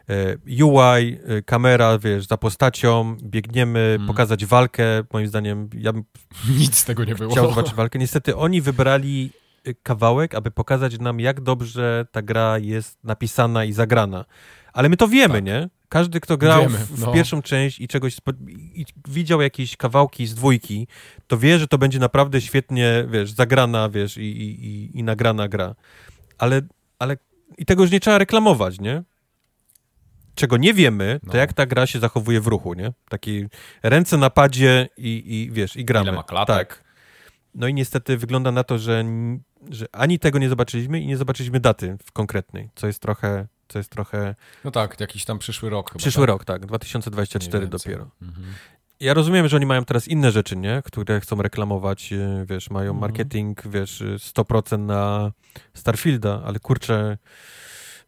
e, 0.09 0.65
UI, 0.65 1.19
e, 1.27 1.43
kamera, 1.43 1.99
wiesz, 1.99 2.27
za 2.27 2.36
postacią, 2.36 3.17
biegniemy, 3.23 3.89
hmm. 3.91 4.07
pokazać 4.07 4.47
walkę. 4.47 4.85
Moim 5.12 5.27
zdaniem, 5.27 5.69
ja 5.75 5.93
bym. 5.93 6.05
Nic 6.59 6.77
z 6.77 6.85
tego 6.85 7.05
nie 7.05 7.15
było. 7.15 7.33
Chciał 7.33 7.51
zobaczyć 7.51 7.75
walkę. 7.75 7.99
Niestety 7.99 8.36
oni 8.36 8.60
wybrali 8.60 9.31
kawałek, 9.83 10.35
aby 10.35 10.51
pokazać 10.51 10.99
nam, 10.99 11.21
jak 11.21 11.41
dobrze 11.41 12.07
ta 12.13 12.23
gra 12.23 12.59
jest 12.59 13.05
napisana 13.05 13.65
i 13.65 13.73
zagrana. 13.73 14.25
Ale 14.73 14.89
my 14.89 14.97
to 14.97 15.09
wiemy, 15.09 15.35
tak. 15.35 15.45
nie? 15.45 15.69
Każdy, 15.89 16.21
kto 16.21 16.37
grał 16.37 16.63
wiemy, 16.63 16.79
w, 16.79 16.89
w 16.89 17.01
no. 17.01 17.13
pierwszą 17.13 17.43
część 17.43 17.81
i 17.81 17.89
czegoś 17.89 18.17
i 18.75 18.85
widział 19.09 19.41
jakieś 19.41 19.77
kawałki 19.77 20.27
z 20.27 20.35
dwójki, 20.35 20.87
to 21.27 21.39
wie, 21.39 21.59
że 21.59 21.69
to 21.69 21.79
będzie 21.79 21.99
naprawdę 21.99 22.41
świetnie, 22.41 23.05
wiesz, 23.09 23.33
zagrana, 23.33 23.89
wiesz, 23.89 24.17
i, 24.17 24.23
i, 24.23 24.99
i 24.99 25.03
nagrana 25.03 25.49
gra. 25.49 25.75
Ale, 26.39 26.61
ale 26.99 27.17
i 27.59 27.65
tego 27.65 27.83
już 27.83 27.93
nie 27.93 28.01
trzeba 28.01 28.19
reklamować, 28.19 28.81
nie? 28.81 29.03
Czego 30.35 30.57
nie 30.57 30.75
wiemy, 30.75 31.21
to 31.23 31.33
no. 31.33 31.39
jak 31.39 31.53
ta 31.53 31.67
gra 31.67 31.87
się 31.87 31.99
zachowuje 31.99 32.41
w 32.41 32.47
ruchu, 32.47 32.75
nie? 32.75 32.93
Taki 33.09 33.47
ręce 33.83 34.17
na 34.17 34.31
padzie 34.31 34.89
i, 34.97 35.23
i 35.27 35.51
wiesz, 35.53 35.77
i 35.77 35.85
gramy. 35.85 36.05
Ile 36.05 36.13
ma 36.13 36.23
klatek. 36.23 36.69
Tak. 36.69 36.85
No 37.55 37.69
i 37.69 37.75
niestety 37.75 38.17
wygląda 38.17 38.53
na 38.53 38.65
to, 38.65 38.79
że 38.79 39.05
że 39.69 39.87
ani 39.93 40.19
tego 40.19 40.39
nie 40.39 40.49
zobaczyliśmy 40.49 41.01
i 41.01 41.07
nie 41.07 41.17
zobaczyliśmy 41.17 41.61
daty 41.61 41.97
konkretnej, 42.13 42.71
co 42.75 42.87
jest 42.87 43.03
trochę, 43.03 43.47
co 43.69 43.79
jest 43.79 43.91
trochę... 43.91 44.35
No 44.65 44.71
tak, 44.71 45.01
jakiś 45.01 45.25
tam 45.25 45.39
przyszły 45.39 45.71
rok. 45.71 45.95
Przyszły 45.97 46.23
chyba, 46.23 46.33
rok, 46.33 46.45
tak, 46.45 46.67
2024 46.67 47.67
dopiero. 47.67 48.11
Mhm. 48.23 48.47
Ja 49.01 49.15
rozumiem, 49.15 49.49
że 49.49 49.57
oni 49.57 49.67
mają 49.67 49.85
teraz 49.85 50.09
inne 50.09 50.31
rzeczy, 50.31 50.57
nie? 50.57 50.83
Które 50.85 51.21
chcą 51.21 51.43
reklamować, 51.43 52.13
y, 52.13 52.45
wiesz, 52.47 52.71
mają 52.71 52.91
mhm. 52.91 53.01
marketing, 53.01 53.63
wiesz, 53.67 54.03
100% 54.03 54.79
na 54.79 55.33
Starfielda, 55.75 56.43
ale 56.45 56.59
kurczę, 56.59 57.19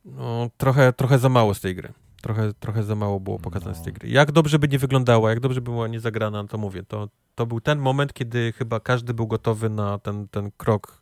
no, 0.05 0.51
trochę, 0.57 0.93
trochę 0.93 1.19
za 1.19 1.29
mało 1.29 1.55
z 1.55 1.61
tej 1.61 1.75
gry. 1.75 1.93
Trochę, 2.23 2.55
trochę 2.55 2.83
za 2.83 2.95
mało 2.95 3.21
było 3.21 3.39
pokazane 3.39 3.73
no. 3.73 3.81
z 3.81 3.85
tej 3.85 3.93
gry. 3.93 4.09
Jak 4.09 4.33
dobrze 4.33 4.59
by 4.59 4.69
nie 4.69 4.79
wyglądała, 4.79 5.31
jak 5.31 5.41
dobrze 5.41 5.61
by 5.61 5.71
była 5.71 5.89
nie 5.89 6.01
zagrana, 6.01 6.45
to 6.45 6.59
mówię, 6.59 6.83
to, 6.83 7.09
to 7.35 7.47
był 7.47 7.61
ten 7.61 7.79
moment, 7.79 8.13
kiedy 8.13 8.53
chyba 8.53 8.81
każdy 8.81 9.15
był 9.15 9.27
gotowy 9.27 9.71
na 9.71 9.99
ten, 9.99 10.29
ten 10.29 10.51
krok 10.57 11.02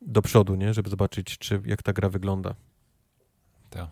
do 0.00 0.22
przodu, 0.22 0.54
nie? 0.54 0.74
Żeby 0.74 0.90
zobaczyć, 0.90 1.38
czy, 1.38 1.62
jak 1.64 1.82
ta 1.82 1.92
gra 1.92 2.08
wygląda. 2.08 2.54
Tak. 3.70 3.88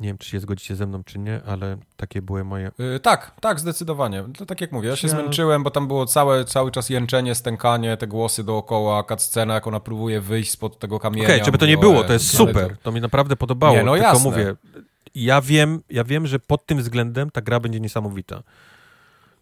Nie 0.00 0.08
wiem, 0.08 0.18
czy 0.18 0.30
się 0.30 0.40
zgodzicie 0.40 0.76
ze 0.76 0.86
mną, 0.86 1.04
czy 1.04 1.18
nie, 1.18 1.40
ale 1.46 1.76
takie 1.96 2.22
były 2.22 2.44
moje... 2.44 2.70
Yy, 2.78 3.00
tak, 3.00 3.34
tak, 3.40 3.60
zdecydowanie. 3.60 4.24
To 4.38 4.46
tak 4.46 4.60
jak 4.60 4.72
mówię, 4.72 4.88
ja 4.88 4.96
się 4.96 5.08
ja... 5.08 5.14
zmęczyłem, 5.14 5.62
bo 5.62 5.70
tam 5.70 5.86
było 5.86 6.06
całe, 6.06 6.44
cały 6.44 6.70
czas 6.70 6.90
jęczenie, 6.90 7.34
stękanie, 7.34 7.96
te 7.96 8.06
głosy 8.06 8.44
dookoła, 8.44 9.04
scena, 9.18 9.54
jak 9.54 9.66
ona 9.66 9.80
próbuje 9.80 10.20
wyjść 10.20 10.50
spod 10.50 10.78
tego 10.78 10.98
kamienia. 10.98 11.24
Okej, 11.24 11.36
okay, 11.36 11.44
żeby 11.44 11.58
to 11.58 11.66
nie 11.66 11.78
było, 11.78 12.04
to 12.04 12.12
jest 12.12 12.36
super, 12.36 12.70
to... 12.70 12.82
to 12.82 12.92
mi 12.92 13.00
naprawdę 13.00 13.36
podobało, 13.36 13.76
nie, 13.76 13.82
no 13.82 13.92
tylko 13.92 14.08
jasne. 14.08 14.30
mówię, 14.30 14.54
ja 15.14 15.40
wiem, 15.40 15.82
ja 15.90 16.04
wiem, 16.04 16.26
że 16.26 16.38
pod 16.38 16.66
tym 16.66 16.78
względem 16.78 17.30
ta 17.30 17.40
gra 17.40 17.60
będzie 17.60 17.80
niesamowita. 17.80 18.42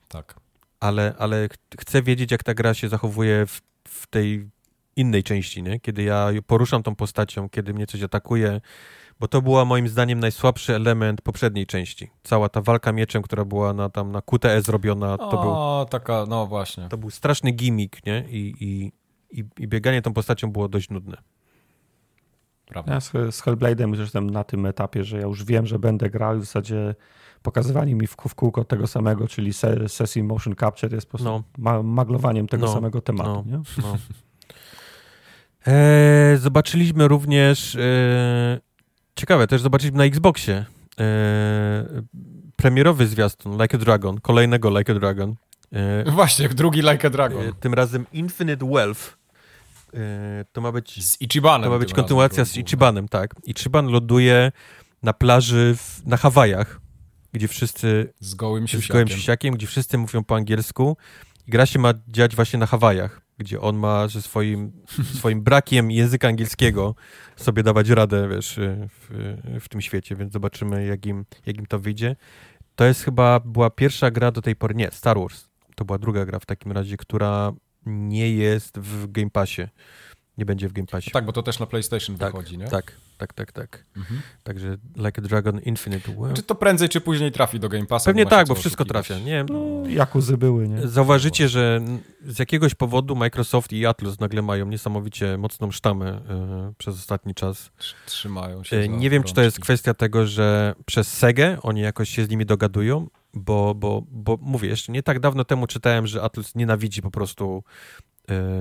Tak. 0.09 0.34
Ale, 0.81 1.15
ale 1.18 1.49
chcę 1.81 2.02
wiedzieć, 2.02 2.31
jak 2.31 2.43
ta 2.43 2.55
gra 2.55 2.75
się 2.75 2.89
zachowuje 2.89 3.47
w, 3.47 3.60
w 3.89 4.07
tej 4.07 4.49
innej 4.97 5.23
części, 5.23 5.62
nie? 5.62 5.81
kiedy 5.81 6.02
ja 6.02 6.28
poruszam 6.47 6.82
tą 6.82 6.94
postacią, 6.94 7.48
kiedy 7.48 7.74
mnie 7.74 7.86
coś 7.86 8.02
atakuje, 8.02 8.60
bo 9.20 9.28
to 9.28 9.42
była 9.42 9.64
moim 9.64 9.89
zdaniem 9.89 10.20
najsłabszy 10.20 10.74
element 10.74 11.23
poprzedniej 11.23 11.66
części. 11.66 12.10
Cała 12.23 12.48
ta 12.48 12.60
walka 12.60 12.92
mieczem, 12.92 13.23
która 13.23 13.44
była 13.44 13.73
na, 13.73 13.89
tam 13.89 14.12
na 14.12 14.23
QTE 14.23 14.62
zrobiona, 14.62 15.18
to 15.18 15.31
o, 15.31 15.42
był... 15.42 15.90
taka, 15.90 16.26
no 16.28 16.47
właśnie. 16.47 16.89
To 16.89 16.98
był 16.98 17.10
straszny 17.10 17.50
gimmick, 17.52 18.06
nie? 18.06 18.24
I, 18.28 18.55
i, 18.60 18.92
i, 19.40 19.44
i 19.58 19.68
bieganie 19.68 20.02
tą 20.02 20.12
postacią 20.12 20.52
było 20.52 20.68
dość 20.68 20.90
nudne. 20.90 21.16
Prawda. 22.66 22.94
Ja 22.94 23.00
z, 23.00 23.10
z 23.10 23.42
Hellblade'em 23.42 23.89
już 23.89 23.98
jestem 23.98 24.31
na 24.31 24.44
tym 24.44 24.66
etapie, 24.66 25.05
że 25.05 25.16
ja 25.16 25.23
już 25.23 25.44
wiem, 25.44 25.66
że 25.66 25.78
będę 25.78 26.10
grał 26.10 26.36
i 26.36 26.40
w 26.40 26.44
zasadzie 26.44 26.94
pokazywanie 27.42 27.94
mi 27.94 28.06
w, 28.06 28.16
w 28.28 28.34
kółko 28.34 28.64
tego 28.64 28.86
samego, 28.86 29.28
czyli 29.28 29.52
se, 29.52 29.89
sesji 29.89 30.23
motion 30.23 30.55
capture 30.56 30.94
jest 30.94 31.06
po 31.06 31.10
prostu 31.10 31.28
no. 31.28 31.42
ma, 31.58 31.82
maglowaniem 31.82 32.48
tego 32.48 32.66
no. 32.66 32.73
samego 32.73 33.00
tematu. 33.00 33.44
No. 33.47 33.58
Nie? 33.58 33.62
E, 35.67 36.36
zobaczyliśmy 36.36 37.09
również, 37.09 37.76
e, 37.76 38.60
ciekawe, 39.17 39.47
też 39.47 39.62
zobaczyliśmy 39.62 39.99
na 39.99 40.05
Xboxie 40.05 40.65
e, 41.01 42.02
premierowy 42.57 43.07
zwiastun 43.07 43.62
Like 43.62 43.76
a 43.76 43.81
Dragon, 43.81 44.20
kolejnego 44.20 44.78
Like 44.78 44.93
a 44.93 44.94
Dragon. 44.94 45.34
E, 45.73 46.10
Właśnie, 46.10 46.49
drugi 46.49 46.81
Like 46.81 47.07
a 47.07 47.10
Dragon. 47.10 47.43
Tym 47.60 47.75
razem 47.75 48.07
Infinite 48.12 48.67
Wealth. 48.67 49.17
To 50.52 50.60
ma 50.60 50.73
być... 50.73 51.05
Z 51.05 51.20
Ichibanem. 51.20 51.65
To 51.65 51.70
ma 51.70 51.78
być 51.78 51.93
kontynuacja 51.93 52.44
z 52.44 52.57
Ichibanem, 52.57 53.09
tak. 53.09 53.34
Ichiban 53.44 53.86
ląduje 53.86 54.52
na 55.02 55.12
plaży 55.12 55.75
w, 55.76 56.07
na 56.07 56.17
Hawajach, 56.17 56.81
gdzie 57.33 57.49
wszyscy... 57.49 58.12
Z 58.20 58.34
gołym 58.34 58.68
siusiakiem. 58.68 59.09
Z 59.09 59.26
gołym 59.26 59.55
gdzie 59.55 59.67
wszyscy 59.67 59.99
mówią 59.99 60.25
po 60.25 60.36
angielsku. 60.36 60.97
gra 61.49 61.67
się 61.67 61.78
ma 61.78 61.94
dziać 62.09 62.36
właśnie 62.36 62.59
na 62.59 62.67
Hawajach 62.67 63.23
gdzie 63.44 63.60
on 63.60 63.76
ma 63.76 64.08
ze 64.08 64.23
swoim, 64.23 64.73
swoim 65.18 65.42
brakiem 65.42 65.90
języka 65.90 66.28
angielskiego 66.28 66.94
sobie 67.36 67.62
dawać 67.62 67.89
radę, 67.89 68.28
wiesz, 68.28 68.60
w, 68.89 69.34
w 69.60 69.68
tym 69.68 69.81
świecie, 69.81 70.16
więc 70.16 70.32
zobaczymy, 70.32 70.86
jak 70.86 71.06
im, 71.06 71.24
jak 71.47 71.58
im 71.58 71.66
to 71.66 71.78
wyjdzie. 71.78 72.16
To 72.76 72.84
jest 72.84 73.02
chyba, 73.02 73.40
była 73.40 73.70
pierwsza 73.70 74.10
gra 74.10 74.31
do 74.31 74.42
tej 74.42 74.56
pory, 74.56 74.74
nie, 74.74 74.90
Star 74.90 75.18
Wars. 75.18 75.48
To 75.74 75.84
była 75.84 75.98
druga 75.98 76.24
gra 76.24 76.39
w 76.39 76.47
takim 76.47 76.73
razie, 76.73 76.97
która 76.97 77.52
nie 77.86 78.32
jest 78.32 78.78
w 78.78 79.12
Game 79.12 79.31
Passie. 79.31 79.62
Nie 80.38 80.44
będzie 80.44 80.68
w 80.68 80.72
Game 80.72 80.86
Passie. 80.86 81.10
tak, 81.10 81.24
bo 81.24 81.32
to 81.32 81.42
też 81.42 81.58
na 81.58 81.66
PlayStation 81.66 82.16
tak, 82.18 82.32
wychodzi, 82.32 82.58
nie? 82.58 82.68
Tak, 82.68 82.92
tak, 83.18 83.32
tak, 83.32 83.52
tak. 83.52 83.84
Mhm. 83.96 84.20
Także 84.42 84.76
Like 84.96 85.22
a 85.22 85.24
Dragon 85.24 85.60
Infinite. 85.60 86.12
Czy 86.34 86.42
to 86.42 86.54
prędzej 86.54 86.88
czy 86.88 87.00
później 87.00 87.32
trafi 87.32 87.60
do 87.60 87.68
Game 87.68 87.86
Passa? 87.86 88.04
pewnie 88.04 88.24
bo 88.24 88.30
tak, 88.30 88.48
bo 88.48 88.54
wszystko 88.54 88.84
oszukiwać. 88.84 89.06
trafia. 89.06 89.24
Nie 89.24 89.30
wiem, 89.32 89.46
No, 89.50 89.88
Jakuzy 89.88 90.36
były, 90.36 90.68
nie? 90.68 90.88
Zauważycie, 90.88 91.48
że 91.48 91.80
z 92.26 92.38
jakiegoś 92.38 92.74
powodu 92.74 93.16
Microsoft 93.16 93.72
i 93.72 93.86
Atlus 93.86 94.20
nagle 94.20 94.42
mają 94.42 94.66
niesamowicie 94.66 95.38
mocną 95.38 95.70
sztamę 95.70 96.06
e, 96.28 96.72
przez 96.78 96.94
ostatni 96.94 97.34
czas. 97.34 97.70
Tr- 97.80 97.94
Trzymają 98.06 98.64
się. 98.64 98.76
E, 98.76 98.88
Nie 98.88 99.10
wiem, 99.10 99.22
czy 99.22 99.34
to 99.34 99.42
jest 99.42 99.60
kwestia 99.60 99.94
tego, 99.94 100.26
że 100.26 100.74
przez 100.86 101.12
Segę 101.12 101.58
oni 101.62 101.80
jakoś 101.80 102.10
się 102.10 102.24
z 102.24 102.28
nimi 102.28 102.46
dogadują, 102.46 103.08
bo, 103.34 103.74
bo, 103.74 104.02
bo 104.10 104.38
mówię, 104.40 104.68
jeszcze 104.68 104.92
nie 104.92 105.02
tak 105.02 105.20
dawno 105.20 105.44
temu 105.44 105.66
czytałem, 105.66 106.06
że 106.06 106.22
Atlus 106.22 106.54
nienawidzi 106.54 107.02
po 107.02 107.10
prostu 107.10 107.64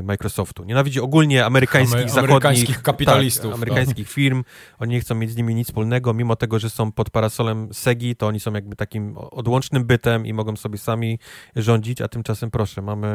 Microsoftu. 0.03 0.63
Nienawidzi 0.63 0.99
ogólnie 0.99 1.45
amerykańskich, 1.45 1.99
Amery- 1.99 2.09
zachodnich... 2.09 2.29
amerykańskich 2.31 2.81
kapitalistów, 2.81 3.41
Tak, 3.43 3.49
no. 3.51 3.55
amerykańskich 3.55 4.09
firm. 4.09 4.43
Oni 4.79 4.91
nie 4.91 4.99
chcą 5.01 5.15
mieć 5.15 5.31
z 5.31 5.35
nimi 5.37 5.55
nic 5.55 5.67
wspólnego, 5.67 6.13
mimo 6.13 6.35
tego, 6.35 6.59
że 6.59 6.69
są 6.69 6.91
pod 6.91 7.09
parasolem 7.09 7.73
Segi, 7.73 8.15
to 8.15 8.27
oni 8.27 8.39
są 8.39 8.53
jakby 8.53 8.75
takim 8.75 9.17
odłącznym 9.17 9.85
bytem 9.85 10.25
i 10.25 10.33
mogą 10.33 10.55
sobie 10.55 10.77
sami 10.77 11.19
rządzić, 11.55 12.01
a 12.01 12.07
tymczasem 12.07 12.51
proszę, 12.51 12.81
mamy, 12.81 13.07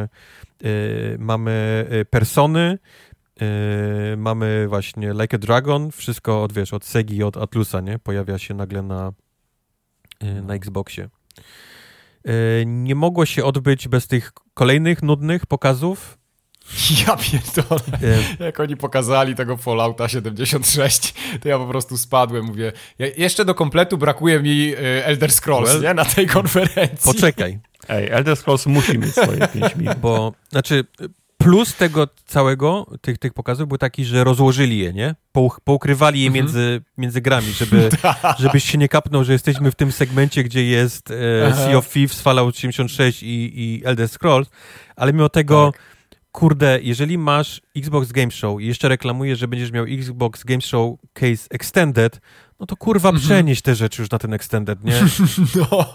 e, 0.64 0.68
mamy 1.18 1.86
e, 1.90 2.04
persony, 2.04 2.78
e, 3.40 4.16
mamy 4.16 4.66
właśnie 4.68 5.12
Like 5.12 5.36
a 5.36 5.38
Dragon, 5.38 5.90
wszystko 5.90 6.42
od, 6.42 6.52
wiesz, 6.52 6.72
od 6.74 6.84
Segi 6.84 7.16
i 7.16 7.22
od 7.22 7.36
Atlusa, 7.36 7.80
nie? 7.80 7.98
Pojawia 7.98 8.38
się 8.38 8.54
nagle 8.54 8.82
na, 8.82 9.12
e, 10.20 10.42
na 10.42 10.54
Xboxie. 10.54 11.08
E, 12.24 12.66
Nie 12.66 12.94
mogło 12.94 13.26
się 13.26 13.44
odbyć 13.44 13.88
bez 13.88 14.06
tych 14.06 14.32
kolejnych 14.54 15.02
nudnych 15.02 15.46
pokazów. 15.46 16.17
Ja 17.06 17.16
pierdolę. 17.16 17.80
Jak 18.40 18.60
oni 18.60 18.76
pokazali 18.76 19.34
tego 19.34 19.56
Fallouta 19.56 20.08
76, 20.08 21.14
to 21.40 21.48
ja 21.48 21.58
po 21.58 21.66
prostu 21.66 21.98
spadłem, 21.98 22.44
mówię, 22.44 22.72
ja, 22.98 23.06
jeszcze 23.16 23.44
do 23.44 23.54
kompletu 23.54 23.98
brakuje 23.98 24.40
mi 24.40 24.72
y, 24.74 25.04
Elder 25.04 25.32
Scrolls, 25.32 25.70
Well, 25.72 25.82
nie? 25.82 25.94
Na 25.94 26.04
tej 26.04 26.26
konferencji. 26.26 27.12
Poczekaj, 27.12 27.58
Ej, 27.88 28.08
Elder 28.10 28.36
Scrolls 28.36 28.66
musi 28.66 28.98
mieć 28.98 29.12
swoje 29.12 29.48
5 29.60 29.76
minut. 29.76 29.98
bo 29.98 30.32
znaczy 30.50 30.84
plus 31.38 31.74
tego 31.74 32.08
całego, 32.26 32.86
tych, 33.00 33.18
tych 33.18 33.32
pokazów 33.34 33.68
był 33.68 33.78
taki, 33.78 34.04
że 34.04 34.24
rozłożyli 34.24 34.78
je, 34.78 34.92
nie? 34.92 35.14
Pou, 35.32 35.52
poukrywali 35.64 36.20
je 36.20 36.26
Mhm. 36.26 36.44
między, 36.44 36.80
między 36.98 37.20
grami, 37.20 37.52
żeby, 37.52 37.88
żebyś 38.38 38.64
się 38.64 38.78
nie 38.78 38.88
kapnął, 38.88 39.24
że 39.24 39.32
jesteśmy 39.32 39.70
w 39.70 39.74
tym 39.74 39.92
segmencie, 39.92 40.44
gdzie 40.44 40.64
jest 40.64 41.10
e, 41.10 41.14
Aha. 41.52 41.56
Sea 41.64 41.76
of 41.76 41.88
Thieves, 41.92 42.20
Fallout 42.20 42.56
76 42.58 43.22
i, 43.22 43.26
i 43.56 43.82
Elder 43.84 44.08
Scrolls, 44.08 44.48
ale 44.96 45.12
mimo 45.12 45.28
tego 45.28 45.72
Tak. 45.72 45.82
Kurde, 46.38 46.78
jeżeli 46.82 47.18
masz 47.18 47.60
Xbox 47.76 48.12
Game 48.12 48.30
Show 48.30 48.60
i 48.60 48.66
jeszcze 48.66 48.88
reklamujesz, 48.88 49.38
że 49.38 49.48
będziesz 49.48 49.72
miał 49.72 49.84
Xbox 49.84 50.44
Game 50.44 50.60
Show 50.60 50.98
Case 51.12 51.46
Extended, 51.50 52.20
no 52.60 52.66
to 52.66 52.76
kurwa 52.76 53.08
Mhm. 53.08 53.24
przenieś 53.24 53.62
te 53.62 53.74
rzeczy 53.74 54.02
już 54.02 54.10
na 54.10 54.18
ten 54.18 54.32
Extended, 54.32 54.84
nie? 54.84 54.92
No. 55.56 55.92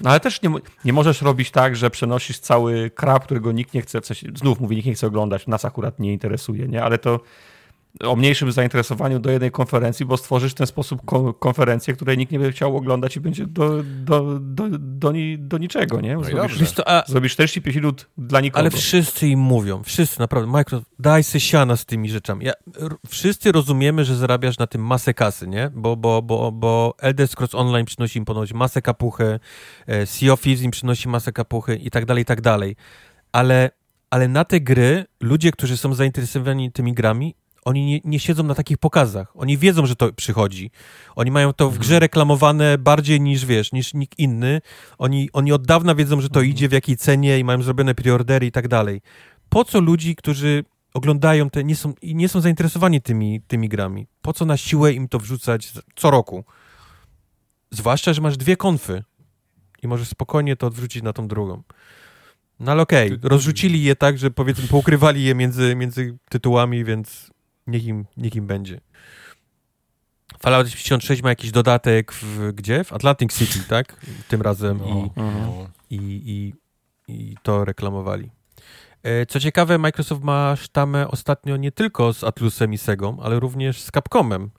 No 0.00 0.10
ale 0.10 0.20
też 0.20 0.42
nie, 0.42 0.50
nie 0.84 0.92
możesz 0.92 1.22
robić 1.22 1.50
tak, 1.50 1.76
że 1.76 1.90
przenosisz 1.90 2.38
cały 2.38 2.90
krab, 2.90 3.24
którego 3.24 3.52
nikt 3.52 3.74
nie 3.74 3.82
chce, 3.82 4.00
w 4.00 4.06
sensie, 4.06 4.26
znów 4.34 4.60
mówię, 4.60 4.76
nikt 4.76 4.86
nie 4.86 4.94
chce 4.94 5.06
oglądać, 5.06 5.46
nas 5.46 5.64
akurat 5.64 5.98
nie 5.98 6.12
interesuje, 6.12 6.68
nie? 6.68 6.82
Ale 6.84 6.98
to 6.98 7.20
o 8.02 8.16
mniejszym 8.16 8.52
zainteresowaniu 8.52 9.18
do 9.18 9.30
jednej 9.30 9.50
konferencji, 9.50 10.06
bo 10.06 10.16
stworzysz 10.16 10.52
w 10.52 10.54
ten 10.54 10.66
sposób 10.66 11.04
ko- 11.04 11.34
konferencję, 11.34 11.94
której 11.94 12.18
nikt 12.18 12.32
nie 12.32 12.38
będzie 12.38 12.52
chciał 12.56 12.76
oglądać 12.76 13.16
i 13.16 13.20
będzie 13.20 13.46
do, 13.46 13.82
do, 13.82 14.38
do, 14.40 14.68
do, 14.78 15.12
ni, 15.12 15.38
do 15.38 15.58
niczego, 15.58 16.00
nie? 16.00 16.14
No 16.14 16.24
Zrobisz, 16.24 16.72
a, 16.86 17.02
zrobisz 17.06 17.32
45 17.32 17.76
minut 17.76 18.08
dla 18.18 18.40
nikogo. 18.40 18.60
ale 18.60 18.70
wszyscy 18.70 19.28
im 19.28 19.40
mówią, 19.40 19.82
wszyscy 19.82 20.20
naprawdę, 20.20 20.50
Microsoft, 20.50 20.90
daj 20.98 21.24
se 21.24 21.40
siana 21.40 21.76
z 21.76 21.84
tymi 21.84 22.10
rzeczami. 22.10 22.44
Ja, 22.46 22.52
wszyscy 23.08 23.52
rozumiemy, 23.52 24.04
że 24.04 24.16
zarabiasz 24.16 24.58
na 24.58 24.66
tym 24.66 24.86
masę 24.86 25.14
kasy, 25.14 25.48
nie? 25.48 25.70
Bo, 25.74 25.96
bo, 25.96 26.22
bo, 26.22 26.52
bo 26.52 26.94
Elder 27.00 27.28
Scrolls 27.28 27.54
Online 27.54 27.86
przynosi 27.86 28.18
im 28.18 28.24
ponoć 28.24 28.52
masę 28.52 28.82
kapuchy, 28.82 29.40
e, 29.86 30.06
Sea 30.06 30.32
of 30.32 30.40
Thieves 30.40 30.62
im 30.62 30.70
przynosi 30.70 31.08
masę 31.08 31.32
kapuchy 31.32 31.76
i 31.76 31.90
tak 31.90 32.04
dalej, 32.06 32.22
i 32.22 32.26
tak 32.26 32.40
dalej. 32.40 32.76
Ale, 33.32 33.70
ale 34.10 34.28
na 34.28 34.44
te 34.44 34.60
gry 34.60 35.04
ludzie, 35.20 35.52
którzy 35.52 35.76
są 35.76 35.94
zainteresowani 35.94 36.72
tymi 36.72 36.94
grami, 36.94 37.34
oni 37.64 37.86
nie, 37.86 38.00
nie 38.04 38.20
siedzą 38.20 38.42
na 38.42 38.54
takich 38.54 38.78
pokazach. 38.78 39.32
Oni 39.34 39.58
wiedzą, 39.58 39.86
że 39.86 39.96
to 39.96 40.12
przychodzi. 40.12 40.70
Oni 41.16 41.30
mają 41.30 41.52
to 41.52 41.70
w 41.70 41.78
grze 41.78 41.98
reklamowane 41.98 42.78
bardziej 42.78 43.20
niż, 43.20 43.46
wiesz, 43.46 43.72
niż 43.72 43.94
nikt 43.94 44.18
inny. 44.18 44.60
Oni, 44.98 45.30
oni 45.32 45.52
od 45.52 45.66
dawna 45.66 45.94
wiedzą, 45.94 46.20
że 46.20 46.28
to 46.28 46.42
idzie, 46.42 46.68
w 46.68 46.72
jakiej 46.72 46.96
cenie 46.96 47.38
i 47.38 47.44
mają 47.44 47.62
zrobione 47.62 47.94
preordery 47.94 48.46
i 48.46 48.52
tak 48.52 48.68
dalej. 48.68 49.00
Po 49.48 49.64
co 49.64 49.80
ludzi, 49.80 50.16
którzy 50.16 50.64
oglądają 50.94 51.50
te, 51.50 51.64
nie 51.64 51.76
są, 51.76 51.94
i 52.02 52.14
nie 52.14 52.28
są 52.28 52.40
zainteresowani 52.40 53.02
tymi, 53.02 53.40
tymi 53.40 53.68
grami? 53.68 54.06
Po 54.22 54.32
co 54.32 54.44
na 54.44 54.56
siłę 54.56 54.92
im 54.92 55.08
to 55.08 55.18
wrzucać 55.18 55.72
co 55.96 56.10
roku? 56.10 56.44
Zwłaszcza, 57.70 58.12
że 58.12 58.20
masz 58.20 58.36
dwie 58.36 58.56
konfy 58.56 59.04
i 59.82 59.88
możesz 59.88 60.08
spokojnie 60.08 60.56
to 60.56 60.66
odwrócić 60.66 61.02
na 61.02 61.12
tą 61.12 61.28
drugą. 61.28 61.62
No 62.60 62.72
ale 62.72 62.82
okej, 62.82 63.10
Ty- 63.10 63.28
rozrzucili 63.28 63.82
je 63.82 63.96
tak, 63.96 64.18
że 64.18 64.30
powiedzmy 64.30 64.68
poukrywali 64.68 65.24
je 65.24 65.34
między, 65.34 65.76
między 65.76 66.18
tytułami, 66.28 66.84
więc 66.84 67.31
niech 67.66 67.84
im, 67.84 68.04
niech 68.16 68.34
im 68.36 68.46
będzie. 68.46 68.80
Fallout 70.40 70.68
76 70.70 71.22
ma 71.22 71.28
jakiś 71.28 71.50
dodatek 71.50 72.12
w, 72.12 72.52
gdzie? 72.52 72.84
W 72.84 72.92
Atlantic 72.92 73.38
City, 73.38 73.58
tak? 73.68 74.06
Tym 74.28 74.42
razem 74.42 74.78
No, 74.78 74.86
i, 74.86 75.10
no. 75.16 75.68
i, 75.90 75.96
i, 76.26 76.54
i 77.14 77.36
to 77.42 77.64
reklamowali. 77.64 78.30
E, 79.02 79.26
Co 79.26 79.40
ciekawe, 79.40 79.78
Microsoft 79.78 80.22
ma 80.22 80.56
sztamę 80.56 81.08
ostatnio 81.08 81.56
nie 81.56 81.72
tylko 81.72 82.12
z 82.12 82.24
Atlusem 82.24 82.72
i 82.72 82.78
Segą, 82.78 83.20
ale 83.22 83.40
również 83.40 83.80
z 83.80 83.90
Capcomem, 83.90 84.50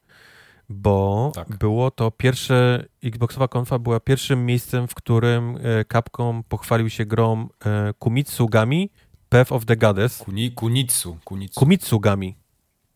bo 0.70 1.32
Tak. 1.36 1.58
było 1.58 1.92
to 1.92 2.12
pierwsze, 2.12 2.86
Xboxowa 3.04 3.48
konfa 3.48 3.80
była 3.80 4.00
pierwszym 4.00 4.46
miejscem, 4.46 4.88
w 4.88 4.96
którym 4.96 5.58
e, 5.58 5.86
Capcom 5.94 6.44
pochwalił 6.44 6.90
się 6.90 7.06
grą 7.06 7.48
e, 7.66 7.94
Kumitsugami 8.00 8.90
Path 9.30 9.52
of 9.52 9.66
the 9.66 9.78
Goddess. 9.78 10.18
Kuni, 10.18 10.52
kunitsu, 10.52 11.18
kunitsu, 11.24 11.60
Kumitsugami. 11.60 12.36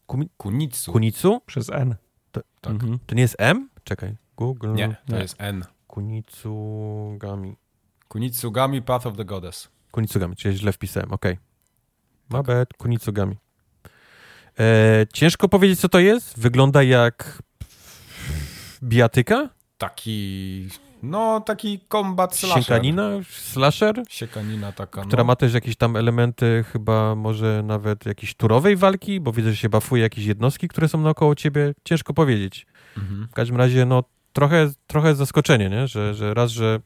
Kumi, 0.08 0.30
kunitsu. 0.38 0.92
Kunitsu? 0.92 1.42
Przez 1.46 1.70
N. 1.70 1.96
tak. 2.32 2.44
Mhm. 2.66 3.00
To 3.06 3.16
nie 3.16 3.22
jest 3.22 3.36
M? 3.40 3.70
Czekaj. 3.84 4.16
Google. 4.38 4.74
Nie, 4.74 4.96
to 5.08 5.16
Nie. 5.16 5.22
jest 5.22 5.36
N. 5.38 5.64
Kunitsugami. 5.88 7.56
Kunitsugami 8.08 8.82
Path 8.82 9.08
of 9.08 9.18
the 9.18 9.26
Goddess. 9.26 9.70
Kunitsugami, 9.92 10.36
czyli 10.36 10.58
źle 10.58 10.72
wpisałem, 10.72 11.14
okej. 11.14 11.38
My 12.30 12.44
bad, 12.44 12.74
Kunitsugami. 12.74 13.36
E, 14.60 15.06
ciężko 15.14 15.50
powiedzieć, 15.50 15.80
co 15.80 15.90
to 15.90 16.00
jest. 16.00 16.40
Wygląda 16.40 16.84
jak 16.84 17.44
bijatyka? 18.84 19.50
Taki, 19.78 20.70
no 21.04 21.42
taki 21.42 21.80
combat 21.92 22.36
slasher. 22.36 22.64
Siękanina? 22.64 23.10
Slasher? 23.30 24.04
Siekanina 24.10 24.72
taka, 24.72 25.02
Która 25.02 25.24
no. 25.24 25.28
ma 25.28 25.36
też 25.36 25.54
jakieś 25.54 25.76
tam 25.76 25.96
elementy, 25.96 26.66
chyba 26.74 27.16
może 27.16 27.64
nawet 27.66 28.06
jakiejś 28.06 28.36
turowej 28.36 28.76
walki, 28.76 29.20
bo 29.20 29.32
widzę, 29.32 29.50
że 29.52 29.56
się 29.58 29.70
bafuje 29.70 30.04
jakieś 30.04 30.26
jednostki, 30.26 30.68
które 30.68 30.88
są 30.88 31.02
naokoło 31.02 31.36
ciebie. 31.36 31.74
Ciężko 31.84 32.14
powiedzieć. 32.14 32.68
Mhm. 32.98 33.28
W 33.32 33.34
każdym 33.34 33.58
razie, 33.58 33.86
no 33.86 34.04
trochę, 34.34 34.72
trochę 34.88 35.16
zaskoczenie, 35.16 35.70
nie? 35.70 35.88
Że, 35.88 36.14
że 36.14 36.34
raz, 36.34 36.52
że 36.52 36.80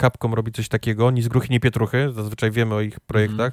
Capcom 0.00 0.34
robi 0.34 0.52
coś 0.52 0.68
takiego, 0.68 1.10
ni 1.10 1.22
z 1.22 1.28
gruchy, 1.28 1.48
ni 1.50 1.60
pietruchy, 1.60 2.12
zazwyczaj 2.12 2.50
wiemy 2.50 2.74
o 2.74 2.80
ich 2.80 3.00
projektach, 3.00 3.52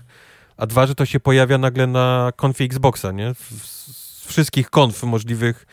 a 0.57 0.65
dwa, 0.65 0.87
że 0.87 0.95
to 0.95 1.05
się 1.05 1.19
pojawia 1.19 1.57
nagle 1.57 1.87
na 1.87 2.31
konfie 2.35 2.63
Xboxa, 2.63 3.11
nie? 3.11 3.33
Z 3.33 4.25
wszystkich 4.27 4.69
konf 4.69 5.03
możliwych 5.03 5.65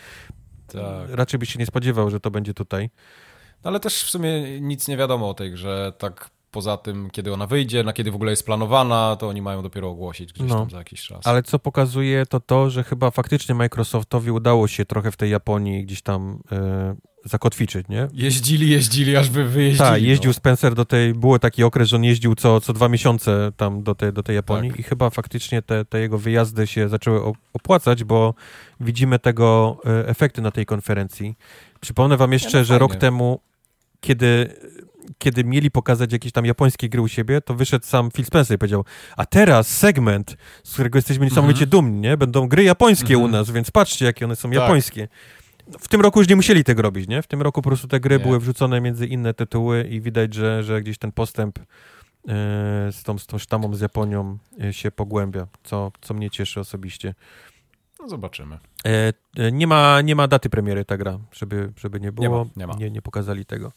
Tak. 0.66 0.82
raczej 1.08 1.38
byś 1.38 1.52
się 1.52 1.58
nie 1.58 1.66
spodziewał, 1.66 2.10
że 2.10 2.20
to 2.20 2.30
będzie 2.30 2.54
tutaj. 2.54 2.90
No, 3.64 3.68
ale 3.70 3.80
też 3.80 4.02
w 4.04 4.10
sumie 4.10 4.60
nic 4.60 4.88
nie 4.88 4.96
wiadomo 4.96 5.30
o 5.30 5.34
tej 5.34 5.50
grze, 5.52 5.92
tak 5.98 6.30
poza 6.50 6.76
tym, 6.76 7.10
kiedy 7.10 7.32
ona 7.32 7.46
wyjdzie, 7.46 7.82
na 7.84 7.92
kiedy 7.92 8.10
w 8.10 8.14
ogóle 8.14 8.32
jest 8.32 8.46
planowana, 8.46 9.16
to 9.16 9.28
oni 9.28 9.42
mają 9.42 9.62
dopiero 9.62 9.90
ogłosić 9.90 10.32
gdzieś 10.32 10.48
No. 10.48 10.58
tam 10.58 10.70
za 10.70 10.78
jakiś 10.78 11.02
czas. 11.02 11.26
Ale 11.26 11.42
co 11.42 11.58
pokazuje 11.58 12.26
to 12.26 12.40
to, 12.40 12.70
że 12.70 12.84
chyba 12.84 13.10
faktycznie 13.10 13.54
Microsoftowi 13.54 14.30
udało 14.30 14.68
się 14.68 14.84
trochę 14.84 15.10
w 15.12 15.16
tej 15.16 15.30
Japonii 15.30 15.84
gdzieś 15.84 16.02
tam 16.02 16.42
e, 16.52 16.94
zakotwiczyć, 17.24 17.88
nie? 17.88 18.08
Jeździli, 18.12 18.70
jeździli, 18.70 19.16
aż 19.16 19.30
by 19.30 19.44
wyjeździli. 19.44 19.78
Tak, 19.90 20.02
jeździł 20.02 20.28
no. 20.28 20.34
Spencer 20.34 20.74
do 20.74 20.84
tej, 20.84 21.14
było 21.14 21.38
taki 21.38 21.64
okres, 21.64 21.88
że 21.88 21.96
on 21.96 22.04
jeździł 22.04 22.34
co, 22.34 22.60
co 22.60 22.72
dwa 22.72 22.88
miesiące 22.88 23.52
tam 23.56 23.82
do 23.82 23.94
tej, 23.94 24.12
do 24.12 24.22
tej 24.22 24.34
Japonii 24.36 24.70
Tak. 24.70 24.80
i 24.80 24.82
chyba 24.82 25.10
faktycznie 25.10 25.62
te, 25.62 25.84
te 25.84 26.00
jego 26.00 26.18
wyjazdy 26.18 26.66
się 26.66 26.88
zaczęły 26.88 27.20
opłacać, 27.52 28.04
bo 28.04 28.34
widzimy 28.80 29.18
tego 29.18 29.76
e, 29.86 30.08
efekty 30.08 30.42
na 30.42 30.50
tej 30.50 30.66
konferencji. 30.66 31.34
Przypomnę 31.80 32.16
wam 32.16 32.32
jeszcze, 32.32 32.58
no 32.58 32.64
że 32.64 32.78
rok 32.78 32.96
temu, 32.96 33.40
kiedy, 34.02 34.48
kiedy 35.18 35.44
mieli 35.44 35.70
pokazać 35.70 36.12
jakieś 36.12 36.32
tam 36.32 36.46
japońskie 36.46 36.88
gry 36.88 37.00
u 37.02 37.08
siebie, 37.08 37.40
to 37.40 37.54
wyszedł 37.54 37.86
sam 37.86 38.10
Phil 38.10 38.24
Spencer 38.24 38.54
i 38.54 38.58
powiedział, 38.58 38.84
a 39.16 39.26
teraz 39.26 39.68
segment, 39.78 40.36
z 40.64 40.72
którego 40.74 40.98
jesteśmy 40.98 41.24
niesamowicie 41.24 41.66
dumni, 41.66 42.00
nie? 42.00 42.16
Będą 42.16 42.48
gry 42.48 42.62
japońskie 42.64 43.18
u 43.18 43.24
Mhm. 43.24 43.32
nas, 43.32 43.50
więc 43.50 43.70
patrzcie, 43.70 44.04
jakie 44.04 44.24
one 44.24 44.36
są 44.36 44.50
Tak. 44.50 44.58
japońskie. 44.58 45.08
W 45.80 45.88
tym 45.88 46.00
roku 46.00 46.18
już 46.20 46.28
nie 46.28 46.36
musieli 46.36 46.64
tego 46.64 46.82
robić, 46.82 47.08
nie? 47.08 47.22
W 47.22 47.26
tym 47.26 47.42
roku 47.42 47.62
po 47.62 47.70
prostu 47.70 47.88
te 47.88 48.00
gry 48.00 48.18
Nie. 48.18 48.24
były 48.24 48.40
wrzucone 48.40 48.80
między 48.80 49.06
inne 49.06 49.34
tytuły 49.34 49.82
i 49.90 50.00
widać, 50.00 50.34
że, 50.34 50.62
że 50.62 50.82
gdzieś 50.82 50.98
ten 50.98 51.12
postęp 51.12 51.58
e, 51.58 51.62
z, 52.92 53.02
tą, 53.02 53.18
z 53.18 53.26
tą 53.26 53.38
sztamą 53.38 53.74
z 53.74 53.80
Japonią 53.80 54.38
e, 54.64 54.72
się 54.72 54.90
pogłębia, 54.90 55.46
co, 55.64 55.92
co 56.00 56.14
mnie 56.14 56.30
cieszy 56.30 56.60
osobiście. 56.60 57.14
No 58.02 58.08
zobaczymy. 58.08 58.58
E, 58.86 59.12
e, 59.36 59.52
nie, 59.52 59.66
ma, 59.66 60.00
nie 60.00 60.16
ma 60.16 60.28
daty 60.28 60.50
premiery 60.50 60.84
ta 60.84 60.96
gra, 60.96 61.18
żeby, 61.32 61.72
żeby 61.76 62.00
nie 62.00 62.12
było. 62.12 62.28
Nie 62.28 62.44
ma, 62.44 62.50
nie 62.56 62.66
ma. 62.66 62.74
Nie, 62.74 62.90
nie 62.90 63.02
pokazali 63.02 63.44
tego. 63.44 63.72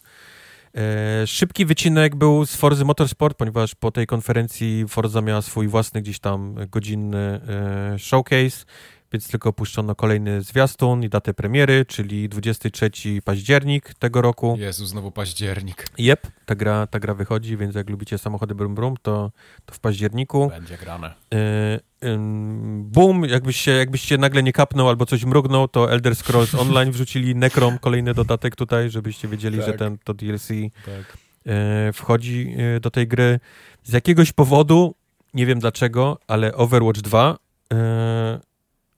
E, 0.75 1.27
szybki 1.27 1.65
wycinek 1.65 2.15
był 2.15 2.45
z 2.45 2.55
Forzy 2.55 2.85
Motorsport, 2.85 3.37
ponieważ 3.37 3.75
po 3.75 3.91
tej 3.91 4.07
konferencji 4.07 4.85
Forza 4.87 5.21
miała 5.21 5.41
swój 5.41 5.67
własny 5.67 6.01
gdzieś 6.01 6.19
tam 6.19 6.55
godzinny 6.69 7.17
e, 7.17 7.99
showcase, 7.99 8.65
więc 9.13 9.27
tylko 9.27 9.49
opuszczono 9.49 9.95
kolejny 9.95 10.41
zwiastun 10.41 11.03
i 11.03 11.09
datę 11.09 11.33
premiery, 11.33 11.85
czyli 11.85 12.29
23 12.29 12.89
październik 13.23 13.93
tego 13.93 14.21
roku. 14.21 14.55
Jezu, 14.59 14.85
znowu 14.85 15.11
październik. 15.11 15.87
Jep, 15.97 16.27
ta 16.45 16.55
gra, 16.55 16.87
ta 16.87 16.99
gra 16.99 17.13
wychodzi, 17.13 17.57
więc 17.57 17.75
jak 17.75 17.89
lubicie 17.89 18.17
samochody 18.17 18.55
brum 18.55 18.75
brum, 18.75 18.95
to, 19.01 19.31
to 19.65 19.75
w 19.75 19.79
październiku. 19.79 20.49
Będzie 20.49 20.77
grane. 20.77 21.13
E, 21.33 22.07
ym, 22.07 22.83
boom, 22.85 23.23
jakbyś 23.23 23.57
się, 23.57 23.71
jakbyś 23.71 24.01
się 24.01 24.17
nagle 24.17 24.43
nie 24.43 24.53
kapnął 24.53 24.89
albo 24.89 25.05
coś 25.05 25.25
mrugnął, 25.25 25.67
to 25.67 25.91
Elder 25.91 26.15
Scrolls 26.15 26.55
Online 26.65 26.91
wrzucili 26.91 27.35
Necrom, 27.35 27.79
kolejny 27.79 28.13
dodatek 28.13 28.55
tutaj, 28.55 28.89
żebyście 28.89 29.27
wiedzieli, 29.27 29.57
Tak. 29.57 29.67
że 29.67 29.73
ten, 29.73 29.97
to 30.03 30.13
DLC 30.13 30.47
Tak. 30.85 31.17
e, 31.45 31.93
wchodzi 31.93 32.55
e, 32.57 32.79
do 32.79 32.91
tej 32.91 33.07
gry. 33.07 33.39
Z 33.83 33.93
jakiegoś 33.93 34.31
powodu, 34.31 34.95
nie 35.33 35.45
wiem 35.45 35.59
dlaczego, 35.59 36.17
ale 36.27 36.55
Overwatch 36.55 37.01
2 37.01 37.37
e, 37.73 38.39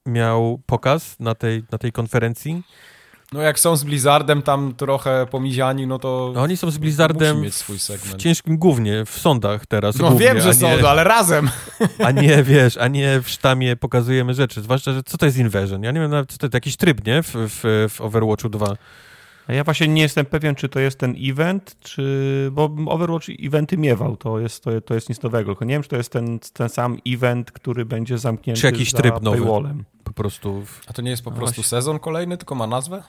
miał 0.08 0.60
pokaz 0.66 1.16
na 1.20 1.36
tej, 1.36 1.64
na 1.72 1.78
tej 1.78 1.92
konferencji. 1.92 2.64
No 3.34 3.42
jak 3.42 3.60
są 3.60 3.76
z 3.76 3.84
Blizzardem 3.84 4.42
tam 4.42 4.74
trochę 4.78 5.26
pomiziani, 5.32 5.88
no 5.88 6.00
to 6.00 6.32
No, 6.36 6.42
oni 6.42 6.58
są 6.58 6.72
z 6.72 6.78
Blizzardem 6.78 7.42
mieć 7.42 7.56
swój 7.56 7.78
w 7.78 7.82
segment. 7.82 8.22
ciężkim 8.22 8.58
głównie, 8.58 9.06
w 9.06 9.10
sądach 9.20 9.66
teraz. 9.66 9.96
No 9.98 10.10
głównie, 10.10 10.28
wiem, 10.28 10.42
że 10.42 10.50
a 10.50 10.54
są, 10.54 10.68
nie- 10.76 10.82
no, 10.82 10.90
ale 10.90 11.04
razem. 11.04 11.50
A 12.06 12.12
nie, 12.12 12.44
wiesz, 12.44 12.78
a 12.78 12.88
nie 12.88 13.22
w 13.22 13.30
sztamie 13.30 13.76
pokazujemy 13.76 14.34
rzeczy. 14.34 14.62
Zwłaszcza, 14.62 14.94
że 14.94 15.04
co 15.04 15.18
to 15.18 15.26
jest 15.26 15.38
Invasion? 15.38 15.84
Ja 15.84 15.92
nie 15.92 16.00
wiem 16.00 16.12
nawet, 16.12 16.32
co 16.32 16.38
to 16.38 16.46
jest. 16.46 16.54
Jakiś 16.54 16.78
tryb, 16.78 17.06
nie? 17.08 17.24
W, 17.24 17.32
w, 17.34 17.88
w 17.96 18.02
Overwatchu 18.02 18.50
2. 18.50 18.76
A 19.48 19.54
ja 19.54 19.64
właśnie 19.64 19.88
nie 19.88 20.02
jestem 20.02 20.26
pewien, 20.26 20.56
czy 20.56 20.70
to 20.70 20.80
jest 20.80 21.00
ten 21.00 21.16
event, 21.20 21.76
czy. 21.80 22.50
Bo 22.52 22.70
Overwatch 22.88 23.26
eventy 23.44 23.78
miewał, 23.78 24.18
to 24.18 24.40
jest, 24.40 24.64
to, 24.64 24.82
to 24.82 24.94
jest 24.94 25.10
nic 25.10 25.22
nowego. 25.22 25.52
Tylko 25.52 25.66
nie 25.66 25.74
wiem, 25.74 25.84
czy 25.84 25.90
to 25.90 25.96
jest 25.98 26.12
ten, 26.12 26.40
ten 26.54 26.70
sam 26.70 26.98
event, 27.08 27.52
który 27.52 27.86
będzie 27.86 28.18
zamknięty 28.18 28.62
Czy 28.62 28.68
jakiś 28.68 28.92
za 28.92 28.98
tryb 28.98 29.22
nowy? 29.22 29.38
paywallem. 29.38 29.84
Po 30.04 30.14
prostu. 30.14 30.62
W... 30.66 30.82
A 30.88 30.94
to 30.94 31.02
nie 31.02 31.10
jest 31.12 31.24
po 31.24 31.30
No 31.30 31.36
prostu 31.38 31.56
właśnie. 31.56 31.70
sezon 31.70 32.00
kolejny, 32.00 32.38
tylko 32.38 32.56
ma 32.56 32.68
nazwę? 32.68 33.04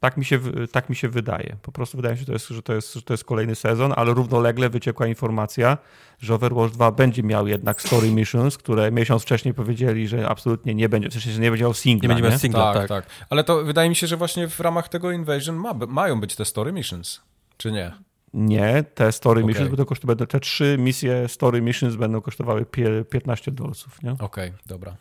Tak 0.00 0.16
mi, 0.16 0.24
się, 0.24 0.40
tak 0.72 0.90
mi 0.90 0.96
się 0.96 1.08
wydaje. 1.08 1.56
Po 1.62 1.72
prostu 1.72 1.96
wydaje 1.96 2.14
mi 2.14 2.18
się, 2.18 2.24
że 2.24 2.26
to, 2.26 2.32
jest, 2.32 2.48
że, 2.48 2.62
to 2.62 2.74
jest, 2.74 2.94
że 2.94 3.02
to 3.02 3.14
jest 3.14 3.24
kolejny 3.24 3.54
sezon, 3.54 3.92
ale 3.96 4.14
równolegle 4.14 4.70
wyciekła 4.70 5.06
informacja, 5.06 5.78
że 6.18 6.34
Overwatch 6.34 6.74
2 6.74 6.92
będzie 6.92 7.22
miał 7.22 7.46
jednak 7.46 7.82
story 7.82 8.10
missions, 8.20 8.58
które 8.58 8.92
miesiąc 8.92 9.22
wcześniej 9.22 9.54
powiedzieli, 9.54 10.08
że 10.08 10.28
absolutnie 10.28 10.74
nie 10.74 10.88
będzie, 10.88 11.08
w 11.08 11.12
sensie, 11.12 11.30
że 11.30 11.40
nie 11.40 11.50
będzie 11.50 11.64
miał 11.64 11.74
singla. 11.74 12.02
Nie 12.02 12.08
będzie 12.14 12.30
miał 12.30 12.38
singla, 12.38 12.72
tak, 12.74 12.88
tak. 12.88 13.06
tak, 13.06 13.26
Ale 13.30 13.44
to 13.44 13.64
wydaje 13.64 13.88
mi 13.88 13.96
się, 13.96 14.06
że 14.06 14.16
właśnie 14.16 14.48
w 14.48 14.60
ramach 14.60 14.88
tego 14.88 15.12
Invasion 15.12 15.56
ma, 15.56 15.74
mają 15.74 16.20
być 16.20 16.36
te 16.36 16.44
story 16.44 16.72
missions, 16.72 17.20
czy 17.56 17.72
nie? 17.72 17.92
Nie, 18.34 18.84
te 18.94 19.12
story 19.12 19.40
Okej. 19.40 19.48
missions 19.48 19.68
będą 19.68 19.84
kosztowały, 19.84 20.26
te 20.26 20.40
trzy 20.40 20.76
misje 20.78 21.28
story 21.28 21.62
missions 21.62 21.96
będą 21.96 22.20
kosztowały 22.20 22.66
pie, 22.66 23.04
15 23.10 23.52
dolców, 23.52 24.02
nie? 24.02 24.16
Okej, 24.18 24.52
dobra. 24.66 24.96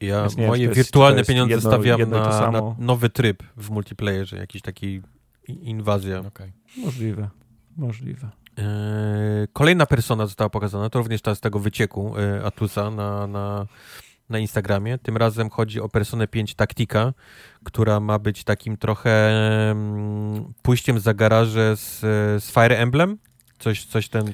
Ja 0.00 0.20
Więc 0.20 0.36
nie 0.36 0.40
wiem, 0.42 0.48
moje 0.50 0.68
wirtualne 0.68 1.18
jest 1.18 1.28
pieniądze 1.28 1.54
jedno- 1.54 1.70
stawiam 1.70 1.98
jedno 2.00 2.20
na, 2.20 2.50
na 2.50 2.74
nowy 2.78 3.10
tryb 3.10 3.42
w 3.56 3.70
multiplayerze, 3.70 4.36
jakiś 4.36 4.62
taki 4.62 5.02
inwazja. 5.48 6.18
okej. 6.20 6.52
Możliwe, 6.76 7.28
możliwe. 7.76 8.28
Eee, 8.56 8.64
Kolejna 9.52 9.86
persona 9.86 10.26
została 10.26 10.50
pokazana, 10.50 10.90
to 10.90 10.98
również 10.98 11.22
ta 11.22 11.34
z 11.34 11.40
tego 11.40 11.58
wycieku 11.58 12.14
e, 12.18 12.44
Atusa 12.44 12.90
na, 12.90 13.26
na, 13.26 13.66
na 14.28 14.38
Instagramie. 14.38 14.98
Tym 14.98 15.16
razem 15.16 15.50
chodzi 15.50 15.80
o 15.80 15.88
personę 15.88 16.28
5 16.28 16.54
Taktika, 16.54 17.12
która 17.64 18.00
ma 18.00 18.18
być 18.18 18.44
takim 18.44 18.76
trochę 18.76 19.30
mm, 19.70 20.52
pójściem 20.62 21.00
za 21.00 21.14
garaże 21.14 21.76
z, 21.76 22.00
z 22.44 22.50
Fire 22.50 22.78
Emblem. 22.78 23.18
Coś, 23.58 23.84
coś 23.84 24.08
ten, 24.08 24.32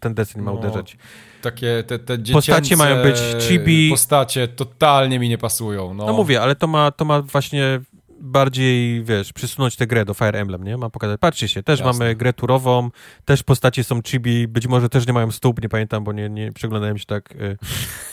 ten 0.00 0.14
deseń 0.14 0.42
ma 0.42 0.50
No, 0.52 0.58
uderzać. 0.58 0.96
Takie 1.42 1.84
te, 1.86 1.98
te 1.98 2.18
Postacie 2.32 2.76
mają 2.76 3.02
być 3.02 3.16
chibi. 3.40 3.90
Postacie 3.90 4.48
totalnie 4.48 5.18
mi 5.18 5.28
nie 5.28 5.38
pasują. 5.38 5.94
No, 5.94 6.06
No 6.06 6.12
mówię, 6.12 6.40
ale 6.42 6.56
to 6.56 6.66
ma, 6.66 6.90
to 6.90 7.04
ma 7.04 7.22
właśnie 7.22 7.80
bardziej, 8.20 9.04
wiesz, 9.04 9.32
przysunąć 9.32 9.76
tę 9.76 9.86
grę 9.86 10.04
do 10.04 10.14
Fire 10.14 10.40
Emblem, 10.40 10.64
nie? 10.64 10.76
Ma 10.76 10.90
pokazać, 10.90 11.20
patrzcie 11.20 11.48
się, 11.48 11.62
też 11.62 11.80
Jasne. 11.80 11.92
mamy 11.92 12.14
grę 12.14 12.32
turową, 12.32 12.90
też 13.24 13.42
postacie 13.42 13.84
są 13.84 14.02
chibi, 14.02 14.48
być 14.48 14.66
może 14.66 14.88
też 14.88 15.06
nie 15.06 15.12
mają 15.12 15.30
stóp, 15.30 15.62
nie 15.62 15.68
pamiętam, 15.68 16.04
bo 16.04 16.12
nie, 16.12 16.28
nie 16.30 16.52
przeglądałem 16.52 16.98
się 16.98 17.06
tak, 17.06 17.32
y, 17.32 17.56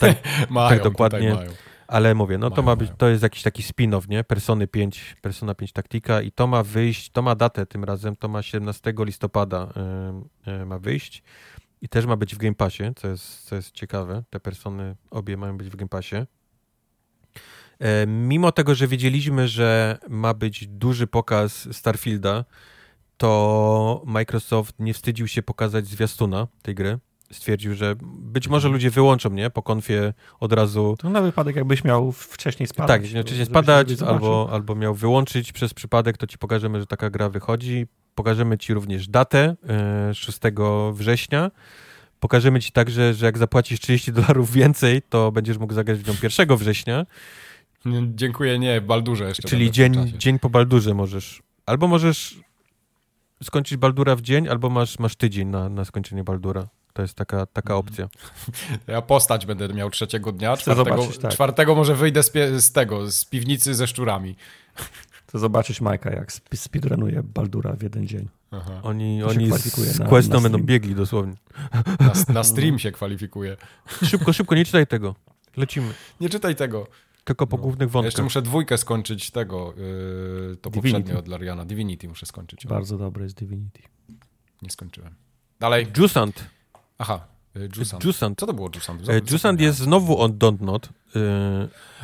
mają, 0.50 0.68
tak 0.68 0.82
dokładnie. 0.82 1.36
Ale 1.88 2.14
mówię, 2.14 2.38
no 2.38 2.50
to 2.50 2.56
Mają, 2.56 2.66
ma 2.66 2.76
być, 2.76 2.88
mają. 2.88 2.96
to 2.96 3.08
jest 3.08 3.22
jakiś 3.22 3.42
taki 3.42 3.62
spin-off, 3.62 4.08
nie? 4.08 4.24
Persony 4.24 4.66
5, 4.68 5.16
Persona 5.22 5.54
5 5.54 5.72
Taktika 5.72 6.22
i 6.22 6.32
to 6.32 6.46
ma 6.46 6.62
wyjść, 6.62 7.10
to 7.10 7.22
ma 7.22 7.34
datę 7.34 7.66
tym 7.66 7.84
razem, 7.84 8.16
to 8.16 8.28
ma 8.28 8.42
17 8.42 8.94
listopada 8.98 9.68
y, 10.46 10.50
y, 10.62 10.66
ma 10.66 10.78
wyjść 10.78 11.22
i 11.82 11.88
też 11.88 12.06
ma 12.06 12.16
być 12.16 12.34
w 12.34 12.38
Game 12.38 12.54
Passie, 12.54 12.82
co 12.96 13.08
jest, 13.08 13.44
co 13.44 13.56
jest 13.56 13.72
ciekawe, 13.72 14.22
te 14.30 14.40
persony 14.40 14.96
obie 15.10 15.36
mają 15.36 15.56
być 15.58 15.68
w 15.70 15.76
Game 15.76 15.88
Passie. 15.88 16.16
E, 17.78 18.06
Mimo 18.06 18.52
tego, 18.52 18.74
że 18.74 18.86
wiedzieliśmy, 18.88 19.48
że 19.48 19.98
ma 20.08 20.34
być 20.34 20.66
duży 20.68 21.06
pokaz 21.06 21.68
Starfielda, 21.76 22.44
to 23.16 24.02
Microsoft 24.06 24.74
nie 24.78 24.94
wstydził 24.94 25.28
się 25.28 25.42
pokazać 25.42 25.86
zwiastuna 25.86 26.48
tej 26.62 26.74
gry. 26.74 26.98
Stwierdził, 27.32 27.74
że 27.74 27.94
być 28.02 28.48
może 28.48 28.68
ludzie 28.68 28.90
wyłączą, 28.90 29.30
nie? 29.30 29.50
Po 29.50 29.62
konfie 29.62 30.14
od 30.40 30.52
razu 30.52 30.96
To 30.98 31.10
na 31.10 31.20
wypadek, 31.22 31.56
jakbyś 31.56 31.84
miał 31.84 32.12
wcześniej 32.12 32.66
spadać. 32.66 32.88
tak, 32.88 33.02
jednocześnie 33.02 33.36
żebyś 33.36 33.48
spadać 33.48 34.02
albo, 34.02 34.48
albo 34.52 34.74
miał 34.74 34.94
wyłączyć 34.94 35.52
przez 35.52 35.74
przypadek, 35.74 36.16
to 36.16 36.26
ci 36.26 36.38
pokażemy, 36.38 36.80
że 36.80 36.86
taka 36.86 37.10
gra 37.10 37.28
wychodzi. 37.28 37.86
Pokażemy 38.14 38.58
ci 38.58 38.74
również 38.74 39.08
datę 39.08 39.56
e, 40.10 40.14
6 40.14 40.38
września. 40.92 41.50
Pokażemy 42.20 42.60
ci 42.60 42.72
także, 42.72 43.14
że 43.14 43.26
jak 43.26 43.38
zapłacisz 43.38 43.80
30 43.80 44.12
dolarów 44.12 44.52
więcej, 44.52 45.02
to 45.08 45.32
będziesz 45.32 45.58
mógł 45.58 45.74
zagrać 45.74 45.98
w 45.98 46.08
nią 46.08 46.14
1 46.22 46.56
września, 46.56 47.06
Nie, 47.84 48.02
Dziękuję, 48.14 48.58
nie, 48.58 48.80
Baldurze 48.80 49.24
jeszcze. 49.28 49.48
czyli 49.48 49.70
dzień, 49.70 50.12
dzień 50.18 50.38
po 50.38 50.50
Baldurze 50.50 50.94
możesz. 50.94 51.42
Albo 51.66 51.88
możesz 51.88 52.40
skończyć 53.42 53.76
Baldura 53.78 54.16
w 54.16 54.20
dzień, 54.20 54.48
albo 54.48 54.70
masz, 54.70 54.98
masz 54.98 55.16
tydzień 55.16 55.48
na, 55.48 55.68
na 55.68 55.84
skończenie 55.84 56.24
Baldura. 56.24 56.68
To 56.92 57.02
jest 57.02 57.14
taka, 57.14 57.46
taka 57.46 57.74
Mhm. 57.74 57.78
opcja. 57.88 58.08
Ja 58.86 59.02
postać 59.02 59.46
będę 59.46 59.68
miał 59.68 59.90
trzeciego 59.90 60.32
dnia, 60.32 60.56
czwartego, 60.56 60.96
zobaczyć, 60.96 61.18
tak. 61.18 61.32
czwartego 61.32 61.74
może 61.74 61.94
wyjdę 61.94 62.22
z, 62.22 62.32
z 62.64 62.72
tego, 62.72 63.10
z 63.10 63.24
piwnicy 63.24 63.74
ze 63.74 63.86
szczurami. 63.86 64.36
Chcę 65.32 65.38
zobaczyć 65.38 65.80
Majka, 65.80 66.10
jak 66.10 66.32
sp- 66.36 66.56
speedrunuje 66.56 67.22
Baldura 67.22 67.72
w 67.76 67.82
jeden 67.82 68.06
dzień. 68.06 68.28
Aha. 68.50 68.80
Oni, 68.82 69.20
To 69.20 69.26
oni 69.28 69.50
z, 69.58 69.98
na- 69.98 70.06
Questą 70.06 70.34
na 70.34 70.40
będą 70.40 70.58
biegli 70.58 70.94
dosłownie. 70.94 71.34
Na, 72.00 72.34
na 72.34 72.44
stream 72.44 72.78
się 72.78 72.92
kwalifikuje. 72.92 73.56
Szybko, 74.10 74.32
szybko, 74.32 74.54
nie 74.54 74.64
czytaj 74.64 74.86
tego. 74.86 75.14
Lecimy. 75.56 75.94
Nie 76.20 76.28
czytaj 76.28 76.56
tego. 76.56 76.86
Tylko 77.24 77.46
po 77.46 77.56
No. 77.56 77.62
głównych 77.62 77.88
Ja 77.88 77.92
wątkach. 77.92 78.04
jeszcze 78.04 78.22
muszę 78.22 78.42
dwójkę 78.42 78.78
skończyć 78.78 79.30
tego, 79.30 79.74
yy, 79.76 80.56
to 80.56 80.70
Divinity. 80.70 80.92
poprzednie 80.98 81.18
od 81.18 81.28
Lariana. 81.28 81.64
Divinity 81.64 82.08
muszę 82.08 82.26
skończyć. 82.26 82.66
Bardzo 82.66 82.98
dobry 82.98 83.24
jest 83.24 83.36
Divinity. 83.36 83.82
Nie 84.62 84.70
skończyłem. 84.70 85.14
Dalej. 85.60 85.86
Jusant. 85.98 86.44
Aha, 86.98 87.26
Jusant. 87.76 88.04
Jusant. 88.04 88.38
Co 88.38 88.46
to 88.46 88.52
było 88.52 88.70
Jusant? 88.74 89.08
E, 89.08 89.20
Jusant 89.30 89.60
jest 89.60 89.78
znowu 89.78 90.20
on 90.22 90.32
Don't 90.32 90.60
Not. 90.60 90.88
E, 91.16 91.20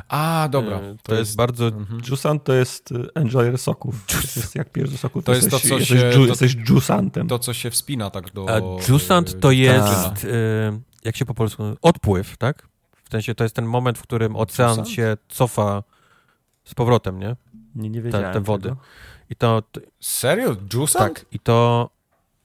A, 0.09 0.49
dobra. 0.51 0.77
e, 0.77 0.97
To, 1.03 1.15
jest, 1.15 1.37
bardzo... 1.37 1.67
Mhm. 1.67 2.01
Jusant 2.11 2.45
to 2.45 2.53
jest 2.53 2.89
enjoyer 3.15 3.59
soków. 3.59 4.07
To 4.07 4.17
jest 4.17 4.55
jak 4.55 4.73
pijesz 4.73 4.91
soku, 4.99 5.23
to, 5.23 5.27
To 5.27 5.35
jest 5.35 5.51
to, 5.51 5.57
jesteś, 5.57 5.71
co 5.71 5.79
jesteś, 5.79 6.01
się- 6.01 6.07
ju, 6.07 6.13
to- 6.13 6.27
jesteś 6.27 6.57
Jusantem. 6.69 7.29
To, 7.29 7.39
co 7.39 7.55
się 7.55 7.71
wspina 7.71 8.11
tak 8.11 8.33
do... 8.33 8.47
A 8.49 8.61
Jusant 8.93 9.41
to 9.41 9.51
jest, 9.51 10.25
e, 10.25 10.29
jak 11.05 11.17
się 11.17 11.25
po 11.25 11.35
polsku, 11.35 11.63
odpływ, 11.83 12.37
tak? 12.37 12.69
W 13.05 13.11
sensie 13.11 13.35
to 13.35 13.45
jest 13.45 13.57
ten 13.57 13.65
moment, 13.67 13.99
w 13.99 14.03
którym 14.03 14.37
ocean 14.37 14.71
Jusant? 14.71 14.89
się 14.89 15.17
cofa 15.29 15.83
z 16.65 16.75
powrotem, 16.75 17.19
nie? 17.19 17.37
Nie, 17.75 17.91
nie 17.91 18.03
wiedziałem 18.03 18.33
te 18.33 18.41
wody. 18.41 18.69
tego. 18.69 18.81
I 19.31 19.37
to, 19.37 19.63
to 19.73 19.81
Serio? 20.01 20.57
Jusant? 20.75 21.15
tak, 21.15 21.27
i 21.33 21.39
to, 21.39 21.91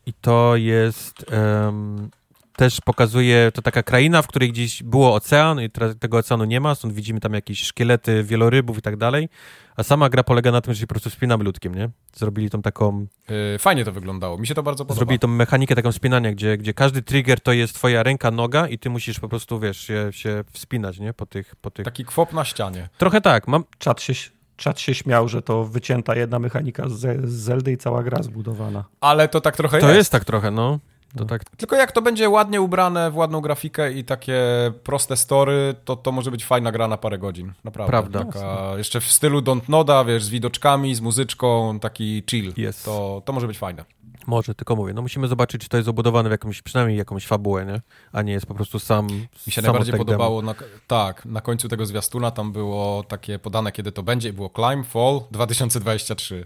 i 0.05 0.13
to 0.13 0.55
jest 0.55 1.25
em, 1.31 2.09
też 2.55 2.81
pokazuje, 2.81 3.51
to 3.53 3.61
taka 3.61 3.83
kraina, 3.83 4.21
w 4.21 4.27
której 4.27 4.51
gdzieś 4.51 4.83
było 4.83 5.15
ocean 5.15 5.61
i 5.61 5.69
teraz 5.69 5.95
tego 5.99 6.17
oceanu 6.17 6.45
nie 6.45 6.59
ma, 6.59 6.75
stąd 6.75 6.93
widzimy 6.93 7.19
tam 7.19 7.33
jakieś 7.33 7.63
szkielety 7.63 8.23
wielorybów 8.23 8.77
i 8.77 8.81
tak 8.81 8.97
dalej, 8.97 9.29
a 9.75 9.83
sama 9.83 10.09
gra 10.09 10.23
polega 10.23 10.51
na 10.51 10.61
tym, 10.61 10.73
że 10.73 10.79
się 10.79 10.87
po 10.87 10.93
prostu 10.93 11.09
spinamy 11.09 11.43
ludkiem, 11.43 11.75
nie? 11.75 11.89
Zrobili 12.15 12.49
tą 12.49 12.61
taką, 12.61 13.05
Yy, 13.29 13.59
fajnie 13.59 13.85
to 13.85 13.91
wyglądało. 13.91 14.37
Mi 14.37 14.47
się 14.47 14.55
to 14.55 14.63
bardzo 14.63 14.85
podoba. 14.85 14.95
zrobili 14.95 15.19
tą 15.19 15.27
mechanikę 15.27 15.75
taką 15.75 15.91
spinania, 15.91 16.31
gdzie, 16.31 16.57
gdzie 16.57 16.73
każdy 16.73 17.01
trigger 17.01 17.41
to 17.41 17.53
jest 17.53 17.75
twoja 17.75 18.03
ręka, 18.03 18.31
noga 18.31 18.67
i 18.67 18.79
ty 18.79 18.89
musisz 18.89 19.19
po 19.19 19.29
prostu, 19.29 19.59
wiesz, 19.59 19.77
się, 19.77 20.07
się 20.11 20.43
wspinać, 20.51 20.99
nie? 20.99 21.13
Po 21.13 21.25
tych, 21.25 21.55
po 21.55 21.71
tych... 21.71 21.85
Taki 21.85 22.05
kwop 22.05 22.33
na 22.33 22.45
ścianie. 22.45 22.89
Trochę 22.97 23.21
tak, 23.21 23.47
mam, 23.47 23.63
Czat 23.77 24.01
się, 24.01 24.13
czat 24.57 24.79
się 24.79 24.95
śmiał, 24.95 25.27
że 25.27 25.41
to 25.41 25.65
wycięta 25.65 26.15
jedna 26.15 26.39
mechanika 26.39 26.89
z, 26.89 26.99
z 27.29 27.33
Zeldy 27.33 27.71
i 27.71 27.77
cała 27.77 28.03
gra 28.03 28.23
zbudowana. 28.23 28.83
Ale 29.01 29.27
to 29.27 29.41
tak 29.41 29.57
trochę 29.57 29.79
to 29.79 29.87
jest. 29.87 29.97
jest 29.97 30.11
tak 30.11 30.25
trochę, 30.25 30.51
no. 30.51 30.79
To 31.17 31.25
tak... 31.25 31.43
Tylko 31.45 31.75
jak 31.75 31.91
to 31.91 32.01
będzie 32.01 32.29
ładnie 32.29 32.61
ubrane 32.61 33.11
w 33.11 33.15
ładną 33.15 33.41
grafikę 33.41 33.93
i 33.93 34.03
takie 34.03 34.41
proste 34.83 35.17
story, 35.17 35.75
to 35.85 35.95
to 35.95 36.11
może 36.11 36.31
być 36.31 36.45
fajna 36.45 36.71
gra 36.71 36.87
na 36.87 36.97
parę 36.97 37.17
godzin. 37.17 37.53
Naprawdę. 37.63 37.91
Prawda. 37.91 38.25
Taka, 38.25 38.77
jeszcze 38.77 39.01
w 39.01 39.11
stylu 39.11 39.41
Don't 39.41 39.69
Noda, 39.69 40.05
wiesz, 40.05 40.23
z 40.23 40.29
widoczkami, 40.29 40.95
z 40.95 41.01
muzyczką, 41.01 41.79
taki 41.79 42.23
chill. 42.29 42.53
Jest. 42.57 42.85
To, 42.85 43.21
to 43.25 43.33
może 43.33 43.47
być 43.47 43.57
fajne. 43.57 43.85
Może, 44.27 44.55
tylko 44.55 44.75
mówię, 44.75 44.93
no 44.93 45.01
musimy 45.01 45.27
zobaczyć, 45.27 45.61
czy 45.61 45.69
to 45.69 45.77
jest 45.77 45.89
obudowane 45.89 46.29
w 46.29 46.31
jakąś, 46.31 46.61
przynajmniej 46.61 46.97
jakąś 46.97 47.27
fabułę, 47.27 47.65
nie? 47.65 47.81
A 48.11 48.21
nie 48.21 48.33
jest 48.33 48.45
po 48.45 48.55
prostu 48.55 48.79
sam 48.79 49.07
Mi 49.47 49.53
się 49.53 49.61
najbardziej 49.61 49.97
podobało, 49.97 50.41
na, 50.41 50.55
tak, 50.87 51.25
na 51.25 51.41
końcu 51.41 51.69
tego 51.69 51.85
zwiastuna 51.85 52.31
tam 52.31 52.51
było 52.51 53.03
takie 53.03 53.39
podane, 53.39 53.71
kiedy 53.71 53.91
to 53.91 54.03
będzie 54.03 54.29
i 54.29 54.33
było 54.33 54.49
Climb, 54.49 54.87
Fall 54.87 55.21
2023. 55.31 56.35
Demo. 56.35 56.45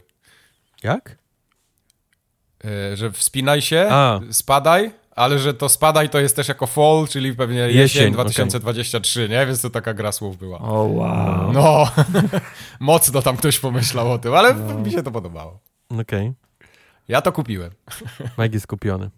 Jak? 0.84 1.27
Yy, 2.64 2.98
że 2.98 3.12
wspinaj 3.12 3.62
się, 3.62 3.88
A. 3.92 4.20
spadaj, 4.32 4.92
ale 5.12 5.40
że 5.40 5.54
to 5.54 5.70
spadaj 5.70 6.10
to 6.10 6.20
jest 6.20 6.36
też 6.36 6.48
jako 6.48 6.68
fall, 6.68 7.08
czyli 7.10 7.36
pewnie 7.36 7.60
jesień, 7.60 7.78
Jesień, 7.82 8.14
2023, 8.14 9.30
nie? 9.30 9.46
Więc 9.46 9.62
to 9.62 9.70
taka 9.70 9.94
gra 9.94 10.12
słów 10.12 10.38
była. 10.38 10.60
O 10.60 10.84
wow. 10.84 11.52
No, 11.54 11.92
mocno 12.80 13.22
tam 13.22 13.38
ktoś 13.38 13.60
pomyślał 13.60 14.12
o 14.12 14.18
tym, 14.20 14.34
ale 14.34 14.56
mi 14.56 14.92
się 14.92 15.04
to 15.04 15.12
podobało. 15.12 15.60
Okej, 16.02 16.34
Ja 17.08 17.22
to 17.22 17.32
kupiłem. 17.32 17.72
Mike 18.38 18.54
jest 18.54 18.68
kupiony. 18.68 19.10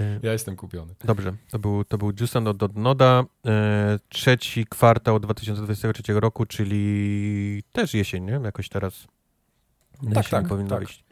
E, 0.00 0.20
Ja 0.22 0.32
jestem 0.32 0.56
kupiony. 0.56 0.94
Dobrze, 1.04 1.32
to 1.50 1.58
był, 1.58 1.84
to 1.84 1.98
był 1.98 2.12
Jusan 2.20 2.48
od 2.48 2.62
od 2.62 2.76
Noda, 2.76 3.24
e, 3.46 3.98
trzeci 4.08 4.66
kwartał 4.66 5.20
2023 5.20 6.20
roku, 6.20 6.46
czyli 6.46 7.62
też 7.72 7.94
jesień, 7.94 8.24
nie? 8.24 8.40
Jakoś 8.44 8.68
teraz 8.68 9.06
Tak, 10.04 10.08
jesień 10.16 10.30
tak, 10.30 10.48
powinno 10.48 10.70
tak. 10.70 10.78
wyjść. 10.78 11.04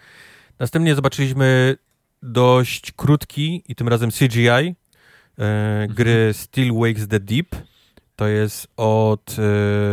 Następnie 0.58 0.94
zobaczyliśmy 0.94 1.76
dość 2.22 2.92
krótki 2.92 3.62
i 3.68 3.74
tym 3.74 3.88
razem 3.88 4.10
CGI 4.10 4.48
e, 4.48 4.74
gry 5.90 6.30
Still 6.32 6.72
Wakes 6.74 7.08
the 7.08 7.20
Deep. 7.20 7.56
To 8.16 8.28
jest 8.28 8.68
od, 8.76 9.36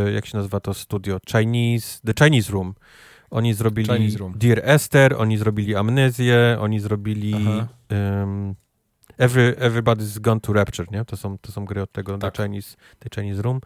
e, 0.08 0.12
jak 0.12 0.26
się 0.26 0.38
nazywa 0.38 0.60
to 0.60 0.74
studio? 0.74 1.18
Chinese, 1.32 2.00
The 2.06 2.14
Chinese 2.26 2.52
Room. 2.52 2.74
Oni 3.32 3.54
zrobili 3.54 3.88
Chinese 3.94 4.18
Room. 4.18 4.34
Dear 4.38 4.62
Esther, 4.64 5.16
oni 5.18 5.38
zrobili 5.38 5.76
Amnezję, 5.76 6.58
oni 6.60 6.80
zrobili 6.80 7.34
um, 7.92 8.56
Every, 9.18 9.56
Everybody's 9.60 10.20
Gone 10.20 10.42
to 10.42 10.54
Rapture, 10.54 10.92
nie? 10.92 11.06
To 11.06 11.18
są, 11.18 11.38
to 11.38 11.52
są 11.52 11.66
gry 11.66 11.82
od 11.82 11.92
tego 11.92 12.18
Tak. 12.18 12.36
The, 12.36 12.44
Chinese, 12.44 12.76
The 13.00 13.10
Chinese 13.16 13.42
Room. 13.42 13.62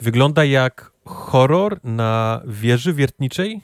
Wygląda 0.00 0.44
jak 0.44 0.92
horror 1.04 1.80
na 1.84 2.40
wieży 2.46 2.92
wiertniczej. 2.92 3.60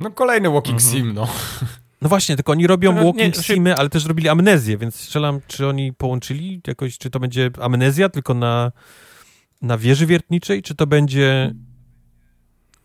No 0.00 0.10
kolejny 0.10 0.50
walking 0.50 0.76
Mhm. 0.80 0.92
sim, 0.94 1.14
no. 1.14 1.28
No 2.02 2.08
właśnie, 2.08 2.36
tylko 2.36 2.52
oni 2.52 2.66
robią 2.66 2.92
No, 2.92 2.98
nie, 3.00 3.06
walking 3.06 3.34
się- 3.36 3.42
simy, 3.42 3.76
ale 3.76 3.88
też 3.88 4.04
robili 4.06 4.28
amnezję, 4.28 4.78
więc 4.78 4.94
strzelam, 4.94 5.40
czy 5.46 5.66
oni 5.66 5.92
połączyli 5.92 6.60
jakoś, 6.66 6.98
czy 6.98 7.10
to 7.10 7.20
będzie 7.20 7.50
amnezja 7.60 8.08
tylko 8.08 8.34
na, 8.34 8.72
na 9.62 9.78
wieży 9.78 10.06
wiertniczej, 10.06 10.62
czy 10.62 10.74
to 10.74 10.86
będzie 10.86 11.54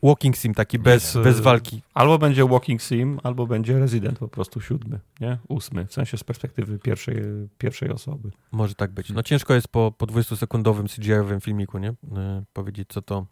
walking 0.04 0.38
sim 0.38 0.54
taki 0.54 0.80
bez, 0.80 1.16
Nie. 1.16 1.22
bez 1.22 1.40
walki. 1.40 1.82
Albo 1.94 2.18
będzie 2.18 2.46
Walking 2.48 2.82
Sim, 2.82 3.20
albo 3.24 3.48
będzie 3.48 3.80
Resident 3.80 4.20
po 4.20 4.28
prostu 4.28 4.62
siódmy, 4.62 5.00
nie? 5.20 5.38
Ósmy, 5.48 5.86
w 5.86 5.94
sensie 5.94 6.18
z 6.18 6.24
perspektywy 6.24 6.80
pierwszej, 6.80 7.16
pierwszej 7.58 7.90
osoby. 7.92 8.32
Może 8.52 8.76
tak 8.76 8.92
być. 8.92 9.10
No 9.10 9.24
ciężko 9.24 9.54
jest 9.54 9.68
po, 9.68 9.92
po 9.98 10.08
20-sekundowym 10.08 10.88
CGI-owym 10.96 11.42
filmiku, 11.42 11.78
nie? 11.78 11.90
E, 11.90 12.44
powiedzieć, 12.54 12.88
co 12.90 13.02
to, 13.02 13.26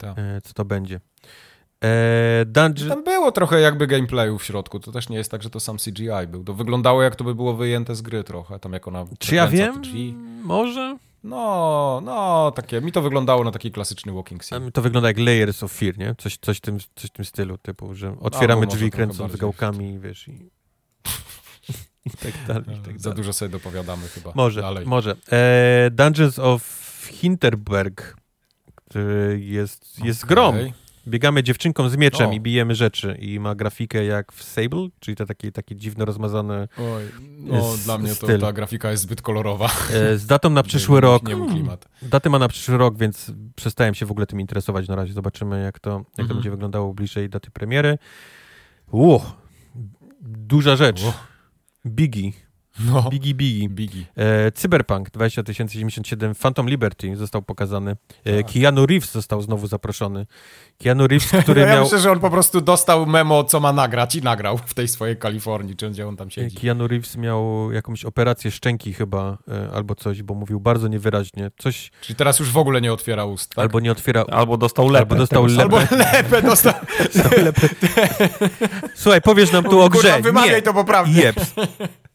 Tak. 0.00 0.18
e, 0.18 0.40
co 0.44 0.52
to 0.52 0.64
będzie. 0.64 1.00
E, 1.84 2.44
Dungeon... 2.46 2.88
Tam 2.88 3.04
było 3.04 3.32
trochę 3.32 3.60
jakby 3.60 3.86
gameplayu 3.86 4.38
w 4.38 4.44
środku. 4.44 4.80
To 4.80 4.92
też 4.92 5.08
nie 5.08 5.16
jest 5.16 5.30
tak, 5.30 5.42
że 5.42 5.50
to 5.50 5.60
sam 5.60 5.76
CGI 5.78 6.26
był. 6.28 6.44
To 6.44 6.54
wyglądało 6.54 7.02
jak 7.02 7.16
to 7.16 7.24
by 7.24 7.34
było 7.34 7.54
wyjęte 7.54 7.94
z 7.94 8.02
gry 8.02 8.24
trochę. 8.24 8.58
Tam 8.58 8.72
jak 8.72 8.88
ona 8.88 9.04
Czy 9.18 9.34
ja 9.34 9.46
wiem? 9.46 9.82
Może? 10.42 10.96
No, 11.24 12.00
no, 12.04 12.52
takie. 12.56 12.80
Mi 12.80 12.92
to 12.92 13.02
wyglądało 13.02 13.44
na 13.44 13.50
taki 13.50 13.70
klasyczny 13.70 14.12
walking 14.12 14.44
sim. 14.44 14.72
To 14.72 14.82
wygląda 14.82 15.08
jak 15.08 15.18
Layers 15.18 15.62
of 15.62 15.72
Fear, 15.72 15.98
nie? 15.98 16.14
Coś, 16.18 16.38
coś, 16.38 16.58
w 16.58 16.60
tym, 16.60 16.78
coś 16.96 17.10
w 17.10 17.12
tym 17.12 17.24
stylu, 17.24 17.58
typu, 17.58 17.94
że 17.94 18.16
otwieramy 18.20 18.66
może 18.66 18.76
drzwi 18.76 18.90
kręcąc 18.90 19.36
gałkami, 19.36 19.98
wiesz, 19.98 20.28
i... 20.28 20.32
I 22.06 22.10
tak 22.10 22.32
dalej, 22.46 22.78
i 22.78 22.80
tak 22.80 23.00
Za 23.00 23.10
dalej. 23.10 23.16
dużo 23.16 23.32
sobie 23.32 23.48
dopowiadamy 23.48 24.08
chyba. 24.08 24.32
Może, 24.34 24.60
Dalej. 24.60 24.86
może. 24.86 25.16
E, 25.32 25.90
Dungeons 25.90 26.38
of 26.38 26.62
Hinterberg, 27.10 28.16
który 28.74 29.40
jest, 29.40 30.04
jest 30.04 30.24
Okej. 30.24 30.34
grom. 30.34 30.56
Biegamy 31.10 31.42
dziewczynką 31.42 31.88
z 31.88 31.96
mieczem 31.96 32.30
O. 32.30 32.32
i 32.32 32.40
bijemy 32.40 32.74
rzeczy 32.74 33.16
i 33.20 33.40
ma 33.40 33.54
grafikę 33.54 34.04
jak 34.04 34.32
w 34.32 34.42
Sable, 34.42 34.88
czyli 35.00 35.16
to 35.16 35.26
takie, 35.26 35.52
takie 35.52 35.76
dziwno 35.76 36.04
rozmazane 36.04 36.68
Oj, 36.78 37.02
no 37.38 37.56
Jest 37.70 37.84
dla 37.84 37.98
mnie 37.98 38.08
to 38.08 38.14
styl. 38.14 38.40
ta 38.40 38.52
grafika 38.52 38.90
jest 38.90 39.02
zbyt 39.02 39.22
kolorowa. 39.22 39.70
e, 39.94 40.18
z 40.18 40.26
datą 40.26 40.50
na 40.50 40.62
przyszły 40.62 41.00
rok. 41.00 41.28
Nie 41.28 41.46
klimat. 41.50 41.88
Daty 42.02 42.30
ma 42.30 42.38
na 42.38 42.48
przyszły 42.48 42.78
rok, 42.78 42.98
więc 42.98 43.32
przestałem 43.56 43.94
się 43.94 44.06
w 44.06 44.10
ogóle 44.10 44.26
tym 44.26 44.40
interesować 44.40 44.88
na 44.88 44.96
razie. 44.96 45.12
Zobaczymy, 45.12 45.62
jak 45.62 45.78
to, 45.78 45.90
jak 45.90 46.04
to 46.16 46.22
Mhm. 46.22 46.36
będzie 46.38 46.50
wyglądało 46.50 46.94
bliżej 46.94 47.28
daty 47.30 47.50
premiery. 47.50 47.98
Uch, 48.90 49.22
duża 50.22 50.76
rzecz. 50.76 51.04
Uch. 51.04 51.14
Biggie. 51.86 52.32
No. 52.86 53.02
Biggie 53.10 53.34
Biggie. 53.34 53.68
Biggie. 53.68 54.04
E, 54.16 54.52
Cyberpunk 54.52 55.10
2077 55.10 56.34
Phantom 56.34 56.68
Liberty 56.68 57.16
został 57.16 57.42
pokazany. 57.42 57.96
E, 58.24 58.42
Tak. 58.42 58.52
Keanu 58.52 58.86
Reeves 58.86 59.12
został 59.12 59.42
znowu 59.42 59.66
zaproszony. 59.66 60.26
Keanu 60.78 61.06
Reeves, 61.06 61.30
który 61.42 61.60
ja 61.60 61.66
miał... 61.66 61.84
myślę, 61.84 61.98
że 61.98 62.12
on 62.12 62.20
po 62.20 62.30
prostu 62.30 62.60
dostał 62.60 63.06
memo, 63.06 63.44
co 63.44 63.60
ma 63.60 63.72
nagrać 63.72 64.14
i 64.14 64.22
nagrał 64.22 64.58
w 64.58 64.74
tej 64.74 64.88
swojej 64.88 65.16
Kalifornii, 65.16 65.76
czy 65.76 65.90
gdzie 65.90 66.08
on 66.08 66.16
tam 66.16 66.30
siedzi. 66.30 66.56
Keanu 66.56 66.88
Reeves 66.88 67.16
miał 67.16 67.72
jakąś 67.72 68.04
operację 68.04 68.50
szczęki 68.50 68.92
chyba, 68.94 69.38
e, 69.48 69.70
albo 69.74 69.94
coś, 69.94 70.22
bo 70.22 70.34
mówił 70.34 70.60
bardzo 70.60 70.88
niewyraźnie. 70.88 71.50
Coś, 71.58 71.90
Czyli 72.00 72.16
teraz 72.16 72.38
już 72.40 72.50
w 72.50 72.56
ogóle 72.56 72.80
nie 72.80 72.92
otwiera 72.92 73.24
ust, 73.24 73.50
tak? 73.54 73.58
albo 73.62 73.80
nie 73.80 73.92
otwiera... 73.92 74.24
Albo 74.30 74.56
dostał 74.56 74.88
lepę. 74.88 75.00
Albo 75.00 75.14
dostał 75.26 75.46
lepę. 75.46 75.62
Albo 75.62 75.96
lepę 76.12 76.42
dostał. 76.42 76.74
Słuchaj, 78.94 79.22
powiesz 79.22 79.52
nam 79.52 79.64
tu 79.64 79.80
o 79.80 79.90
Kurwa, 79.90 80.00
grze. 80.08 80.20
wymawiaj 80.22 80.50
Nie. 80.56 80.62
to 80.62 80.74
poprawnie. 80.74 81.14
Jeps. 81.22 81.54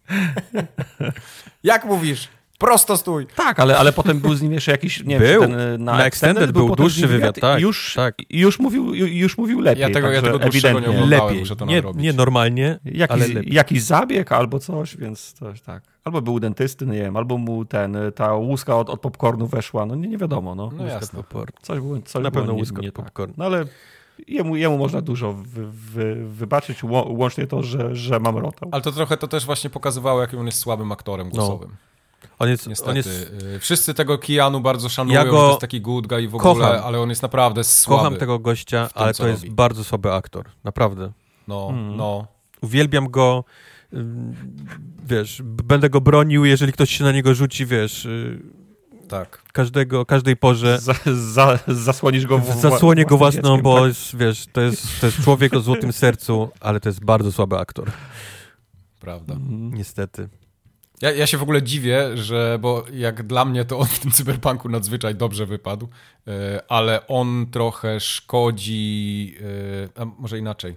Jak 1.64 1.86
mówisz? 1.86 2.28
Prosto 2.60 2.98
stój. 2.98 3.28
Tak, 3.36 3.60
ale, 3.60 3.78
ale 3.78 3.94
potem 3.94 4.20
był 4.20 4.34
z 4.36 4.42
nim 4.42 4.52
jeszcze 4.52 4.72
jakiś, 4.72 5.04
nie 5.04 5.20
Był. 5.20 5.42
wiem, 5.42 5.52
ten, 5.52 5.84
na, 5.84 5.98
Na 5.98 6.06
Extended 6.06 6.52
był 6.52 6.68
potem 6.68 6.84
dłuższy 6.84 7.08
wywiad, 7.08 7.40
tak, 7.40 7.62
Już, 7.62 7.94
tak. 7.96 8.16
już, 8.30 8.60
mówił, 8.60 8.94
ju- 8.94 9.06
już 9.08 9.38
mówił 9.38 9.60
lepiej. 9.62 9.82
Ja 9.82 9.90
tego- 9.90 10.08
ja 10.08 10.22
także 10.22 10.22
tego 10.34 10.40
dłuższego 10.40 10.80
nie 10.80 10.90
oglądałem. 10.90 11.26
Lepiej. 11.26 11.40
muszę 11.40 11.56
to 11.56 11.66
Nie, 11.66 11.84
nie 11.96 12.14
normalnie, 12.14 12.80
ale 12.86 12.94
Jakiś, 12.98 13.34
lepiej. 13.34 13.54
jakiś 13.54 13.84
zabieg 13.84 14.32
albo 14.32 14.60
coś, 14.60 14.98
więc 14.98 15.34
coś 15.34 15.62
tak. 15.62 15.84
Albo 16.04 16.22
był 16.22 16.40
dentysty, 16.40 16.86
nie 16.86 17.00
wiem, 17.02 17.18
albo 17.18 17.38
mu 17.38 17.66
ten, 17.66 17.98
ta 18.16 18.34
łuska 18.34 18.76
od, 18.78 18.90
od 18.90 19.02
popcornu 19.02 19.48
weszła, 19.48 19.86
no 19.86 19.96
nie, 19.96 20.08
nie 20.08 20.18
wiadomo, 20.18 20.56
no. 20.56 20.72
No 20.78 20.86
jasne. 20.86 21.24
Coś 21.62 21.80
było, 21.80 22.00
coś 22.02 22.24
Na 22.24 22.32
było 22.32 22.44
pewno 22.44 22.54
łyskot 22.60 22.82
nie 22.84 22.92
tak. 22.92 23.06
popcorn. 23.06 23.34
No 23.38 23.46
ale 23.46 23.66
jemu, 24.28 24.56
jemu 24.56 24.78
można 24.78 25.02
dużo 25.02 25.34
wy, 25.34 25.68
wy, 25.72 26.16
wybaczyć, 26.30 26.84
łącznie 27.08 27.48
to, 27.48 27.64
że, 27.64 27.96
że 27.96 28.20
mam 28.20 28.38
rotał. 28.38 28.70
Ale 28.72 28.82
to 28.82 28.92
trochę 28.92 29.18
to 29.18 29.28
też 29.28 29.46
właśnie 29.46 29.70
pokazywało, 29.70 30.22
jakim 30.22 30.40
on 30.40 30.46
jest 30.46 30.60
słabym 30.60 30.92
aktorem 30.92 31.30
głosowym. 31.30 31.76
On 32.40 32.50
jest, 32.50 32.68
Niestety. 32.68 32.90
on 32.92 32.96
jest 32.98 33.10
Y, 33.56 33.60
Wszyscy 33.60 33.94
tego 33.94 34.18
Keanu 34.18 34.62
bardzo 34.62 34.90
szanują, 34.90 35.20
Ja 35.20 35.26
go 35.26 35.32
że 35.32 35.38
to 35.44 35.48
jest 35.50 35.62
taki 35.62 35.82
good 35.82 36.08
guy 36.08 36.28
w 36.28 36.32
kocham. 36.32 36.52
ogóle, 36.52 36.84
ale 36.84 37.00
on 37.00 37.10
jest 37.10 37.22
naprawdę 37.22 37.64
słaby. 37.64 37.98
kocham 38.04 38.16
tego 38.20 38.40
gościa, 38.40 38.88
tym, 38.94 39.04
ale 39.04 39.14
to 39.14 39.28
jest 39.28 39.44
robi. 39.44 39.56
bardzo 39.56 39.84
słaby 39.84 40.14
aktor. 40.14 40.46
Naprawdę. 40.64 41.12
No, 41.48 41.68
Mm. 41.72 41.98
no. 41.98 42.28
Uwielbiam 42.62 43.10
go. 43.10 43.44
ym, 43.94 44.36
Wiesz, 45.08 45.42
będę 45.44 45.90
go 45.90 46.02
bronił, 46.02 46.46
jeżeli 46.46 46.74
ktoś 46.74 46.90
się 46.98 47.04
na 47.04 47.12
niego 47.12 47.34
rzuci, 47.36 47.66
wiesz, 47.66 48.06
y, 48.06 48.40
Tak. 49.08 49.44
każdego, 49.54 50.06
każdej 50.06 50.38
porze. 50.38 50.80
Za, 50.80 50.94
za, 51.34 51.60
zasłonisz 51.68 52.26
go 52.26 52.38
w, 52.38 52.62
Zasłonię 52.62 53.06
go 53.06 53.18
własną, 53.18 53.42
dzieckiem, 53.42 53.62
bo 53.62 53.88
tak? 53.88 53.96
wiesz, 54.14 54.46
to 54.54 54.62
jest, 54.62 55.00
to 55.00 55.06
jest 55.06 55.24
człowiek 55.24 55.54
o 55.54 55.60
złotym 55.60 55.94
sercu, 55.94 56.50
ale 56.60 56.80
to 56.80 56.90
jest 56.90 57.06
bardzo 57.06 57.32
słaby 57.32 57.58
aktor. 57.58 57.92
Prawda. 59.00 59.34
Mhm. 59.34 59.74
Niestety. 59.74 60.30
Ja, 61.02 61.12
ja 61.12 61.28
się 61.28 61.38
w 61.38 61.44
ogóle 61.44 61.64
dziwię, 61.64 62.18
że, 62.18 62.58
bo 62.62 62.86
jak 62.94 63.24
dla 63.24 63.46
mnie 63.46 63.66
to 63.66 63.80
on 63.80 63.88
w 63.88 64.00
tym 64.00 64.12
cyberpunku 64.12 64.70
nadzwyczaj 64.70 65.16
dobrze 65.16 65.46
wypadł, 65.46 65.90
e, 66.28 66.64
ale 66.68 67.08
on 67.08 67.46
trochę 67.52 68.00
szkodzi, 68.00 69.36
e, 69.96 70.02
a 70.02 70.06
może 70.06 70.40
inaczej. 70.40 70.76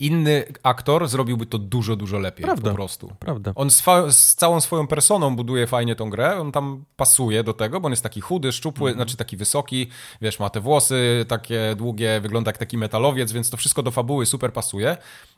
Inny 0.00 0.44
aktor 0.62 1.08
zrobiłby 1.08 1.46
to 1.46 1.58
dużo, 1.58 1.96
dużo 1.96 2.18
lepiej 2.18 2.44
Prawda. 2.44 2.70
po 2.70 2.76
prostu. 2.76 3.12
Prawda. 3.18 3.52
On 3.54 3.70
z, 3.70 3.82
z 4.10 4.34
całą 4.34 4.60
swoją 4.60 4.86
personą 4.86 5.36
buduje 5.36 5.66
fajnie 5.66 5.96
tą 5.96 6.10
grę, 6.10 6.40
on 6.40 6.52
tam 6.52 6.84
pasuje 6.96 7.44
do 7.44 7.52
tego, 7.52 7.80
bo 7.80 7.86
on 7.86 7.92
jest 7.92 8.02
taki 8.02 8.20
chudy, 8.20 8.52
szczupły, 8.52 8.92
znaczy 8.92 9.16
taki 9.16 9.36
wysoki, 9.36 9.88
wiesz, 10.20 10.38
ma 10.38 10.50
te 10.50 10.60
włosy 10.60 11.24
takie 11.28 11.74
długie, 11.76 12.20
wygląda 12.20 12.48
jak 12.48 12.58
taki 12.58 12.78
metalowiec, 12.78 13.32
więc 13.32 13.50
to 13.50 13.56
wszystko 13.56 13.82
do 13.82 13.90
fabuły 13.90 14.26
super 14.26 14.52
pasuje, 14.52 14.96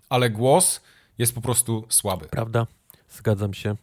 ale 0.08 0.31
głos 0.31 0.81
jest 1.18 1.34
po 1.34 1.41
prostu 1.41 1.84
słaby. 1.89 2.26
Prawda. 2.26 2.66
Zgadzam 3.08 3.55
się. 3.55 3.76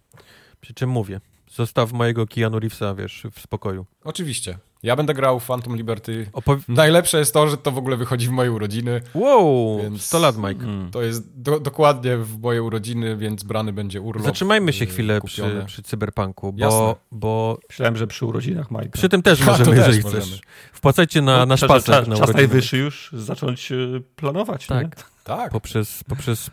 Przy 0.61 0.73
czym 0.73 0.89
mówię. 0.89 1.21
Zostaw 1.51 1.91
mojego 1.91 2.27
Keanu 2.27 2.59
Reevesa, 2.59 2.95
wiesz, 2.95 3.27
w 3.31 3.41
spokoju. 3.41 3.85
Oczywiście. 4.03 4.57
Ja 4.83 4.95
będę 4.95 5.13
grał 5.13 5.39
Phantom 5.39 5.75
Liberty. 5.75 6.29
Opow... 6.33 6.59
Najlepsze 6.67 7.19
jest 7.19 7.33
to, 7.33 7.47
że 7.47 7.57
to 7.57 7.71
w 7.71 7.77
ogóle 7.77 7.97
wychodzi 7.97 8.27
w 8.27 8.31
moje 8.31 8.51
urodziny. 8.51 9.01
Wow, 9.13 9.79
Więc- 9.81 10.05
100 10.05 10.19
lat, 10.19 10.37
Mike. 10.37 10.63
Mm. 10.65 10.91
To 10.91 11.01
jest 11.01 11.41
do, 11.41 11.59
dokładnie 11.59 12.17
w 12.17 12.39
moje 12.41 12.63
urodziny, 12.63 13.17
więc 13.17 13.43
brany 13.43 13.73
będzie 13.73 14.01
urlop. 14.01 14.25
Zatrzymajmy 14.25 14.73
się 14.73 14.85
y, 14.85 14.87
chwilę 14.87 15.21
przy, 15.21 15.63
przy 15.67 15.83
cyberpunku, 15.83 16.53
Jasne. 16.57 16.77
bo, 16.79 16.95
bo 17.11 17.57
Myślałem, 17.69 17.95
że 17.97 18.07
przy 18.07 18.25
urodzinach 18.25 18.71
Majka. 18.71 18.91
przy 18.91 19.09
tym 19.09 19.21
też 19.21 19.41
możemy, 19.45 19.65
też 19.69 19.77
jeżeli 19.77 20.03
możemy. 20.03 20.21
chcesz. 20.21 20.41
Wpłacajcie 20.73 21.21
na 21.21 21.37
No, 21.37 21.45
nasz 21.45 21.59
czas- 21.59 21.69
pasek 21.69 21.85
czas, 21.95 22.07
na 22.07 22.17
czas 22.17 22.33
najwyższy 22.33 22.77
już 22.77 23.09
zacząć 23.13 23.71
y, 23.71 24.03
planować. 24.15 24.67
Tak. 24.67 24.83
Nie? 24.83 25.03
Tak. 25.23 25.51
Poprzez, 25.51 26.03
poprzez 26.03 26.49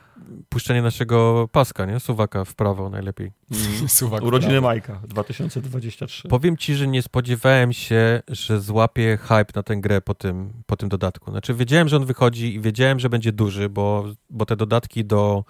puszczenie 0.48 0.82
naszego 0.82 1.48
paska, 1.52 1.86
nie? 1.86 2.00
Suwaka 2.00 2.44
w 2.44 2.54
prawo 2.54 2.90
najlepiej. 2.90 3.32
Suwak 3.88 4.22
Urodziny 4.22 4.52
prawo. 4.52 4.66
Majka 4.66 5.00
2023. 5.08 6.28
Powiem 6.28 6.56
ci, 6.56 6.74
że 6.74 6.86
nie 6.86 7.02
spodziewałem 7.02 7.72
się, 7.72 8.22
że 8.28 8.60
złapię 8.60 9.18
hype 9.22 9.52
na 9.54 9.62
tę 9.62 9.76
grę 9.76 10.00
po 10.00 10.14
tym, 10.14 10.52
po 10.66 10.76
tym 10.76 10.88
dodatku. 10.88 11.30
Znaczy 11.30 11.54
wiedziałem, 11.54 11.88
że 11.88 11.96
on 11.96 12.04
wychodzi 12.04 12.54
i 12.54 12.60
wiedziałem, 12.60 13.00
że 13.00 13.08
będzie 13.08 13.32
duży, 13.32 13.68
bo, 13.68 14.04
bo 14.30 14.46
te 14.46 14.56
dodatki 14.56 15.04
do 15.04 15.44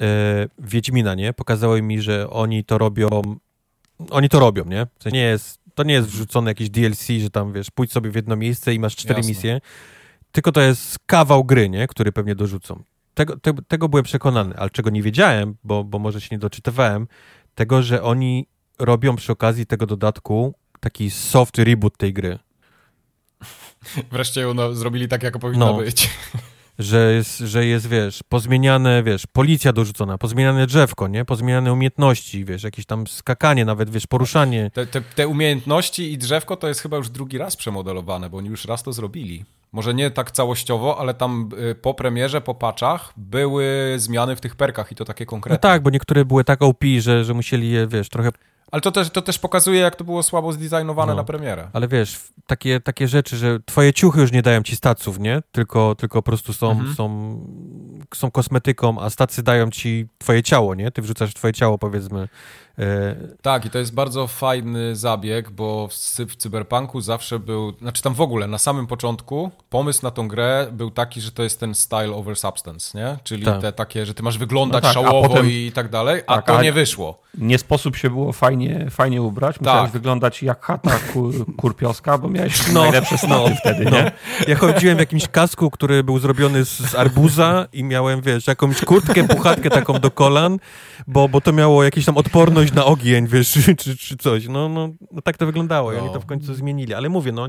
e, 0.00 0.48
Wiedźmina, 0.58 1.14
nie? 1.14 1.32
Pokazały 1.32 1.82
mi, 1.82 2.02
że 2.02 2.30
oni 2.30 2.64
to 2.64 2.78
robią, 2.78 3.08
oni 4.10 4.28
to 4.28 4.40
robią, 4.40 4.64
nie? 4.64 4.86
To 4.98 5.10
nie 5.10 5.22
jest, 5.22 5.60
to 5.74 5.82
nie 5.82 5.94
jest 5.94 6.08
wrzucone 6.08 6.50
jakieś 6.50 6.70
DLC, 6.70 7.06
że 7.20 7.30
tam, 7.30 7.52
wiesz, 7.52 7.70
pójdź 7.70 7.92
sobie 7.92 8.10
w 8.10 8.14
jedno 8.14 8.36
miejsce 8.36 8.74
i 8.74 8.78
masz 8.78 8.96
cztery 8.96 9.18
Jasne. 9.18 9.28
misje, 9.28 9.60
tylko 10.32 10.52
to 10.52 10.60
jest 10.60 10.98
kawał 11.06 11.44
gry, 11.44 11.68
nie? 11.68 11.86
Który 11.86 12.12
pewnie 12.12 12.34
dorzucą. 12.34 12.82
Tego, 13.18 13.36
te, 13.36 13.52
tego 13.68 13.88
byłem 13.88 14.04
przekonany, 14.04 14.54
ale 14.56 14.70
czego 14.70 14.90
nie 14.90 15.02
wiedziałem, 15.02 15.56
bo, 15.64 15.84
bo 15.84 15.98
może 15.98 16.20
się 16.20 16.28
nie 16.32 16.38
doczytywałem, 16.38 17.08
tego, 17.54 17.82
że 17.82 18.02
oni 18.02 18.46
robią 18.78 19.16
przy 19.16 19.32
okazji 19.32 19.66
tego 19.66 19.86
dodatku 19.86 20.54
taki 20.80 21.10
soft 21.10 21.58
reboot 21.58 21.96
tej 21.96 22.12
gry. 22.12 22.38
Wreszcie 24.12 24.40
ją 24.40 24.54
no, 24.54 24.74
zrobili 24.74 25.08
tak, 25.08 25.22
jak 25.22 25.38
powinno 25.38 25.66
No. 25.66 25.74
być. 25.74 26.10
Że 26.78 27.12
jest, 27.12 27.38
że 27.38 27.66
jest, 27.66 27.88
wiesz, 27.88 28.22
pozmieniane, 28.28 29.02
wiesz, 29.02 29.26
policja 29.26 29.72
dorzucona, 29.72 30.18
pozmieniane 30.18 30.66
drzewko, 30.66 31.08
nie? 31.08 31.24
Pozmieniane 31.24 31.72
umiejętności, 31.72 32.44
wiesz, 32.44 32.62
jakieś 32.62 32.86
tam 32.86 33.06
skakanie 33.06 33.64
nawet, 33.64 33.90
wiesz, 33.90 34.06
poruszanie. 34.06 34.70
Te, 34.74 34.86
te, 34.86 35.00
te 35.00 35.28
umiejętności 35.28 36.12
i 36.12 36.18
drzewko 36.18 36.56
to 36.56 36.68
jest 36.68 36.80
chyba 36.80 36.96
już 36.96 37.08
drugi 37.10 37.38
raz 37.38 37.56
przemodelowane, 37.56 38.30
bo 38.30 38.38
oni 38.38 38.48
już 38.48 38.64
raz 38.64 38.82
to 38.82 38.92
zrobili. 38.92 39.44
Może 39.72 39.94
nie 39.94 40.10
tak 40.10 40.30
całościowo, 40.30 40.98
ale 41.00 41.14
tam 41.14 41.48
y, 41.70 41.74
po 41.74 41.94
premierze, 41.94 42.40
po 42.40 42.54
patchach 42.54 43.12
były 43.16 43.94
zmiany 43.96 44.36
w 44.36 44.40
tych 44.40 44.56
perkach 44.56 44.92
i 44.92 44.94
to 44.94 45.04
takie 45.04 45.24
No 45.24 45.30
konkretne. 45.30 45.58
tak, 45.58 45.82
bo 45.82 45.90
niektóre 45.90 46.24
były 46.24 46.44
tak 46.44 46.62
OP, 46.62 46.84
że, 46.98 47.24
że 47.24 47.34
musieli 47.34 47.70
je, 47.70 47.86
wiesz, 47.86 48.08
trochę 48.08 48.30
Ale 48.72 48.82
to 48.82 48.92
też, 48.92 49.10
to 49.10 49.22
też 49.22 49.38
pokazuje, 49.38 49.80
jak 49.80 49.96
to 49.96 50.04
było 50.04 50.22
słabo 50.22 50.52
zdesignowane 50.52 51.12
No. 51.12 51.16
na 51.16 51.24
premierę. 51.24 51.68
Ale 51.72 51.88
wiesz, 51.88 52.20
takie, 52.46 52.80
takie 52.80 53.08
rzeczy, 53.08 53.36
że 53.36 53.58
twoje 53.66 53.92
ciuchy 53.92 54.20
już 54.20 54.32
nie 54.32 54.42
dają 54.42 54.62
ci 54.62 54.76
staców, 54.76 55.18
nie? 55.18 55.42
Tylko, 55.52 55.94
tylko 55.94 56.22
po 56.22 56.30
prostu 56.30 56.52
są, 56.52 56.70
Mhm. 56.70 56.94
są, 56.94 57.40
są 58.14 58.30
kosmetyką, 58.30 59.00
a 59.00 59.10
stacy 59.10 59.42
dają 59.42 59.70
ci 59.70 60.06
twoje 60.18 60.42
ciało, 60.42 60.74
nie? 60.74 60.90
Ty 60.90 61.02
wrzucasz 61.02 61.34
twoje 61.34 61.52
ciało, 61.54 61.78
powiedzmy. 61.78 62.28
E, 62.78 63.14
Tak, 63.42 63.64
i 63.66 63.70
to 63.70 63.78
jest 63.78 63.94
bardzo 63.94 64.26
fajny 64.26 64.96
zabieg, 64.96 65.50
bo 65.50 65.88
w, 65.88 65.94
w 66.28 66.36
Cyberpunku 66.36 67.00
zawsze 67.00 67.38
był, 67.38 67.72
znaczy 67.80 68.02
tam 68.02 68.14
w 68.14 68.20
ogóle 68.20 68.46
na 68.46 68.58
samym 68.58 68.86
początku 68.86 69.50
pomysł 69.70 70.00
na 70.02 70.10
tą 70.10 70.28
grę 70.28 70.66
był 70.72 70.90
taki, 70.90 71.20
że 71.20 71.32
to 71.32 71.42
jest 71.42 71.60
ten 71.60 71.74
style 71.74 72.12
over 72.14 72.36
substance, 72.36 72.98
nie? 72.98 73.16
Czyli 73.24 73.44
Tak. 73.44 73.60
te 73.60 73.72
takie, 73.72 74.06
że 74.06 74.14
ty 74.14 74.22
masz 74.22 74.38
wyglądać 74.38 74.82
No 74.84 74.88
tak, 74.88 74.94
szałowo 74.94 75.28
potem- 75.28 75.50
i 75.50 75.72
tak 75.74 75.88
dalej, 75.90 76.22
a 76.26 76.34
Tak, 76.36 76.46
to 76.46 76.58
a- 76.58 76.62
nie 76.62 76.72
wyszło. 76.72 77.20
Nie 77.38 77.58
sposób 77.58 77.96
się 77.96 78.10
było 78.10 78.32
fajnie, 78.32 78.86
fajnie 78.90 79.22
ubrać. 79.22 79.60
Musiałeś 79.60 79.82
Tak. 79.82 79.90
wyglądać 79.92 80.42
jak 80.42 80.64
chata 80.64 80.90
kur, 81.12 81.56
kurpioska, 81.56 82.18
bo 82.18 82.28
miałeś 82.28 82.72
No. 82.72 82.82
najlepsze 82.82 83.18
staty 83.18 83.54
wtedy, 83.60 83.84
nie? 83.90 84.12
Ja 84.48 84.56
chodziłem 84.56 84.96
w 84.96 85.00
jakimś 85.00 85.28
kasku, 85.28 85.70
który 85.70 86.04
był 86.04 86.18
zrobiony 86.18 86.64
z, 86.64 86.68
z 86.90 86.94
arbuza 86.94 87.66
i 87.72 87.84
miałem, 87.84 88.20
wiesz, 88.20 88.46
jakąś 88.46 88.80
kurtkę, 88.84 89.24
puchatkę 89.28 89.70
taką 89.70 89.92
do 89.98 90.10
kolan, 90.10 90.58
bo, 91.06 91.28
bo 91.28 91.40
to 91.40 91.52
miało 91.52 91.84
jakąś 91.84 92.04
tam 92.04 92.16
odporność 92.16 92.67
na 92.72 92.84
ogień, 92.84 93.26
wiesz, 93.26 93.52
czy, 93.78 93.96
czy, 93.96 94.16
coś. 94.16 94.48
No, 94.48 94.68
no, 94.68 94.88
no 95.12 95.22
tak 95.22 95.36
to 95.36 95.46
wyglądało 95.46 95.92
i 95.92 95.96
oni 95.96 96.06
No. 96.06 96.12
to 96.12 96.20
w 96.20 96.26
końcu 96.26 96.54
zmienili. 96.54 96.94
Ale 96.94 97.08
mówię, 97.08 97.32
no... 97.32 97.48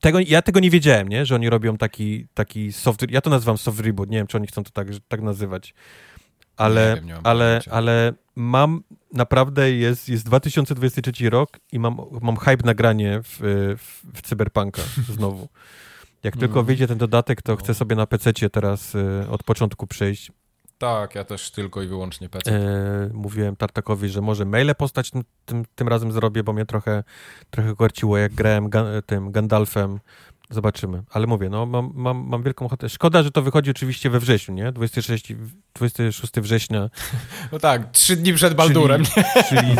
Tego, 0.00 0.18
ja 0.20 0.42
tego 0.42 0.60
nie 0.60 0.70
wiedziałem, 0.70 1.08
nie? 1.08 1.26
Że 1.26 1.34
oni 1.34 1.50
robią 1.50 1.76
taki, 1.76 2.26
taki 2.34 2.72
soft... 2.72 3.10
Ja 3.10 3.20
to 3.20 3.30
nazywam 3.30 3.58
soft 3.58 3.80
reboot, 3.80 4.10
nie 4.10 4.16
wiem, 4.16 4.26
czy 4.26 4.36
oni 4.36 4.46
chcą 4.46 4.64
to 4.64 4.70
tak, 4.70 4.88
tak 5.08 5.20
nazywać. 5.22 5.74
Ale, 6.56 6.88
Nie 6.90 6.94
wiem, 6.96 7.06
nie 7.06 7.14
mam 7.14 7.22
ale, 7.24 7.60
ale 7.70 8.12
mam 8.36 8.82
naprawdę, 9.12 9.72
jest, 9.72 10.08
jest 10.08 10.24
2023 10.26 11.30
rok 11.30 11.58
i 11.72 11.78
mam, 11.78 11.96
mam 12.22 12.36
hype 12.36 12.64
na 12.66 12.74
granie 12.74 13.20
w, 13.24 13.38
w, 13.78 14.18
w 14.18 14.22
Cyberpunka 14.22 14.82
znowu. 15.16 15.48
Jak 16.22 16.34
tylko 16.34 16.46
Mhm. 16.46 16.66
wyjdzie 16.66 16.86
ten 16.86 16.98
dodatek, 16.98 17.42
to 17.42 17.52
No. 17.52 17.56
chcę 17.58 17.74
sobie 17.74 17.96
na 17.96 18.06
PC 18.06 18.32
teraz 18.52 18.94
y, 18.94 19.26
od 19.30 19.42
początku 19.42 19.86
przejść. 19.86 20.32
Tak, 20.78 21.14
ja 21.14 21.24
też 21.24 21.50
tylko 21.50 21.82
i 21.82 21.86
wyłącznie 21.86 22.28
PC. 22.28 22.52
E, 22.52 23.10
mówiłem 23.12 23.56
Tartakowi, 23.56 24.08
że 24.08 24.20
może 24.20 24.44
maile 24.44 24.74
postać 24.74 25.10
tym, 25.10 25.22
tym, 25.44 25.64
tym 25.74 25.88
razem 25.88 26.12
zrobię, 26.12 26.42
bo 26.42 26.52
mnie 26.52 26.66
trochę, 26.66 27.04
trochę 27.50 27.74
korciło, 27.76 28.18
jak 28.18 28.34
grałem 28.34 28.68
ga, 28.70 28.84
tym 29.06 29.32
Gandalfem. 29.32 30.00
Zobaczymy. 30.50 31.02
Ale 31.10 31.26
mówię, 31.26 31.48
no 31.48 31.66
mam, 31.66 31.90
mam, 31.94 32.26
mam 32.28 32.42
wielką 32.42 32.66
ochotę. 32.66 32.88
Szkoda, 32.88 33.22
że 33.22 33.30
to 33.30 33.42
wychodzi 33.42 33.70
oczywiście 33.70 34.10
we 34.10 34.20
wrześniu, 34.20 34.54
nie? 34.54 34.72
26, 34.72 35.32
26 35.74 36.32
września. 36.40 36.90
No 37.52 37.58
tak, 37.58 37.90
trzy 37.90 38.16
dni 38.16 38.32
przed 38.34 38.54
Baldurem. 38.54 39.02
Czyli, 39.48 39.76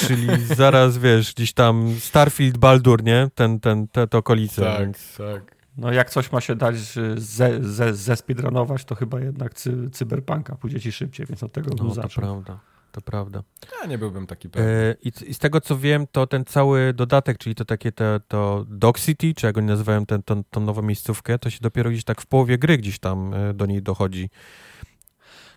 czyli 0.00 0.28
zaraz, 0.46 0.98
wiesz, 0.98 1.34
gdzieś 1.34 1.52
tam 1.52 1.94
Starfield, 2.00 2.58
Baldur, 2.58 3.04
nie? 3.04 3.30
Ten, 3.34 3.60
ten, 3.60 3.88
te, 3.88 4.06
te 4.06 4.18
okolice, 4.18 4.62
Tak, 4.62 4.80
więc... 4.80 5.16
tak. 5.16 5.61
No 5.76 5.92
jak 5.92 6.10
coś 6.10 6.32
ma 6.32 6.40
się 6.40 6.56
dać 6.56 6.76
ze, 7.16 7.64
ze, 7.64 7.94
ze 7.94 8.16
speedrunować, 8.16 8.84
to 8.84 8.94
chyba 8.94 9.20
jednak 9.20 9.54
cy, 9.54 9.90
cyberpunka 9.90 10.56
pójdzie 10.56 10.80
ci 10.80 10.92
szybciej, 10.92 11.26
więc 11.26 11.42
od 11.42 11.52
tego 11.52 11.70
bym 11.70 11.78
No, 11.86 11.88
to 11.88 11.94
zaczął. 11.94 12.22
prawda, 12.24 12.58
to 12.92 13.00
prawda. 13.00 13.42
Ja 13.82 13.86
nie 13.86 13.98
byłbym 13.98 14.26
taki 14.26 14.48
pewny. 14.48 14.68
E, 14.70 14.94
i, 15.02 15.12
I 15.30 15.34
z 15.34 15.38
tego, 15.38 15.60
co 15.60 15.78
wiem, 15.78 16.06
to 16.12 16.26
ten 16.26 16.44
cały 16.44 16.92
dodatek, 16.92 17.38
czyli 17.38 17.54
to 17.54 17.64
takie 17.64 17.92
te, 17.92 18.20
to 18.28 18.64
Dog 18.68 19.00
City, 19.00 19.34
czy 19.34 19.46
jak 19.46 19.58
oni 19.58 19.66
nazywają 19.66 20.06
tą, 20.06 20.44
tą 20.44 20.60
nową 20.60 20.82
miejscówkę, 20.82 21.38
to 21.38 21.50
się 21.50 21.58
dopiero 21.60 21.90
gdzieś 21.90 22.04
tak 22.04 22.20
w 22.20 22.26
połowie 22.26 22.58
gry 22.58 22.78
gdzieś 22.78 22.98
tam 22.98 23.34
e, 23.34 23.54
do 23.54 23.66
niej 23.66 23.82
dochodzi. 23.82 24.30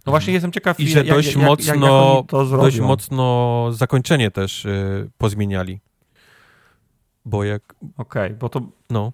No 0.06 0.11
właśnie 0.11 0.34
jestem 0.34 0.52
ciekaw, 0.52 0.80
I 0.80 0.88
że 0.90 1.00
jak- 1.00 1.08
dość 1.08 1.27
jak, 1.35 1.45
mocno, 1.45 2.24
jak, 2.32 2.50
dość 2.60 2.80
mocno 2.80 3.68
zakończenie 3.72 4.32
też 4.32 4.66
e, 4.66 5.08
pozmieniali. 5.18 5.80
Bo 7.26 7.44
jak, 7.44 7.76
Okej, 7.98 8.34
bo 8.34 8.50
to 8.50 8.61
no, 8.90 9.11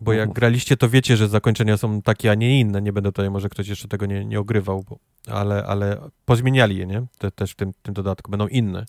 bo 0.00 0.12
jak 0.12 0.28
Mów. 0.28 0.34
graliście, 0.34 0.76
to 0.76 0.88
wiecie, 0.88 1.16
że 1.16 1.28
zakończenia 1.28 1.76
są 1.76 2.02
takie, 2.02 2.30
a 2.30 2.34
nie 2.34 2.60
inne. 2.60 2.82
Nie 2.82 2.92
będę 2.92 3.12
tutaj, 3.12 3.30
może 3.30 3.48
ktoś 3.48 3.68
jeszcze 3.68 3.88
tego 3.88 4.06
nie, 4.06 4.24
nie 4.24 4.40
ogrywał, 4.40 4.84
bo, 4.90 4.98
ale, 5.34 5.64
ale 5.66 6.00
pozmieniali 6.24 6.76
je, 6.76 6.86
nie? 6.86 7.06
Te, 7.18 7.30
też 7.30 7.52
w 7.52 7.54
tym, 7.54 7.72
tym 7.82 7.94
dodatku. 7.94 8.30
Będą 8.30 8.46
inne. 8.46 8.84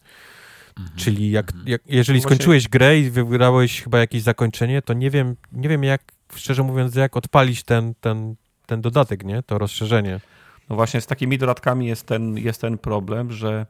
Mhm. 0.80 0.98
Czyli 0.98 1.32
jak, 1.32 1.52
jak, 1.66 1.82
jeżeli 1.88 2.20
No 2.20 2.22
właśnie- 2.24 2.36
skończyłeś 2.36 2.68
grę 2.68 3.00
i 3.00 3.10
wybrałeś 3.10 3.82
chyba 3.84 4.00
jakieś 4.00 4.22
zakończenie, 4.22 4.82
to 4.82 4.94
nie 4.94 5.10
wiem, 5.10 5.36
nie 5.52 5.70
wiem 5.70 5.84
jak, 5.84 6.02
szczerze 6.36 6.64
mówiąc, 6.64 6.96
jak 6.96 7.18
odpalić 7.18 7.64
ten, 7.64 7.94
ten, 8.02 8.36
ten 8.66 8.82
dodatek, 8.82 9.24
nie? 9.24 9.44
To 9.44 9.58
rozszerzenie. 9.58 10.20
No 10.70 10.76
właśnie 10.76 11.02
z 11.02 11.06
takimi 11.08 11.38
dodatkami 11.38 11.88
jest 11.88 12.06
ten, 12.08 12.38
jest 12.38 12.62
ten 12.62 12.78
problem, 12.78 13.32
że 13.32 13.66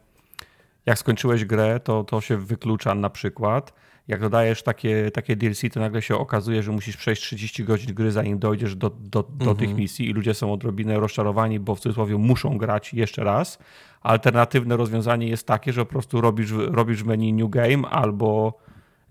jak 0.86 1.00
skończyłeś 1.00 1.45
grę, 1.45 1.80
to, 1.80 2.03
to 2.03 2.22
się 2.22 2.38
wyklucza 2.38 2.95
na 2.95 3.10
przykład. 3.10 3.74
Jak 4.11 4.22
dodajesz 4.22 4.64
takie, 4.64 5.11
takie 5.11 5.35
DLC, 5.35 5.61
to 5.73 5.80
nagle 5.80 6.01
się 6.01 6.15
okazuje, 6.17 6.64
że 6.64 6.72
musisz 6.72 6.98
przejść 6.98 7.22
30 7.22 7.64
godzin 7.64 7.93
gry, 7.95 8.11
zanim 8.11 8.40
dojdziesz 8.40 8.75
do, 8.75 8.90
do, 8.90 9.23
do 9.23 9.30
Mhm. 9.51 9.57
tych 9.57 9.75
misji 9.75 10.09
i 10.09 10.14
ludzie 10.14 10.33
są 10.33 10.53
odrobinę 10.53 10.99
rozczarowani, 10.99 11.59
bo 11.59 11.75
w 11.75 11.80
cudzysłowie 11.80 12.17
muszą 12.17 12.57
grać 12.57 12.93
jeszcze 12.93 13.23
raz. 13.23 13.59
Alternatywne 14.01 14.77
rozwiązanie 14.77 15.27
jest 15.27 15.48
takie, 15.48 15.73
że 15.73 15.85
po 15.85 15.91
prostu 15.91 16.22
robisz, 16.22 16.51
robisz 16.51 17.03
menu 17.03 17.33
New 17.33 17.49
Game 17.49 17.90
albo 17.90 18.57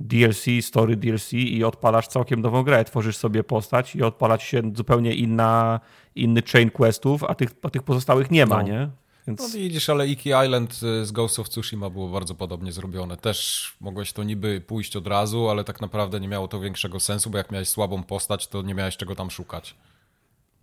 DLC, 0.00 0.44
Story 0.60 0.96
DLC 0.96 1.32
i 1.32 1.64
odpalasz 1.64 2.08
całkiem 2.08 2.40
nową 2.40 2.62
grę. 2.62 2.84
Tworzysz 2.84 3.16
sobie 3.16 3.44
postać 3.44 3.96
i 3.96 4.02
odpala 4.02 4.38
ci 4.38 4.46
się 4.46 4.62
zupełnie 4.74 5.14
inna, 5.14 5.80
inny 6.14 6.42
chain 6.52 6.70
questów, 6.70 7.24
a 7.24 7.34
tych, 7.34 7.50
a 7.62 7.70
tych 7.70 7.82
pozostałych 7.82 8.30
nie 8.30 8.46
ma, 8.46 8.56
No. 8.56 8.62
nie? 8.62 8.88
No 9.26 9.34
Więc 9.36 9.55
widzisz, 9.55 9.89
ale 9.90 10.07
Iki 10.08 10.28
Island 10.44 10.81
y, 10.82 11.07
z 11.07 11.12
Ghost 11.12 11.39
of 11.39 11.49
Tsushima 11.49 11.90
było 11.90 12.08
bardzo 12.08 12.34
podobnie 12.34 12.73
zrobione. 12.73 13.16
Też 13.16 13.73
mogłeś 13.81 14.12
to 14.12 14.23
niby 14.24 14.60
pójść 14.60 14.97
od 14.97 15.07
razu, 15.07 15.49
ale 15.49 15.65
tak 15.65 15.81
naprawdę 15.81 16.20
nie 16.20 16.28
miało 16.28 16.49
to 16.49 16.60
większego 16.60 17.00
sensu, 17.00 17.31
bo 17.31 17.39
jak 17.39 17.50
miałeś 17.52 17.68
słabą 17.68 18.02
postać, 18.02 18.47
to 18.47 18.62
nie 18.62 18.74
miałeś 18.74 18.97
czego 18.97 19.15
tam 19.15 19.31
szukać. 19.31 19.74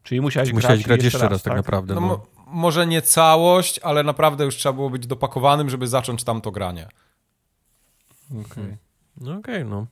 czyli 0.03 0.21
musiałeś, 0.21 0.53
Musiałeś 0.53 0.83
grać, 0.83 0.87
grać 0.87 1.03
jeszcze 1.03 1.27
raz, 1.29 1.43
tak, 1.43 1.53
tak? 1.53 1.55
naprawdę. 1.65 1.93
No, 1.95 2.01
No, 2.01 2.07
mo- 2.07 2.25
może 2.47 2.87
nie 2.87 3.01
całość, 3.01 3.79
ale 3.79 4.03
naprawdę 4.03 4.45
już 4.45 4.55
trzeba 4.55 4.73
było 4.73 4.89
być 4.89 5.07
dopakowanym, 5.07 5.69
żeby 5.69 5.87
zacząć 5.87 6.23
tamto 6.23 6.51
granie. 6.51 6.87
Okej. 8.31 8.77
no 9.17 9.33
okej, 9.35 9.65
no. 9.65 9.87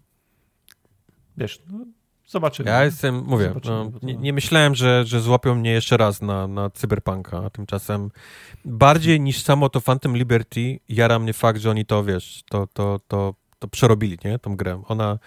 Wiesz, 1.38 1.62
no, 1.72 1.80
Zobaczymy. 2.28 2.70
Ja 2.70 2.86
jestem, 2.86 3.24
mówię, 3.26 3.54
no, 3.66 3.92
nie, 4.04 4.16
nie, 4.16 4.34
myślałem, 4.34 4.76
że, 4.76 5.06
że 5.06 5.22
złapią 5.22 5.56
mnie 5.56 5.72
jeszcze 5.72 5.98
raz 5.98 6.22
na, 6.22 6.48
na 6.48 6.70
Cyberpunka, 6.70 7.46
a 7.46 7.50
tymczasem 7.50 8.12
bardziej 8.66 9.22
niż 9.22 9.42
samo 9.44 9.70
to 9.70 9.82
Phantom 9.82 10.18
Liberty 10.18 10.80
jara 10.90 11.20
mnie 11.20 11.34
fakt, 11.34 11.60
że 11.60 11.70
oni 11.70 11.86
to, 11.86 12.04
wiesz, 12.04 12.44
to, 12.50 12.68
to, 12.68 13.00
to, 13.08 13.34
to 13.60 13.68
przerobili, 13.68 14.18
nie, 14.26 14.40
tą 14.40 14.56
grę. 14.56 14.84
Ona, 14.88 15.20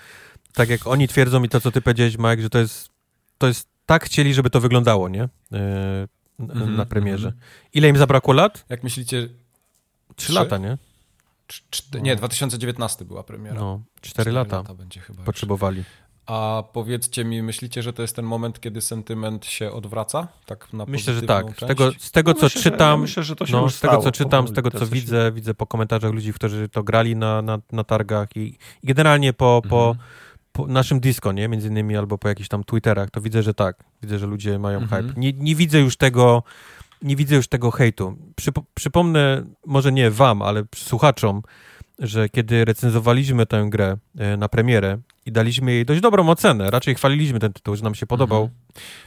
tak 0.53 0.69
jak 0.69 0.87
oni 0.87 1.09
twierdzą 1.09 1.43
i 1.45 1.49
to, 1.49 1.61
co 1.61 1.71
ty 1.71 1.81
powiedziałeś, 1.81 2.19
Mike, 2.19 2.43
że 2.43 2.51
to 2.51 2.59
jest, 2.59 2.91
to 3.39 3.47
jest 3.47 3.69
tak 3.87 4.05
chcieli, 4.05 4.35
żeby 4.35 4.51
to 4.51 4.61
wyglądało, 4.61 5.09
nie, 5.09 5.29
yy, 5.51 5.59
mm-hmm, 6.41 6.77
na 6.77 6.87
premierze. 6.87 7.29
Mm-hmm. 7.29 7.69
Ile 7.75 7.89
im 7.89 7.97
zabrakło 7.97 8.35
lat? 8.35 8.65
Jak 8.69 8.83
myślicie? 8.83 9.29
Trzy 10.17 10.33
lata, 10.33 10.59
nie? 10.59 10.79
nie, 12.03 12.17
2019 12.17 13.05
była 13.05 13.23
premiera. 13.23 13.61
No, 13.61 13.83
cztery 14.01 14.33
lata, 14.33 14.57
lata 14.57 14.75
będzie 14.75 15.01
chyba 15.01 15.23
potrzebowali. 15.23 15.79
Już. 15.79 15.87
A 16.29 16.63
powiedzcie 16.73 17.25
mi, 17.25 17.43
myślicie, 17.43 17.83
że 17.83 17.93
to 17.93 18.03
jest 18.03 18.17
ten 18.17 18.25
moment, 18.25 18.61
kiedy 18.61 18.81
sentyment 18.81 19.47
się 19.47 19.73
odwraca? 19.73 20.29
Tak 20.47 20.73
na 20.73 20.85
myślę, 20.89 21.15
że 21.15 21.23
tak. 21.23 21.47
Z 21.57 21.67
tego, 21.67 21.93
z 21.99 22.11
tego 22.11 22.31
no, 22.31 22.35
co 22.35 22.47
myślę, 22.47 22.63
czytam, 22.63 22.91
ja 22.91 22.97
myślę, 22.97 23.23
że 23.23 23.37
to 23.37 23.47
się 23.47 23.53
no, 23.53 23.71
z 23.71 23.81
tego 23.81 23.99
co 23.99 24.13
czytam, 24.13 24.49
z 24.49 24.53
tego 24.53 24.71
co 24.71 24.87
widzę, 24.87 25.27
się... 25.27 25.33
widzę 25.33 25.55
po 25.55 25.67
komentarzach 25.67 26.13
ludzi, 26.13 26.33
którzy 26.33 26.69
to 26.69 26.83
grali 26.83 27.17
na, 27.17 27.43
na, 27.43 27.59
na 27.73 27.85
targach 27.85 28.37
i, 28.37 28.59
i 28.83 28.87
generalnie 28.87 29.33
po, 29.33 29.61
mhm. 29.65 29.71
po, 29.71 29.97
po, 30.53 30.67
naszym 30.67 31.01
disco, 31.01 31.33
nie? 31.33 31.49
Między 31.49 31.69
innymi 31.69 31.97
albo 31.97 32.19
po 32.19 32.29
jakichś 32.29 32.49
tam 32.49 32.65
Twitterach, 32.65 33.11
to 33.11 33.21
widzę, 33.21 33.43
że 33.43 33.55
tak. 33.55 33.85
Widzę, 34.03 34.19
że 34.19 34.27
ludzie 34.27 34.59
mają 34.59 34.79
mhm. 34.79 35.03
hype. 35.03 35.21
Nie, 35.21 35.33
nie 35.33 35.55
widzę 35.55 35.81
już 35.81 35.97
tego 35.97 36.43
nie 37.03 37.17
widzę 37.17 37.37
już 37.37 37.49
tego 37.49 37.71
hejtu. 37.71 38.17
Przypo, 38.37 38.63
przypomnę, 38.75 39.45
może 39.67 39.93
nie 39.93 40.11
wam, 40.11 40.43
ale 40.43 40.63
słuchaczom, 40.77 41.43
że 41.99 42.29
kiedy 42.29 42.65
recenzowaliśmy 42.65 43.47
tę 43.47 43.67
grę 43.71 43.97
e, 44.19 44.37
na 44.37 44.49
premierę 44.49 44.99
i 45.29 45.33
daliśmy 45.33 45.73
jej 45.73 45.85
dość 45.85 46.01
dobrą 46.01 46.29
ocenę, 46.29 46.71
raczej 46.71 46.95
chwaliliśmy 46.95 47.39
ten 47.39 47.53
tytuł, 47.53 47.77
że 47.77 47.83
nam 47.83 47.95
się 47.95 48.07
podobał. 48.07 48.43
Mhm. 48.43 48.61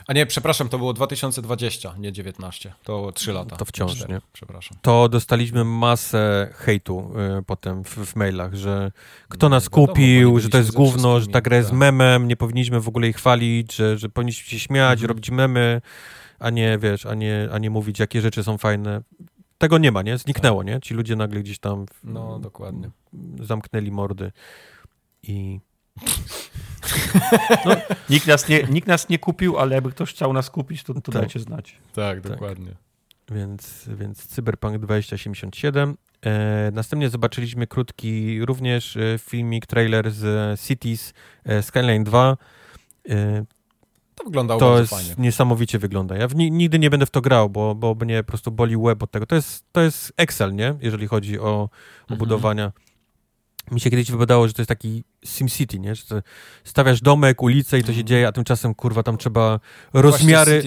A 0.08 0.14
nie, 0.14 0.26
przepraszam, 0.26 0.70
to 0.70 0.78
było 0.78 0.94
2020, 0.94 1.96
nie 1.98 2.12
19. 2.12 2.74
To 2.84 3.12
3 3.12 3.34
lata. 3.34 3.56
To 3.56 3.66
wciąż, 3.66 3.96
4, 3.96 4.14
nie? 4.14 4.22
Przepraszam. 4.34 4.78
To 4.82 5.10
dostaliśmy 5.10 5.64
masę 5.64 6.50
hejtu 6.54 7.12
y, 7.40 7.44
potem 7.44 7.84
w, 7.84 7.98
w, 7.98 8.16
mailach, 8.16 8.56
że 8.56 8.92
kto 9.30 9.50
nas 9.50 9.64
no, 9.64 9.70
kupił, 9.70 10.40
że 10.40 10.50
to 10.50 10.58
jest 10.58 10.72
gówno, 10.72 11.20
że 11.20 11.28
ta 11.28 11.42
gra 11.42 11.58
jest 11.58 11.70
tak. 11.70 11.80
memem, 11.80 12.28
nie 12.28 12.36
powinniśmy 12.36 12.82
w 12.82 12.88
ogóle 12.88 13.08
jej 13.08 13.14
chwalić, 13.14 13.76
że, 13.76 13.98
że 13.98 14.10
powinniśmy 14.10 14.50
się 14.50 14.60
śmiać, 14.60 14.94
mhm. 14.94 15.08
robić 15.08 15.32
memy, 15.32 15.82
a 16.40 16.50
nie, 16.50 16.78
wiesz, 16.78 17.06
a 17.06 17.14
nie, 17.14 17.50
a 17.54 17.58
nie 17.58 17.70
mówić, 17.70 18.00
jakie 18.00 18.22
rzeczy 18.22 18.44
są 18.44 18.58
fajne 18.58 19.02
tego 19.58 19.78
nie 19.78 19.92
ma, 19.92 20.02
nie? 20.02 20.18
Zniknęło, 20.18 20.64
nie? 20.64 20.80
Ci 20.82 20.94
ludzie 20.94 21.16
nagle 21.16 21.40
gdzieś 21.40 21.60
tam. 21.60 21.86
W, 21.86 22.04
no, 22.04 22.40
dokładnie. 22.40 22.90
Zamknęli 23.40 23.92
mordy 23.92 24.32
i. 25.24 25.60
No, 27.66 27.76
nikt, 28.10 28.28
nas 28.28 28.50
nie, 28.50 28.64
nikt 28.64 28.88
nas 28.88 29.10
nie 29.10 29.20
kupił, 29.20 29.58
ale 29.58 29.76
jakby 29.76 29.92
ktoś 29.92 30.10
chciał 30.10 30.34
nas 30.34 30.50
kupić, 30.50 30.84
to, 30.84 30.94
to 30.94 31.02
tak. 31.02 31.14
dajcie 31.14 31.40
znać. 31.40 31.78
Tak, 31.94 32.22
tak. 32.22 32.32
dokładnie. 32.32 32.70
Tak. 32.70 33.38
Więc, 33.38 33.90
więc 33.98 34.28
Cyberpunk 34.28 34.78
2077. 34.78 35.98
E, 36.26 36.72
następnie 36.74 37.10
zobaczyliśmy 37.10 37.68
krótki 37.68 38.46
również 38.46 38.98
e, 38.98 39.18
filmik, 39.20 39.66
trailer 39.66 40.12
z 40.12 40.60
Cities 40.62 41.14
e, 41.44 41.64
Skyline 41.64 42.04
2. 42.04 42.38
E, 43.10 43.46
to 44.16 44.24
wyglądało 44.24 44.60
to 44.60 44.80
jest 44.80 44.92
fajnie. 44.92 45.16
niesamowicie 45.18 45.80
wygląda. 45.80 46.18
Ja 46.18 46.28
nigdy 46.36 46.80
nie 46.80 46.90
będę 46.90 47.06
w 47.06 47.12
to 47.12 47.22
grał, 47.22 47.50
bo, 47.50 47.76
bo 47.76 47.96
mnie 47.96 48.24
po 48.24 48.28
prostu 48.28 48.52
boli 48.52 48.78
łeb 48.78 49.04
od 49.04 49.12
tego. 49.12 49.26
To 49.26 49.36
jest, 49.36 49.66
to 49.72 49.82
jest 49.82 50.14
Excel, 50.18 50.56
nie? 50.56 50.76
Jeżeli 50.82 51.08
chodzi 51.08 51.40
o, 51.40 51.44
o 51.44 51.70
mhm. 52.02 52.20
budowania. 52.20 52.72
Mi 53.72 53.80
się 53.80 53.90
kiedyś 53.90 54.12
wydawało, 54.12 54.48
że 54.48 54.54
to 54.54 54.62
jest 54.62 54.70
taki 54.70 55.04
SimCity, 55.26 55.80
nie? 55.80 55.96
Że 55.96 56.24
stawiasz 56.64 57.02
domek, 57.02 57.42
ulicę 57.42 57.80
i 57.80 57.82
to 57.82 57.88
się 57.88 57.92
mhm. 57.92 58.08
dzieje, 58.08 58.28
a 58.28 58.32
tymczasem, 58.32 58.76
kurwa, 58.76 59.04
tam 59.04 59.18
trzeba 59.18 59.60
rozmiary, 59.94 60.64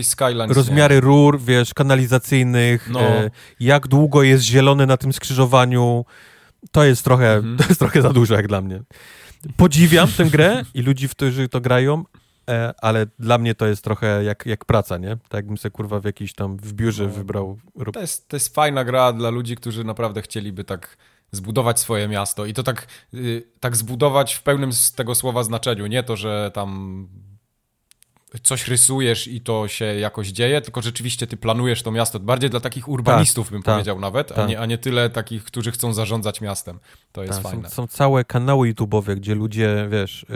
rozmiary 0.49 1.01
rur, 1.01 1.41
wiesz, 1.41 1.75
kanalizacyjnych, 1.75 2.91
no. 2.91 3.01
e, 3.01 3.31
jak 3.61 3.89
długo 3.89 4.23
jest 4.23 4.45
zielony 4.45 4.87
na 4.87 4.97
tym 4.97 5.13
skrzyżowaniu. 5.13 6.05
To 6.71 6.85
jest 6.85 7.05
trochę, 7.05 7.35
mhm. 7.35 7.57
to 7.57 7.65
jest 7.69 7.79
trochę 7.79 8.03
za 8.03 8.13
dużo 8.13 8.35
jak 8.35 8.49
dla 8.49 8.61
mnie. 8.61 8.83
Podziwiam 9.57 10.09
tę 10.09 10.25
grę 10.25 10.63
i 10.75 10.83
ludzi, 10.83 11.09
którzy 11.09 11.49
to 11.49 11.61
grają, 11.61 12.05
E, 12.51 12.75
ale 12.83 13.07
dla 13.19 13.39
mnie 13.39 13.55
to 13.55 13.67
jest 13.67 13.85
trochę 13.85 14.25
jak, 14.25 14.47
jak 14.47 14.65
praca, 14.65 14.99
nie? 14.99 15.09
Tak 15.09 15.33
jakbym 15.33 15.59
sobie 15.59 15.71
kurwa 15.71 16.01
w 16.01 16.05
jakiś 16.05 16.35
tam 16.35 16.57
w 16.57 16.73
biurze 16.73 17.05
no, 17.05 17.11
wybrał. 17.11 17.59
To 17.93 18.01
jest, 18.01 18.29
to 18.29 18.37
jest 18.37 18.55
fajna 18.55 18.85
gra 18.85 19.13
dla 19.13 19.31
ludzi, 19.31 19.57
którzy 19.57 19.85
naprawdę 19.85 20.23
chcieliby 20.23 20.65
tak 20.65 20.97
zbudować 21.35 21.81
swoje 21.81 22.09
miasto 22.09 22.47
i 22.47 22.53
to 22.53 22.63
tak, 22.63 22.87
yy, 23.13 23.43
tak 23.61 23.77
zbudować 23.77 24.35
w 24.35 24.43
pełnym 24.43 24.73
z 24.73 24.93
tego 24.93 25.15
słowa 25.15 25.43
znaczeniu. 25.43 25.87
Nie 25.87 26.03
to, 26.03 26.17
że 26.17 26.51
tam 26.55 27.09
coś 28.43 28.69
rysujesz 28.69 29.29
i 29.29 29.41
to 29.41 29.69
się 29.69 29.85
jakoś 29.85 30.29
dzieje, 30.29 30.61
tylko 30.61 30.83
rzeczywiście 30.83 31.27
ty 31.27 31.37
planujesz 31.37 31.83
to 31.83 31.91
miasto. 31.91 32.21
Bardziej 32.21 32.51
dla 32.51 32.61
takich 32.61 32.89
urbanistów, 32.89 33.47
tak, 33.47 33.53
bym 33.53 33.63
tak, 33.63 33.75
powiedział 33.75 34.01
nawet, 34.01 34.29
tak. 34.29 34.39
a, 34.39 34.47
nie, 34.47 34.61
a 34.61 34.67
nie 34.67 34.79
tyle 34.79 35.11
takich, 35.11 35.45
którzy 35.45 35.73
chcą 35.73 35.93
zarządzać 35.93 36.41
miastem. 36.41 36.79
To 37.13 37.23
jest 37.23 37.43
tak, 37.43 37.53
fajne. 37.53 37.71
Są, 37.71 37.75
są, 37.75 37.87
całe 37.87 38.25
kanały 38.25 38.73
YouTube'owe, 38.73 39.17
gdzie 39.17 39.35
ludzie, 39.35 39.89
wiesz, 39.91 40.27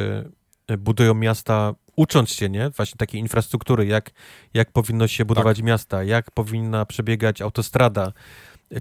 yy, 0.68 0.78
budują 0.78 1.14
miasta 1.14 1.74
ucząc 1.96 2.30
się, 2.30 2.48
nie? 2.48 2.70
Właśnie 2.70 2.96
takiej 2.98 3.20
infrastruktury, 3.20 3.86
jak, 3.86 4.10
jak 4.54 4.72
powinno 4.72 5.08
się 5.08 5.24
budować 5.24 5.56
tak. 5.56 5.66
miasta, 5.66 6.04
jak 6.04 6.30
powinna 6.30 6.86
przebiegać 6.86 7.42
autostrada, 7.42 8.12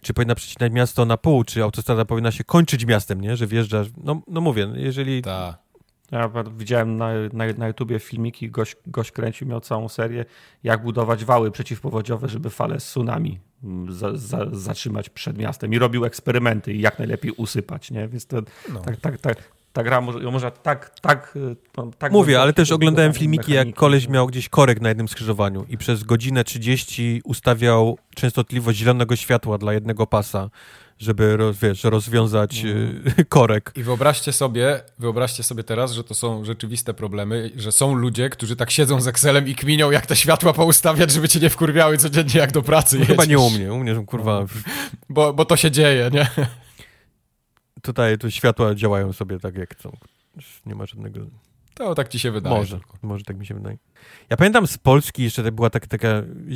czy 0.02 0.14
powinna 0.14 0.36
przecinać 0.36 0.74
miasto 0.74 1.06
na 1.06 1.18
pół, 1.18 1.44
czy 1.44 1.64
autostrada 1.64 2.06
powinna 2.06 2.32
się 2.32 2.44
kończyć 2.44 2.86
miastem, 2.86 3.22
nie? 3.22 3.38
Że 3.38 3.48
wjeżdżasz, 3.48 3.88
no, 4.04 4.22
no 4.28 4.42
mówię, 4.42 4.68
jeżeli... 4.76 5.22
Ta. 5.22 5.58
Ja 6.12 6.32
widziałem 6.58 6.98
na, 6.98 7.10
na, 7.34 7.46
na 7.58 7.68
YouTubie 7.68 8.00
filmiki, 8.00 8.50
gość, 8.52 8.76
gość 8.88 9.12
kręcił, 9.12 9.48
miał 9.48 9.62
całą 9.62 9.90
serię, 9.90 10.26
jak 10.64 10.84
budować 10.84 11.26
wały 11.26 11.52
przeciwpowodziowe, 11.52 12.30
żeby 12.30 12.50
fale 12.50 12.78
tsunami 12.78 13.40
mm, 13.64 13.94
za, 13.94 14.16
za, 14.16 14.46
zatrzymać 14.52 15.10
przed 15.10 15.38
miastem 15.38 15.74
i 15.74 15.80
robił 15.80 16.06
eksperymenty 16.06 16.74
i 16.74 16.82
jak 16.82 17.00
najlepiej 17.00 17.32
usypać, 17.32 17.92
nie? 17.92 18.08
Więc 18.08 18.26
to, 18.26 18.42
no. 18.74 18.80
tak, 18.80 18.98
tak, 18.98 19.18
tak, 19.18 19.52
ta 19.78 19.84
gra 19.84 20.02
może, 20.02 20.20
może 20.20 20.52
tak, 20.52 21.00
tak, 21.02 21.38
no, 21.78 21.92
tak 21.98 22.12
Mówię, 22.12 22.42
ale 22.42 22.54
też 22.54 22.72
oglądałem 22.72 23.14
filmiki, 23.14 23.54
jak 23.54 23.74
koleś 23.74 24.08
miał 24.08 24.28
gdzieś 24.28 24.50
korek 24.50 24.82
na 24.82 24.90
jednym 24.90 25.08
skrzyżowaniu 25.08 25.66
i 25.70 25.78
przez 25.78 26.04
godzinę 26.04 26.44
30 26.44 27.22
ustawiał 27.24 27.98
częstotliwość 28.16 28.80
zielonego 28.80 29.16
światła 29.16 29.58
dla 29.58 29.74
jednego 29.74 30.08
pasa, 30.08 30.50
żeby 31.00 31.38
wiesz, 31.62 31.84
rozwiązać 31.84 32.64
no. 32.64 33.24
korek. 33.30 33.72
I 33.76 33.84
wyobraźcie 33.84 34.32
sobie, 34.32 34.82
wyobraźcie 35.00 35.44
sobie 35.44 35.64
teraz, 35.64 35.92
że 35.92 36.04
to 36.04 36.14
są 36.14 36.46
rzeczywiste 36.46 36.94
problemy, 36.94 37.52
że 37.56 37.72
są 37.72 37.96
ludzie, 37.96 38.30
którzy 38.30 38.56
tak 38.56 38.72
siedzą 38.72 39.02
z 39.02 39.08
Excelem 39.08 39.48
i 39.48 39.56
kminią, 39.56 39.92
jak 39.92 40.06
te 40.06 40.16
światła 40.16 40.54
poustawiać, 40.54 41.12
żeby 41.12 41.30
cię 41.30 41.40
nie 41.40 41.50
wkurwiały 41.50 41.98
codziennie, 41.98 42.40
jak 42.40 42.52
do 42.52 42.62
pracy 42.62 43.00
no 43.00 43.06
Chyba 43.06 43.26
nie 43.26 43.40
u 43.40 43.50
mnie, 43.50 43.74
u 43.74 43.78
mnie, 43.78 44.06
kurwa... 44.06 44.40
No. 44.40 44.48
Bo, 45.10 45.34
bo 45.34 45.46
to 45.46 45.56
się 45.56 45.72
dzieje, 45.72 46.10
nie? 46.14 46.28
Tutaj 47.88 48.18
tu 48.18 48.32
światła 48.32 48.76
działają 48.76 49.14
sobie 49.14 49.40
tak 49.40 49.58
jak 49.58 49.76
chcą. 49.76 49.98
Nie 50.66 50.76
ma 50.76 50.86
żadnego... 50.86 51.20
To 51.74 51.96
tak 51.96 52.08
ci 52.08 52.20
się 52.20 52.32
wydaje. 52.32 52.56
Może, 52.56 52.80
może 53.02 53.24
tak 53.24 53.38
mi 53.38 53.46
się 53.46 53.54
wydaje. 53.54 53.78
Ja 54.30 54.38
pamiętam 54.38 54.68
z 54.68 54.78
Polski 54.78 55.24
jeszcze 55.24 55.52
była 55.52 55.70
tak, 55.70 55.88
taka, 55.88 56.08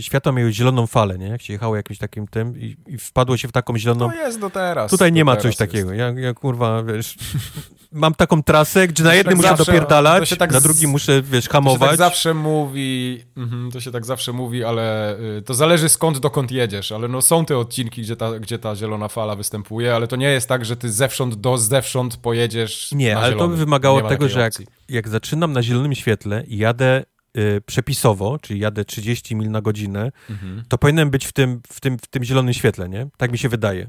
światła 0.02 0.32
miały 0.32 0.54
zieloną 0.54 0.88
falę, 0.88 1.18
nie? 1.18 1.28
Jak 1.28 1.42
się 1.42 1.54
jechało 1.54 1.76
jakimś 1.76 2.00
takim 2.00 2.28
tym 2.28 2.60
i, 2.60 2.78
i 2.88 2.98
wpadło 2.98 3.38
się 3.38 3.48
w 3.48 3.52
taką 3.52 3.78
zieloną... 3.78 4.10
To 4.10 4.16
jest 4.16 4.40
do 4.40 4.50
teraz. 4.50 4.92
Tutaj 4.92 5.12
nie 5.12 5.26
ma 5.26 5.38
coś 5.38 5.56
takiego. 5.56 5.94
Ja, 5.94 6.10
ja 6.10 6.34
kurwa, 6.34 6.84
wiesz, 6.84 7.16
mam 7.92 8.14
taką 8.14 8.44
trasę, 8.44 8.88
gdzie 8.88 9.04
na 9.04 9.14
jednym 9.14 9.32
tak 9.32 9.38
muszę 9.38 9.58
zawsze, 9.58 9.66
dopierdalać, 9.66 10.38
tak 10.38 10.52
na 10.52 10.62
drugim 10.62 10.90
muszę, 10.90 11.22
wiesz, 11.22 11.50
hamować. 11.50 11.80
To 11.80 11.86
się 11.86 11.90
tak 11.90 11.98
zawsze 11.98 12.34
mówi, 12.34 13.24
mhm, 13.38 13.72
to 13.72 13.80
się 13.80 13.92
tak 13.92 14.06
zawsze 14.06 14.34
mówi, 14.34 14.64
ale 14.64 15.16
y, 15.20 15.42
to 15.42 15.54
zależy 15.54 15.90
skąd, 15.90 16.18
dokąd 16.18 16.52
jedziesz, 16.52 16.92
ale 16.92 17.08
no 17.08 17.22
są 17.22 17.46
te 17.46 17.58
odcinki, 17.58 18.02
gdzie 18.02 18.16
ta, 18.16 18.40
gdzie 18.40 18.60
ta 18.60 18.76
zielona 18.76 19.08
fala 19.08 19.36
występuje, 19.36 19.96
ale 19.96 20.08
to 20.08 20.16
nie 20.16 20.30
jest 20.30 20.48
tak, 20.48 20.66
że 20.66 20.78
ty 20.78 20.92
zewsząd 20.92 21.36
do 21.36 21.58
zewsząd 21.58 22.18
pojedziesz 22.18 22.92
Nie, 22.92 23.18
ale 23.18 23.36
to 23.36 23.48
by 23.48 23.58
wymagało 23.58 24.02
tego, 24.02 24.30
że 24.30 24.40
jak, 24.40 24.54
jak 24.90 25.10
zaczynam 25.10 25.54
na 25.54 25.64
zielonym 25.64 25.96
świetle 25.96 26.44
i 26.48 26.58
jadę 26.58 27.04
y, 27.38 27.62
przepisowo, 27.66 28.40
czyli 28.40 28.60
jadę 28.60 28.86
30 28.86 29.36
mil 29.36 29.52
na 29.52 29.62
godzinę, 29.62 30.12
mhm. 30.30 30.64
to 30.68 30.78
powinienem 30.78 31.10
być 31.10 31.26
w 31.26 31.34
tym, 31.34 31.62
w, 31.68 31.80
tym, 31.80 31.98
w 31.98 32.08
tym 32.08 32.24
zielonym 32.24 32.54
świetle, 32.54 32.90
nie? 32.90 33.08
Tak 33.18 33.32
mi 33.32 33.38
się 33.38 33.50
wydaje. 33.50 33.82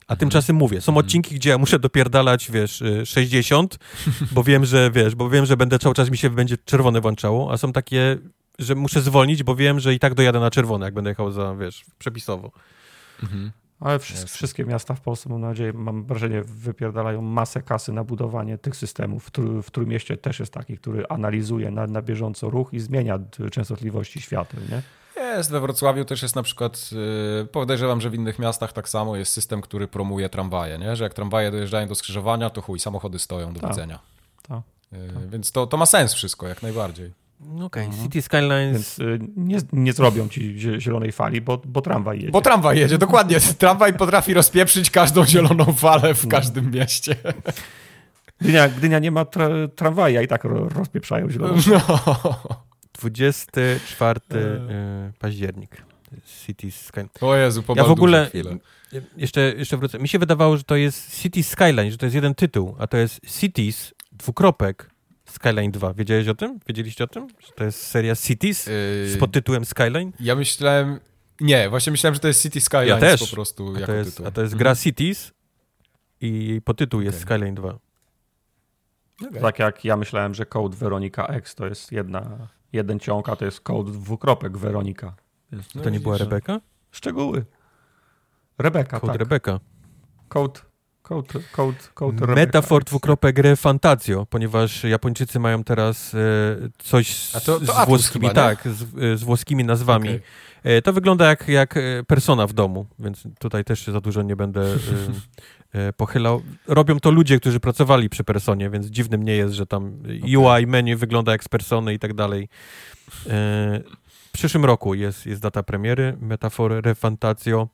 A 0.00 0.12
mhm. 0.12 0.18
tymczasem 0.18 0.56
mówię, 0.56 0.80
są 0.80 0.92
mhm. 0.92 1.06
odcinki, 1.06 1.34
gdzie 1.34 1.50
ja 1.50 1.58
muszę 1.58 1.78
dopierdalać, 1.78 2.50
wiesz, 2.50 2.82
60, 3.04 3.74
y, 3.74 3.78
bo 4.34 4.44
wiem, 4.44 4.64
że, 4.64 4.90
wiesz, 4.90 5.14
bo 5.14 5.30
wiem, 5.30 5.46
że 5.46 5.56
będę 5.56 5.78
cały 5.78 5.94
czas 5.94 6.10
mi 6.10 6.18
się 6.18 6.30
będzie 6.30 6.56
czerwone 6.64 7.00
włączało, 7.00 7.52
a 7.52 7.56
są 7.56 7.72
takie, 7.72 8.18
że 8.58 8.74
muszę 8.74 9.00
zwolnić, 9.00 9.42
bo 9.42 9.56
wiem, 9.56 9.80
że 9.80 9.94
i 9.94 9.98
tak 9.98 10.14
dojadę 10.14 10.40
na 10.40 10.50
czerwone, 10.50 10.84
jak 10.84 10.94
będę 10.94 11.10
jechał 11.10 11.32
za, 11.32 11.54
wiesz, 11.54 11.84
przepisowo. 11.98 12.52
Mhm. 13.22 13.52
Ale 13.80 13.98
wszystkie 14.26 14.64
miasta 14.64 14.94
w 14.94 15.00
Polsce, 15.00 15.28
mam 15.28 15.40
nadzieję, 15.40 15.72
mam 15.72 16.04
wrażenie, 16.04 16.42
wypierdalają 16.42 17.22
masę 17.22 17.62
kasy 17.62 17.92
na 17.92 18.04
budowanie 18.04 18.58
tych 18.58 18.76
systemów. 18.76 19.24
W, 19.24 19.30
w 19.62 19.70
Trójmieście 19.70 20.16
też 20.16 20.40
jest 20.40 20.52
taki, 20.52 20.78
który 20.78 21.06
analizuje 21.06 21.70
na, 21.70 21.86
na 21.86 22.02
bieżąco 22.02 22.50
ruch 22.50 22.72
i 22.72 22.80
zmienia 22.80 23.18
częstotliwości 23.50 24.20
świateł, 24.20 24.60
nie? 24.70 24.82
Jest, 25.22 25.50
we 25.50 25.60
Wrocławiu 25.60 26.04
też 26.04 26.22
jest 26.22 26.36
na 26.36 26.42
przykład, 26.42 26.90
yy, 26.92 27.46
podejrzewam, 27.52 28.00
że 28.00 28.10
w 28.10 28.14
innych 28.14 28.38
miastach 28.38 28.72
tak 28.72 28.88
samo 28.88 29.16
jest 29.16 29.32
system, 29.32 29.60
który 29.60 29.88
promuje 29.88 30.28
tramwaje, 30.28 30.78
nie? 30.78 30.96
że 30.96 31.04
jak 31.04 31.14
tramwaje 31.14 31.50
dojeżdżają 31.50 31.88
do 31.88 31.94
skrzyżowania, 31.94 32.50
to 32.50 32.62
chuj, 32.62 32.80
samochody 32.80 33.18
stoją 33.18 33.52
do 33.52 33.60
Ta. 33.60 33.68
widzenia. 33.68 33.98
Tak. 34.48 34.60
Yy, 34.92 35.28
więc 35.28 35.52
to, 35.52 35.66
to 35.66 35.76
ma 35.76 35.86
sens 35.86 36.14
wszystko, 36.14 36.48
jak 36.48 36.62
najbardziej. 36.62 37.12
Okej, 37.40 37.64
okay. 37.64 37.84
Mhm. 37.84 38.02
City 38.02 38.22
Skylines... 38.22 38.72
Więc 38.72 38.98
y, 38.98 39.18
nie, 39.36 39.58
nie 39.72 39.92
zrobią 39.92 40.28
ci 40.28 40.58
zielonej 40.78 41.12
fali, 41.12 41.40
bo, 41.40 41.62
bo 41.64 41.80
tramwaj 41.80 42.18
jedzie. 42.18 42.30
Bo 42.30 42.40
tramwaj 42.40 42.78
jedzie, 42.78 42.98
dokładnie. 42.98 43.40
Tramwaj 43.58 43.94
potrafi 43.94 44.34
rozpieprzyć 44.34 44.90
każdą 44.90 45.26
zieloną 45.26 45.64
falę 45.64 46.14
w 46.14 46.24
no. 46.24 46.30
każdym 46.30 46.70
mieście. 46.70 47.16
Gdynia, 48.40 48.68
Gdynia 48.68 48.98
nie 48.98 49.10
ma 49.10 49.24
tra 49.24 49.48
tramwaja 49.76 50.22
i 50.22 50.28
tak 50.28 50.44
rozpieprzają 50.44 51.30
zieloną 51.30 51.54
no. 51.70 52.58
24 52.92 54.20
e. 54.30 55.12
październik. 55.18 55.82
City 56.46 56.70
Skyline. 56.70 57.08
O 57.20 57.36
Jezu, 57.36 57.64
Ja 57.76 57.84
w 57.84 57.90
ogóle 57.90 58.30
jeszcze, 59.16 59.40
jeszcze 59.40 59.76
wrócę. 59.76 59.98
Mi 59.98 60.08
się 60.08 60.18
wydawało, 60.18 60.56
że 60.56 60.64
to 60.64 60.76
jest 60.76 61.20
City 61.22 61.42
Skyline, 61.42 61.90
że 61.90 61.98
to 61.98 62.06
jest 62.06 62.14
jeden 62.14 62.34
tytuł, 62.34 62.76
a 62.78 62.86
to 62.86 62.96
jest 62.96 63.38
Cities, 63.40 63.94
dwukropek, 64.12 64.90
Skyline 65.38 65.70
2. 65.70 65.94
Wiedziałeś 65.94 66.28
o 66.28 66.34
tym? 66.34 66.60
Wiedzieliście 66.66 67.04
o 67.04 67.06
tym? 67.06 67.28
Że 67.46 67.52
to 67.52 67.64
jest 67.64 67.86
seria 67.86 68.16
Cities 68.16 68.66
yy... 68.66 68.72
z 69.08 69.18
podtytułem 69.18 69.64
Skyline? 69.64 70.12
Ja 70.20 70.34
myślałem... 70.34 71.00
Nie, 71.40 71.68
właśnie 71.68 71.90
myślałem, 71.90 72.14
że 72.14 72.20
to 72.20 72.28
jest 72.28 72.42
City 72.42 72.60
Skyline 72.60 72.88
ja 72.88 73.00
też. 73.00 73.20
po 73.20 73.34
prostu 73.36 73.74
a 73.76 73.80
jako 73.80 73.92
to 73.92 73.98
jest, 73.98 74.10
tytuł. 74.10 74.26
A 74.26 74.30
to 74.30 74.42
jest 74.42 74.54
gra 74.54 74.70
mhm. 74.70 74.82
Cities 74.84 75.32
i 76.20 76.48
jej 76.48 76.62
podtytuł 76.62 77.00
jest 77.00 77.24
okay. 77.24 77.36
Skyline 77.36 77.54
2. 77.54 77.78
Okay. 79.28 79.40
Tak 79.40 79.58
jak 79.58 79.84
ja 79.84 79.96
myślałem, 79.96 80.34
że 80.34 80.46
Code 80.46 80.76
Veronica 80.76 81.26
X 81.26 81.54
to 81.54 81.66
jest 81.66 81.92
jedna, 81.92 82.48
jeden 82.72 83.00
ciąg, 83.00 83.28
a 83.28 83.36
to 83.36 83.44
jest 83.44 83.60
Code 83.60 83.92
dwukropek 83.92 84.56
Veronica. 84.56 85.14
Jest, 85.52 85.74
no 85.74 85.82
to 85.82 85.90
nie 85.90 86.00
była 86.00 86.18
Rebeka? 86.18 86.60
Szczegóły. 86.90 87.44
Rebeka, 88.58 89.00
Code 89.00 89.12
tak. 89.12 89.20
Rebeka. 89.20 89.60
Code 90.28 90.60
Code, 91.08 91.40
code, 91.52 91.78
code 91.94 92.26
Metafor 92.26 92.84
dwukropek 92.84 93.36
fantazjo, 93.56 94.26
ponieważ 94.26 94.84
Japończycy 94.84 95.40
mają 95.40 95.64
teraz 95.64 96.14
e, 96.14 96.18
coś 96.78 97.30
to, 97.30 97.40
to 97.40 97.58
z, 97.60 97.86
włoskimi, 97.86 98.28
chyba, 98.28 98.42
tak, 98.42 98.68
z, 98.68 98.82
e, 98.82 99.16
z, 99.16 99.24
włoskimi 99.24 99.64
nazwami. 99.64 100.08
Okay. 100.08 100.20
E, 100.62 100.82
to 100.82 100.92
wygląda 100.92 101.28
jak, 101.28 101.48
jak 101.48 101.74
persona 102.06 102.46
w 102.46 102.52
domu, 102.52 102.86
więc 102.98 103.22
tutaj 103.38 103.64
też 103.64 103.86
się 103.86 103.92
za 103.92 104.00
dużo 104.00 104.22
nie 104.22 104.36
będę 104.36 104.62
e, 105.72 105.92
pochylał. 105.92 106.42
Robią 106.66 107.00
to 107.00 107.10
ludzie, 107.10 107.40
którzy 107.40 107.60
pracowali 107.60 108.08
przy 108.08 108.24
personie, 108.24 108.70
więc 108.70 108.86
dziwnym 108.86 109.22
nie 109.22 109.36
jest, 109.36 109.54
że 109.54 109.66
tam 109.66 109.98
okay. 110.04 110.38
UI 110.38 110.66
menu 110.66 110.96
wygląda 110.96 111.32
jak 111.32 111.44
z 111.44 111.48
persony 111.48 111.94
i 111.94 111.98
tak 111.98 112.14
dalej. 112.14 112.48
W 114.28 114.32
przyszłym 114.32 114.64
roku 114.64 114.94
jest, 114.94 115.26
jest 115.26 115.42
data 115.42 115.62
premiery, 115.62 116.16
Metafor 116.20 116.72
Refantazio. 116.84 117.68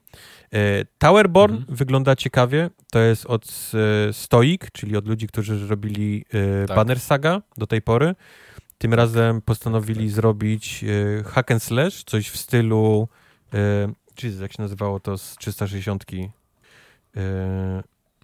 E, 0.53 0.85
Towerborn 0.99 1.55
mhm. 1.55 1.77
wygląda 1.77 2.17
ciekawie. 2.17 2.71
To 2.91 2.99
jest 2.99 3.27
od 3.27 3.71
e, 4.09 4.13
Stoic, 4.13 4.61
czyli 4.73 4.97
od 4.97 5.09
ludzi, 5.09 5.27
którzy 5.27 5.67
robili 5.67 6.25
e, 6.63 6.67
tak. 6.67 6.77
Banner 6.77 7.01
Saga 7.01 7.43
do 7.57 7.67
tej 7.67 7.83
pory. 7.83 8.15
Tym 8.79 8.95
razem 8.95 9.43
postanowili 9.43 10.07
tak. 10.07 10.15
zrobić 10.15 10.85
hack 11.27 11.51
and 11.51 11.63
slash, 11.63 12.05
coś 12.05 12.31
w 12.31 12.37
stylu 12.37 13.09
czyli 14.15 14.41
jak 14.41 14.53
się 14.53 14.63
nazywało 14.63 15.01
to 15.01 15.19
z 15.19 15.37
360 15.37 16.05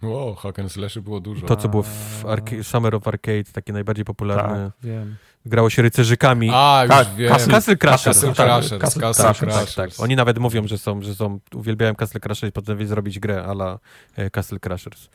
Wow, 0.02 0.34
hack 0.34 0.58
and 0.58 0.72
slash 0.72 0.98
było 0.98 1.20
dużo. 1.20 1.46
To, 1.46 1.56
co 1.56 1.68
było 1.68 1.82
w 1.82 2.24
Summer 2.62 2.94
of 2.94 3.08
Arcade, 3.08 3.44
takie 3.52 3.72
najbardziej 3.72 4.04
popularne. 4.04 4.72
Tak, 4.80 4.90
wiem 4.90 5.16
grało 5.46 5.70
się 5.70 5.82
rycerzykami. 5.82 6.50
A, 6.52 6.82
już 6.82 6.90
Ka 6.90 7.04
wiem. 7.04 7.32
Castle 7.32 7.76
Crashers. 7.76 8.20
Castle 8.20 8.34
Crashers. 8.34 8.82
Castle, 8.82 9.02
Castle 9.02 9.24
Crashers. 9.24 9.74
Tak, 9.74 9.90
tak. 9.90 10.00
Oni 10.00 10.16
nawet 10.16 10.38
mówią, 10.38 10.66
że 10.66 10.78
są, 10.78 11.02
że 11.02 11.14
są, 11.14 11.40
uwielbiają 11.54 11.94
Castle 11.94 12.20
Crashers 12.20 12.50
i 12.50 12.52
potem 12.52 12.86
zrobić 12.86 13.18
grę 13.18 13.44
ala 13.44 13.78
e, 14.16 14.30
Castle 14.30 14.58
Crashers. 14.58 15.08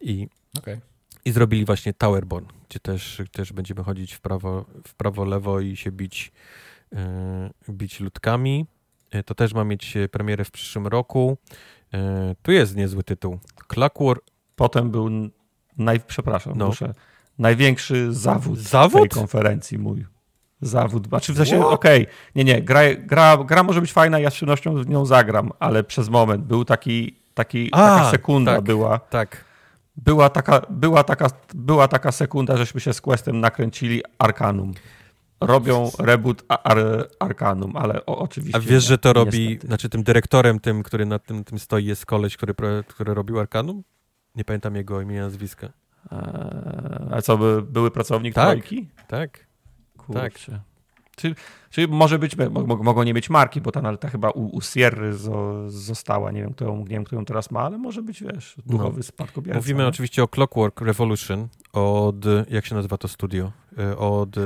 I, 0.00 0.28
okay. 0.58 0.80
I 1.24 1.32
zrobili 1.32 1.64
właśnie 1.64 1.92
Towerborn, 1.92 2.46
gdzie 2.68 2.80
też, 2.80 3.22
też 3.32 3.52
będziemy 3.52 3.84
chodzić 3.84 4.12
w 4.12 4.20
prawo, 4.20 4.64
w 4.88 4.94
prawo, 4.94 5.24
lewo 5.24 5.60
i 5.60 5.76
się 5.76 5.92
bić, 5.92 6.32
e, 6.92 7.50
bić 7.70 8.00
ludkami. 8.00 8.66
E, 9.10 9.22
to 9.22 9.34
też 9.34 9.54
ma 9.54 9.64
mieć 9.64 9.94
premierę 10.10 10.44
w 10.44 10.50
przyszłym 10.50 10.86
roku. 10.86 11.38
E, 11.94 12.34
tu 12.42 12.52
jest 12.52 12.76
niezły 12.76 13.04
tytuł. 13.04 13.38
Clockwork. 13.68 14.24
Potem 14.56 14.90
był, 14.90 15.10
naj, 15.78 16.00
przepraszam, 16.00 16.52
no. 16.56 16.66
muszę 16.66 16.94
największy 17.38 18.12
zawód, 18.12 18.58
zawód? 18.58 19.00
tej 19.00 19.08
konferencji 19.08 19.78
mój. 19.78 20.06
Zawód. 20.60 21.08
Znaczy 21.08 21.32
w 21.32 21.36
sensie, 21.36 21.66
okej, 21.66 22.02
okay, 22.02 22.14
nie, 22.34 22.44
nie, 22.44 22.62
gra, 22.62 22.80
gra, 22.98 23.36
gra 23.36 23.62
może 23.62 23.80
być 23.80 23.92
fajna, 23.92 24.18
ja 24.18 24.30
z 24.30 24.34
przyjemnością 24.34 24.82
z 24.82 24.86
nią 24.86 25.06
zagram, 25.06 25.50
ale 25.58 25.84
przez 25.84 26.08
moment 26.08 26.44
był 26.44 26.64
taki, 26.64 27.20
taki 27.34 27.68
A, 27.72 27.76
taka 27.76 28.10
sekunda 28.10 28.54
tak, 28.54 28.64
była. 28.64 28.98
Tak. 28.98 29.44
Była 29.96 30.30
taka, 30.30 30.62
była, 30.70 31.04
taka, 31.04 31.26
była 31.54 31.88
taka 31.88 32.12
sekunda, 32.12 32.56
żeśmy 32.56 32.80
się 32.80 32.92
z 32.92 33.00
Questem 33.00 33.40
nakręcili 33.40 34.02
Arkanum. 34.18 34.74
Robią 35.40 35.90
reboot 35.98 36.44
Ar 36.48 36.78
Arkanum, 37.18 37.76
ale 37.76 38.06
o, 38.06 38.18
oczywiście. 38.18 38.58
A 38.58 38.60
wiesz, 38.60 38.84
że 38.84 38.98
to 38.98 39.12
robi, 39.12 39.48
niestety. 39.48 39.66
znaczy 39.66 39.88
tym 39.88 40.02
dyrektorem, 40.02 40.60
tym, 40.60 40.82
który 40.82 41.06
na 41.06 41.18
tym, 41.18 41.44
tym 41.44 41.58
stoi, 41.58 41.84
jest 41.84 42.06
koleś, 42.06 42.36
który, 42.36 42.54
który 42.88 43.14
robił 43.14 43.40
Arkanum? 43.40 43.84
Nie 44.34 44.44
pamiętam 44.44 44.76
jego 44.76 45.00
imienia, 45.00 45.22
nazwiska. 45.22 45.68
A 47.10 47.22
co, 47.22 47.38
by, 47.38 47.62
były 47.62 47.90
pracownik 47.90 48.34
tak, 48.34 48.44
trojki? 48.48 48.88
Tak, 49.08 49.46
Kurczę. 49.96 50.20
tak. 50.52 50.60
Czyli, 51.16 51.34
czyli 51.70 51.88
może 51.88 52.18
być, 52.18 52.36
mogą 52.64 53.02
nie 53.02 53.14
mieć 53.14 53.30
marki, 53.30 53.60
bo 53.60 53.72
ta, 53.72 53.82
no, 53.82 53.96
ta 53.96 54.08
chyba 54.08 54.30
u, 54.30 54.56
u 54.56 54.60
Sierry 54.60 55.12
została, 55.66 56.30
nie 56.30 56.42
wiem, 56.42 56.54
kto, 56.54 56.76
nie 56.76 56.84
wiem, 56.84 57.04
kto 57.04 57.16
ją 57.16 57.24
teraz 57.24 57.50
ma, 57.50 57.60
ale 57.60 57.78
może 57.78 58.02
być, 58.02 58.22
wiesz, 58.22 58.54
duchowy 58.66 58.96
no. 58.96 59.02
spadkobierca. 59.02 59.58
Mówimy 59.58 59.82
nie? 59.82 59.88
oczywiście 59.88 60.22
o 60.22 60.28
Clockwork 60.28 60.80
Revolution 60.80 61.48
od, 61.72 62.16
jak 62.50 62.66
się 62.66 62.74
nazywa 62.74 62.98
to 62.98 63.08
studio? 63.08 63.52
E, 63.78 63.96
od 63.96 64.36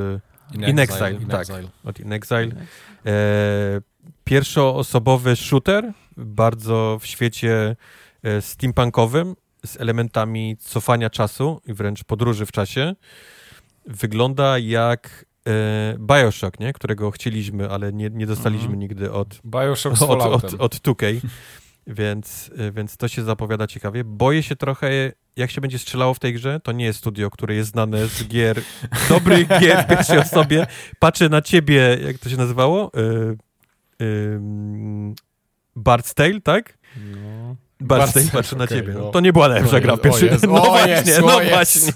In, 0.54 0.62
In 0.62 0.78
Exile, 0.78 1.12
In 1.12 1.26
tak, 1.26 1.40
Exile. 1.40 1.68
od 1.84 2.00
In 2.00 2.12
Exile. 2.12 2.44
In 2.44 2.50
Exile. 2.50 2.66
E, 3.06 3.80
pierwszoosobowy 4.24 5.36
shooter, 5.36 5.92
bardzo 6.16 6.98
w 7.00 7.06
świecie 7.06 7.76
e, 8.22 8.42
steampunkowym, 8.42 9.34
z 9.66 9.80
elementami 9.80 10.56
cofania 10.56 11.10
czasu 11.10 11.60
i 11.66 11.72
wręcz 11.72 12.04
podróży 12.04 12.46
w 12.46 12.52
czasie. 12.52 12.94
Wygląda 13.86 14.58
jak 14.58 15.24
e, 15.46 15.96
Bioshock, 15.98 16.60
nie? 16.60 16.72
którego 16.72 17.10
chcieliśmy, 17.10 17.70
ale 17.70 17.92
nie, 17.92 18.10
nie 18.10 18.26
dostaliśmy 18.26 18.68
mm. 18.68 18.78
nigdy 18.78 19.12
od, 19.12 19.40
Bioshock 19.44 20.02
od, 20.02 20.22
od, 20.22 20.54
od 20.54 20.74
2K. 20.74 21.20
Więc, 21.88 22.50
e, 22.58 22.72
więc 22.72 22.96
to 22.96 23.08
się 23.08 23.24
zapowiada 23.24 23.66
ciekawie. 23.66 24.04
Boję 24.04 24.42
się 24.42 24.56
trochę, 24.56 25.12
jak 25.36 25.50
się 25.50 25.60
będzie 25.60 25.78
strzelało 25.78 26.14
w 26.14 26.18
tej 26.18 26.34
grze. 26.34 26.60
To 26.60 26.72
nie 26.72 26.84
jest 26.84 26.98
studio, 26.98 27.30
które 27.30 27.54
jest 27.54 27.70
znane 27.70 28.06
z 28.06 28.24
gier, 28.28 28.62
dobrych 29.08 29.48
gier 29.60 29.84
w 29.84 29.88
pierwszej 29.88 30.18
osobie. 30.18 30.66
Patrzę 30.98 31.28
na 31.28 31.42
ciebie, 31.42 31.98
jak 32.06 32.18
to 32.18 32.28
się 32.28 32.36
nazywało? 32.36 32.90
Yy, 32.94 33.38
Bard's 35.76 36.14
Tale, 36.14 36.40
tak? 36.40 36.78
No. 36.96 37.37
Barsztej 37.80 38.28
patrzy 38.32 38.56
na 38.56 38.66
ciebie. 38.66 38.94
No. 38.94 39.10
To 39.10 39.20
nie 39.20 39.32
była 39.32 39.48
najlepsza 39.48 39.80
gra 39.80 39.96
pierwszy. 39.96 40.30
No, 40.42 40.52
no 40.52 40.60
właśnie, 40.64 41.18
no 41.20 41.40
właśnie. 41.50 41.92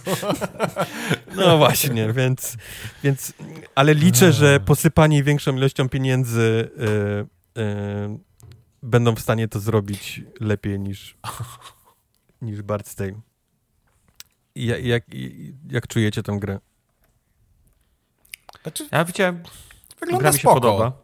No 1.36 1.58
właśnie, 1.58 2.12
więc, 2.12 2.56
więc 3.04 3.32
ale 3.74 3.94
liczę, 3.94 4.32
że 4.32 4.60
posypani 4.60 5.22
większą 5.22 5.56
ilością 5.56 5.88
pieniędzy 5.88 6.70
yy, 6.76 7.62
yy, 7.62 8.18
będą 8.82 9.14
w 9.14 9.20
stanie 9.20 9.48
to 9.48 9.60
zrobić 9.60 10.22
lepiej 10.40 10.80
niż 10.80 11.16
niż 12.42 12.62
Bartstay. 12.62 13.14
Jak, 14.54 14.84
jak, 14.84 15.04
jak 15.70 15.86
czujecie 15.86 16.22
tę 16.22 16.38
grę? 16.40 16.58
Znaczy, 18.62 18.88
ja 18.92 19.04
widziałem, 19.04 19.42
wygląda 20.00 20.20
gra 20.22 20.30
mi 20.30 20.38
się 20.38 20.40
spoko. 20.40 20.54
podoba. 20.54 21.01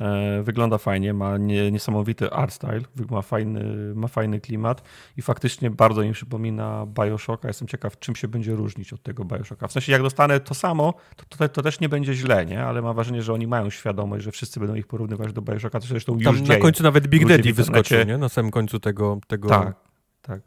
E, 0.00 0.42
wygląda 0.42 0.78
fajnie, 0.78 1.14
ma 1.14 1.36
nie, 1.36 1.70
niesamowity 1.70 2.30
art 2.30 2.52
style, 2.52 2.80
ma 3.10 3.22
fajny, 3.22 3.94
ma 3.94 4.08
fajny 4.08 4.40
klimat 4.40 4.82
i 5.16 5.22
faktycznie 5.22 5.70
bardzo 5.70 6.02
mi 6.02 6.12
przypomina 6.12 6.86
Bioshocka. 6.86 7.48
Jestem 7.48 7.68
ciekaw, 7.68 7.98
czym 7.98 8.16
się 8.16 8.28
będzie 8.28 8.54
różnić 8.54 8.92
od 8.92 9.02
tego 9.02 9.24
Bioshocka. 9.24 9.68
W 9.68 9.72
sensie, 9.72 9.92
jak 9.92 10.02
dostanę 10.02 10.40
to 10.40 10.54
samo, 10.54 10.94
to, 11.16 11.36
to, 11.36 11.48
to 11.48 11.62
też 11.62 11.80
nie 11.80 11.88
będzie 11.88 12.14
źle, 12.14 12.46
nie? 12.46 12.64
ale 12.64 12.82
mam 12.82 12.94
wrażenie, 12.94 13.22
że 13.22 13.32
oni 13.32 13.46
mają 13.46 13.70
świadomość, 13.70 14.24
że 14.24 14.32
wszyscy 14.32 14.60
będą 14.60 14.74
ich 14.74 14.86
porównywać 14.86 15.32
do 15.32 15.42
Bioshocka, 15.42 15.80
co 15.80 15.88
zresztą 15.88 16.18
Tam 16.18 16.36
już 16.36 16.48
na 16.48 16.56
końcu 16.56 16.82
nawet 16.82 17.06
Big 17.06 17.26
Daddy 17.28 17.52
wyskoczył, 17.52 18.04
nie? 18.04 18.18
Na 18.18 18.28
samym 18.28 18.50
końcu 18.50 18.80
tego... 18.80 19.18
tego... 19.26 19.48
Tak, 19.48 19.74
tak. 20.22 20.40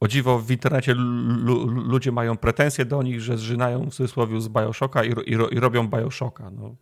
O 0.00 0.08
dziwo, 0.08 0.38
w 0.38 0.50
internecie 0.50 0.94
ludzie 1.66 2.12
mają 2.12 2.36
pretensje 2.36 2.84
do 2.84 3.02
nich, 3.02 3.20
że 3.20 3.38
zżynają 3.38 3.90
w 3.90 3.94
cudzysłowie 3.94 4.40
z 4.40 4.48
Bioshocka 4.48 5.04
i, 5.04 5.10
i, 5.10 5.32
i 5.50 5.60
robią 5.60 5.88
Bioshocka. 5.88 6.50
No, 6.50 6.74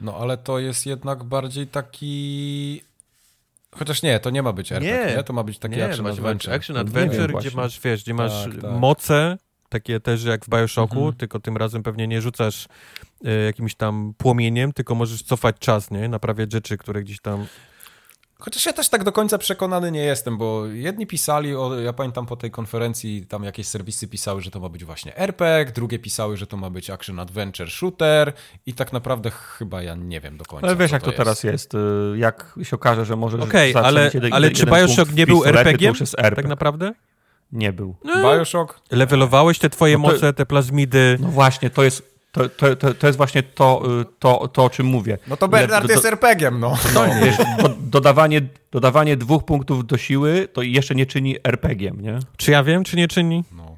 no 0.00 0.16
ale 0.16 0.36
to 0.36 0.58
jest 0.58 0.86
jednak 0.86 1.24
bardziej 1.24 1.66
taki... 1.66 2.82
Chociaż 3.70 4.02
nie, 4.02 4.20
to 4.20 4.30
nie 4.30 4.42
ma 4.42 4.52
być 4.52 4.72
RPG, 4.72 5.06
nie, 5.06 5.16
nie? 5.16 5.22
to 5.22 5.32
ma 5.32 5.44
być 5.44 5.58
taki 5.58 5.76
nie, 5.76 5.84
action 5.84 6.06
adventure. 6.06 6.54
Action 6.54 6.76
adventure, 6.76 7.32
gdzie 7.32 7.50
masz, 7.56 7.80
wiesz, 7.80 8.02
gdzie 8.02 8.14
masz 8.14 8.44
tak, 8.44 8.62
tak. 8.62 8.70
moce, 8.70 9.38
takie 9.68 10.00
też 10.00 10.24
jak 10.24 10.44
w 10.44 10.48
Bioshocku, 10.48 10.96
mhm. 10.96 11.14
tylko 11.14 11.40
tym 11.40 11.56
razem 11.56 11.82
pewnie 11.82 12.08
nie 12.08 12.22
rzucasz 12.22 12.68
y, 13.26 13.44
jakimś 13.44 13.74
tam 13.74 14.14
płomieniem, 14.18 14.72
tylko 14.72 14.94
możesz 14.94 15.22
cofać 15.22 15.56
czas, 15.58 15.90
nie? 15.90 16.08
Naprawiać 16.08 16.52
rzeczy, 16.52 16.78
które 16.78 17.02
gdzieś 17.02 17.20
tam... 17.20 17.46
Chociaż 18.40 18.66
ja 18.66 18.72
też 18.72 18.88
tak 18.88 19.04
do 19.04 19.12
końca 19.12 19.38
przekonany 19.38 19.90
nie 19.90 20.00
jestem, 20.04 20.38
bo 20.38 20.66
jedni 20.66 21.06
pisali, 21.06 21.56
o, 21.56 21.80
ja 21.80 21.92
pamiętam 21.92 22.26
po 22.26 22.36
tej 22.36 22.50
konferencji, 22.50 23.26
tam 23.26 23.44
jakieś 23.44 23.66
serwisy 23.68 24.08
pisały, 24.08 24.40
że 24.42 24.50
to 24.50 24.60
ma 24.60 24.68
być 24.68 24.84
właśnie 24.84 25.16
RPG, 25.16 25.72
drugie 25.74 25.98
pisały, 25.98 26.36
że 26.36 26.46
to 26.46 26.56
ma 26.56 26.70
być 26.70 26.90
action 26.90 27.18
adventure 27.20 27.70
shooter 27.70 28.32
i 28.66 28.74
tak 28.74 28.92
naprawdę 28.92 29.30
chyba 29.30 29.82
ja 29.82 29.94
nie 29.94 30.20
wiem 30.20 30.36
do 30.36 30.44
końca. 30.44 30.66
Ale 30.66 30.76
wiesz, 30.76 30.90
co 30.90 30.96
jak 30.96 31.02
to, 31.02 31.10
jest. 31.10 31.16
teraz 31.18 31.44
jest. 31.44 31.74
y, 31.74 31.78
Jak 32.16 32.54
się 32.62 32.76
okaże, 32.76 33.04
że 33.04 33.16
może. 33.16 33.38
Okej, 33.40 33.74
ale, 33.74 34.10
ale 34.30 34.50
czy 34.50 34.66
Bioshock 34.66 35.12
nie 35.12 35.26
był 35.26 35.44
RPG? 35.44 35.92
Tak 36.36 36.48
naprawdę? 36.48 36.92
Nie 37.52 37.72
był. 37.72 37.96
Bioshock? 38.22 38.80
Levelowałeś 38.90 39.58
te 39.58 39.70
twoje 39.70 39.98
No 39.98 40.04
to- 40.08 40.12
moce, 40.12 40.32
te 40.32 40.46
plazmidy. 40.46 41.16
No 41.20 41.28
właśnie, 41.28 41.70
to 41.70 41.82
jest. 41.82 42.17
To, 42.38 42.48
to, 42.48 42.76
to, 42.76 42.94
to 42.94 43.06
jest 43.06 43.16
właśnie 43.16 43.42
to, 43.42 43.82
y, 44.00 44.04
to, 44.18 44.48
to, 44.48 44.64
o 44.64 44.70
czym 44.70 44.86
mówię. 44.86 45.18
No 45.26 45.36
to 45.36 45.46
Le- 45.46 45.50
Bernard 45.50 45.86
do- 45.86 45.92
jest 45.92 46.04
RPG-iem, 46.04 46.60
no. 46.60 46.78
No, 46.94 47.04
wiesz, 47.24 47.36
do, 47.62 47.68
dodawanie, 47.68 48.40
dodawanie 48.72 49.16
dwóch 49.16 49.44
punktów 49.44 49.86
do 49.86 49.96
siły 49.98 50.48
to 50.52 50.62
jeszcze 50.62 50.94
nie 50.94 51.06
czyni 51.06 51.36
RPG-iem, 51.44 52.00
nie? 52.00 52.18
Czy 52.36 52.50
ja 52.50 52.64
wiem, 52.64 52.84
czy 52.84 52.96
nie 52.96 53.08
czyni? 53.08 53.44
no. 53.52 53.76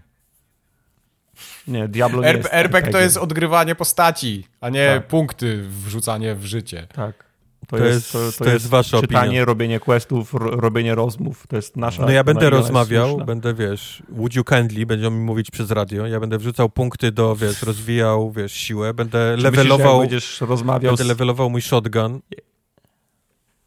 Nie, 1.69 1.89
Diablo 1.89 2.23
nie 2.23 2.29
RP, 2.29 2.39
jest 2.43 2.55
RPG 2.55 2.93
to 2.93 2.99
jest 2.99 3.17
odgrywanie 3.17 3.75
postaci, 3.75 4.47
a 4.61 4.69
nie 4.69 4.87
Tak. 4.95 5.07
punkty, 5.07 5.63
wrzucanie 5.69 6.35
w 6.35 6.45
życie. 6.45 6.87
Tak. 6.95 7.30
To, 7.71 7.77
To 7.77 7.85
jest, 7.85 8.15
jest- 8.15 8.39
to, 8.39 8.45
to 8.45 8.51
jest 8.51 8.69
wasza 8.69 9.01
czytanie, 9.01 9.29
opinia. 9.29 9.45
robienie 9.45 9.81
questów, 9.81 10.35
ro, 10.35 10.51
robienie 10.51 10.95
rozmów. 10.95 11.47
To 11.47 11.57
jest 11.57 11.77
nasza. 11.77 12.03
No 12.03 12.11
ja 12.11 12.25
będę 12.25 12.45
jest 12.45 12.53
rozmawiał, 12.57 13.17
będę, 13.25 13.55
wiesz, 13.55 14.03
you 14.37 14.45
kindly, 14.45 14.87
będą 14.87 15.11
mi 15.11 15.19
mówić 15.25 15.51
przez 15.51 15.71
radio, 15.71 16.07
ja 16.07 16.21
będę 16.21 16.39
wrzucał 16.39 16.69
punkty 16.71 17.13
do, 17.13 17.37
wiesz, 17.37 17.63
rozwijał, 17.63 18.33
wiesz, 18.33 18.53
siłę, 18.53 18.95
będę 18.95 19.19
Czy 19.19 19.43
myślisz, 19.43 19.43
że 19.43 19.63
levelował, 19.63 20.01
będziesz 20.01 20.41
rozmawiał, 20.41 20.93
będę 20.93 21.05
z, 21.05 21.07
levelował 21.07 21.51
mój 21.51 21.63
shotgun. 21.63 22.21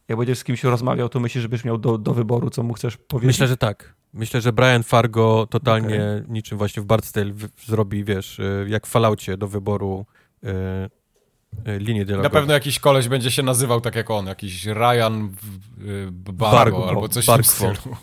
jak 0.08 0.18
będziesz 0.18 0.38
z 0.40 0.44
kimś 0.44 0.64
rozmawiał, 0.64 1.10
to 1.10 1.20
myślisz, 1.20 1.42
żebyś 1.42 1.66
miał 1.66 1.78
do, 1.78 1.98
do 1.98 2.14
wyboru, 2.14 2.50
co 2.50 2.64
mu 2.64 2.74
chcesz 2.74 2.98
powiedzieć? 2.98 3.28
Myślę, 3.28 3.48
że 3.48 3.58
tak. 3.58 3.94
Myślę, 4.14 4.42
że 4.42 4.54
Brian 4.54 4.84
Fargo 4.84 5.48
totalnie 5.50 6.24
niczym 6.28 6.58
właśnie 6.58 6.84
w 6.84 6.86
Bardstale 6.86 7.34
w- 7.34 7.48
zrobi, 7.66 8.04
wiesz, 8.04 8.40
y, 8.40 8.66
jak 8.70 8.88
w 8.88 8.90
Falloutie 8.90 9.38
do 9.38 9.48
wyboru 9.48 10.06
y, 10.44 10.48
y, 11.68 11.80
linii 11.80 12.00
Na 12.00 12.06
dialogowej. 12.06 12.32
pewno 12.32 12.54
jakiś 12.54 12.80
koleś 12.80 13.08
będzie 13.08 13.32
się 13.32 13.44
nazywał 13.44 13.82
tak 13.82 13.96
jak 13.96 14.12
on, 14.12 14.26
jakiś 14.28 14.66
Ryan 14.66 15.30
Bargo, 16.12 16.34
Bargo, 16.52 16.90
albo 16.90 17.10
coś 17.10 17.26
Barkwo. 17.26 17.52
w 17.52 17.56
stylu. 17.56 17.96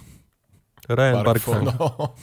Ryan 0.88 1.24
Barkwo, 1.24 1.54
no. 1.62 2.14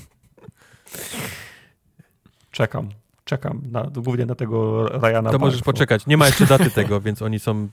Czekam. 2.52 2.90
Czekam 3.24 3.62
na, 3.72 3.84
głównie 3.84 4.26
na 4.26 4.36
tego 4.36 4.88
Ryana 4.90 5.32
To 5.32 5.40
możesz 5.40 5.62
poczekać. 5.62 6.08
Nie 6.08 6.18
ma 6.18 6.26
jeszcze 6.26 6.46
daty 6.46 6.72
tego, 6.72 7.02
więc 7.08 7.22
oni 7.22 7.40
są... 7.40 7.68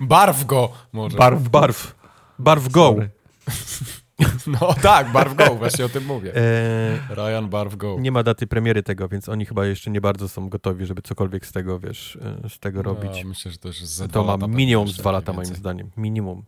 Barw 0.00 0.44
go 0.44 0.72
może. 0.92 1.16
Barw, 1.16 1.48
Barw. 1.48 1.94
Barw 2.38 2.68
go. 2.68 2.94
No 4.60 4.74
tak, 4.82 5.12
Barw 5.12 5.34
go, 5.34 5.54
właśnie 5.54 5.84
o 5.84 5.88
tym 5.88 6.04
mówię. 6.04 6.36
E, 6.36 6.98
Ryan 7.14 7.48
Barw 7.48 7.76
go. 7.76 7.96
nie 8.00 8.12
ma 8.12 8.22
daty 8.22 8.46
premiery 8.46 8.82
tego, 8.82 9.08
więc 9.08 9.28
oni 9.28 9.46
chyba 9.46 9.66
jeszcze 9.66 9.90
nie 9.90 10.00
bardzo 10.00 10.28
są 10.28 10.48
gotowi, 10.48 10.86
żeby 10.86 11.02
cokolwiek 11.02 11.46
z 11.46 11.52
tego, 11.52 11.80
wiesz, 11.80 12.18
e, 12.44 12.48
z 12.48 12.58
tego 12.58 12.82
robić. 12.82 13.18
Ja 13.18 13.24
myślę, 13.24 13.50
że 13.50 13.58
to 13.58 13.68
już 13.68 13.84
ze 13.84 14.08
To 14.08 14.36
ma 14.36 14.46
minimum 14.46 14.88
z 14.88 14.96
dwa 14.96 15.12
lata 15.12 15.32
moim 15.32 15.54
zdaniem. 15.54 15.90
Minimum. 15.96 16.44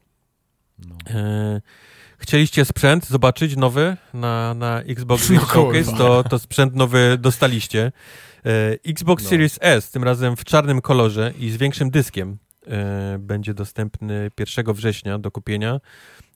No. 0.88 0.96
E, 1.10 1.60
chcieliście 2.18 2.64
sprzęt 2.64 3.06
zobaczyć 3.06 3.56
nowy 3.56 3.96
na, 4.14 4.54
na 4.54 4.80
Xbox 4.82 5.28
Game 5.28 5.40
No 5.40 5.46
Showcase, 5.46 5.96
to, 5.96 6.24
to 6.24 6.38
sprzęt 6.38 6.74
nowy 6.74 7.18
dostaliście. 7.18 7.92
E, 8.46 8.78
Xbox 8.90 9.24
No. 9.24 9.30
Series 9.30 9.58
S, 9.60 9.90
tym 9.90 10.04
razem 10.04 10.36
w 10.36 10.44
czarnym 10.44 10.80
kolorze 10.80 11.32
i 11.38 11.50
z 11.50 11.56
większym 11.56 11.90
dyskiem, 11.90 12.38
e, 12.66 13.16
będzie 13.18 13.54
dostępny 13.54 14.30
1 14.38 14.72
września 14.74 15.18
do 15.18 15.30
kupienia 15.30 15.80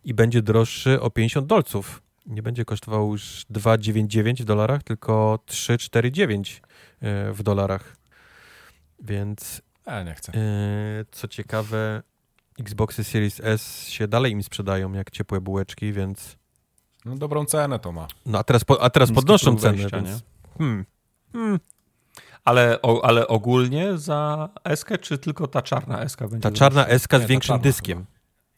i 0.05 0.15
będzie 0.15 0.43
droższy 0.43 1.01
o 1.01 1.11
50 1.11 1.47
dolców. 1.47 2.03
Nie 2.27 2.43
będzie 2.43 2.65
kosztował 2.65 3.13
już 3.13 3.47
2,99 3.53 4.43
w 4.43 4.45
dolarach, 4.45 4.83
tylko 4.83 5.39
3,49 5.49 6.61
e, 7.01 7.33
w 7.33 7.43
dolarach. 7.43 7.97
Więc 9.01 9.63
E, 9.87 10.05
nie 10.05 10.15
chcę. 10.15 10.33
E, 10.35 10.41
Co 11.13 11.29
ciekawe, 11.29 12.03
Xboxy 12.61 13.05
Series 13.05 13.41
S 13.45 13.87
się 13.89 14.09
dalej 14.09 14.33
im 14.33 14.43
sprzedają 14.43 14.93
jak 14.93 15.11
ciepłe 15.11 15.41
bułeczki, 15.41 15.93
więc. 15.93 16.37
No 17.05 17.17
dobrą 17.17 17.45
cenę 17.45 17.79
to 17.79 17.93
ma. 17.93 18.07
No 18.27 18.39
a 18.39 18.45
teraz, 18.45 18.65
po, 18.65 18.83
a 18.83 18.91
teraz 18.91 19.09
Niski 19.09 19.23
podnoszą 19.23 19.57
cenę. 19.57 19.77
wejścia, 19.77 19.97
więc... 20.01 20.23
Hmm. 20.59 20.85
Hmm. 21.33 21.61
Ale, 22.45 22.83
o, 22.83 23.05
ale 23.05 23.29
ogólnie 23.29 23.99
za 23.99 24.49
eskę, 24.65 24.99
czy 24.99 25.19
tylko 25.19 25.47
ta 25.47 25.63
czarna 25.63 26.01
eska 26.03 26.29
będzie? 26.29 26.51
Ta 26.51 26.57
czarna? 26.57 26.99
SK 26.99 27.15
z 27.15 27.27
większym 27.27 27.61
dyskiem. 27.61 28.05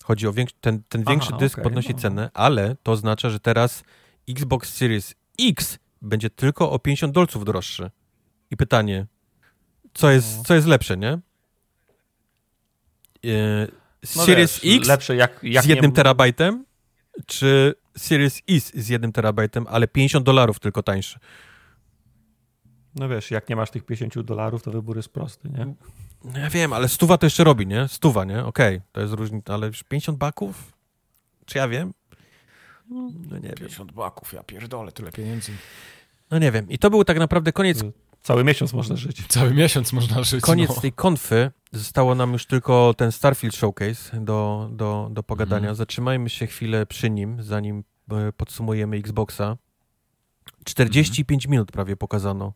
Chodzi 0.06 0.26
o 0.26 0.32
większy, 0.32 0.54
ten, 0.60 0.82
ten 0.88 1.02
Aha, 1.02 1.10
większy 1.10 1.32
dysk 1.38 1.54
okej, 1.54 1.64
podnosi 1.64 1.92
no. 1.92 1.98
cenę, 1.98 2.30
ale 2.34 2.76
to 2.82 2.92
oznacza, 2.92 3.30
że 3.30 3.40
teraz 3.40 3.84
Xbox 4.28 4.74
Series 4.74 5.14
X 5.40 5.78
będzie 6.02 6.30
tylko 6.30 6.70
o 6.70 6.78
50 6.78 7.12
dolców 7.14 7.44
droższy. 7.44 7.90
I 8.50 8.56
pytanie, 8.56 9.06
co 9.94 10.10
jest, 10.10 10.36
No. 10.38 10.44
co 10.44 10.54
jest 10.54 10.66
lepsze, 10.66 10.96
nie? 10.96 11.08
E, 11.12 11.18
No 14.16 14.24
Series 14.24 14.60
wiesz, 14.62 14.76
X 14.78 14.88
Lepsze 14.88 15.16
jak, 15.16 15.40
jak 15.42 15.64
z 15.64 15.66
jednym 15.66 15.90
nie... 15.90 15.94
terabajtem, 15.94 16.64
czy 17.26 17.74
Series 17.96 18.42
X 18.50 18.72
z 18.74 18.88
jednym 18.88 19.12
terabajtem, 19.12 19.66
ale 19.68 19.88
50 19.88 20.26
dolarów 20.26 20.58
tylko 20.60 20.82
tańszy. 20.82 21.18
No 22.94 23.08
wiesz, 23.08 23.30
jak 23.30 23.48
nie 23.48 23.56
masz 23.56 23.70
tych 23.70 23.84
50 23.84 24.20
dolarów, 24.20 24.62
to 24.62 24.70
wybór 24.70 24.96
jest 24.96 25.08
prosty, 25.08 25.48
nie? 25.48 25.74
No 26.24 26.38
Ja 26.38 26.50
wiem, 26.50 26.72
ale 26.72 26.88
stuwa 26.88 27.18
to 27.18 27.26
jeszcze 27.26 27.44
robi, 27.44 27.66
nie? 27.66 27.88
Stuwa, 27.88 28.24
nie? 28.24 28.44
Okej, 28.44 28.80
to 28.92 29.00
jest 29.00 29.12
różnica, 29.12 29.54
ale 29.54 29.66
już 29.66 29.82
50 29.82 30.18
baków? 30.18 30.72
Czy 31.46 31.58
ja 31.58 31.68
wiem? 31.68 31.94
No 32.90 33.38
nie 33.38 33.48
wiem. 33.48 33.54
50 33.56 33.92
baków, 33.92 34.32
ja 34.32 34.42
pierdolę, 34.42 34.92
tyle 34.92 35.12
pieniędzy. 35.12 35.52
No 36.30 36.38
nie 36.38 36.52
wiem. 36.52 36.70
I 36.70 36.78
to 36.78 36.90
był 36.90 37.04
tak 37.04 37.18
naprawdę 37.18 37.52
koniec, 37.52 37.82
Cały 38.26 38.44
miesiąc 38.44 38.72
można 38.72 38.96
żyć. 38.96 39.26
Cały 39.28 39.54
miesiąc 39.54 39.92
można 39.92 40.22
żyć. 40.22 40.40
koniec 40.40 40.68
no. 40.74 40.80
tej 40.80 40.92
konfy. 40.92 41.50
Zostało 41.72 42.14
nam 42.14 42.32
już 42.32 42.46
tylko 42.46 42.94
ten 42.96 43.12
Starfield 43.12 43.56
Showcase 43.56 44.20
do, 44.20 44.68
do, 44.72 45.08
do 45.12 45.22
pogadania. 45.22 45.58
Mhm. 45.58 45.74
Zatrzymajmy 45.74 46.30
się 46.30 46.46
chwilę 46.46 46.86
przy 46.86 47.10
nim, 47.10 47.42
zanim 47.42 47.84
e, 48.10 48.32
podsumujemy 48.32 48.96
Xboxa. 48.96 49.56
45 50.64 51.46
minut 51.46 51.72
prawie 51.72 51.96
pokazano. 51.96 52.52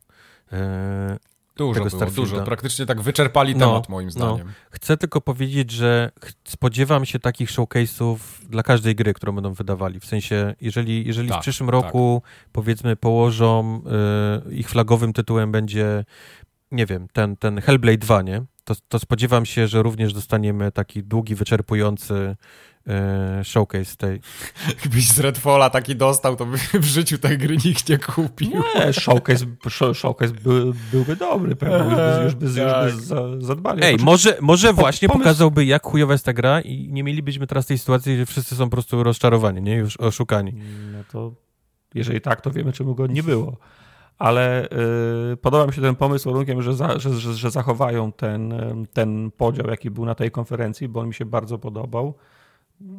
Dużo 1.60 1.84
tego 1.84 1.96
było, 1.96 2.10
dużo. 2.10 2.42
Praktycznie 2.42 2.86
tak 2.86 3.00
wyczerpali 3.00 3.56
No, 3.56 3.66
temat 3.66 3.88
moim 3.88 4.10
zdaniem. 4.10 4.52
Chcę 4.70 4.96
tylko 4.96 5.20
powiedzieć, 5.20 5.70
że 5.70 6.10
spodziewam 6.44 7.06
się 7.06 7.18
takich 7.18 7.50
showcase'ów 7.50 8.16
dla 8.48 8.62
każdej 8.62 8.94
gry, 8.94 9.14
którą 9.14 9.32
będą 9.32 9.52
wydawali. 9.52 10.00
W 10.00 10.06
sensie, 10.06 10.54
jeżeli, 10.60 11.06
jeżeli 11.06 11.28
w 11.28 11.32
Tak, 11.32 11.40
przyszłym 11.40 11.70
roku, 11.70 12.22
powiedzmy, 12.52 12.96
położą, 12.96 13.82
y, 14.48 14.54
ich 14.54 14.70
flagowym 14.70 15.12
tytułem 15.12 15.52
będzie, 15.52 16.04
nie 16.72 16.86
wiem, 16.86 17.08
ten, 17.12 17.36
ten 17.36 17.60
Hellblade 17.60 17.98
2, 17.98 18.22
nie? 18.22 18.42
To, 18.64 18.74
to 18.88 18.98
spodziewam 18.98 19.46
się, 19.46 19.68
że 19.68 19.82
również 19.82 20.12
dostaniemy 20.12 20.72
taki 20.72 21.02
długi, 21.02 21.34
wyczerpujący 21.34 22.36
showcase 23.42 23.96
tej. 23.96 24.20
Jakbyś 24.84 25.08
z 25.08 25.20
Redfalla 25.20 25.70
taki 25.70 25.96
dostał, 25.96 26.36
to 26.36 26.46
by 26.46 26.56
w 26.80 26.84
życiu 26.84 27.18
tej 27.18 27.38
gry 27.38 27.56
nikt 27.64 27.88
nie 27.88 27.98
kupił. 27.98 28.50
Nie, 28.76 28.92
showcase, 28.92 29.46
show- 29.66 29.94
showcase 29.94 30.32
by, 30.34 30.72
byłby 30.92 31.16
dobry, 31.16 31.56
pewnie. 31.56 31.96
Już 32.24 32.34
by, 32.34 32.44
już 32.46 32.54
by, 32.54 32.60
już 32.62 32.72
Tak. 32.72 32.94
by 32.94 33.00
za, 33.00 33.22
zadbali. 33.40 33.82
Ej, 33.84 33.90
Znaczy, 33.92 34.04
może, 34.04 34.36
może 34.40 34.68
po- 34.74 34.80
właśnie 34.80 35.08
pomysł- 35.08 35.18
pokazałby, 35.18 35.64
jak 35.64 35.82
chujowa 35.86 36.12
jest 36.14 36.24
ta 36.24 36.32
gra 36.32 36.60
i 36.60 36.88
nie 36.92 37.02
mielibyśmy 37.04 37.46
teraz 37.46 37.66
tej 37.66 37.78
sytuacji, 37.78 38.16
że 38.16 38.26
wszyscy 38.26 38.54
są 38.56 38.64
po 38.64 38.70
prostu 38.70 39.02
rozczarowani, 39.02 39.62
nie? 39.62 39.76
Już 39.76 39.96
oszukani. 39.96 40.52
No 40.92 40.98
to 41.12 41.32
jeżeli 41.94 42.20
tak, 42.20 42.40
to 42.40 42.50
wiemy, 42.50 42.72
czemu 42.72 42.94
go 42.94 43.06
nie 43.06 43.22
było. 43.22 43.56
Ale 44.18 44.68
y, 45.32 45.36
podoba 45.36 45.66
mi 45.66 45.72
się 45.72 45.80
ten 45.82 45.94
pomysł 45.96 46.30
warunkiem, 46.30 46.62
że, 46.62 46.74
za, 46.74 46.98
że, 46.98 47.14
że, 47.14 47.34
że 47.34 47.50
zachowają 47.50 48.12
ten, 48.12 48.52
em, 48.52 48.86
ten 48.92 49.30
podział, 49.30 49.66
jaki 49.66 49.90
był 49.90 50.04
na 50.06 50.14
tej 50.14 50.30
konferencji, 50.30 50.88
bo 50.88 51.00
on 51.00 51.08
mi 51.08 51.14
się 51.14 51.24
bardzo 51.24 51.58
podobał. 51.58 52.14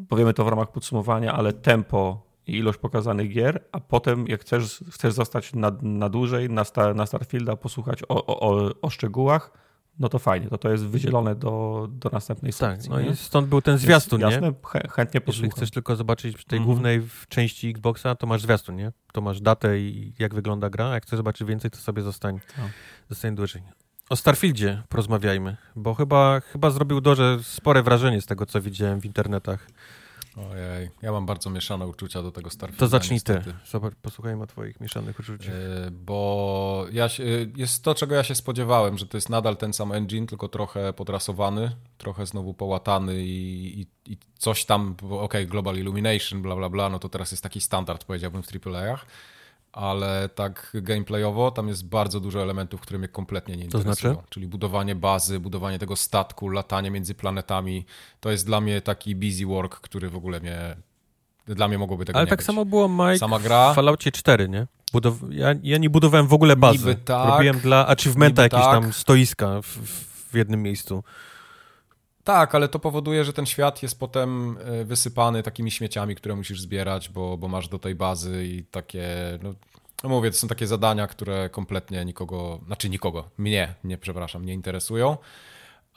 Powiemy 0.09 0.33
to 0.33 0.45
w 0.45 0.47
ramach 0.47 0.71
podsumowania, 0.71 1.33
ale 1.33 1.53
tempo 1.53 2.23
i 2.47 2.57
ilość 2.57 2.79
pokazanych 2.79 3.29
gier, 3.33 3.63
a 3.71 3.79
potem 3.79 4.27
jak 4.27 4.41
chcesz, 4.41 4.83
chcesz 4.91 5.13
zostać 5.13 5.53
na, 5.53 5.71
na 5.81 6.09
dłużej, 6.09 6.49
na, 6.49 6.63
Star, 6.63 6.95
na 6.95 7.05
Starfielda, 7.05 7.55
posłuchać 7.55 7.99
o, 8.09 8.25
o, 8.25 8.71
o, 8.81 8.89
szczegółach, 8.89 9.51
no 9.99 10.09
to 10.09 10.19
fajnie, 10.19 10.47
to 10.47 10.57
to 10.57 10.69
jest 10.69 10.85
wydzielone 10.85 11.35
do, 11.35 11.87
do 11.91 12.09
następnej 12.09 12.53
Tak, 12.53 12.71
sekcji. 12.71 12.89
no 12.89 13.01
nie? 13.01 13.09
i 13.09 13.15
stąd 13.15 13.47
był 13.47 13.61
ten 13.61 13.77
zwiastun, 13.77 14.19
nie? 14.21 14.25
Jasne, 14.31 14.53
chę, 14.65 14.79
chętnie 14.91 15.17
Jeśli 15.17 15.21
posłucham. 15.21 15.51
chcesz 15.51 15.71
tylko 15.71 15.95
zobaczyć 15.95 16.37
w 16.37 16.45
tej 16.45 16.57
Mhm. 16.59 16.65
głównej 16.65 17.01
części 17.27 17.69
Xboxa, 17.69 18.15
to 18.15 18.27
masz 18.27 18.41
zwiastun, 18.41 18.75
nie? 18.75 18.91
To 19.13 19.21
masz 19.21 19.41
datę 19.41 19.79
i 19.79 20.13
jak 20.19 20.35
wygląda 20.35 20.69
gra, 20.69 20.85
a 20.89 20.93
jak 20.93 21.03
chcesz 21.03 21.17
zobaczyć 21.17 21.47
więcej, 21.47 21.71
to 21.71 21.77
sobie 21.77 22.01
zostań, 22.01 22.39
No. 22.57 22.63
zostań 23.09 23.35
dłużej. 23.35 23.61
O 24.11 24.15
Starfieldzie 24.15 24.83
porozmawiajmy, 24.89 25.57
bo 25.75 25.93
chyba, 25.93 26.39
chyba 26.39 26.69
zrobił 26.69 27.01
duże, 27.01 27.39
spore 27.43 27.83
wrażenie 27.83 28.21
z 28.21 28.25
tego, 28.25 28.45
co 28.45 28.61
widziałem 28.61 29.01
w 29.01 29.05
internetach. 29.05 29.67
Ojej, 30.51 30.89
ja 31.01 31.11
mam 31.11 31.25
bardzo 31.25 31.49
mieszane 31.49 31.87
uczucia 31.87 32.21
do 32.21 32.31
tego 32.31 32.49
Starfielda. 32.49 32.79
To 32.79 32.87
zacznij 32.87 33.15
niestety. 33.15 33.43
ty. 33.43 33.53
Zobacz, 33.71 33.93
posłuchajmy 34.01 34.43
o 34.43 34.47
twoich 34.47 34.79
mieszanych 34.81 35.19
uczuciach. 35.19 35.53
Yy, 35.53 35.91
Bo 35.91 36.85
ja 36.91 37.09
się, 37.09 37.23
jest 37.55 37.83
to, 37.83 37.95
czego 37.95 38.15
ja 38.15 38.23
się 38.23 38.35
spodziewałem, 38.35 38.97
że 38.97 39.07
to 39.07 39.17
jest 39.17 39.29
nadal 39.29 39.57
ten 39.57 39.73
sam 39.73 39.91
engine, 39.91 40.27
tylko 40.27 40.47
trochę 40.47 40.93
podrasowany, 40.93 41.71
trochę 41.97 42.25
znowu 42.25 42.53
połatany 42.53 43.23
i, 43.23 43.81
i, 43.81 44.11
i 44.13 44.17
coś 44.37 44.65
tam, 44.65 44.95
okej, 45.09 45.47
Global 45.47 45.75
Illumination, 45.75 46.41
bla 46.41 46.55
bla 46.55 46.69
bla, 46.69 46.89
no 46.89 46.99
to 46.99 47.09
teraz 47.09 47.31
jest 47.31 47.43
taki 47.43 47.61
standard, 47.61 48.03
powiedziałbym, 48.03 48.43
w 48.43 48.67
AAA-ach, 48.67 49.05
ale 49.73 50.29
tak 50.35 50.71
gameplayowo 50.73 51.51
tam 51.51 51.67
jest 51.67 51.85
bardzo 51.85 52.19
dużo 52.19 52.41
elementów, 52.41 52.81
które 52.81 52.99
mnie 52.99 53.07
kompletnie 53.07 53.55
nie 53.57 53.67
To 53.67 53.77
interesują. 53.77 54.13
znaczy? 54.13 54.27
Czyli 54.29 54.47
budowanie 54.47 54.95
bazy, 54.95 55.39
budowanie 55.39 55.79
tego 55.79 55.95
statku, 55.95 56.49
latanie 56.49 56.91
między 56.91 57.15
planetami. 57.15 57.85
To 58.19 58.31
jest 58.31 58.45
dla 58.45 58.61
mnie 58.61 58.81
taki 58.81 59.15
busy 59.15 59.45
work, 59.45 59.75
który 59.79 60.09
w 60.09 60.15
ogóle 60.15 60.39
mnie... 60.39 60.75
Dla 61.45 61.67
mnie 61.67 61.77
mogłoby 61.77 62.05
tego 62.05 62.17
Ale 62.19 62.25
nie 62.25 62.29
tak 62.29 62.39
być. 62.39 62.45
samo 62.45 62.65
było 62.65 62.89
Mike 62.89 63.17
Sama 63.17 63.39
gra? 63.39 63.71
w 63.71 63.75
Falloutie 63.75 64.11
4, 64.11 64.49
nie? 64.49 64.67
Budow... 64.93 65.15
Ja, 65.29 65.47
ja 65.63 65.77
nie 65.77 65.89
budowałem 65.89 66.27
w 66.27 66.33
ogóle 66.33 66.55
bazy. 66.55 66.77
Niby 66.77 66.95
tak, 66.95 67.29
Robiłem 67.29 67.59
dla 67.59 67.87
achievementa 67.87 68.43
jakieś 68.43 68.59
tak. 68.61 68.71
tam 68.81 68.93
stoiska 68.93 69.61
w, 69.61 69.65
w 70.31 70.35
jednym 70.35 70.61
miejscu. 70.61 71.03
Tak, 72.23 72.55
ale 72.55 72.67
to 72.67 72.79
powoduje, 72.79 73.25
że 73.25 73.33
ten 73.33 73.45
świat 73.45 73.83
jest 73.83 73.99
potem 73.99 74.57
e, 74.63 74.85
wysypany 74.85 75.43
takimi 75.43 75.71
śmieciami, 75.71 76.15
które 76.15 76.35
musisz 76.35 76.61
zbierać, 76.61 77.09
bo, 77.09 77.37
bo 77.37 77.47
masz 77.47 77.67
do 77.67 77.79
tej 77.79 77.95
bazy 77.95 78.45
i 78.45 78.63
takie, 78.63 79.07
no, 79.43 79.53
no 80.03 80.09
mówię, 80.09 80.31
to 80.31 80.37
są 80.37 80.47
takie 80.47 80.67
zadania, 80.67 81.07
które 81.07 81.49
kompletnie 81.49 82.05
nikogo, 82.05 82.59
znaczy 82.65 82.89
nikogo, 82.89 83.29
mnie, 83.37 83.75
nie, 83.83 83.97
przepraszam, 83.97 84.45
nie 84.45 84.53
interesują. 84.53 85.17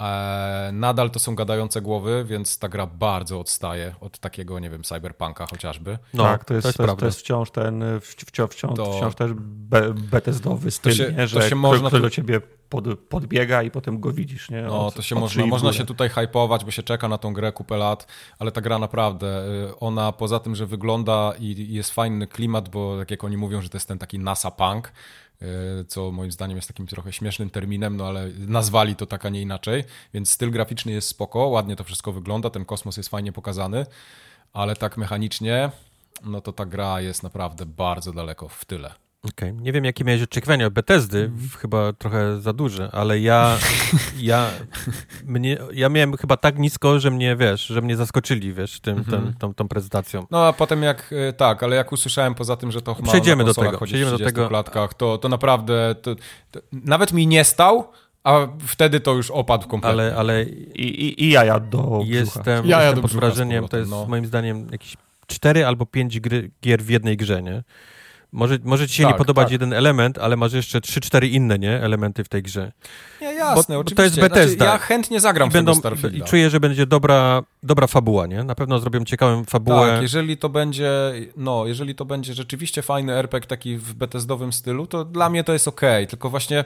E, 0.01 0.71
nadal 0.73 1.11
to 1.11 1.19
są 1.19 1.35
gadające 1.35 1.81
głowy, 1.81 2.25
więc 2.29 2.59
ta 2.59 2.69
gra 2.69 2.87
bardzo 2.87 3.41
odstaje 3.41 3.95
od 4.01 4.19
takiego, 4.19 4.59
nie 4.59 4.71
wiem, 4.71 4.83
cyberpunka 4.83 5.47
chociażby. 5.47 5.99
No, 6.15 6.25
tak, 6.25 6.45
to 6.45 6.55
jest, 6.55 6.63
to 6.63 6.69
jest, 6.69 6.77
prawda. 6.77 6.97
to 6.97 7.07
jest 7.07 7.19
wciąż 7.21 7.51
ten, 7.51 7.81
wci- 7.81 8.27
wciąż, 8.27 8.51
wciąż, 8.51 8.77
To- 8.77 8.93
wciąż 8.93 9.15
też 9.15 9.33
be, 9.37 9.95
betesdowy 9.95 10.71
styl, 10.71 10.93
się- 10.93 11.13
nie? 11.13 11.17
to 11.17 11.27
że 11.27 11.41
się 11.41 11.47
ktoś, 11.47 11.53
można 11.53 11.91
do 11.91 12.11
ciebie 12.11 12.41
pod, 12.83 12.99
podbiega 13.09 13.63
i 13.63 13.71
potem 13.71 14.01
go 14.01 14.13
widzisz, 14.13 14.51
nie? 14.51 14.63
No, 14.63 14.87
Od- 14.87 14.95
to 14.95 15.03
się 15.03 15.15
można, 15.15 15.47
można 15.47 15.73
się 15.73 15.85
tutaj 15.87 16.09
hypować, 16.09 16.65
bo 16.65 16.71
się 16.71 16.83
czeka 16.83 17.09
na 17.09 17.19
tą 17.19 17.33
grę 17.33 17.53
kupę 17.53 17.77
lat, 17.77 18.07
ale 18.39 18.53
ta 18.53 18.61
gra 18.61 18.79
naprawdę, 18.79 19.45
y, 19.71 19.79
ona 19.79 20.13
poza 20.13 20.41
tym, 20.41 20.55
że 20.55 20.67
wygląda 20.67 21.33
i 21.39 21.45
i 21.45 21.75
jest 21.75 21.91
fajny 21.91 22.27
klimat, 22.27 22.69
bo 22.69 22.99
tak 22.99 23.11
jak 23.11 23.25
oni 23.25 23.37
mówią, 23.37 23.61
że 23.61 23.69
to 23.69 23.77
jest 23.77 23.89
ten 23.89 23.99
taki 23.99 24.19
NASA 24.19 24.51
punk, 24.51 24.93
y, 25.43 25.47
co 25.89 26.13
moim 26.13 26.33
zdaniem 26.33 26.57
jest 26.57 26.69
takim 26.69 26.87
trochę 26.87 27.13
śmiesznym 27.13 27.51
terminem, 27.51 27.97
no 27.97 28.07
ale 28.07 28.29
nazwali 28.39 28.97
to 28.97 29.07
tak, 29.07 29.27
a 29.27 29.29
nie 29.29 29.43
inaczej, 29.43 29.85
więc 30.15 30.31
styl 30.31 30.51
graficzny 30.51 30.93
jest 30.93 31.09
spoko, 31.09 31.39
ładnie 31.39 31.77
to 31.77 31.85
wszystko 31.85 32.13
wygląda, 32.13 32.51
ten 32.51 32.65
kosmos 32.65 32.97
jest 32.97 33.09
fajnie 33.09 33.33
pokazany, 33.33 33.87
ale 34.53 34.77
tak 34.77 34.97
mechanicznie, 34.97 35.71
no 36.25 36.41
to 36.41 36.53
ta 36.53 36.67
gra 36.67 37.01
jest 37.01 37.23
naprawdę 37.23 37.67
bardzo 37.67 38.13
daleko 38.13 38.49
w 38.49 38.65
tyle. 38.65 39.04
Okej. 39.29 39.53
Nie 39.55 39.73
wiem, 39.73 39.85
jakie 39.85 40.05
miałeś 40.05 40.23
oczekiwania 40.23 40.67
od 40.67 40.73
Bethesdy, 40.73 41.29
w- 41.29 41.57
chyba 41.57 41.93
trochę 41.93 42.41
za 42.41 42.53
duże, 42.53 42.89
ale 42.93 43.21
ja, 43.21 43.57
ja, 44.21 44.47
mnie, 45.25 45.59
ja 45.73 45.89
miałem 45.89 46.17
chyba 46.17 46.37
tak 46.37 46.59
nisko, 46.59 47.01
że 47.01 47.11
mnie, 47.11 47.37
wiesz, 47.37 47.67
że 47.67 47.83
mnie 47.83 47.97
zaskoczyli, 47.97 48.53
wiesz, 48.53 48.81
tym, 48.81 48.99
Mhm. 48.99 49.23
ten, 49.25 49.35
tą, 49.35 49.55
tą 49.55 49.69
prezentacją. 49.69 50.27
No 50.31 50.47
a 50.47 50.53
potem 50.53 50.83
jak, 50.83 51.13
y, 51.13 51.33
tak, 51.33 51.63
ale 51.63 51.77
jak 51.77 51.93
usłyszałem 51.93 52.35
poza 52.35 52.57
tym, 52.57 52.71
że 52.73 52.83
to 52.83 52.97
ma 53.01 53.09
Przejdziemy 53.09 53.45
do 53.45 53.55
tego, 53.55 53.77
przejdziemy 53.77 54.11
do 54.11 54.17
30 54.17 54.35
tego. 54.35 54.49
klatkach, 54.49 54.95
to, 54.95 55.19
to 55.19 55.29
naprawdę, 55.29 55.95
to, 56.03 56.15
to, 56.51 56.61
nawet 56.73 57.13
mi 57.13 57.27
nie 57.27 57.45
stał, 57.45 57.93
a 58.25 58.47
wtedy 58.67 59.01
to 59.01 59.13
już 59.15 59.31
opadł 59.31 59.69
kompletnie. 59.69 60.03
Ale, 60.03 60.17
ale 60.17 60.43
I, 60.45 60.83
i, 61.07 61.25
I 61.25 61.31
jaja 61.31 61.61
do 61.61 61.79
brzucha. 61.79 62.05
jestem, 62.07 62.67
Ja 62.67 62.71
jadę 62.77 62.85
jestem 62.85 63.03
pod 63.03 63.13
wrażeniem, 63.13 63.69
to 63.69 63.77
jest 63.77 63.91
no. 63.91 64.07
moim 64.07 64.27
zdaniem 64.27 64.69
jakieś 64.73 64.97
cztery 65.27 65.67
albo 65.67 65.87
pięć 65.87 66.21
gry, 66.21 66.51
gier 66.63 66.83
w 66.83 66.89
jednej 66.91 67.17
grze, 67.17 67.43
nie? 67.43 67.63
Może, 68.35 68.59
może 68.65 68.89
ci 68.89 68.95
się 68.95 69.03
nie 69.03 69.09
Tak, 69.09 69.19
podobać 69.19 69.45
tak. 69.45 69.53
jeden 69.53 69.73
element, 69.73 70.19
ale 70.19 70.37
masz 70.37 70.53
jeszcze 70.53 70.81
trzy, 70.81 71.01
cztery 71.01 71.29
inne, 71.29 71.59
nie? 71.59 71.81
Elementy 71.83 72.25
w 72.25 72.29
tej 72.29 72.43
grze. 72.43 72.73
Nie, 73.21 73.35
jasne, 73.35 73.77
bo 73.77 73.85
to 73.85 73.93
oczywiście. 73.93 74.03
jest 74.03 74.21
Bethesda. 74.21 74.65
Znaczy, 74.65 74.73
ja 74.73 74.79
chętnie 74.79 75.21
zagram 75.21 75.49
I, 75.49 75.51
w 75.51 75.55
będą. 75.55 75.73
I 76.13 76.23
czuję, 76.23 76.51
że 76.51 76.61
będzie 76.61 76.87
dobra, 76.87 77.43
dobra 77.63 77.87
fabuła, 77.87 78.27
nie? 78.27 78.45
Na 78.45 78.55
pewno 78.55 78.79
zrobią 78.79 79.05
ciekawą 79.05 79.45
fabułę. 79.45 79.93
Tak, 79.93 80.03
jeżeli 80.03 80.37
to 80.37 80.49
będzie, 80.49 80.91
no, 81.37 81.67
jeżeli 81.67 81.95
to 81.95 82.05
będzie 82.05 82.35
rzeczywiście 82.35 82.83
fajny 82.83 83.13
RPG 83.13 83.49
taki 83.49 83.77
w 83.77 83.95
Bethesdowym 83.95 84.53
stylu, 84.53 84.87
to 84.87 85.05
dla 85.05 85.31
mnie 85.31 85.45
to 85.45 85.53
jest 85.53 85.69
okej, 85.69 86.07
tylko 86.07 86.31
właśnie 86.31 86.65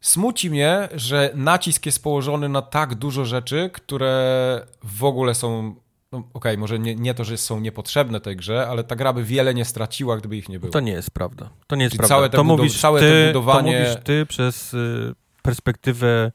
smuci 0.00 0.50
mnie, 0.50 0.88
że 0.94 1.30
nacisk 1.34 1.86
jest 1.86 2.02
położony 2.02 2.48
na 2.48 2.62
tak 2.62 2.94
dużo 2.94 3.24
rzeczy, 3.24 3.70
które 3.72 4.66
w 4.82 5.04
ogóle 5.04 5.34
są, 5.34 5.74
no, 6.14 6.22
okej, 6.34 6.58
może 6.58 6.78
nie, 6.78 6.94
nie 6.94 7.14
to, 7.14 7.24
że 7.24 7.36
są 7.38 7.60
niepotrzebne 7.60 8.20
tej 8.20 8.36
grze, 8.36 8.68
ale 8.68 8.84
ta 8.84 8.96
gra 8.96 9.12
by 9.12 9.24
wiele 9.24 9.54
nie 9.54 9.64
straciła, 9.64 10.16
gdyby 10.16 10.36
ich 10.36 10.48
nie 10.48 10.60
było. 10.60 10.72
To 10.72 10.80
nie 10.80 10.92
jest 10.92 11.10
prawda. 11.10 11.50
To 11.66 11.76
nie 11.76 11.82
jest 11.82 11.92
Czyli 11.92 11.98
prawda. 11.98 12.14
całe 12.16 12.30
te 12.30 12.36
to, 12.36 12.44
mówisz 12.44 12.80
całe 12.80 13.00
ty, 13.00 13.06
te 13.06 13.32
budowanie- 13.32 13.72
to 13.72 13.78
mówisz 13.78 14.04
ty 14.04 14.26
przez 14.26 14.74
y, 14.74 15.14
perspektywę 15.42 16.32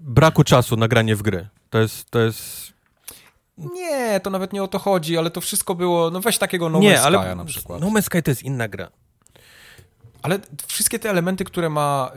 braku 0.00 0.44
czasu 0.44 0.76
na 0.76 0.88
granie 0.88 1.16
w 1.16 1.22
gry. 1.22 1.48
To 1.70 1.78
jest, 1.78 2.10
to 2.10 2.18
jest... 2.20 2.72
Nie, 3.58 4.20
to 4.20 4.30
nawet 4.30 4.52
nie 4.52 4.62
o 4.62 4.68
to 4.68 4.78
chodzi, 4.78 5.18
ale 5.18 5.30
to 5.30 5.40
wszystko 5.40 5.74
było, 5.74 6.10
no 6.10 6.20
weź 6.20 6.38
takiego 6.38 6.68
No 6.68 6.78
nie, 6.78 6.94
Man's 6.94 6.98
ale 7.00 7.18
Sky'a 7.18 7.36
na 7.36 7.44
przykład. 7.44 7.80
No 7.80 7.86
Man's 7.86 8.02
Sky 8.02 8.22
to 8.22 8.30
jest 8.30 8.42
inna 8.42 8.68
gra. 8.68 8.88
Ale 10.22 10.38
wszystkie 10.66 10.98
te 10.98 11.10
elementy, 11.10 11.44
które 11.44 11.70
ma 11.70 12.10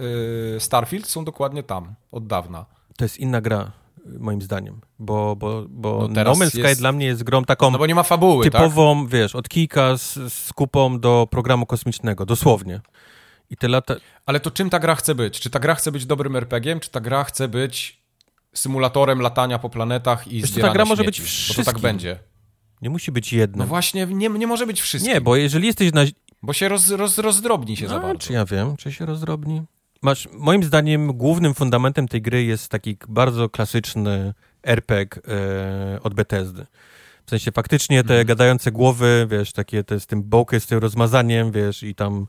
y, 0.55 0.59
Starfield 0.59 1.07
są 1.07 1.25
dokładnie 1.25 1.63
tam, 1.63 1.95
od 2.11 2.27
dawna. 2.27 2.65
To 2.97 3.05
jest 3.05 3.17
inna 3.17 3.41
gra, 3.41 3.71
moim 4.19 4.41
zdaniem. 4.41 4.81
Bo, 4.99 5.35
bo, 5.35 5.65
bo 5.69 6.07
No 6.11 6.23
no 6.23 6.33
Man's 6.33 6.49
Sky 6.49 6.59
jest- 6.59 6.81
dla 6.81 6.91
mnie 6.91 7.05
jest 7.05 7.23
grą 7.23 7.43
taką 7.45 7.71
No 7.71 7.77
bo 7.77 7.85
nie 7.87 7.95
ma 7.95 8.03
fabuły, 8.03 8.49
tak? 8.49 8.61
typową, 8.61 9.07
wiesz, 9.07 9.35
od 9.35 9.49
kijka 9.49 9.97
z, 9.97 10.33
z 10.33 10.53
kupą 10.53 10.99
do 10.99 11.27
programu 11.31 11.65
kosmicznego, 11.65 12.25
dosłownie. 12.25 12.81
I 13.49 13.57
te 13.57 13.67
lata... 13.67 13.95
Ale 14.25 14.39
to 14.39 14.51
czym 14.51 14.69
ta 14.69 14.79
gra 14.79 14.95
chce 14.95 15.15
być? 15.15 15.39
Czy 15.39 15.49
ta 15.49 15.59
gra 15.59 15.75
chce 15.75 15.91
być 15.91 16.05
dobrym 16.05 16.35
RPG-iem, 16.35 16.79
czy 16.79 16.89
ta 16.89 16.99
gra 16.99 17.23
chce 17.23 17.47
być 17.47 18.01
symulatorem 18.53 19.19
latania 19.21 19.59
po 19.59 19.69
planetach 19.69 20.27
i 20.27 20.41
Wiesz 20.41 20.41
co, 20.41 20.47
ta 20.47 20.53
zbierania 20.53 20.73
gra 20.73 20.85
może 20.85 21.03
śmieci? 21.03 21.21
być 21.21 21.31
Bo 21.31 21.53
to 21.53 21.55
tak 21.55 21.63
wszystkim. 21.65 21.81
będzie. 21.81 22.19
Nie 22.81 22.89
musi 22.89 23.11
być 23.11 23.33
jedno. 23.33 23.63
No 23.63 23.67
właśnie, 23.67 24.05
nie, 24.05 24.29
nie 24.29 24.47
może 24.47 24.67
być 24.67 24.81
wszystkim. 24.81 25.13
nie, 25.13 25.21
bo 25.21 25.35
jeżeli 25.35 25.67
jesteś 25.67 25.93
na, 25.93 26.01
Bo 26.43 26.53
się 26.53 26.69
roz, 26.69 26.89
roz, 26.89 27.17
rozdrobni 27.17 27.77
się 27.77 27.87
za 27.87 27.95
A, 27.95 27.99
bardzo. 27.99 28.17
Czy 28.27 28.33
ja 28.33 28.45
wiem, 28.45 28.77
czy 28.77 28.91
się 28.91 29.05
rozdrobni? 29.05 29.61
Masz, 30.01 30.27
moim 30.33 30.63
zdaniem 30.63 31.13
głównym 31.13 31.53
fundamentem 31.53 32.07
tej 32.07 32.21
gry 32.21 32.43
jest 32.43 32.69
taki 32.71 32.97
bardzo 33.07 33.49
klasyczny 33.49 34.33
RPG 34.63 35.21
e, 35.27 35.99
od 36.03 36.13
Bethesdy. 36.13 36.65
W 37.25 37.29
sensie 37.29 37.51
faktycznie 37.51 38.03
te 38.03 38.13
Mhm. 38.13 38.27
gadające 38.27 38.71
głowy, 38.71 39.27
wiesz, 39.29 39.53
takie 39.53 39.83
te 39.83 39.99
z 39.99 40.07
tym 40.07 40.23
bołkiem, 40.23 40.59
z 40.59 40.67
tym 40.67 40.79
rozmazaniem, 40.79 41.51
wiesz, 41.51 41.83
i 41.83 41.95
tam 41.95 42.27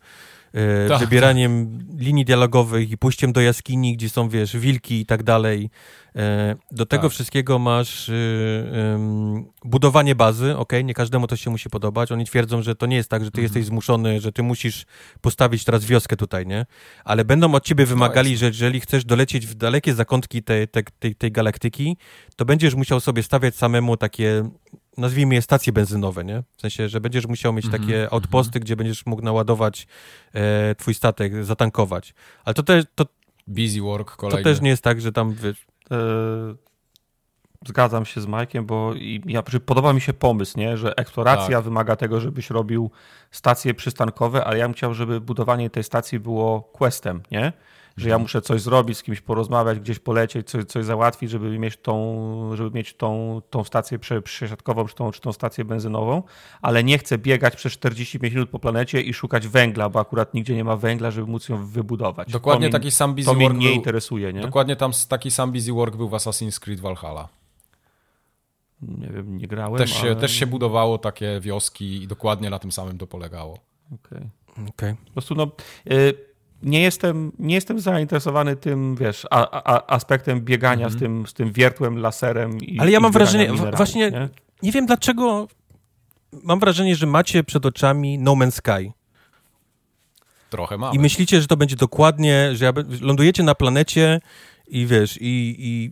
Tak, 0.88 1.00
wybieraniem 1.00 1.78
linii 1.98 2.24
dialogowych 2.24 2.90
i 2.90 2.98
pójściem 2.98 3.32
do 3.32 3.40
jaskini, 3.40 3.96
gdzie 3.96 4.08
są, 4.08 4.28
wiesz, 4.28 4.56
wilki 4.56 5.00
i 5.00 5.06
tak 5.06 5.22
dalej. 5.22 5.70
E, 6.16 6.56
do 6.70 6.86
tego 6.86 7.02
Tak. 7.02 7.12
wszystkiego 7.12 7.58
masz 7.58 8.08
ym, 8.08 9.46
budowanie 9.64 10.14
bazy, 10.14 10.56
okej, 10.56 10.84
nie 10.84 10.94
każdemu 10.94 11.26
to 11.26 11.36
się 11.36 11.50
musi 11.50 11.70
podobać. 11.70 12.12
Oni 12.12 12.24
twierdzą, 12.26 12.62
że 12.62 12.74
to 12.74 12.86
nie 12.86 12.96
jest 12.96 13.10
tak, 13.10 13.24
że 13.24 13.30
ty 13.30 13.40
Mhm. 13.40 13.42
jesteś 13.42 13.64
zmuszony, 13.64 14.20
że 14.20 14.32
ty 14.32 14.42
musisz 14.42 14.86
postawić 15.20 15.64
teraz 15.64 15.84
wioskę 15.84 16.16
tutaj, 16.16 16.46
nie? 16.46 16.66
Ale 17.04 17.24
będą 17.24 17.54
od 17.54 17.64
ciebie 17.64 17.86
wymagali, 17.86 18.30
jest. 18.30 18.40
że 18.40 18.46
jeżeli 18.46 18.80
chcesz 18.80 19.04
dolecieć 19.04 19.46
w 19.46 19.54
dalekie 19.54 19.94
zakątki 19.94 20.42
tej, 20.42 20.68
tej, 20.68 20.84
tej, 20.98 21.14
tej 21.14 21.32
galaktyki, 21.32 21.96
to 22.36 22.44
będziesz 22.44 22.74
musiał 22.74 23.00
sobie 23.00 23.22
stawiać 23.22 23.54
samemu 23.56 23.96
takie, 23.96 24.50
nazwijmy 24.96 25.34
je 25.34 25.42
stacje 25.42 25.72
benzynowe, 25.72 26.24
nie? 26.24 26.42
W 26.56 26.60
sensie, 26.60 26.88
że 26.88 27.00
będziesz 27.00 27.26
musiał 27.26 27.52
mieć 27.52 27.64
Mhm, 27.64 27.82
takie 27.82 28.08
outposty, 28.12 28.60
gdzie 28.60 28.76
będziesz 28.76 29.06
mógł 29.06 29.22
naładować 29.22 29.86
e, 30.34 30.74
twój 30.74 30.94
statek, 30.94 31.44
zatankować. 31.44 32.14
Ale 32.44 32.54
to 32.54 32.62
też, 32.62 32.84
to, 32.94 33.06
Busy 33.46 33.80
work 33.80 34.10
to 34.10 34.16
kolejny. 34.16 34.42
też 34.44 34.60
nie 34.60 34.70
jest 34.70 34.82
tak, 34.82 35.00
że 35.00 35.12
tam, 35.12 35.32
wiesz, 35.34 35.66
E, 35.90 35.96
Zgadzam 37.66 38.06
się 38.06 38.20
z 38.20 38.26
Majkiem, 38.26 38.66
bo 38.66 38.94
i 38.94 39.22
ja, 39.26 39.42
podoba 39.66 39.92
mi 39.92 40.00
się 40.00 40.12
pomysł, 40.12 40.58
nie? 40.58 40.76
że 40.76 40.96
eksploracja 40.96 41.56
Tak. 41.56 41.64
wymaga 41.64 41.96
tego, 41.96 42.20
żebyś 42.20 42.50
robił 42.50 42.90
stacje 43.30 43.74
przystankowe, 43.74 44.44
ale 44.44 44.58
ja 44.58 44.64
bym 44.64 44.74
chciał, 44.74 44.94
żeby 44.94 45.20
budowanie 45.20 45.70
tej 45.70 45.84
stacji 45.84 46.20
było 46.20 46.60
questem, 46.62 47.22
nie? 47.30 47.52
Że 47.96 48.08
ja 48.08 48.18
muszę 48.18 48.42
coś 48.42 48.60
zrobić, 48.60 48.98
z 48.98 49.02
kimś 49.02 49.20
porozmawiać, 49.20 49.80
gdzieś 49.80 49.98
polecieć, 49.98 50.48
coś, 50.48 50.64
coś 50.64 50.84
załatwić, 50.84 51.30
żeby 51.30 51.58
mieć 51.58 51.76
tą, 51.76 52.50
żeby 52.54 52.70
mieć 52.70 52.94
tą, 52.94 53.42
tą 53.50 53.64
stację 53.64 53.98
prze- 53.98 54.22
przesiadkową, 54.22 54.86
czy 54.86 54.94
tą, 54.94 55.10
czy 55.10 55.20
tą 55.20 55.32
stację 55.32 55.64
benzynową, 55.64 56.22
ale 56.62 56.84
nie 56.84 56.98
chcę 56.98 57.18
biegać 57.18 57.56
przez 57.56 57.72
45 57.72 58.34
minut 58.34 58.50
po 58.50 58.58
planecie 58.58 59.00
i 59.00 59.14
szukać 59.14 59.48
węgla, 59.48 59.88
bo 59.88 60.00
akurat 60.00 60.34
nigdzie 60.34 60.54
nie 60.54 60.64
ma 60.64 60.76
węgla, 60.76 61.10
żeby 61.10 61.30
móc 61.30 61.48
ją 61.48 61.66
wybudować. 61.66 62.32
Dokładnie 62.32 62.68
to 62.68 62.72
taki 62.72 62.86
mi, 62.86 62.90
sam 62.90 63.14
busy 63.14 63.26
To 63.26 63.34
mnie 63.34 63.44
work 63.44 63.58
nie 63.58 63.66
był, 63.66 63.76
interesuje, 63.76 64.32
nie? 64.32 64.40
Dokładnie 64.40 64.76
tam 64.76 64.92
taki 65.08 65.30
sam 65.30 65.52
busy 65.52 65.72
work 65.72 65.96
był 65.96 66.08
w 66.08 66.12
Assassin's 66.12 66.60
Creed 66.60 66.80
Valhalla. 66.80 67.28
Nie 68.82 69.08
wiem, 69.08 69.38
nie 69.38 69.46
grałem. 69.46 69.78
Też 69.78 69.90
się, 69.90 70.06
ale... 70.06 70.16
też 70.16 70.32
się 70.32 70.46
budowało 70.46 70.98
takie 70.98 71.40
wioski 71.40 72.02
i 72.02 72.06
dokładnie 72.06 72.50
na 72.50 72.58
tym 72.58 72.72
samym 72.72 72.98
to 72.98 73.06
polegało. 73.06 73.58
Okej. 73.94 74.28
okej. 74.68 74.94
Po 75.04 75.12
prostu 75.12 75.34
no, 75.34 75.50
y, 75.90 76.25
nie 76.62 76.82
jestem, 76.82 77.32
nie 77.38 77.54
jestem 77.54 77.80
zainteresowany 77.80 78.56
tym, 78.56 78.96
wiesz, 78.96 79.26
a, 79.30 79.62
a, 79.62 79.86
aspektem 79.86 80.40
biegania 80.40 80.88
z, 80.88 80.92
mhm. 80.92 81.00
tym, 81.00 81.26
z 81.26 81.34
tym 81.34 81.52
wiertłem, 81.52 81.98
laserem. 81.98 82.58
I, 82.60 82.78
Ale 82.80 82.90
ja 82.90 83.00
mam 83.00 83.12
wrażenie, 83.12 83.52
właśnie 83.52 84.10
nie? 84.10 84.28
nie 84.62 84.72
wiem 84.72 84.86
dlaczego, 84.86 85.48
mam 86.42 86.60
wrażenie, 86.60 86.96
że 86.96 87.06
macie 87.06 87.44
przed 87.44 87.66
oczami 87.66 88.18
No 88.18 88.32
Man's 88.32 88.50
Sky. 88.50 88.92
Trochę 90.50 90.78
mamy. 90.78 90.96
I 90.96 90.98
myślicie, 90.98 91.40
że 91.40 91.46
to 91.46 91.56
będzie 91.56 91.76
dokładnie, 91.76 92.50
że 92.52 92.72
lądujecie 93.00 93.42
na 93.42 93.54
planecie 93.54 94.20
i 94.68 94.86
wiesz, 94.86 95.18
i, 95.20 95.56
i 95.58 95.90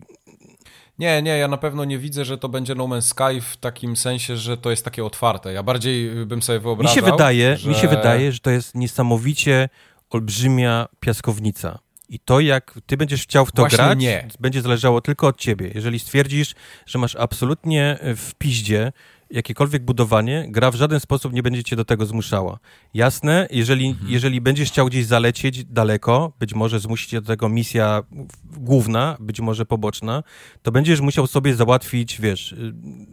nie, 0.99 1.21
nie, 1.21 1.37
ja 1.37 1.47
na 1.47 1.57
pewno 1.57 1.85
nie 1.85 1.97
widzę, 1.97 2.25
że 2.25 2.37
to 2.37 2.49
będzie 2.49 2.75
No 2.75 2.83
Man's 2.83 3.01
Sky 3.01 3.41
w 3.41 3.57
takim 3.57 3.95
sensie, 3.95 4.37
że 4.37 4.57
to 4.57 4.69
jest 4.69 4.85
takie 4.85 5.05
otwarte. 5.05 5.53
Ja 5.53 5.63
bardziej 5.63 6.25
bym 6.25 6.41
sobie 6.41 6.59
wyobrażał, 6.59 6.95
mi 6.95 7.01
się 7.01 7.11
wydaje, 7.11 7.57
że... 7.57 7.69
Mi 7.69 7.75
się 7.75 7.87
wydaje, 7.87 8.31
że 8.31 8.39
to 8.39 8.49
jest 8.49 8.75
niesamowicie 8.75 9.69
olbrzymia 10.09 10.87
piaskownica. 10.99 11.79
I 12.09 12.19
to, 12.19 12.39
jak 12.39 12.79
ty 12.85 12.97
będziesz 12.97 13.23
chciał 13.23 13.45
w 13.45 13.51
to 13.51 13.61
Właśnie 13.61 13.77
grać, 13.77 13.99
nie. 13.99 14.27
będzie 14.39 14.61
zależało 14.61 15.01
tylko 15.01 15.27
od 15.27 15.37
ciebie. 15.37 15.71
Jeżeli 15.75 15.99
stwierdzisz, 15.99 16.55
że 16.85 16.99
masz 16.99 17.15
absolutnie 17.15 17.99
w 18.01 18.31
piździe 18.37 18.91
jakiekolwiek 19.29 19.83
budowanie, 19.83 20.45
gra 20.49 20.71
w 20.71 20.75
żaden 20.75 20.99
sposób 20.99 21.33
nie 21.33 21.43
będzie 21.43 21.63
cię 21.63 21.75
do 21.75 21.85
tego 21.85 22.05
zmuszała. 22.05 22.59
Jasne, 22.93 23.47
jeżeli, 23.51 23.87
mhm. 23.87 24.11
jeżeli 24.11 24.41
będziesz 24.41 24.69
chciał 24.69 24.87
gdzieś 24.87 25.05
zalecieć 25.05 25.65
daleko, 25.65 26.33
być 26.39 26.53
może 26.53 26.79
zmusi 26.79 27.07
cię 27.07 27.21
do 27.21 27.27
tego 27.27 27.49
misja 27.49 28.03
główna, 28.43 29.17
być 29.19 29.39
może 29.39 29.65
poboczna, 29.65 30.23
to 30.61 30.71
będziesz 30.71 31.01
musiał 31.01 31.27
sobie 31.27 31.55
załatwić, 31.55 32.21
wiesz, 32.21 32.55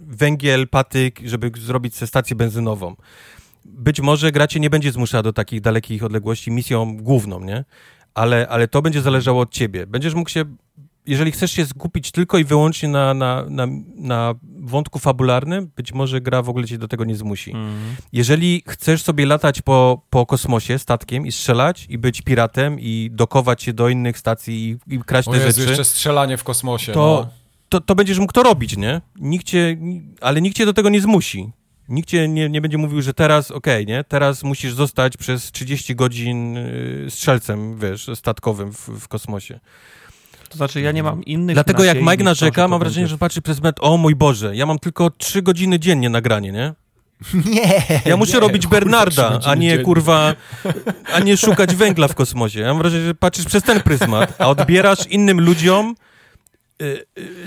węgiel, 0.07 0.69
patyk, 0.69 1.21
żeby 1.25 1.51
zrobić 1.59 1.97
stację 1.97 2.37
benzynową. 2.37 2.97
Być 3.65 4.01
może 4.01 4.33
gra 4.33 4.47
cię 4.47 4.61
nie 4.61 4.71
będzie 4.71 4.93
zmuszała 4.93 5.23
do 5.23 5.33
takich 5.33 5.61
dalekich 5.61 6.05
odległości 6.05 6.51
misją 6.51 6.97
główną, 6.97 7.41
nie? 7.41 7.65
Ale, 8.15 8.49
ale 8.49 8.69
to 8.69 8.83
będzie 8.83 9.03
zależało 9.03 9.41
od 9.41 9.51
ciebie. 9.51 9.87
Będziesz 9.87 10.15
mógł 10.15 10.31
się 10.31 10.45
jeżeli 11.07 11.33
chcesz 11.33 11.53
się 11.53 11.67
skupić 11.67 12.11
tylko 12.11 12.39
i 12.39 12.45
wyłącznie 12.45 12.89
na, 12.89 13.15
na, 13.15 13.45
na, 13.49 13.67
na 13.97 14.35
wątku 14.61 14.99
fabularnym, 14.99 15.71
być 15.77 15.93
może 15.93 16.21
gra 16.21 16.43
w 16.43 16.49
ogóle 16.49 16.67
cię 16.67 16.79
do 16.79 16.89
tego 16.89 17.05
nie 17.05 17.17
zmusi. 17.17 17.51
Mm. 17.51 17.97
Jeżeli 18.13 18.63
chcesz 18.69 19.03
sobie 19.03 19.27
latać 19.27 19.63
po, 19.63 20.03
po 20.11 20.27
kosmosie 20.27 20.79
statkiem 20.79 21.27
i 21.27 21.33
strzelać 21.33 21.87
i 21.89 21.99
być 21.99 22.23
piratem 22.23 22.81
i 22.81 23.11
dokować 23.13 23.63
się 23.63 23.73
do 23.73 23.89
innych 23.89 24.19
stacji 24.19 24.79
i, 24.89 24.95
i 24.95 24.99
kraść 24.99 25.29
o 25.29 25.31
te 25.31 25.39
Jezu, 25.39 25.61
rzeczy... 25.61 25.71
jeszcze 25.71 25.85
strzelanie 25.85 26.37
w 26.37 26.45
kosmosie, 26.45 26.93
to, 26.93 27.27
no. 27.27 27.31
to, 27.69 27.81
to 27.81 27.95
będziesz 27.95 28.19
mógł 28.19 28.33
to 28.33 28.43
robić, 28.43 28.77
nie? 28.77 29.01
Nikt 29.17 29.47
cię, 29.47 29.77
ale 30.21 30.41
nikt 30.41 30.57
cię 30.57 30.67
do 30.67 30.73
tego 30.73 30.89
nie 30.89 31.01
zmusi. 31.01 31.53
Nikt 31.93 32.09
cię 32.09 32.29
nie, 32.29 32.49
nie 32.49 32.61
będzie 32.61 32.79
mówił, 32.79 33.03
że 33.03 33.15
teraz, 33.15 33.51
okej, 33.51 33.85
okay, 33.85 33.95
nie? 33.95 34.05
Teraz 34.05 34.43
musisz 34.43 34.75
zostać 34.75 35.17
przez 35.17 35.53
30 35.53 35.95
godzin 35.95 36.57
y, 36.57 37.07
strzelcem, 37.09 37.79
wiesz, 37.79 38.11
statkowym 38.15 38.73
w, 38.73 38.89
w 38.89 39.09
kosmosie. 39.09 39.61
To 40.49 40.57
znaczy, 40.57 40.81
ja 40.81 40.93
nie 40.93 41.03
mam 41.03 41.25
innych 41.25 41.55
Dlatego 41.57 41.85
jak 41.85 42.01
Mike 42.01 42.25
narzeka, 42.25 42.69
mam 42.69 42.81
wrażenie, 42.81 43.07
że 43.09 43.19
patrzy 43.19 43.43
przez 43.43 43.63
met, 43.63 43.77
o 43.81 43.97
mój 43.97 44.15
Boże, 44.15 44.57
ja 44.57 44.67
mam 44.67 44.79
tylko 44.79 45.11
trzy 45.11 45.43
godziny 45.43 45.79
dziennie 45.79 46.11
nagranie, 46.11 46.53
nie? 46.53 46.75
Nie. 47.55 47.85
Ja 48.05 48.17
muszę 48.17 48.35
nie, 48.35 48.41
robić 48.41 48.67
Bernarda, 48.67 49.41
a 49.45 49.55
nie 49.55 49.69
dziennie. 49.69 49.85
kurwa, 49.85 50.35
a 51.15 51.21
nie 51.21 51.37
szukać 51.37 51.75
węgla 51.75 52.09
w 52.09 52.15
kosmosie. 52.15 52.61
Ja 52.61 52.67
mam 52.69 52.79
wrażenie, 52.79 53.05
że 53.05 53.15
patrzysz 53.15 53.47
przez 53.47 53.63
ten 53.63 53.81
pryzmat, 53.81 54.35
a 54.39 54.49
odbierasz 54.49 55.07
innym 55.07 55.41
ludziom 55.41 55.95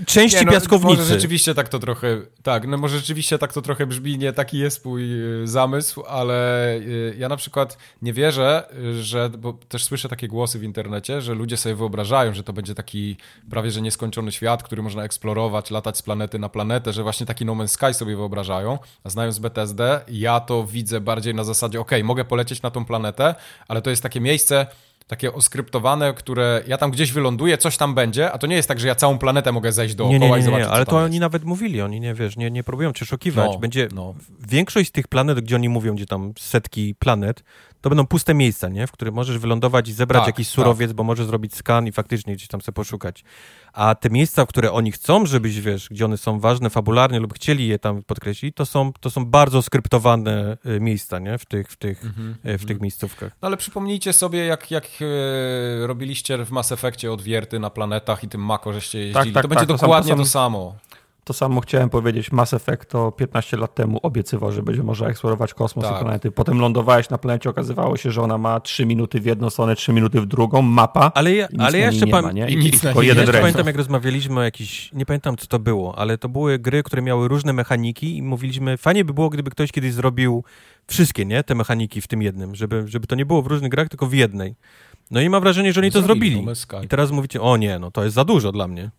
części 0.05 0.39
nie, 0.39 0.45
no, 0.45 0.51
piaskownicy. 0.51 0.97
Może 0.97 1.14
rzeczywiście 1.14 1.53
tak 1.53 1.69
to 1.69 1.80
trochę, 1.80 2.22
tak, 2.43 2.67
no 2.67 2.77
może 2.77 2.97
rzeczywiście 2.97 3.38
tak 3.38 3.53
to 3.53 3.61
trochę 3.61 3.85
brzmi, 3.85 4.17
nie 4.17 4.33
taki 4.33 4.57
jest 4.57 4.85
mój 4.85 5.03
y, 5.43 5.47
zamysł, 5.47 6.03
ale 6.03 6.80
ja 7.17 7.30
na 7.30 7.38
przykład 7.38 7.77
nie 8.01 8.14
wierzę, 8.14 8.64
że, 9.01 9.30
bo 9.30 9.53
też 9.53 9.83
słyszę 9.83 10.09
takie 10.09 10.27
głosy 10.27 10.59
w 10.59 10.64
internecie, 10.64 11.22
że 11.22 11.33
ludzie 11.33 11.57
sobie 11.57 11.75
wyobrażają, 11.75 12.33
że 12.33 12.43
to 12.43 12.53
będzie 12.53 12.75
taki 12.75 13.17
prawie 13.49 13.72
że 13.72 13.81
nieskończony 13.81 14.31
świat, 14.31 14.64
który 14.64 14.83
można 14.83 15.03
eksplorować, 15.03 15.72
latać 15.72 15.97
z 15.97 16.01
planety 16.01 16.39
na 16.39 16.49
planetę, 16.49 16.93
że 16.93 17.03
właśnie 17.03 17.25
taki 17.25 17.45
No 17.45 17.53
Man's 17.53 17.67
Sky 17.67 17.93
sobie 17.93 18.15
wyobrażają, 18.15 18.80
a 19.03 19.09
znając 19.09 19.39
BTSD, 19.39 20.01
ja 20.07 20.39
to 20.39 20.64
widzę 20.64 21.01
bardziej 21.01 21.35
na 21.35 21.43
zasadzie, 21.43 21.80
ok, 21.80 21.91
mogę 22.03 22.25
polecieć 22.25 22.61
na 22.61 22.72
tą 22.72 22.85
planetę, 22.85 23.35
ale 23.67 23.81
to 23.81 23.89
jest 23.89 24.03
takie 24.03 24.22
miejsce, 24.22 24.67
takie 25.08 25.34
oskryptowane, 25.34 26.14
które 26.14 26.64
ja 26.67 26.77
tam 26.77 26.92
gdzieś 26.92 27.11
wyląduję, 27.11 27.58
coś 27.58 27.77
tam 27.77 27.95
będzie, 27.95 28.32
a 28.32 28.38
to 28.38 28.48
nie 28.48 28.56
jest 28.56 28.67
tak, 28.67 28.80
że 28.80 28.88
ja 28.88 28.95
całą 28.95 29.17
planetę 29.17 29.51
mogę 29.51 29.72
zejść 29.72 29.95
dookoła 29.95 30.19
nie, 30.19 30.25
nie, 30.25 30.32
nie, 30.32 30.40
i 30.40 30.43
zobaczyć, 30.43 30.67
nie, 30.67 30.74
ale 30.74 30.85
to 30.85 31.00
jest. 31.00 31.06
oni 31.06 31.19
nawet 31.19 31.43
mówili, 31.43 31.82
oni 31.82 32.00
nie, 32.00 32.14
wiesz, 32.14 32.38
nie, 32.38 32.51
nie 32.51 32.64
próbują 32.64 32.93
cię 32.93 33.06
szukiwać. 33.06 33.50
No, 33.53 33.59
będzie 33.59 33.88
no. 33.93 34.14
Większość 34.48 34.90
z 34.90 34.92
tych 34.92 35.08
planet, 35.08 35.40
gdzie 35.40 35.56
oni 35.56 35.69
mówią, 35.69 35.95
gdzie 35.95 36.06
tam 36.06 36.34
setki 36.40 36.95
planet, 36.95 37.43
to 37.82 37.90
będą 37.90 38.08
puste 38.08 38.34
miejsca, 38.34 38.69
nie? 38.69 38.88
w 38.88 38.92
których 38.92 39.14
możesz 39.14 39.38
wylądować 39.38 39.90
i 39.90 39.93
zebrać 39.93 40.22
tak, 40.22 40.27
jakiś 40.27 40.48
surowiec, 40.48 40.90
tak. 40.90 40.95
bo 40.95 41.03
możesz 41.03 41.25
zrobić 41.25 41.56
skan 41.56 41.88
i 41.88 41.92
faktycznie 41.92 42.34
gdzieś 42.35 42.48
tam 42.48 42.61
sobie 42.61 42.74
poszukać. 42.74 43.24
A 43.76 43.95
te 43.95 44.10
miejsca, 44.10 44.45
w 44.45 44.48
które 44.48 44.72
oni 44.72 44.92
chcą, 44.92 45.26
żebyś, 45.26 45.62
wiesz, 45.62 45.88
gdzie 45.92 46.06
one 46.06 46.18
są 46.18 46.40
ważne 46.40 46.70
fabularnie 46.70 47.20
lub 47.20 47.34
chcieli 47.34 47.68
je 47.68 47.80
tam 47.80 48.04
podkreślić, 48.04 48.56
to 48.56 48.66
są, 48.66 48.94
to 49.00 49.10
są 49.10 49.26
bardzo 49.26 49.62
skryptowane 49.62 50.58
y, 50.66 50.80
miejsca, 50.80 51.20
nie? 51.20 51.38
W 51.38 51.45
tych, 51.45 51.72
w 51.72 51.76
tych, 51.76 52.04
mm-hmm, 52.04 52.58
w 52.58 52.62
tych 52.62 52.70
mm. 52.70 52.82
miejscówkach. 52.82 53.32
No 53.42 53.45
ale 53.48 53.58
przypomnijcie 53.58 54.14
sobie, 54.14 54.45
jak, 54.45 54.72
jak 54.72 54.86
e, 55.02 55.88
robiliście 55.88 56.45
w 56.45 56.52
Mass 56.52 56.72
Effectie 56.72 57.12
odwierty 57.12 57.60
na 57.60 57.70
planetach 57.70 58.24
i 58.24 58.28
tym 58.28 58.45
Mako, 58.45 58.74
żeście 58.74 59.00
jeździli. 59.00 59.26
Tak, 59.26 59.34
tak, 59.34 59.44
to 59.44 59.48
będzie 59.48 59.68
tak, 59.68 59.80
dokładnie 59.80 60.12
to, 60.12 60.18
to 60.18 60.26
samo. 60.26 60.76
To 61.26 61.34
samo 61.34 61.62
chciałem 61.62 61.90
powiedzieć. 61.90 62.32
Mass 62.32 62.54
Effect 62.54 62.90
to 62.90 63.12
15 63.12 63.58
lat 63.58 63.76
temu 63.76 64.00
obiecywał, 64.04 64.52
że 64.52 64.64
będzie 64.64 64.84
można 64.84 65.08
eksplorować 65.08 65.54
kosmos 65.54 65.86
tak. 65.86 65.95
i 65.95 66.04
planety. 66.04 66.32
Potem 66.32 66.60
lądowałeś 66.60 67.10
na 67.10 67.18
planecie, 67.18 67.50
okazywało 67.50 67.98
się, 67.98 68.12
że 68.12 68.22
ona 68.22 68.38
ma 68.38 68.60
3 68.60 68.86
minuty 68.86 69.22
w 69.22 69.26
jedną 69.26 69.50
stronę, 69.50 69.76
3 69.76 69.94
minuty 69.94 70.22
w 70.22 70.26
drugą, 70.26 70.62
mapa. 70.62 71.12
Ale 71.16 71.36
ja, 71.36 71.48
ale 71.60 71.80
ja 71.80 71.86
jeszcze 71.86 72.08
pan... 72.08 72.38
I, 72.38 72.58
nic 72.58 72.82
tylko 72.82 73.02
jeden 73.02 73.28
ja 73.28 73.34
pamiętam, 73.34 73.68
jak 73.68 73.76
rozmawialiśmy 73.76 74.40
o 74.40 74.44
jakiś, 74.44 74.94
nie 74.94 75.06
pamiętam 75.06 75.38
co 75.38 75.48
to 75.48 75.60
było, 75.60 75.98
ale 75.98 76.18
to 76.18 76.30
były 76.30 76.60
gry, 76.60 76.84
które 76.84 77.02
miały 77.02 77.28
różne 77.28 77.54
mechaniki 77.54 78.18
i 78.18 78.22
mówiliśmy, 78.22 78.78
fajnie 78.78 79.06
by 79.06 79.14
było, 79.14 79.30
gdyby 79.30 79.52
ktoś 79.52 79.72
kiedyś 79.72 79.94
zrobił 79.94 80.44
wszystkie, 80.88 81.26
nie, 81.26 81.44
te 81.44 81.56
mechaniki 81.56 82.02
w 82.02 82.08
tym 82.08 82.22
jednym, 82.22 82.56
żeby, 82.56 82.84
żeby 82.88 83.08
to 83.08 83.16
nie 83.16 83.26
było 83.26 83.42
w 83.42 83.48
różnych 83.48 83.72
grach, 83.72 83.90
tylko 83.90 84.08
w 84.08 84.14
jednej. 84.14 84.56
No 85.12 85.22
i 85.22 85.30
mam 85.30 85.42
wrażenie, 85.42 85.74
że 85.74 85.82
oni 85.82 85.92
to 85.92 86.02
zrobili. 86.02 86.45
I 86.84 86.88
teraz 86.88 87.12
mówicie, 87.12 87.42
o 87.42 87.58
nie, 87.58 87.80
no 87.80 87.92
to 87.92 88.04
jest 88.04 88.16
za 88.16 88.26
dużo 88.26 88.52
dla 88.52 88.68
mnie. 88.68 88.92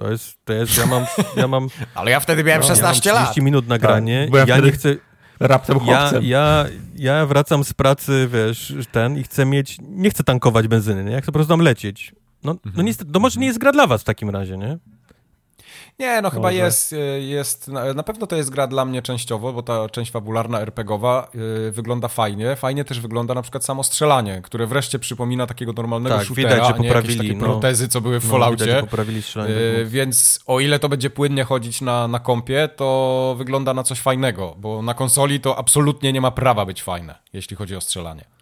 To 0.00 0.10
jest, 0.10 0.44
to 0.44 0.52
jest, 0.52 0.78
ja 0.78 0.86
mam, 0.86 1.06
ja 1.36 1.48
mam... 1.48 1.68
Ale 1.94 2.10
ja 2.10 2.20
wtedy 2.20 2.44
miałem 2.44 2.62
no, 2.62 2.68
16 2.68 3.10
ja 3.10 3.14
mam 3.14 3.24
30 3.24 3.40
lat. 3.40 3.44
minut 3.44 3.68
nagranie 3.68 4.28
tak, 4.32 4.48
ja, 4.48 4.56
ja 4.56 4.64
nie 4.64 4.72
chcę... 4.72 4.96
Raptem 5.40 5.78
ja, 5.86 6.12
ja, 6.22 6.66
ja 6.94 7.26
wracam 7.26 7.64
z 7.64 7.72
pracy, 7.72 8.28
wiesz, 8.32 8.74
ten 8.92 9.18
i 9.18 9.22
chcę 9.22 9.46
mieć, 9.46 9.76
nie 9.80 10.10
chcę 10.10 10.24
tankować 10.24 10.68
benzyny, 10.68 11.04
nie? 11.04 11.12
Ja 11.12 11.20
chcę 11.20 11.26
po 11.26 11.32
prostu 11.32 11.52
tam 11.52 11.60
lecieć. 11.60 12.14
No, 12.44 12.52
no 12.52 12.60
mhm. 12.66 12.86
niestety, 12.86 13.12
to 13.12 13.20
może 13.20 13.40
nie 13.40 13.46
jest 13.46 13.58
gra 13.58 13.72
dla 13.72 13.86
was 13.86 14.00
w 14.00 14.04
takim 14.04 14.30
razie, 14.30 14.58
nie? 14.58 14.78
Nie, 16.00 16.22
no 16.22 16.30
chyba 16.30 16.52
jest, 16.52 16.92
e, 16.92 16.96
jest, 17.20 17.68
na 17.94 18.02
pewno 18.02 18.26
to 18.26 18.36
jest 18.36 18.50
gra 18.50 18.66
dla 18.66 18.84
mnie 18.84 19.02
częściowo, 19.02 19.52
bo 19.52 19.62
ta 19.62 19.88
część 19.88 20.10
fabularna 20.10 20.60
RPGowa 20.60 21.30
yy, 21.34 21.72
wygląda 21.72 22.08
fajnie. 22.08 22.56
Fajnie 22.56 22.84
też 22.84 23.00
wygląda 23.00 23.34
na 23.34 23.42
przykład 23.42 23.64
samo 23.64 23.84
strzelanie, 23.84 24.40
które 24.42 24.66
wreszcie 24.66 24.98
przypomina 24.98 25.46
takiego 25.46 25.72
normalnego 25.72 26.16
tak, 26.16 26.26
shootera, 26.26 26.50
widać, 26.50 26.68
że 26.68 26.74
poprawili, 26.74 27.18
takie 27.18 27.34
no, 27.34 27.44
protezy, 27.44 27.88
co 27.88 28.00
były 28.00 28.20
w 28.20 28.24
no, 28.24 28.30
Falloutie. 28.30 28.64
Widać, 28.64 28.80
poprawili 28.80 29.22
strzelanie. 29.22 29.54
Yy, 29.54 29.86
więc 29.86 30.40
o 30.46 30.60
ile 30.60 30.78
to 30.78 30.88
będzie 30.88 31.10
płynnie 31.10 31.44
chodzić 31.44 31.80
na, 31.80 32.08
na 32.08 32.18
kompie, 32.18 32.68
to 32.76 33.34
wygląda 33.38 33.74
na 33.74 33.82
coś 33.82 34.00
fajnego, 34.00 34.54
bo 34.58 34.82
na 34.82 34.94
konsoli 34.94 35.40
to 35.40 35.58
absolutnie 35.58 36.12
nie 36.12 36.20
ma 36.20 36.30
prawa 36.30 36.66
być 36.66 36.82
fajne, 36.82 37.18
jeśli 37.32 37.56
chodzi 37.56 37.76
o 37.76 37.80
strzelanie. 37.80 38.39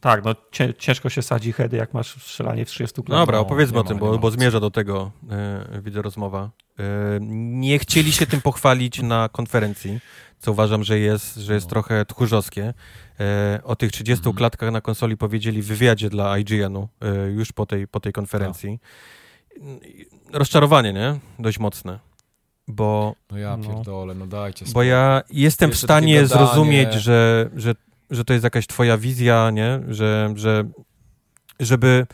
Tak, 0.00 0.24
no 0.24 0.34
ciężko 0.78 1.08
się 1.08 1.22
sadzi 1.22 1.52
heady, 1.52 1.76
jak 1.76 1.94
masz 1.94 2.22
strzelanie 2.22 2.64
w 2.64 2.68
30 2.68 3.02
klatach. 3.02 3.22
Dobra, 3.22 3.38
opowiedzmy 3.38 3.78
o 3.78 3.84
tym, 3.84 3.98
bo, 3.98 4.18
bo 4.18 4.30
zmierza 4.30 4.60
do 4.60 4.70
tego 4.70 5.10
e, 5.30 5.80
widzę 5.82 6.02
rozmowa. 6.02 6.50
E, 6.78 6.82
nie 7.20 7.78
chcieli 7.78 8.12
się 8.12 8.26
tym 8.26 8.40
pochwalić 8.40 9.02
na 9.02 9.28
konferencji, 9.28 10.00
co 10.38 10.52
uważam, 10.52 10.84
że 10.84 10.98
jest, 10.98 11.36
że 11.36 11.54
jest 11.54 11.66
no. 11.66 11.70
trochę 11.70 12.06
tchórzowskie. 12.06 12.74
E, 13.20 13.60
o 13.64 13.76
tych 13.76 13.92
30 13.92 14.20
mhm. 14.20 14.36
klatkach 14.36 14.72
na 14.72 14.80
konsoli 14.80 15.16
powiedzieli 15.16 15.62
w 15.62 15.66
wywiadzie 15.66 16.10
dla 16.10 16.38
IGN-u 16.38 16.88
już 17.36 17.52
po 17.52 17.66
tej, 17.66 17.88
po 17.88 18.00
tej 18.00 18.12
konferencji. 18.12 18.78
No. 19.60 19.78
Rozczarowanie, 20.32 20.92
nie? 20.92 21.18
Dość 21.38 21.58
mocne. 21.58 21.98
Bo, 22.68 23.14
no 23.30 23.38
ja 23.38 23.56
no. 23.56 23.68
pierdolę, 23.68 24.14
no 24.14 24.26
dajcie 24.26 24.66
spokój. 24.66 24.74
Bo 24.74 24.82
ja 24.82 25.22
jestem 25.30 25.70
Jeszcze 25.70 25.80
w 25.80 25.84
stanie 25.84 26.26
zrozumieć, 26.26 26.92
że, 26.94 27.50
że 27.56 27.74
że 28.10 28.24
to 28.24 28.32
jest 28.32 28.44
jakaś 28.44 28.66
twoja 28.66 28.98
wizja, 28.98 29.50
nie? 29.50 29.80
Że, 29.88 30.32
że 30.36 30.64
żeby... 31.60 32.06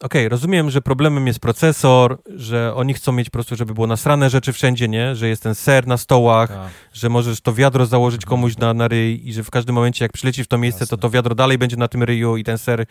Okej, 0.00 0.22
okay, 0.22 0.28
rozumiem, 0.28 0.70
że 0.70 0.80
problemem 0.82 1.26
jest 1.26 1.40
procesor, 1.40 2.18
że 2.36 2.74
oni 2.74 2.94
chcą 2.94 3.12
mieć 3.12 3.30
po 3.30 3.32
prostu, 3.32 3.56
żeby 3.56 3.74
było 3.74 3.86
nasrane 3.86 4.30
rzeczy 4.30 4.52
wszędzie, 4.52 4.88
nie? 4.88 5.16
Że 5.16 5.28
jest 5.28 5.42
ten 5.42 5.54
ser 5.54 5.86
na 5.86 5.96
stołach, 5.96 6.48
tak. 6.48 6.70
że 6.92 7.08
możesz 7.08 7.40
to 7.40 7.54
wiadro 7.54 7.86
założyć 7.86 8.22
mhm. 8.22 8.30
komuś 8.30 8.56
na, 8.56 8.74
na 8.74 8.88
ryj 8.88 9.28
i 9.28 9.32
że 9.32 9.44
w 9.44 9.50
każdym 9.50 9.74
momencie, 9.74 10.04
jak 10.04 10.12
przylecisz 10.12 10.44
w 10.44 10.48
to 10.48 10.58
miejsce, 10.58 10.82
Jasne. 10.82 10.96
to 10.96 11.00
to 11.00 11.10
wiadro 11.10 11.34
dalej 11.34 11.58
będzie 11.58 11.76
na 11.76 11.88
tym 11.88 12.02
ryju 12.02 12.36
i 12.36 12.44
ten 12.44 12.58
ser, 12.58 12.86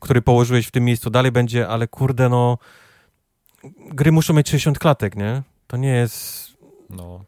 który 0.00 0.22
położyłeś 0.22 0.66
w 0.66 0.70
tym 0.70 0.84
miejscu, 0.84 1.10
dalej 1.10 1.32
będzie, 1.32 1.68
ale 1.68 1.88
kurde, 1.88 2.28
no... 2.28 2.58
Gry 3.90 4.12
muszą 4.12 4.34
mieć 4.34 4.48
60 4.48 4.78
klatek, 4.78 5.16
nie? 5.16 5.42
To 5.66 5.76
nie 5.76 5.88
jest... 5.88 6.48
No 6.90 7.24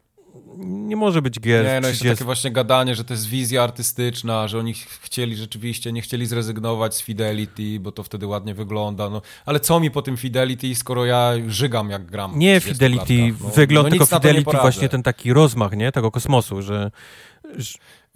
nie 0.57 0.95
może 0.95 1.21
być 1.21 1.39
gier 1.39 1.65
Nie, 1.65 1.75
no 1.75 1.81
30... 1.81 2.05
jeszcze 2.05 2.15
takie 2.15 2.25
właśnie 2.25 2.51
gadanie, 2.51 2.95
że 2.95 3.03
to 3.03 3.13
jest 3.13 3.27
wizja 3.27 3.63
artystyczna, 3.63 4.47
że 4.47 4.59
oni 4.59 4.73
chcieli 4.73 5.35
rzeczywiście, 5.35 5.91
nie 5.91 6.01
chcieli 6.01 6.25
zrezygnować 6.25 6.95
z 6.95 7.01
Fidelity, 7.01 7.79
bo 7.79 7.91
to 7.91 8.03
wtedy 8.03 8.27
ładnie 8.27 8.53
wygląda, 8.53 9.09
no. 9.09 9.21
Ale 9.45 9.59
co 9.59 9.79
mi 9.79 9.91
po 9.91 10.01
tym 10.01 10.17
Fidelity, 10.17 10.75
skoro 10.75 11.05
ja 11.05 11.31
żygam 11.47 11.89
jak 11.89 12.05
gram? 12.05 12.39
Nie 12.39 12.59
w 12.59 12.63
30 12.63 12.83
Fidelity, 12.83 13.43
no, 13.43 13.49
wygląd, 13.49 13.85
no 13.85 13.97
tylko 13.97 14.05
Fidelity 14.05 14.57
właśnie 14.61 14.89
ten 14.89 15.03
taki 15.03 15.33
rozmach, 15.33 15.71
nie? 15.71 15.91
Tego 15.91 16.11
kosmosu, 16.11 16.61
że... 16.61 16.91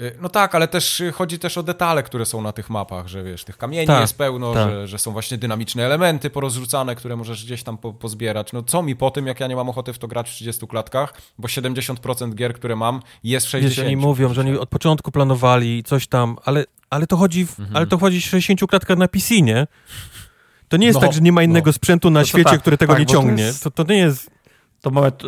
Y, 0.02 0.18
No 0.22 0.30
tak, 0.30 0.56
ale 0.56 0.68
też 0.68 1.00
y, 1.00 1.12
chodzi 1.12 1.40
też 1.40 1.58
o 1.58 1.64
detale, 1.64 2.04
które 2.04 2.26
są 2.26 2.42
na 2.42 2.52
tych 2.52 2.70
mapach, 2.70 3.08
że 3.08 3.24
wiesz, 3.24 3.44
tych 3.44 3.58
kamieni 3.58 3.88
Tak, 3.88 4.02
jest 4.02 4.18
pełno, 4.18 4.54
tak. 4.54 4.70
że, 4.70 4.88
że 4.88 4.98
są 5.00 5.12
właśnie 5.12 5.38
dynamiczne 5.38 5.86
elementy 5.86 6.30
porozrzucane, 6.30 6.96
które 6.96 7.16
możesz 7.16 7.46
gdzieś 7.46 7.64
tam 7.64 7.78
po, 7.78 7.94
pozbierać. 7.94 8.54
No 8.54 8.64
co 8.64 8.84
mi 8.84 8.96
po 8.96 9.12
tym, 9.12 9.28
jak 9.28 9.40
ja 9.40 9.48
nie 9.48 9.56
mam 9.56 9.70
ochoty 9.70 9.94
w 9.94 9.98
to 9.98 10.08
grać 10.08 10.30
w 10.30 10.34
30 10.34 10.68
klatkach, 10.68 11.14
bo 11.38 11.48
70% 11.48 12.34
gier, 12.36 12.54
które 12.54 12.76
mam 12.76 13.02
jest 13.24 13.46
w 13.46 13.50
60. 13.50 13.78
Wiesz, 13.78 13.86
oni 13.88 13.98
mówią, 13.98 14.34
że 14.34 14.42
oni 14.42 14.58
od 14.58 14.70
początku 14.70 15.12
planowali 15.12 15.84
coś 15.84 16.08
tam, 16.08 16.38
ale, 16.46 16.66
ale 16.90 17.08
to 17.08 17.18
chodzi 17.18 17.46
w, 17.46 17.60
Mhm. 17.60 17.78
ale 17.78 17.88
to 17.88 17.98
chodzi 17.98 18.22
w 18.22 18.26
60 18.26 18.70
klatkach 18.70 18.98
na 18.98 19.08
PC, 19.08 19.42
nie? 19.42 19.68
To 20.68 20.78
nie 20.78 20.88
jest 20.88 20.96
No, 20.96 21.02
tak, 21.02 21.14
że 21.14 21.22
nie 21.22 21.32
ma 21.32 21.44
innego 21.44 21.68
no. 21.70 21.74
sprzętu 21.74 22.10
na 22.10 22.20
No 22.20 22.24
to 22.24 22.28
świecie, 22.30 22.50
tak, 22.50 22.62
który 22.62 22.78
tego 22.78 22.94
tak, 22.94 23.00
nie 23.00 23.06
bo 23.06 23.12
to 23.14 23.18
ciągnie. 23.20 23.44
jest- 23.44 23.64
To, 23.64 23.72
to 23.72 23.84
nie 23.84 23.98
jest... 23.98 24.30
To 24.82 24.90
moment, 24.92 25.24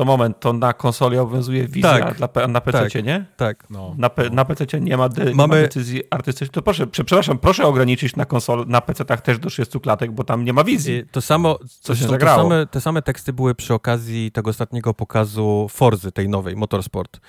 to 0.00 0.04
moment, 0.04 0.40
to 0.40 0.52
na 0.52 0.72
konsoli 0.72 1.18
obowiązuje 1.18 1.68
wizja 1.68 1.90
Tak, 1.98 2.16
dla, 2.16 2.46
na 2.48 2.60
PC, 2.60 2.90
tak. 2.90 3.04
nie? 3.04 3.24
Tak. 3.36 3.70
No. 3.70 3.94
Na, 3.98 4.10
pe, 4.10 4.30
na 4.30 4.44
PC 4.44 4.80
nie 4.80 4.96
ma, 4.96 5.08
de, 5.08 5.24
nie 5.24 5.34
Mamy- 5.34 5.56
ma 5.56 5.62
decyzji 5.62 6.02
artystycznej. 6.10 6.50
To 6.50 6.62
proszę, 6.62 6.86
prze- 6.86 7.04
przepraszam, 7.04 7.38
proszę 7.38 7.66
ograniczyć 7.66 8.16
na 8.16 8.24
konsol, 8.24 8.64
na 8.66 8.80
PC-tach 8.80 9.20
też 9.22 9.38
do 9.38 9.50
30 9.50 9.80
klatek, 9.80 10.12
bo 10.12 10.24
tam 10.24 10.44
nie 10.44 10.52
ma 10.52 10.64
wizji. 10.64 10.94
Y, 10.94 11.06
To 11.12 11.20
samo, 11.20 11.58
Co 11.80 11.94
się 11.94 12.08
zagrało. 12.08 12.42
te 12.42 12.48
same, 12.50 12.66
te 12.66 12.80
same 12.80 13.02
teksty 13.02 13.32
były 13.32 13.54
przy 13.54 13.74
okazji 13.74 14.30
tego 14.32 14.50
ostatniego 14.50 14.94
pokazu 14.94 15.66
Forzy, 15.70 16.12
tej 16.12 16.28
nowej, 16.28 16.56
Motorsport. 16.56 17.20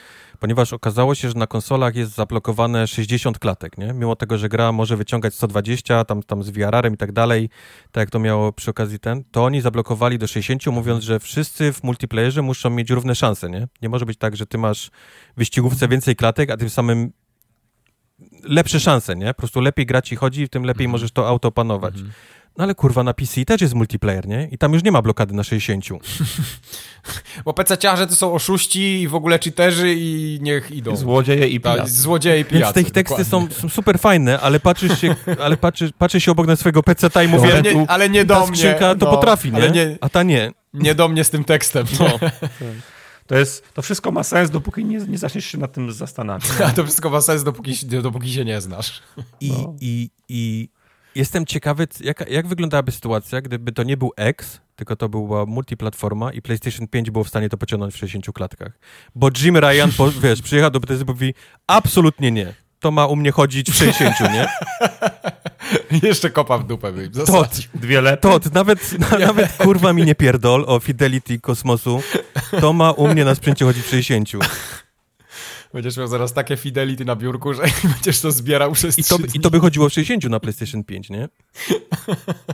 Ponieważ 0.41 0.73
okazało 0.73 1.15
się, 1.15 1.29
że 1.29 1.35
na 1.35 1.47
konsolach 1.47 1.95
jest 1.95 2.15
zablokowane 2.15 2.87
60 2.87 3.39
klatek, 3.39 3.77
nie? 3.77 3.93
Mimo 3.93 4.15
tego, 4.15 4.37
że 4.37 4.49
gra 4.49 4.71
może 4.71 4.97
wyciągać 4.97 5.33
120, 5.35 6.05
tam, 6.05 6.23
tam 6.23 6.43
z 6.43 6.49
VR-em 6.49 6.93
i 6.93 6.97
tak 6.97 7.11
dalej, 7.11 7.49
tak 7.91 8.01
jak 8.01 8.09
to 8.09 8.19
miało 8.19 8.53
przy 8.53 8.71
okazji 8.71 8.99
ten, 8.99 9.23
to 9.31 9.43
oni 9.43 9.61
zablokowali 9.61 10.17
do 10.17 10.27
60, 10.27 10.67
mówiąc, 10.67 11.03
że 11.03 11.19
wszyscy 11.19 11.73
w 11.73 11.83
multiplayerze 11.83 12.41
muszą 12.41 12.69
mieć 12.69 12.89
równe 12.89 13.15
szanse, 13.15 13.49
nie? 13.49 13.67
Nie 13.81 13.89
może 13.89 14.05
być 14.05 14.17
tak, 14.17 14.35
że 14.35 14.45
ty 14.45 14.57
masz 14.57 14.91
w 15.35 15.37
wyścigówce 15.37 15.87
więcej 15.87 16.15
klatek, 16.15 16.51
a 16.51 16.57
tym 16.57 16.69
samym 16.69 17.11
lepsze 18.43 18.79
szanse, 18.79 19.15
nie? 19.15 19.27
Po 19.27 19.33
prostu 19.33 19.61
lepiej 19.61 19.85
grać 19.85 20.11
i 20.11 20.15
chodzi, 20.15 20.49
tym 20.49 20.63
lepiej 20.63 20.87
możesz 20.87 21.11
to 21.11 21.27
auto 21.27 21.47
opanować. 21.47 21.93
No 22.57 22.63
ale 22.63 22.75
kurwa, 22.75 23.03
na 23.03 23.13
PC 23.13 23.45
też 23.45 23.61
jest 23.61 23.73
multiplayer, 23.73 24.27
nie? 24.27 24.47
I 24.51 24.57
tam 24.57 24.73
już 24.73 24.83
nie 24.83 24.91
ma 24.91 25.01
blokady 25.01 25.33
na 25.33 25.43
60. 25.43 25.85
Bo 27.45 27.51
PC-ciarze 27.51 28.07
to 28.07 28.15
są 28.15 28.33
oszuści 28.33 29.01
i 29.01 29.07
w 29.07 29.15
ogóle 29.15 29.39
cheaterzy 29.39 29.93
i 29.97 30.39
niech 30.41 30.71
idą. 30.71 30.95
Złodzieje 30.95 31.47
i 31.47 31.61
Tak, 31.61 31.73
pijacy. 31.73 31.91
złodzieje 31.93 32.39
i 32.39 32.45
pijacy. 32.45 32.63
Więc 32.65 32.73
te 32.73 32.81
ich 32.81 32.91
teksty 32.91 33.25
są, 33.25 33.47
są 33.51 33.69
super 33.69 33.99
fajne, 33.99 34.39
ale 34.39 34.59
patrzysz 34.59 35.01
się, 35.01 35.15
ale 35.43 35.57
patrzy, 35.57 35.91
patrzy 35.97 36.21
się 36.21 36.31
obok 36.31 36.47
na 36.47 36.55
swojego 36.55 36.83
PC-ta 36.83 37.23
i 37.23 37.27
mówię, 37.27 37.51
ale, 37.53 37.61
nie, 37.73 37.85
ale 37.89 38.09
nie 38.09 38.25
do 38.25 38.33
ta 38.35 38.45
mnie. 38.47 38.57
skrzynka 38.57 38.95
to 38.95 39.05
no, 39.05 39.11
potrafi, 39.11 39.51
nie? 39.51 39.57
Ale 39.57 39.71
nie, 39.71 39.97
A 40.01 40.09
ta 40.09 40.23
nie. 40.23 40.51
nie 40.73 40.95
do 40.95 41.07
mnie 41.07 41.23
z 41.23 41.29
tym 41.29 41.43
tekstem. 41.43 41.85
No. 41.99 42.19
To, 43.27 43.37
jest, 43.37 43.73
to 43.73 43.81
wszystko 43.81 44.11
ma 44.11 44.23
sens, 44.23 44.49
dopóki 44.49 44.85
nie, 44.85 44.97
nie 44.97 45.17
zaczniesz 45.17 45.45
się 45.45 45.57
nad 45.57 45.73
tym 45.73 45.91
zastanawiać. 45.91 46.51
A 46.65 46.69
to 46.69 46.83
wszystko 46.83 47.09
ma 47.09 47.21
sens, 47.21 47.43
dopóki, 47.43 47.73
dopóki 47.85 48.33
się 48.33 48.45
nie 48.45 48.61
znasz. 48.61 49.01
I, 49.41 49.51
No. 49.51 49.75
i, 49.81 50.09
i 50.29 50.69
jestem 51.15 51.45
ciekawy, 51.45 51.87
jak, 51.99 52.29
jak 52.29 52.47
wyglądałaby 52.47 52.91
sytuacja, 52.91 53.41
gdyby 53.41 53.71
to 53.71 53.83
nie 53.83 53.97
był 53.97 54.11
X, 54.17 54.61
tylko 54.75 54.95
to 54.95 55.09
była 55.09 55.45
multiplatforma 55.45 56.31
i 56.31 56.41
PlayStation 56.41 56.87
5 56.87 57.11
było 57.11 57.23
w 57.23 57.29
stanie 57.29 57.49
to 57.49 57.57
pociągnąć 57.57 57.93
w 57.93 57.97
60 57.97 58.25
klatkach. 58.35 58.79
Bo 59.15 59.29
Jim 59.41 59.57
Ryan, 59.57 59.91
po, 59.97 60.11
wiesz, 60.23 60.41
przyjechał 60.41 60.71
do 60.71 60.79
Bethesdy 60.79 61.03
i 61.03 61.07
mówi, 61.07 61.33
absolutnie 61.67 62.31
nie. 62.31 62.53
To 62.79 62.91
ma 62.91 63.05
u 63.07 63.15
mnie 63.15 63.31
chodzić 63.31 63.71
w 63.71 63.75
60, 63.75 64.19
nie? 64.19 64.47
Jeszcze 66.09 66.29
kopa 66.29 66.57
w 66.57 66.67
dupę 66.67 66.91
by 66.91 67.05
im 67.05 67.11
To, 67.11 67.25
zasadził. 67.25 67.69
Dwie 67.75 68.01
lepy. 68.01 68.21
to 68.21 68.39
nawet, 68.53 68.99
na, 68.99 69.17
nawet 69.17 69.53
kurwa 69.57 69.93
mi 69.93 70.03
nie 70.03 70.15
pierdol 70.15 70.63
o 70.67 70.79
Fidelity 70.79 71.39
kosmosu. 71.39 72.01
To 72.61 72.73
ma 72.73 72.91
u 72.91 73.07
mnie 73.07 73.25
na 73.25 73.35
sprzęcie 73.35 73.65
chodzić 73.65 73.83
w 73.85 73.89
60. 73.89 74.29
Będziesz 75.73 75.97
miał 75.97 76.07
zaraz 76.07 76.33
takie 76.33 76.57
fidelity 76.57 77.05
na 77.05 77.15
biurku, 77.15 77.53
że 77.53 77.61
będziesz 77.93 78.21
to 78.21 78.31
zbierał 78.31 78.71
przez 78.71 78.99
I 78.99 79.03
to, 79.03 79.17
I 79.33 79.39
to 79.39 79.49
by 79.49 79.59
chodziło 79.59 79.89
w 79.89 79.93
60 79.93 80.23
na 80.23 80.39
PlayStation 80.39 80.83
5, 80.83 81.09
nie? 81.09 81.29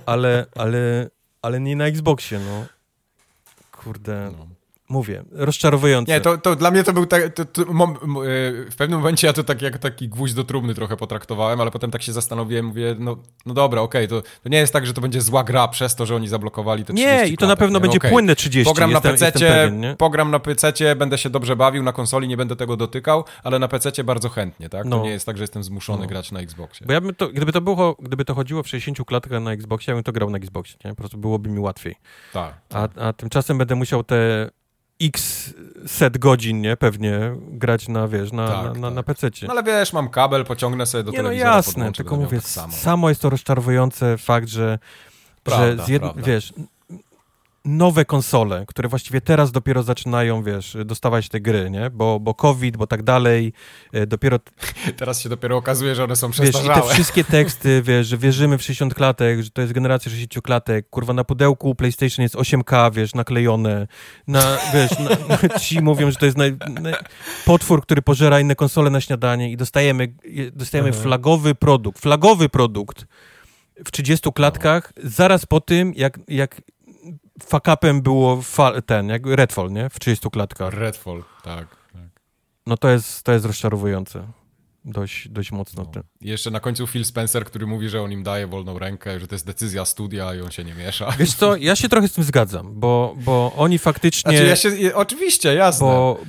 Ale, 0.06 0.46
ale, 0.56 1.10
ale 1.42 1.60
nie 1.60 1.76
na 1.76 1.86
Xboxie, 1.86 2.40
no. 2.40 2.66
Kurde, 3.72 4.32
No. 4.38 4.57
Mówię, 4.90 5.24
rozczarowujące. 5.32 6.12
Nie, 6.12 6.22
to, 6.22 6.38
to 6.38 6.56
dla 6.56 6.72
mnie 6.72 6.84
to 6.84 6.94
był 6.94 7.06
tak, 7.06 7.34
to, 7.34 7.46
to, 7.46 7.74
mom, 7.74 7.92
y, 7.92 7.98
w 8.72 8.76
pewnym 8.78 9.00
momencie 9.00 9.28
ja 9.28 9.34
to 9.34 9.44
tak 9.44 9.62
jak 9.62 9.78
taki 9.78 10.10
gwóźdź 10.10 10.34
do 10.34 10.44
trumny 10.44 10.74
trochę 10.74 10.98
potraktowałem, 10.98 11.62
ale 11.62 11.72
potem 11.72 11.92
tak 11.92 12.02
się 12.02 12.14
zastanowiłem, 12.14 12.66
mówię, 12.66 12.96
no, 13.00 13.18
no 13.46 13.54
dobra, 13.54 13.82
okej, 13.82 14.08
to, 14.08 14.22
to 14.22 14.50
nie 14.50 14.58
jest 14.58 14.74
tak, 14.74 14.86
że 14.86 14.94
to 14.94 15.02
będzie 15.02 15.22
zła 15.22 15.44
gra 15.44 15.68
przez 15.68 15.96
to, 15.96 16.06
że 16.06 16.16
oni 16.16 16.28
zablokowali 16.28 16.86
te 16.86 16.94
30 16.94 17.16
Nie, 17.16 17.28
i 17.28 17.38
to 17.38 17.48
na 17.48 17.56
pewno 17.56 17.80
nie? 17.80 17.82
będzie 17.82 17.98
Okej. 17.98 18.12
płynne 18.12 18.36
30, 18.36 18.66
Pogram 18.66 18.92
jestem, 18.92 19.12
na 19.12 19.18
PC, 19.20 19.32
pewien, 19.32 19.96
pogram 19.98 20.32
na 20.32 20.40
PC, 20.40 20.96
będę 20.96 21.18
się 21.18 21.30
dobrze 21.30 21.56
bawił, 21.56 21.84
na 21.84 21.94
konsoli 21.94 22.28
nie 22.28 22.38
będę 22.38 22.56
tego 22.56 22.78
dotykał, 22.78 23.24
ale 23.44 23.60
na 23.60 23.68
PC 23.68 24.04
bardzo 24.04 24.30
chętnie, 24.30 24.70
tak? 24.70 24.86
No. 24.86 24.98
To 24.98 25.04
nie 25.04 25.10
jest 25.10 25.26
tak, 25.26 25.38
że 25.38 25.44
jestem 25.44 25.64
zmuszony 25.64 26.02
No. 26.02 26.08
grać 26.08 26.32
na 26.32 26.40
Xboxie. 26.40 26.88
Bo 26.88 26.94
ja 26.94 27.02
bym 27.02 27.16
to, 27.16 27.28
gdyby 27.28 27.52
to 27.52 27.62
było, 27.62 27.98
gdyby 28.00 28.26
to 28.26 28.36
chodziło 28.36 28.64
w 28.64 28.68
60 28.68 29.08
klatkach 29.08 29.42
na 29.42 29.52
Xboxie, 29.52 29.92
ja 29.92 29.96
bym 29.96 30.04
to 30.04 30.12
grał 30.12 30.30
na 30.30 30.38
Xboxie, 30.38 30.78
nie? 30.86 30.92
Po 30.92 30.98
prostu 30.98 31.18
byłoby 31.18 31.50
mi 31.50 31.60
łatwiej. 31.60 31.96
Tak. 32.34 32.54
A, 32.74 32.88
a 33.08 33.14
tymczasem 33.14 33.58
będę 33.58 33.76
musiał 33.76 34.04
te 34.04 34.50
x 35.02 35.54
set 35.88 36.18
godzin, 36.18 36.62
nie? 36.62 36.78
Pewnie 36.78 37.36
grać 37.52 37.88
na, 37.88 38.08
wiesz, 38.08 38.32
na, 38.32 38.48
Tak, 38.48 38.64
na, 38.64 38.74
na, 38.74 38.88
tak. 38.88 38.96
na 38.96 39.04
PC-cie. 39.04 39.48
No 39.48 39.54
ale 39.54 39.64
wiesz, 39.64 39.94
mam 39.94 40.10
kabel, 40.10 40.46
pociągnę 40.46 40.86
sobie 40.86 41.04
do 41.04 41.12
Nie, 41.12 41.18
no 41.18 41.24
telewizora, 41.24 41.56
jasne, 41.56 41.74
podłączę, 41.74 41.98
tylko 42.04 42.16
mówię, 42.16 42.38
tak 42.38 42.48
samo. 42.48 42.74
samo 42.74 43.10
jest 43.10 43.22
to 43.22 43.30
rozczarowujące 43.30 44.18
fakt, 44.18 44.48
że, 44.48 44.80
Prawda, 45.44 45.66
że 45.78 45.86
z 45.86 45.88
jed... 45.88 46.04
wiesz, 46.18 46.54
nowe 47.68 48.06
konsole, 48.06 48.66
które 48.68 48.90
właściwie 48.90 49.22
teraz 49.22 49.52
dopiero 49.52 49.84
zaczynają, 49.84 50.44
wiesz, 50.44 50.78
dostawać 50.86 51.30
te 51.30 51.40
gry, 51.40 51.70
nie? 51.70 51.90
Bo, 51.90 52.20
bo 52.20 52.34
COVID, 52.34 52.78
bo 52.78 52.88
tak 52.88 53.04
dalej, 53.04 53.54
e, 53.94 54.08
dopiero, 54.08 54.40
Teraz 54.98 55.22
się 55.22 55.30
dopiero 55.30 55.58
okazuje, 55.58 55.96
że 55.96 56.04
one 56.04 56.16
są 56.16 56.28
wiesz, 56.28 56.38
i 56.38 56.42
te 56.42 56.50
przestarzałe. 56.50 56.94
wszystkie 56.94 57.24
teksty, 57.24 57.82
wiesz, 57.82 58.08
że 58.08 58.18
wierzymy 58.18 58.58
w 58.58 58.62
60 58.64 58.94
klatek, 58.94 59.42
że 59.42 59.50
to 59.50 59.62
jest 59.62 59.74
generacja 59.74 60.12
60 60.12 60.44
klatek, 60.46 60.90
kurwa, 60.90 61.14
na 61.14 61.24
pudełku 61.24 61.76
PlayStation 61.76 62.24
jest 62.24 62.36
8K, 62.36 62.94
wiesz, 62.94 63.16
naklejone, 63.16 63.88
na, 64.28 64.58
wiesz, 64.74 64.92
na, 65.00 65.60
ci 65.60 65.82
mówią, 65.82 66.12
że 66.12 66.18
to 66.18 66.26
jest 66.26 66.38
naj, 66.38 66.58
naj, 66.82 66.94
potwór, 67.46 67.82
który 67.82 68.02
pożera 68.02 68.40
inne 68.40 68.56
konsole 68.56 68.90
na 68.90 69.02
śniadanie 69.02 69.52
i 69.52 69.58
dostajemy, 69.58 70.14
dostajemy 70.54 70.88
Mhm. 70.90 71.04
flagowy 71.04 71.56
produkt, 71.56 72.02
flagowy 72.02 72.50
produkt 72.50 73.06
w 73.86 73.92
30 73.92 74.32
klatkach, 74.34 74.94
zaraz 75.04 75.46
po 75.46 75.62
tym, 75.62 75.94
jak, 75.96 76.20
jak 76.28 76.62
fuck-upem 77.44 78.02
było 78.02 78.42
ten, 78.86 79.10
jak 79.10 79.26
Redfall, 79.26 79.72
nie? 79.72 79.90
W 79.90 80.00
30 80.00 80.30
klatkach. 80.30 80.74
Redfall, 80.74 81.24
tak. 81.44 81.68
tak. 81.94 82.22
No 82.66 82.78
to 82.78 82.90
jest, 82.90 83.24
to 83.24 83.32
jest 83.32 83.46
rozczarowujące. 83.46 84.28
Dość, 84.86 85.30
dość 85.30 85.52
mocno. 85.52 85.92
No. 85.96 86.02
Jeszcze 86.22 86.52
na 86.52 86.60
końcu 86.60 86.88
Phil 86.88 87.06
Spencer, 87.06 87.46
który 87.46 87.68
mówi, 87.68 87.90
że 87.90 88.02
on 88.02 88.12
im 88.12 88.24
daje 88.24 88.48
wolną 88.48 88.80
rękę, 88.80 89.20
że 89.20 89.28
to 89.28 89.36
jest 89.36 89.46
decyzja 89.46 89.86
studia 89.86 90.36
i 90.36 90.42
on 90.42 90.52
się 90.52 90.64
nie 90.64 90.74
miesza. 90.74 91.12
Wiesz 91.20 91.34
co, 91.34 91.56
ja 91.56 91.76
się 91.76 91.90
trochę 91.90 92.08
z 92.08 92.14
tym 92.14 92.24
zgadzam, 92.24 92.80
bo, 92.80 93.16
bo 93.18 93.54
oni 93.58 93.80
faktycznie... 93.80 94.32
Znaczy 94.32 94.46
ja 94.46 94.56
się, 94.56 94.96
oczywiście, 94.96 95.54
jasne. 95.54 95.88
bo 95.88 96.20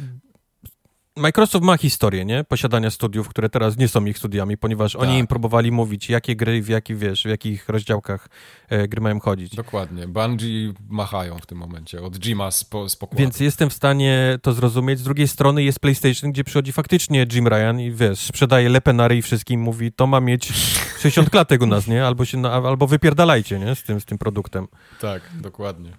Microsoft 1.18 1.64
ma 1.64 1.76
historię, 1.76 2.24
nie? 2.24 2.44
Posiadania 2.44 2.90
studiów, 2.90 3.28
które 3.28 3.48
teraz 3.48 3.76
nie 3.76 3.88
są 3.88 4.04
ich 4.04 4.18
studiami, 4.18 4.56
ponieważ 4.58 4.96
oni 4.96 5.12
Tak. 5.12 5.18
im 5.18 5.26
próbowali 5.26 5.72
mówić, 5.72 6.10
jakie 6.10 6.36
gry, 6.36 6.62
w 6.62 6.68
jakich, 6.68 6.98
wiesz, 6.98 7.22
w 7.22 7.28
jakich 7.28 7.68
rozdziałkach 7.68 8.28
e, 8.68 8.88
gry 8.88 9.00
mają 9.00 9.20
chodzić. 9.20 9.54
Dokładnie. 9.54 10.08
Bungie 10.08 10.72
machają 10.88 11.38
w 11.38 11.46
tym 11.46 11.58
momencie 11.58 12.02
od 12.02 12.18
Jima 12.18 12.50
z, 12.50 12.64
po, 12.64 12.88
z 12.88 12.96
pokładu. 12.96 13.22
Więc 13.22 13.40
jestem 13.40 13.70
w 13.70 13.72
stanie 13.72 14.38
to 14.42 14.52
zrozumieć. 14.52 14.98
Z 14.98 15.02
drugiej 15.02 15.28
strony 15.28 15.62
jest 15.62 15.80
PlayStation, 15.80 16.32
gdzie 16.32 16.44
przychodzi 16.44 16.72
faktycznie 16.72 17.26
Jim 17.32 17.48
Ryan 17.48 17.80
i 17.80 17.90
wiesz, 17.90 18.18
sprzedaje 18.18 18.68
lepenary 18.68 19.16
i 19.16 19.22
wszystkim 19.22 19.60
mówi, 19.60 19.92
to 19.92 20.06
ma 20.06 20.20
mieć 20.20 20.52
60 20.98 21.30
klatek 21.30 21.62
u 21.62 21.66
nas, 21.66 21.86
nie? 21.86 22.06
Albo, 22.06 22.24
się 22.24 22.42
albo 22.46 22.86
wypierdalajcie, 22.86 23.58
nie? 23.58 23.74
Z 23.74 23.82
tym, 23.82 24.00
z 24.00 24.04
tym 24.04 24.18
produktem. 24.18 24.68
Tak, 25.00 25.22
dokładnie. 25.40 25.92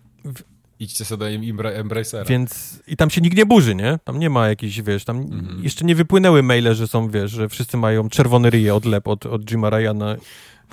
Idźcie 0.80 1.06
sobie 1.06 1.20
do 1.20 1.26
Embra- 1.26 1.72
Embracera. 1.74 2.26
Więc 2.26 2.80
i 2.88 2.98
tam 2.98 3.10
się 3.10 3.22
nikt 3.22 3.38
nie 3.38 3.46
burzy, 3.46 3.76
nie? 3.76 4.00
Tam 4.04 4.20
nie 4.20 4.30
ma 4.30 4.48
jakichś, 4.48 4.82
wiesz, 4.82 5.06
tam 5.06 5.18
Mhm. 5.18 5.64
jeszcze 5.64 5.86
nie 5.86 5.96
wypłynęły 5.96 6.44
maile, 6.44 6.76
że 6.76 6.88
są, 6.88 7.10
wiesz, 7.10 7.32
że 7.32 7.50
wszyscy 7.50 7.78
mają 7.78 8.10
czerwony 8.10 8.50
ryje 8.50 8.76
odlep 8.76 9.08
od, 9.08 9.26
od 9.26 9.46
Jima 9.52 9.70
Ryana. 9.70 10.16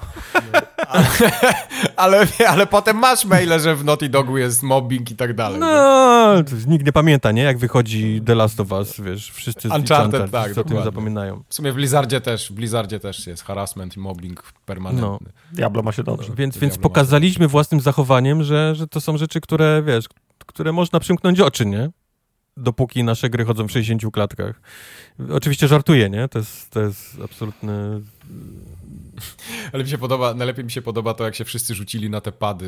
ale, 1.97 2.27
ale 2.49 2.67
potem 2.67 2.97
masz 2.97 3.25
maile, 3.25 3.61
że 3.61 3.77
w 3.77 3.85
Naughty 3.85 4.09
Dogu 4.09 4.39
jest 4.39 4.63
mobbing 4.63 5.11
i 5.11 5.17
tak 5.17 5.35
dalej. 5.35 5.61
No, 5.61 6.35
to 6.45 6.71
nikt 6.71 6.87
nie 6.87 6.93
pamięta, 6.93 7.33
nie? 7.33 7.43
Jak 7.43 7.59
wychodzi 7.59 8.23
The 8.27 8.35
Last 8.35 8.61
of 8.61 8.73
Us, 8.73 9.01
wiesz, 9.01 9.31
wszyscy 9.31 9.69
z 9.69 9.73
Uncharted, 9.73 10.31
tak, 10.31 10.45
wszyscy 10.45 10.61
o 10.61 10.65
tym 10.65 10.85
zapominają. 10.85 11.43
W 11.49 11.55
sumie 11.55 11.73
w 11.73 11.75
Blizzardzie 11.75 12.21
też, 12.21 12.51
w 12.51 12.53
Blizzardzie 12.53 13.01
też 13.01 13.27
jest 13.27 13.45
harassment 13.45 13.97
i 13.97 14.01
mobbing 14.01 14.43
permanentny. 14.67 15.33
Diablo 15.53 15.83
ma 15.83 15.93
się 15.93 16.03
dobrze. 16.03 16.33
Więc, 16.37 16.59
więc 16.59 16.79
pokazaliśmy 16.79 17.49
własnym 17.49 17.81
zachowaniem, 17.81 18.43
że, 18.43 18.75
że 18.75 18.87
to 18.87 19.01
są 19.01 19.19
rzeczy, 19.19 19.41
które, 19.41 19.83
wiesz, 19.87 20.05
które 20.47 20.73
można 20.73 21.01
przymknąć 21.01 21.41
oczy, 21.41 21.67
nie? 21.67 21.91
dopóki 22.57 23.05
nasze 23.05 23.31
gry 23.31 23.45
chodzą 23.45 23.67
w 23.67 23.71
60 23.71 24.13
klatkach. 24.13 24.61
Oczywiście 25.33 25.69
żartuję, 25.69 26.11
nie? 26.11 26.29
To 26.29 26.39
jest, 26.39 26.71
to 26.71 26.81
jest 26.81 27.17
absolutny 27.25 28.01
Ale 29.73 29.85
mi 29.85 29.91
się 29.91 29.99
podoba, 29.99 30.35
najlepiej 30.35 30.65
mi 30.65 30.71
się 30.71 30.83
podoba 30.83 31.15
to, 31.15 31.25
jak 31.25 31.35
się 31.35 31.45
wszyscy 31.45 31.75
rzucili 31.75 32.11
na 32.11 32.21
te 32.21 32.33
pady 32.33 32.67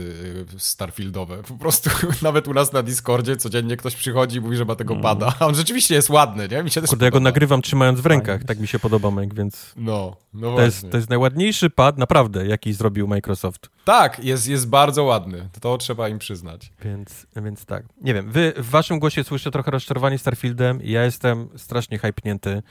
y, 0.56 0.58
starfieldowe. 0.58 1.42
Po 1.42 1.54
prostu 1.54 1.90
nawet 2.22 2.48
u 2.48 2.54
nas 2.54 2.72
na 2.72 2.82
Discordzie 2.82 3.36
codziennie 3.36 3.76
ktoś 3.76 3.96
przychodzi 3.96 4.36
i 4.36 4.40
mówi, 4.40 4.56
że 4.56 4.64
ma 4.64 4.74
tego 4.74 4.92
mm. 4.94 5.02
pada. 5.02 5.34
A 5.40 5.46
on 5.46 5.54
rzeczywiście 5.54 5.94
jest 5.94 6.10
ładny, 6.10 6.48
nie? 6.48 6.62
Mi 6.62 6.70
się 6.70 6.80
też 6.80 6.90
Kurde, 6.90 7.04
ja 7.04 7.10
go 7.10 7.20
nagrywam 7.20 7.62
trzymając 7.62 8.00
w 8.00 8.06
rękach, 8.06 8.44
tak 8.44 8.58
mi 8.58 8.68
się 8.68 8.78
podoba, 8.78 9.10
Mike, 9.10 9.36
więc... 9.36 9.72
No, 9.76 10.16
no 10.34 10.56
to 10.56 10.62
jest, 10.62 10.90
to 10.90 10.96
jest 10.96 11.10
najładniejszy 11.10 11.70
pad, 11.70 11.98
naprawdę, 11.98 12.46
jaki 12.46 12.72
zrobił 12.72 13.08
Microsoft. 13.08 13.70
Tak, 13.84 14.24
jest, 14.24 14.48
jest 14.48 14.68
bardzo 14.68 15.04
ładny. 15.04 15.48
To 15.60 15.78
trzeba 15.78 16.08
im 16.08 16.18
przyznać. 16.18 16.72
Więc, 16.84 17.26
więc 17.36 17.66
tak. 17.66 17.84
Nie 18.00 18.14
wiem, 18.14 18.32
wy 18.32 18.52
w 18.56 18.70
waszym 18.70 18.98
głosie 18.98 19.24
słyszę 19.24 19.50
trochę 19.50 19.70
rozczarowanie 19.70 20.18
Starfieldem. 20.18 20.80
Ja 20.82 21.04
jestem 21.04 21.48
strasznie 21.56 21.98
hypnięty. 21.98 22.62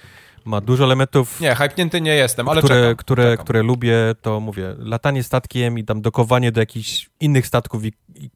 Ma 0.48 0.62
dużo 0.62 0.84
elementów. 0.84 1.42
Nie, 1.42 1.56
hypnięty 1.56 2.02
nie 2.02 2.16
jestem, 2.16 2.50
ale 2.50 2.62
które, 2.62 2.82
czekam, 2.82 2.96
które, 2.96 3.24
czekam. 3.24 3.44
które 3.44 3.64
lubię, 3.64 3.98
to 4.22 4.40
mówię, 4.40 4.76
latanie 4.78 5.24
statkiem 5.24 5.80
i 5.80 5.84
tam 5.84 6.02
dokowanie 6.02 6.52
do 6.52 6.60
jakichś 6.60 7.10
innych 7.20 7.48
statków 7.48 7.86
i, 7.86 7.94
i 8.16 8.30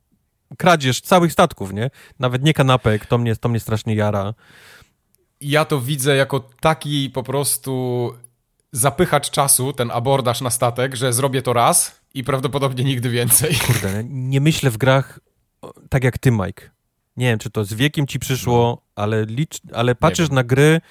kradzież 0.58 1.02
całych 1.02 1.32
statków, 1.32 1.74
nie? 1.74 1.90
Nawet 2.20 2.44
nie 2.44 2.54
kanapek, 2.54 3.06
to 3.06 3.18
mnie, 3.18 3.36
to 3.36 3.50
mnie 3.50 3.60
strasznie 3.60 3.96
jara. 3.96 4.34
Ja 5.42 5.66
to 5.66 5.82
widzę 5.82 6.16
jako 6.16 6.40
taki 6.40 7.10
po 7.10 7.24
prostu 7.24 8.14
zapychacz 8.72 9.30
czasu, 9.30 9.74
ten 9.74 9.92
abordaż 9.92 10.42
na 10.42 10.50
statek, 10.50 10.96
że 10.96 11.14
zrobię 11.14 11.42
to 11.42 11.54
raz 11.54 12.02
i 12.14 12.24
prawdopodobnie 12.24 12.84
nigdy 12.84 13.10
więcej. 13.10 13.56
Kurde, 13.68 14.04
nie 14.10 14.42
myślę 14.42 14.70
w 14.70 14.78
grach 14.78 15.20
tak 15.90 16.04
jak 16.04 16.18
ty, 16.18 16.32
Mike. 16.32 16.70
Nie 17.18 17.26
wiem, 17.26 17.40
czy 17.40 17.50
to 17.50 17.66
z 17.66 17.74
wiekiem 17.74 18.08
ci 18.08 18.20
przyszło, 18.20 18.82
ale, 18.96 19.26
licz, 19.26 19.60
ale 19.74 19.96
patrzysz 19.96 20.30
na 20.30 20.44
gry 20.44 20.82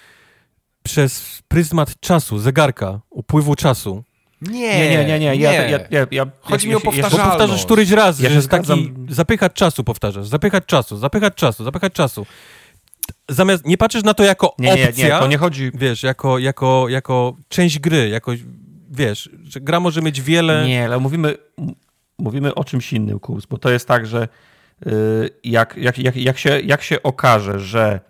przez 0.83 1.43
pryzmat 1.49 2.01
czasu, 2.01 2.39
zegarka, 2.39 3.01
upływu 3.11 3.55
czasu. 3.55 4.05
Nie, 4.41 4.91
nie, 4.91 5.05
nie, 5.05 5.19
nie. 5.19 5.37
Ja, 5.37 5.53
ja, 5.53 5.79
ja, 5.91 6.07
ja, 6.11 6.27
Chodzi 6.41 6.69
mi 6.69 6.75
o 6.75 6.81
powtarzalność. 6.81 7.25
Bo 7.25 7.31
powtarzasz 7.31 7.65
któryś 7.65 7.91
raz, 7.91 8.21
ja 8.21 8.29
że 8.29 8.35
jest 8.35 8.49
taki 8.49 8.95
zapychać 9.09 9.53
czasu 9.53 9.85
powtarzasz, 9.85 10.27
zapychać 10.27 10.65
czasu, 10.67 10.97
zapychać 10.97 11.35
czasu, 11.35 11.65
zapychać 11.65 11.93
czasu. 11.93 12.27
Zamiast, 13.29 13.67
nie 13.67 13.79
patrzysz 13.79 14.05
na 14.05 14.15
to 14.15 14.25
jako 14.25 14.55
nie, 14.59 14.73
opcja, 14.73 14.91
nie, 14.91 15.05
nie, 15.05 15.11
to 15.11 15.27
nie 15.27 15.39
chodzi... 15.39 15.71
wiesz, 15.75 16.03
jako, 16.03 16.39
jako, 16.39 16.89
jako 16.89 17.37
część 17.49 17.79
gry, 17.79 18.09
jako, 18.09 18.33
wiesz, 18.91 19.31
że 19.45 19.61
gra 19.61 19.81
może 19.81 20.03
mieć 20.03 20.23
wiele... 20.23 20.67
Nie, 20.69 20.85
ale 20.85 20.99
mówimy, 20.99 21.35
mówimy 22.19 22.55
o 22.55 22.65
czymś 22.65 22.93
innym, 22.93 23.21
Kurs, 23.21 23.47
bo 23.47 23.59
to 23.59 23.71
jest 23.71 23.89
tak, 23.89 24.07
że 24.07 24.29
yy, 24.87 25.31
jak, 25.45 25.77
jak, 25.77 25.99
jak, 25.99 26.17
jak, 26.17 26.39
się, 26.39 26.61
jak 26.61 26.83
się 26.83 27.03
okaże, 27.03 27.61
że 27.61 28.01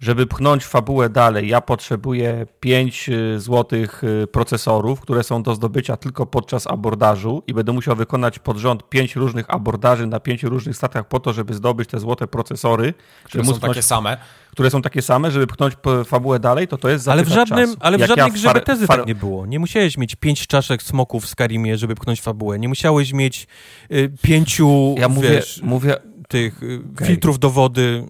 żeby 0.00 0.26
pchnąć 0.26 0.64
fabułę 0.64 1.08
dalej, 1.08 1.48
ja 1.48 1.60
potrzebuję 1.60 2.46
5 2.60 3.08
y, 3.08 3.40
złotych 3.40 4.04
y, 4.04 4.26
procesorów, 4.26 5.00
które 5.00 5.22
są 5.22 5.42
do 5.42 5.54
zdobycia 5.54 5.96
tylko 5.96 6.26
podczas 6.26 6.66
abordażu 6.66 7.42
i 7.46 7.54
będę 7.54 7.72
musiał 7.72 7.96
wykonać 7.96 8.38
pod 8.38 8.56
rząd 8.56 8.88
5 8.88 9.16
różnych 9.16 9.50
abordaży 9.50 10.06
na 10.06 10.20
5 10.20 10.42
różnych 10.42 10.76
statkach 10.76 11.08
po 11.08 11.20
to, 11.20 11.32
żeby 11.32 11.54
zdobyć 11.54 11.88
te 11.88 12.00
złote 12.00 12.26
procesory. 12.26 12.94
Które 13.24 13.44
są 13.44 13.52
pchnąć, 13.52 13.70
takie 13.72 13.82
same. 13.82 14.16
Które 14.50 14.70
są 14.70 14.82
takie 14.82 15.02
same, 15.02 15.30
żeby 15.30 15.46
pchnąć 15.46 15.74
fabułę 16.04 16.38
dalej, 16.38 16.68
to 16.68 16.78
to 16.78 16.88
jest 16.88 17.08
Ale 17.08 17.24
w 17.24 17.28
żadnym, 17.28 17.66
czasu. 17.66 17.78
ale 17.80 17.98
w 17.98 18.00
żadnej 18.00 18.26
ja 18.26 18.30
grze 18.30 18.48
far... 18.48 18.64
tak 18.86 19.06
nie 19.06 19.14
było. 19.14 19.46
Nie 19.46 19.58
musiałeś 19.58 19.98
mieć 19.98 20.16
5 20.16 20.46
czaszek 20.46 20.82
smoków 20.82 21.24
w 21.24 21.28
Skyrimie, 21.28 21.76
żeby 21.76 21.94
pchnąć 21.94 22.20
fabułę. 22.20 22.58
Nie 22.58 22.68
musiałeś 22.68 23.12
mieć 23.12 23.46
y, 23.92 24.12
pięciu, 24.22 24.94
ja 24.98 25.08
mówię, 25.08 25.30
wiesz, 25.30 25.60
mówię 25.62 25.96
tych 26.28 26.62
y, 26.62 26.80
okay. 26.94 27.06
filtrów 27.06 27.38
do 27.38 27.50
wody 27.50 28.08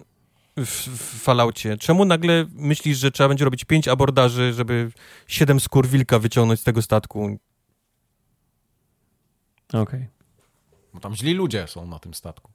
w, 0.64 0.88
w 0.88 1.22
Falloutie? 1.22 1.76
Czemu 1.76 2.04
nagle 2.04 2.46
myślisz, 2.52 2.98
że 2.98 3.10
trzeba 3.10 3.28
będzie 3.28 3.44
robić 3.44 3.64
pięć 3.64 3.88
abordaży, 3.88 4.52
żeby 4.52 4.90
siedem 5.26 5.60
skór 5.60 5.88
wilka 5.88 6.18
wyciągnąć 6.18 6.60
z 6.60 6.64
tego 6.64 6.82
statku? 6.82 7.38
Okej. 9.68 9.82
Okay. 9.82 10.08
Bo 10.94 11.00
tam 11.00 11.16
źli 11.16 11.34
ludzie 11.34 11.66
są 11.66 11.86
na 11.86 11.98
tym 11.98 12.14
statku. 12.14 12.52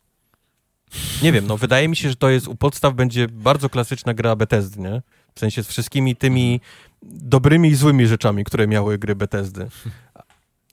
Nie 1.23 1.31
wiem, 1.31 1.47
no 1.47 1.57
wydaje 1.57 1.87
mi 1.87 1.95
się, 1.95 2.09
że 2.09 2.15
to 2.15 2.29
jest 2.29 2.47
u 2.47 2.55
podstaw 2.55 2.93
będzie 2.93 3.27
bardzo 3.27 3.69
klasyczna 3.69 4.13
gra 4.13 4.35
Bethesdy, 4.35 4.81
nie? 4.81 5.01
W 5.35 5.39
sensie 5.39 5.63
z 5.63 5.67
wszystkimi 5.67 6.15
tymi 6.15 6.61
dobrymi 7.03 7.69
i 7.69 7.75
złymi 7.75 8.07
rzeczami, 8.07 8.43
które 8.43 8.67
miały 8.67 8.97
gry 8.97 9.15
Bethesdy. 9.15 9.67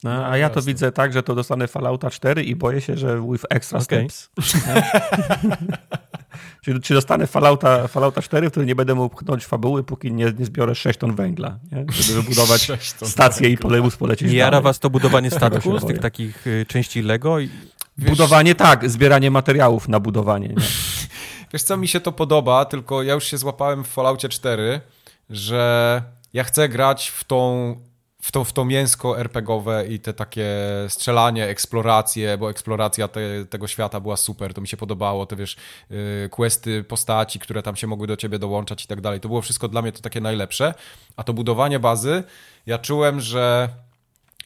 No, 0.03 0.25
a 0.25 0.37
ja 0.37 0.49
to 0.49 0.61
widzę 0.61 0.91
tak, 0.91 1.13
że 1.13 1.23
to 1.23 1.35
dostanę 1.35 1.67
Fallouta 1.67 2.09
4 2.09 2.43
i 2.43 2.55
boję 2.55 2.81
się, 2.81 2.97
że 2.97 3.21
with 3.31 3.45
extra 3.49 3.79
okay. 3.79 4.07
steps. 4.09 4.29
Czy, 6.61 6.79
czy 6.79 6.93
dostanę 6.93 7.27
Fallouta, 7.27 7.87
Fallouta 7.87 8.21
4, 8.21 8.47
w 8.47 8.51
którym 8.51 8.67
nie 8.67 8.75
będę 8.75 8.95
mógł 8.95 9.15
pchnąć 9.15 9.45
fabuły, 9.45 9.83
póki 9.83 10.11
nie, 10.11 10.33
nie 10.39 10.45
zbiorę 10.45 10.75
6 10.75 10.99
ton 10.99 11.15
węgla, 11.15 11.59
nie? 11.71 11.85
żeby 11.89 12.21
wybudować 12.21 12.71
stację 13.03 13.49
i 13.49 13.57
polebus 13.57 13.95
polecieć 13.95 14.31
Nie 14.31 14.37
jara 14.37 14.61
was 14.61 14.79
to 14.79 14.89
budowanie 14.89 15.31
statku 15.31 15.79
z 15.79 15.85
tych 15.85 15.99
takich 15.99 16.47
y, 16.47 16.65
części 16.67 17.01
Lego? 17.01 17.39
I... 17.39 17.49
Wiesz, 17.97 18.09
budowanie 18.09 18.55
tak, 18.55 18.89
zbieranie 18.89 19.31
materiałów 19.31 19.87
na 19.87 19.99
budowanie. 19.99 20.47
Nie? 20.47 20.55
Wiesz 21.53 21.63
co, 21.63 21.77
mi 21.77 21.87
się 21.87 21.99
to 21.99 22.11
podoba, 22.11 22.65
tylko 22.65 23.03
ja 23.03 23.13
już 23.13 23.23
się 23.23 23.37
złapałem 23.37 23.83
w 23.83 23.87
Falloutie 23.87 24.29
4, 24.29 24.81
że 25.29 26.03
ja 26.33 26.43
chcę 26.43 26.69
grać 26.69 27.07
w 27.07 27.23
tą 27.23 27.75
w 28.21 28.31
to, 28.31 28.43
w 28.43 28.53
to 28.53 28.65
mięsko 28.65 29.19
RPGowe 29.19 29.87
i 29.87 29.99
te 29.99 30.13
takie 30.13 30.47
strzelanie, 30.87 31.47
eksploracje, 31.47 32.37
bo 32.37 32.49
eksploracja 32.49 33.07
te, 33.07 33.45
tego 33.49 33.67
świata 33.67 33.99
była 33.99 34.17
super, 34.17 34.53
to 34.53 34.61
mi 34.61 34.67
się 34.67 34.77
podobało, 34.77 35.25
te 35.25 35.35
wiesz, 35.35 35.57
y, 35.91 36.29
questy 36.29 36.83
postaci, 36.83 37.39
które 37.39 37.63
tam 37.63 37.75
się 37.75 37.87
mogły 37.87 38.07
do 38.07 38.17
ciebie 38.17 38.39
dołączać 38.39 38.83
i 38.83 38.87
tak 38.87 39.01
dalej. 39.01 39.19
To 39.19 39.27
było 39.27 39.41
wszystko 39.41 39.67
dla 39.67 39.81
mnie 39.81 39.91
to 39.91 40.01
takie 40.01 40.21
najlepsze, 40.21 40.73
a 41.15 41.23
to 41.23 41.33
budowanie 41.33 41.79
bazy, 41.79 42.23
ja 42.65 42.77
czułem, 42.77 43.19
że 43.19 43.69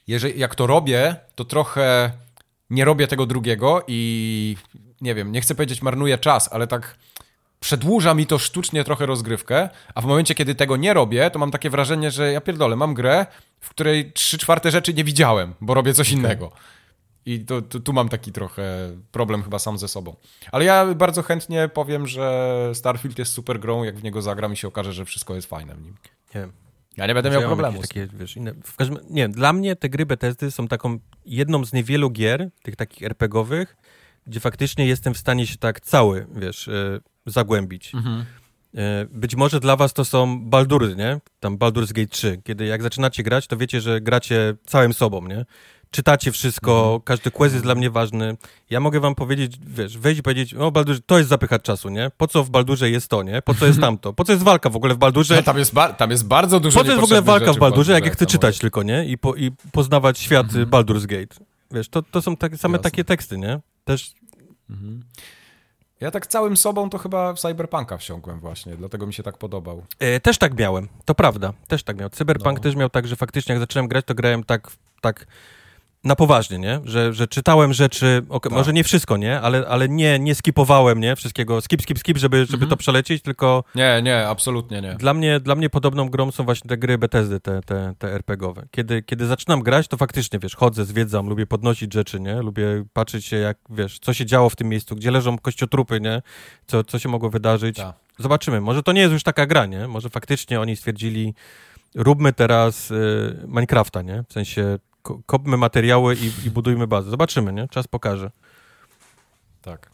jeżeli, 0.07 0.39
jak 0.39 0.55
to 0.55 0.67
robię, 0.67 1.15
to 1.35 1.45
trochę 1.45 2.11
nie 2.69 2.85
robię 2.85 3.07
tego 3.07 3.25
drugiego 3.25 3.83
i 3.87 4.57
nie 5.01 5.15
wiem, 5.15 5.31
nie 5.31 5.41
chcę 5.41 5.55
powiedzieć 5.55 5.81
marnuję 5.81 6.17
czas, 6.17 6.49
ale 6.51 6.67
tak 6.67 6.95
przedłuża 7.65 8.13
mi 8.13 8.25
to 8.25 8.39
sztucznie 8.39 8.83
trochę 8.83 9.05
rozgrywkę, 9.05 9.69
a 9.95 10.01
w 10.01 10.05
momencie, 10.05 10.35
kiedy 10.35 10.55
tego 10.55 10.77
nie 10.77 10.93
robię, 10.93 11.31
to 11.31 11.39
mam 11.39 11.51
takie 11.51 11.69
wrażenie, 11.69 12.11
że 12.11 12.31
ja 12.31 12.41
pierdolę, 12.41 12.75
mam 12.75 12.93
grę, 12.93 13.25
w 13.59 13.69
której 13.69 14.11
trzy 14.11 14.37
czwarte 14.37 14.71
rzeczy 14.71 14.93
nie 14.93 15.03
widziałem, 15.03 15.53
bo 15.61 15.73
robię 15.73 15.93
coś 15.93 16.07
okay. 16.07 16.19
innego. 16.19 16.51
I 17.25 17.39
to, 17.39 17.61
to, 17.61 17.79
tu 17.79 17.93
mam 17.93 18.09
taki 18.09 18.31
trochę 18.31 18.91
problem 19.11 19.43
chyba 19.43 19.59
sam 19.59 19.77
ze 19.77 19.87
sobą. 19.87 20.15
Ale 20.51 20.65
ja 20.65 20.93
bardzo 20.95 21.23
chętnie 21.23 21.69
powiem, 21.73 22.07
że 22.07 22.71
Starfield 22.73 23.19
jest 23.19 23.33
super 23.33 23.59
grą, 23.59 23.83
jak 23.83 23.97
w 23.97 24.03
niego 24.03 24.21
zagram 24.21 24.53
i 24.53 24.57
się 24.57 24.67
okaże, 24.67 24.93
że 24.93 25.05
wszystko 25.05 25.35
jest 25.35 25.47
fajne 25.47 25.75
w 25.75 25.81
nim. 25.81 25.95
Nie. 26.35 26.47
Ja 26.97 27.07
nie 27.07 27.13
będę 27.13 27.29
miał 27.29 27.41
problemu. 27.41 27.81
Takie, 27.81 28.07
wiesz, 28.13 28.37
inne, 28.37 28.53
w 28.63 28.75
każdym, 28.75 28.97
nie, 29.09 29.29
dla 29.29 29.53
mnie 29.53 29.75
te 29.75 29.89
gry 29.89 30.05
Bethesdy 30.05 30.51
są 30.51 30.67
taką 30.67 30.99
jedną 31.25 31.65
z 31.65 31.73
niewielu 31.73 32.09
gier, 32.09 32.49
tych 32.63 32.75
takich 32.75 33.03
RPGowych, 33.03 33.75
gdzie 34.27 34.39
faktycznie 34.39 34.85
jestem 34.85 35.13
w 35.13 35.17
stanie 35.17 35.47
się 35.47 35.57
tak 35.57 35.79
cały, 35.79 36.27
wiesz, 36.35 36.67
yy, 36.67 37.01
zagłębić. 37.25 37.95
Mhm. 37.95 38.25
E, 38.75 39.05
być 39.11 39.35
może 39.35 39.59
dla 39.59 39.75
was 39.75 39.93
to 39.93 40.05
są 40.05 40.49
Baldury, 40.49 40.95
nie? 40.95 41.19
Tam 41.39 41.57
Baldur's 41.57 41.93
Gate 41.93 42.07
3, 42.07 42.41
kiedy 42.43 42.65
jak 42.65 42.83
zaczynacie 42.83 43.23
grać, 43.23 43.47
to 43.47 43.57
wiecie, 43.57 43.81
że 43.81 44.01
gracie 44.01 44.55
całym 44.65 44.93
sobą, 44.93 45.27
nie? 45.27 45.45
Czytacie 45.91 46.31
wszystko, 46.31 46.83
mhm. 46.83 47.01
każdy 47.01 47.31
quest 47.31 47.53
jest 47.53 47.65
dla 47.65 47.75
mnie 47.75 47.89
ważny. 47.89 48.37
Ja 48.69 48.79
mogę 48.79 48.99
wam 48.99 49.15
powiedzieć, 49.15 49.57
wiesz, 49.67 49.97
wejść 49.97 50.19
i 50.19 50.23
powiedzieć, 50.23 50.53
o 50.53 50.71
Baldurze, 50.71 50.99
to 51.05 51.17
jest 51.17 51.29
zapychać 51.29 51.61
czasu, 51.61 51.89
nie? 51.89 52.11
Po 52.17 52.27
co 52.27 52.43
w 52.43 52.49
Baldurze 52.49 52.89
jest 52.89 53.07
to, 53.07 53.23
nie? 53.23 53.41
Po 53.41 53.53
co 53.53 53.65
jest 53.65 53.79
tamto? 53.87 54.13
Po 54.13 54.23
co 54.23 54.31
jest 54.31 54.43
walka 54.43 54.69
w 54.69 54.75
ogóle 54.75 54.93
w 54.93 54.97
Baldurze? 54.97 55.35
No, 55.35 55.43
tam, 55.43 55.57
jest 55.57 55.73
tam 55.97 56.11
jest 56.11 56.27
bardzo 56.27 56.59
dużo 56.59 56.79
Po 56.79 56.85
co 56.85 56.91
jest 56.91 57.01
w 57.01 57.03
ogóle 57.03 57.21
walka 57.21 57.53
w 57.53 57.57
Baldurze, 57.57 57.93
jak 57.93 58.05
ja 58.05 58.11
chcę 58.11 58.25
czytać 58.25 58.59
tylko, 58.59 58.83
nie? 58.83 59.05
I, 59.05 59.17
po, 59.17 59.35
i 59.35 59.51
poznawać 59.71 60.19
świat 60.19 60.45
mhm. 60.45 60.69
Baldur's 60.69 61.05
Gate. 61.05 61.35
Wiesz, 61.71 61.89
to, 61.89 62.01
to 62.01 62.21
są 62.21 62.37
tak, 62.37 62.57
same 62.57 62.77
Jasne. 62.77 62.83
takie 62.83 63.03
teksty, 63.03 63.37
nie? 63.37 63.59
Też... 63.83 64.13
Mhm. 64.69 65.03
Ja 66.01 66.11
tak 66.11 66.27
całym 66.27 66.57
sobą 66.57 66.89
to 66.89 66.97
chyba 66.97 67.33
w 67.33 67.39
Cyberpunka 67.39 67.97
wsiąkłem 67.97 68.39
właśnie, 68.39 68.75
dlatego 68.75 69.07
mi 69.07 69.13
się 69.13 69.23
tak 69.23 69.37
podobał. 69.37 69.83
E, 69.99 70.19
też 70.19 70.37
tak 70.37 70.59
miałem, 70.59 70.87
to 71.05 71.15
prawda, 71.15 71.53
też 71.67 71.83
tak 71.83 71.97
miał. 71.97 72.09
Cyberpunk 72.09 72.57
no. 72.57 72.63
też 72.63 72.75
miał 72.75 72.89
tak, 72.89 73.07
że 73.07 73.15
faktycznie 73.15 73.53
jak 73.53 73.59
zacząłem 73.59 73.87
grać, 73.87 74.05
to 74.05 74.15
grałem 74.15 74.43
tak, 74.43 74.71
tak 75.01 75.27
na 76.05 76.15
poważnie, 76.15 76.59
nie? 76.59 76.79
Że, 76.83 77.13
że 77.13 77.27
czytałem 77.27 77.73
rzeczy, 77.73 78.21
okay, 78.29 78.49
tak. 78.49 78.57
może 78.57 78.73
nie 78.73 78.83
wszystko, 78.83 79.17
nie? 79.17 79.41
Ale, 79.41 79.67
ale 79.67 79.89
nie, 79.89 80.19
nie 80.19 80.35
skipowałem, 80.35 80.99
nie? 80.99 81.15
Wszystkiego, 81.15 81.61
skip, 81.61 81.81
skip, 81.81 81.99
skip, 81.99 82.17
żeby, 82.17 82.37
żeby 82.37 82.53
mhm. 82.53 82.69
to 82.69 82.77
przelecieć, 82.77 83.23
tylko... 83.23 83.63
Nie, 83.75 84.01
nie, 84.03 84.27
absolutnie 84.27 84.81
nie. 84.81 84.95
Dla 84.95 85.13
mnie, 85.13 85.39
dla 85.39 85.55
mnie 85.55 85.69
podobną 85.69 86.09
grą 86.09 86.31
są 86.31 86.43
właśnie 86.43 86.69
te 86.69 86.77
gry 86.77 86.97
Bethesdy, 86.97 87.39
te, 87.39 87.61
te, 87.61 87.93
te 87.99 88.13
RPGowe. 88.13 88.67
Kiedy, 88.71 89.03
kiedy 89.03 89.25
zaczynam 89.25 89.61
grać, 89.61 89.87
to 89.87 89.97
faktycznie, 89.97 90.39
wiesz, 90.39 90.55
chodzę, 90.55 90.85
zwiedzam, 90.85 91.27
lubię 91.27 91.45
podnosić 91.45 91.93
rzeczy, 91.93 92.19
nie? 92.19 92.35
Lubię 92.41 92.85
patrzeć 92.93 93.25
się, 93.25 93.37
jak, 93.37 93.57
wiesz, 93.69 93.99
co 93.99 94.13
się 94.13 94.25
działo 94.25 94.49
w 94.49 94.55
tym 94.55 94.69
miejscu, 94.69 94.95
gdzie 94.95 95.11
leżą 95.11 95.37
kościotrupy, 95.37 96.01
nie? 96.01 96.21
Co, 96.67 96.83
co 96.83 96.99
się 96.99 97.09
mogło 97.09 97.29
wydarzyć. 97.29 97.77
Ta. 97.77 97.93
Zobaczymy. 98.19 98.61
Może 98.61 98.83
to 98.83 98.91
nie 98.91 99.01
jest 99.01 99.13
już 99.13 99.23
taka 99.23 99.45
gra, 99.45 99.65
nie? 99.65 99.87
Może 99.87 100.09
faktycznie 100.09 100.59
oni 100.61 100.75
stwierdzili, 100.75 101.33
róbmy 101.95 102.33
teraz 102.33 102.91
y, 102.91 103.37
Minecrafta, 103.47 104.01
nie? 104.01 104.23
W 104.29 104.33
sensie 104.33 104.77
kopmy 105.25 105.57
materiały 105.57 106.15
i, 106.15 106.47
i 106.47 106.51
budujmy 106.51 106.87
bazę. 106.87 107.09
Zobaczymy, 107.09 107.53
nie? 107.53 107.67
Czas 107.67 107.87
pokaże. 107.87 108.31
Tak. 109.61 109.89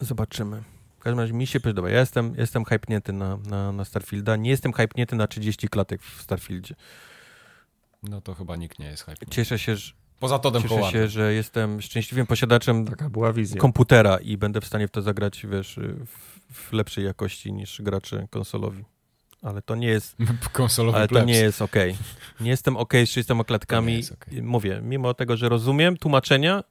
Zobaczymy. 0.00 0.62
każdym 1.00 1.20
razie 1.20 1.32
mi 1.32 1.46
się 1.46 1.60
podoba. 1.60 1.90
Ja 1.90 2.00
jestem, 2.00 2.34
jestem 2.38 2.64
hypnięty 2.64 3.12
na, 3.12 3.36
na, 3.36 3.72
na 3.72 3.84
Starfielda. 3.84 4.36
Nie 4.36 4.50
jestem 4.50 4.72
hypnięty 4.72 5.16
na 5.16 5.26
30 5.26 5.68
klatek 5.68 6.02
w 6.02 6.22
Starfieldzie. 6.22 6.74
No 8.02 8.20
to 8.20 8.34
chyba 8.34 8.56
nikt 8.56 8.78
nie 8.78 8.86
jest 8.86 9.02
hypnięty. 9.02 9.34
Cieszę 9.34 9.58
się, 9.58 9.76
że, 9.76 9.92
Poza 10.22 10.38
Todem 10.38 10.62
cieszę 10.62 10.90
się, 10.90 11.08
że 11.08 11.34
jestem 11.34 11.80
szczęśliwym 11.82 12.26
posiadaczem 12.26 12.86
Taka 12.86 13.10
była 13.10 13.32
wizja. 13.32 13.60
komputera 13.60 14.18
i 14.18 14.36
będę 14.36 14.60
w 14.60 14.66
stanie 14.66 14.88
w 14.88 14.90
to 14.90 15.02
zagrać, 15.02 15.46
wiesz, 15.46 15.80
w, 16.06 16.40
w 16.54 16.72
lepszej 16.72 17.04
jakości 17.04 17.52
niż 17.52 17.82
gracze 17.82 18.26
konsolowi. 18.30 18.84
Ale 19.42 19.62
to 19.62 19.74
nie 19.74 19.88
jest, 19.88 20.16
Konsolowy 20.52 20.98
ale 20.98 21.08
to 21.08 21.12
plebs. 21.14 21.26
nie 21.26 21.36
jest 21.36 21.62
okej. 21.62 21.96
Nie 22.40 22.50
jestem 22.50 22.76
okej 22.76 23.06
z 23.06 23.10
30 23.10 23.28
To 23.38 23.44
klatkami. 23.44 24.02
okej. 24.22 24.42
Mówię, 24.42 24.80
mimo 24.84 25.14
tego, 25.14 25.36
że 25.36 25.48
rozumiem 25.48 25.96
tłumaczenia, 25.96 26.64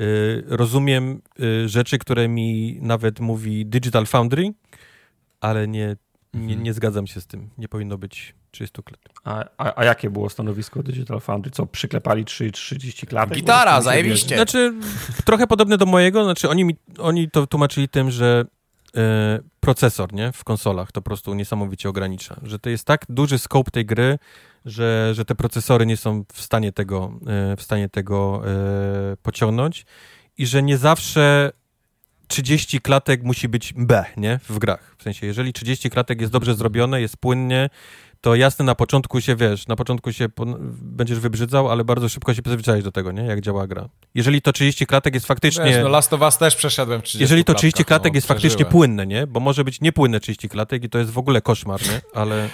y, 0.00 0.44
rozumiem 0.46 1.22
y, 1.40 1.68
rzeczy, 1.68 1.98
które 1.98 2.28
mi 2.28 2.78
nawet 2.82 3.20
mówi 3.20 3.66
Digital 3.66 4.06
Foundry, 4.06 4.52
ale 5.40 5.68
nie, 5.68 5.96
nie, 6.34 6.40
Mhm. 6.42 6.62
nie 6.62 6.72
zgadzam 6.74 7.06
się 7.06 7.20
z 7.20 7.26
tym. 7.26 7.50
Nie 7.58 7.68
powinno 7.68 7.98
być 7.98 8.34
30 8.50 8.82
klatek. 8.82 9.12
A, 9.24 9.44
a, 9.56 9.72
a 9.80 9.84
jakie 9.84 10.10
było 10.10 10.30
stanowisko 10.30 10.82
Digital 10.82 11.20
Foundry? 11.20 11.50
Co, 11.50 11.66
przyklepali 11.66 12.24
3, 12.24 12.50
30 12.52 13.06
klatek? 13.06 13.36
Gitara, 13.38 13.76
to 13.76 13.82
zajebiście. 13.82 14.34
Znaczy, 14.36 14.74
trochę 15.24 15.46
podobne 15.46 15.78
do 15.78 15.86
mojego, 15.86 16.24
znaczy 16.24 16.48
oni, 16.48 16.64
mi, 16.64 16.76
oni 16.98 17.30
to 17.30 17.46
tłumaczyli 17.46 17.88
tym, 17.88 18.10
że 18.10 18.44
e, 18.96 19.40
procesor, 19.68 20.12
nie, 20.12 20.32
w 20.32 20.44
konsolach 20.44 20.92
to 20.92 21.02
po 21.02 21.04
prostu 21.04 21.34
niesamowicie 21.34 21.88
ogranicza, 21.88 22.40
że 22.42 22.58
to 22.58 22.70
jest 22.70 22.84
tak 22.84 23.04
duży 23.08 23.38
scope 23.38 23.70
tej 23.70 23.86
gry, 23.86 24.18
że, 24.64 25.10
że 25.14 25.24
te 25.24 25.34
procesory 25.34 25.86
nie 25.86 25.96
są 25.96 26.24
w 26.32 26.40
stanie 26.40 26.72
tego, 26.72 27.12
e, 27.52 27.56
w 27.56 27.62
stanie 27.62 27.88
tego 27.88 28.42
e, 28.46 29.16
pociągnąć 29.22 29.86
i 30.38 30.46
że 30.46 30.62
nie 30.62 30.78
zawsze 30.78 31.52
30 32.28 32.80
klatek 32.80 33.22
musi 33.22 33.48
być 33.48 33.74
B, 33.76 34.04
nie, 34.16 34.40
w 34.48 34.58
grach. 34.58 34.94
W 34.98 35.02
sensie, 35.02 35.26
jeżeli 35.26 35.52
30 35.52 35.90
klatek 35.90 36.20
jest 36.20 36.32
dobrze 36.32 36.54
zrobione, 36.54 37.00
jest 37.00 37.16
płynnie, 37.16 37.70
to 38.20 38.34
jasne, 38.34 38.64
na 38.64 38.74
początku 38.74 39.20
się, 39.20 39.36
wiesz, 39.36 39.66
na 39.66 39.76
początku 39.76 40.12
się 40.12 40.26
będziesz 40.82 41.18
wybrzydzał, 41.18 41.70
ale 41.70 41.84
bardzo 41.84 42.08
szybko 42.08 42.34
się 42.34 42.42
przyzwyczaisz 42.42 42.84
do 42.84 42.92
tego, 42.92 43.12
nie, 43.12 43.22
jak 43.22 43.40
działa 43.40 43.66
gra. 43.66 43.88
Jeżeli 44.14 44.42
to 44.42 44.52
30 44.52 44.86
klatek 44.86 45.14
jest 45.14 45.26
faktycznie... 45.26 45.64
Wiesz, 45.64 45.82
no 45.82 45.88
Last 45.88 46.12
of 46.12 46.20
Us 46.20 46.38
też 46.38 46.56
przeszedłem 46.56 47.00
w 47.00 47.04
30 47.04 47.22
Jeżeli 47.22 47.44
to 47.44 47.54
30 47.54 47.76
klatkach, 47.76 47.86
klatek 47.86 48.12
no, 48.12 48.16
jest 48.16 48.26
faktycznie 48.26 48.48
przeżyłem. 48.48 48.72
płynne, 48.72 49.06
nie? 49.06 49.26
Bo 49.26 49.40
może 49.40 49.64
być 49.64 49.80
niepłynne 49.80 50.20
30 50.20 50.48
klatek 50.48 50.84
i 50.84 50.88
to 50.88 50.98
jest 50.98 51.10
w 51.10 51.18
ogóle 51.18 51.40
koszmar, 51.40 51.80
nie? 51.82 52.00
Ale 52.14 52.48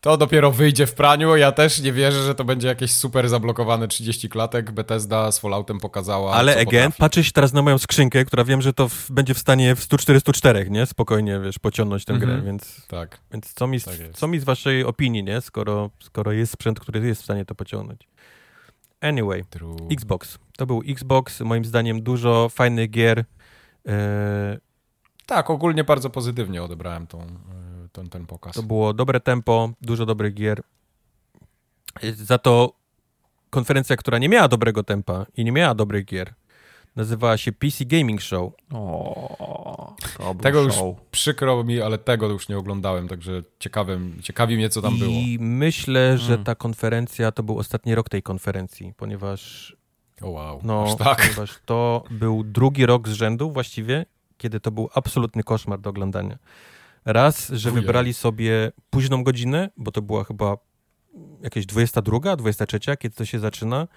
To 0.00 0.16
dopiero 0.16 0.52
wyjdzie 0.52 0.86
w 0.86 0.94
praniu. 0.94 1.36
Ja 1.36 1.52
też 1.52 1.80
nie 1.80 1.92
wierzę, 1.92 2.22
że 2.22 2.34
to 2.34 2.44
będzie 2.44 2.68
jakieś 2.68 2.92
super 2.92 3.28
zablokowane 3.28 3.88
30 3.88 4.28
klatek. 4.28 4.70
Bethesda 4.70 5.32
z 5.32 5.38
Falloutem 5.38 5.78
pokazała, 5.80 6.32
ale 6.34 6.52
again, 6.52 6.66
potrafi. 6.66 6.98
patrzę 6.98 7.24
się 7.24 7.32
teraz 7.32 7.52
na 7.52 7.62
moją 7.62 7.78
skrzynkę, 7.78 8.24
która 8.24 8.44
wiem, 8.44 8.62
że 8.62 8.72
to 8.72 8.88
w, 8.88 9.10
będzie 9.10 9.34
w 9.34 9.38
stanie 9.38 9.74
w 9.76 9.80
100-404, 9.80 10.70
nie? 10.70 10.86
Spokojnie, 10.86 11.40
wiesz, 11.44 11.58
pociągnąć 11.58 12.04
tę 12.04 12.12
Mhm. 12.12 12.32
grę, 12.32 12.42
więc, 12.46 12.86
Tak. 12.86 13.20
więc 13.32 13.54
co, 13.54 13.66
mi, 13.66 13.80
z- 13.80 13.84
Tak 13.84 13.94
co 14.14 14.28
mi 14.28 14.38
z 14.40 14.44
waszej 14.44 14.84
opinii, 14.84 15.24
nie? 15.24 15.40
Skoro, 15.40 15.90
skoro 16.02 16.32
jest 16.32 16.52
sprzęt, 16.52 16.80
który 16.80 17.06
jest 17.06 17.20
w 17.20 17.24
stanie 17.24 17.44
to 17.44 17.54
pociągnąć. 17.54 18.08
Anyway, 19.00 19.44
True. 19.50 19.76
Xbox. 19.90 20.38
To 20.56 20.66
był 20.66 20.82
Xbox, 20.88 21.40
moim 21.40 21.64
zdaniem 21.64 22.02
dużo 22.02 22.48
fajnych 22.48 22.90
gier. 22.90 23.24
E, 23.88 24.58
Tak, 25.26 25.50
ogólnie 25.50 25.84
bardzo 25.84 26.10
pozytywnie 26.10 26.62
odebrałem 26.62 27.06
tą, 27.06 27.20
y, 27.22 27.26
ten, 27.98 28.08
ten 28.08 28.26
pokaz. 28.26 28.54
To 28.54 28.62
było 28.62 28.94
dobre 28.94 29.20
tempo, 29.20 29.70
dużo 29.80 30.06
dobrych 30.06 30.34
gier. 30.34 30.62
Za 32.14 32.38
to 32.38 32.72
konferencja, 33.50 33.96
która 33.96 34.18
nie 34.18 34.28
miała 34.28 34.48
dobrego 34.48 34.82
tempa 34.84 35.26
i 35.36 35.44
nie 35.44 35.52
miała 35.52 35.74
dobrych 35.74 36.04
gier, 36.04 36.34
nazywała 36.96 37.36
się 37.36 37.52
PC 37.52 37.84
Gaming 37.84 38.20
Show. 38.22 38.52
O, 38.74 39.94
Tego 40.42 40.62
już 40.62 40.74
show. 40.74 40.96
przykro 41.10 41.64
mi, 41.64 41.80
ale 41.80 41.98
tego 41.98 42.26
już 42.28 42.48
nie 42.48 42.58
oglądałem, 42.58 43.08
także 43.08 43.42
ciekawym, 43.58 44.18
ciekawi 44.22 44.56
mnie, 44.56 44.68
co 44.68 44.82
tam 44.82 44.98
było. 44.98 45.10
I 45.10 45.38
myślę, 45.40 46.18
że 46.18 46.32
Mm. 46.32 46.44
ta 46.44 46.54
konferencja 46.54 47.32
to 47.32 47.42
był 47.42 47.58
ostatni 47.58 47.94
rok 47.94 48.08
tej 48.08 48.22
konferencji, 48.22 48.92
ponieważ, 48.96 49.76
O 50.22 50.28
wow, 50.30 50.60
no, 50.64 50.84
aż 50.84 50.96
tak. 50.96 51.18
ponieważ 51.22 51.58
to 51.66 52.04
był 52.10 52.44
drugi 52.44 52.86
rok 52.86 53.08
z 53.08 53.12
rzędu 53.12 53.50
właściwie, 53.52 54.06
kiedy 54.38 54.60
to 54.60 54.70
był 54.70 54.88
absolutny 54.94 55.42
koszmar 55.42 55.80
do 55.80 55.90
oglądania. 55.90 56.38
Raz, 57.12 57.48
że 57.48 57.70
Ujej. 57.70 57.80
wybrali 57.82 58.14
sobie 58.14 58.72
późną 58.90 59.24
godzinę, 59.24 59.70
bo 59.76 59.92
to 59.92 60.02
była 60.02 60.24
chyba 60.24 60.56
jakieś 61.42 61.66
22, 61.66 62.36
23, 62.36 62.78
kiedy 62.98 63.16
to 63.16 63.24
się 63.24 63.38
zaczyna. 63.38 63.88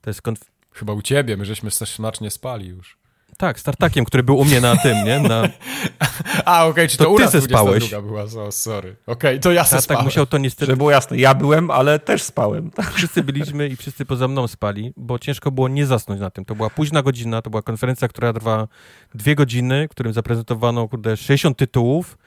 To 0.00 0.10
jest 0.10 0.22
konf- 0.22 0.44
Chyba 0.72 0.92
u 0.92 1.02
ciebie, 1.02 1.36
my 1.36 1.44
żeśmy 1.44 1.70
też 1.70 1.90
smacznie 1.90 2.30
spali 2.30 2.68
już. 2.68 2.98
Tak, 3.38 3.60
startakiem, 3.60 4.04
który 4.04 4.22
był 4.22 4.38
u 4.38 4.44
mnie 4.44 4.60
na 4.60 4.76
tym, 4.76 5.04
nie? 5.04 5.20
Na, 5.20 5.48
A, 6.44 6.66
okej, 6.66 6.88
czy 6.88 6.96
To 6.96 7.04
to, 7.04 7.10
u 7.10 7.16
ty 7.16 7.22
nas 7.22 7.32
se 7.32 7.38
22 7.38 7.58
spałeś. 7.88 8.06
była, 8.06 8.28
so, 8.28 8.52
sorry. 8.52 8.96
Okej, 9.06 9.40
to 9.40 9.52
ja 9.52 9.62
se 9.64 9.68
startak 9.68 9.84
spałem. 9.84 10.04
musiał 10.04 10.26
to 10.26 10.38
niestety... 10.38 10.66
Żeby 10.66 10.76
było 10.76 10.90
jasne, 10.90 11.16
ja 11.16 11.34
byłem, 11.34 11.70
ale 11.70 11.98
też 11.98 12.22
spałem. 12.22 12.70
Tak? 12.70 12.90
Wszyscy 12.96 13.22
byliśmy 13.22 13.68
i 13.68 13.76
wszyscy 13.76 14.04
poza 14.04 14.28
mną 14.28 14.48
spali, 14.48 14.92
bo 14.96 15.18
ciężko 15.18 15.50
było 15.50 15.68
nie 15.68 15.86
zasnąć 15.86 16.20
na 16.20 16.30
tym. 16.30 16.44
To 16.44 16.54
była 16.54 16.70
późna 16.70 17.02
godzina, 17.02 17.42
to 17.42 17.50
była 17.50 17.62
konferencja, 17.62 18.08
która 18.08 18.32
trwa 18.32 18.68
dwie 19.14 19.34
godziny, 19.34 19.86
w 19.88 19.90
którym 19.90 20.12
zaprezentowano, 20.12 20.88
kurde, 20.88 21.16
60 21.16 21.58
tytułów 21.58 22.18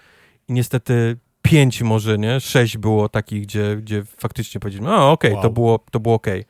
i 0.47 0.53
niestety 0.53 1.17
pięć 1.41 1.81
może, 1.81 2.17
nie? 2.17 2.39
Sześć 2.39 2.77
było 2.77 3.09
takich, 3.09 3.41
gdzie, 3.43 3.75
gdzie 3.75 4.03
faktycznie 4.17 4.59
powiedzieliśmy, 4.59 4.93
a 4.95 5.03
okej, 5.05 5.31
to 5.31 5.37
Wow. 5.37 5.51
było, 5.53 5.79
to 5.91 5.99
było 5.99 6.15
okej. 6.15 6.45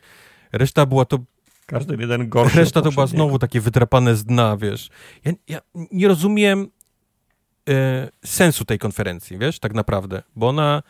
Reszta 0.52 0.86
była 0.86 1.06
to 1.06 1.20
Każdy 1.66 1.96
jeden 2.00 2.30
gorszy. 2.30 2.58
Reszta 2.58 2.82
to 2.82 2.92
była 2.92 3.08
znowu 3.08 3.40
takie 3.40 3.62
wydrapane 3.62 4.16
z 4.16 4.24
dna, 4.26 4.58
wiesz. 4.58 4.90
Ja, 5.26 5.32
ja 5.48 5.62
nie 5.92 6.08
rozumiem 6.08 6.68
e, 7.70 8.10
sensu 8.26 8.66
tej 8.66 8.80
konferencji, 8.80 9.38
wiesz, 9.38 9.60
tak 9.60 9.74
naprawdę, 9.74 10.24
bo 10.36 10.48
ona, 10.48 10.84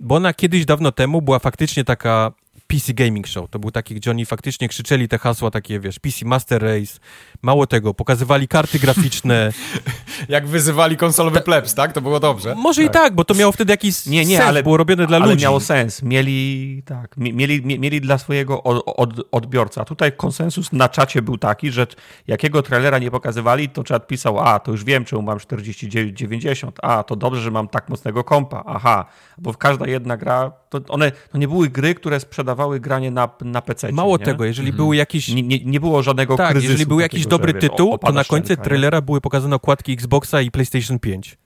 bo 0.00 0.14
ona 0.14 0.34
kiedyś 0.34 0.64
dawno 0.64 0.92
temu 0.92 1.22
była 1.22 1.38
faktycznie 1.38 1.84
taka 1.84 2.32
PC 2.66 2.94
Gaming 2.94 3.26
Show. 3.26 3.50
To 3.50 3.58
był 3.58 3.70
taki, 3.70 3.94
gdzie 3.94 4.10
oni 4.10 4.26
faktycznie 4.26 4.68
krzyczeli 4.68 5.08
te 5.08 5.18
hasła 5.18 5.50
takie, 5.50 5.80
wiesz, 5.80 5.98
PC 5.98 6.24
Master 6.24 6.62
Race. 6.62 6.98
Mało 7.44 7.66
tego, 7.66 7.94
pokazywali 7.94 8.48
karty 8.48 8.78
graficzne. 8.78 9.52
Jak 10.28 10.46
wyzywali 10.46 10.96
konsolowy 10.96 11.40
plebs, 11.40 11.74
tak? 11.74 11.92
To 11.92 12.00
było 12.00 12.20
dobrze. 12.20 12.54
Może 12.54 12.82
i 12.82 12.90
tak, 12.90 13.14
bo 13.14 13.24
to 13.24 13.34
miało 13.34 13.52
wtedy 13.52 13.72
jakiś 13.72 14.06
Nie, 14.06 14.24
nie, 14.24 14.36
sens, 14.36 14.48
ale- 14.48 14.62
było 14.62 14.76
robione 14.76 15.06
dla 15.06 15.16
ale 15.16 15.26
ludzi. 15.26 15.42
miało 15.42 15.60
sens. 15.60 16.02
Mieli, 16.02 16.82
tak, 16.86 17.16
mi- 17.16 17.32
mieli, 17.32 17.62
mie- 17.62 17.78
mieli 17.78 18.00
dla 18.00 18.18
swojego 18.18 18.62
od, 18.62 18.82
od, 18.86 19.10
odbiorcy. 19.32 19.80
A 19.80 19.84
tutaj 19.84 20.12
konsensus 20.12 20.72
na 20.72 20.88
czacie 20.88 21.22
był 21.22 21.38
taki, 21.38 21.70
że 21.70 21.86
jakiego 22.26 22.62
trailera 22.62 22.98
nie 22.98 23.10
pokazywali, 23.10 23.68
to 23.68 23.84
czat 23.84 24.06
pisał, 24.06 24.40
a 24.40 24.58
to 24.58 24.70
już 24.70 24.84
wiem, 24.84 25.04
czemu 25.04 25.22
mam 25.22 25.38
4090, 25.38 26.78
a 26.82 27.02
to 27.02 27.16
dobrze, 27.16 27.40
że 27.40 27.50
mam 27.50 27.68
tak 27.68 27.88
mocnego 27.88 28.24
kompa, 28.24 28.62
aha. 28.66 29.04
Bo 29.38 29.52
w 29.52 29.58
każda 29.58 29.86
jedna 29.86 30.16
gra, 30.16 30.52
to 30.70 30.80
one 30.88 31.12
to 31.32 31.38
nie 31.38 31.48
były 31.48 31.68
gry, 31.68 31.94
które 31.94 32.20
sprzedawały 32.20 32.80
granie 32.80 33.10
na, 33.10 33.28
na 33.40 33.62
PC. 33.62 33.92
Mało 33.92 34.18
nie? 34.18 34.24
tego, 34.24 34.44
jeżeli 34.44 34.72
był 34.72 34.92
jakiś 34.92 35.28
Nie, 35.28 35.42
nie, 35.42 35.64
nie 35.64 35.80
było 35.80 36.02
żadnego 36.02 36.36
Tak, 36.36 36.50
kryzysu. 36.50 36.72
jeżeli 36.72 36.86
był 36.88 37.00
jakiś 37.00 37.26
dobry 37.38 37.54
tytuł, 37.54 37.98
to 37.98 38.12
na 38.12 38.24
końcu 38.24 38.56
trailera 38.56 39.00
były 39.00 39.20
pokazane 39.20 39.56
okładki 39.56 39.92
Xboxa 39.92 40.40
i 40.40 40.50
PlayStation 40.50 40.98
5. 40.98 41.38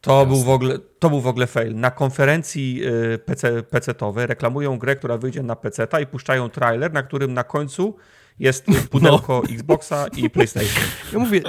To 0.00 0.26
był, 0.26 0.36
w 0.36 0.48
ogóle, 0.48 0.78
to 0.98 1.10
był 1.10 1.20
w 1.20 1.26
ogóle 1.26 1.46
fail. 1.46 1.74
Na 1.74 1.90
konferencji 1.90 2.80
y, 3.14 3.18
PC, 3.18 3.62
PC-towej 3.62 4.26
reklamują 4.26 4.78
grę, 4.78 4.96
która 4.96 5.18
wyjdzie 5.18 5.42
na 5.42 5.56
PC 5.56 5.88
i 6.02 6.06
puszczają 6.06 6.48
trailer, 6.48 6.92
na 6.92 7.02
którym 7.02 7.34
na 7.34 7.44
końcu 7.44 7.96
jest 8.38 8.66
pudełko 8.90 9.42
Xboxa 9.50 10.06
i 10.16 10.30
PlayStation. 10.30 10.82
Ja 11.12 11.18
mówię, 11.18 11.42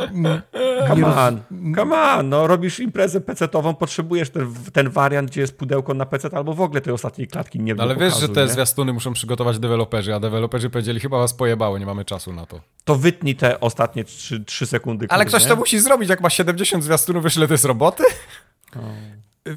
Come 0.88 1.16
on, 1.16 1.42
come 1.76 1.96
on, 2.02 2.30
no 2.30 2.48
robisz 2.48 2.80
imprezę 2.80 3.22
PC-tową, 3.22 3.74
potrzebujesz 3.76 4.30
ten, 4.30 4.54
ten 4.74 4.90
wariant, 4.90 5.30
gdzie 5.32 5.42
jest 5.42 5.58
pudełko 5.58 5.94
na 5.94 6.06
PC, 6.06 6.30
albo 6.38 6.54
w 6.54 6.62
ogóle 6.62 6.82
tej 6.82 6.94
ostatniej 6.94 7.28
klatki 7.28 7.60
nie 7.60 7.76
No, 7.76 7.84
ale 7.84 7.96
wiesz, 7.96 8.14
pokazu, 8.14 8.28
że 8.28 8.34
te 8.34 8.42
nie? 8.42 8.48
zwiastuny 8.48 8.94
muszą 8.94 9.14
przygotować 9.14 9.60
deweloperzy, 9.60 10.16
a 10.16 10.20
deweloperzy 10.20 10.70
powiedzieli, 10.70 11.00
chyba 11.00 11.18
was 11.18 11.34
pojebało, 11.34 11.78
nie 11.78 11.86
mamy 11.86 12.06
czasu 12.06 12.34
na 12.34 12.46
to. 12.46 12.62
To 12.84 12.96
wytnij 12.96 13.36
te 13.36 13.60
ostatnie 13.60 14.04
3, 14.04 14.44
3 14.46 14.66
sekundy. 14.66 15.06
Ale 15.10 15.26
kurde, 15.26 15.38
ktoś 15.38 15.44
nie? 15.44 15.50
to 15.50 15.56
musi 15.56 15.80
zrobić, 15.80 16.10
jak 16.10 16.22
ma 16.22 16.30
70 16.30 16.84
zwiastunów, 16.84 17.24
wiesz 17.24 17.38
ile 17.38 17.48
to 17.48 17.54
jest 17.54 17.66
roboty? 17.66 18.04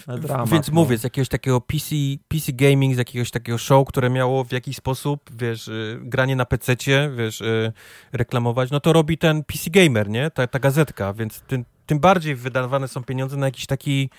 No, 0.07 0.19
dramat, 0.19 0.49
Więc 0.49 0.69
no. 0.69 0.75
mówię, 0.75 0.99
z 0.99 1.05
jakiegoś 1.05 1.29
takiego 1.29 1.61
PC, 1.61 1.87
PC 2.29 2.53
gaming, 2.53 2.95
z 2.95 2.99
jakiegoś 2.99 3.31
takiego 3.31 3.59
show, 3.59 3.89
które 3.89 4.11
miało 4.11 4.45
w 4.45 4.53
jakiś 4.53 4.77
sposób, 4.77 5.31
wiesz, 5.37 5.69
y, 5.69 5.99
granie 6.03 6.37
na 6.37 6.45
PC-cie, 6.45 7.11
wiesz, 7.17 7.41
y, 7.41 7.73
reklamować, 8.13 8.71
no 8.71 8.81
to 8.81 8.93
robi 8.93 9.19
ten 9.19 9.45
PC 9.45 9.71
gamer, 9.71 10.09
nie? 10.09 10.31
Ta, 10.31 10.47
ta 10.47 10.59
gazetka, 10.59 11.13
więc 11.13 11.41
tym, 11.41 11.65
tym 11.87 11.99
bardziej 12.01 12.35
wydawane 12.35 12.89
są 12.89 13.05
pieniądze 13.05 13.37
na 13.37 13.47
jakiś 13.47 13.67
taki, 13.67 14.11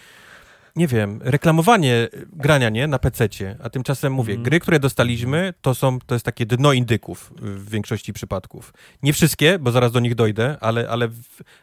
nie 0.80 0.88
wiem, 0.88 1.20
reklamowanie 1.24 2.08
grania, 2.34 2.70
nie? 2.70 2.88
Na 2.88 3.00
PC-cie. 3.00 3.58
A 3.64 3.70
tymczasem 3.70 4.14
mówię, 4.14 4.34
Mhm. 4.34 4.44
gry, 4.44 4.60
które 4.60 4.80
dostaliśmy, 4.80 5.54
to 5.62 5.76
są, 5.76 6.00
to 6.00 6.16
jest 6.16 6.26
takie 6.26 6.46
dno 6.46 6.74
indyków 6.74 7.34
w 7.42 7.70
większości 7.70 8.14
przypadków. 8.14 8.74
Nie 9.04 9.14
wszystkie, 9.14 9.60
bo 9.60 9.72
zaraz 9.72 9.92
do 9.92 10.00
nich 10.00 10.16
dojdę, 10.16 10.58
ale, 10.62 10.90
ale, 10.90 11.10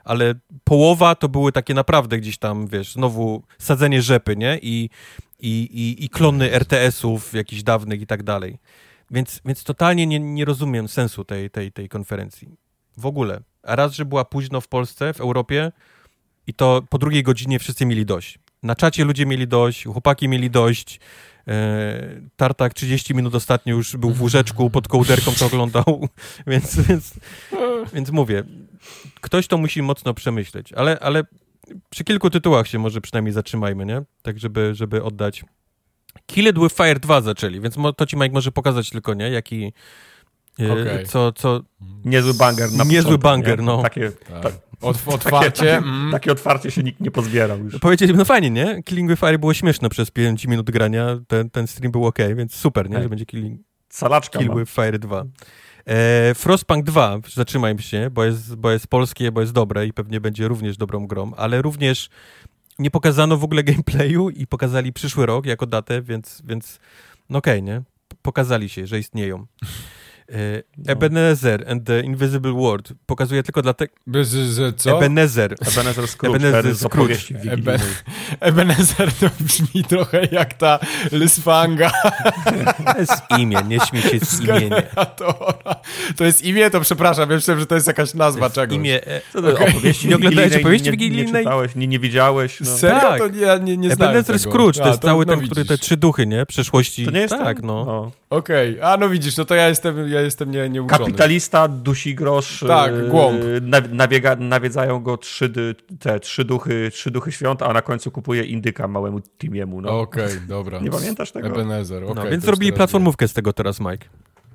ale 0.05 0.35
połowa 0.65 1.15
to 1.15 1.29
były 1.29 1.53
takie 1.53 1.75
naprawdę 1.75 2.19
gdzieś 2.19 2.39
tam, 2.39 2.67
wiesz, 2.67 2.93
znowu 2.93 3.43
sadzenie 3.59 4.03
rzepy, 4.03 4.37
nie? 4.37 4.59
I, 4.63 4.91
i, 5.41 5.51
i, 5.73 6.05
i 6.05 6.09
klony 6.09 6.53
RTS-ów 6.53 7.35
jakichś 7.35 7.63
dawnych 7.63 8.01
i 8.01 8.07
tak 8.07 8.23
dalej. 8.23 8.59
Więc, 9.11 9.41
więc 9.45 9.65
totalnie 9.65 10.07
nie, 10.07 10.21
nie 10.21 10.45
rozumiem 10.45 10.89
sensu 10.89 11.25
tej, 11.25 11.51
tej, 11.51 11.73
tej 11.73 11.89
konferencji. 11.89 12.49
W 12.97 13.07
ogóle. 13.07 13.41
A 13.63 13.77
raz, 13.77 13.93
że 13.93 14.05
była 14.05 14.25
późno 14.25 14.61
w 14.61 14.69
Polsce, 14.69 15.15
w 15.15 15.21
Europie, 15.21 15.73
i 16.47 16.55
to 16.55 16.83
po 16.91 16.99
drugiej 16.99 17.23
godzinie 17.23 17.59
wszyscy 17.59 17.87
mieli 17.87 18.07
dość. 18.07 18.39
Na 18.67 18.75
czacie 18.75 19.05
ludzie 19.05 19.27
mieli 19.27 19.49
dość, 19.49 19.85
chłopaki 19.85 20.29
mieli 20.29 20.51
dość, 20.51 21.01
e, 21.49 22.21
Tartak 22.37 22.75
30 22.75 23.15
minut 23.15 23.35
ostatnio 23.35 23.75
już 23.75 23.97
był 23.97 24.11
w 24.11 24.23
łóżeczku, 24.23 24.71
pod 24.71 24.89
kołderką 24.89 25.33
to 25.39 25.47
oglądał, 25.47 26.09
więc, 26.47 26.81
więc, 26.81 27.15
więc 27.95 28.11
mówię, 28.11 28.45
ktoś 29.21 29.47
to 29.47 29.59
musi 29.59 29.83
mocno 29.83 30.15
przemyśleć, 30.15 30.73
ale, 30.73 30.99
ale 31.01 31.23
przy 31.91 32.05
kilku 32.05 32.31
tytułach 32.31 32.69
się 32.69 32.79
może 32.79 33.01
przynajmniej 33.01 33.33
zatrzymajmy, 33.33 33.87
nie? 33.87 34.03
Tak, 34.23 34.39
żeby, 34.39 34.75
żeby 34.75 35.03
oddać. 35.03 35.45
Killed 36.27 36.59
with 36.59 36.77
Fire 36.77 37.01
2 37.01 37.21
zaczęli, 37.21 37.61
więc 37.61 37.77
to 37.97 38.07
ci 38.07 38.17
Mike 38.17 38.35
może 38.35 38.53
pokazać 38.53 38.91
tylko, 38.91 39.15
nie? 39.15 39.31
Jaki, 39.31 39.73
e, 40.61 40.73
okay. 40.73 41.05
co, 41.07 41.33
co... 41.33 41.61
Niezły 42.05 42.35
banger 42.35 42.73
na 42.73 42.85
Niezły 42.85 43.19
początek, 43.19 43.23
banger, 43.23 43.59
nie? 43.59 43.65
no. 43.65 43.83
Takie, 43.83 44.13
tak. 44.43 44.53
Ta, 44.81 44.89
otwarcie. 44.89 45.51
Takie, 45.51 45.77
mm. 45.77 46.13
takie, 46.13 46.33
otwarcie 46.33 46.71
się 46.71 46.83
nikt 46.83 47.01
nie 47.01 47.11
pozbierał 47.11 47.59
już. 47.59 47.79
Powiedzieli, 47.79 48.15
no 48.15 48.25
fajnie, 48.25 48.51
nie? 48.51 48.83
Killing 48.83 49.11
with 49.11 49.21
Fire 49.21 49.39
było 49.39 49.55
śmieszne 49.55 49.89
przez 49.89 50.11
5 50.11 50.47
minut 50.47 50.71
grania, 50.71 51.07
ten, 51.29 51.51
ten 51.51 51.67
stream 51.67 51.93
był 51.93 52.07
ok, 52.07 52.19
więc 52.37 52.55
super, 52.55 52.91
nie? 52.91 53.03
Że 53.03 53.09
będzie 53.09 53.27
Killing... 53.27 53.61
Salaczka 53.89 54.39
Kill 54.39 54.51
with 54.55 54.73
Fire 54.73 54.99
2. 54.99 55.25
E, 55.87 56.35
Frostpunk 56.35 56.85
2, 56.85 57.19
zatrzymajmy 57.35 57.83
się, 57.83 58.11
bo 58.11 58.25
jest, 58.25 58.55
bo 58.55 58.71
jest 58.71 58.87
polskie, 58.87 59.33
bo 59.33 59.41
jest 59.41 59.53
dobre 59.53 59.87
i 59.87 59.93
pewnie 59.93 60.21
będzie 60.21 60.49
również 60.49 60.77
dobrą 60.77 61.07
grą, 61.07 61.33
ale 61.37 61.63
również 61.63 62.09
nie 62.79 62.91
pokazano 62.91 63.37
w 63.37 63.45
ogóle 63.45 63.65
gameplayu 63.73 64.31
i 64.31 64.47
pokazali 64.47 64.93
przyszły 64.93 65.27
rok 65.27 65.47
jako 65.47 65.67
datę, 65.67 66.03
więc, 66.03 66.43
więc 66.45 66.79
no 67.31 67.39
okej, 67.39 67.59
okay, 67.59 67.63
nie? 67.63 67.83
Pokazali 68.23 68.69
się, 68.69 68.87
że 68.87 68.99
istnieją. 68.99 69.47
E, 70.33 70.63
no. 70.79 70.93
Ebenezer 70.93 71.65
and 71.69 71.85
the 71.85 72.01
Invisible 72.01 72.53
World 72.53 72.93
pokazuje 73.07 73.43
tylko 73.43 73.63
dlatego... 73.63 73.95
Co? 74.77 74.97
Ebenezer. 74.97 75.57
Ebenezer 75.61 76.09
Scrooge. 76.09 76.37
Ebenezer 76.37 76.77
Scrooge. 76.77 77.17
Ebe... 77.51 77.79
Ebenezer 78.41 79.13
to 79.13 79.27
brzmi 79.41 79.85
trochę 79.85 80.29
jak 80.33 80.55
ta 80.55 80.79
Lysfanga. 81.13 81.91
To 82.95 82.99
jest 82.99 83.23
imię, 83.39 83.59
nie 83.69 83.81
śmiej 83.81 84.03
się 84.03 84.19
z, 84.19 84.41
imienia. 84.41 84.83
To 86.17 86.25
jest 86.25 86.45
imię, 86.45 86.71
to 86.71 86.81
przepraszam, 86.81 87.31
ja 87.31 87.37
myślałem, 87.37 87.61
że 87.61 87.67
to 87.67 87.75
jest 87.75 87.87
jakaś 87.87 88.15
nazwa 88.15 88.45
jest 88.45 88.55
czegoś. 88.55 88.77
Imię, 88.77 89.07
e, 89.07 89.21
co 89.33 89.43
to 89.43 89.49
okay. 89.49 89.69
opowieści 89.69 90.09
Nie 90.09 90.17
oglądałeś 90.17 90.57
opowieści 90.57 90.91
wigilijnej? 90.91 91.33
Nie 91.33 91.39
czytałeś, 91.39 91.75
nie, 91.75 91.87
nie 91.87 91.99
widziałeś. 91.99 92.61
No. 92.61 92.67
Serio? 92.67 93.01
Tak. 93.01 93.19
To 93.19 93.27
ja 93.27 93.59
nie, 93.59 93.77
nie 93.77 93.93
Ebenezer 93.93 94.39
Scrooge, 94.39 94.79
to 94.79 94.89
jest 94.89 95.03
cały 95.03 95.27
no 95.27 95.37
ten, 95.37 95.45
który 95.45 95.65
te 95.65 95.79
trzy 95.79 95.97
duchy, 95.97 96.27
nie? 96.27 96.47
Przeszłości. 96.47 97.05
To 97.05 97.11
nie 97.11 97.21
jest 97.21 97.35
Tak, 97.35 97.63
no. 97.63 97.85
no. 97.85 98.13
Okej, 98.31 98.79
okay. 98.79 98.93
a 98.93 98.97
no 98.97 99.09
widzisz, 99.09 99.37
no 99.37 99.45
to 99.45 99.55
ja 99.55 99.69
jestem, 99.69 100.09
ja 100.17 100.23
jestem 100.25 100.51
nie, 100.51 100.69
nieuczony. 100.69 100.99
Kapitalista, 100.99 101.69
dusi 101.69 102.15
grosz. 102.15 102.65
Tak, 102.69 102.93
e, 102.93 103.09
głąb. 103.09 103.41
Nabiega, 103.91 104.37
nawiedzają 104.37 105.01
go 105.01 105.17
trzy, 105.17 105.53
te, 106.01 106.21
trzy, 106.21 106.45
duchy, 106.45 106.91
trzy 106.93 107.11
duchy 107.11 107.33
świąt, 107.33 107.63
a 107.63 107.73
na 107.73 107.83
końcu 107.83 108.11
kupuje 108.11 108.45
indyka 108.45 108.89
małemu 108.89 109.21
Timiemu. 109.21 109.81
No. 109.81 110.01
Okej, 110.01 110.25
okay, 110.25 110.41
dobra. 110.49 110.81
Nie 110.81 110.91
pamiętasz 110.91 111.33
tego? 111.33 111.49
Ebenezer, 111.49 112.05
okay, 112.05 112.25
no, 112.25 112.31
Więc 112.31 112.45
zrobili 112.45 112.73
platformówkę 112.73 113.29
z 113.29 113.33
tego 113.33 113.53
teraz, 113.53 113.81
Mike. 113.81 114.09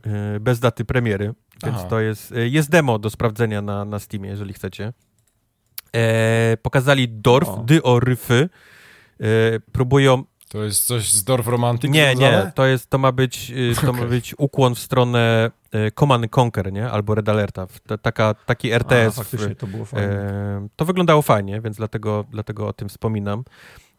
E, 0.05 0.39
bez 0.39 0.59
daty 0.59 0.85
premiery, 0.85 1.33
więc 1.63 1.77
Aha. 1.77 1.87
to 1.89 1.99
jest, 1.99 2.31
e, 2.31 2.47
jest 2.47 2.69
demo 2.69 2.99
do 2.99 3.09
sprawdzenia 3.09 3.61
na, 3.61 3.85
na 3.85 3.99
Steamie, 3.99 4.29
jeżeli 4.29 4.53
chcecie. 4.53 4.93
E, 5.95 6.57
pokazali 6.61 7.09
Dorf, 7.09 7.49
o. 7.49 7.57
Dy 7.57 7.83
o 7.83 7.99
Ryfy. 7.99 8.49
E, 9.19 9.59
próbują 9.71 10.23
to 10.51 10.63
jest 10.63 10.85
coś 10.85 11.11
z 11.11 11.23
Dorf 11.23 11.47
Romantic? 11.47 11.91
Nie, 11.91 12.15
nie, 12.15 12.51
to, 12.55 12.65
jest, 12.65 12.89
to, 12.89 12.97
ma 12.97 13.11
być, 13.11 13.51
y, 13.51 13.75
to 13.75 13.89
okay. 13.89 14.01
ma 14.01 14.07
być 14.07 14.35
ukłon 14.37 14.75
w 14.75 14.79
stronę 14.79 15.51
y, 15.75 15.91
Command 15.91 16.37
Conquer, 16.37 16.73
nie? 16.73 16.89
Albo 16.89 17.15
Red 17.15 17.29
Alerta. 17.29 17.67
Taka, 18.01 18.33
taki 18.33 18.71
RTS. 18.71 19.19
A, 19.19 19.23
faktycznie, 19.23 19.55
to 19.55 19.67
było 19.67 19.85
fajnie. 19.85 20.07
E, 20.07 20.67
to 20.75 20.85
wyglądało 20.85 21.21
fajnie, 21.21 21.61
więc 21.61 21.77
dlatego, 21.77 22.25
dlatego 22.31 22.67
o 22.67 22.73
tym 22.73 22.89
wspominam. 22.89 23.43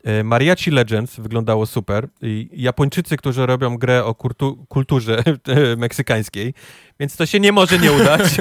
E, 0.04 0.24
Mariachi 0.24 0.70
Legends 0.70 1.20
wyglądało 1.20 1.66
super. 1.66 2.08
Japończycy, 2.52 3.16
którzy 3.16 3.46
robią 3.46 3.78
grę 3.78 4.04
o 4.04 4.14
kultu, 4.14 4.66
kulturze 4.68 5.18
e, 5.48 5.76
meksykańskiej, 5.76 6.54
więc 7.00 7.16
to 7.16 7.26
się 7.26 7.40
nie 7.40 7.52
może 7.52 7.78
nie 7.78 7.92
udać. 7.92 8.22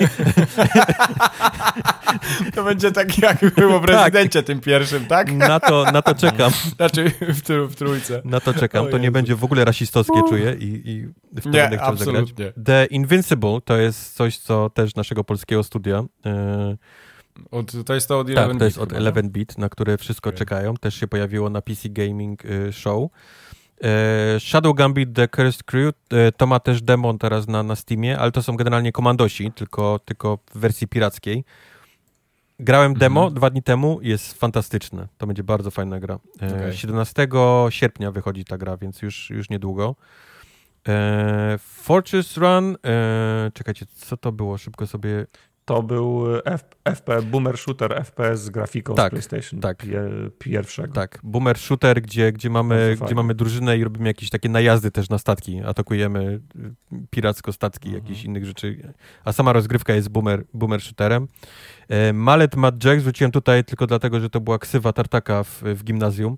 To 2.56 2.64
będzie 2.64 2.92
tak 2.92 3.18
jak 3.18 3.56
było 3.56 3.80
w 3.80 3.86
tak. 3.86 3.96
rezydencie 3.96 4.40
tak. 4.40 4.48
tym 4.48 4.60
pierwszym, 4.60 5.06
tak? 5.06 5.32
Na 5.32 5.60
to, 5.60 5.84
na 5.94 6.02
to 6.02 6.16
czekam. 6.26 6.52
Znaczy 6.76 7.12
w, 7.22 7.42
tr 7.42 7.68
w 7.70 7.76
trójce. 7.76 8.22
Na 8.26 8.40
to 8.40 8.54
czekam. 8.54 8.88
To 8.90 8.98
nie 8.98 9.12
będzie 9.12 9.36
w 9.36 9.44
ogóle 9.44 9.66
rasistowskie, 9.66 10.22
czuję 10.30 10.56
i, 10.60 10.82
i 10.90 11.08
w 11.40 11.44
to 11.44 11.50
nie, 11.50 11.62
będę 11.62 11.78
chciał 11.78 11.90
absolutnie. 11.90 12.46
zagrać. 12.46 12.66
The 12.66 12.86
Invincible 12.86 13.60
to 13.66 13.78
jest 13.78 14.16
coś, 14.16 14.38
co 14.38 14.70
też 14.70 14.96
naszego 14.96 15.24
polskiego 15.24 15.64
studia 15.64 16.04
yy, 16.26 16.78
od, 17.52 17.72
to 17.86 17.94
jest 17.94 18.08
to 18.08 18.20
od 18.20 18.30
11 18.30 18.54
tak, 18.54 18.60
to 18.60 18.66
jest 18.66 18.78
od 18.78 18.92
11 18.92 19.24
bit, 19.24 19.58
na 19.58 19.70
które 19.70 19.98
wszystko 19.98 20.30
okay. 20.30 20.38
czekają. 20.38 20.78
Też 20.78 20.96
się 20.96 21.08
pojawiło 21.08 21.50
na 21.50 21.62
PC 21.62 21.90
Gaming 21.90 22.46
y, 22.46 22.74
Show. 22.74 23.10
E, 23.84 24.40
Shadow 24.40 24.76
Gambit 24.76 25.14
The 25.14 25.28
Cursed 25.28 25.64
Crew 25.64 25.94
e, 26.10 26.32
to 26.32 26.48
ma 26.48 26.60
też 26.60 26.82
demon 26.82 27.18
teraz 27.18 27.48
na, 27.48 27.64
na 27.64 27.76
Steamie, 27.76 28.20
ale 28.20 28.32
to 28.32 28.44
są 28.44 28.56
generalnie 28.56 28.92
komandosi, 28.92 29.52
tylko, 29.52 30.00
tylko 30.06 30.40
w 30.54 30.58
wersji 30.58 30.88
pirackiej. 30.88 31.44
Grałem 32.60 32.94
demo 32.94 33.20
mhm. 33.22 33.34
dwa 33.34 33.50
dni 33.50 33.64
temu, 33.64 34.00
jest 34.02 34.34
fantastyczne. 34.34 35.08
To 35.18 35.28
będzie 35.28 35.44
bardzo 35.44 35.72
fajna 35.72 36.00
gra. 36.00 36.20
E, 36.42 36.48
okay. 36.48 36.78
17 36.78 37.28
sierpnia 37.70 38.12
wychodzi 38.12 38.46
ta 38.46 38.58
gra, 38.58 38.78
więc 38.78 39.02
już, 39.02 39.30
już 39.30 39.50
niedługo. 39.50 39.96
E, 40.88 41.58
Fortress 41.60 42.38
Run, 42.38 42.78
e, 42.86 43.52
czekajcie, 43.54 43.86
co 43.86 44.18
to 44.18 44.32
było? 44.32 44.58
Szybko 44.58 44.88
sobie 44.88 45.26
to 45.66 45.84
był 45.84 46.24
F, 46.46 46.64
FP, 46.96 47.22
boomer 47.22 47.58
shooter 47.58 48.06
FPS 48.06 48.42
z 48.42 48.50
grafiką 48.50 48.96
tak, 48.96 49.08
z 49.08 49.12
PlayStation 49.12 49.60
tak, 49.60 49.86
pierwszego. 50.40 50.94
Tak, 50.94 51.20
boomer 51.24 51.58
shooter, 51.58 52.02
gdzie, 52.02 52.32
gdzie, 52.32 52.50
mamy, 52.50 52.98
gdzie 53.06 53.16
mamy 53.16 53.36
drużynę 53.36 53.78
i 53.78 53.84
robimy 53.84 54.08
jakieś 54.08 54.30
takie 54.30 54.50
najazdy 54.50 54.92
też 54.92 55.10
na 55.10 55.18
statki. 55.18 55.62
Atakujemy 55.66 56.42
y, 56.56 57.08
piracko 57.10 57.54
statki, 57.54 57.90
mhm. 57.90 58.04
jakieś 58.04 58.24
innych 58.24 58.46
rzeczy. 58.46 58.94
A 59.24 59.34
sama 59.34 59.54
rozgrywka 59.54 59.94
jest 59.94 60.10
boomer, 60.10 60.44
boomer 60.54 60.82
shooterem. 60.82 61.28
E, 61.90 62.14
Mallet 62.14 62.56
Mad 62.56 62.84
Jack 62.84 63.02
wrzuciłem 63.02 63.32
tutaj 63.32 63.64
tylko 63.64 63.88
dlatego, 63.88 64.20
że 64.20 64.30
to 64.30 64.42
była 64.42 64.60
ksywa 64.60 64.94
tartaka 64.94 65.44
w, 65.44 65.64
w 65.64 65.84
gimnazjum. 65.84 66.38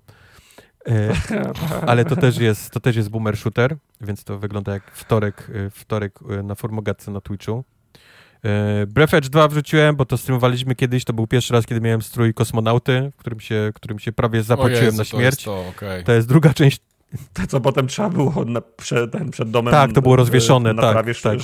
E, 0.88 1.14
ale 1.90 2.04
to 2.04 2.16
też, 2.16 2.38
jest, 2.38 2.70
to 2.70 2.80
też 2.80 2.96
jest 2.96 3.08
boomer 3.08 3.36
shooter, 3.36 3.76
więc 4.00 4.24
to 4.24 4.38
wygląda 4.38 4.72
jak 4.72 4.90
wtorek, 4.90 5.50
y, 5.50 5.70
wtorek 5.70 6.18
y, 6.40 6.42
na 6.42 6.54
formogatce 6.54 7.10
na 7.10 7.20
Twitchu. 7.20 7.64
E, 8.44 8.86
Breath 8.86 9.14
Edge 9.14 9.28
2 9.28 9.48
wrzuciłem, 9.48 9.96
bo 9.96 10.04
to 10.04 10.16
streamowaliśmy 10.16 10.74
kiedyś, 10.74 11.04
to 11.04 11.12
był 11.12 11.26
pierwszy 11.26 11.52
raz, 11.52 11.66
kiedy 11.66 11.80
miałem 11.80 12.02
strój 12.02 12.34
kosmonauty, 12.34 13.12
w 13.14 13.16
którym 13.16 13.40
się, 13.40 13.70
którym 13.74 13.98
się 13.98 14.12
prawie 14.12 14.42
zapłaciłem 14.42 14.84
Jezu, 14.84 14.98
na 14.98 15.04
śmierć. 15.04 15.44
To 15.44 15.56
jest, 15.62 15.74
to, 15.74 15.84
okay. 15.84 16.02
to 16.04 16.12
jest 16.12 16.28
druga 16.28 16.54
część 16.54 16.80
to, 17.32 17.46
co 17.46 17.60
potem 17.60 17.86
trzeba 17.86 18.10
było 18.10 18.44
na, 18.44 18.60
przed, 18.60 19.12
ten, 19.12 19.30
przed 19.30 19.50
domem. 19.50 19.72
Tak, 19.72 19.92
to 19.92 20.02
było 20.02 20.16
rozwieszone, 20.16 20.74
tak. 20.74 20.92
Prawie 20.92 21.14
tak. 21.14 21.38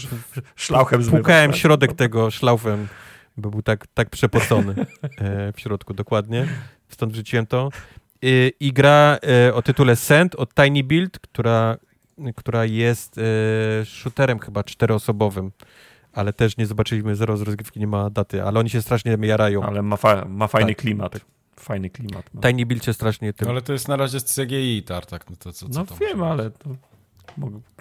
szlauchem 0.57 1.05
Płukałem 1.05 1.51
tak. 1.51 1.61
środek 1.61 1.93
tego 1.93 2.31
szlaufem, 2.31 2.89
bo 3.37 3.51
był 3.51 3.63
tak, 3.63 3.87
tak 3.95 4.11
przepocony 4.11 4.75
e, 5.19 5.53
w 5.53 5.61
środku, 5.61 5.95
dokładnie. 5.95 6.47
Stąd 6.89 7.13
wrzuciłem 7.13 7.47
to. 7.47 7.71
I, 8.23 8.53
i 8.61 8.73
gra 8.73 9.19
e, 9.47 9.55
o 9.55 9.63
tytule 9.63 9.97
Send 9.97 10.35
od 10.35 10.55
Tiny 10.55 10.85
Build, 10.85 11.19
która, 11.19 11.77
która 12.37 12.65
jest 12.65 13.21
shooterem 13.85 14.39
chyba 14.39 14.65
czteroosobowym 14.65 15.51
ale 16.13 16.33
też 16.33 16.57
nie 16.57 16.67
zobaczyliśmy 16.67 17.17
zero 17.17 17.37
z 17.37 17.43
rozgrywki, 17.43 17.81
nie 17.81 17.87
ma 17.87 18.11
daty, 18.11 18.43
ale 18.43 18.61
oni 18.61 18.71
się 18.71 18.83
strasznie 18.83 19.17
jarają. 19.21 19.63
Ale 19.63 19.83
ma, 19.83 19.97
fa 19.97 20.25
ma 20.25 20.47
fajny 20.47 20.75
tak, 20.75 20.83
klimat. 20.83 21.13
Tak. 21.13 21.23
Fajny 21.61 21.91
klimat. 21.91 22.31
No. 22.35 22.41
Tiny 22.41 22.67
Build 22.67 22.85
się 22.85 22.93
strasznie 22.93 23.33
tym... 23.33 23.49
ale 23.49 23.63
to 23.63 23.73
jest 23.73 23.89
na 23.89 23.97
razie 23.97 24.21
z 24.21 24.35
CGI, 24.35 24.83
Tartak, 24.83 25.31
no 25.31 25.37
to 25.37 25.53
co, 25.53 25.69
co 25.69 25.81
No 25.81 25.97
wiem, 26.01 26.23
ale 26.23 26.51
to, 26.51 26.71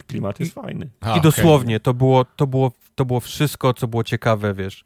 klimat 0.07 0.39
jest 0.39 0.53
fajny. 0.53 0.89
A, 1.01 1.17
I 1.17 1.21
dosłownie, 1.21 1.75
okay. 1.75 1.79
to, 1.79 1.93
było, 1.93 2.25
to, 2.25 2.47
było, 2.47 2.71
to 2.95 3.05
było 3.05 3.19
wszystko, 3.19 3.73
co 3.73 3.87
było 3.87 4.03
ciekawe, 4.03 4.53
wiesz. 4.53 4.83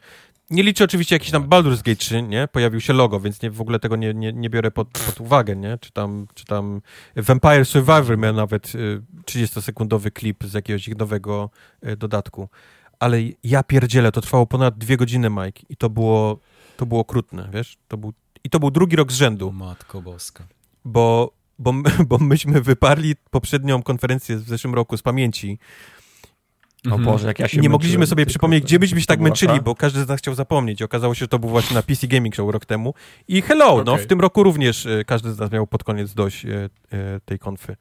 Nie 0.50 0.64
liczę 0.64 0.84
oczywiście 0.84 1.16
jakiś 1.16 1.32
tam 1.32 1.50
Baldur's 1.50 1.78
Gate 1.78 1.96
3, 1.96 2.22
nie? 2.22 2.48
Pojawił 2.48 2.82
się 2.82 2.94
logo, 2.94 3.20
więc 3.20 3.42
nie, 3.42 3.52
w 3.52 3.62
ogóle 3.62 3.80
tego 3.80 3.96
nie, 3.96 4.14
nie, 4.14 4.34
nie 4.34 4.50
biorę 4.50 4.72
pod, 4.72 4.88
pod 4.88 5.22
uwagę, 5.22 5.56
nie? 5.56 5.78
Czy 5.78 5.92
tam, 5.92 6.28
czy 6.34 6.46
tam 6.46 6.82
Vampire 7.16 7.66
Survivor 7.66 8.18
miał 8.18 8.34
nawet 8.34 8.76
y, 8.76 9.02
30-sekundowy 9.26 10.12
klip 10.12 10.44
z 10.44 10.54
jakiegoś 10.54 10.88
ich 10.88 10.98
nowego 10.98 11.50
y, 11.88 11.98
dodatku 11.98 12.50
ale 13.04 13.22
ja 13.44 13.64
pierdzielę, 13.64 14.12
to 14.12 14.22
trwało 14.22 14.46
ponad 14.46 14.78
dwie 14.78 14.98
godziny, 14.98 15.30
Mike, 15.30 15.62
i 15.70 15.78
to 15.78 15.90
było, 15.90 16.40
to 16.78 16.86
było 16.86 17.02
okrutne, 17.02 17.50
wiesz? 17.54 17.78
To 17.88 17.98
był, 17.98 18.14
I 18.44 18.50
to 18.50 18.60
był 18.60 18.72
drugi 18.72 18.96
rok 18.96 19.12
z 19.12 19.16
rzędu. 19.16 19.52
Matko 19.52 20.02
boska. 20.02 20.44
Bo, 20.86 21.32
bo, 21.60 21.74
bo 22.10 22.18
myśmy 22.18 22.62
wyparli 22.62 23.16
poprzednią 23.32 23.84
konferencję 23.84 24.38
w 24.38 24.48
zeszłym 24.48 24.74
roku 24.74 24.98
z 24.98 25.02
pamięci. 25.02 25.60
O 26.86 26.86
mhm. 26.86 27.04
Boże, 27.04 27.28
jak 27.28 27.40
ja 27.40 27.48
się 27.48 27.62
Nie 27.62 27.70
mogliśmy 27.70 28.08
sobie 28.08 28.26
przypomnieć, 28.26 28.64
gdzie 28.64 28.80
byśmy 28.80 29.02
się 29.02 29.08
tak 29.08 29.20
męczyli, 29.20 29.62
bo 29.62 29.76
każdy 29.76 30.04
z 30.04 30.08
nas 30.08 30.20
chciał 30.20 30.36
zapomnieć. 30.36 30.82
Okazało 30.82 31.16
się, 31.16 31.20
że 31.20 31.28
to 31.28 31.40
był 31.40 31.50
właśnie 31.50 31.76
na 31.76 31.84
PC 31.84 32.08
Gaming 32.08 32.36
Show 32.36 32.52
rok 32.52 32.66
temu. 32.66 32.94
I 33.28 33.42
hello, 33.42 33.74
okay. 33.74 33.86
no 33.86 33.98
w 33.98 34.06
tym 34.06 34.22
roku 34.22 34.44
również 34.44 34.86
y, 34.86 35.04
każdy 35.08 35.34
z 35.34 35.40
nas 35.40 35.52
miał 35.52 35.68
pod 35.68 35.84
koniec 35.84 36.14
dość 36.14 36.46
y, 36.46 36.50
y, 36.50 36.70
tej 37.26 37.40
konfy. 37.40 37.76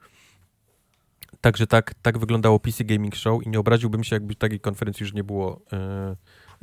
Także 1.43 1.67
tak, 1.67 1.95
tak 2.03 2.19
wyglądało 2.19 2.61
PC 2.61 2.85
Gaming 2.85 3.17
Show 3.17 3.43
i 3.47 3.49
nie 3.49 3.61
obraziłbym 3.61 4.05
się, 4.05 4.17
jakby 4.17 4.35
takiej 4.35 4.61
konferencji 4.61 5.05
już 5.05 5.13
nie 5.13 5.25
było 5.25 5.61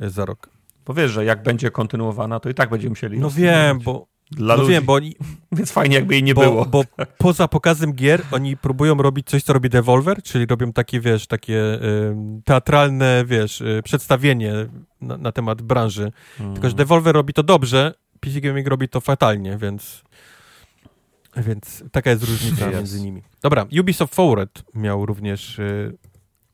yy, 0.00 0.10
za 0.10 0.24
rok. 0.24 0.50
Bo 0.86 0.94
wiesz, 0.94 1.10
że 1.10 1.24
jak 1.24 1.42
będzie 1.42 1.70
kontynuowana, 1.70 2.40
to 2.40 2.50
i 2.50 2.54
tak 2.54 2.70
będziemy 2.70 2.90
musieli. 2.90 3.18
No 3.18 3.30
wiem, 3.30 3.78
bo 3.78 4.06
Dla 4.30 4.56
no 4.56 4.62
ludzi. 4.62 4.72
wiem, 4.72 4.84
bo 4.84 4.94
oni, 4.94 5.16
Więc 5.52 5.72
fajnie 5.72 5.96
jakby 5.96 6.14
jej 6.14 6.22
nie 6.22 6.34
bo, 6.34 6.40
było. 6.40 6.66
bo 6.66 6.84
poza 7.18 7.48
pokazem 7.48 7.92
gier 7.92 8.22
oni 8.32 8.56
próbują 8.56 8.94
robić 8.94 9.26
coś, 9.26 9.42
co 9.42 9.52
robi 9.52 9.68
Devolver, 9.70 10.22
czyli 10.22 10.46
robią 10.46 10.72
takie, 10.72 11.00
wiesz, 11.00 11.26
takie 11.26 11.54
y, 11.54 12.14
teatralne, 12.44 13.24
wiesz, 13.26 13.60
y, 13.60 13.80
przedstawienie 13.84 14.52
na, 15.00 15.16
na 15.16 15.32
temat 15.32 15.62
branży. 15.62 16.12
Mm. 16.40 16.52
Tylko, 16.52 16.68
że 16.68 16.74
Devolver 16.74 17.14
robi 17.14 17.32
to 17.32 17.42
dobrze, 17.42 17.94
PC 18.20 18.40
Gaming 18.40 18.68
robi 18.68 18.88
to 18.88 19.00
fatalnie, 19.00 19.58
więc 19.58 20.02
więc 21.36 21.84
taka 21.92 22.10
jest 22.10 22.22
różnica 22.24 22.64
Jest. 22.64 22.76
między 22.76 23.00
nimi. 23.00 23.22
Dobra, 23.42 23.66
Ubisoft 23.80 24.14
Forward 24.14 24.62
miał 24.74 25.06
również 25.06 25.58
y, 25.58 25.96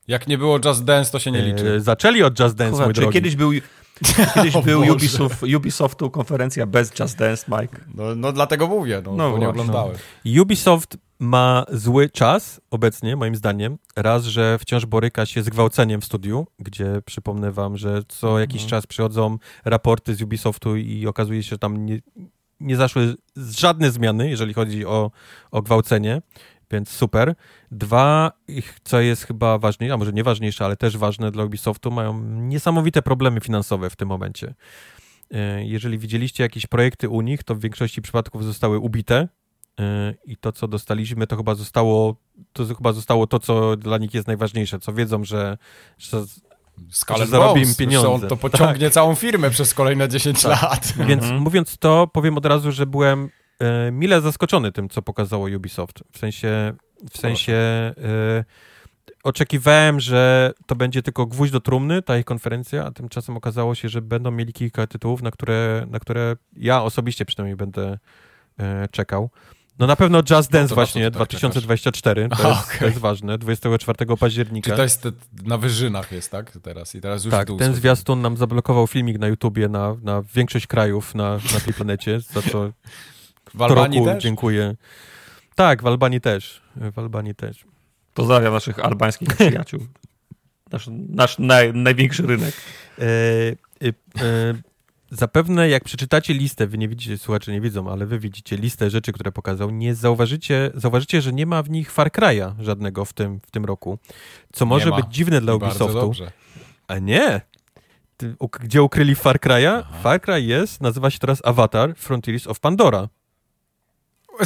Jak 0.08 0.26
nie 0.26 0.38
było 0.38 0.58
Just 0.64 0.84
Dance, 0.84 1.10
to 1.12 1.18
się 1.18 1.30
nie 1.32 1.38
y, 1.38 1.42
liczy. 1.42 1.80
zaczęli 1.80 2.22
od 2.22 2.40
Just 2.40 2.54
Dance, 2.54 2.70
Kurwa, 2.72 2.84
mój 2.84 2.94
czy 2.94 3.00
drogi. 3.00 3.14
kiedyś 3.14 3.36
był, 3.36 3.50
kiedyś 4.34 4.56
O 4.56 4.62
był. 4.62 4.80
Ubisoft, 4.92 5.42
Ubisoftu 5.56 6.10
konferencja 6.10 6.66
bez 6.66 6.98
Just 6.98 7.18
Dance, 7.18 7.44
Mike? 7.48 7.78
No, 7.94 8.14
no 8.14 8.32
dlatego 8.32 8.66
mówię, 8.66 9.02
no, 9.04 9.10
No 9.16 9.30
bo 9.30 9.38
nie 9.38 9.44
właśnie. 9.44 9.48
oglądałem. 9.48 9.96
Ubisoft 10.42 10.96
ma 11.18 11.64
zły 11.72 12.10
czas 12.10 12.60
obecnie, 12.70 13.16
moim 13.16 13.36
zdaniem. 13.36 13.78
Raz, 13.96 14.24
że 14.24 14.58
wciąż 14.58 14.86
boryka 14.86 15.26
się 15.26 15.42
z 15.42 15.48
gwałceniem 15.48 16.00
w 16.00 16.04
studiu, 16.04 16.46
gdzie 16.58 17.02
przypomnę 17.06 17.52
wam, 17.52 17.76
że 17.76 18.02
co 18.08 18.38
jakiś 18.38 18.62
Mhm. 18.62 18.70
czas 18.70 18.86
przychodzą 18.86 19.38
raporty 19.64 20.14
z 20.14 20.22
Ubisoftu 20.22 20.76
i 20.76 21.06
okazuje 21.06 21.42
się, 21.42 21.48
że 21.50 21.58
tam 21.58 21.86
nie, 21.86 21.98
nie 22.60 22.76
zaszły 22.76 23.14
żadne 23.36 23.90
zmiany, 23.90 24.30
jeżeli 24.30 24.54
chodzi 24.54 24.86
o, 24.86 25.10
o 25.50 25.62
gwałcenie, 25.62 26.22
więc 26.70 26.90
super. 26.90 27.34
Dwa, 27.70 28.32
ich, 28.48 28.78
co 28.84 29.00
jest 29.00 29.24
chyba 29.24 29.58
ważniejsze, 29.58 29.94
a 29.94 29.96
może 29.96 30.12
nie 30.12 30.24
ważniejsze, 30.24 30.64
ale 30.64 30.76
też 30.76 30.96
ważne 30.96 31.30
dla 31.30 31.44
Ubisoftu, 31.44 31.90
mają 31.90 32.20
niesamowite 32.22 33.02
problemy 33.02 33.40
finansowe 33.40 33.90
w 33.90 33.96
tym 33.96 34.08
momencie. 34.08 34.54
E, 35.30 35.64
Jeżeli 35.64 35.98
widzieliście 35.98 36.42
jakieś 36.42 36.66
projekty 36.66 37.08
u 37.08 37.20
nich, 37.20 37.44
to 37.44 37.54
w 37.54 37.60
większości 37.60 38.02
przypadków 38.02 38.44
zostały 38.44 38.78
ubite, 38.78 39.28
E, 39.80 40.14
i 40.24 40.36
to, 40.36 40.52
co 40.52 40.68
dostaliśmy, 40.68 41.26
to 41.26 41.36
chyba 41.36 41.54
zostało 41.54 42.16
to 42.52 42.66
chyba 42.66 42.92
zostało 42.92 43.26
to, 43.26 43.38
co 43.38 43.76
dla 43.76 43.98
nich 43.98 44.14
jest 44.14 44.26
najważniejsze, 44.26 44.78
co 44.78 44.92
wiedzą, 44.92 45.24
że, 45.24 45.58
że 45.98 46.24
And 47.20 47.30
zarobimy 47.30 47.64
Bones, 47.66 47.76
pieniądze. 47.76 48.08
zresztą 48.18 48.28
To 48.28 48.36
pociągnie 48.36 48.90
całą 48.90 49.14
firmę 49.14 49.50
przez 49.50 49.74
kolejne 49.74 50.08
10 50.08 50.44
lat. 50.44 50.92
Więc 51.08 51.22
Mhm. 51.22 51.42
mówiąc 51.42 51.78
to, 51.78 52.06
powiem 52.12 52.38
od 52.38 52.46
razu, 52.46 52.72
że 52.72 52.86
byłem 52.86 53.28
e, 53.58 53.90
mile 53.92 54.20
zaskoczony 54.20 54.72
tym, 54.72 54.88
co 54.88 55.02
pokazało 55.02 55.46
Ubisoft. 55.56 56.04
W 56.12 56.18
sensie, 56.18 56.72
w 57.10 57.18
sensie 57.18 57.52
e, 57.52 57.94
oczekiwałem, 59.22 60.00
że 60.00 60.52
to 60.66 60.74
będzie 60.76 61.02
tylko 61.02 61.26
gwóźdź 61.26 61.52
do 61.52 61.60
trumny, 61.60 62.02
ta 62.02 62.18
ich 62.18 62.24
konferencja, 62.24 62.84
a 62.84 62.90
tymczasem 62.90 63.36
okazało 63.36 63.74
się, 63.74 63.88
że 63.88 64.02
będą 64.02 64.30
mieli 64.30 64.52
kilka 64.52 64.86
tytułów, 64.86 65.22
na 65.22 65.30
które, 65.30 65.86
na 65.90 65.98
które 66.00 66.36
ja 66.56 66.82
osobiście 66.82 67.24
przynajmniej 67.24 67.56
będę 67.56 67.98
e, 68.58 68.88
czekał. 68.90 69.30
No 69.78 69.86
na 69.86 69.96
pewno 69.96 70.18
Just 70.18 70.30
Dance 70.30 70.50
to 70.50 70.62
na 70.62 70.68
co 70.68 70.74
właśnie, 70.74 71.04
ty 71.04 71.10
tak 71.10 71.28
2024, 71.28 72.28
to, 72.28 72.34
Aha, 72.34 72.48
jest, 72.48 72.64
okej. 72.68 72.78
to 72.78 72.86
jest 72.86 72.98
ważne, 72.98 73.38
24 73.38 74.16
października. 74.16 74.70
Czy 74.70 74.76
to 74.76 74.82
jest 74.82 75.02
te, 75.02 75.12
na 75.44 75.58
wyżynach 75.58 76.12
jest, 76.12 76.30
tak? 76.30 76.58
Teraz 76.62 76.94
i 76.94 77.00
teraz 77.00 77.24
już 77.24 77.30
Tak, 77.30 77.48
ten 77.58 77.74
zwiastun 77.74 78.22
nam 78.22 78.36
zablokował 78.36 78.86
filmik 78.86 79.18
na 79.18 79.28
YouTubie 79.28 79.68
na, 79.68 79.96
na 80.02 80.22
większość 80.34 80.66
krajów 80.66 81.14
na, 81.14 81.32
na 81.32 81.60
tej 81.64 81.74
planecie, 81.74 82.20
za 82.20 82.42
co 82.42 82.70
W 83.54 83.62
Albanii 83.62 83.98
roku 83.98 84.10
też? 84.10 84.22
dziękuję. 84.22 84.76
Tak, 85.54 85.82
w 85.82 85.86
Albanii 85.86 86.20
też. 86.20 86.62
W 86.76 86.98
Albanii 86.98 87.34
też. 87.34 87.64
Pozdrawiam 88.14 88.52
naszych 88.52 88.78
albańskich 88.78 89.28
przyjaciół. 89.28 89.80
Nasz, 90.72 90.88
nasz 91.08 91.38
naj, 91.38 91.74
największy 91.74 92.22
rynek. 92.22 92.54
E, 92.98 93.02
e, 93.02 93.88
e, 93.88 94.54
zapewne 95.10 95.68
jak 95.68 95.84
przeczytacie 95.84 96.34
listę, 96.34 96.66
wy 96.66 96.78
nie 96.78 96.88
widzicie, 96.88 97.18
słuchacze 97.18 97.52
nie 97.52 97.60
widzą, 97.60 97.90
ale 97.90 98.06
wy 98.06 98.18
widzicie 98.18 98.56
listę 98.56 98.90
rzeczy, 98.90 99.12
które 99.12 99.32
pokazał, 99.32 99.70
nie 99.70 99.94
zauważycie, 99.94 100.70
zauważycie, 100.74 101.22
że 101.22 101.32
nie 101.32 101.46
ma 101.46 101.62
w 101.62 101.70
nich 101.70 101.92
Far 101.92 102.10
Cry'a 102.10 102.54
żadnego 102.58 103.04
w 103.04 103.12
tym, 103.12 103.40
w 103.46 103.50
tym 103.50 103.64
roku. 103.64 103.98
Co 104.52 104.66
może 104.66 104.92
być 104.92 105.06
dziwne 105.10 105.40
dla 105.40 105.54
Ubisoftu. 105.54 106.12
A 106.88 106.98
nie! 106.98 107.40
Gdzie 108.60 108.82
ukryli 108.82 109.14
Far 109.14 109.38
Cry'a? 109.40 109.82
Aha. 109.84 109.98
Far 110.02 110.20
Cry 110.20 110.42
jest, 110.42 110.80
nazywa 110.80 111.10
się 111.10 111.18
teraz 111.18 111.40
Avatar 111.44 111.94
Frontiers 111.96 112.46
of 112.46 112.60
Pandora. 112.60 113.08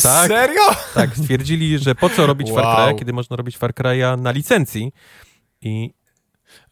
Tak. 0.02 0.28
Serio? 0.28 0.62
Tak, 0.94 1.16
stwierdzili, 1.16 1.78
że 1.78 1.94
po 1.94 2.10
co 2.10 2.26
robić 2.26 2.50
Far 2.50 2.64
Wow. 2.64 2.76
Cry'a, 2.76 2.98
kiedy 2.98 3.12
można 3.12 3.36
robić 3.36 3.56
Far 3.56 3.72
Cry'a 3.72 4.20
na 4.20 4.30
licencji. 4.30 4.92
I 5.60 5.94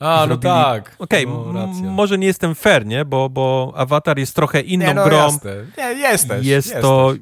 A, 0.01 0.27
no 0.29 0.35
Zrobili- 0.35 0.41
tak. 0.43 0.97
okej, 0.99 1.27
no, 1.27 1.45
m- 1.51 1.57
racja. 1.57 1.91
może 1.91 2.19
nie 2.19 2.27
jestem 2.27 2.55
fair, 2.55 2.87
nie? 2.87 3.05
Bo, 3.05 3.29
bo 3.31 3.73
Avatar 3.77 4.19
jest 4.19 4.35
trochę 4.37 4.61
inną 4.61 4.87
nie, 4.87 4.95
no, 4.95 5.05
grą. 5.05 5.17
Jasne. 5.17 5.53
Nie, 5.79 5.85
jesteś. 5.85 6.47
jest 6.47 6.67
jesteś. 6.67 6.83
to... 6.83 7.13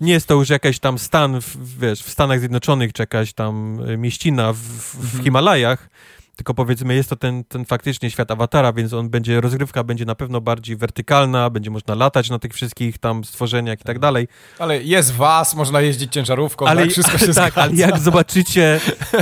Nie 0.00 0.12
jest 0.12 0.26
to 0.26 0.34
już 0.34 0.48
jakaś 0.48 0.78
tam 0.78 0.98
stan, 0.98 1.40
w, 1.40 1.78
wiesz, 1.80 2.02
w 2.02 2.10
Stanach 2.10 2.38
Zjednoczonych, 2.38 2.92
czy 2.92 3.02
jakaś 3.02 3.32
tam 3.32 3.80
y, 3.90 3.96
mieścina 3.96 4.52
w, 4.52 4.56
w 4.58 5.04
Mhm. 5.04 5.24
Himalajach, 5.24 5.88
tylko 6.36 6.54
powiedzmy 6.54 6.94
jest 6.94 7.10
to 7.10 7.16
ten, 7.16 7.44
ten 7.44 7.64
faktycznie 7.64 8.10
świat 8.10 8.30
awatara, 8.30 8.72
więc 8.72 8.92
on 8.92 9.08
będzie, 9.10 9.40
rozgrywka 9.40 9.84
będzie 9.84 10.04
na 10.04 10.14
pewno 10.14 10.40
bardziej 10.40 10.76
wertykalna, 10.76 11.50
będzie 11.50 11.70
można 11.70 11.94
latać 11.94 12.30
na 12.30 12.38
tych 12.38 12.52
wszystkich 12.54 12.98
tam 12.98 13.24
stworzeniach 13.24 13.80
i 13.80 13.84
tak 13.84 13.98
dalej. 13.98 14.28
Ale 14.58 14.82
jest 14.82 15.12
was, 15.12 15.54
można 15.54 15.80
jeździć 15.80 16.12
ciężarówką, 16.12 16.66
ale, 16.66 16.82
tak, 16.82 16.90
wszystko 16.90 17.18
się 17.26 17.26
tak, 17.26 17.34
zgadza. 17.52 17.62
ale 17.62 17.74
jak 17.74 17.98
zobaczycie 17.98 18.80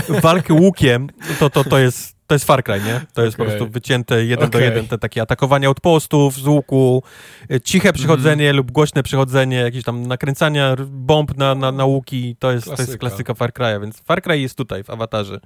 walkę 0.09 0.55
łukiem, 0.55 1.09
to, 1.39 1.51
to, 1.51 1.65
to, 1.65 1.79
jest, 1.79 2.17
to 2.29 2.35
jest 2.35 2.45
Far 2.45 2.65
Cry, 2.65 2.81
nie? 2.81 3.01
To 3.15 3.25
jest 3.25 3.37
po 3.37 3.45
prostu 3.45 3.69
wycięte 3.69 4.25
jeden 4.25 4.51
do 4.51 4.59
Okej. 4.59 4.69
jeden, 4.69 4.89
te 4.89 4.99
takie 4.99 5.23
atakowania 5.23 5.69
outpostów 5.69 6.35
z 6.35 6.47
łuku, 6.47 7.03
e, 7.51 7.61
ciche 7.61 7.93
przychodzenie 7.93 8.45
Mhm. 8.45 8.57
lub 8.57 8.71
głośne 8.73 9.03
przychodzenie, 9.03 9.57
jakieś 9.57 9.85
tam 9.85 10.03
nakręcania 10.07 10.77
bomb 10.89 11.37
na, 11.37 11.55
na, 11.55 11.73
na 11.73 11.85
łuki, 11.85 12.37
to 12.39 12.53
jest, 12.53 12.65
to 12.65 12.71
jest 12.73 12.77
Klasyka. 12.85 12.99
klasyka 12.99 13.35
Far 13.35 13.53
Cry'a, 13.53 13.81
więc 13.81 14.01
Far 14.03 14.23
Cry 14.23 14.39
jest 14.41 14.57
tutaj, 14.59 14.85
w 14.85 14.91
awatarze. 14.91 15.41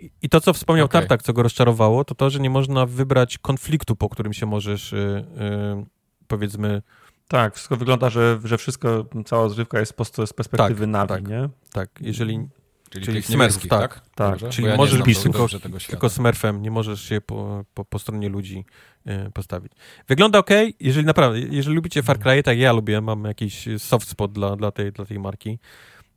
I- 0.00 0.10
I 0.22 0.28
to, 0.28 0.40
co 0.40 0.52
wspomniał 0.52 0.86
Okej. 0.86 1.00
Tartak, 1.00 1.22
co 1.22 1.32
go 1.32 1.42
rozczarowało, 1.42 2.04
to 2.04 2.14
to, 2.14 2.30
że 2.30 2.40
nie 2.40 2.50
można 2.50 2.86
wybrać 2.86 3.38
konfliktu, 3.38 3.96
po 3.96 4.08
którym 4.08 4.32
się 4.32 4.46
możesz, 4.46 4.92
y, 4.92 4.96
y, 4.96 5.86
powiedzmy, 6.28 6.82
Tak, 7.28 7.54
wszystko 7.54 7.76
wygląda, 7.76 8.10
że, 8.10 8.38
że 8.44 8.58
wszystko, 8.58 9.06
cała 9.24 9.42
rozrywka 9.42 9.80
jest 9.80 9.92
po 9.92 10.04
z 10.04 10.32
perspektywy 10.32 10.86
Tak, 10.92 11.08
tak. 11.08 11.28
nie? 11.28 11.48
tak, 11.72 11.88
jeżeli 12.00 12.48
Czyli, 12.90 13.04
czyli 13.04 13.22
niebieskich, 13.30 13.70
tak. 13.70 13.94
tak? 13.94 14.10
Tak, 14.14 14.30
Dobrze? 14.30 14.50
czyli 14.50 14.68
ja 14.68 14.76
możesz 14.76 14.98
do- 14.98 15.04
tylko- 15.22 15.48
tylko 15.88 16.10
smurfem, 16.10 16.62
nie 16.62 16.70
możesz 16.70 17.02
się 17.02 17.20
po, 17.20 17.64
po, 17.74 17.84
po 17.84 17.98
stronie 17.98 18.28
ludzi 18.28 18.64
y, 19.06 19.30
postawić. 19.30 19.72
Wygląda 20.08 20.38
ok, 20.38 20.50
jeżeli 20.80 21.06
naprawdę, 21.06 21.40
jeżeli 21.40 21.76
lubicie 21.76 22.02
Far 22.02 22.18
Cry, 22.18 22.42
tak 22.42 22.46
jak 22.46 22.58
ja 22.58 22.72
lubię, 22.72 23.00
mam 23.00 23.24
jakiś 23.24 23.68
soft 23.78 24.08
spot 24.08 24.32
dla, 24.32 24.56
dla, 24.56 24.70
tej, 24.70 24.92
dla 24.92 25.04
tej 25.04 25.18
marki, 25.18 25.58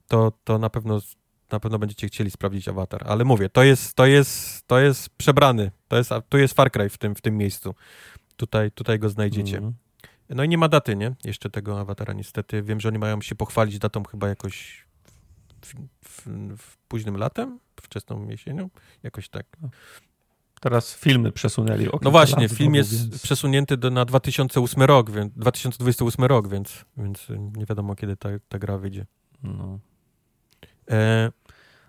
to, 0.07 0.31
to 0.43 0.57
na 0.57 0.69
pewno 0.69 0.99
na 1.51 1.59
pewno 1.59 1.79
będziecie 1.79 2.07
chcieli 2.07 2.31
sprawdzić 2.31 2.67
awatar. 2.67 3.03
Ale 3.05 3.25
mówię, 3.25 3.49
to 3.49 3.63
jest, 3.63 3.93
to 3.93 4.05
jest, 4.05 4.67
to 4.67 4.79
jest 4.79 5.09
przebrany. 5.09 5.71
To 5.87 5.97
jest, 5.97 6.09
tu 6.29 6.37
jest 6.37 6.53
Far 6.53 6.71
Cry 6.71 6.89
w 6.89 6.97
tym, 6.97 7.15
w 7.15 7.21
tym 7.21 7.37
miejscu. 7.37 7.75
Tutaj, 8.37 8.71
tutaj 8.71 8.99
go 8.99 9.09
znajdziecie. 9.09 9.57
Mhm. 9.57 9.73
No 10.29 10.43
i 10.43 10.49
nie 10.49 10.57
ma 10.57 10.69
daty, 10.69 10.95
nie? 10.95 11.15
Jeszcze 11.25 11.49
tego 11.49 11.79
awatara 11.79 12.13
niestety. 12.13 12.63
Wiem, 12.63 12.79
że 12.79 12.89
oni 12.89 12.99
mają 12.99 13.21
się 13.21 13.35
pochwalić 13.35 13.79
datą 13.79 14.03
chyba 14.03 14.27
jakoś 14.27 14.85
w, 15.65 15.73
w, 16.05 16.27
w 16.57 16.77
późnym 16.87 17.17
latem, 17.17 17.59
wczesną 17.81 18.27
jesienią, 18.29 18.69
jakoś 19.03 19.29
tak. 19.29 19.45
Teraz 20.61 20.95
filmy 20.95 21.31
przesunęli. 21.31 21.87
o 21.91 21.99
No 22.01 22.11
właśnie, 22.11 22.43
lat 22.47 22.51
film 22.51 22.75
jest 22.75 23.09
więc- 23.09 23.21
przesunięty 23.21 23.77
do, 23.77 23.89
na 23.89 24.05
2008 24.05 24.83
rok, 24.83 25.11
więc 25.11 25.33
2028 25.33 26.25
rok, 26.25 26.47
więc, 26.47 26.85
więc 26.97 27.27
nie 27.57 27.65
wiadomo 27.65 27.95
kiedy 27.95 28.17
ta, 28.17 28.29
ta 28.49 28.59
gra 28.59 28.77
wyjdzie. 28.77 29.05
No. 29.43 29.79
E, 30.91 31.31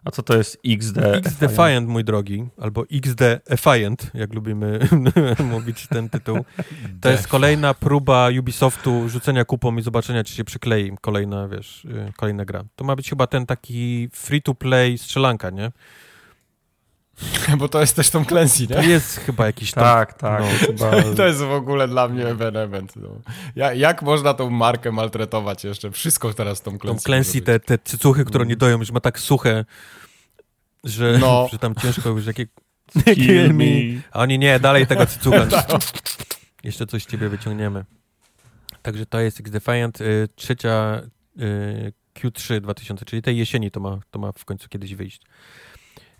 A 0.05 0.11
co 0.11 0.23
to 0.23 0.37
jest 0.37 0.59
XD? 0.67 0.99
X 0.99 1.37
Defiant, 1.37 1.89
mój 1.89 2.05
drogi, 2.05 2.49
albo 2.61 2.85
XD 2.93 3.23
Defiant, 3.51 4.11
jak 4.15 4.35
lubimy 4.35 4.89
mówić 5.53 5.87
ten 5.87 6.09
tytuł. 6.09 6.45
To 7.01 7.11
jest 7.11 7.29
kolejna 7.29 7.75
próba 7.75 8.29
Ubisoftu 8.39 9.09
rzucenia 9.09 9.45
kupą 9.45 9.77
i 9.77 9.83
zobaczenia, 9.83 10.25
czy 10.25 10.35
się 10.35 10.45
przyklei 10.45 10.93
kolejna, 11.01 11.49
wiesz, 11.49 11.85
y, 11.85 12.13
kolejna 12.17 12.45
gra. 12.45 12.65
To 12.77 12.85
ma 12.85 12.97
być 12.97 13.11
chyba 13.11 13.27
ten 13.27 13.47
taki 13.47 14.09
free-to-play 14.13 14.99
strzelanka, 14.99 15.51
nie? 15.51 15.73
Bo 17.59 17.69
to 17.69 17.81
jest 17.81 17.97
też 17.97 18.11
Tom 18.11 18.25
Clancy, 18.25 18.67
To 18.67 18.83
nie? 18.83 18.89
jest 18.89 19.17
chyba 19.17 19.47
jakiś 19.47 19.73
tam... 19.73 19.85
Tak, 19.85 20.15
tak. 20.15 20.41
No. 20.41 20.47
Chyba... 20.67 21.15
To 21.17 21.27
jest 21.27 21.41
w 21.41 21.53
ogóle 21.53 21.89
dla 21.89 22.09
mnie 22.09 22.27
evenement. 22.27 22.97
No. 22.97 23.09
Ja, 23.57 23.75
jak 23.75 24.03
można 24.03 24.35
tą 24.35 24.51
markę 24.51 24.93
maltretować 24.93 25.65
jeszcze? 25.65 25.91
Wszystko 25.91 26.35
teraz 26.35 26.63
Tom 26.63 26.79
Clancy. 26.79 27.05
Tom 27.05 27.13
Clancy, 27.13 27.41
te, 27.41 27.61
te 27.61 27.79
cycuchy, 27.79 28.25
które 28.25 28.47
nie 28.47 28.57
doją, 28.57 28.79
już 28.79 28.91
ma 28.91 29.01
tak 29.01 29.19
suche, 29.19 29.65
że, 30.85 31.19
No. 31.19 31.49
że 31.53 31.59
tam 31.59 31.75
ciężko 31.75 32.09
już 32.09 32.27
jakie... 32.27 32.47
Kill 33.15 33.55
me. 33.55 33.65
A 34.11 34.21
oni 34.21 34.39
nie, 34.39 34.61
dalej 34.61 34.87
tego 34.87 35.07
cycucha. 35.07 35.47
Jeszcze 36.65 36.87
coś 36.87 37.03
z 37.03 37.07
ciebie 37.07 37.29
wyciągniemy. 37.29 37.85
Także 38.83 39.07
to 39.07 39.21
jest 39.21 39.41
X-Defiant, 39.41 40.01
y, 40.01 40.29
trzecia 40.37 41.03
y, 41.41 41.93
Q3 42.15 42.61
2000, 42.61 43.05
czyli 43.05 43.23
tej 43.23 43.37
jesieni 43.39 43.71
to 43.71 43.81
ma, 43.81 43.99
to 44.11 44.19
ma 44.19 44.33
w 44.33 44.45
końcu 44.45 44.69
kiedyś 44.69 44.95
wyjść. 44.95 45.23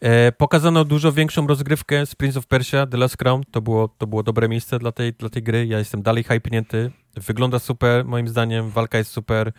E, 0.01 0.33
pokazano 0.33 0.85
dużo 0.85 1.13
większą 1.13 1.47
rozgrywkę 1.47 2.07
z 2.07 2.15
Prince 2.15 2.37
of 2.37 2.47
Persia, 2.47 2.87
The 2.87 2.97
Last 2.97 3.17
Crown. 3.17 3.43
To 3.51 3.61
było, 3.63 3.89
to 3.89 4.07
było 4.07 4.23
dobre 4.23 4.49
miejsce 4.49 4.79
dla 4.79 4.93
tej, 4.93 5.13
dla 5.13 5.29
tej 5.29 5.43
gry. 5.43 5.67
Ja 5.67 5.79
jestem 5.79 6.03
dalej 6.03 6.25
hypnięty. 6.25 6.91
Wygląda 7.17 7.59
super, 7.59 8.05
moim 8.05 8.29
zdaniem, 8.29 8.71
walka 8.71 8.99
jest 8.99 9.11
super. 9.11 9.53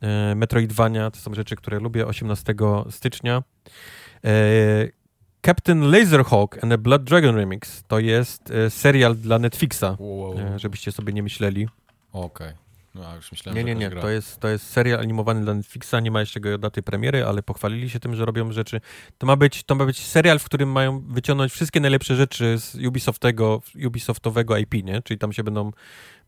E, 0.00 0.34
Metroidvania 0.34 1.10
to 1.10 1.18
są 1.18 1.34
rzeczy, 1.34 1.56
które 1.56 1.78
lubię. 1.80 2.06
18 2.06 2.54
stycznia. 2.90 3.42
E, 4.24 4.30
Captain 5.46 5.90
Laserhawk 5.90 6.54
and 6.64 6.72
the 6.72 6.78
Blood 6.78 7.04
Dragon 7.04 7.36
Remix 7.36 7.82
to 7.88 7.98
jest 7.98 8.50
e, 8.50 8.70
serial 8.70 9.16
dla 9.16 9.38
Netflixa, 9.38 9.96
Wow. 9.98 10.38
e, 10.38 10.58
żebyście 10.58 10.92
sobie 10.92 11.12
nie 11.12 11.22
myśleli. 11.22 11.68
Okej. 12.12 12.52
No, 12.94 13.16
już 13.16 13.32
myślałem, 13.32 13.56
Nie, 13.56 13.64
nie, 13.64 13.80
nie. 13.80 13.90
gra. 13.90 14.02
To 14.02 14.08
jest, 14.08 14.40
to 14.40 14.48
jest 14.48 14.66
serial 14.66 15.00
animowany 15.00 15.40
dla 15.40 15.54
Netflixa, 15.54 15.94
nie 16.02 16.10
ma 16.10 16.20
jeszcze 16.20 16.40
go 16.40 16.58
daty 16.58 16.82
premiery, 16.82 17.24
ale 17.24 17.42
pochwalili 17.42 17.90
się 17.90 18.00
tym, 18.00 18.14
że 18.14 18.24
robią 18.24 18.52
rzeczy. 18.52 18.80
To 19.18 19.26
ma 19.26 19.36
być, 19.36 19.62
to 19.64 19.74
ma 19.74 19.86
być 19.86 20.06
serial, 20.06 20.38
w 20.38 20.44
którym 20.44 20.72
mają 20.72 21.00
wyciągnąć 21.00 21.52
wszystkie 21.52 21.80
najlepsze 21.80 22.16
rzeczy 22.16 22.58
z 22.58 22.74
Ubisoftego, 22.74 23.62
Ubisoftowego 23.86 24.56
IP, 24.56 24.74
nie? 24.84 25.02
Czyli 25.02 25.18
tam 25.18 25.32
się 25.32 25.44
będą 25.44 25.70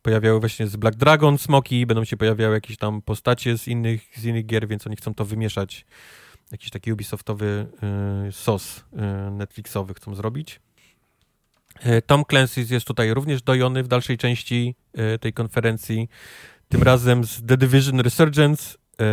pojawiały 0.03 0.41
właśnie 0.41 0.67
z 0.67 0.77
Black 0.77 0.97
Dragon 0.97 1.39
smoki, 1.39 1.87
będą 1.87 2.05
się 2.05 2.17
pojawiały 2.17 2.55
jakieś 2.55 2.77
tam 2.77 3.03
postacie 3.03 3.59
z 3.59 3.69
innych, 3.69 4.03
z 4.17 4.25
innych 4.25 4.47
gier, 4.47 4.69
więc 4.69 4.87
oni 4.87 4.97
chcą 4.97 5.15
to 5.15 5.25
wymieszać. 5.25 5.87
Jakiś 6.53 6.71
taki 6.71 6.93
Ubisoftowy 6.93 7.67
y, 8.29 8.33
sos 8.33 8.79
y, 8.79 9.31
Netflixowy 9.31 9.95
chcą 9.95 10.15
zrobić. 10.15 10.61
Y, 11.87 12.03
Tom 12.03 12.25
Clancy 12.31 12.67
jest 12.71 12.87
tutaj 12.87 13.15
również 13.15 13.43
dojony 13.43 13.83
w 13.83 13.89
dalszej 13.89 14.19
części 14.19 14.75
y, 15.15 15.19
tej 15.19 15.33
konferencji. 15.33 16.09
Tym 16.73 16.83
razem 16.83 17.25
z 17.25 17.43
The 17.47 17.57
Division 17.57 18.01
Resurgence. 18.01 18.75
E, 19.01 19.05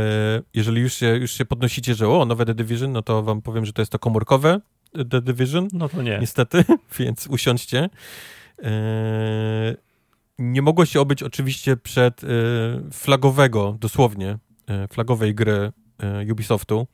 Jeżeli 0.53 0.81
już 0.81 0.93
się, 0.93 1.07
już 1.07 1.31
się 1.31 1.45
podnosicie, 1.45 1.95
że 1.95 2.07
o, 2.09 2.25
nowe 2.25 2.45
The 2.45 2.55
Division, 2.55 2.91
no 2.91 3.01
to 3.01 3.23
wam 3.23 3.41
powiem, 3.41 3.65
że 3.65 3.73
to 3.73 3.81
jest 3.81 3.91
to 3.91 3.99
komórkowe 3.99 4.61
The 5.09 5.21
Division, 5.21 5.67
No 5.73 5.89
to 5.89 6.01
nie. 6.01 6.19
niestety, 6.21 6.63
więc 6.99 7.27
usiądźcie. 7.27 7.89
E, 8.63 8.69
Nie 10.39 10.61
mogło 10.61 10.85
się 10.85 11.01
obyć 11.01 11.23
oczywiście 11.23 11.77
przed 11.77 12.23
e, 12.23 12.27
flagowego, 12.91 13.77
dosłownie, 13.79 14.38
flagowej 14.91 15.35
gry 15.35 15.71
Ubisoftu. 16.31 16.88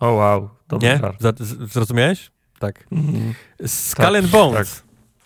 O 0.00 0.10
wow, 0.12 0.48
dobry 0.68 0.88
Nie? 0.88 0.98
żart. 0.98 1.42
Zrozumiałeś? 1.72 2.30
Tak. 2.58 2.86
Mhm. 2.92 3.34
Skull 3.66 4.16
and 4.16 4.26
Bones. 4.26 4.82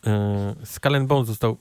E, 0.07 0.55
Skull 0.65 1.07
Bones 1.07 1.27
został 1.27 1.57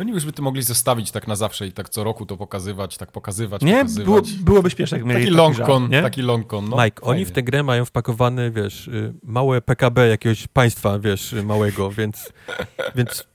No 0.00 0.04
niby, 0.04 0.20
żeby 0.20 0.32
to 0.32 0.42
mogli 0.42 0.62
zostawić 0.62 1.10
tak 1.10 1.28
na 1.28 1.36
zawsze 1.36 1.66
i 1.66 1.72
tak 1.72 1.88
co 1.88 2.04
roku 2.04 2.26
to 2.26 2.36
pokazywać, 2.36 2.96
tak 2.96 3.12
pokazywać, 3.12 3.62
Nie, 3.62 3.72
pokazywać. 3.76 4.04
było, 4.04 4.20
byłoby 4.40 4.70
śmieszne, 4.70 4.98
jak 4.98 5.06
mieli 5.06 5.18
taki 5.20 5.26
taki 5.26 5.36
longcon, 5.36 5.82
żart, 5.82 5.92
nie? 5.92 6.02
taki 6.02 6.22
longcon, 6.22 6.68
no. 6.68 6.84
Mike, 6.84 7.02
oni 7.02 7.10
fajnie. 7.10 7.26
w 7.26 7.30
tę 7.30 7.42
grę 7.42 7.62
mają 7.62 7.84
wpakowane, 7.84 8.50
wiesz, 8.50 8.88
y, 8.88 9.14
małe 9.22 9.60
PKB 9.62 10.08
jakiegoś 10.08 10.46
państwa, 10.46 10.98
wiesz, 10.98 11.32
y, 11.32 11.42
małego, 11.42 11.90
więc, 11.90 12.32
więc 12.96 13.26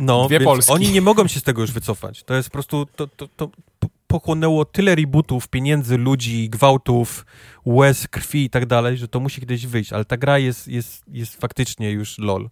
no, 0.00 0.26
Dwie 0.26 0.38
więc 0.38 0.48
Polski. 0.48 0.72
oni 0.72 0.92
nie 0.92 1.00
mogą 1.00 1.26
się 1.26 1.40
z 1.40 1.42
tego 1.42 1.62
już 1.62 1.72
wycofać. 1.72 2.22
To 2.22 2.34
jest 2.34 2.48
po 2.48 2.52
prostu, 2.52 2.86
to, 2.96 3.06
to, 3.06 3.28
to 3.36 3.48
po- 3.78 3.88
pochłonęło 4.06 4.64
tyle 4.64 4.94
rebootów, 4.94 5.48
pieniędzy, 5.48 5.98
ludzi, 5.98 6.50
gwałtów, 6.50 7.26
łez, 7.64 8.08
krwi 8.08 8.44
i 8.44 8.50
tak 8.50 8.66
dalej, 8.66 8.96
że 8.96 9.08
to 9.08 9.20
musi 9.20 9.40
kiedyś 9.40 9.66
wyjść, 9.66 9.92
ale 9.92 10.04
ta 10.04 10.16
gra 10.16 10.38
jest, 10.38 10.68
jest, 10.68 11.04
jest 11.08 11.40
faktycznie 11.40 11.90
już 11.90 12.18
lol. 12.18 12.48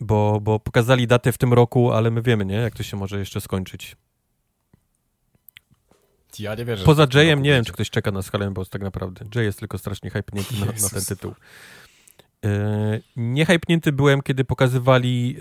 Bo, 0.00 0.40
bo 0.40 0.60
pokazali 0.60 1.06
datę 1.06 1.32
w 1.32 1.38
tym 1.38 1.52
roku, 1.52 1.92
ale 1.92 2.10
my 2.10 2.22
wiemy, 2.22 2.44
nie, 2.44 2.54
jak 2.54 2.74
to 2.74 2.82
się 2.82 2.96
może 2.96 3.18
jeszcze 3.18 3.40
skończyć. 3.40 3.96
Ja 6.38 6.54
nie 6.54 6.64
wierzę. 6.64 6.84
Poza 6.84 7.06
tym 7.06 7.20
Jayem 7.20 7.42
nie 7.42 7.50
wiem, 7.50 7.64
czy 7.64 7.72
ktoś 7.72 7.90
czeka 7.90 8.10
na 8.10 8.20
and 8.32 8.54
Bones 8.54 8.68
tak 8.68 8.82
naprawdę. 8.82 9.24
Jay 9.34 9.44
jest 9.44 9.58
tylko 9.58 9.78
strasznie 9.78 10.10
hypnięty 10.10 10.54
na, 10.60 10.66
na 10.66 10.88
ten 10.88 11.04
tytuł. 11.08 11.34
E, 12.44 13.00
nie 13.16 13.46
hypnięty 13.46 13.92
byłem, 13.92 14.22
kiedy 14.22 14.44
pokazywali 14.44 15.36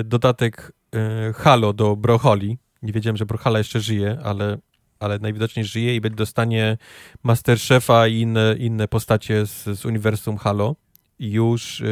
e, 0.00 0.04
dodatek 0.04 0.72
e, 0.94 1.32
Halo 1.32 1.72
do 1.72 1.96
Broholi. 1.96 2.58
Nie 2.82 2.92
wiedziałem, 2.92 3.16
że 3.16 3.26
Brohala 3.26 3.58
jeszcze 3.58 3.80
żyje, 3.80 4.18
ale, 4.22 4.58
ale 5.00 5.18
najwidoczniej 5.18 5.64
żyje 5.64 5.96
i 5.96 6.00
będzie 6.00 6.16
dostanie 6.16 6.78
Masterchefa 7.22 8.06
i 8.06 8.20
inne, 8.20 8.54
inne 8.58 8.88
postacie 8.88 9.46
z, 9.46 9.64
z 9.64 9.84
uniwersum 9.84 10.36
Halo 10.36 10.76
już 11.18 11.80
e, 11.80 11.84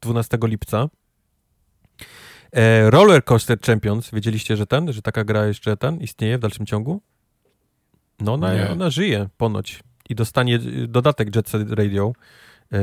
12 0.00 0.38
lipca. 0.42 0.88
E, 2.52 2.90
Roller 2.90 3.24
Coaster 3.24 3.60
Champions, 3.60 4.10
wiedzieliście, 4.10 4.56
że 4.56 4.66
ten, 4.66 4.92
że 4.92 5.02
taka 5.02 5.24
gra 5.24 5.46
jeszcze 5.46 5.76
ten 5.76 6.00
istnieje 6.00 6.38
w 6.38 6.40
dalszym 6.40 6.66
ciągu? 6.66 7.00
No, 8.20 8.32
ona, 8.34 8.54
Nie. 8.54 8.70
ona 8.70 8.90
żyje 8.90 9.28
ponoć 9.36 9.80
i 10.08 10.14
dostanie 10.14 10.56
y, 10.56 10.88
dodatek 10.88 11.36
Jet 11.36 11.48
Set 11.48 11.70
Radio 11.70 12.12
e, 12.72 12.78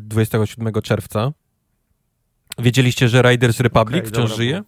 27 0.00 0.72
czerwca. 0.82 1.32
Wiedzieliście, 2.58 3.08
że 3.08 3.22
Riders 3.22 3.60
Republic 3.60 3.98
Okej, 3.98 4.08
wciąż 4.10 4.22
dobra, 4.30 4.36
żyje? 4.36 4.62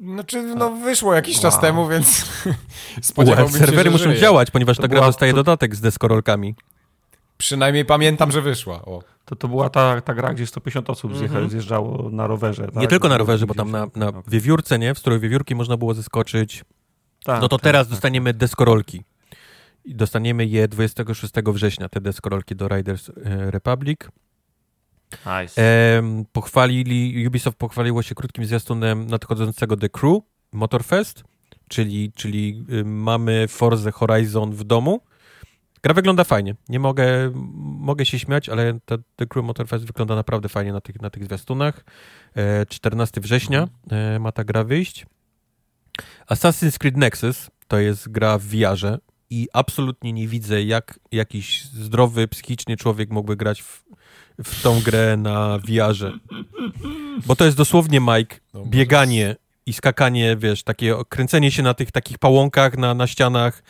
Znaczy, 0.00 0.42
no 0.42 0.70
wyszło 0.70 1.14
jakiś 1.14 1.34
Wow. 1.36 1.42
czas 1.42 1.60
temu, 1.60 1.88
więc 1.88 2.24
spodziewałbym 3.02 3.52
się, 3.52 3.58
serwery 3.58 3.82
że 3.84 3.90
muszą 3.90 4.04
żyje. 4.04 4.20
działać, 4.20 4.50
ponieważ 4.50 4.76
To 4.76 4.82
ta 4.82 4.88
gra 4.88 4.96
była- 5.00 5.06
dostaje 5.06 5.32
to- 5.32 5.36
dodatek 5.36 5.76
z 5.76 5.80
deskorolkami. 5.80 6.54
Przynajmniej 7.38 7.84
pamiętam, 7.84 8.32
że 8.32 8.42
wyszła. 8.42 8.82
O. 8.82 9.02
To, 9.24 9.36
to 9.36 9.48
była 9.48 9.70
ta, 9.70 10.00
ta 10.00 10.14
gra, 10.14 10.34
gdzie 10.34 10.46
150 10.46 10.90
osób 10.90 11.12
zjecha- 11.14 11.22
Mhm. 11.24 11.50
zjeżdżało 11.50 12.10
na 12.10 12.26
rowerze. 12.26 12.62
Nie 12.62 12.80
tak? 12.80 12.90
tylko 12.90 13.08
na 13.08 13.18
rowerze, 13.18 13.46
bo 13.46 13.54
tam 13.54 13.70
na, 13.70 13.86
na 13.96 14.08
Okej. 14.08 14.22
wiewiórce, 14.28 14.78
nie? 14.78 14.94
W 14.94 14.98
stroju 14.98 15.20
wiewiórki 15.20 15.54
można 15.54 15.76
było 15.76 15.94
zeskoczyć. 15.94 16.64
Tak, 17.24 17.42
No 17.42 17.48
to 17.48 17.56
tak, 17.58 17.64
teraz 17.64 17.86
tak. 17.86 17.90
dostaniemy 17.90 18.34
deskorolki. 18.34 19.02
I 19.84 19.94
dostaniemy 19.94 20.46
je 20.46 20.68
26 20.68 21.52
września, 21.52 21.88
te 21.88 22.00
deskorolki 22.00 22.56
do 22.56 22.68
Riders 22.68 23.08
e, 23.08 23.50
Republic. 23.50 23.98
Nice. 25.26 25.62
Em, 25.96 26.24
pochwalili, 26.32 27.26
Ubisoft 27.26 27.58
pochwaliło 27.58 28.02
się 28.02 28.14
krótkim 28.14 28.44
zwiastunem 28.44 29.06
nadchodzącego 29.06 29.76
The 29.76 29.88
Crew 29.88 30.22
Motorfest, 30.52 31.24
czyli, 31.68 32.12
czyli 32.12 32.64
y, 32.72 32.84
mamy 32.84 33.48
Forza 33.48 33.90
Horizon 33.92 34.52
w 34.52 34.64
domu. 34.64 35.00
Gra 35.86 35.94
wygląda 35.94 36.24
fajnie. 36.24 36.54
Nie 36.68 36.78
mogę, 36.78 37.32
mogę 37.78 38.06
się 38.06 38.18
śmiać, 38.18 38.48
ale 38.48 38.78
ta, 38.84 38.96
The 39.16 39.26
Crew 39.26 39.44
Motorfest 39.44 39.84
wygląda 39.84 40.14
naprawdę 40.14 40.48
fajnie 40.48 40.72
na 40.72 40.80
tych, 40.80 41.00
na 41.00 41.10
tych 41.10 41.24
zwiastunach. 41.24 41.84
E, 42.36 42.66
14 42.66 43.20
września 43.20 43.68
e, 43.90 44.18
ma 44.18 44.32
ta 44.32 44.44
gra 44.44 44.64
wyjść. 44.64 45.06
Assassin's 46.30 46.78
Creed 46.78 46.96
Nexus 46.96 47.50
to 47.68 47.78
jest 47.78 48.08
gra 48.08 48.38
w 48.38 48.42
VR-ze 48.42 48.98
i 49.30 49.48
absolutnie 49.52 50.12
nie 50.12 50.28
widzę, 50.28 50.62
jak 50.62 51.00
jakiś 51.12 51.64
zdrowy, 51.64 52.28
psychicznie 52.28 52.76
człowiek 52.76 53.10
mógłby 53.10 53.36
grać 53.36 53.62
w, 53.62 53.84
w 54.44 54.62
tą 54.62 54.80
grę 54.80 55.16
na 55.16 55.58
VR-ze. 55.58 56.12
Bo 57.26 57.36
to 57.36 57.44
jest 57.44 57.56
dosłownie, 57.56 58.00
Mike, 58.00 58.36
No, 58.54 58.64
bieganie 58.64 59.36
i 59.66 59.72
skakanie, 59.72 60.36
wiesz, 60.36 60.62
takie 60.62 60.94
kręcenie 61.08 61.50
się 61.50 61.62
na 61.62 61.74
tych 61.74 61.92
takich 61.92 62.18
pałąkach 62.18 62.78
na, 62.78 62.94
na 62.94 63.06
ścianach. 63.06 63.62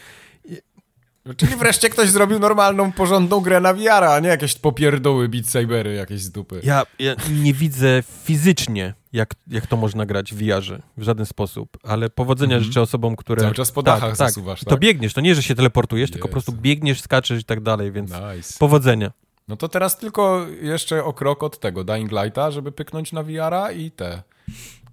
Czyli 1.36 1.56
wreszcie 1.56 1.88
ktoś 1.90 2.10
zrobił 2.10 2.38
normalną, 2.38 2.92
porządną 2.92 3.40
grę 3.40 3.60
na 3.60 3.74
VR, 3.74 4.04
a 4.04 4.20
nie 4.20 4.28
jakieś 4.28 4.54
popierdoły 4.54 5.28
Beat 5.28 5.46
Sabery 5.46 5.94
jakieś 5.94 6.20
z 6.20 6.30
dupy. 6.30 6.60
Ja, 6.64 6.86
ja 6.98 7.14
nie 7.42 7.54
widzę 7.54 8.02
fizycznie, 8.24 8.94
jak, 9.12 9.34
jak 9.46 9.66
to 9.66 9.76
można 9.76 10.06
grać 10.06 10.34
w 10.34 10.36
VR-ze, 10.38 10.78
w 10.96 11.02
żaden 11.02 11.26
sposób, 11.26 11.78
ale 11.82 12.10
powodzenia 12.10 12.54
Mhm. 12.56 12.64
życzę 12.64 12.80
osobom, 12.82 13.16
które... 13.16 13.42
Cały 13.42 13.54
czas 13.54 13.72
po 13.72 13.82
tak, 13.82 13.94
dachach 13.94 14.16
tak. 14.16 14.28
zasuwasz, 14.28 14.60
To 14.60 14.70
tak? 14.70 14.78
biegniesz, 14.80 15.12
to 15.14 15.20
nie, 15.20 15.34
że 15.34 15.42
się 15.42 15.54
teleportujesz, 15.54 16.10
tylko 16.10 16.28
po 16.28 16.32
prostu 16.32 16.52
Jezu. 16.52 16.62
biegniesz, 16.62 17.00
skaczesz 17.00 17.40
i 17.40 17.44
tak 17.44 17.60
dalej, 17.60 17.92
więc 17.92 18.10
Nice. 18.10 18.58
powodzenia. 18.58 19.12
No 19.48 19.56
to 19.56 19.68
teraz 19.68 19.98
tylko 19.98 20.46
jeszcze 20.62 21.04
o 21.04 21.12
krok 21.12 21.42
od 21.42 21.60
tego 21.60 21.84
Dying 21.84 22.10
Lighta, 22.12 22.50
żeby 22.50 22.72
pyknąć 22.72 23.12
na 23.12 23.22
VR-a 23.22 23.72
i 23.72 23.90
te. 23.90 24.22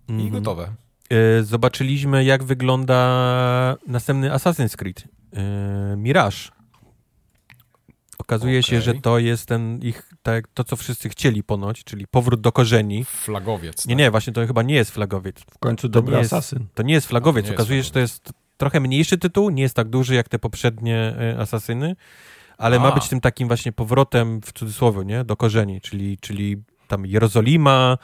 I 0.07 0.11
Mhm. 0.11 0.29
gotowe. 0.31 0.69
E, 1.09 1.43
Zobaczyliśmy, 1.43 2.23
jak 2.23 2.43
wygląda 2.43 2.97
następny 3.87 4.29
Assassin's 4.29 4.75
Creed. 4.75 5.03
E, 5.33 5.95
Mirage. 5.97 6.37
Okazuje 8.17 8.63
się, 8.63 8.75
Okej. 8.77 8.81
że 8.81 8.93
to 8.93 9.19
jest 9.19 9.45
ten 9.45 9.79
ich, 9.81 10.09
tak, 10.23 10.47
to 10.53 10.63
co 10.63 10.75
wszyscy 10.75 11.09
chcieli 11.09 11.43
ponoć, 11.43 11.83
czyli 11.83 12.07
powrót 12.07 12.41
do 12.41 12.51
korzeni. 12.51 13.05
Flagowiec. 13.05 13.85
Nie, 13.85 13.95
tak? 13.95 13.99
nie, 13.99 14.11
właśnie 14.11 14.33
to 14.33 14.47
chyba 14.47 14.61
nie 14.63 14.75
jest 14.75 14.91
flagowiec. 14.91 15.39
W 15.39 15.57
końcu 15.59 15.87
nie 15.87 15.91
dobry 15.91 16.17
jest- 16.17 16.33
asasyn. 16.33 16.67
To 16.73 16.83
nie 16.83 16.93
jest 16.93 17.07
flagowiec. 17.07 17.45
To 17.45 17.47
nie 17.47 17.51
jest 17.51 17.59
Okazuje 17.59 17.79
się, 17.83 17.87
że 17.87 17.91
to 17.91 17.99
jest 17.99 18.33
trochę 18.57 18.79
mniejszy 18.79 19.17
tytuł, 19.17 19.49
nie 19.49 19.63
jest 19.63 19.75
tak 19.75 19.89
duży 19.89 20.15
jak 20.15 20.29
te 20.29 20.39
poprzednie 20.39 20.97
e, 20.97 21.39
Asasyny, 21.39 21.95
ale 22.57 22.79
ma 22.79 22.91
A. 22.91 22.95
być 22.95 23.09
tym 23.09 23.21
takim 23.21 23.47
właśnie 23.47 23.71
powrotem 23.71 24.41
w 24.41 24.53
cudzysłowie, 24.53 25.05
nie? 25.05 25.23
Do 25.23 25.35
korzeni, 25.35 25.81
czyli, 25.81 26.17
czyli 26.17 26.57
tam 26.87 27.05
Jerozolima, 27.05 27.97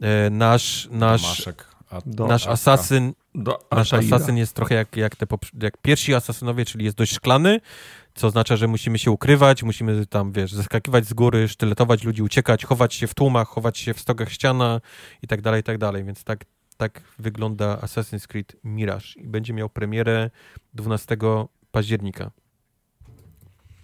e, 0.00 0.30
nasz, 0.30 0.88
nasz, 0.90 1.22
Tomaszek. 1.22 1.75
Do, 2.06 2.26
nasz 2.26 2.46
asasyn 2.46 3.12
do 3.34 3.58
Nasz 3.70 3.92
asasyn 3.92 4.36
jest 4.36 4.54
trochę 4.54 4.74
jak, 4.74 4.96
jak, 4.96 5.16
te 5.16 5.26
jak 5.62 5.76
pierwsi 5.76 6.14
asasynowie, 6.14 6.64
czyli 6.64 6.84
jest 6.84 6.96
dość 6.96 7.12
szklany, 7.12 7.60
co 8.14 8.26
oznacza, 8.26 8.56
że 8.56 8.68
musimy 8.68 8.98
się 8.98 9.10
ukrywać, 9.10 9.62
musimy 9.62 10.06
tam, 10.06 10.32
wiesz, 10.32 10.52
zeskakiwać 10.52 11.06
z 11.06 11.14
góry, 11.14 11.48
sztyletować 11.48 12.04
ludzi, 12.04 12.22
uciekać, 12.22 12.64
chować 12.64 12.94
się 12.94 13.06
w 13.06 13.14
tłumach, 13.14 13.48
chować 13.48 13.78
się 13.78 13.94
w 13.94 14.00
stogach 14.00 14.32
ściana 14.32 14.80
i 15.22 15.26
tak 15.26 15.40
dalej, 15.40 15.60
i 15.60 15.64
tak 15.64 15.78
dalej. 15.78 16.04
Więc 16.04 16.24
tak, 16.24 16.44
tak 16.76 17.00
wygląda 17.18 17.76
Assassin's 17.76 18.26
Creed 18.26 18.56
Mirage 18.64 19.06
i 19.16 19.28
będzie 19.28 19.52
miał 19.52 19.68
premierę 19.68 20.30
12 20.74 21.16
października. 21.70 22.30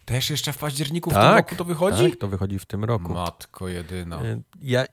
Też 0.05 0.31
jeszcze 0.31 0.53
w 0.53 0.59
październiku 0.59 1.11
w 1.11 1.13
Tak, 1.13 1.23
tym 1.23 1.37
roku 1.37 1.57
to 1.57 1.65
wychodzi? 1.65 2.11
Tak, 2.11 2.19
to 2.19 2.29
wychodzi 2.29 2.59
w 2.59 2.67
tym 2.67 2.85
roku. 2.85 3.13
Matko 3.13 3.69
jedyna. 3.69 4.21
Ja, 4.63 4.85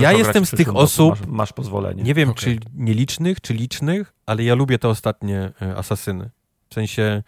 ja 0.00 0.12
jestem 0.12 0.46
z 0.46 0.50
tych 0.50 0.76
osób. 0.76 1.20
Masz, 1.20 1.28
masz, 1.28 1.52
pozwolenie. 1.52 2.02
Nie 2.02 2.14
wiem, 2.14 2.30
okay. 2.30 2.42
czy 2.42 2.58
nielicznych, 2.74 3.40
czy 3.40 3.54
licznych, 3.54 4.12
ale 4.26 4.44
ja 4.44 4.54
lubię 4.54 4.78
te 4.78 4.88
ostatnie 4.88 5.52
e, 5.62 5.76
asasyny. 5.76 6.30
W 6.70 6.74
sensie 6.74 7.22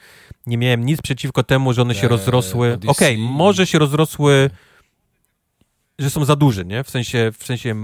nie 0.46 0.58
miałem 0.58 0.84
nic 0.84 1.02
przeciwko 1.02 1.42
temu, 1.42 1.72
że 1.72 1.82
one 1.82 1.94
się 1.94 2.08
rozrosły. 2.08 2.78
Okej, 2.86 2.88
okay, 2.88 3.18
może 3.18 3.66
się 3.66 3.78
rozrosły, 3.78 4.50
że 5.98 6.10
są 6.10 6.24
za 6.24 6.36
duże, 6.36 6.64
nie? 6.64 6.84
W 6.84 6.90
sensie, 6.90 7.32
w 7.38 7.44
sensie 7.44 7.74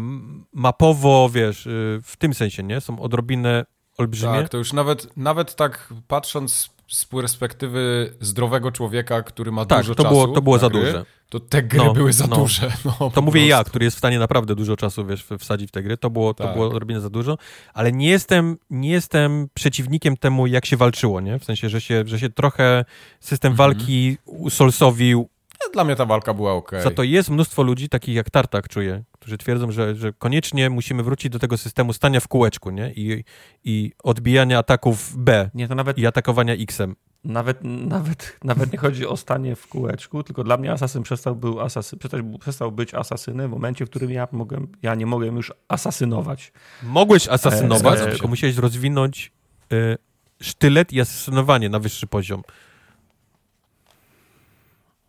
mapowo, 0.52 1.30
wiesz, 1.32 1.66
y, 1.66 2.00
w 2.05 2.16
tym 2.16 2.34
sensie, 2.34 2.62
nie? 2.62 2.80
Są 2.80 3.00
odrobinę 3.00 3.64
olbrzymie. 3.98 4.32
Tak, 4.32 4.48
to 4.48 4.58
już 4.58 4.72
nawet, 4.72 5.16
nawet 5.16 5.55
tak 5.55 5.94
patrząc 6.08 6.70
z 6.89 7.05
perspektywy 7.05 8.15
zdrowego 8.20 8.73
człowieka, 8.73 9.23
który 9.23 9.52
ma 9.52 9.67
tak, 9.67 9.78
dużo 9.78 9.94
to 9.94 10.02
czasu. 10.02 10.15
Było, 10.15 10.28
to 10.28 10.42
było 10.42 10.58
za 10.58 10.68
gry, 10.68 10.81
duże. 10.81 11.05
To 11.28 11.41
te 11.41 11.62
gry 11.62 11.78
no, 11.78 11.92
były 11.92 12.12
za 12.12 12.26
no. 12.26 12.36
duże. 12.36 12.73
No, 13.00 13.10
to 13.10 13.23
mówię 13.23 13.47
ja, 13.47 13.65
który 13.65 13.84
jest 13.84 13.97
w 13.97 13.99
stanie 13.99 14.18
naprawdę 14.18 14.55
dużo 14.55 14.76
czasu 14.76 15.07
wiesz, 15.07 15.26
wsadzić 15.39 15.68
w 15.68 15.73
te 15.73 15.83
gry. 15.83 15.97
To 15.97 16.10
było, 16.10 16.34
tak. 16.34 16.47
to 16.47 16.52
było 16.52 16.67
odrobinę 16.67 17.00
za 17.00 17.10
dużo, 17.10 17.39
ale 17.75 17.92
nie 17.92 18.08
jestem, 18.08 18.57
nie 18.70 18.91
jestem 18.91 19.49
przeciwnikiem 19.55 20.17
temu, 20.17 20.47
jak 20.47 20.67
się 20.67 20.76
walczyło, 20.76 21.20
nie? 21.20 21.39
W 21.39 21.44
sensie, 21.44 21.68
że 21.68 21.81
się, 21.81 22.02
że 22.07 22.18
się 22.18 22.31
trochę 22.31 22.84
system 23.20 23.52
mhm. 23.52 23.57
walki 23.68 24.17
usolsowił. 24.25 25.28
Dla 25.72 25.84
mnie 25.84 25.96
ta 25.96 26.06
walka 26.06 26.34
była 26.34 26.52
ok. 26.52 26.70
Za 26.82 26.90
to 26.90 27.02
jest 27.02 27.30
mnóstwo 27.30 27.62
ludzi, 27.62 27.88
takich 27.88 28.14
jak 28.14 28.30
Tartak 28.30 28.68
czuję, 28.68 29.04
którzy 29.12 29.38
twierdzą, 29.38 29.72
że, 29.72 29.94
że 29.94 30.12
koniecznie 30.12 30.70
musimy 30.70 31.02
wrócić 31.02 31.32
do 31.32 31.38
tego 31.38 31.58
systemu 31.58 31.92
stania 31.92 32.20
w 32.20 32.28
kółeczku, 32.28 32.70
nie? 32.70 32.92
I, 32.96 33.24
i 33.64 33.92
odbijania 34.02 34.58
ataków 34.58 35.16
B 35.16 35.50
nie, 35.54 35.68
to 35.68 35.74
nawet... 35.74 35.98
i 35.98 36.06
atakowania 36.06 36.54
X-em. 36.54 36.96
Nawet, 37.24 37.58
nawet, 37.64 38.36
nawet 38.44 38.72
nie 38.72 38.78
chodzi 38.78 39.06
o 39.06 39.16
stanie 39.16 39.56
w 39.56 39.68
kółeczku, 39.68 40.22
tylko 40.22 40.44
dla 40.44 40.56
mnie 40.56 40.72
asasyn 40.72 41.02
przestał, 41.02 41.36
był 41.36 41.60
asasy, 41.60 41.96
przestał 42.40 42.72
być 42.72 42.94
asasynem 42.94 43.50
w 43.50 43.50
momencie, 43.50 43.86
w 43.86 43.90
którym 43.90 44.10
ja, 44.10 44.28
mogłem, 44.32 44.68
ja 44.82 44.94
nie 44.94 45.06
mogłem 45.06 45.36
już 45.36 45.52
asasynować. 45.68 46.52
Mogłeś 46.82 47.28
asasynować, 47.28 48.00
e, 48.00 48.06
tylko 48.06 48.28
musiałeś 48.28 48.56
rozwinąć 48.56 49.32
y, 49.72 49.98
sztylet 50.42 50.92
i 50.92 51.00
asasynowanie 51.00 51.68
na 51.68 51.78
wyższy 51.78 52.06
poziom. 52.06 52.42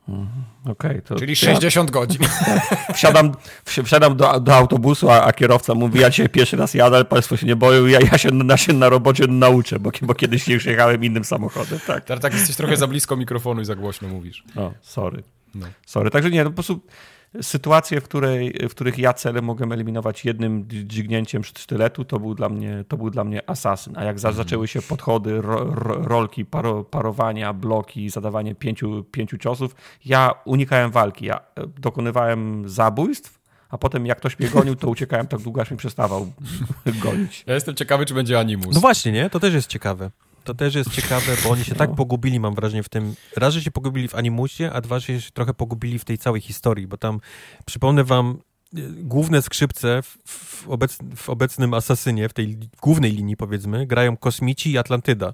Mhm. 0.09 0.43
Okay, 0.65 1.01
Czyli 1.19 1.35
60 1.35 1.89
ja... 1.89 1.93
godzin. 1.93 2.21
Wsiadam, 2.95 3.31
wsiadam 3.65 4.17
do, 4.17 4.39
do 4.39 4.55
autobusu, 4.55 5.09
a, 5.09 5.21
a, 5.21 5.33
kierowca 5.33 5.75
mówi, 5.75 5.99
ja 5.99 6.09
dzisiaj 6.09 6.29
pierwszy 6.29 6.57
raz 6.57 6.73
jadę, 6.73 6.95
ale 6.95 7.05
państwo 7.05 7.37
się 7.37 7.47
nie 7.47 7.55
boją, 7.55 7.85
ja, 7.85 7.99
ja, 8.11 8.17
się, 8.17 8.29
ja 8.49 8.57
się 8.57 8.73
na 8.73 8.89
robocie 8.89 9.27
nauczę, 9.27 9.79
bo, 9.79 9.91
bo 10.01 10.13
kiedyś 10.13 10.47
już 10.47 10.65
jechałem 10.65 11.03
innym 11.03 11.23
samochodem. 11.23 11.79
Tak. 11.87 12.05
Tak 12.05 12.33
jesteś 12.33 12.55
trochę 12.55 12.77
za 12.77 12.87
blisko 12.87 13.15
mikrofonu 13.17 13.61
i 13.61 13.65
za 13.65 13.75
głośno 13.75 14.07
mówisz. 14.07 14.43
O, 14.55 14.71
sorry. 14.81 15.23
No. 15.55 15.67
Sorry, 15.85 16.11
także 16.11 16.29
nie, 16.29 16.43
no 16.43 16.49
po 16.49 16.53
prostu 16.53 16.79
sytuacje, 17.41 18.01
w, 18.01 18.03
której, 18.03 18.53
w 18.69 18.71
których 18.71 18.97
ja 18.97 19.13
cele 19.13 19.41
mogę 19.41 19.65
eliminować 19.65 20.25
jednym 20.25 20.65
dźgnięciem 20.67 21.43
sztyletu, 21.43 22.05
to 22.05 22.19
był 22.19 22.35
dla 22.35 22.49
mnie, 22.49 22.83
to 22.87 22.97
był 22.97 23.09
dla 23.09 23.23
mnie 23.23 23.49
asasyn. 23.49 23.97
A 23.97 24.03
jak 24.03 24.15
mhm. 24.15 24.35
zaczęły 24.35 24.67
się 24.67 24.81
podchody, 24.81 25.41
ro, 25.41 25.63
ro, 25.63 25.95
rolki, 26.03 26.45
paro, 26.45 26.83
parowania, 26.83 27.53
bloki, 27.53 28.09
zadawanie 28.09 28.55
pięciu, 28.55 29.03
pięciu 29.11 29.37
ciosów, 29.37 29.75
ja 30.05 30.33
unikałem 30.45 30.91
walki. 30.91 31.25
Ja 31.25 31.35
e, 31.37 31.67
dokonywałem 31.67 32.69
zabójstw, 32.69 33.39
a 33.69 33.77
potem 33.77 34.05
jak 34.05 34.17
ktoś 34.17 34.39
mnie 34.39 34.49
gonił, 34.49 34.75
to 34.75 34.87
uciekałem 34.87 35.27
tak 35.27 35.39
długo, 35.39 35.61
aż 35.61 35.71
mi 35.71 35.77
przestawał 35.77 36.31
gonić. 37.03 37.43
Ja 37.47 37.53
jestem 37.53 37.75
ciekawy, 37.75 38.05
czy 38.05 38.13
będzie 38.13 38.39
animus. 38.39 38.75
No 38.75 38.81
właśnie, 38.81 39.11
nie? 39.11 39.29
To 39.29 39.39
też 39.39 39.53
jest 39.53 39.67
ciekawe. 39.67 40.11
To 40.49 40.53
też 40.53 40.75
jest 40.75 40.91
ciekawe, 40.91 41.35
bo 41.43 41.49
oni 41.49 41.65
się 41.65 41.75
tak 41.75 41.89
no. 41.89 41.95
pogubili, 41.95 42.39
mam 42.39 42.55
wrażenie, 42.55 42.83
w 42.83 42.89
tym. 42.89 43.15
Raz, 43.35 43.53
że 43.53 43.61
się 43.61 43.71
pogubili 43.71 44.07
w 44.07 44.15
Animusie, 44.15 44.71
a 44.73 44.81
dwa, 44.81 44.99
że 44.99 45.21
się 45.21 45.31
trochę 45.33 45.53
pogubili 45.53 45.99
w 45.99 46.05
tej 46.05 46.17
całej 46.17 46.41
historii, 46.41 46.87
bo 46.87 46.97
tam, 46.97 47.19
przypomnę 47.65 48.03
wam, 48.03 48.39
y, 48.77 48.81
główne 48.89 49.41
skrzypce 49.41 50.01
w, 50.01 50.17
w, 50.25 50.67
obec, 50.69 50.97
w 51.15 51.29
obecnym 51.29 51.73
Asasynie, 51.73 52.29
w 52.29 52.33
tej 52.33 52.57
głównej 52.81 53.11
linii 53.11 53.37
powiedzmy, 53.37 53.87
grają 53.87 54.17
Kosmici 54.17 54.71
i 54.71 54.77
Atlantyda. 54.77 55.33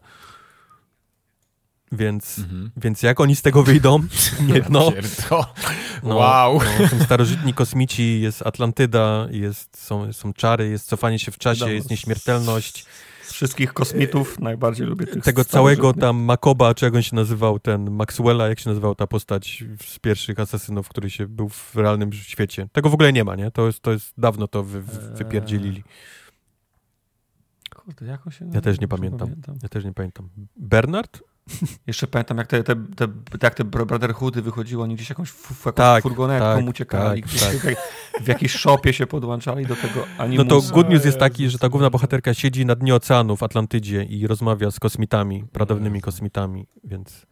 Więc, 1.92 2.40
mhm. 2.40 2.72
więc 2.77 3.03
jak 3.03 3.19
oni 3.19 3.35
z 3.35 3.42
tego 3.42 3.64
wyjdą? 3.64 4.00
Nie, 4.53 4.61
no, 4.69 4.92
no, 6.03 6.16
wow. 6.16 6.60
No, 6.80 6.88
są 6.88 7.03
starożytni 7.03 7.53
kosmici, 7.53 8.22
jest 8.22 8.42
Atlantyda, 8.42 9.27
jest, 9.32 9.84
są, 9.85 10.14
są 10.14 10.34
czary, 10.34 10.69
jest 10.69 10.88
cofanie 10.88 11.19
się 11.19 11.32
w 11.32 11.38
czasie, 11.38 11.74
jest 11.74 11.90
nieśmiertelność 11.90 12.85
wszystkich 13.32 13.74
kosmitów 13.74 14.40
najbardziej 14.40 14.88
lubię 14.88 15.08
tych 15.08 15.24
Tego 15.24 15.45
całego 15.45 15.94
tam 15.94 16.18
Makoba, 16.18 16.74
czy 16.74 16.86
jak 16.86 16.95
on 16.95 17.02
się 17.02 17.16
nazywał, 17.16 17.60
ten 17.60 17.92
Maxwella, 17.92 18.48
jak 18.48 18.60
się 18.60 18.70
nazywał 18.70 18.95
ta 18.95 19.08
postać 19.08 19.64
z 19.86 20.00
pierwszych 20.00 20.40
asasynów, 20.40 20.90
który 20.90 21.10
się 21.10 21.28
był 21.28 21.50
w 21.50 21.76
realnym 21.76 22.14
świecie. 22.14 22.68
Tego 22.72 22.90
w 22.90 22.94
ogóle 22.94 23.14
nie 23.14 23.24
ma, 23.24 23.36
nie? 23.36 23.52
To 23.52 23.68
jest, 23.68 23.80
to 23.80 23.92
jest 23.92 24.14
dawno 24.18 24.48
to 24.48 24.64
wy, 24.64 24.82
wypierdzielili. 25.14 25.84
Kurde, 27.76 28.06
jak 28.06 28.28
on 28.28 28.34
się 28.34 28.50
Ja 28.54 28.62
też 28.62 28.80
nie 28.80 28.88
pamiętam. 28.88 29.28
pamiętam. 29.28 29.56
Ja 29.64 29.70
też 29.70 29.86
nie 29.86 29.94
pamiętam. 29.94 30.30
Bernard? 30.58 31.24
Jeszcze 31.88 32.08
pamiętam, 32.08 32.38
jak 32.38 32.48
te, 32.48 32.64
te, 32.64 32.76
te, 32.76 33.08
jak 33.44 33.56
te 33.56 33.64
Brotherhoody 33.64 34.42
wychodziły, 34.42 34.84
oni 34.84 34.96
gdzieś 34.96 35.10
jakąś, 35.10 35.30
f, 35.30 35.50
jakąś 35.66 35.76
tak, 35.76 36.04
furgonetką 36.04 36.58
tak, 36.58 36.68
uciekali, 36.68 37.24
tak, 37.24 37.62
tak. 37.64 37.76
w 38.24 38.28
jakiejś 38.28 38.52
szopie 38.52 38.94
się 38.94 39.08
podłączali 39.08 39.66
do 39.66 39.76
tego 39.76 40.06
animusa. 40.18 40.50
No 40.50 40.62
to 40.62 40.74
good 40.74 40.90
news 40.90 41.06
jest 41.06 41.18
taki, 41.18 41.50
że 41.50 41.60
ta 41.60 41.70
główna 41.70 41.90
bohaterka 41.90 42.34
siedzi 42.34 42.66
na 42.66 42.76
dnie 42.76 42.96
oceanu 42.96 43.38
w 43.38 43.44
Atlantydzie 43.44 44.04
i 44.04 44.28
rozmawia 44.28 44.72
z 44.72 44.80
kosmitami, 44.80 45.44
pradawnymi 45.52 46.02
kosmitami, 46.02 46.68
więc... 46.84 47.26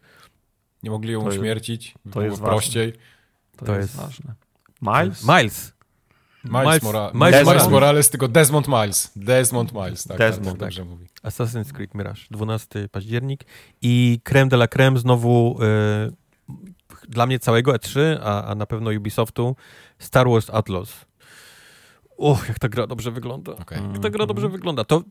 Nie 0.82 0.90
mogli 0.90 1.12
ją 1.12 1.20
to 1.20 1.28
uśmiercić, 1.28 1.86
jest, 1.86 2.14
to 2.14 2.22
jest 2.22 2.42
prościej. 2.42 2.92
To, 3.56 3.64
to 3.64 3.76
jest, 3.76 3.94
jest 3.94 4.06
ważne. 4.06 4.34
Miles? 4.82 5.28
Miles. 5.28 5.74
Miles, 6.44 6.66
Miles, 6.66 6.82
Mora 6.82 7.10
Miles, 7.14 7.46
Miles 7.46 7.68
Morales. 7.68 8.10
Tylko 8.10 8.28
Desmond 8.28 8.68
Miles. 8.68 9.12
Desmond 9.16 9.72
Miles, 9.72 10.04
tak. 10.04 10.18
Desmond, 10.18 10.48
tak, 10.48 10.58
dobrze 10.58 10.84
mówi. 10.84 11.06
Assassin's 11.22 11.72
Creed 11.72 11.94
Mirage, 11.94 12.22
12 12.30 12.88
październik 12.88 13.44
i 13.82 14.20
creme 14.24 14.48
de 14.48 14.56
la 14.56 14.68
creme 14.68 14.98
znowu 14.98 15.58
y, 15.62 16.12
dla 17.08 17.26
mnie 17.26 17.38
całego 17.38 17.72
E3, 17.72 18.18
a, 18.22 18.44
a 18.44 18.54
na 18.54 18.66
pewno 18.66 18.90
Ubisoftu, 18.90 19.56
Star 19.98 20.28
Wars 20.28 20.50
Atlas. 20.50 21.06
Och, 22.16 22.48
jak 22.48 22.58
ta 22.58 22.68
gra 22.68 22.86
dobrze 22.86 23.10
wygląda. 23.10 23.52
Okay. 23.52 23.82
Jak 23.92 24.02
ta 24.02 24.10
gra 24.10 24.26
dobrze 24.26 24.48
wygląda. 24.48 24.84
To 24.84 25.02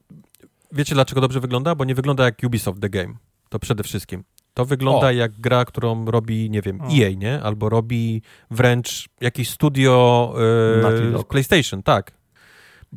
wiecie 0.72 0.96
dlaczego 0.96 1.22
dobrze 1.22 1.40
wygląda? 1.40 1.76
Bo 1.76 1.86
nie 1.86 1.96
wygląda 1.96 2.26
jak 2.26 2.36
Ubisoft 2.46 2.82
The 2.82 2.90
Game. 2.90 3.14
To 3.50 3.60
przede 3.60 3.84
wszystkim. 3.84 4.24
To 4.54 4.66
wygląda 4.66 5.08
o. 5.08 5.12
jak 5.12 5.32
gra, 5.40 5.66
którą 5.66 6.06
robi, 6.06 6.50
nie 6.50 6.62
wiem, 6.62 6.82
o. 6.82 6.86
EA, 6.86 7.10
nie? 7.18 7.42
Albo 7.44 7.70
robi 7.70 8.22
wręcz 8.52 9.10
jakieś 9.22 9.50
studio 9.50 10.34
yy, 11.14 11.24
PlayStation, 11.24 11.84
tak. 11.84 12.12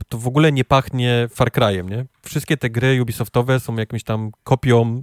To 0.08 0.18
w 0.18 0.26
ogóle 0.26 0.52
nie 0.52 0.64
pachnie 0.64 1.28
Far 1.30 1.50
Cry'em, 1.50 1.90
nie? 1.90 2.06
Wszystkie 2.22 2.56
te 2.56 2.70
gry 2.70 3.02
Ubisoftowe 3.02 3.60
są 3.60 3.76
jakimś 3.76 4.04
tam 4.04 4.30
kopią 4.44 5.02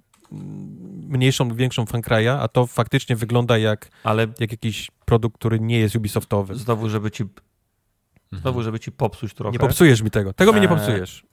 mniejszą 1.08 1.50
lub 1.50 1.58
większą 1.58 1.86
Far 1.86 2.02
Cry'a, 2.02 2.38
a 2.42 2.48
to 2.48 2.68
faktycznie 2.68 3.16
wygląda 3.16 3.58
jak, 3.58 3.90
Ale 4.04 4.28
jak 4.40 4.52
jakiś 4.52 4.92
produkt, 5.06 5.38
który 5.38 5.60
nie 5.60 5.80
jest 5.80 5.96
Ubisoftowy. 5.96 6.56
Znowu, 6.56 6.90
żeby 6.90 7.12
ci 7.12 7.24
Znowu, 8.42 8.64
żeby 8.64 8.80
ci 8.80 8.92
popsuć 8.92 9.34
trochę. 9.34 9.52
Nie 9.52 9.60
popsujesz 9.60 10.02
mi 10.02 10.12
tego. 10.12 10.34
Tego 10.34 10.54
mi 10.54 10.60
nie 10.60 10.66
e, 10.66 10.70
popsujesz. 10.70 11.26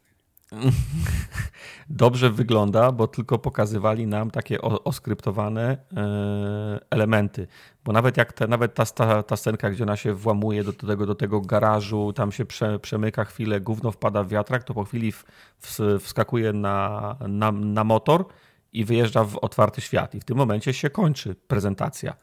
dobrze 1.90 2.30
wygląda, 2.30 2.92
bo 2.92 3.06
tylko 3.06 3.38
pokazywali 3.38 4.06
nam 4.06 4.30
takie 4.30 4.60
oskryptowane 4.60 5.78
e, 5.96 6.80
elementy. 6.90 7.46
Bo 7.84 7.92
nawet 7.92 8.16
jak 8.16 8.32
te, 8.32 8.48
nawet 8.48 8.74
ta, 8.74 8.86
ta, 8.86 9.22
ta 9.22 9.36
scenka, 9.36 9.70
gdzie 9.70 9.84
ona 9.84 9.96
się 9.96 10.14
włamuje 10.14 10.64
do, 10.64 10.72
tego, 10.72 11.06
do 11.06 11.14
tego 11.14 11.40
garażu, 11.40 12.12
tam 12.12 12.32
się 12.32 12.44
prze, 12.44 12.78
przemyka 12.78 13.24
chwilę, 13.24 13.60
gówno 13.60 13.90
wpada 13.90 14.22
w 14.22 14.28
wiatrak, 14.28 14.64
to 14.64 14.74
po 14.74 14.84
chwili 14.84 15.12
w, 15.12 15.24
w, 15.58 15.78
wskakuje 16.00 16.52
na, 16.52 17.16
na, 17.28 17.52
na 17.52 17.84
motor 17.84 18.26
i 18.72 18.84
wyjeżdża 18.84 19.24
w 19.24 19.36
otwarty 19.36 19.80
świat. 19.80 20.14
I 20.14 20.20
w 20.20 20.24
tym 20.24 20.36
momencie 20.36 20.72
się 20.72 20.90
kończy 20.90 21.34
prezentacja. 21.34 22.16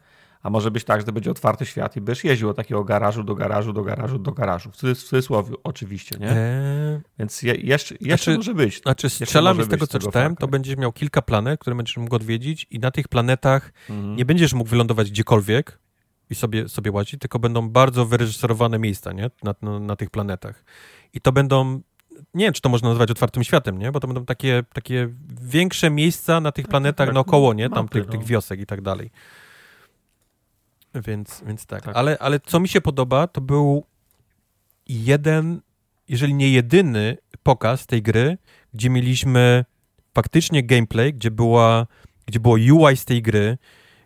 A 0.43 0.49
może 0.49 0.71
być 0.71 0.83
tak, 0.83 1.05
że 1.05 1.11
będzie 1.11 1.31
otwarty 1.31 1.65
świat 1.65 1.95
i 1.95 2.01
będziesz 2.01 2.23
jeździł 2.23 2.49
od 2.49 2.55
takiego 2.55 2.83
garażu 2.83 3.23
do 3.23 3.35
garażu, 3.35 3.73
do 3.73 3.83
garażu, 3.83 4.19
do 4.19 4.31
garażu. 4.31 4.71
W 4.71 4.75
cudzysłowie 4.75 5.53
oczywiście, 5.63 6.17
nie? 6.19 6.31
Eee... 6.31 6.99
Więc 7.19 7.41
je, 7.41 7.55
jeszcze, 7.55 7.95
jeszcze 8.01 8.31
znaczy, 8.31 8.37
może 8.37 8.53
być. 8.53 8.81
Znaczy 8.81 9.09
strzelam 9.09 9.63
z 9.63 9.67
tego, 9.67 9.87
co 9.87 9.99
czytałem, 9.99 10.35
to 10.35 10.47
będziesz 10.47 10.77
miał 10.77 10.91
kilka 10.91 11.21
planet, 11.21 11.59
które 11.59 11.75
będziesz 11.75 11.97
mógł 11.97 12.15
odwiedzić 12.15 12.67
i 12.69 12.79
na 12.79 12.91
tych 12.91 13.07
planetach 13.07 13.73
mhm. 13.89 14.15
nie 14.15 14.25
będziesz 14.25 14.53
mógł 14.53 14.69
wylądować 14.69 15.11
gdziekolwiek 15.11 15.79
i 16.29 16.35
sobie, 16.35 16.69
sobie 16.69 16.91
łazić, 16.91 17.19
tylko 17.19 17.39
będą 17.39 17.69
bardzo 17.69 18.05
wyreżyserowane 18.05 18.79
miejsca, 18.79 19.13
nie? 19.13 19.29
Na, 19.43 19.55
na, 19.61 19.79
na 19.79 19.95
tych 19.95 20.09
planetach. 20.09 20.65
I 21.13 21.21
to 21.21 21.31
będą 21.31 21.81
nie 22.33 22.45
wiem, 22.45 22.53
czy 22.53 22.61
to 22.61 22.69
można 22.69 22.89
nazwać 22.89 23.11
otwartym 23.11 23.43
światem, 23.43 23.77
nie? 23.77 23.91
Bo 23.91 23.99
to 23.99 24.07
będą 24.07 24.25
takie, 24.25 24.63
takie 24.73 25.09
większe 25.41 25.89
miejsca 25.89 26.41
na 26.41 26.51
tych 26.51 26.65
tak, 26.65 26.69
planetach 26.69 27.07
tak, 27.07 27.13
naokoło, 27.13 27.53
nie? 27.53 27.69
Tam 27.69 27.87
tych, 27.87 28.05
tych 28.05 28.19
no. 28.19 28.25
wiosek 28.25 28.59
i 28.59 28.65
tak 28.65 28.81
dalej. 28.81 29.11
Więc, 30.95 31.43
więc 31.47 31.65
tak. 31.65 31.83
tak. 31.83 31.95
Ale, 31.95 32.17
ale 32.19 32.39
co 32.39 32.59
mi 32.59 32.67
się 32.67 32.81
podoba, 32.81 33.27
to 33.27 33.41
był 33.41 33.83
jeden, 34.87 35.61
jeżeli 36.07 36.33
nie 36.33 36.49
jedyny 36.49 37.17
pokaz 37.43 37.85
tej 37.85 38.01
gry, 38.01 38.37
gdzie 38.73 38.89
mieliśmy 38.89 39.65
faktycznie 40.13 40.63
gameplay, 40.63 41.13
gdzie, 41.13 41.31
była, 41.31 41.87
gdzie 42.25 42.39
było 42.39 42.55
UI 42.55 42.97
z 42.97 43.05
tej 43.05 43.21
gry, 43.21 43.57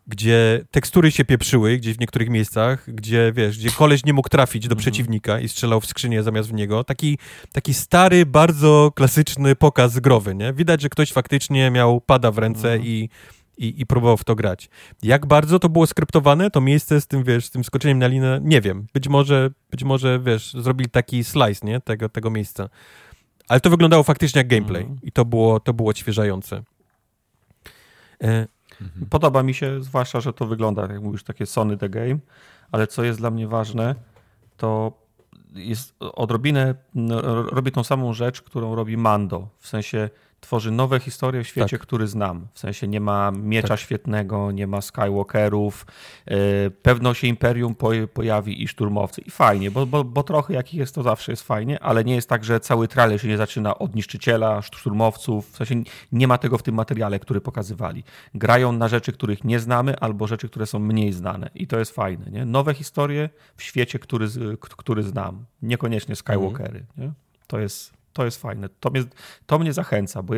gdzie 0.08 0.66
tekstury 0.72 1.12
się 1.12 1.26
pieprzyły 1.26 1.78
gdzieś 1.78 1.96
w 1.96 2.00
niektórych 2.00 2.30
miejscach, 2.30 2.94
gdzie 2.94 3.32
wiesz, 3.36 3.58
gdzie 3.58 3.72
koleś 3.72 4.06
nie 4.06 4.14
mógł 4.14 4.30
trafić 4.30 4.64
do 4.64 4.74
mhm. 4.74 4.80
przeciwnika 4.80 5.40
i 5.40 5.50
strzelał 5.50 5.82
w 5.82 5.86
skrzynię 5.86 6.24
zamiast 6.24 6.50
w 6.50 6.54
niego. 6.54 6.84
Taki, 6.84 7.18
taki 7.52 7.74
stary, 7.74 8.26
bardzo 8.26 8.92
klasyczny 8.96 9.56
pokaz 9.56 10.00
growy, 10.00 10.36
nie? 10.36 10.54
Widać, 10.54 10.82
że 10.82 10.90
ktoś 10.90 11.12
faktycznie 11.12 11.72
miał 11.72 12.02
pada 12.02 12.32
w 12.32 12.38
ręce 12.38 12.74
mhm. 12.74 12.86
i 12.86 13.10
i, 13.62 13.82
i 13.82 13.86
próbował 13.86 14.18
w 14.18 14.24
to 14.24 14.36
grać. 14.36 14.70
Jak 15.04 15.26
bardzo 15.26 15.60
to 15.60 15.70
było 15.70 15.88
skryptowane, 15.88 16.52
to 16.52 16.62
miejsce 16.62 17.02
z 17.02 17.08
tym, 17.08 17.24
wiesz, 17.24 17.46
z 17.46 17.52
tym 17.52 17.64
skoczeniem 17.64 18.00
na 18.00 18.08
linę, 18.08 18.40
nie 18.44 18.62
wiem. 18.62 18.88
Być 18.94 19.08
może, 19.08 19.50
być 19.72 19.84
może 19.84 20.20
wiesz, 20.20 20.54
zrobili 20.54 20.90
taki 20.90 21.24
slice, 21.24 21.68
nie, 21.68 21.80
tego, 21.80 22.10
tego 22.10 22.30
miejsca. 22.30 22.70
Ale 23.48 23.60
to 23.60 23.70
wyglądało 23.70 24.04
faktycznie 24.04 24.40
jak 24.40 24.48
gameplay 24.48 24.84
mm. 24.84 24.98
i 25.04 25.12
to 25.12 25.26
było, 25.26 25.60
to 25.60 25.74
było 25.74 25.90
odświeżające. 25.90 26.64
E... 28.24 28.48
Mhm. 28.82 29.06
Podoba 29.10 29.44
mi 29.44 29.54
się, 29.54 29.84
zwłaszcza, 29.84 30.22
że 30.22 30.34
to 30.34 30.46
wygląda, 30.46 30.82
jak 30.82 31.02
mówisz, 31.02 31.24
takie 31.24 31.46
Sony 31.46 31.78
The 31.78 31.90
Game, 31.90 32.18
ale 32.72 32.88
co 32.88 33.04
jest 33.04 33.20
dla 33.20 33.32
mnie 33.32 33.48
ważne, 33.48 33.96
to 34.58 34.94
jest 35.56 35.96
odrobinę, 36.00 36.76
robi 37.52 37.72
tą 37.72 37.84
samą 37.84 38.14
rzecz, 38.14 38.42
którą 38.42 38.76
robi 38.76 38.98
Mando. 38.98 39.48
W 39.60 39.68
sensie 39.68 40.10
tworzy 40.42 40.72
nowe 40.72 41.00
historie 41.00 41.44
w 41.44 41.48
świecie, 41.48 41.78
tak. 41.78 41.88
który 41.88 42.08
znam. 42.08 42.48
W 42.54 42.60
sensie 42.60 42.88
nie 42.88 43.02
ma 43.02 43.32
miecza 43.32 43.68
tak. 43.68 43.80
świetnego, 43.80 44.52
nie 44.52 44.68
ma 44.68 44.82
Skywalkerów, 44.82 45.86
yy, 46.28 46.36
pewno 46.82 47.14
się 47.14 47.28
Imperium 47.28 47.76
po, 47.76 47.90
pojawi 48.14 48.64
i 48.64 48.68
szturmowcy. 48.68 49.22
I 49.22 49.32
fajnie, 49.32 49.72
bo, 49.72 49.86
bo, 49.86 50.04
bo 50.04 50.24
trochę 50.24 50.54
jakich 50.54 50.80
jest 50.80 50.96
to 50.96 51.04
zawsze 51.04 51.32
jest 51.32 51.44
fajnie, 51.44 51.84
ale 51.84 52.04
nie 52.04 52.16
jest 52.16 52.30
tak, 52.30 52.44
że 52.44 52.60
cały 52.60 52.88
trailer 52.88 53.22
się 53.22 53.28
nie 53.28 53.38
zaczyna 53.38 53.78
od 53.78 53.96
niszczyciela, 53.96 54.62
szturmowców. 54.62 55.52
W 55.52 55.56
sensie 55.56 55.76
nie 56.12 56.28
ma 56.28 56.38
tego 56.38 56.58
w 56.58 56.64
tym 56.64 56.76
materiale, 56.76 57.20
który 57.20 57.42
pokazywali. 57.42 58.04
Grają 58.36 58.72
na 58.72 58.88
rzeczy, 58.88 59.12
których 59.12 59.44
nie 59.44 59.60
znamy, 59.60 60.00
albo 60.00 60.28
rzeczy, 60.28 60.50
które 60.50 60.66
są 60.66 60.80
mniej 60.80 61.14
znane. 61.14 61.50
I 61.56 61.68
to 61.68 61.80
jest 61.80 61.92
fajne. 61.92 62.32
Nie? 62.32 62.46
Nowe 62.46 62.74
historie 62.74 63.30
w 63.56 63.64
świecie, 63.64 64.00
który, 64.00 64.28
który 64.60 65.04
znam. 65.04 65.46
Niekoniecznie 65.62 66.16
Skywalkery. 66.16 66.80
Mhm. 66.80 66.88
Nie? 66.98 67.14
To 67.48 67.60
jest 67.60 68.01
to 68.14 68.26
jest 68.26 68.42
fajne. 68.42 68.70
To 68.80 68.90
mnie, 68.90 69.04
to 69.46 69.60
mnie 69.60 69.74
zachęca, 69.74 70.24
bo 70.24 70.34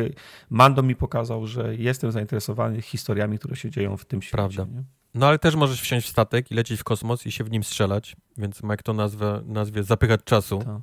Mando 0.50 0.82
mi 0.82 0.96
pokazał, 0.96 1.46
że 1.46 1.76
jestem 1.76 2.12
zainteresowany 2.12 2.82
historiami, 2.82 3.38
które 3.38 3.56
się 3.56 3.70
dzieją 3.70 3.96
w 3.96 4.04
tym 4.04 4.22
świecie. 4.22 4.36
Prawda. 4.36 4.64
Nie? 4.64 4.82
No 5.14 5.26
ale 5.26 5.38
też 5.38 5.54
możesz 5.54 5.80
wsiąść 5.80 6.06
w 6.06 6.10
statek 6.10 6.50
i 6.50 6.54
lecieć 6.54 6.80
w 6.80 6.84
kosmos 6.84 7.26
i 7.26 7.32
się 7.32 7.44
w 7.44 7.50
nim 7.50 7.64
strzelać, 7.64 8.16
więc 8.36 8.60
jak 8.68 8.82
to 8.82 8.92
nazwę, 8.92 9.42
nazwie 9.46 9.82
zapychać 9.82 10.20
czasu. 10.24 10.58
To. 10.58 10.80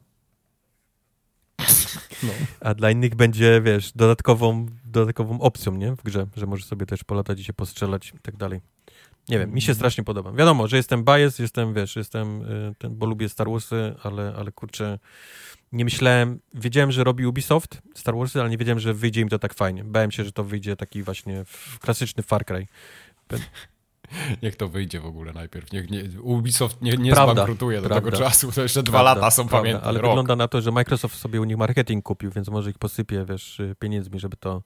No. 2.24 2.34
A 2.60 2.74
dla 2.74 2.92
innych 2.92 3.16
będzie, 3.16 3.62
wiesz, 3.62 3.92
dodatkową, 3.92 4.66
dodatkową 4.86 5.42
opcją, 5.42 5.76
nie? 5.76 5.96
W 5.96 6.04
grze, 6.04 6.28
że 6.36 6.46
możesz 6.46 6.66
sobie 6.66 6.86
też 6.86 7.04
polatać 7.04 7.40
i 7.40 7.44
się 7.44 7.54
postrzelać 7.54 8.14
i 8.16 8.20
tak 8.20 8.38
dalej. 8.38 8.62
Nie 9.30 9.40
wiem, 9.40 9.54
mi 9.54 9.62
się 9.62 9.66
mhm. 9.66 9.76
strasznie 9.76 10.04
podoba. 10.04 10.32
Wiadomo, 10.32 10.68
że 10.68 10.78
jestem 10.78 11.04
bias, 11.04 11.40
jestem, 11.40 11.74
wiesz, 11.74 11.96
jestem, 11.96 12.42
y, 12.42 12.76
ten, 12.78 12.96
bo 12.96 13.06
lubię 13.06 13.30
Star 13.30 13.50
Warsy, 13.50 13.96
ale, 14.04 14.34
ale 14.38 14.52
kurczę, 14.52 15.00
nie 15.72 15.84
myślałem, 15.84 16.40
wiedziałem, 16.54 16.92
że 16.92 17.04
robi 17.04 17.26
Ubisoft 17.26 17.82
Star 17.96 18.16
Wars, 18.16 18.36
ale 18.36 18.50
nie 18.50 18.58
wiedziałem, 18.58 18.80
że 18.80 18.94
wyjdzie 18.94 19.22
im 19.22 19.30
to 19.30 19.40
tak 19.40 19.54
fajnie. 19.54 19.84
Bałem 19.84 20.12
się, 20.12 20.24
że 20.24 20.32
to 20.32 20.44
wyjdzie 20.44 20.76
taki 20.76 21.04
właśnie 21.04 21.44
klasyczny 21.80 22.24
Far 22.24 22.46
Cry. 22.46 22.68
Niech 24.44 24.56
to 24.56 24.68
wyjdzie 24.68 25.00
w 25.00 25.06
ogóle 25.06 25.34
najpierw. 25.34 25.72
Niech 25.72 25.90
nie, 25.90 26.22
Ubisoft 26.22 26.82
nie, 26.82 26.98
nie 26.98 27.12
prawda, 27.12 27.34
zbankrutuje 27.34 27.82
do 27.82 27.90
prawda, 27.90 28.12
tego 28.12 28.24
czasu. 28.24 28.52
To 28.52 28.62
jeszcze 28.62 28.84
dwa 28.84 29.02
lata 29.02 29.32
są, 29.32 29.48
pamiętam. 29.48 29.82
Ale 29.84 30.02
rok. 30.02 30.12
wygląda 30.12 30.36
na 30.36 30.48
to, 30.48 30.62
że 30.62 30.72
Microsoft 30.72 31.20
sobie 31.20 31.42
u 31.42 31.44
nich 31.44 31.58
marketing 31.58 32.04
kupił, 32.04 32.32
więc 32.32 32.48
może 32.50 32.70
ich 32.70 32.78
posypie, 32.78 33.26
wiesz, 33.30 33.62
pieniędzmi, 33.80 34.20
żeby 34.20 34.38
to, 34.38 34.64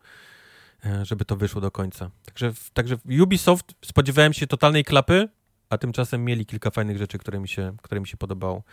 e, 0.86 1.06
żeby 1.06 1.26
to 1.26 1.36
wyszło 1.36 1.62
do 1.62 1.72
końca. 1.72 2.12
Także, 2.26 2.54
także 2.74 2.98
Ubisoft 3.24 3.74
spodziewałem 3.86 4.34
się 4.34 4.48
totalnej 4.48 4.84
klapy, 4.84 5.30
a 5.70 5.78
tymczasem 5.78 6.26
mieli 6.26 6.46
kilka 6.46 6.72
fajnych 6.72 6.98
rzeczy, 6.98 7.18
które 7.18 7.40
mi 7.40 7.48
się, 7.48 7.76
które 7.82 8.02
mi 8.02 8.08
się 8.08 8.18
podobało. 8.18 8.64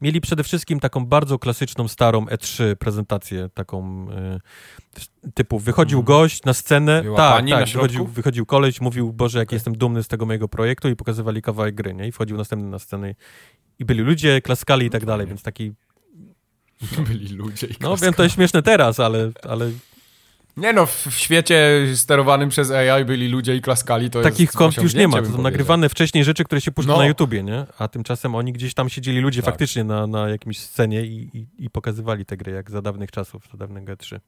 Mieli 0.00 0.20
przede 0.20 0.44
wszystkim 0.44 0.80
taką 0.80 1.06
bardzo 1.06 1.38
klasyczną, 1.38 1.88
starą 1.88 2.24
E3 2.24 2.76
prezentację, 2.76 3.48
taką 3.54 4.06
y, 5.24 5.30
typu 5.34 5.58
wychodził 5.58 5.98
mm. 5.98 6.06
gość 6.06 6.44
na 6.44 6.54
scenę, 6.54 7.02
Była 7.02 7.16
tak, 7.16 7.48
tak, 7.48 7.68
wychodził, 7.68 8.06
wychodził 8.06 8.46
koleś, 8.46 8.80
mówił, 8.80 9.12
Boże, 9.12 9.38
jak 9.38 9.48
okay. 9.48 9.56
jestem 9.56 9.76
dumny 9.76 10.02
z 10.02 10.08
tego 10.08 10.26
mojego 10.26 10.48
projektu 10.48 10.88
i 10.88 10.96
pokazywali 10.96 11.42
kawałek 11.42 11.74
gry, 11.74 11.94
nie? 11.94 12.08
I 12.08 12.12
wchodził 12.12 12.36
następny 12.36 12.68
na 12.68 12.78
scenę 12.78 13.14
i 13.78 13.84
byli 13.84 14.00
ludzie, 14.00 14.40
klaskali 14.40 14.86
i 14.86 14.90
tak 14.90 15.04
dalej, 15.04 15.26
więc 15.26 15.42
taki... 15.42 15.72
Byli 17.08 17.28
ludzie 17.28 17.66
i 17.66 17.74
klaskali. 17.74 17.90
No 17.90 17.96
wiem, 17.96 18.14
to 18.14 18.22
jest 18.22 18.34
śmieszne 18.34 18.62
teraz, 18.62 19.00
ale, 19.00 19.30
ale 19.42 19.70
nie 20.56 20.72
no, 20.72 20.86
w 20.86 21.08
świecie 21.10 21.86
sterowanym 21.94 22.48
przez 22.48 22.70
AI 22.70 23.04
byli 23.04 23.28
ludzie 23.28 23.56
i 23.56 23.60
klaskali, 23.60 24.10
to 24.10 24.22
Takich 24.22 24.52
kont 24.52 24.76
już 24.76 24.94
nie 24.94 25.08
ma, 25.08 25.22
to 25.22 25.32
są 25.32 25.42
nagrywane 25.42 25.88
wcześniej 25.88 26.24
rzeczy, 26.24 26.44
które 26.44 26.60
się 26.60 26.72
puszczą 26.72 26.92
no. 26.92 26.98
na 26.98 27.06
YouTubie, 27.06 27.42
nie? 27.42 27.66
A 27.78 27.88
tymczasem 27.88 28.34
oni 28.34 28.52
gdzieś 28.52 28.74
tam 28.74 28.88
siedzieli 28.88 29.20
ludzie 29.20 29.42
tak. 29.42 29.50
faktycznie 29.50 29.84
na, 29.84 30.06
na 30.06 30.28
jakimś 30.28 30.60
scenie 30.60 31.02
i, 31.02 31.30
i, 31.38 31.64
i, 31.64 31.70
pokazywali 31.70 32.24
te 32.24 32.36
gry, 32.36 32.52
jak 32.52 32.70
za 32.70 32.82
dawnych 32.82 33.10
czasów, 33.10 33.48
za 33.50 33.58
dawnego 33.58 33.92
E3. 33.92 34.20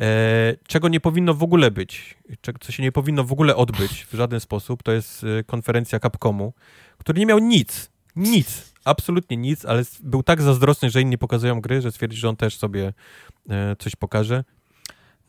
E, 0.00 0.56
czego 0.66 0.88
nie 0.88 1.00
powinno 1.00 1.34
w 1.34 1.42
ogóle 1.42 1.70
być, 1.70 2.16
co 2.60 2.72
się 2.72 2.82
nie 2.82 2.92
powinno 2.92 3.24
w 3.24 3.32
ogóle 3.32 3.56
odbyć 3.56 4.06
w 4.12 4.14
żaden 4.14 4.40
sposób, 4.40 4.82
to 4.82 4.92
jest 4.92 5.24
e, 5.24 5.44
konferencja 5.44 6.00
Capcomu, 6.00 6.52
który 6.98 7.20
nie 7.20 7.26
miał 7.26 7.38
nic, 7.38 7.90
nic, 8.16 8.72
absolutnie 8.84 9.36
nic, 9.36 9.64
ale 9.64 9.82
był 10.00 10.22
tak 10.22 10.42
zazdrosny, 10.42 10.90
że 10.90 11.02
inni 11.02 11.18
pokazują 11.18 11.60
gry, 11.60 11.80
że 11.80 11.92
stwierdził, 11.92 12.20
że 12.20 12.28
on 12.28 12.36
też 12.36 12.56
sobie 12.56 12.92
e, 13.50 13.76
coś 13.78 13.96
pokaże. 13.96 14.44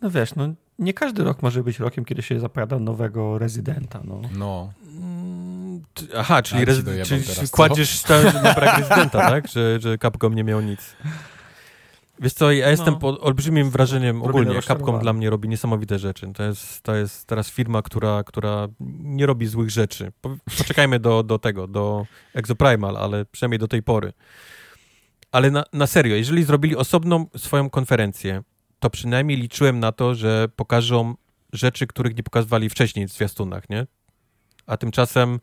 No 0.02 0.10
wiesz, 0.10 0.36
no 0.36 0.48
nie 0.80 0.94
każdy 0.94 1.24
rok 1.24 1.44
może 1.44 1.64
być 1.64 1.80
rokiem, 1.80 2.06
kiedy 2.06 2.22
się 2.22 2.40
zapowiada 2.40 2.80
nowego 2.80 3.38
rezydenta. 3.38 4.02
No. 4.04 4.22
no. 4.38 4.74
Mm, 4.98 5.82
aha, 6.18 6.42
czyli, 6.42 6.66
rezi- 6.66 7.06
czyli 7.06 7.50
kładziesz 7.50 8.04
na 8.44 8.54
brak 8.54 8.78
rezydenta, 8.78 9.30
tak? 9.30 9.48
Że, 9.48 9.80
że 9.80 9.98
Capcom 9.98 10.34
nie 10.34 10.44
miał 10.44 10.62
nic. 10.62 10.96
Wiesz 12.22 12.34
co, 12.34 12.52
ja 12.52 12.70
jestem 12.70 12.94
no, 12.94 13.00
pod 13.00 13.24
olbrzymim 13.24 13.70
wrażeniem 13.70 14.24
ogólnie. 14.24 14.62
Capcom 14.62 15.00
dla 15.00 15.14
mnie 15.14 15.30
robi 15.30 15.50
niesamowite 15.50 16.00
rzeczy. 16.00 16.34
To 16.34 16.44
jest, 16.44 16.82
to 16.82 16.96
jest 16.96 17.26
teraz 17.26 17.50
firma, 17.50 17.82
która, 17.82 18.24
która 18.24 18.68
nie 19.00 19.26
robi 19.26 19.48
złych 19.48 19.70
rzeczy. 19.70 20.12
Poczekajmy 20.58 21.00
do, 21.00 21.24
do 21.24 21.40
tego, 21.40 21.68
do 21.68 22.06
Exoprimal, 22.34 22.98
ale 22.98 23.26
przynajmniej 23.26 23.60
do 23.60 23.68
tej 23.68 23.84
pory. 23.84 24.14
Ale 25.32 25.52
na, 25.52 25.64
na 25.74 25.88
serio, 25.88 26.16
jeżeli 26.16 26.44
zrobili 26.44 26.76
osobną 26.76 27.26
swoją 27.38 27.70
konferencję, 27.70 28.44
to 28.80 28.90
przynajmniej 28.90 29.38
liczyłem 29.38 29.80
na 29.80 29.92
to, 29.92 30.16
że 30.16 30.48
pokażą 30.56 31.16
rzeczy, 31.54 31.88
których 31.88 32.18
nie 32.18 32.24
pokazywali 32.24 32.70
wcześniej 32.70 33.08
w 33.08 33.12
zwiastunach, 33.12 33.70
nie? 33.70 33.88
A 34.68 34.78
tymczasem 34.78 35.40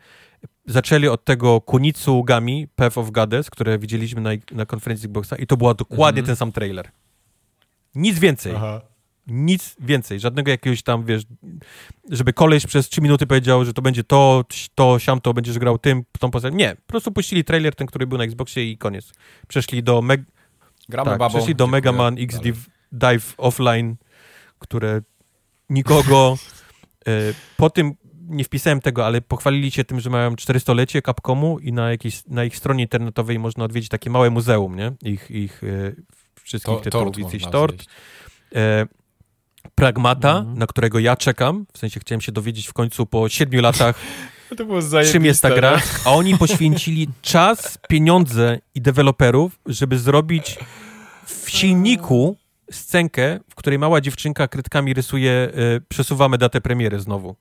zaczęli 0.66 1.08
od 1.08 1.24
tego 1.24 1.60
Kunicu 1.60 2.24
Gami, 2.24 2.68
Path 2.76 2.98
of 2.98 3.10
Goddess, 3.10 3.50
które 3.50 3.78
widzieliśmy 3.78 4.20
na, 4.20 4.30
na 4.52 4.66
konferencji 4.66 5.06
Xboxa 5.06 5.36
i 5.36 5.46
to 5.46 5.56
była 5.56 5.74
dokładnie 5.74 6.20
mhm. 6.20 6.26
ten 6.26 6.36
sam 6.36 6.52
trailer. 6.52 6.90
Nic 7.94 8.18
więcej. 8.18 8.52
Aha. 8.56 8.80
Nic 9.26 9.76
więcej. 9.80 10.20
Żadnego 10.20 10.50
jakiegoś 10.50 10.82
tam, 10.82 11.04
wiesz, 11.04 11.22
żeby 12.10 12.32
koleś 12.32 12.66
przez 12.66 12.88
3 12.88 13.00
minuty 13.00 13.26
powiedział, 13.26 13.64
że 13.64 13.72
to 13.72 13.82
będzie 13.82 14.04
to, 14.04 14.44
to, 14.74 14.98
siam, 14.98 15.20
to 15.20 15.34
będziesz 15.34 15.58
grał 15.58 15.78
tym, 15.78 16.04
tą 16.18 16.30
postacią. 16.30 16.56
Nie. 16.56 16.74
Po 16.74 16.86
prostu 16.86 17.12
puścili 17.12 17.44
trailer, 17.44 17.74
ten, 17.74 17.86
który 17.86 18.06
był 18.06 18.18
na 18.18 18.24
Xboxie 18.24 18.70
i 18.70 18.78
koniec. 18.78 19.12
Przeszli 19.48 19.82
do 19.82 20.02
Meg... 20.02 20.20
Gramy 20.88 21.10
tak, 21.10 21.18
babą. 21.18 21.34
Przeszli 21.34 21.54
do 21.54 21.66
Mega 21.66 21.92
Man 21.92 22.16
X 22.18 22.40
Dive 22.92 23.34
Offline, 23.38 23.96
które 24.58 25.00
nikogo... 25.70 26.38
E, 27.06 27.10
po 27.56 27.70
tym 27.70 27.94
nie 28.28 28.44
wpisałem 28.44 28.80
tego, 28.80 29.06
ale 29.06 29.20
pochwalili 29.20 29.70
się 29.70 29.84
tym, 29.84 30.00
że 30.00 30.10
mają 30.10 30.30
400-lecie 30.30 31.02
Capcomu 31.02 31.58
i 31.58 31.72
na, 31.72 31.90
jakiejś, 31.90 32.22
na 32.26 32.44
ich 32.44 32.56
stronie 32.56 32.82
internetowej 32.82 33.38
można 33.38 33.64
odwiedzić 33.64 33.88
takie 33.88 34.10
małe 34.10 34.30
muzeum, 34.30 34.76
nie? 34.76 34.92
Ich, 35.02 35.30
ich 35.30 35.64
e, 35.64 35.92
wszystkich 36.42 36.74
to, 36.74 36.80
tytułów. 36.80 37.34
Jest 37.34 37.50
tort. 37.50 37.84
E, 38.54 38.86
Pragmata, 39.74 40.38
mm 40.38 40.54
-hmm. 40.54 40.58
na 40.58 40.66
którego 40.66 40.98
ja 40.98 41.16
czekam, 41.16 41.66
w 41.72 41.78
sensie 41.78 42.00
chciałem 42.00 42.20
się 42.20 42.32
dowiedzieć 42.32 42.66
w 42.66 42.72
końcu 42.72 43.06
po 43.06 43.28
siedmiu 43.28 43.62
latach, 43.62 44.00
czym 45.12 45.24
jest 45.24 45.42
ta 45.42 45.50
gra, 45.50 45.80
a 46.04 46.12
oni 46.12 46.38
poświęcili 46.38 47.08
czas, 47.22 47.78
pieniądze 47.88 48.58
i 48.74 48.80
deweloperów, 48.80 49.58
żeby 49.66 49.98
zrobić 49.98 50.58
w 51.26 51.50
silniku 51.50 52.36
scenkę, 52.70 53.40
w 53.48 53.54
której 53.54 53.78
mała 53.78 54.00
dziewczynka 54.00 54.48
krytkami 54.48 54.94
rysuje, 54.94 55.50
y, 55.76 55.80
przesuwamy 55.88 56.38
datę 56.38 56.60
premiery 56.60 57.00
znowu. 57.00 57.36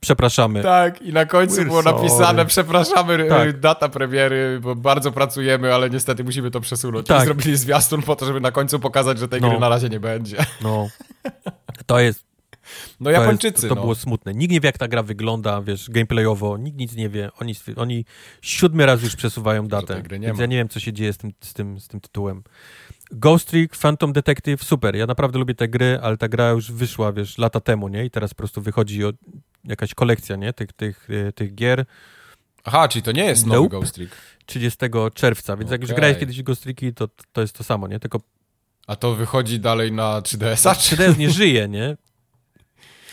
Przepraszamy. 0.00 0.62
Tak, 0.62 1.02
i 1.02 1.12
na 1.12 1.26
końcu 1.26 1.56
We're 1.56 1.64
było 1.64 1.82
sorry. 1.82 1.96
napisane, 1.96 2.46
przepraszamy, 2.46 3.24
y, 3.24 3.28
tak. 3.28 3.60
data 3.60 3.88
premiery, 3.88 4.60
bo 4.62 4.74
bardzo 4.74 5.12
pracujemy, 5.12 5.74
ale 5.74 5.90
niestety 5.90 6.24
musimy 6.24 6.50
to 6.50 6.60
przesunąć. 6.60 7.06
Tak. 7.06 7.22
I 7.22 7.24
zrobili 7.24 7.56
zwiastun 7.56 8.02
po 8.02 8.16
to, 8.16 8.26
żeby 8.26 8.40
na 8.40 8.52
końcu 8.52 8.80
pokazać, 8.80 9.18
że 9.18 9.28
tej 9.28 9.40
no. 9.40 9.50
gry 9.50 9.58
na 9.60 9.68
razie 9.68 9.88
nie 9.88 10.00
będzie. 10.00 10.36
No, 10.62 10.88
to 11.86 12.00
jest... 12.00 12.26
No 13.00 13.10
Japończycy, 13.10 13.52
to, 13.52 13.58
jest, 13.58 13.68
to 13.68 13.74
no. 13.74 13.80
było 13.80 13.94
smutne. 13.94 14.34
Nikt 14.34 14.52
nie 14.52 14.60
wie, 14.60 14.66
jak 14.66 14.78
ta 14.78 14.88
gra 14.88 15.02
wygląda, 15.02 15.62
wiesz, 15.62 15.90
gameplayowo, 15.90 16.56
nikt 16.56 16.78
nic 16.78 16.94
nie 16.94 17.08
wie. 17.08 17.30
Oni, 17.40 17.54
oni 17.76 18.04
siódmy 18.42 18.86
raz 18.86 19.02
już 19.02 19.16
przesuwają 19.16 19.68
datę. 19.68 20.02
Więc 20.10 20.38
ja 20.38 20.46
nie 20.46 20.56
wiem, 20.56 20.68
co 20.68 20.80
się 20.80 20.92
dzieje 20.92 21.12
z 21.12 21.18
tym, 21.18 21.32
z 21.40 21.54
tym, 21.54 21.80
z 21.80 21.88
tym 21.88 22.00
tytułem. 22.00 22.42
Ghost 23.10 23.48
Trick, 23.48 23.76
Phantom 23.76 24.12
Detective, 24.12 24.64
super. 24.64 24.96
Ja 24.96 25.06
naprawdę 25.06 25.38
lubię 25.38 25.54
te 25.54 25.68
gry, 25.68 25.98
ale 26.02 26.16
ta 26.16 26.28
gra 26.28 26.50
już 26.50 26.72
wyszła, 26.72 27.12
wiesz, 27.12 27.38
lata 27.38 27.60
temu, 27.60 27.88
nie? 27.88 28.04
I 28.04 28.10
teraz 28.10 28.30
po 28.34 28.36
prostu 28.38 28.62
wychodzi 28.62 29.00
jakaś 29.64 29.94
kolekcja, 29.94 30.36
nie? 30.36 30.52
Tych, 30.52 30.72
tych, 30.72 31.08
e, 31.28 31.32
tych 31.32 31.54
gier. 31.54 31.84
Aha, 32.64 32.88
czyli 32.88 33.02
to 33.02 33.12
nie 33.12 33.24
jest 33.24 33.46
nowy 33.46 33.60
Nope. 33.60 33.68
Ghost 33.80 33.94
Trick. 33.94 34.16
30 34.46 34.78
czerwca, 35.14 35.56
więc 35.56 35.70
jak 35.70 35.82
już 35.82 35.92
grałeś 35.92 36.18
kiedyś 36.18 36.42
Ghost 36.42 36.62
Tricki, 36.62 36.94
to, 36.94 37.08
to 37.32 37.40
jest 37.40 37.58
to 37.58 37.64
samo, 37.64 37.88
nie? 37.88 38.00
Tylko 38.00 38.20
A 38.86 38.96
to 38.96 39.14
wychodzi 39.14 39.60
dalej 39.60 39.92
na 39.92 40.20
3DS-a? 40.20 40.74
Czy... 40.74 40.96
3DS 40.96 41.18
nie 41.18 41.30
żyje, 41.30 41.68
nie? 41.68 41.96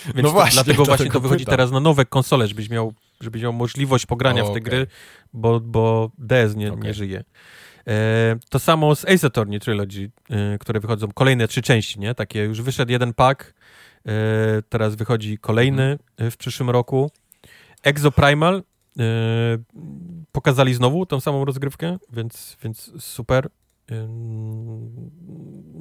Więc 0.05 0.15
No 0.15 0.23
to, 0.23 0.31
właśnie, 0.31 0.63
dlatego 0.63 0.85
właśnie 0.85 1.11
to 1.11 1.19
wychodzi 1.19 1.45
pytam. 1.45 1.53
teraz 1.53 1.71
na 1.71 1.79
nowe 1.79 2.05
konsole, 2.05 2.47
żebyś 2.47 2.69
miał, 2.69 2.93
żebyś 3.21 3.41
miał 3.41 3.53
możliwość 3.53 4.05
pogrania 4.05 4.41
O, 4.41 4.45
w 4.45 4.47
te 4.47 4.51
okej. 4.51 4.61
gry, 4.63 4.87
bo, 5.33 5.59
bo 5.59 6.11
DS 6.17 6.55
nie, 6.55 6.65
nie 6.65 6.73
Okej. 6.73 6.93
żyje. 6.93 7.23
E, 7.87 8.35
to 8.49 8.59
samo 8.59 8.95
z 8.95 9.05
Ace 9.05 9.27
Attorney 9.27 9.59
Trilogy, 9.59 10.11
e, 10.29 10.57
które 10.57 10.79
wychodzą, 10.79 11.07
kolejne 11.13 11.47
trzy 11.47 11.61
części, 11.61 11.99
nie? 11.99 12.15
Takie 12.15 12.43
już 12.43 12.61
wyszedł 12.61 12.91
jeden 12.91 13.13
pak, 13.13 13.53
e, 14.05 14.11
teraz 14.69 14.95
wychodzi 14.95 15.37
kolejny 15.37 15.99
w 16.19 16.37
przyszłym 16.37 16.69
roku. 16.69 17.11
Exo 17.83 18.11
Primal 18.11 18.63
e, 18.99 19.03
pokazali 20.31 20.73
znowu 20.73 21.05
tą 21.05 21.19
samą 21.19 21.45
rozgrywkę, 21.45 21.97
więc, 22.13 22.57
więc 22.63 22.91
super. 22.99 23.49
Ym, 23.91 25.11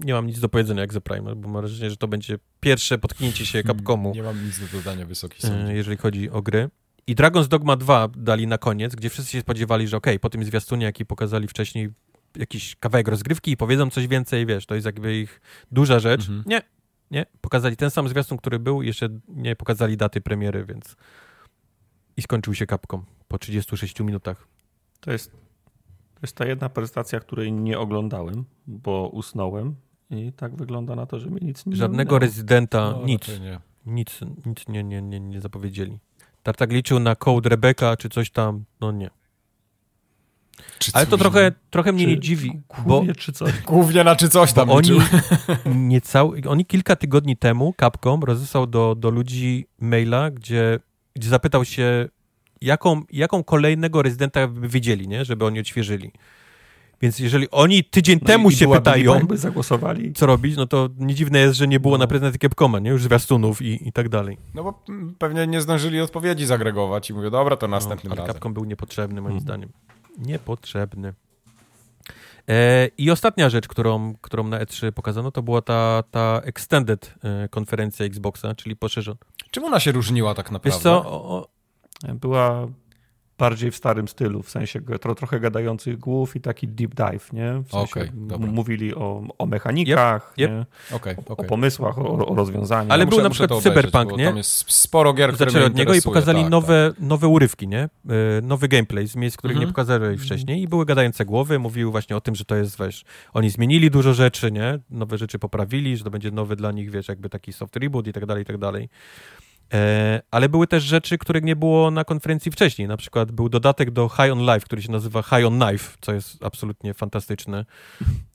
Nie 0.04 0.12
mam 0.14 0.26
nic 0.26 0.40
do 0.40 0.48
powiedzenia 0.48 0.82
Exo 0.82 1.00
Primal, 1.00 1.36
bo 1.36 1.48
mam 1.48 1.62
wrażenie, 1.62 1.90
że 1.90 1.96
to 1.96 2.08
będzie 2.08 2.38
pierwsze 2.60 2.98
potknięcie 2.98 3.46
się 3.46 3.62
Capcomu, 3.62 4.12
Nie 4.14 4.22
mam 4.22 4.44
nic 4.44 4.58
do 4.60 4.66
dodania, 4.78 5.06
wysoki 5.06 5.42
sądzie. 5.42 5.72
jeżeli 5.74 5.96
chodzi 5.96 6.30
o 6.30 6.42
gry. 6.42 6.68
I 7.06 7.14
Dragon's 7.14 7.48
Dogma 7.48 7.76
2 7.76 8.08
dali 8.16 8.46
na 8.46 8.58
koniec, 8.58 8.94
gdzie 8.94 9.10
wszyscy 9.10 9.32
się 9.32 9.40
spodziewali, 9.40 9.88
że 9.88 9.96
okej, 9.96 10.20
po 10.20 10.30
tym 10.30 10.44
zwiastunie, 10.44 10.84
jaki 10.86 11.06
pokazali 11.06 11.48
wcześniej, 11.48 11.90
jakiś 12.36 12.76
kawałek 12.76 13.08
rozgrywki 13.08 13.50
i 13.50 13.56
powiedzą 13.56 13.90
coś 13.90 14.06
więcej, 14.06 14.46
wiesz, 14.46 14.66
to 14.66 14.74
jest 14.74 14.86
jakby 14.86 15.16
ich 15.20 15.40
duża 15.72 15.98
rzecz. 15.98 16.20
Mhm. 16.20 16.42
Nie, 16.46 16.62
nie. 17.10 17.26
Pokazali 17.40 17.76
ten 17.76 17.90
sam 17.90 18.08
zwiastun, 18.08 18.38
który 18.38 18.58
był, 18.58 18.82
jeszcze 18.82 19.08
nie 19.28 19.56
pokazali 19.56 19.96
daty 19.96 20.20
premiery, 20.20 20.64
więc 20.64 20.96
i 22.16 22.22
skończył 22.22 22.54
się 22.54 22.66
Capcom 22.66 23.04
po 23.28 23.38
36 23.38 24.00
minutach. 24.00 24.48
To 25.00 25.12
jest, 25.12 25.30
to 26.14 26.20
jest 26.22 26.36
ta 26.36 26.46
jedna 26.46 26.68
prezentacja, 26.68 27.20
której 27.20 27.52
nie 27.52 27.78
oglądałem, 27.78 28.44
bo 28.66 29.08
usnąłem 29.08 29.74
i 30.10 30.32
tak 30.32 30.56
wygląda 30.56 30.96
na 30.96 31.06
to, 31.06 31.18
że 31.18 31.30
mi 31.30 31.40
nic 31.42 31.66
nie 31.66 31.76
Żadnego 31.76 32.02
minęło. 32.08 32.18
rezydenta, 32.18 32.90
No, 32.90 33.04
nic. 33.06 33.28
nie. 33.40 33.60
Nic, 33.86 34.20
nic 34.46 34.68
nie, 34.68 34.84
nie, 34.84 35.02
nie, 35.02 35.20
nie 35.20 35.40
zapowiedzieli. 35.40 35.98
Tartak 36.42 36.72
liczył 36.72 37.00
na 37.00 37.16
Code 37.16 37.48
Rebecca 37.48 37.96
czy 37.96 38.08
coś 38.08 38.30
tam, 38.30 38.64
no 38.80 38.92
nie. 38.92 39.10
Czy 40.78 40.90
Ale 40.94 41.06
to 41.06 41.18
trochę, 41.18 41.52
trochę 41.70 41.92
mnie 41.92 42.04
Czy 42.04 42.10
nie 42.10 42.20
dziwi, 42.20 42.60
bo, 42.78 42.94
Głównie 42.96 43.14
czy 43.14 43.32
coś. 43.32 43.60
Głównie 43.66 44.04
na 44.04 44.16
czy 44.16 44.28
coś 44.28 44.52
tam 44.52 44.68
bo 44.68 44.74
oni, 44.74 44.90
niecały, 45.66 46.40
oni 46.48 46.66
kilka 46.66 46.96
tygodni 46.96 47.36
temu, 47.36 47.74
Capcom, 47.80 48.22
rozesłał 48.22 48.66
do, 48.66 48.94
do 48.94 49.10
ludzi 49.10 49.66
maila, 49.80 50.30
gdzie, 50.30 50.78
gdzie 51.14 51.28
zapytał 51.28 51.64
się, 51.64 52.08
jaką, 52.60 53.02
jaką 53.12 53.44
kolejnego 53.44 54.02
rezydenta 54.02 54.48
by 54.48 54.68
wiedzieli, 54.68 55.08
nie? 55.08 55.24
żeby 55.24 55.44
oni 55.44 55.60
odświeżyli. 55.60 56.12
Więc 57.02 57.18
jeżeli 57.18 57.50
oni 57.50 57.84
tydzień 57.84 58.18
No 58.22 58.26
temu 58.26 58.50
i- 58.50 58.52
i 58.52 58.56
się 58.56 58.64
byłaby 58.64 58.80
pytają, 58.84 59.20
zagłosowali. 59.34 60.12
co 60.12 60.26
robić, 60.26 60.56
no 60.56 60.66
to 60.66 60.88
nie 60.98 61.14
dziwne 61.14 61.38
jest, 61.38 61.56
że 61.58 61.68
nie 61.68 61.80
było 61.80 61.94
No. 61.94 61.98
na 61.98 62.06
prezentacji 62.06 62.38
Capcoma, 62.40 62.78
nie? 62.78 62.90
Już 62.90 63.02
zwiastunów 63.02 63.62
i, 63.62 63.88
i 63.88 63.92
tak 63.92 64.08
dalej. 64.08 64.38
No 64.54 64.62
bo 64.64 64.82
pewnie 65.18 65.46
nie 65.46 65.60
zdążyli 65.60 66.00
odpowiedzi 66.00 66.46
zagregować 66.46 67.10
i 67.10 67.14
mówię, 67.14 67.30
dobra, 67.30 67.56
to 67.56 67.68
następnym 67.68 68.10
no, 68.10 68.14
ale 68.14 68.20
razem. 68.20 68.34
Capcom 68.34 68.54
był 68.54 68.64
niepotrzebny, 68.64 69.20
moim 69.20 69.36
Mhm. 69.36 69.40
zdaniem. 69.40 69.68
Niepotrzebny. 70.18 71.14
E, 72.48 72.88
I 72.98 73.10
ostatnia 73.10 73.50
rzecz, 73.50 73.68
którą, 73.68 74.14
którą 74.20 74.44
na 74.48 74.58
E3 74.60 74.92
pokazano, 74.92 75.30
to 75.30 75.42
była 75.42 75.62
ta, 75.62 76.02
ta 76.10 76.40
extended 76.44 77.14
e, 77.24 77.48
konferencja 77.48 78.06
Xboxa, 78.06 78.54
czyli 78.54 78.76
poszerzona. 78.76 79.18
Czym 79.50 79.64
ona 79.64 79.80
się 79.80 79.92
różniła 79.92 80.34
tak 80.34 80.50
naprawdę? 80.50 80.76
Wiesz 80.78 80.82
co, 80.82 80.92
o, 81.06 81.38
o, 81.38 81.48
Była 82.14 82.68
bardziej 83.42 83.70
w 83.70 83.76
starym 83.76 84.08
stylu, 84.08 84.42
w 84.42 84.50
sensie 84.50 84.80
tro, 84.80 85.14
trochę 85.14 85.40
gadających 85.40 85.98
głów 85.98 86.36
i 86.36 86.40
taki 86.40 86.68
deep 86.68 86.94
dive, 86.94 87.32
nie? 87.32 87.62
W 87.66 87.70
sensie 87.70 88.10
dobra. 88.14 88.50
mówili 88.50 88.94
o, 88.94 89.22
o 89.38 89.46
mechanikach, 89.46 90.34
Yep, 90.38 90.50
nie? 90.50 90.66
Okej, 90.96 91.16
o 91.28 91.32
okej. 91.32 91.48
pomysłach, 91.48 91.98
o, 91.98 92.26
o 92.26 92.34
rozwiązaniach. 92.34 92.92
Ale 92.92 93.04
Ja 93.04 93.10
był 93.10 93.18
na 93.18 93.28
muszę 93.28 93.30
przykład 93.30 93.48
to 93.48 93.68
obejrzeć, 93.68 93.82
Cyberpunk, 93.84 94.18
nie? 94.18 94.24
Tam 94.26 94.36
jest 94.36 94.70
sporo 94.72 95.12
gier, 95.14 95.36
zaczęli 95.36 95.64
od 95.64 95.74
niego 95.74 95.94
i 95.94 96.02
pokazali 96.02 96.42
tak, 96.42 96.50
nowe, 96.50 96.92
nowe 96.98 97.28
urywki, 97.28 97.68
nie? 97.68 97.82
E, 97.82 97.88
nowy 98.42 98.68
gameplay 98.68 99.08
z 99.08 99.16
miejsc, 99.16 99.36
których 99.36 99.56
Mhm. 99.56 99.68
nie 99.68 99.72
pokazali 99.72 100.18
wcześniej 100.18 100.62
i 100.62 100.68
były 100.68 100.86
gadające 100.86 101.24
głowy, 101.24 101.58
mówiły 101.58 101.90
właśnie 101.90 102.16
o 102.16 102.20
tym, 102.20 102.34
że 102.34 102.44
to 102.44 102.56
jest, 102.56 102.78
wiesz, 102.78 103.04
oni 103.32 103.50
zmienili 103.50 103.90
dużo 103.90 104.14
rzeczy, 104.14 104.52
nie? 104.52 104.78
Nowe 104.90 105.18
rzeczy 105.18 105.38
poprawili, 105.38 105.96
że 105.96 106.04
to 106.04 106.10
będzie 106.10 106.30
nowy 106.30 106.56
dla 106.56 106.72
nich, 106.72 106.90
wiesz, 106.90 107.08
jakby 107.08 107.28
taki 107.28 107.52
soft 107.52 107.76
reboot 107.76 108.06
i 108.06 108.12
tak 108.12 108.26
dalej, 108.26 108.42
i 108.42 108.46
tak 108.46 108.58
dalej. 108.58 108.88
E, 109.72 110.22
ale 110.30 110.48
były 110.48 110.66
też 110.66 110.84
rzeczy, 110.84 111.18
których 111.18 111.42
nie 111.42 111.56
było 111.56 111.90
na 111.90 112.04
konferencji 112.04 112.52
wcześniej. 112.52 112.88
Na 112.88 112.96
przykład 112.96 113.32
był 113.32 113.48
dodatek 113.48 113.90
do 113.90 114.08
High 114.08 114.32
on 114.32 114.40
Life, 114.40 114.60
który 114.60 114.82
się 114.82 114.92
nazywa 114.92 115.22
High 115.22 115.46
on 115.46 115.60
Knife, 115.60 115.96
co 116.00 116.12
jest 116.12 116.44
absolutnie 116.44 116.94
fantastyczne. 116.94 117.64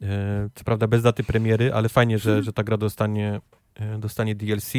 E, 0.02 0.50
co 0.56 0.64
prawda 0.64 0.88
bez 0.88 1.04
daty 1.04 1.24
premiery, 1.24 1.74
ale 1.74 1.90
fajnie, 1.90 2.20
że, 2.20 2.44
że 2.44 2.54
ta 2.54 2.64
gra 2.64 2.78
dostanie, 2.78 3.40
e, 3.76 3.98
dostanie 3.98 4.36
DLC. 4.36 4.74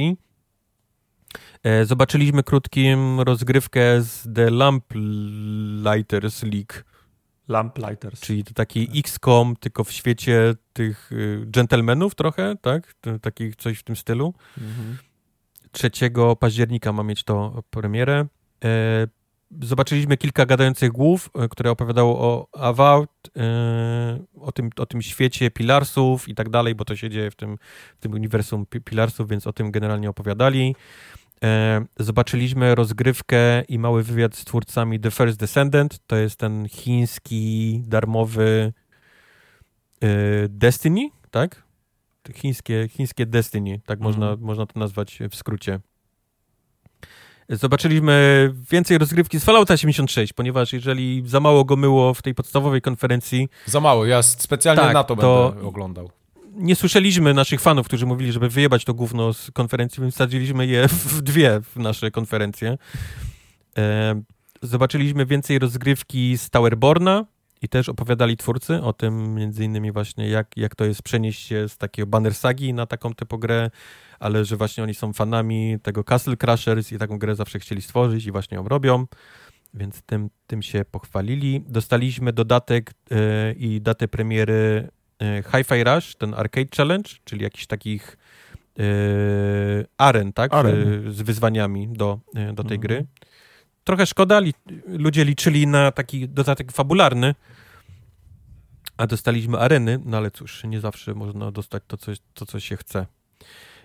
Zobaczyliśmy 1.85 2.43
krótkim 2.43 3.21
rozgrywkę 3.21 4.03
z 4.03 4.29
The 4.35 4.51
Lamplighters 4.51 6.43
League, 6.43 6.73
Lamplighters. 7.49 8.21
czyli 8.21 8.45
to 8.45 8.55
taki 8.55 8.99
XCOM, 8.99 9.57
tylko 9.57 9.85
w 9.85 9.93
świecie 9.93 10.55
tych 10.73 11.13
y, 11.13 11.45
gentlemanów 11.47 12.15
trochę, 12.15 12.57
tak? 12.63 12.95
Takich 13.23 13.57
coś 13.57 13.79
w 13.79 13.83
tym 13.83 13.97
stylu. 13.97 14.35
Mhm. 14.59 14.99
3 15.73 15.91
października 16.41 16.93
ma 16.93 17.03
mieć 17.03 17.25
to 17.25 17.63
premierę. 17.71 18.27
E, 18.65 18.69
Zobaczyliśmy 19.63 20.17
kilka 20.17 20.47
gadających 20.47 20.93
głów, 20.93 21.31
e, 21.35 21.49
które 21.49 21.71
opowiadało 21.71 22.19
o 22.21 22.47
Avowed, 22.61 23.11
o 24.41 24.53
tym, 24.53 24.71
o 24.77 24.87
tym 24.87 25.03
świecie 25.03 25.51
Pilarsów 25.51 26.29
i 26.29 26.35
tak 26.35 26.49
dalej, 26.49 26.75
bo 26.75 26.85
to 26.85 26.97
się 26.97 27.11
dzieje 27.11 27.31
w 27.31 27.37
tym, 27.37 27.59
w 27.99 28.01
tym 28.01 28.13
uniwersum 28.13 28.67
Pi- 28.67 28.81
Pilarsów, 28.81 29.29
więc 29.29 29.47
o 29.47 29.53
tym 29.53 29.71
generalnie 29.71 30.11
opowiadali. 30.11 30.75
E, 31.45 31.85
Zobaczyliśmy 31.99 32.75
rozgrywkę 32.75 33.63
i 33.69 33.79
mały 33.79 34.03
wywiad 34.03 34.37
z 34.37 34.45
twórcami 34.45 35.01
The 35.01 35.11
First 35.11 35.39
Descendant. 35.39 35.99
To 36.07 36.17
jest 36.17 36.37
ten 36.37 36.69
chiński, 36.69 37.83
darmowy 37.87 38.73
Destiny, 40.49 41.11
tak? 41.31 41.68
Chińskie, 42.35 42.89
chińskie 42.89 43.27
Destiny, 43.27 43.81
tak 43.87 44.01
można, 44.01 44.37
można 44.37 44.67
to 44.67 44.81
nazwać 44.81 45.19
w 45.31 45.37
skrócie. 45.37 45.81
Zobaczyliśmy 47.49 48.51
więcej 48.71 48.99
rozgrywki 48.99 49.41
z 49.41 49.45
Fallouta 49.45 49.77
76, 49.77 50.33
ponieważ 50.33 50.73
jeżeli 50.73 51.23
za 51.27 51.41
mało 51.41 51.65
go 51.65 51.77
myło 51.77 52.15
w 52.15 52.23
tej 52.23 52.35
podstawowej 52.35 52.81
konferencji, 52.81 53.49
Za 53.67 53.81
mało, 53.81 54.07
ja 54.07 54.23
specjalnie 54.23 54.83
Tak, 54.83 54.95
na 54.95 55.05
to, 55.05 55.17
to- 55.17 55.51
będę 55.53 55.67
oglądał. 55.69 56.11
nie 56.53 56.77
słyszeliśmy 56.77 57.35
naszych 57.35 57.61
fanów, 57.61 57.87
którzy 57.87 58.07
mówili, 58.07 58.33
żeby 58.33 58.49
wyjebać 58.49 58.85
to 58.85 58.95
gówno 58.95 59.33
z 59.33 59.51
konferencji, 59.51 60.01
więc 60.03 60.15
wsadziliśmy 60.15 60.67
je 60.67 60.89
w 60.89 61.21
dwie 61.23 61.61
w 61.61 61.77
nasze 61.77 62.11
konferencje. 62.11 62.79
E, 63.79 64.23
zobaczyliśmy 64.63 65.27
więcej 65.27 65.59
rozgrywki 65.59 66.39
z 66.39 66.51
Towerborna 66.51 67.25
i 67.63 67.69
też 67.69 67.89
opowiadali 67.89 68.37
twórcy 68.37 68.83
o 68.83 68.93
tym 68.93 69.35
między 69.35 69.65
innymi 69.65 69.93
właśnie 69.93 70.29
jak, 70.29 70.57
jak 70.57 70.75
to 70.75 70.85
jest 70.85 71.03
przenieść 71.03 71.47
się 71.47 71.69
z 71.69 71.77
takiego 71.77 72.07
Banner 72.07 72.35
Sagi 72.35 72.75
na 72.75 72.87
taką 72.87 73.15
typu 73.15 73.39
grę, 73.39 73.71
ale 74.19 74.45
że 74.45 74.57
właśnie 74.57 74.85
oni 74.85 74.95
są 74.95 75.13
fanami 75.13 75.77
tego 75.83 76.05
Castle 76.05 76.37
Crashers 76.37 76.93
i 76.93 76.99
taką 76.99 77.19
grę 77.19 77.35
zawsze 77.35 77.59
chcieli 77.59 77.83
stworzyć 77.83 78.27
i 78.27 78.33
właśnie 78.33 78.57
ją 78.57 78.69
robią, 78.69 79.07
więc 79.75 80.03
tym, 80.03 80.31
tym 80.47 80.63
się 80.63 80.85
pochwalili. 80.91 81.65
Dostaliśmy 81.69 82.33
dodatek 82.33 82.93
e, 83.11 83.53
i 83.53 83.81
datę 83.81 84.09
premiery 84.09 84.89
e, 85.23 85.43
Hi-Fi 85.43 85.85
Rush, 85.85 86.15
ten 86.15 86.35
Arcade 86.35 86.77
Challenge, 86.77 87.11
czyli 87.25 87.43
jakichś 87.43 87.67
takich 87.67 88.17
e, 88.79 88.83
aren, 89.99 90.33
tak? 90.33 90.55
Aren. 90.55 91.13
Z 91.13 91.23
wyzwaniami 91.23 91.89
do, 91.89 92.19
do 92.35 92.65
tej 92.65 92.77
Mhm. 92.77 92.81
gry. 92.81 93.07
Trochę 93.89 94.07
szkoda, 94.07 94.41
li, 94.41 94.55
ludzie 94.87 95.25
liczyli 95.25 95.67
na 95.67 95.93
taki 95.93 96.29
dodatek 96.29 96.73
fabularny, 96.73 97.35
a 98.97 99.07
dostaliśmy 99.07 99.59
areny, 99.59 100.01
no 100.05 100.17
ale 100.17 100.31
cóż, 100.31 100.65
nie 100.65 100.81
zawsze 100.81 101.15
można 101.15 101.51
dostać 101.51 101.83
to, 101.87 101.97
co, 101.97 102.13
to, 102.35 102.47
co 102.47 102.61
się 102.61 102.77
chce. 102.77 103.07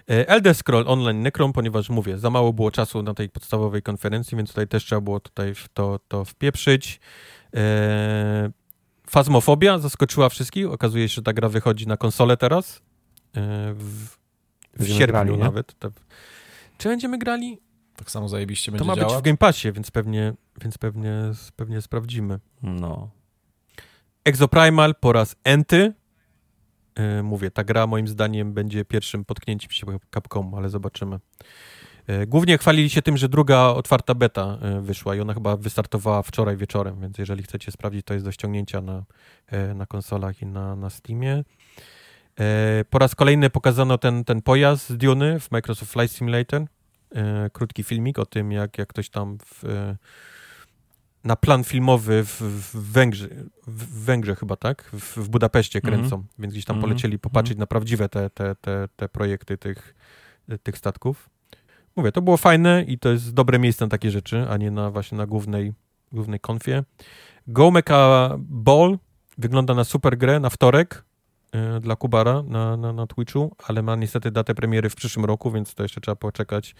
E, 0.10 0.28
Elder 0.30 0.56
Scroll 0.56 0.84
Online 0.88 1.22
Necrom, 1.22 1.54
ponieważ 1.54 1.90
mówię, 1.90 2.18
za 2.18 2.30
mało 2.30 2.54
było 2.54 2.72
czasu 2.72 3.04
na 3.04 3.14
tej 3.14 3.30
podstawowej 3.30 3.82
konferencji, 3.82 4.38
więc 4.38 4.50
tutaj 4.50 4.68
też 4.68 4.86
trzeba 4.86 5.02
było 5.02 5.20
tutaj 5.20 5.56
w 5.56 5.70
to, 5.74 6.00
to 6.08 6.26
wpieprzyć. 6.26 7.00
E, 7.56 8.52
Fazmofobia 9.10 9.80
zaskoczyła 9.80 10.30
wszystkich. 10.30 10.72
Okazuje 10.72 11.10
się, 11.10 11.16
że 11.16 11.22
ta 11.22 11.34
gra 11.34 11.50
wychodzi 11.50 11.88
na 11.88 11.98
konsolę 11.98 12.38
teraz. 12.38 12.82
E, 13.36 13.74
w, 13.74 14.08
w 14.80 14.88
sierpniu 14.88 15.08
grali, 15.08 15.32
nie? 15.32 15.38
nawet. 15.38 15.80
To- 15.80 15.92
Czy 16.78 16.90
będziemy 16.90 17.18
grali? 17.18 17.60
Tak 18.04 18.12
samo 18.12 18.30
zajebiście 18.30 18.72
To 18.72 18.78
będzie 18.78 18.88
ma 18.88 18.94
być 18.96 19.02
działać. 19.02 19.20
w 19.20 19.22
Game 19.22 19.38
Passie, 19.38 19.72
więc 19.72 19.92
pewnie, 19.92 20.34
więc 20.62 20.78
pewnie, 20.78 21.32
pewnie 21.56 21.82
sprawdzimy. 21.82 22.40
No. 22.64 23.10
Exoprimal 24.26 24.96
po 24.96 25.14
raz 25.14 25.36
enty. 25.44 25.94
Yy, 26.98 27.24
mówię, 27.24 27.52
ta 27.52 27.64
gra 27.64 27.88
moim 27.88 28.08
zdaniem 28.08 28.54
będzie 28.54 28.86
pierwszym 28.86 29.26
potknięciem 29.26 29.72
się 29.72 29.86
Capcomu, 30.14 30.58
ale 30.58 30.70
zobaczymy. 30.70 31.20
E, 32.08 32.28
głównie 32.28 32.58
chwalili 32.58 32.90
się 32.90 33.02
tym, 33.02 33.18
że 33.18 33.30
druga 33.30 33.60
otwarta 33.60 34.16
beta 34.16 34.58
e, 34.62 34.82
wyszła 34.82 35.16
i 35.16 35.20
ona 35.20 35.34
chyba 35.34 35.58
wystartowała 35.58 36.22
wczoraj 36.22 36.58
wieczorem, 36.58 37.02
więc 37.02 37.18
jeżeli 37.18 37.44
chcecie 37.44 37.72
sprawdzić, 37.72 38.06
to 38.06 38.14
jest 38.14 38.26
do 38.26 38.32
ściągnięcia 38.32 38.82
na, 38.82 39.04
e, 39.48 39.74
na 39.74 39.86
konsolach 39.86 40.42
i 40.42 40.46
na, 40.46 40.76
na 40.76 40.90
Steamie. 40.90 41.44
Po 42.90 43.00
raz 43.00 43.16
kolejny 43.16 43.50
pokazano 43.50 43.98
ten, 43.98 44.24
ten 44.24 44.42
pojazd 44.42 44.90
z 44.90 44.98
Duny 44.98 45.40
w 45.40 45.52
Microsoft 45.52 45.92
Flight 45.92 46.18
Simulator. 46.18 46.66
Krótki 47.54 47.84
filmik 47.84 48.20
o 48.20 48.26
tym, 48.26 48.52
jak, 48.52 48.78
jak 48.78 48.90
ktoś 48.90 49.10
tam 49.10 49.38
w, 49.46 49.64
na 51.24 51.36
plan 51.36 51.64
filmowy 51.64 52.24
w, 52.24 52.42
w 52.42 52.92
Węgrze, 52.92 53.28
w 53.68 54.06
Węgrze 54.06 54.36
chyba, 54.36 54.56
tak? 54.56 54.84
W, 54.94 55.18
w 55.18 55.30
Budapeszcie 55.30 55.80
mhm. 55.80 55.94
kręcą, 55.94 56.16
mm 56.16 56.28
-hmm. 56.28 56.42
więc 56.42 56.54
gdzieś 56.54 56.66
tam 56.66 56.78
-hmm. 56.78 56.82
polecieli 56.82 57.20
popatrzeć 57.20 57.52
mm 57.52 57.58
-hmm. 57.58 57.60
na 57.60 57.68
prawdziwe 57.68 58.10
te, 58.10 58.30
te, 58.30 58.56
te, 58.56 58.88
te 58.96 59.10
projekty 59.10 59.58
tych, 59.58 59.96
tych 60.64 60.78
statków. 60.78 61.30
Mówię, 61.96 62.12
to 62.12 62.22
było 62.22 62.38
fajne 62.38 62.84
i 62.88 63.00
to 63.00 63.10
jest 63.10 63.34
dobre 63.34 63.60
miejsce 63.60 63.86
na 63.86 63.90
takie 63.90 64.12
rzeczy, 64.12 64.46
a 64.50 64.58
nie 64.58 64.72
na 64.72 64.92
właśnie 64.92 65.18
na 65.18 65.26
głównej, 65.26 65.74
głównej 66.12 66.40
konfie. 66.40 66.84
Go 67.48 67.72
Mecha 67.72 68.36
Ball 68.40 68.98
wygląda 69.38 69.74
na 69.74 69.84
super 69.84 70.18
grę 70.18 70.40
na 70.40 70.50
wtorek 70.50 71.04
dla 71.82 71.96
Kubara 71.96 72.44
na, 72.48 72.78
na, 72.78 72.94
na 72.94 73.08
Twitchu, 73.08 73.56
ale 73.68 73.82
ma 73.82 73.96
niestety 73.96 74.32
datę 74.32 74.56
premiery 74.56 74.90
w 74.90 74.96
przyszłym 74.96 75.26
roku, 75.26 75.52
więc 75.52 75.76
to 75.76 75.84
jeszcze 75.84 76.02
trzeba 76.02 76.16
poczekać. 76.16 76.76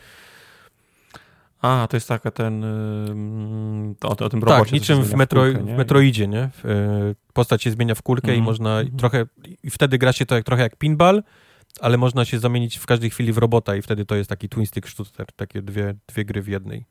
A, 1.62 1.88
to 1.90 1.98
jest 1.98 2.08
taka 2.08 2.32
ten. 2.32 2.62
Yy, 4.02 4.10
o, 4.10 4.10
o, 4.10 4.30
tym 4.30 4.44
robocie. 4.44 4.64
Tak, 4.64 4.72
niczym 4.72 5.04
w, 5.04 5.14
metro, 5.14 5.44
w, 5.44 5.54
kulkę, 5.54 5.74
w 5.74 5.78
Metroidzie, 5.78 6.28
nie? 6.28 6.50
Postać 7.34 7.64
się 7.64 7.72
zmienia 7.72 7.96
w 7.96 8.02
kulkę 8.02 8.28
mm 8.28 8.36
-hmm. 8.36 8.38
i 8.38 8.40
mhm, 8.40 8.46
można 8.46 8.80
mm 8.80 8.94
-hmm. 8.94 9.00
trochę. 9.00 9.26
I 9.64 9.70
wtedy 9.70 9.98
gra 9.98 10.14
się 10.14 10.26
to 10.26 10.36
jak, 10.36 10.46
trochę 10.46 10.64
jak 10.64 10.76
pinball, 10.76 11.24
ale 11.80 11.98
można 11.98 12.26
się 12.26 12.40
zamienić 12.40 12.78
w 12.78 12.86
każdej 12.86 13.10
chwili 13.10 13.34
w 13.34 13.38
robota 13.38 13.76
i 13.76 13.82
wtedy 13.82 14.06
to 14.06 14.16
jest 14.16 14.30
taki 14.30 14.50
twin 14.50 14.66
stick 14.66 14.88
shooter, 14.88 15.28
takie 15.36 15.62
dwie, 15.62 15.96
dwie 16.08 16.26
gry 16.26 16.42
w 16.42 16.48
jednej. 16.48 16.86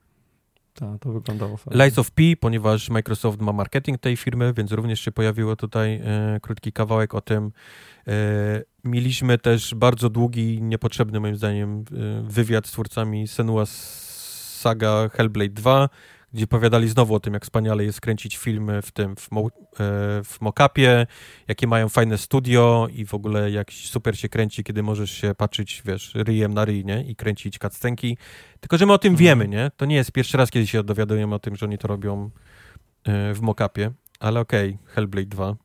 Tak, 0.75 1.01
to 1.01 1.13
wyglądało 1.13 1.57
fajnie. 1.57 1.85
Lights 1.85 1.99
of 1.99 2.11
P, 2.11 2.23
ponieważ 2.41 2.91
Microsoft 2.91 3.41
ma 3.41 3.53
marketing 3.53 3.99
tej 3.99 4.17
firmy, 4.17 4.53
więc 4.57 4.73
również 4.73 5.01
się 5.01 5.13
pojawiło 5.13 5.57
tutaj 5.57 6.01
e, 6.05 6.39
krótki 6.43 6.73
kawałek 6.73 7.15
o 7.15 7.21
tym. 7.21 7.53
E, 8.09 8.13
mieliśmy 8.85 9.39
też 9.39 9.75
bardzo 9.75 10.11
długi, 10.11 10.63
niepotrzebny 10.63 11.21
moim 11.21 11.37
zdaniem 11.37 11.79
e, 11.79 11.83
wywiad 12.29 12.67
z 12.67 12.71
twórcami 12.71 13.29
Senua 13.29 13.67
Saga 13.67 15.09
Hellblade 15.09 15.55
2, 15.55 15.89
gdzie 16.33 16.47
powiadali 16.47 16.89
znowu 16.89 17.15
o 17.15 17.21
tym, 17.21 17.35
jak 17.35 17.45
wspaniale 17.45 17.85
jest 17.85 18.01
kręcić 18.01 18.37
filmy 18.37 18.83
w 18.83 18.91
tym, 18.91 19.17
w, 19.17 19.31
mo, 19.31 19.47
e, 19.47 19.49
w 20.25 20.37
mockupie, 20.41 21.07
jakie 21.49 21.67
mają 21.67 21.89
fajne 21.89 22.19
studio 22.19 22.89
i 22.93 23.05
w 23.05 23.15
ogóle 23.15 23.51
jak 23.51 23.73
super 23.73 24.19
się 24.19 24.29
kręci, 24.29 24.65
kiedy 24.65 24.83
możesz 24.83 25.11
się 25.11 25.35
patrzeć, 25.35 25.83
wiesz, 25.85 26.15
ryjem 26.15 26.55
na 26.55 26.65
ryj, 26.65 26.85
nie? 26.85 27.03
I 27.03 27.17
kręcić 27.17 27.59
cutscenki. 27.59 28.17
Tylko, 28.61 28.79
że 28.79 28.87
my 28.87 28.93
o 28.93 28.99
tym 28.99 29.13
mhm. 29.13 29.25
wiemy, 29.25 29.49
nie? 29.49 29.71
To 29.77 29.85
nie 29.85 29.97
jest 29.97 30.13
pierwszy 30.13 30.37
raz, 30.37 30.51
kiedy 30.51 30.67
się 30.67 30.83
dowiadujemy 30.83 31.35
o 31.35 31.39
tym, 31.39 31.57
że 31.57 31.67
oni 31.67 31.79
to 31.79 31.89
robią 31.89 32.31
e, 33.05 33.35
w 33.35 33.41
mockupie, 33.41 33.91
ale 34.21 34.41
okej, 34.41 34.71
okay, 34.71 34.95
Hellblade 34.95 35.29
2. 35.29 35.57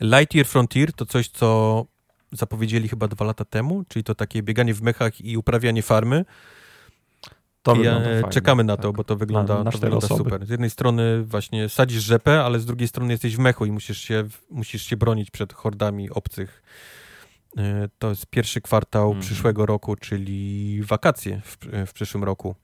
Lightyear 0.00 0.46
Frontier 0.46 0.92
to 0.92 1.06
coś, 1.06 1.28
co 1.28 1.86
zapowiedzieli 2.32 2.88
chyba 2.88 3.08
dwa 3.08 3.24
lata 3.24 3.44
temu, 3.44 3.84
czyli 3.88 4.04
to 4.04 4.14
takie 4.14 4.42
bieganie 4.42 4.74
w 4.74 4.82
mechach 4.82 5.20
i 5.20 5.36
uprawianie 5.36 5.82
farmy. 5.82 6.24
To 7.62 7.76
ja, 7.76 8.00
czekamy 8.30 8.64
na 8.64 8.76
to, 8.76 8.82
tak. 8.82 8.96
bo 8.96 9.04
to 9.04 9.16
wygląda, 9.16 9.54
na, 9.58 9.64
na 9.64 9.70
to 9.70 9.78
wygląda 9.78 10.06
super. 10.06 10.46
Z 10.46 10.48
jednej 10.48 10.70
strony 10.70 11.24
właśnie 11.24 11.68
sadzisz 11.68 12.02
rzepę, 12.02 12.44
ale 12.44 12.60
z 12.60 12.66
drugiej 12.66 12.88
strony 12.88 13.12
jesteś 13.12 13.36
w 13.36 13.38
mechu 13.38 13.66
i 13.66 13.72
musisz 13.72 13.98
się, 13.98 14.24
musisz 14.50 14.82
się 14.82 14.96
bronić 14.96 15.30
przed 15.30 15.52
hordami 15.52 16.10
obcych. 16.10 16.62
E, 17.56 17.88
to 17.98 18.08
jest 18.08 18.26
pierwszy 18.26 18.60
kwartał 18.60 19.10
mm. 19.10 19.22
przyszłego 19.22 19.66
roku, 19.66 19.96
czyli 19.96 20.80
wakacje 20.82 21.40
w, 21.44 21.56
w 21.86 21.92
przyszłym 21.92 22.24
roku. 22.24 22.54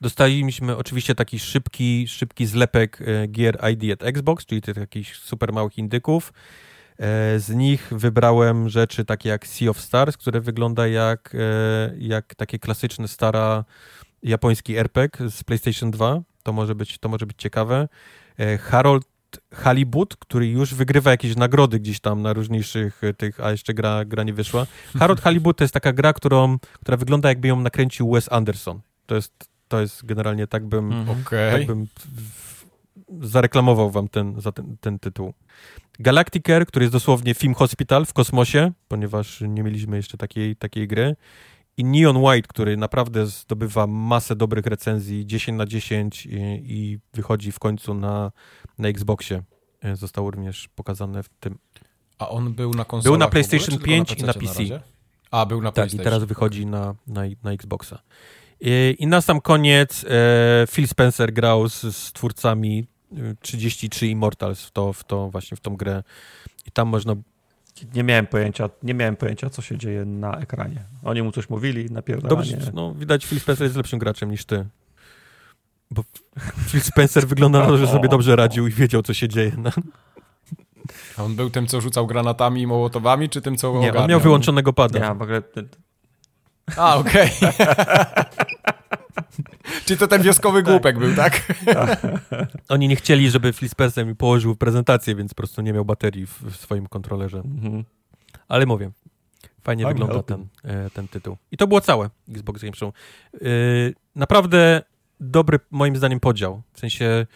Dostaliśmy 0.00 0.76
oczywiście 0.76 1.14
taki 1.14 1.38
szybki, 1.38 2.08
szybki 2.08 2.46
zlepek 2.46 2.98
e, 3.00 3.26
gier 3.26 3.58
ID 3.72 3.92
at 3.92 4.08
Xbox, 4.08 4.46
czyli 4.46 4.62
tych 4.62 4.74
takich 4.74 5.16
super 5.16 5.52
małych 5.52 5.78
indyków. 5.78 6.32
E, 6.98 7.38
z 7.38 7.50
nich 7.50 7.88
wybrałem 7.90 8.68
rzeczy 8.68 9.04
takie 9.04 9.28
jak 9.28 9.46
Sea 9.46 9.70
of 9.70 9.80
Stars, 9.80 10.16
które 10.16 10.40
wygląda 10.40 10.86
jak, 10.86 11.34
e, 11.34 11.94
jak 11.98 12.34
takie 12.34 12.58
klasyczne, 12.58 13.08
stara 13.08 13.64
japoński 14.22 14.76
RPG 14.76 15.30
z 15.30 15.44
PlayStation 15.44 15.90
2. 15.90 16.20
To 16.42 16.52
może 16.52 16.74
być, 16.74 16.98
to 16.98 17.08
może 17.08 17.26
być 17.26 17.36
ciekawe. 17.38 17.88
E, 18.38 18.58
Harold 18.58 19.12
Halibut, 19.54 20.16
który 20.16 20.46
już 20.46 20.74
wygrywa 20.74 21.10
jakieś 21.10 21.36
nagrody 21.36 21.80
gdzieś 21.80 22.00
tam 22.00 22.22
na 22.22 22.32
różniejszych 22.32 23.02
tych, 23.16 23.40
a 23.40 23.50
jeszcze 23.50 23.74
gra, 23.74 24.04
gra 24.04 24.22
nie 24.22 24.32
wyszła. 24.32 24.66
Harold 24.98 25.20
Halibut 25.24 25.56
to 25.56 25.64
jest 25.64 25.74
taka 25.74 25.92
gra, 25.92 26.12
którą, 26.12 26.58
która 26.58 26.96
wygląda 26.96 27.28
jakby 27.28 27.48
ją 27.48 27.60
nakręcił 27.60 28.10
Wes 28.10 28.32
Anderson. 28.32 28.80
To 29.06 29.14
jest, 29.14 29.32
to 29.68 29.80
jest 29.80 30.06
generalnie 30.06 30.46
tak 30.46 30.66
bym, 30.66 30.92
mhm. 30.92 31.20
okay. 31.20 31.52
tak 31.52 31.66
bym 31.66 31.86
zareklamował 33.20 33.90
wam 33.90 34.08
ten, 34.08 34.40
za 34.40 34.52
ten, 34.52 34.76
ten 34.80 34.98
tytuł. 34.98 35.32
Galacticer, 35.98 36.66
który 36.66 36.84
jest 36.84 36.92
dosłownie 36.92 37.34
film 37.34 37.54
Hospital 37.54 38.06
w 38.06 38.12
kosmosie, 38.12 38.72
ponieważ 38.88 39.40
nie 39.40 39.62
mieliśmy 39.62 39.96
jeszcze 39.96 40.18
takiej, 40.18 40.56
takiej 40.56 40.88
gry. 40.88 41.16
I 41.76 41.84
Neon 41.84 42.16
White, 42.16 42.48
który 42.48 42.76
naprawdę 42.76 43.26
zdobywa 43.26 43.86
masę 43.86 44.36
dobrych 44.36 44.66
recenzji, 44.66 45.26
10 45.26 45.58
na 45.58 45.66
10 45.66 46.26
i, 46.26 46.30
i 46.64 46.98
wychodzi 47.14 47.52
w 47.52 47.58
końcu 47.58 47.94
na, 47.94 48.32
na 48.78 48.88
Xboxie. 48.88 49.42
E, 49.82 49.96
został 49.96 50.30
również 50.30 50.68
pokazane 50.68 51.22
w 51.22 51.28
tym. 51.28 51.58
A 52.18 52.28
on 52.28 52.54
był 52.54 52.74
na 52.74 52.84
konsolach 52.84 53.04
Był 53.04 53.18
na 53.18 53.28
PlayStation 53.28 53.74
ogóle, 53.74 53.86
5 53.86 54.10
na 54.10 54.16
i 54.16 54.26
na 54.26 54.34
PC. 54.34 54.64
Na 54.64 54.80
A, 55.30 55.46
był 55.46 55.62
na 55.62 55.72
PlayStation. 55.72 55.98
Tak, 55.98 56.06
i 56.06 56.10
teraz 56.10 56.24
wychodzi 56.24 56.66
na, 56.66 56.94
na, 57.06 57.22
na 57.42 57.52
Xboxa. 57.52 58.02
I, 58.60 58.96
I 58.98 59.06
na 59.06 59.20
sam 59.20 59.40
koniec 59.40 60.04
e, 60.04 60.66
Phil 60.66 60.88
Spencer 60.88 61.32
grał 61.32 61.68
z, 61.68 61.96
z 61.96 62.12
twórcami 62.12 62.86
33 63.40 64.06
Immortals 64.06 64.64
w 64.64 64.70
to, 64.70 64.92
w 64.92 65.04
to 65.04 65.30
właśnie 65.30 65.56
w 65.56 65.60
tą 65.60 65.76
grę 65.76 66.02
i 66.66 66.70
tam 66.70 66.88
można 66.88 67.14
nie 67.94 68.04
miałem 68.04 68.26
pojęcia, 68.26 68.70
nie 68.82 68.94
miałem 68.94 69.16
pojęcia, 69.16 69.50
co 69.50 69.62
się 69.62 69.78
dzieje 69.78 70.04
na 70.04 70.38
ekranie. 70.38 70.84
Oni 71.04 71.22
mu 71.22 71.32
coś 71.32 71.50
mówili, 71.50 71.90
napierdalanie. 71.90 72.52
Dobrze, 72.52 72.70
no 72.74 72.94
widać 72.94 73.26
Phil 73.26 73.40
Spencer 73.40 73.64
jest 73.64 73.76
lepszym 73.76 73.98
graczem 73.98 74.30
niż 74.30 74.44
ty. 74.44 74.66
Bo 75.90 76.04
Phil 76.68 76.80
Spencer 76.80 77.26
wygląda 77.26 77.58
na 77.58 77.66
to, 77.66 77.78
że 77.78 77.86
sobie 77.86 78.08
dobrze 78.08 78.36
radził 78.36 78.66
i 78.66 78.70
wiedział, 78.70 79.02
co 79.02 79.14
się 79.14 79.28
dzieje. 79.28 79.52
No. 79.58 79.70
A 81.16 81.22
on 81.22 81.36
był 81.36 81.50
tym, 81.50 81.66
co 81.66 81.80
rzucał 81.80 82.06
granatami 82.06 82.62
i 82.62 82.66
mołotowami, 82.66 83.28
czy 83.28 83.40
tym, 83.40 83.56
co 83.56 83.72
Nie, 83.72 83.78
ogarniał? 83.78 84.02
on 84.02 84.10
miał 84.10 84.20
wyłączonego 84.20 84.72
pada. 84.72 84.98
Nie, 84.98 85.14
w 85.14 85.22
ogóle... 85.22 85.42
A, 86.76 86.96
okej. 86.96 87.30
Okay. 87.38 87.66
Czy 89.86 89.96
to 89.96 90.08
ten 90.08 90.22
wioskowy 90.22 90.62
tak. 90.62 90.72
głupek 90.72 90.98
był, 90.98 91.14
tak? 91.14 91.42
Oni 92.68 92.88
nie 92.88 92.96
chcieli, 92.96 93.30
żeby 93.30 93.52
Spencer 93.52 94.06
mi 94.06 94.16
położył 94.16 94.56
prezentację, 94.56 95.14
więc 95.14 95.34
po 95.34 95.36
prostu 95.36 95.62
nie 95.62 95.72
miał 95.72 95.84
baterii 95.84 96.26
w, 96.26 96.42
w 96.42 96.56
swoim 96.56 96.86
kontrolerze. 96.86 97.38
Mhm. 97.38 97.84
Ale 98.48 98.66
mówię, 98.66 98.90
fajnie 99.62 99.86
wygląda 99.86 100.22
ten, 100.22 100.46
e, 100.64 100.90
ten 100.90 101.08
tytuł. 101.08 101.36
I 101.50 101.56
to 101.56 101.66
było 101.66 101.80
całe 101.80 102.10
Xbox 102.28 102.62
Game 102.62 102.74
Show. 102.74 102.94
Yy, 103.32 103.94
naprawdę 104.16 104.82
dobry, 105.20 105.58
moim 105.70 105.96
zdaniem, 105.96 106.20
podział. 106.20 106.62
W 106.72 106.80
sensie 106.80 107.26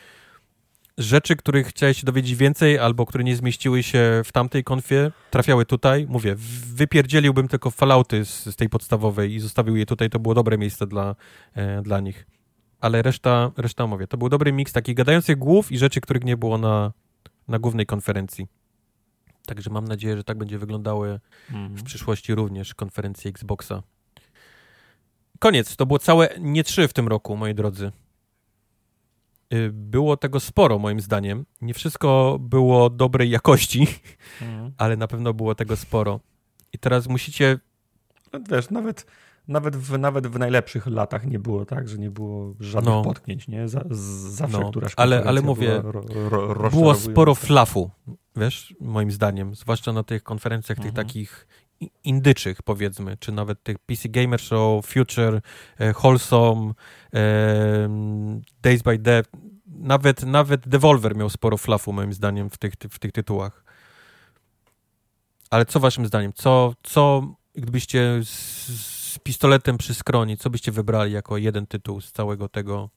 rzeczy, 0.99 1.37
których 1.37 1.67
chciałeś 1.67 2.01
się 2.01 2.07
dowiedzieć 2.07 2.35
więcej, 2.35 2.79
albo 2.79 3.07
które 3.07 3.25
nie 3.25 3.37
zmieściły 3.37 3.83
się 3.83 4.23
w 4.25 4.33
tamtej 4.33 4.65
konfie, 4.65 5.11
trafiały 5.31 5.67
tutaj. 5.67 6.07
Mówię, 6.09 6.35
wypierdzieliłbym 6.75 7.49
tylko 7.49 7.71
falauty 7.71 8.25
z, 8.25 8.45
z 8.45 8.57
tej 8.57 8.69
podstawowej 8.69 9.35
i 9.35 9.41
zostawił 9.41 9.77
je 9.77 9.87
tutaj. 9.87 10.11
To 10.11 10.19
było 10.19 10.35
dobre 10.35 10.59
miejsce 10.59 10.87
dla, 10.87 11.17
e, 11.55 11.83
dla 11.83 12.01
nich. 12.01 12.27
Ale 12.81 13.03
reszta, 13.03 13.51
reszta 13.57 13.87
mówię, 13.87 14.07
to 14.07 14.17
był 14.17 14.29
dobry 14.29 14.53
miks 14.53 14.73
takich 14.73 14.95
gadających 14.95 15.39
głów 15.39 15.73
i 15.73 15.79
rzeczy, 15.79 16.01
których 16.01 16.25
nie 16.25 16.37
było 16.37 16.59
na, 16.59 16.93
na 17.49 17.59
głównej 17.59 17.87
konferencji. 17.87 18.47
Także 19.47 19.71
mam 19.71 19.85
nadzieję, 19.85 20.17
że 20.17 20.25
tak 20.25 20.39
będzie 20.39 20.59
wyglądały 20.59 21.21
mm. 21.51 21.77
w 21.77 21.83
przyszłości 21.83 22.35
również 22.35 22.75
konferencje 22.75 23.31
Xboxa. 23.31 23.83
Koniec. 25.39 25.77
To 25.77 25.87
było 25.87 25.99
całe 25.99 26.29
nie 26.41 26.65
trzy 26.65 26.89
w 26.89 26.93
tym 26.93 27.09
roku, 27.09 27.37
moi 27.37 27.55
drodzy. 27.55 27.93
Y, 29.55 29.71
było 29.73 30.17
tego 30.17 30.41
sporo, 30.41 30.79
moim 30.79 31.01
zdaniem. 31.01 31.47
Nie 31.61 31.75
wszystko 31.75 32.39
było 32.41 32.91
dobrej 32.91 33.31
jakości, 33.31 33.87
mhm. 34.43 34.73
ale 34.79 34.97
na 34.97 35.09
pewno 35.09 35.35
było 35.35 35.55
tego 35.55 35.77
sporo. 35.77 36.21
I 36.73 36.79
teraz 36.79 37.09
musicie. 37.09 37.59
No, 38.33 38.41
wiesz, 38.51 38.71
nawet, 38.71 39.07
nawet, 39.49 39.77
w, 39.77 39.99
nawet 39.99 40.27
w 40.27 40.39
najlepszych 40.39 40.87
latach 40.87 41.27
nie 41.27 41.39
było 41.39 41.65
tak, 41.65 41.89
że 41.89 41.99
nie 41.99 42.11
było 42.11 42.55
żadnych 42.61 42.95
no. 42.95 43.03
potknięć, 43.03 43.49
nie? 43.49 43.69
Z, 43.69 43.89
zawsze 44.35 44.59
no, 44.61 44.71
któraś 44.71 44.93
ale, 44.97 45.25
ale 45.25 45.43
mówię, 45.43 45.83
ro, 45.85 46.55
ro, 46.55 46.71
było 46.71 46.95
sporo 46.95 47.35
flafu, 47.35 47.91
wiesz, 48.37 48.75
moim 48.81 49.11
zdaniem, 49.11 49.55
zwłaszcza 49.55 49.93
na 49.93 50.03
tych 50.03 50.23
konferencjach 50.23 50.79
mhm. 50.79 50.95
tych 50.95 51.05
takich 51.05 51.47
indyczych, 52.05 52.63
powiedzmy, 52.63 53.17
czy 53.17 53.33
nawet 53.33 53.63
tych 53.63 53.79
PC 53.79 54.09
Gamer 54.09 54.41
Show, 54.41 54.87
Future, 54.87 55.41
e, 55.79 55.93
Wholesome, 55.93 56.73
e, 57.15 57.89
Days 58.63 58.83
by 58.83 58.99
Dev, 58.99 59.29
nawet, 59.67 60.23
nawet 60.23 60.69
Devolver 60.69 61.17
miał 61.17 61.31
sporo 61.31 61.57
flafu, 61.57 61.93
moim 61.93 62.13
zdaniem, 62.13 62.51
w 62.51 62.59
tych, 62.59 62.73
w 62.91 62.99
tych 62.99 63.13
tytułach. 63.13 63.65
Ale 65.51 65.67
co 65.67 65.81
waszym 65.81 66.07
zdaniem? 66.07 66.33
Co, 66.33 66.75
co 66.83 67.23
gdybyście 67.55 68.21
z 68.25 69.19
pistoletem 69.19 69.79
przy 69.79 69.95
skroni, 69.95 70.37
co 70.37 70.51
byście 70.51 70.73
wybrali 70.73 71.13
jako 71.13 71.37
jeden 71.37 71.67
tytuł 71.67 72.01
z 72.01 72.13
całego 72.13 72.49
tego... 72.49 72.91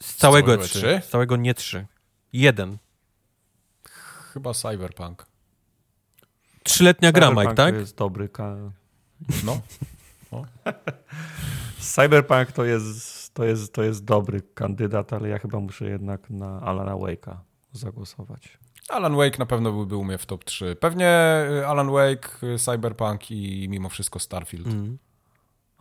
Z 0.00 0.14
całego 0.14 0.46
całego 0.46 0.64
E3. 0.64 0.80
E3? 0.80 1.02
Z 1.02 1.08
całego 1.08 1.36
nie 1.36 1.54
3. 1.54 1.86
Jeden. 2.32 2.78
Chyba 4.32 4.54
Cyberpunk. 4.54 5.31
Trzyletnia 6.62 7.12
gra, 7.12 7.30
Mike, 7.30 7.54
tak? 7.54 7.74
To 7.74 7.80
jest 7.80 7.96
dobry. 7.96 8.28
Ka... 8.28 8.56
No. 9.44 9.60
Cyberpunk 11.78 12.52
to 12.52 12.64
jest, 12.64 13.34
to, 13.34 13.44
jest, 13.44 13.72
to 13.72 13.82
jest 13.82 14.04
dobry 14.04 14.42
kandydat, 14.54 15.12
ale 15.12 15.28
ja 15.28 15.38
chyba 15.38 15.60
muszę 15.60 15.88
jednak 15.88 16.30
na 16.30 16.60
Alana 16.60 16.92
Wake'a 16.92 17.36
zagłosować. 17.72 18.58
Alan 18.88 19.16
Wake 19.16 19.38
na 19.38 19.46
pewno 19.46 19.72
byłby 19.72 19.96
u 19.96 20.04
mnie 20.04 20.18
w 20.18 20.26
top 20.26 20.44
3. 20.44 20.76
Pewnie 20.80 21.08
y, 21.50 21.66
Alan 21.66 21.90
Wake, 21.90 22.28
y, 22.42 22.58
Cyberpunk 22.58 23.30
i 23.30 23.68
mimo 23.68 23.88
wszystko 23.88 24.18
Starfield. 24.18 24.66
Mm. 24.66 24.98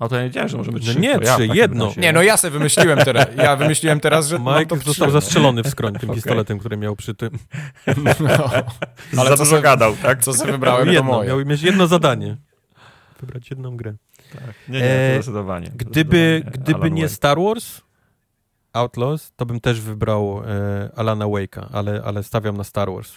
A 0.02 0.08
to 0.08 0.16
ja 0.16 0.22
nie 0.22 0.28
wiedziałem, 0.28 0.50
że 0.50 0.58
możemy 0.58 0.80
No 0.80 0.84
trzy. 0.86 1.00
nie, 1.00 1.16
to 1.20 1.24
ja 1.24 1.36
trzy, 1.36 1.42
takim 1.48 1.56
jedno. 1.56 1.94
Nie, 1.98 2.14
no 2.14 2.22
ja 2.22 2.38
sobie 2.38 2.52
wymyśliłem 2.52 3.00
teraz. 3.00 3.26
Ja 3.38 3.56
wymyśliłem 3.56 4.00
teraz, 4.00 4.28
że 4.28 4.40
Mike 4.40 4.76
został 4.76 4.94
3, 5.08 5.12
zastrzelony 5.12 5.64
w 5.64 5.68
skroń 5.70 5.94
tym 5.94 6.10
Okej. 6.10 6.16
pistoletem, 6.22 6.60
który 6.60 6.78
miał 6.78 6.96
przy 6.96 7.16
tym. 7.16 7.30
No. 8.20 8.30
Ale 9.18 9.30
co 9.30 9.30
za 9.30 9.30
dużo 9.30 9.46
sobie- 9.46 9.62
gadał, 9.62 9.96
tak? 9.96 10.24
Co 10.24 10.34
sobie 10.34 10.52
wybrałem, 10.52 10.86
to 10.86 10.92
jedno, 10.92 11.12
moje. 11.12 11.28
miał 11.30 11.46
mieć 11.46 11.62
jedno 11.62 11.88
zadanie. 11.88 12.38
Wybrać 13.20 13.50
jedną 13.50 13.78
grę. 13.78 13.94
Tak. 14.34 14.42
Nie, 14.70 14.80
nie, 14.80 14.86
E, 14.86 15.10
to 15.18 15.24
zdecydowanie. 15.24 15.72
Gdyby, 15.76 16.42
Zdecydowanie 16.42 16.64
gdyby 16.64 16.80
Alan 16.80 16.94
nie 16.94 17.02
Wake. 17.04 17.14
Star 17.16 17.38
Wars 17.40 17.82
Outlaws, 18.74 19.32
to 19.36 19.46
bym 19.46 19.60
też 19.60 19.82
wybrał 19.82 20.42
e, 20.46 20.90
Alana 20.96 21.26
Wake'a, 21.26 21.66
ale, 21.74 22.02
ale 22.06 22.24
stawiam 22.24 22.58
na 22.58 22.64
Star 22.64 22.90
Wars. 22.92 23.14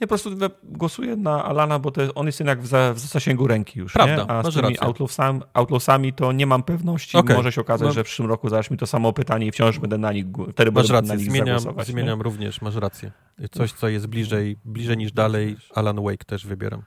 Nie, 0.00 0.06
po 0.06 0.08
prostu 0.08 0.30
głosuję 0.62 1.16
na 1.16 1.44
Alana, 1.44 1.78
bo 1.78 1.90
to 1.90 2.02
jest, 2.02 2.12
on 2.14 2.26
jest 2.26 2.40
jednak 2.40 2.62
w, 2.62 2.66
za, 2.66 2.94
w 2.94 2.98
zasięgu 2.98 3.46
ręki 3.46 3.78
już. 3.78 3.92
Prawda, 3.92 4.16
nie? 4.24 4.30
A 4.30 4.50
z 4.50 4.54
tymi. 4.54 4.78
Outlawsami, 4.80 5.40
Outlawsami 5.54 6.12
to 6.12 6.32
nie 6.32 6.46
mam 6.46 6.62
pewności. 6.62 7.16
Okej. 7.16 7.36
Może 7.36 7.52
się 7.52 7.60
okazać, 7.60 7.86
No. 7.86 7.92
że 7.92 8.04
w 8.04 8.06
przyszłym 8.06 8.28
roku 8.28 8.48
zadasz 8.48 8.70
mi 8.70 8.76
to 8.76 8.86
samo 8.86 9.12
pytanie 9.12 9.46
i 9.46 9.52
wciąż 9.52 9.78
będę 9.78 9.98
na 9.98 10.12
nich, 10.12 10.26
wtedy 10.52 10.72
Masz 10.72 10.88
będę 10.88 10.92
na 10.92 11.00
rację, 11.00 11.16
nich 11.16 11.30
zmieniam, 11.30 11.58
zagłosować. 11.58 11.88
nie? 11.88 11.92
zmieniam 11.92 12.20
również, 12.20 12.60
masz 12.62 12.74
rację. 12.74 13.12
Coś, 13.50 13.72
co 13.72 13.88
jest 13.88 14.06
bliżej, 14.06 14.56
bliżej 14.64 14.96
niż 14.96 15.12
dalej, 15.12 15.56
Alan 15.74 16.02
Wake 16.04 16.24
też 16.24 16.46
wybieram. 16.46 16.82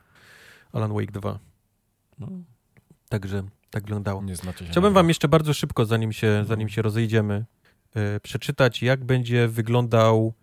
Alan 0.73 0.93
Wake 0.93 1.11
2. 1.11 1.39
No. 2.19 2.27
Także 3.09 3.43
tak 3.69 3.83
wyglądało. 3.83 4.23
Się 4.27 4.65
Chciałbym 4.71 4.93
na 4.93 4.99
wam 4.99 5.07
jeszcze 5.07 5.27
bardzo 5.27 5.53
szybko, 5.53 5.85
zanim 5.85 6.13
się, 6.13 6.43
zanim 6.47 6.69
się 6.69 6.81
rozejdziemy, 6.81 7.45
e, 7.95 8.19
przeczytać, 8.19 8.83
jak 8.83 9.05
będzie 9.05 9.47
wyglądał 9.47 10.33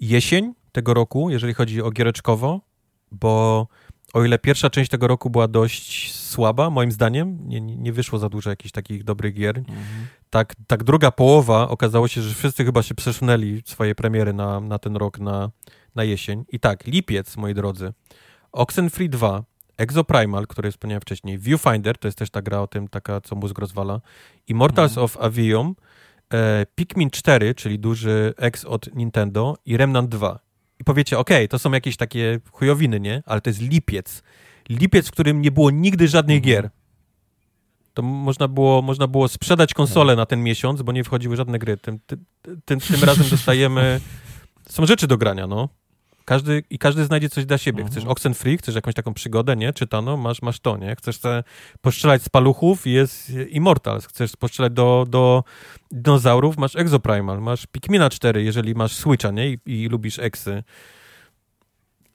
jesień 0.00 0.54
tego 0.72 0.94
roku, 0.94 1.30
jeżeli 1.30 1.54
chodzi 1.54 1.82
o 1.82 1.90
giereczkowo, 1.90 2.60
bo 3.12 3.66
o 4.14 4.24
ile 4.24 4.38
pierwsza 4.38 4.70
część 4.70 4.90
tego 4.90 5.06
roku 5.08 5.30
była 5.30 5.48
dość 5.48 6.14
słaba, 6.14 6.70
moim 6.70 6.92
zdaniem, 6.92 7.38
nie, 7.48 7.60
nie 7.60 7.92
wyszło 7.92 8.18
za 8.18 8.28
dużo 8.28 8.50
jakichś 8.50 8.72
takich 8.72 9.04
dobrych 9.04 9.34
gier, 9.34 9.58
Mhm. 9.58 9.76
tak, 10.30 10.54
tak 10.66 10.84
druga 10.84 11.10
połowa 11.10 11.68
okazało 11.68 12.08
się, 12.08 12.22
że 12.22 12.34
wszyscy 12.34 12.64
chyba 12.64 12.82
się 12.82 12.94
przesunęli 12.94 13.62
swoje 13.64 13.94
premiery 13.94 14.32
na, 14.32 14.60
na 14.60 14.78
ten 14.78 14.96
rok, 14.96 15.18
na, 15.18 15.50
na 15.94 16.04
jesień. 16.04 16.44
I 16.52 16.60
tak, 16.60 16.86
lipiec, 16.86 17.36
moi 17.36 17.54
drodzy, 17.54 17.92
Oxenfree 18.52 19.08
2, 19.08 19.42
Exoprimal, 19.76 20.46
który 20.46 20.70
wspomniałem 20.70 21.00
wcześniej, 21.00 21.38
Viewfinder, 21.38 21.98
to 21.98 22.08
jest 22.08 22.18
też 22.18 22.30
ta 22.30 22.42
gra 22.42 22.60
o 22.60 22.66
tym, 22.66 22.88
taka, 22.88 23.20
co 23.20 23.36
mózg 23.36 23.58
rozwala, 23.58 24.00
Immortals 24.46 24.90
Mhm. 24.92 25.04
of 25.04 25.16
Avium, 25.20 25.74
e, 26.32 26.66
Pikmin 26.74 27.10
4, 27.10 27.54
czyli 27.54 27.78
duży 27.78 28.34
X 28.36 28.64
od 28.64 28.94
Nintendo 28.94 29.56
i 29.66 29.76
Remnant 29.76 30.08
2. 30.08 30.38
Powiecie, 30.88 31.18
okej, 31.18 31.48
to 31.48 31.58
są 31.58 31.72
jakieś 31.72 31.96
takie 31.96 32.40
chujowiny, 32.52 33.00
nie? 33.00 33.22
Ale 33.26 33.40
to 33.40 33.50
jest 33.50 33.60
lipiec. 33.60 34.22
Lipiec, 34.68 35.08
w 35.08 35.10
którym 35.10 35.42
nie 35.42 35.50
było 35.50 35.70
nigdy 35.70 36.08
żadnych 36.08 36.36
Mhm. 36.36 36.44
gier. 36.54 36.70
To 37.94 38.02
można 38.02 38.48
było, 38.48 38.82
można 38.82 39.06
było 39.06 39.28
sprzedać 39.28 39.74
konsolę 39.74 40.16
na 40.16 40.26
ten 40.26 40.42
miesiąc, 40.42 40.82
bo 40.82 40.92
nie 40.92 41.04
wchodziły 41.04 41.36
żadne 41.36 41.58
gry. 41.58 41.76
Tym, 41.76 41.98
tym, 42.06 42.24
tym, 42.64 42.80
tym 42.80 43.04
razem 43.04 43.28
dostajemy... 43.30 44.00
Są 44.68 44.86
rzeczy 44.86 45.06
do 45.06 45.18
grania, 45.18 45.46
no. 45.46 45.68
Każdy, 46.28 46.62
I 46.70 46.78
każdy 46.78 47.04
znajdzie 47.04 47.28
coś 47.28 47.46
dla 47.46 47.58
siebie. 47.58 47.82
Mhm. 47.82 47.92
Chcesz 47.92 48.10
Oxenfree, 48.10 48.58
chcesz 48.58 48.74
jakąś 48.74 48.94
taką 48.94 49.14
przygodę, 49.14 49.56
nie? 49.56 49.72
Czytano, 49.72 50.16
masz, 50.16 50.42
masz 50.42 50.60
to, 50.60 50.76
nie? 50.76 50.96
Chcesz 50.96 51.20
postrzelać 51.80 52.22
z 52.22 52.28
paluchów, 52.28 52.86
jest 52.86 53.32
Immortals. 53.50 54.06
Chcesz 54.06 54.36
postrzelać 54.36 54.72
do, 54.72 55.06
do 55.08 55.44
dinozaurów, 55.90 56.58
masz 56.58 56.76
Exoprimal. 56.76 57.40
Masz 57.40 57.66
Pikmina 57.66 58.10
4, 58.10 58.42
jeżeli 58.42 58.74
masz 58.74 58.92
Switcha, 58.92 59.30
nie? 59.30 59.48
I, 59.52 59.58
i 59.66 59.88
lubisz 59.88 60.18
eksy. 60.18 60.62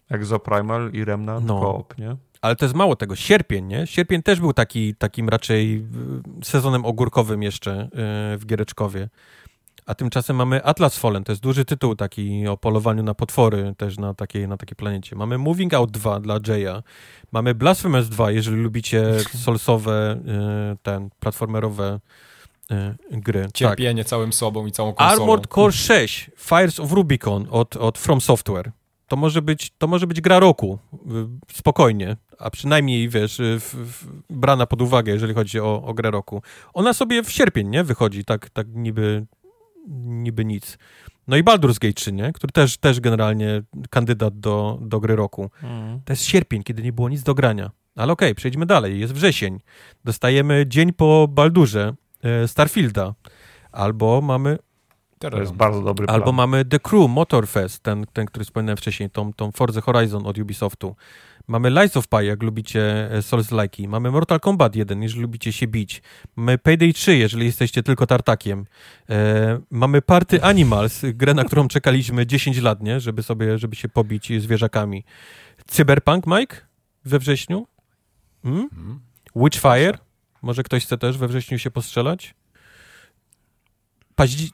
Exoprimal 0.09 0.91
i 0.91 1.05
Remnant 1.05 1.45
No. 1.45 1.59
Coop, 1.59 1.97
nie? 1.97 2.15
Ale 2.41 2.55
to 2.55 2.65
jest 2.65 2.75
mało 2.75 2.95
tego. 2.95 3.15
Sierpień, 3.15 3.65
nie? 3.65 3.87
Sierpień 3.87 4.23
też 4.23 4.39
był 4.39 4.53
taki, 4.53 4.95
takim 4.95 5.29
raczej 5.29 5.85
y, 6.41 6.45
sezonem 6.45 6.85
ogórkowym 6.85 7.43
jeszcze 7.43 7.83
y, 7.83 8.37
w 8.37 8.45
Giereczkowie. 8.45 9.09
A 9.85 9.95
tymczasem 9.95 10.35
mamy 10.35 10.63
Atlas 10.63 10.97
Fallen, 10.97 11.23
to 11.23 11.31
jest 11.31 11.41
duży 11.41 11.65
tytuł 11.65 11.95
taki 11.95 12.47
o 12.47 12.57
polowaniu 12.57 13.03
na 13.03 13.13
potwory 13.13 13.73
też 13.77 13.97
na 13.97 14.13
takiej, 14.13 14.47
na 14.47 14.57
takiej 14.57 14.75
planecie. 14.75 15.15
Mamy 15.15 15.37
Moving 15.37 15.73
Out 15.73 15.91
2 15.91 16.19
dla 16.19 16.39
Jaya. 16.47 16.83
Mamy 17.31 17.55
Blasphemous 17.55 18.09
2, 18.09 18.31
jeżeli 18.31 18.57
lubicie 18.57 19.05
solsowe, 19.45 20.19
y, 20.73 20.77
ten, 20.83 21.09
platformerowe 21.19 21.99
y, 22.71 22.95
gry. 23.11 23.41
Tak. 23.41 23.51
Cierpienie 23.51 24.05
całym 24.05 24.33
sobą 24.33 24.65
i 24.65 24.71
całą 24.71 24.93
konsolą. 24.93 25.21
Armored 25.21 25.47
Core 25.47 25.71
6, 25.71 26.31
Fires 26.37 26.79
of 26.79 26.91
Rubicon 26.91 27.47
od, 27.49 27.77
od 27.77 27.97
From 27.97 28.21
Software. 28.21 28.71
To 29.07 29.15
może, 29.15 29.41
być, 29.41 29.71
to 29.77 29.87
może 29.87 30.07
być 30.07 30.21
gra 30.21 30.39
roku, 30.39 30.79
y, 30.93 30.97
spokojnie, 31.53 32.17
a 32.39 32.49
przynajmniej, 32.49 33.09
wiesz, 33.09 33.41
w, 33.59 33.75
w, 33.75 34.05
brana 34.29 34.65
pod 34.65 34.81
uwagę, 34.81 35.13
jeżeli 35.13 35.33
chodzi 35.33 35.59
o, 35.59 35.83
o 35.83 35.93
grę 35.93 36.11
roku. 36.11 36.41
Ona 36.73 36.93
sobie 36.93 37.23
w 37.23 37.31
sierpień, 37.31 37.67
nie, 37.67 37.83
wychodzi, 37.83 38.25
tak, 38.25 38.49
tak 38.49 38.67
niby, 38.69 39.25
niby 39.87 40.45
nic. 40.45 40.77
No 41.27 41.37
i 41.37 41.43
Baldur's 41.43 41.79
Gate 41.79 41.93
3, 41.93 42.13
nie, 42.13 42.31
który 42.33 42.51
też, 42.51 42.77
też 42.77 42.99
generalnie 42.99 43.61
kandydat 43.89 44.39
do, 44.39 44.79
do 44.81 44.99
gry 44.99 45.15
roku. 45.15 45.49
Mhm. 45.63 46.01
To 46.05 46.13
jest 46.13 46.23
sierpień, 46.23 46.63
kiedy 46.63 46.83
nie 46.83 46.93
było 46.93 47.09
nic 47.09 47.23
do 47.23 47.33
grania. 47.33 47.71
Ale 47.95 48.13
okej, 48.13 48.35
przejdźmy 48.35 48.65
dalej. 48.65 48.99
Jest 48.99 49.13
wrzesień. 49.13 49.59
Dostajemy 50.03 50.65
dzień 50.67 50.93
po 50.93 51.27
Baldurze 51.27 51.93
e, 52.23 52.47
Starfielda. 52.47 53.13
Albo 53.71 54.21
mamy 54.21 54.57
To 55.19 55.39
jest 55.39 55.53
bardzo 55.53 55.81
dobry 55.81 56.05
plan. 56.05 56.15
Albo 56.15 56.31
mamy 56.31 56.65
The 56.65 56.79
Crew 56.79 57.09
Motorfest, 57.09 57.83
ten, 57.83 58.05
ten 58.13 58.25
który 58.25 58.45
wspomniałem 58.45 58.77
wcześniej, 58.77 59.09
tą, 59.09 59.33
tą 59.33 59.51
Forza 59.51 59.81
Horizon 59.81 60.27
od 60.27 60.37
Ubisoftu. 60.37 60.95
Mamy 61.47 61.69
Lies 61.69 61.97
of 61.97 62.07
Pi, 62.07 62.25
jak 62.25 62.43
lubicie 62.43 63.11
e, 63.11 63.21
Souls-like'i. 63.21 63.87
Mamy 63.87 64.11
Mortal 64.11 64.39
Kombat 64.39 64.75
1, 64.75 65.03
jeżeli 65.03 65.21
lubicie 65.21 65.53
się 65.53 65.67
bić. 65.67 66.01
Mamy 66.35 66.57
Payday 66.57 66.93
3, 66.93 67.17
jeżeli 67.17 67.45
jesteście 67.45 67.83
tylko 67.83 68.07
tartakiem. 68.07 68.65
E, 69.09 69.59
mamy 69.71 70.01
Party 70.01 70.43
Animals, 70.43 71.01
grę, 71.13 71.33
na 71.33 71.43
którą 71.43 71.67
czekaliśmy 71.67 72.25
10 72.27 72.61
lat, 72.61 72.81
nie? 72.81 72.99
Żeby 72.99 73.23
sobie, 73.23 73.57
żeby 73.57 73.75
się 73.75 73.89
pobić 73.89 74.41
zwierzakami. 74.41 75.03
Cyberpunk, 75.67 76.27
Mike? 76.27 76.55
We 77.05 77.19
wrześniu? 77.19 77.67
Hmm? 78.43 78.63
Mhm. 78.63 78.99
Witchfire? 79.35 79.97
Może 80.41 80.63
ktoś 80.63 80.85
chce 80.85 80.97
też 80.97 81.17
we 81.17 81.27
wrześniu 81.27 81.59
się 81.59 81.71
postrzelać? 81.71 82.35
Paździ 84.15 84.51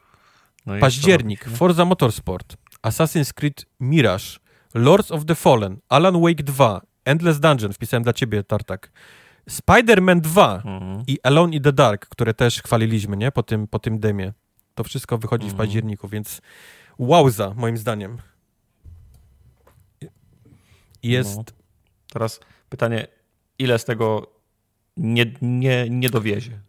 No 0.65 0.79
Październik? 0.79 1.45
Forza 1.49 1.85
Motorsport, 1.85 2.57
Assassin's 2.83 3.33
Creed 3.33 3.65
Mirage, 3.79 4.39
Lords 4.73 5.11
of 5.11 5.25
the 5.25 5.35
Fallen, 5.35 5.77
Alan 5.89 6.21
Wake 6.21 6.43
2, 6.43 6.81
Endless 7.05 7.39
Dungeon, 7.39 7.73
wpisałem 7.73 8.03
dla 8.03 8.13
ciebie, 8.13 8.43
Tartak, 8.43 8.91
Spider-Man 9.49 10.21
2 10.21 10.55
Mhm. 10.65 11.03
i 11.07 11.17
Alone 11.23 11.55
in 11.55 11.63
the 11.63 11.73
Dark, 11.73 12.05
które 12.09 12.33
też 12.33 12.61
chwaliliśmy, 12.61 13.17
nie, 13.17 13.31
po 13.31 13.43
tym, 13.43 13.67
po 13.67 13.79
tym 13.79 13.99
demie. 13.99 14.33
To 14.75 14.83
wszystko 14.83 15.17
wychodzi 15.17 15.47
w 15.47 15.51
Mhm. 15.51 15.57
październiku, 15.57 16.07
więc 16.07 16.41
wowza, 16.99 17.53
moim 17.57 17.77
zdaniem. 17.77 18.17
Jest... 21.03 21.37
No. 21.37 21.43
Teraz 22.13 22.39
pytanie, 22.69 23.07
ile 23.59 23.79
z 23.79 23.85
tego 23.85 24.27
nie, 24.97 25.25
nie, 25.41 25.87
nie 25.89 26.09
dowiezie? 26.09 26.59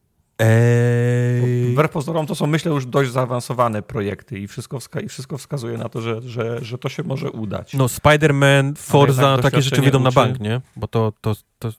Eee... 0.41 1.73
Wbrew 1.73 1.91
pozorom 1.91 2.27
to 2.27 2.35
są, 2.35 2.47
myślę, 2.47 2.73
już 2.73 2.87
dość 2.87 3.11
zaawansowane 3.11 3.83
projekty 3.83 4.39
i 4.39 4.49
wszystko, 4.49 4.79
wska- 4.79 5.05
i 5.05 5.09
wszystko 5.09 5.39
wskazuje 5.39 5.79
na 5.79 5.89
to, 5.89 6.01
że, 6.01 6.23
że, 6.23 6.65
że 6.65 6.79
to 6.79 6.89
się 6.89 7.03
może 7.03 7.31
udać. 7.31 7.75
No, 7.75 7.87
Spider-Man, 7.87 8.77
Forza, 8.77 9.23
jednak 9.23 9.43
takie 9.43 9.63
rzeczy 9.63 9.83
wyjdą 9.83 10.01
na 10.01 10.11
bank, 10.11 10.41
nie? 10.41 10.61
Bo 10.77 10.89
to, 10.89 11.13
to, 11.21 11.35
to 11.59 11.73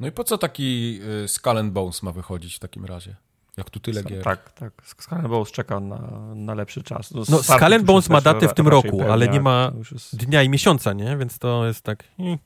No 0.00 0.06
i 0.06 0.12
po 0.12 0.24
co 0.24 0.38
taki 0.38 1.00
y, 1.24 1.28
Skull 1.28 1.58
and 1.58 1.72
Bones 1.72 2.02
ma 2.02 2.12
wychodzić 2.12 2.56
w 2.56 2.58
takim 2.58 2.84
razie? 2.84 3.16
Jak 3.56 3.70
tu 3.70 3.80
tyle 3.80 4.04
gier. 4.04 4.24
Tak, 4.24 4.52
tak. 4.52 4.72
Skull 4.84 5.18
and 5.18 5.28
Bones 5.28 5.52
czeka 5.52 5.80
na, 5.80 5.98
na 6.34 6.54
lepszy 6.54 6.82
czas. 6.82 7.10
No, 7.10 7.24
Starfield 7.24 7.74
Skull 7.74 7.86
Bones 7.86 8.08
ma 8.08 8.20
datę 8.20 8.48
w 8.48 8.54
tym 8.54 8.68
roku, 8.68 9.02
ale 9.02 9.28
nie 9.28 9.40
ma 9.40 9.72
jest 9.92 10.16
dnia 10.16 10.42
i 10.42 10.48
miesiąca, 10.48 10.92
nie? 10.92 11.16
Więc 11.16 11.38
to 11.38 11.66
jest 11.66 11.82
tak... 11.82 12.04
hmm. 12.16 12.38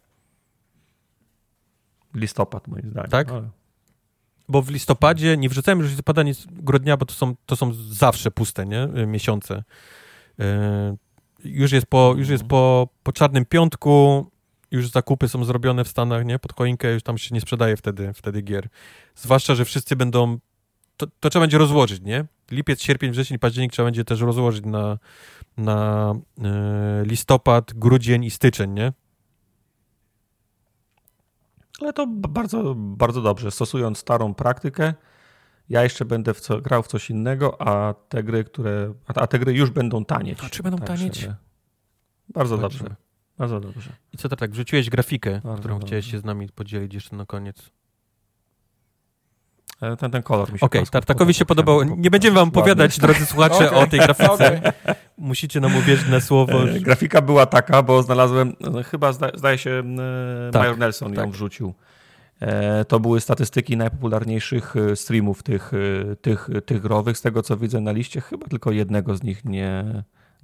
listopad, 2.14 2.68
moim 2.68 2.90
zdaniem. 2.90 3.10
Tak? 3.10 3.28
Ale- 3.28 3.50
Bo 4.48 4.62
w 4.62 4.70
listopadzie, 4.70 5.36
nie 5.36 5.48
wrzucałem 5.48 5.78
już 5.78 5.88
listopada, 5.88 6.22
nic 6.22 6.46
grudnia, 6.50 6.96
bo 6.96 7.06
to 7.06 7.14
są, 7.14 7.34
to 7.46 7.56
są 7.56 7.72
zawsze 7.74 8.30
puste, 8.30 8.66
nie? 8.66 8.82
Y, 8.84 9.06
Miesiące. 9.06 9.64
Y, 10.40 10.44
Już 11.44 11.72
jest 11.72 11.86
po, 11.86 12.14
już 12.18 12.28
jest 12.28 12.44
po, 12.44 12.88
po 13.02 13.12
czarnym 13.12 13.44
piątku 13.44 14.26
już 14.70 14.88
zakupy 14.90 15.28
są 15.28 15.44
zrobione 15.44 15.84
w 15.84 15.88
Stanach, 15.88 16.24
nie? 16.24 16.38
Pod 16.38 16.52
choinkę 16.52 16.92
już 16.92 17.02
tam 17.02 17.18
się 17.18 17.34
nie 17.34 17.40
sprzedaje 17.40 17.76
wtedy, 17.76 18.12
wtedy 18.14 18.42
gier. 18.42 18.68
Zwłaszcza, 19.14 19.54
że 19.54 19.64
wszyscy 19.64 19.96
będą... 19.96 20.38
To, 20.96 21.06
to 21.20 21.30
trzeba 21.30 21.42
będzie 21.42 21.58
rozłożyć, 21.58 22.02
nie? 22.02 22.24
Lipiec, 22.50 22.82
sierpień, 22.82 23.10
wrzesień, 23.10 23.38
październik 23.38 23.72
trzeba 23.72 23.86
będzie 23.86 24.04
też 24.04 24.20
rozłożyć 24.20 24.64
na, 24.64 24.98
na 25.56 26.12
e, 26.44 27.04
listopad, 27.04 27.72
grudzień 27.74 28.24
i 28.24 28.30
styczeń, 28.30 28.70
nie? 28.72 28.92
Ale 31.80 31.92
to 31.92 32.06
bardzo, 32.06 32.74
bardzo 32.76 33.22
dobrze. 33.22 33.50
Stosując 33.50 33.98
starą 33.98 34.34
praktykę, 34.34 34.94
ja 35.68 35.82
jeszcze 35.82 36.04
będę 36.04 36.34
w 36.34 36.40
co, 36.40 36.60
grał 36.60 36.82
w 36.82 36.86
coś 36.86 37.10
innego, 37.10 37.62
a 37.62 37.94
te 37.94 38.22
gry, 38.22 38.44
które. 38.44 38.94
A 39.06 39.26
te 39.26 39.38
gry 39.38 39.52
już 39.52 39.70
będą 39.70 40.04
tanieć. 40.04 40.38
A 40.44 40.48
czy 40.48 40.62
będą 40.62 40.78
tak, 40.78 40.86
tanieć? 40.86 41.28
Bardzo 42.28 42.58
dobrze. 42.58 42.96
Bardzo 43.38 43.60
dobrze. 43.60 43.90
I 44.12 44.16
co 44.16 44.28
to 44.28 44.36
tak? 44.36 44.50
Wrzuciłeś 44.50 44.90
grafikę, 44.90 45.40
bardzo 45.44 45.58
którą 45.58 45.74
dobrze. 45.74 45.86
chciałeś 45.86 46.10
się 46.10 46.18
z 46.18 46.24
nami 46.24 46.48
podzielić 46.48 46.94
jeszcze 46.94 47.16
na 47.16 47.26
koniec. 47.26 47.70
E, 49.80 49.96
ten, 49.96 50.10
ten 50.10 50.22
kolor 50.22 50.52
mi 50.52 50.58
się 50.58 50.66
Okej, 50.66 50.80
okay, 50.80 50.90
Tartakowi 50.90 51.34
się 51.34 51.44
podobał. 51.44 51.82
Nie 51.82 52.10
będziemy 52.10 52.34
wam 52.34 52.48
opowiadać, 52.48 52.98
drodzy 52.98 53.26
słuchacze, 53.26 53.70
okay. 53.70 53.78
o 53.78 53.86
tej 53.86 54.00
grafice. 54.06 54.32
Okay. 54.32 54.72
Musicie 55.18 55.60
nam 55.60 55.76
uwierzyć 55.76 56.08
na 56.08 56.20
słowo. 56.20 56.68
E, 56.70 56.80
grafika 56.80 57.22
była 57.22 57.46
taka, 57.46 57.82
bo 57.82 58.02
znalazłem, 58.02 58.56
no, 58.60 58.82
chyba 58.82 59.12
zda, 59.12 59.30
zdaje 59.34 59.58
się, 59.58 59.82
tak, 60.52 60.62
Major 60.62 60.78
Nelson 60.78 61.12
tak. 61.12 61.24
ją 61.24 61.30
wrzucił. 61.30 61.74
E, 62.40 62.84
to 62.84 63.00
były 63.00 63.20
statystyki 63.20 63.76
najpopularniejszych 63.76 64.74
streamów 64.94 65.42
tych, 65.42 65.72
tych, 66.22 66.48
tych 66.66 66.80
growych. 66.82 67.18
Z 67.18 67.22
tego 67.22 67.42
co 67.42 67.56
widzę 67.56 67.80
na 67.80 67.92
liście, 67.92 68.20
chyba 68.20 68.46
tylko 68.46 68.70
jednego 68.70 69.16
z 69.16 69.22
nich 69.22 69.44
nie. 69.44 69.84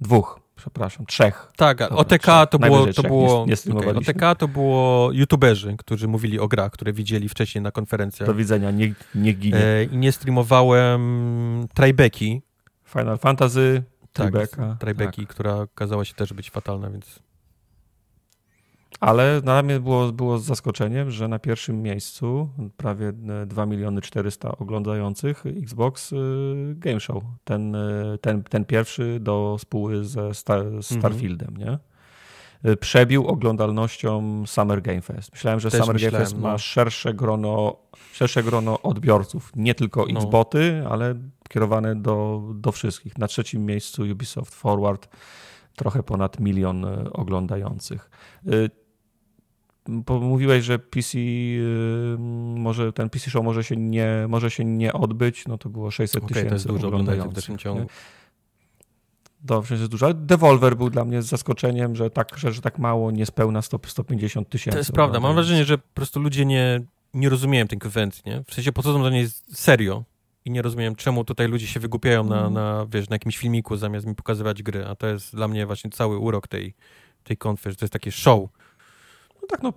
Dwóch, 0.01 0.39
przepraszam, 0.61 1.05
trzech. 1.05 1.51
Tak, 1.55 1.77
Dobra, 1.77 1.97
OTK 1.97 2.23
trzech. 2.23 2.49
to 2.49 2.59
było, 2.59 2.87
to 2.87 3.03
było 3.03 3.45
nie, 3.47 3.55
nie 3.73 3.79
okay, 3.79 3.95
OTK 3.95 4.35
to 4.37 4.47
było 4.47 5.11
youtuberzy, 5.11 5.75
którzy 5.77 6.07
mówili 6.07 6.39
o 6.39 6.47
grach, 6.47 6.71
które 6.71 6.93
widzieli 6.93 7.29
wcześniej 7.29 7.61
na 7.61 7.71
konferencjach. 7.71 8.27
Do 8.27 8.35
widzenia, 8.35 8.71
nie, 8.71 8.93
nie 9.15 9.33
ginie. 9.33 9.57
E, 9.57 9.83
I 9.83 9.97
nie 9.97 10.11
streamowałem 10.11 11.67
Trybeki. 11.73 12.41
Final 12.85 13.17
Fantasy, 13.17 13.83
Trybeka. 14.13 14.67
Tak, 14.67 14.79
Trybeki, 14.79 15.21
tak. 15.21 15.35
która 15.35 15.55
okazała 15.55 16.05
się 16.05 16.13
też 16.13 16.33
być 16.33 16.49
fatalna, 16.49 16.89
więc 16.89 17.19
ale 18.99 19.41
dla 19.41 19.63
mnie 19.63 19.79
było, 19.79 20.11
było 20.11 20.37
z 20.37 20.43
zaskoczeniem, 20.43 21.11
że 21.11 21.27
na 21.27 21.39
pierwszym 21.39 21.81
miejscu 21.81 22.49
prawie 22.77 23.13
2 23.45 23.65
miliony 23.65 24.01
400 24.01 24.57
oglądających 24.57 25.45
Xbox 25.45 26.11
y, 26.11 26.15
Game 26.77 26.99
Show. 26.99 27.23
Ten, 27.43 27.75
y, 27.75 28.17
ten, 28.21 28.43
ten 28.43 28.65
pierwszy 28.65 29.19
do 29.19 29.57
spóły 29.59 30.05
ze 30.05 30.33
Star, 30.33 30.59
mhm. 30.59 30.83
Starfieldem, 30.83 31.57
nie? 31.57 31.77
Y, 32.71 32.77
przebił 32.77 33.27
oglądalnością 33.27 34.43
Summer 34.47 34.81
Game 34.81 35.01
Fest. 35.01 35.31
Myślałem, 35.31 35.59
że 35.59 35.71
Też 35.71 35.79
Summer 35.79 35.93
myślałem, 35.93 36.13
Game 36.13 36.25
Fest 36.25 36.35
no. 36.35 36.41
ma 36.41 36.57
szersze 36.57 37.13
grono, 37.13 37.77
szersze 38.11 38.43
grono 38.43 38.81
odbiorców, 38.81 39.51
nie 39.55 39.75
tylko 39.75 40.05
no. 40.09 40.19
Xboty, 40.19 40.83
ale 40.89 41.15
kierowane 41.49 41.95
do, 41.95 42.43
do 42.55 42.71
wszystkich. 42.71 43.17
Na 43.17 43.27
trzecim 43.27 43.65
miejscu 43.65 44.03
Ubisoft 44.11 44.55
Forward, 44.55 45.09
trochę 45.75 46.03
ponad 46.03 46.39
milion 46.39 46.85
oglądających 47.11 48.09
mówiłeś, 50.07 50.65
że 50.65 50.79
PC 50.79 51.17
może 52.55 52.93
ten 52.93 53.09
PC 53.09 53.29
show 53.29 53.43
może 53.43 53.63
się 53.63 53.75
nie, 53.77 54.25
może 54.29 54.51
się 54.51 54.65
nie 54.65 54.93
odbyć, 54.93 55.47
no 55.47 55.57
to 55.57 55.69
było 55.69 55.91
600 55.91 56.23
okay, 56.23 56.27
tysięcy 56.27 56.49
to 56.49 56.55
jest 56.55 56.67
dużo 56.67 56.87
oglądających 56.87 57.31
w 57.31 57.33
dalszym 57.33 57.57
ciągu. 57.57 57.87
Dobrze, 59.43 59.75
jest 59.75 59.87
dużo. 59.87 60.13
Devolver 60.13 60.77
był 60.77 60.89
dla 60.89 61.05
mnie 61.05 61.21
z 61.21 61.25
zaskoczeniem, 61.25 61.95
że 61.95 62.09
tak, 62.09 62.37
że, 62.37 62.51
że 62.51 62.61
tak 62.61 62.79
mało, 62.79 63.11
niespełna 63.11 63.61
100, 63.61 63.79
150 63.87 64.49
tysięcy. 64.49 64.75
To 64.75 64.77
jest 64.77 64.91
prawda. 64.91 65.19
Mam 65.19 65.35
wrażenie, 65.35 65.65
że 65.65 65.77
po 65.77 65.93
prostu 65.93 66.19
ludzie 66.19 66.45
nie, 66.45 66.81
nie 67.13 67.29
rozumieją 67.29 67.67
tej 67.67 67.79
konwencji, 67.79 68.23
nie? 68.25 68.43
W 68.47 68.53
sensie 68.53 68.71
po 68.71 68.83
co 68.83 68.93
to 68.93 68.99
dla 68.99 69.09
niej 69.09 69.27
serio 69.53 70.03
i 70.45 70.51
nie 70.51 70.61
rozumiem, 70.61 70.95
czemu 70.95 71.23
tutaj 71.23 71.47
ludzie 71.47 71.67
się 71.67 71.79
wygłupiają 71.79 72.23
na, 72.23 72.39
mm. 72.39 72.53
na, 72.53 72.85
wiesz, 72.89 73.09
na 73.09 73.15
jakimś 73.15 73.37
filmiku 73.37 73.77
zamiast 73.77 74.05
mi 74.05 74.15
pokazywać 74.15 74.63
gry, 74.63 74.85
a 74.85 74.95
to 74.95 75.07
jest 75.07 75.35
dla 75.35 75.47
mnie 75.47 75.65
właśnie 75.65 75.89
cały 75.89 76.17
urok 76.17 76.47
tej, 76.47 76.73
tej 77.23 77.37
konferencji, 77.37 77.79
to 77.79 77.85
jest 77.85 77.93
takie 77.93 78.11
show 78.11 78.49
no 79.41 79.47
tak, 79.47 79.63
no 79.63 79.73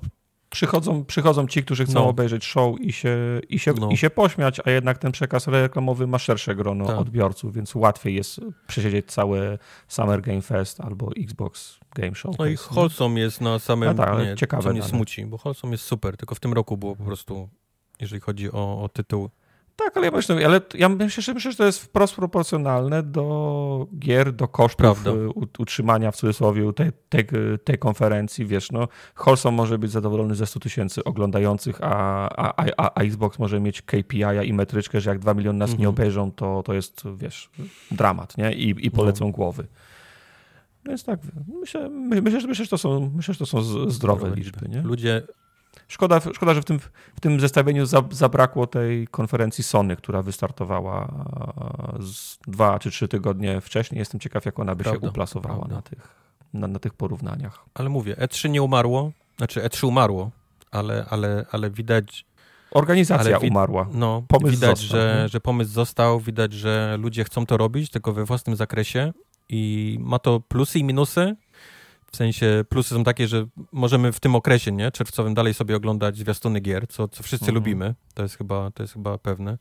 przychodzą, 0.54 1.04
przychodzą 1.04 1.46
ci, 1.46 1.64
którzy 1.64 1.84
chcą 1.84 1.94
no. 1.94 2.08
obejrzeć 2.08 2.44
show 2.44 2.80
i 2.80 2.92
się, 2.92 3.16
i, 3.48 3.58
się, 3.58 3.72
no. 3.80 3.88
i 3.90 3.96
się 3.96 4.10
pośmiać, 4.10 4.60
a 4.64 4.70
jednak 4.70 4.98
ten 4.98 5.12
przekaz 5.12 5.46
reklamowy 5.46 6.06
ma 6.06 6.18
szersze 6.18 6.54
grono 6.54 6.86
tak. 6.86 6.98
odbiorców, 6.98 7.54
więc 7.54 7.74
łatwiej 7.74 8.14
jest 8.14 8.40
przesiedzieć 8.66 9.06
całe 9.06 9.58
Summer 9.88 10.20
Game 10.20 10.42
Fest 10.42 10.80
albo 10.80 11.10
Xbox 11.16 11.78
Game 11.94 12.14
Show. 12.14 12.38
No 12.38 12.46
i 12.46 12.56
Holsom 12.56 13.16
jest 13.16 13.40
na 13.40 13.58
samym, 13.58 13.96
tak, 13.96 14.18
nie, 14.18 14.34
ciekawe 14.36 14.62
co 14.62 14.72
mnie 14.72 14.82
smuci, 14.82 15.26
bo 15.26 15.38
Holsom 15.38 15.72
jest 15.72 15.84
super, 15.84 16.16
tylko 16.16 16.34
w 16.34 16.40
tym 16.40 16.52
roku 16.52 16.76
było 16.76 16.96
po 16.96 17.04
prostu, 17.04 17.48
jeżeli 18.00 18.20
chodzi 18.20 18.52
o, 18.52 18.82
o 18.82 18.88
tytuł 18.88 19.30
tak, 19.76 19.96
ale 19.96 20.06
ja 20.06 20.12
myślę, 20.12 20.46
ale 20.46 20.60
ja 20.74 20.88
myślę, 20.88 21.34
myślę, 21.34 21.50
że 21.50 21.56
to 21.58 21.66
jest 21.66 21.78
wprost 21.78 22.14
proporcjonalne 22.14 23.02
do 23.02 23.86
gier, 23.98 24.32
do 24.32 24.48
kosztów 24.48 24.76
Prawda. 24.76 25.10
Y, 25.10 25.28
utrzymania 25.58 26.10
w 26.10 26.16
cudzysłowie 26.16 26.72
tej, 26.72 26.90
tej, 27.08 27.24
tej 27.64 27.78
konferencji. 27.78 28.46
Wiesz, 28.46 28.72
no, 28.72 28.88
Holson 29.14 29.54
może 29.54 29.78
być 29.78 29.90
zadowolony 29.90 30.34
ze 30.34 30.46
100 30.46 30.60
tysięcy 30.60 31.04
oglądających, 31.04 31.78
a, 31.80 32.28
a, 32.28 32.64
a, 32.76 32.90
a, 32.94 33.00
Xbox 33.00 33.38
może 33.38 33.60
mieć 33.60 33.82
KPI 33.82 34.24
i 34.44 34.52
metryczkę, 34.52 35.00
że 35.00 35.10
jak 35.10 35.18
2 35.18 35.34
miliony 35.34 35.58
nas 35.58 35.70
mhm. 35.70 35.80
nie 35.80 35.88
obejrzą, 35.88 36.32
to, 36.32 36.62
to 36.62 36.74
jest, 36.74 37.02
wiesz, 37.16 37.50
dramat, 37.90 38.38
nie? 38.38 38.52
I, 38.52 38.86
i 38.86 38.90
polecą 38.90 39.24
no. 39.24 39.32
głowy. 39.32 39.66
Więc 40.86 41.04
tak, 41.04 41.20
myślę, 41.60 41.88
myślę, 41.90 42.40
myślę, 42.48 42.54
że 42.54 42.66
to 42.66 42.78
są, 42.78 43.10
myślę, 43.16 43.34
że 43.34 43.38
to 43.38 43.46
są 43.46 43.62
zdrowe, 43.62 43.90
zdrowe 43.90 44.30
liczby. 44.36 44.68
Nie? 44.68 44.82
Ludzie 44.82 45.22
Szkoda, 45.88 46.20
szkoda 46.34 46.54
że 46.54 46.62
w 46.62 46.64
tym, 46.64 46.78
w 47.16 47.20
tym 47.20 47.40
zestawieniu 47.40 47.86
zabrakło 48.10 48.66
tej 48.66 49.08
konferencji 49.08 49.64
Sony, 49.64 49.96
która 49.96 50.22
wystartowała 50.22 51.14
z 52.00 52.38
dwa 52.46 52.78
czy 52.78 52.90
trzy 52.90 53.08
tygodnie 53.08 53.60
wcześniej. 53.60 53.98
Jestem 53.98 54.20
ciekaw, 54.20 54.44
jak 54.44 54.58
ona 54.58 54.74
by 54.74 54.84
prawda, 54.84 55.00
się 55.00 55.08
uplasowała 55.08 55.68
na 55.68 55.82
tych, 55.82 56.08
na, 56.54 56.66
na, 56.66 56.78
tych 56.78 56.94
porównaniach. 56.94 57.64
Ale 57.74 57.88
mówię, 57.88 58.14
E3 58.14 58.50
nie 58.50 58.62
umarło, 58.62 59.12
znaczy 59.36 59.60
E3 59.60 59.86
umarło, 59.86 60.30
ale, 60.70 61.06
ale, 61.10 61.46
ale 61.52 61.70
widać... 61.70 62.26
Organizacja 62.70 63.38
wi 63.38 63.48
umarła. 63.48 63.88
No, 63.92 64.22
pomysł 64.28 64.54
widać, 64.54 64.78
został, 64.78 64.98
że, 64.98 65.28
że 65.28 65.40
pomysł 65.40 65.70
został, 65.70 66.20
widać, 66.20 66.52
że 66.52 66.96
ludzie 67.00 67.24
chcą 67.24 67.46
to 67.46 67.56
robić, 67.56 67.90
tylko 67.90 68.12
we 68.12 68.24
własnym 68.24 68.56
zakresie 68.56 69.12
i 69.48 69.96
ma 70.00 70.18
to 70.18 70.40
plusy 70.40 70.78
i 70.78 70.84
minusy. 70.84 71.36
W 72.14 72.16
sensie 72.16 72.64
plusy 72.68 72.94
są 72.94 73.04
takie, 73.04 73.28
że 73.28 73.46
możemy 73.72 74.12
w 74.12 74.20
tym 74.20 74.34
okresie, 74.34 74.72
nie, 74.72 74.90
czerwcowym 74.90 75.34
dalej 75.34 75.54
sobie 75.54 75.76
oglądać 75.76 76.16
zwiastuny 76.16 76.60
gier, 76.60 76.88
co, 76.88 77.08
co 77.08 77.22
wszyscy 77.22 77.44
mhm. 77.44 77.54
lubimy. 77.54 77.94
To 78.14 78.22
jest, 78.22 78.38
chyba, 78.38 78.70
to 78.70 78.82
jest 78.82 78.92
chyba 78.92 79.18
pewne. 79.18 79.58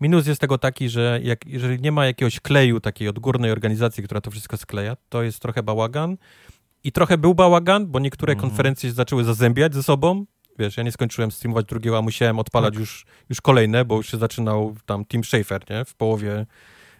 Minus 0.00 0.26
jest 0.26 0.40
tego 0.40 0.58
taki, 0.58 0.88
że 0.88 1.20
jak, 1.22 1.46
jeżeli 1.46 1.80
nie 1.80 1.92
ma 1.92 2.06
jakiegoś 2.06 2.40
kleju 2.40 2.80
takiej 2.80 3.08
odgórnej 3.08 3.50
organizacji, 3.50 4.02
która 4.02 4.20
to 4.20 4.30
wszystko 4.30 4.56
skleja, 4.56 4.96
to 5.08 5.22
jest 5.22 5.40
trochę 5.40 5.62
bałagan. 5.62 6.16
I 6.84 6.92
trochę 6.92 7.18
był 7.18 7.34
bałagan, 7.34 7.86
bo 7.86 7.98
niektóre 7.98 8.32
mhm. 8.32 8.50
konferencje 8.50 8.92
zaczęły 8.92 9.24
zazębiać 9.24 9.74
ze 9.74 9.82
sobą. 9.82 10.26
Wiesz, 10.58 10.76
ja 10.76 10.82
nie 10.82 10.92
skończyłem 10.92 11.30
streamować 11.30 11.66
drugiego, 11.66 11.98
a 11.98 12.02
musiałem 12.02 12.38
odpalać 12.38 12.74
tak. 12.74 12.80
już, 12.80 13.06
już 13.28 13.40
kolejne, 13.40 13.84
bo 13.84 13.96
już 13.96 14.10
się 14.10 14.16
zaczynał 14.18 14.76
tam 14.86 15.04
Team 15.04 15.24
Schafer, 15.24 15.70
nie? 15.70 15.84
W 15.84 15.94
połowie 15.94 16.46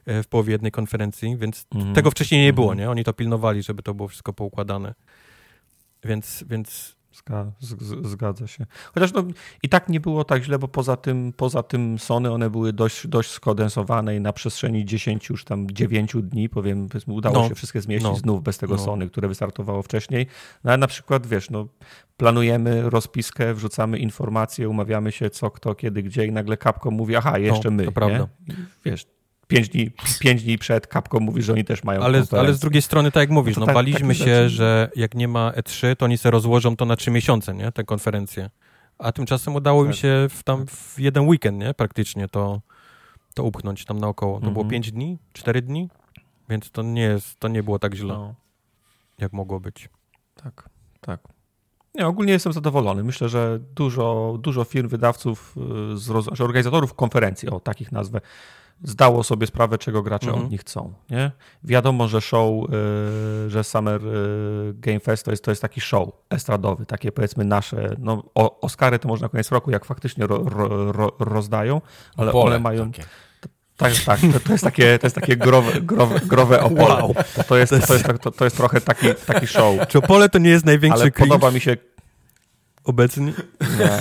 w 0.07 0.27
połowie 0.27 0.53
jednej 0.53 0.73
konferencji, 0.73 1.37
więc 1.37 1.67
mm. 1.75 1.95
tego 1.95 2.11
wcześniej 2.11 2.45
nie 2.45 2.53
było, 2.53 2.67
mhm. 2.67 2.79
nie? 2.79 2.91
Oni 2.91 3.05
to 3.05 3.13
pilnowali, 3.13 3.63
żeby 3.63 3.83
to 3.83 3.95
było 3.95 4.09
wszystko 4.09 4.33
poukładane. 4.33 4.95
Więc, 6.05 6.45
więc 6.49 6.97
Zgadza 8.03 8.47
się. 8.47 8.67
Chociaż 8.95 9.13
no, 9.13 9.25
i 9.63 9.69
tak 9.69 9.89
nie 9.89 10.01
było 10.01 10.25
tak 10.25 10.45
źle, 10.45 10.59
bo 10.59 10.69
poza 10.69 10.97
tym, 10.97 11.33
poza 11.37 11.63
tym 11.63 11.99
Sony 11.99 12.33
one 12.33 12.51
były 12.51 12.73
dość, 12.73 13.07
dość 13.07 13.31
skondensowane 13.31 14.17
i 14.17 14.21
na 14.21 14.33
przestrzeni 14.33 14.85
10 14.85 15.29
już 15.29 15.45
tam 15.45 15.71
9 15.71 16.17
dni, 16.23 16.49
powiem, 16.49 16.89
udało 17.07 17.43
no, 17.43 17.49
się 17.49 17.55
wszystkie 17.55 17.81
zmieścić 17.81 18.11
no, 18.11 18.17
znów 18.17 18.43
bez 18.43 18.59
tego 18.59 18.75
no. 18.75 18.85
Sony, 18.85 19.09
które 19.09 19.29
wystartowało 19.29 19.83
wcześniej. 19.83 20.27
No 20.65 20.71
ale 20.71 20.79
na 20.79 20.87
przykład, 20.87 21.27
wiesz, 21.27 21.51
no, 21.51 21.67
planujemy 22.17 22.91
rozpiskę, 22.91 23.55
wrzucamy 23.55 23.99
informacje, 23.99 24.69
umawiamy 24.69 25.13
się 25.13 25.31
co, 25.31 25.51
kto, 25.51 25.75
kiedy, 25.75 26.03
gdzie 26.03 26.27
i 26.27 26.33
nagle 26.33 26.57
Capcom 26.57 26.95
mówi, 26.95 27.17
aha, 27.17 27.39
jeszcze 27.39 27.71
no, 27.71 27.77
my. 27.77 27.85
To 27.85 27.93
prawda. 27.93 28.29
Wiesz, 28.85 29.07
pięć 29.49 29.69
dni, 29.69 29.91
pięć 30.21 30.43
dni 30.43 30.59
przed 30.59 30.87
Capcom 30.87 31.23
mówi, 31.23 31.43
że 31.43 31.53
oni 31.53 31.65
też 31.65 31.85
mają 31.85 32.01
ale, 32.01 32.23
ale 32.31 32.55
z 32.55 32.59
drugiej 32.59 32.83
strony, 32.83 33.13
tak 33.13 33.21
jak 33.21 33.31
mówisz, 33.31 33.57
no, 33.57 33.61
no 33.61 33.67
tak, 33.67 33.75
baliśmy 33.75 34.15
tak 34.15 34.17
się, 34.17 34.25
rzeczy. 34.25 34.49
że 34.49 34.91
jak 34.97 35.15
nie 35.15 35.29
ma 35.29 35.51
E3, 35.51 35.97
to 35.97 36.05
oni 36.05 36.19
se 36.19 36.31
rozłożą 36.31 36.77
to 36.77 36.85
na 36.85 36.97
trzy 36.97 37.11
miesiące, 37.11 37.55
nie, 37.55 37.73
te 37.73 37.85
konferencje. 37.85 38.51
A 38.99 39.13
tymczasem 39.13 39.55
udało 39.55 39.83
tak. 39.83 39.89
mi 39.89 39.97
się 39.97 40.27
w, 40.31 40.43
tam 40.43 40.67
w 40.67 40.95
jeden 40.99 41.29
weekend, 41.29 41.59
nie, 41.59 41.75
praktycznie 41.75 42.29
to, 42.29 42.61
to 43.35 43.45
upchnąć 43.45 43.85
tam 43.85 43.99
naokoło. 43.99 44.33
To 44.33 44.37
mhm. 44.37 44.53
było 44.53 44.65
pięć 44.65 44.93
dni, 44.93 45.19
cztery 45.33 45.63
dni, 45.63 45.89
więc 46.49 46.71
to 46.71 46.83
nie 46.83 47.03
jest, 47.03 47.41
to 47.41 47.49
nie 47.49 47.63
było 47.63 47.79
tak 47.79 47.95
źle, 47.95 48.15
no. 48.15 48.35
jak 49.19 49.33
mogło 49.33 49.61
być. 49.61 49.89
Tak, 50.35 50.69
tak. 51.01 51.21
Nie, 51.95 52.07
ogólnie 52.07 52.33
jestem 52.33 52.53
zadowolony. 52.53 53.05
Myślę, 53.05 53.29
że 53.29 53.59
dużo, 53.75 54.37
dużo 54.41 54.65
firm, 54.65 54.89
wydawców, 54.89 55.57
y, 55.93 55.99
z, 55.99 56.41
organizatorów 56.41 56.95
konferencji, 56.95 57.49
o 57.49 57.61
takich 57.61 57.93
nazwę, 57.93 58.21
zdało 58.85 59.23
sobie 59.25 59.47
sprawę, 59.47 59.79
czego 59.79 60.03
gracze 60.03 60.27
Mhm. 60.27 60.45
od 60.45 60.51
nich 60.51 60.61
chcą. 60.61 60.93
Nie? 61.11 61.31
Wiadomo, 61.65 62.09
że 62.09 62.21
show, 62.21 62.65
y, 63.47 63.51
że 63.51 63.65
Summer 63.65 64.05
y, 64.07 64.75
Game 64.75 65.01
Fest 65.01 65.25
to 65.25 65.31
jest, 65.31 65.45
to 65.45 65.51
jest 65.51 65.63
taki 65.63 65.81
show 65.81 66.09
estradowy, 66.31 66.87
takie 66.87 67.13
powiedzmy 67.13 67.45
nasze, 67.45 67.97
no 67.99 68.23
o, 68.35 68.61
Oscary 68.61 68.99
to 68.99 69.09
może 69.09 69.23
na 69.23 69.29
koniec 69.29 69.51
roku, 69.53 69.71
jak 69.71 69.85
faktycznie 69.85 70.27
ro, 70.27 70.43
ro, 70.45 70.93
ro, 70.93 71.13
rozdają, 71.19 71.81
ale 72.17 72.33
one 72.33 72.59
mają... 72.59 72.93
takie. 72.93 73.05
Tak, 73.77 73.93
tak, 74.07 74.21
to, 74.33 74.41
to 74.41 74.53
jest 74.53 74.65
takie, 74.65 74.99
to 74.99 75.07
jest 75.07 75.15
takie 75.17 75.37
growe, 75.37 75.81
growe, 75.81 76.21
growe 76.27 76.63
opole. 76.63 76.95
Wow. 76.95 77.15
To, 77.35 77.45
to, 77.45 77.57
jest, 77.57 77.71
to, 77.87 77.95
jest, 77.95 78.07
to, 78.23 78.31
to 78.31 78.45
jest 78.45 78.57
trochę 78.57 78.81
taki, 78.81 79.07
taki 79.27 79.47
show. 79.47 79.89
Czy 79.89 79.99
Opole 79.99 80.29
to 80.29 80.39
nie 80.39 80.51
jest 80.51 80.65
największy 80.65 81.03
Ale 81.03 81.11
podoba 81.11 81.51
mi 81.51 81.61
się... 81.61 81.77
obecnie? 82.85 83.33
Nie, 83.79 84.01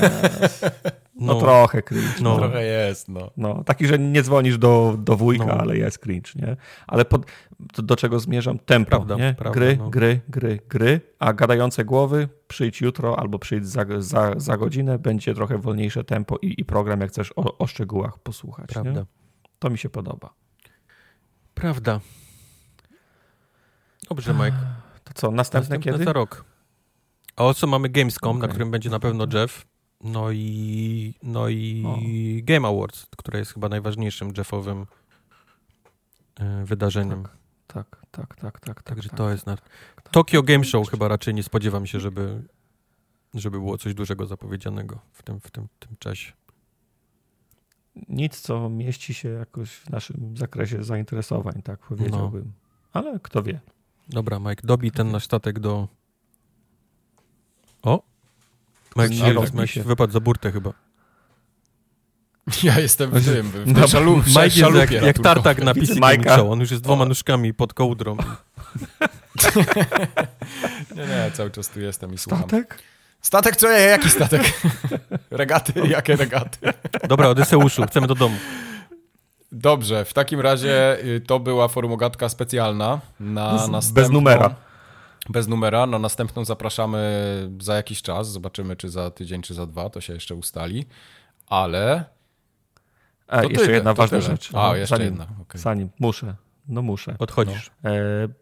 no, 1.16 1.36
trochę 1.40 1.82
cringe. 1.82 2.22
No. 2.22 2.38
Trochę 2.38 2.64
jest, 2.64 3.10
no. 3.10 3.32
No, 3.38 3.64
taki, 3.64 3.88
że 3.88 4.00
nie 4.00 4.24
dzwonisz 4.24 4.58
do, 4.58 4.96
do 5.00 5.16
wujka, 5.18 5.46
No. 5.46 5.54
ale 5.54 5.78
jest 5.78 6.00
cringe, 6.00 6.32
nie? 6.36 6.58
Ale 6.88 7.06
pod, 7.06 7.26
do, 7.78 7.96
czego 7.96 8.20
zmierzam? 8.20 8.60
Tempo, 8.60 8.90
Prawda, 8.90 9.16
nie? 9.16 9.34
prawda, 9.38 9.60
gry, 9.60 9.78
no. 9.78 9.90
gry, 9.90 10.22
gry, 10.30 10.60
gry, 10.70 11.02
a 11.20 11.34
gadające 11.34 11.86
głowy 11.86 12.30
przyjdź 12.48 12.82
jutro 12.82 13.20
albo 13.20 13.40
przyjdź 13.40 13.68
za, 13.68 13.86
za, 13.98 14.34
za 14.38 14.58
godzinę, 14.58 15.00
będzie 15.00 15.34
trochę 15.34 15.58
wolniejsze 15.58 16.04
tempo 16.04 16.38
i, 16.42 16.56
i 16.62 16.66
program, 16.66 17.02
jak 17.02 17.10
chcesz 17.10 17.34
o, 17.36 17.58
o 17.58 17.68
szczegółach 17.68 18.20
posłuchać, 18.20 18.68
Prawda. 18.70 18.92
Nie? 18.92 19.06
To 19.60 19.70
mi 19.70 19.78
się 19.78 19.90
podoba. 19.90 20.34
Prawda. 21.54 22.00
Dobrze, 24.10 24.34
Mike. 24.34 24.58
To 25.04 25.14
co, 25.14 25.32
następne, 25.32 25.70
Następne 25.70 25.92
kiedy? 25.92 26.04
za 26.06 26.14
rok. 26.14 26.46
A 27.36 27.44
o 27.44 27.54
co 27.54 27.68
mamy 27.68 27.90
Gamescom, 27.90 28.38
na 28.38 28.46
Okej. 28.46 28.50
którym 28.50 28.72
będzie 28.72 28.90
na 28.90 29.00
pewno 29.00 29.26
Jeff. 29.34 29.66
No 30.02 30.32
i, 30.32 31.14
no 31.24 31.50
i 31.50 31.84
O. 31.86 31.98
Game 32.44 32.68
Awards, 32.68 33.08
które 33.18 33.40
jest 33.40 33.54
chyba 33.54 33.70
najważniejszym 33.70 34.34
Jeffowym 34.38 34.86
e, 36.40 36.66
wydarzeniem. 36.66 37.28
Tak, 37.68 38.06
tak, 38.12 38.36
tak, 38.36 38.60
tak. 38.60 38.84
Także 38.84 39.10
tak, 39.10 39.18
to 39.18 39.24
tak, 39.24 39.32
jest 39.32 39.46
na... 39.46 39.56
tak, 39.56 39.66
tak. 39.96 40.10
Tokyo 40.14 40.44
Game 40.44 40.64
Show 40.64 40.90
chyba 40.90 41.08
raczej 41.08 41.34
nie 41.34 41.44
spodziewam 41.44 41.86
się, 41.86 42.00
żeby, 42.00 42.44
żeby 43.34 43.60
było 43.60 43.78
coś 43.78 43.94
dużego 43.94 44.26
zapowiedzianego 44.26 45.00
w 45.12 45.24
tym, 45.24 45.40
w 45.40 45.52
tym, 45.52 45.68
tym 45.80 45.96
czasie. 46.00 46.34
Nic, 48.10 48.42
co 48.42 48.70
mieści 48.70 49.14
się 49.14 49.30
jakoś 49.30 49.72
w 49.72 49.90
naszym 49.90 50.38
zakresie 50.38 50.84
zainteresowań, 50.84 51.62
tak 51.64 51.80
powiedziałbym. 51.80 52.44
No. 52.46 52.52
Ale 52.94 53.20
kto 53.20 53.44
wie. 53.44 53.60
Dobra, 54.10 54.40
Mike, 54.40 54.68
dobij 54.68 54.92
ten 54.92 55.12
nasz 55.12 55.26
statek 55.26 55.60
do... 55.60 55.88
O! 57.84 58.15
Mike, 58.96 59.34
rozbij 59.34 59.62
Mike 59.62 59.74
się. 59.74 59.84
wypadł 59.84 60.14
za 60.14 60.20
burtę 60.20 60.52
chyba. 60.52 60.74
Ja 62.64 62.80
jestem 62.80 63.12
w 63.12 63.26
tym, 63.26 63.52
w 63.52 63.76
tej 63.76 63.88
szalu, 63.88 64.22
w 64.22 64.28
Mike 64.28 64.44
jest 64.44 64.76
jak, 64.76 64.92
jak 64.92 65.20
tartak 65.20 65.64
na 65.64 65.74
PC. 65.74 66.50
On 66.50 66.60
już 66.60 66.72
jest 66.72 66.84
dwoma 66.84 67.06
nóżkami 67.06 67.54
pod 67.54 67.74
kołdrą. 67.74 68.18
Nie, 70.96 71.02
nie, 71.02 71.32
cały 71.34 71.52
czas 71.52 71.70
tu 71.70 71.80
jestem 71.80 72.14
i 72.14 72.18
słucham. 72.18 72.40
Statek? 72.40 72.78
Statek 73.22 73.56
co? 73.56 73.70
Jaki 73.70 74.10
statek? 74.10 74.62
regaty? 75.32 75.74
Jakie 75.88 76.16
regaty? 76.16 76.58
Dobra, 77.08 77.28
Odyseuszu, 77.28 77.84
chcemy 77.86 78.08
do 78.08 78.16
domu. 78.16 78.36
Dobrze, 79.52 80.06
w 80.06 80.14
takim 80.14 80.40
razie 80.40 80.98
y, 81.06 81.22
to 81.22 81.40
była 81.40 81.68
forumogatka 81.68 82.30
specjalna 82.30 83.00
na 83.20 83.68
następną... 83.68 84.04
bez 84.04 84.10
numera. 84.12 84.56
Bez 85.30 85.48
numera. 85.48 85.86
Na 85.86 86.00
następną 86.00 86.46
zapraszamy 86.46 87.00
za 87.62 87.76
jakiś 87.76 88.02
czas. 88.02 88.32
Zobaczymy, 88.32 88.76
czy 88.76 88.90
za 88.90 89.12
tydzień, 89.12 89.42
czy 89.42 89.54
za 89.54 89.66
dwa. 89.66 89.90
To 89.90 90.02
się 90.02 90.14
jeszcze 90.14 90.36
ustali. 90.36 90.86
Ale... 91.48 92.06
A, 93.28 93.38
To 93.42 93.44
jeszcze 93.44 93.60
tyle, 93.66 93.74
jedna 93.76 93.94
to 93.94 93.98
ważna 94.02 94.18
tyle. 94.20 94.32
rzecz. 94.32 94.50
A, 94.54 94.68
No, 94.68 94.76
jeszcze 94.76 94.96
zanim, 94.98 95.10
jedna. 95.10 95.28
okej. 95.42 95.62
Zanim, 95.62 95.90
muszę, 96.00 96.36
no 96.68 96.82
muszę. 96.82 97.16
Odchodzisz. 97.20 97.72
E, 97.86 97.92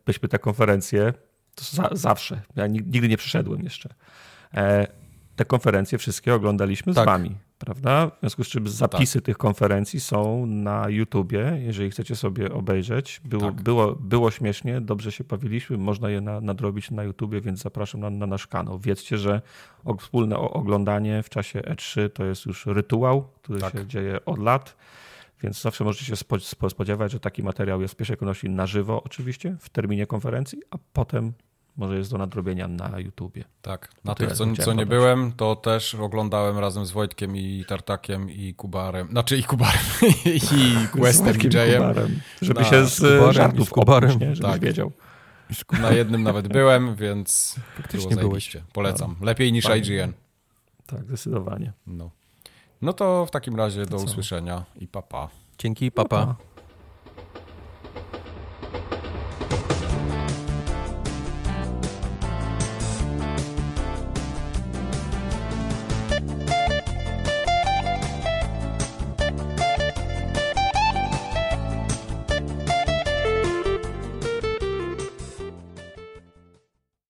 byśmy 0.06 0.30
te 0.30 0.40
konferencje, 0.40 1.14
to 1.56 1.64
za, 1.66 1.90
zawsze, 1.92 2.42
ja 2.56 2.68
nig- 2.68 2.86
nigdy 2.86 3.08
nie 3.10 3.18
przyszedłem 3.18 3.64
jeszcze. 3.64 3.94
E, 4.53 4.88
te 5.36 5.45
konferencje 5.45 5.98
wszystkie 5.98 6.34
oglądaliśmy 6.34 6.94
Tak. 6.94 7.03
z 7.03 7.06
wami, 7.06 7.36
prawda? 7.66 8.08
W 8.08 8.19
związku 8.19 8.43
z 8.43 8.48
czym 8.48 8.67
zapisy 8.67 9.22
tych 9.22 9.38
konferencji 9.38 10.00
są 10.00 10.45
na 10.45 10.90
YouTubie, 10.90 11.58
jeżeli 11.66 11.92
chcecie 11.92 12.16
sobie 12.16 12.53
obejrzeć. 12.53 13.22
Było, 13.25 13.42
Tak. 13.42 13.61
było, 13.61 13.95
było 13.95 14.32
śmiesznie, 14.32 14.82
dobrze 14.82 15.11
się 15.11 15.24
bawiliśmy, 15.24 15.77
można 15.77 16.09
je 16.09 16.22
na, 16.22 16.42
nadrobić 16.42 16.92
na 16.92 17.03
YouTubie, 17.03 17.42
więc 17.42 17.61
zapraszam 17.61 18.01
na, 18.01 18.09
na 18.09 18.25
nasz 18.27 18.48
kanał. 18.48 18.80
Wiedzcie, 18.80 19.17
że 19.17 19.42
wspólne 20.00 20.38
oglądanie 20.38 21.24
w 21.24 21.30
czasie 21.30 21.59
E3 21.59 22.09
to 22.09 22.25
jest 22.25 22.45
już 22.45 22.66
rytuał, 22.66 23.24
który 23.42 23.59
Tak. 23.59 23.74
się 23.74 23.88
dzieje 23.88 24.25
od 24.25 24.40
lat. 24.40 24.75
Więc 25.43 25.61
zawsze 25.61 25.83
możecie 25.83 26.06
się 26.06 26.14
spo- 26.16 26.40
spo- 26.40 26.69
spodziewać, 26.69 27.11
że 27.11 27.19
taki 27.19 27.43
materiał 27.43 27.82
jest 27.82 27.93
w 27.93 27.98
pierwszej 27.98 28.17
kolejności 28.17 28.50
na 28.50 28.67
żywo, 28.67 29.03
oczywiście, 29.03 29.56
w 29.59 29.69
terminie 29.69 30.08
konferencji, 30.08 30.61
a 30.72 30.77
potem 30.93 31.33
może 31.77 31.98
jest 31.98 32.11
do 32.11 32.18
nadrobienia 32.18 32.68
na 32.68 33.00
YouTubie. 33.00 33.43
Tak. 33.61 33.90
Na 34.03 34.16
tyle, 34.16 34.30
tych, 34.30 34.38
co, 34.38 34.45
co 34.64 34.74
nie 34.74 34.85
byłem, 34.85 35.32
to 35.32 35.56
też 35.56 35.95
oglądałem 35.95 36.60
razem 36.60 36.85
z 36.85 36.92
Wojtkiem 36.92 37.38
i 37.38 37.66
Tartakiem 37.68 38.30
i 38.30 38.53
Kubarem. 38.53 39.08
Znaczy 39.08 39.38
i 39.38 39.43
Kubarem, 39.43 39.82
i 40.26 40.88
Questem, 40.88 41.42
i 41.42 41.56
Jayem. 41.56 41.82
Kubarem, 41.82 42.19
żeby 42.42 42.60
Na- 42.61 42.66
się 42.66 42.85
z 42.85 42.98
Kubarem 43.00 43.34
żartów 43.34 43.68
z 43.68 43.72
Kubarem. 43.72 44.10
oprócz, 44.10 44.22
nie? 44.22 44.35
Żebyś 44.35 44.52
Tak. 44.52 44.61
wiedział. 44.61 44.92
Na 45.82 45.92
jednym 45.92 46.24
nawet 46.24 46.48
byłem, 46.48 46.95
więc 46.95 47.56
Faktycznie 47.77 48.16
było 48.16 48.30
byłeś. 48.30 48.58
Polecam. 48.74 49.16
Lepiej 49.22 49.53
niż 49.53 49.66
Fajnie. 49.66 49.95
IGN. 49.95 50.14
Tak, 50.85 51.03
zdecydowanie. 51.03 51.74
No. 51.88 52.10
no 52.82 52.93
to 52.93 53.26
w 53.26 53.32
takim 53.32 53.56
razie 53.56 53.85
do 53.85 53.98
co? 53.98 54.03
usłyszenia 54.03 54.64
i 54.80 54.88
papa. 54.88 55.27
Pa. 55.27 55.30
Dzięki, 55.60 55.92
papa. 55.92 56.26
Pa. 56.26 56.53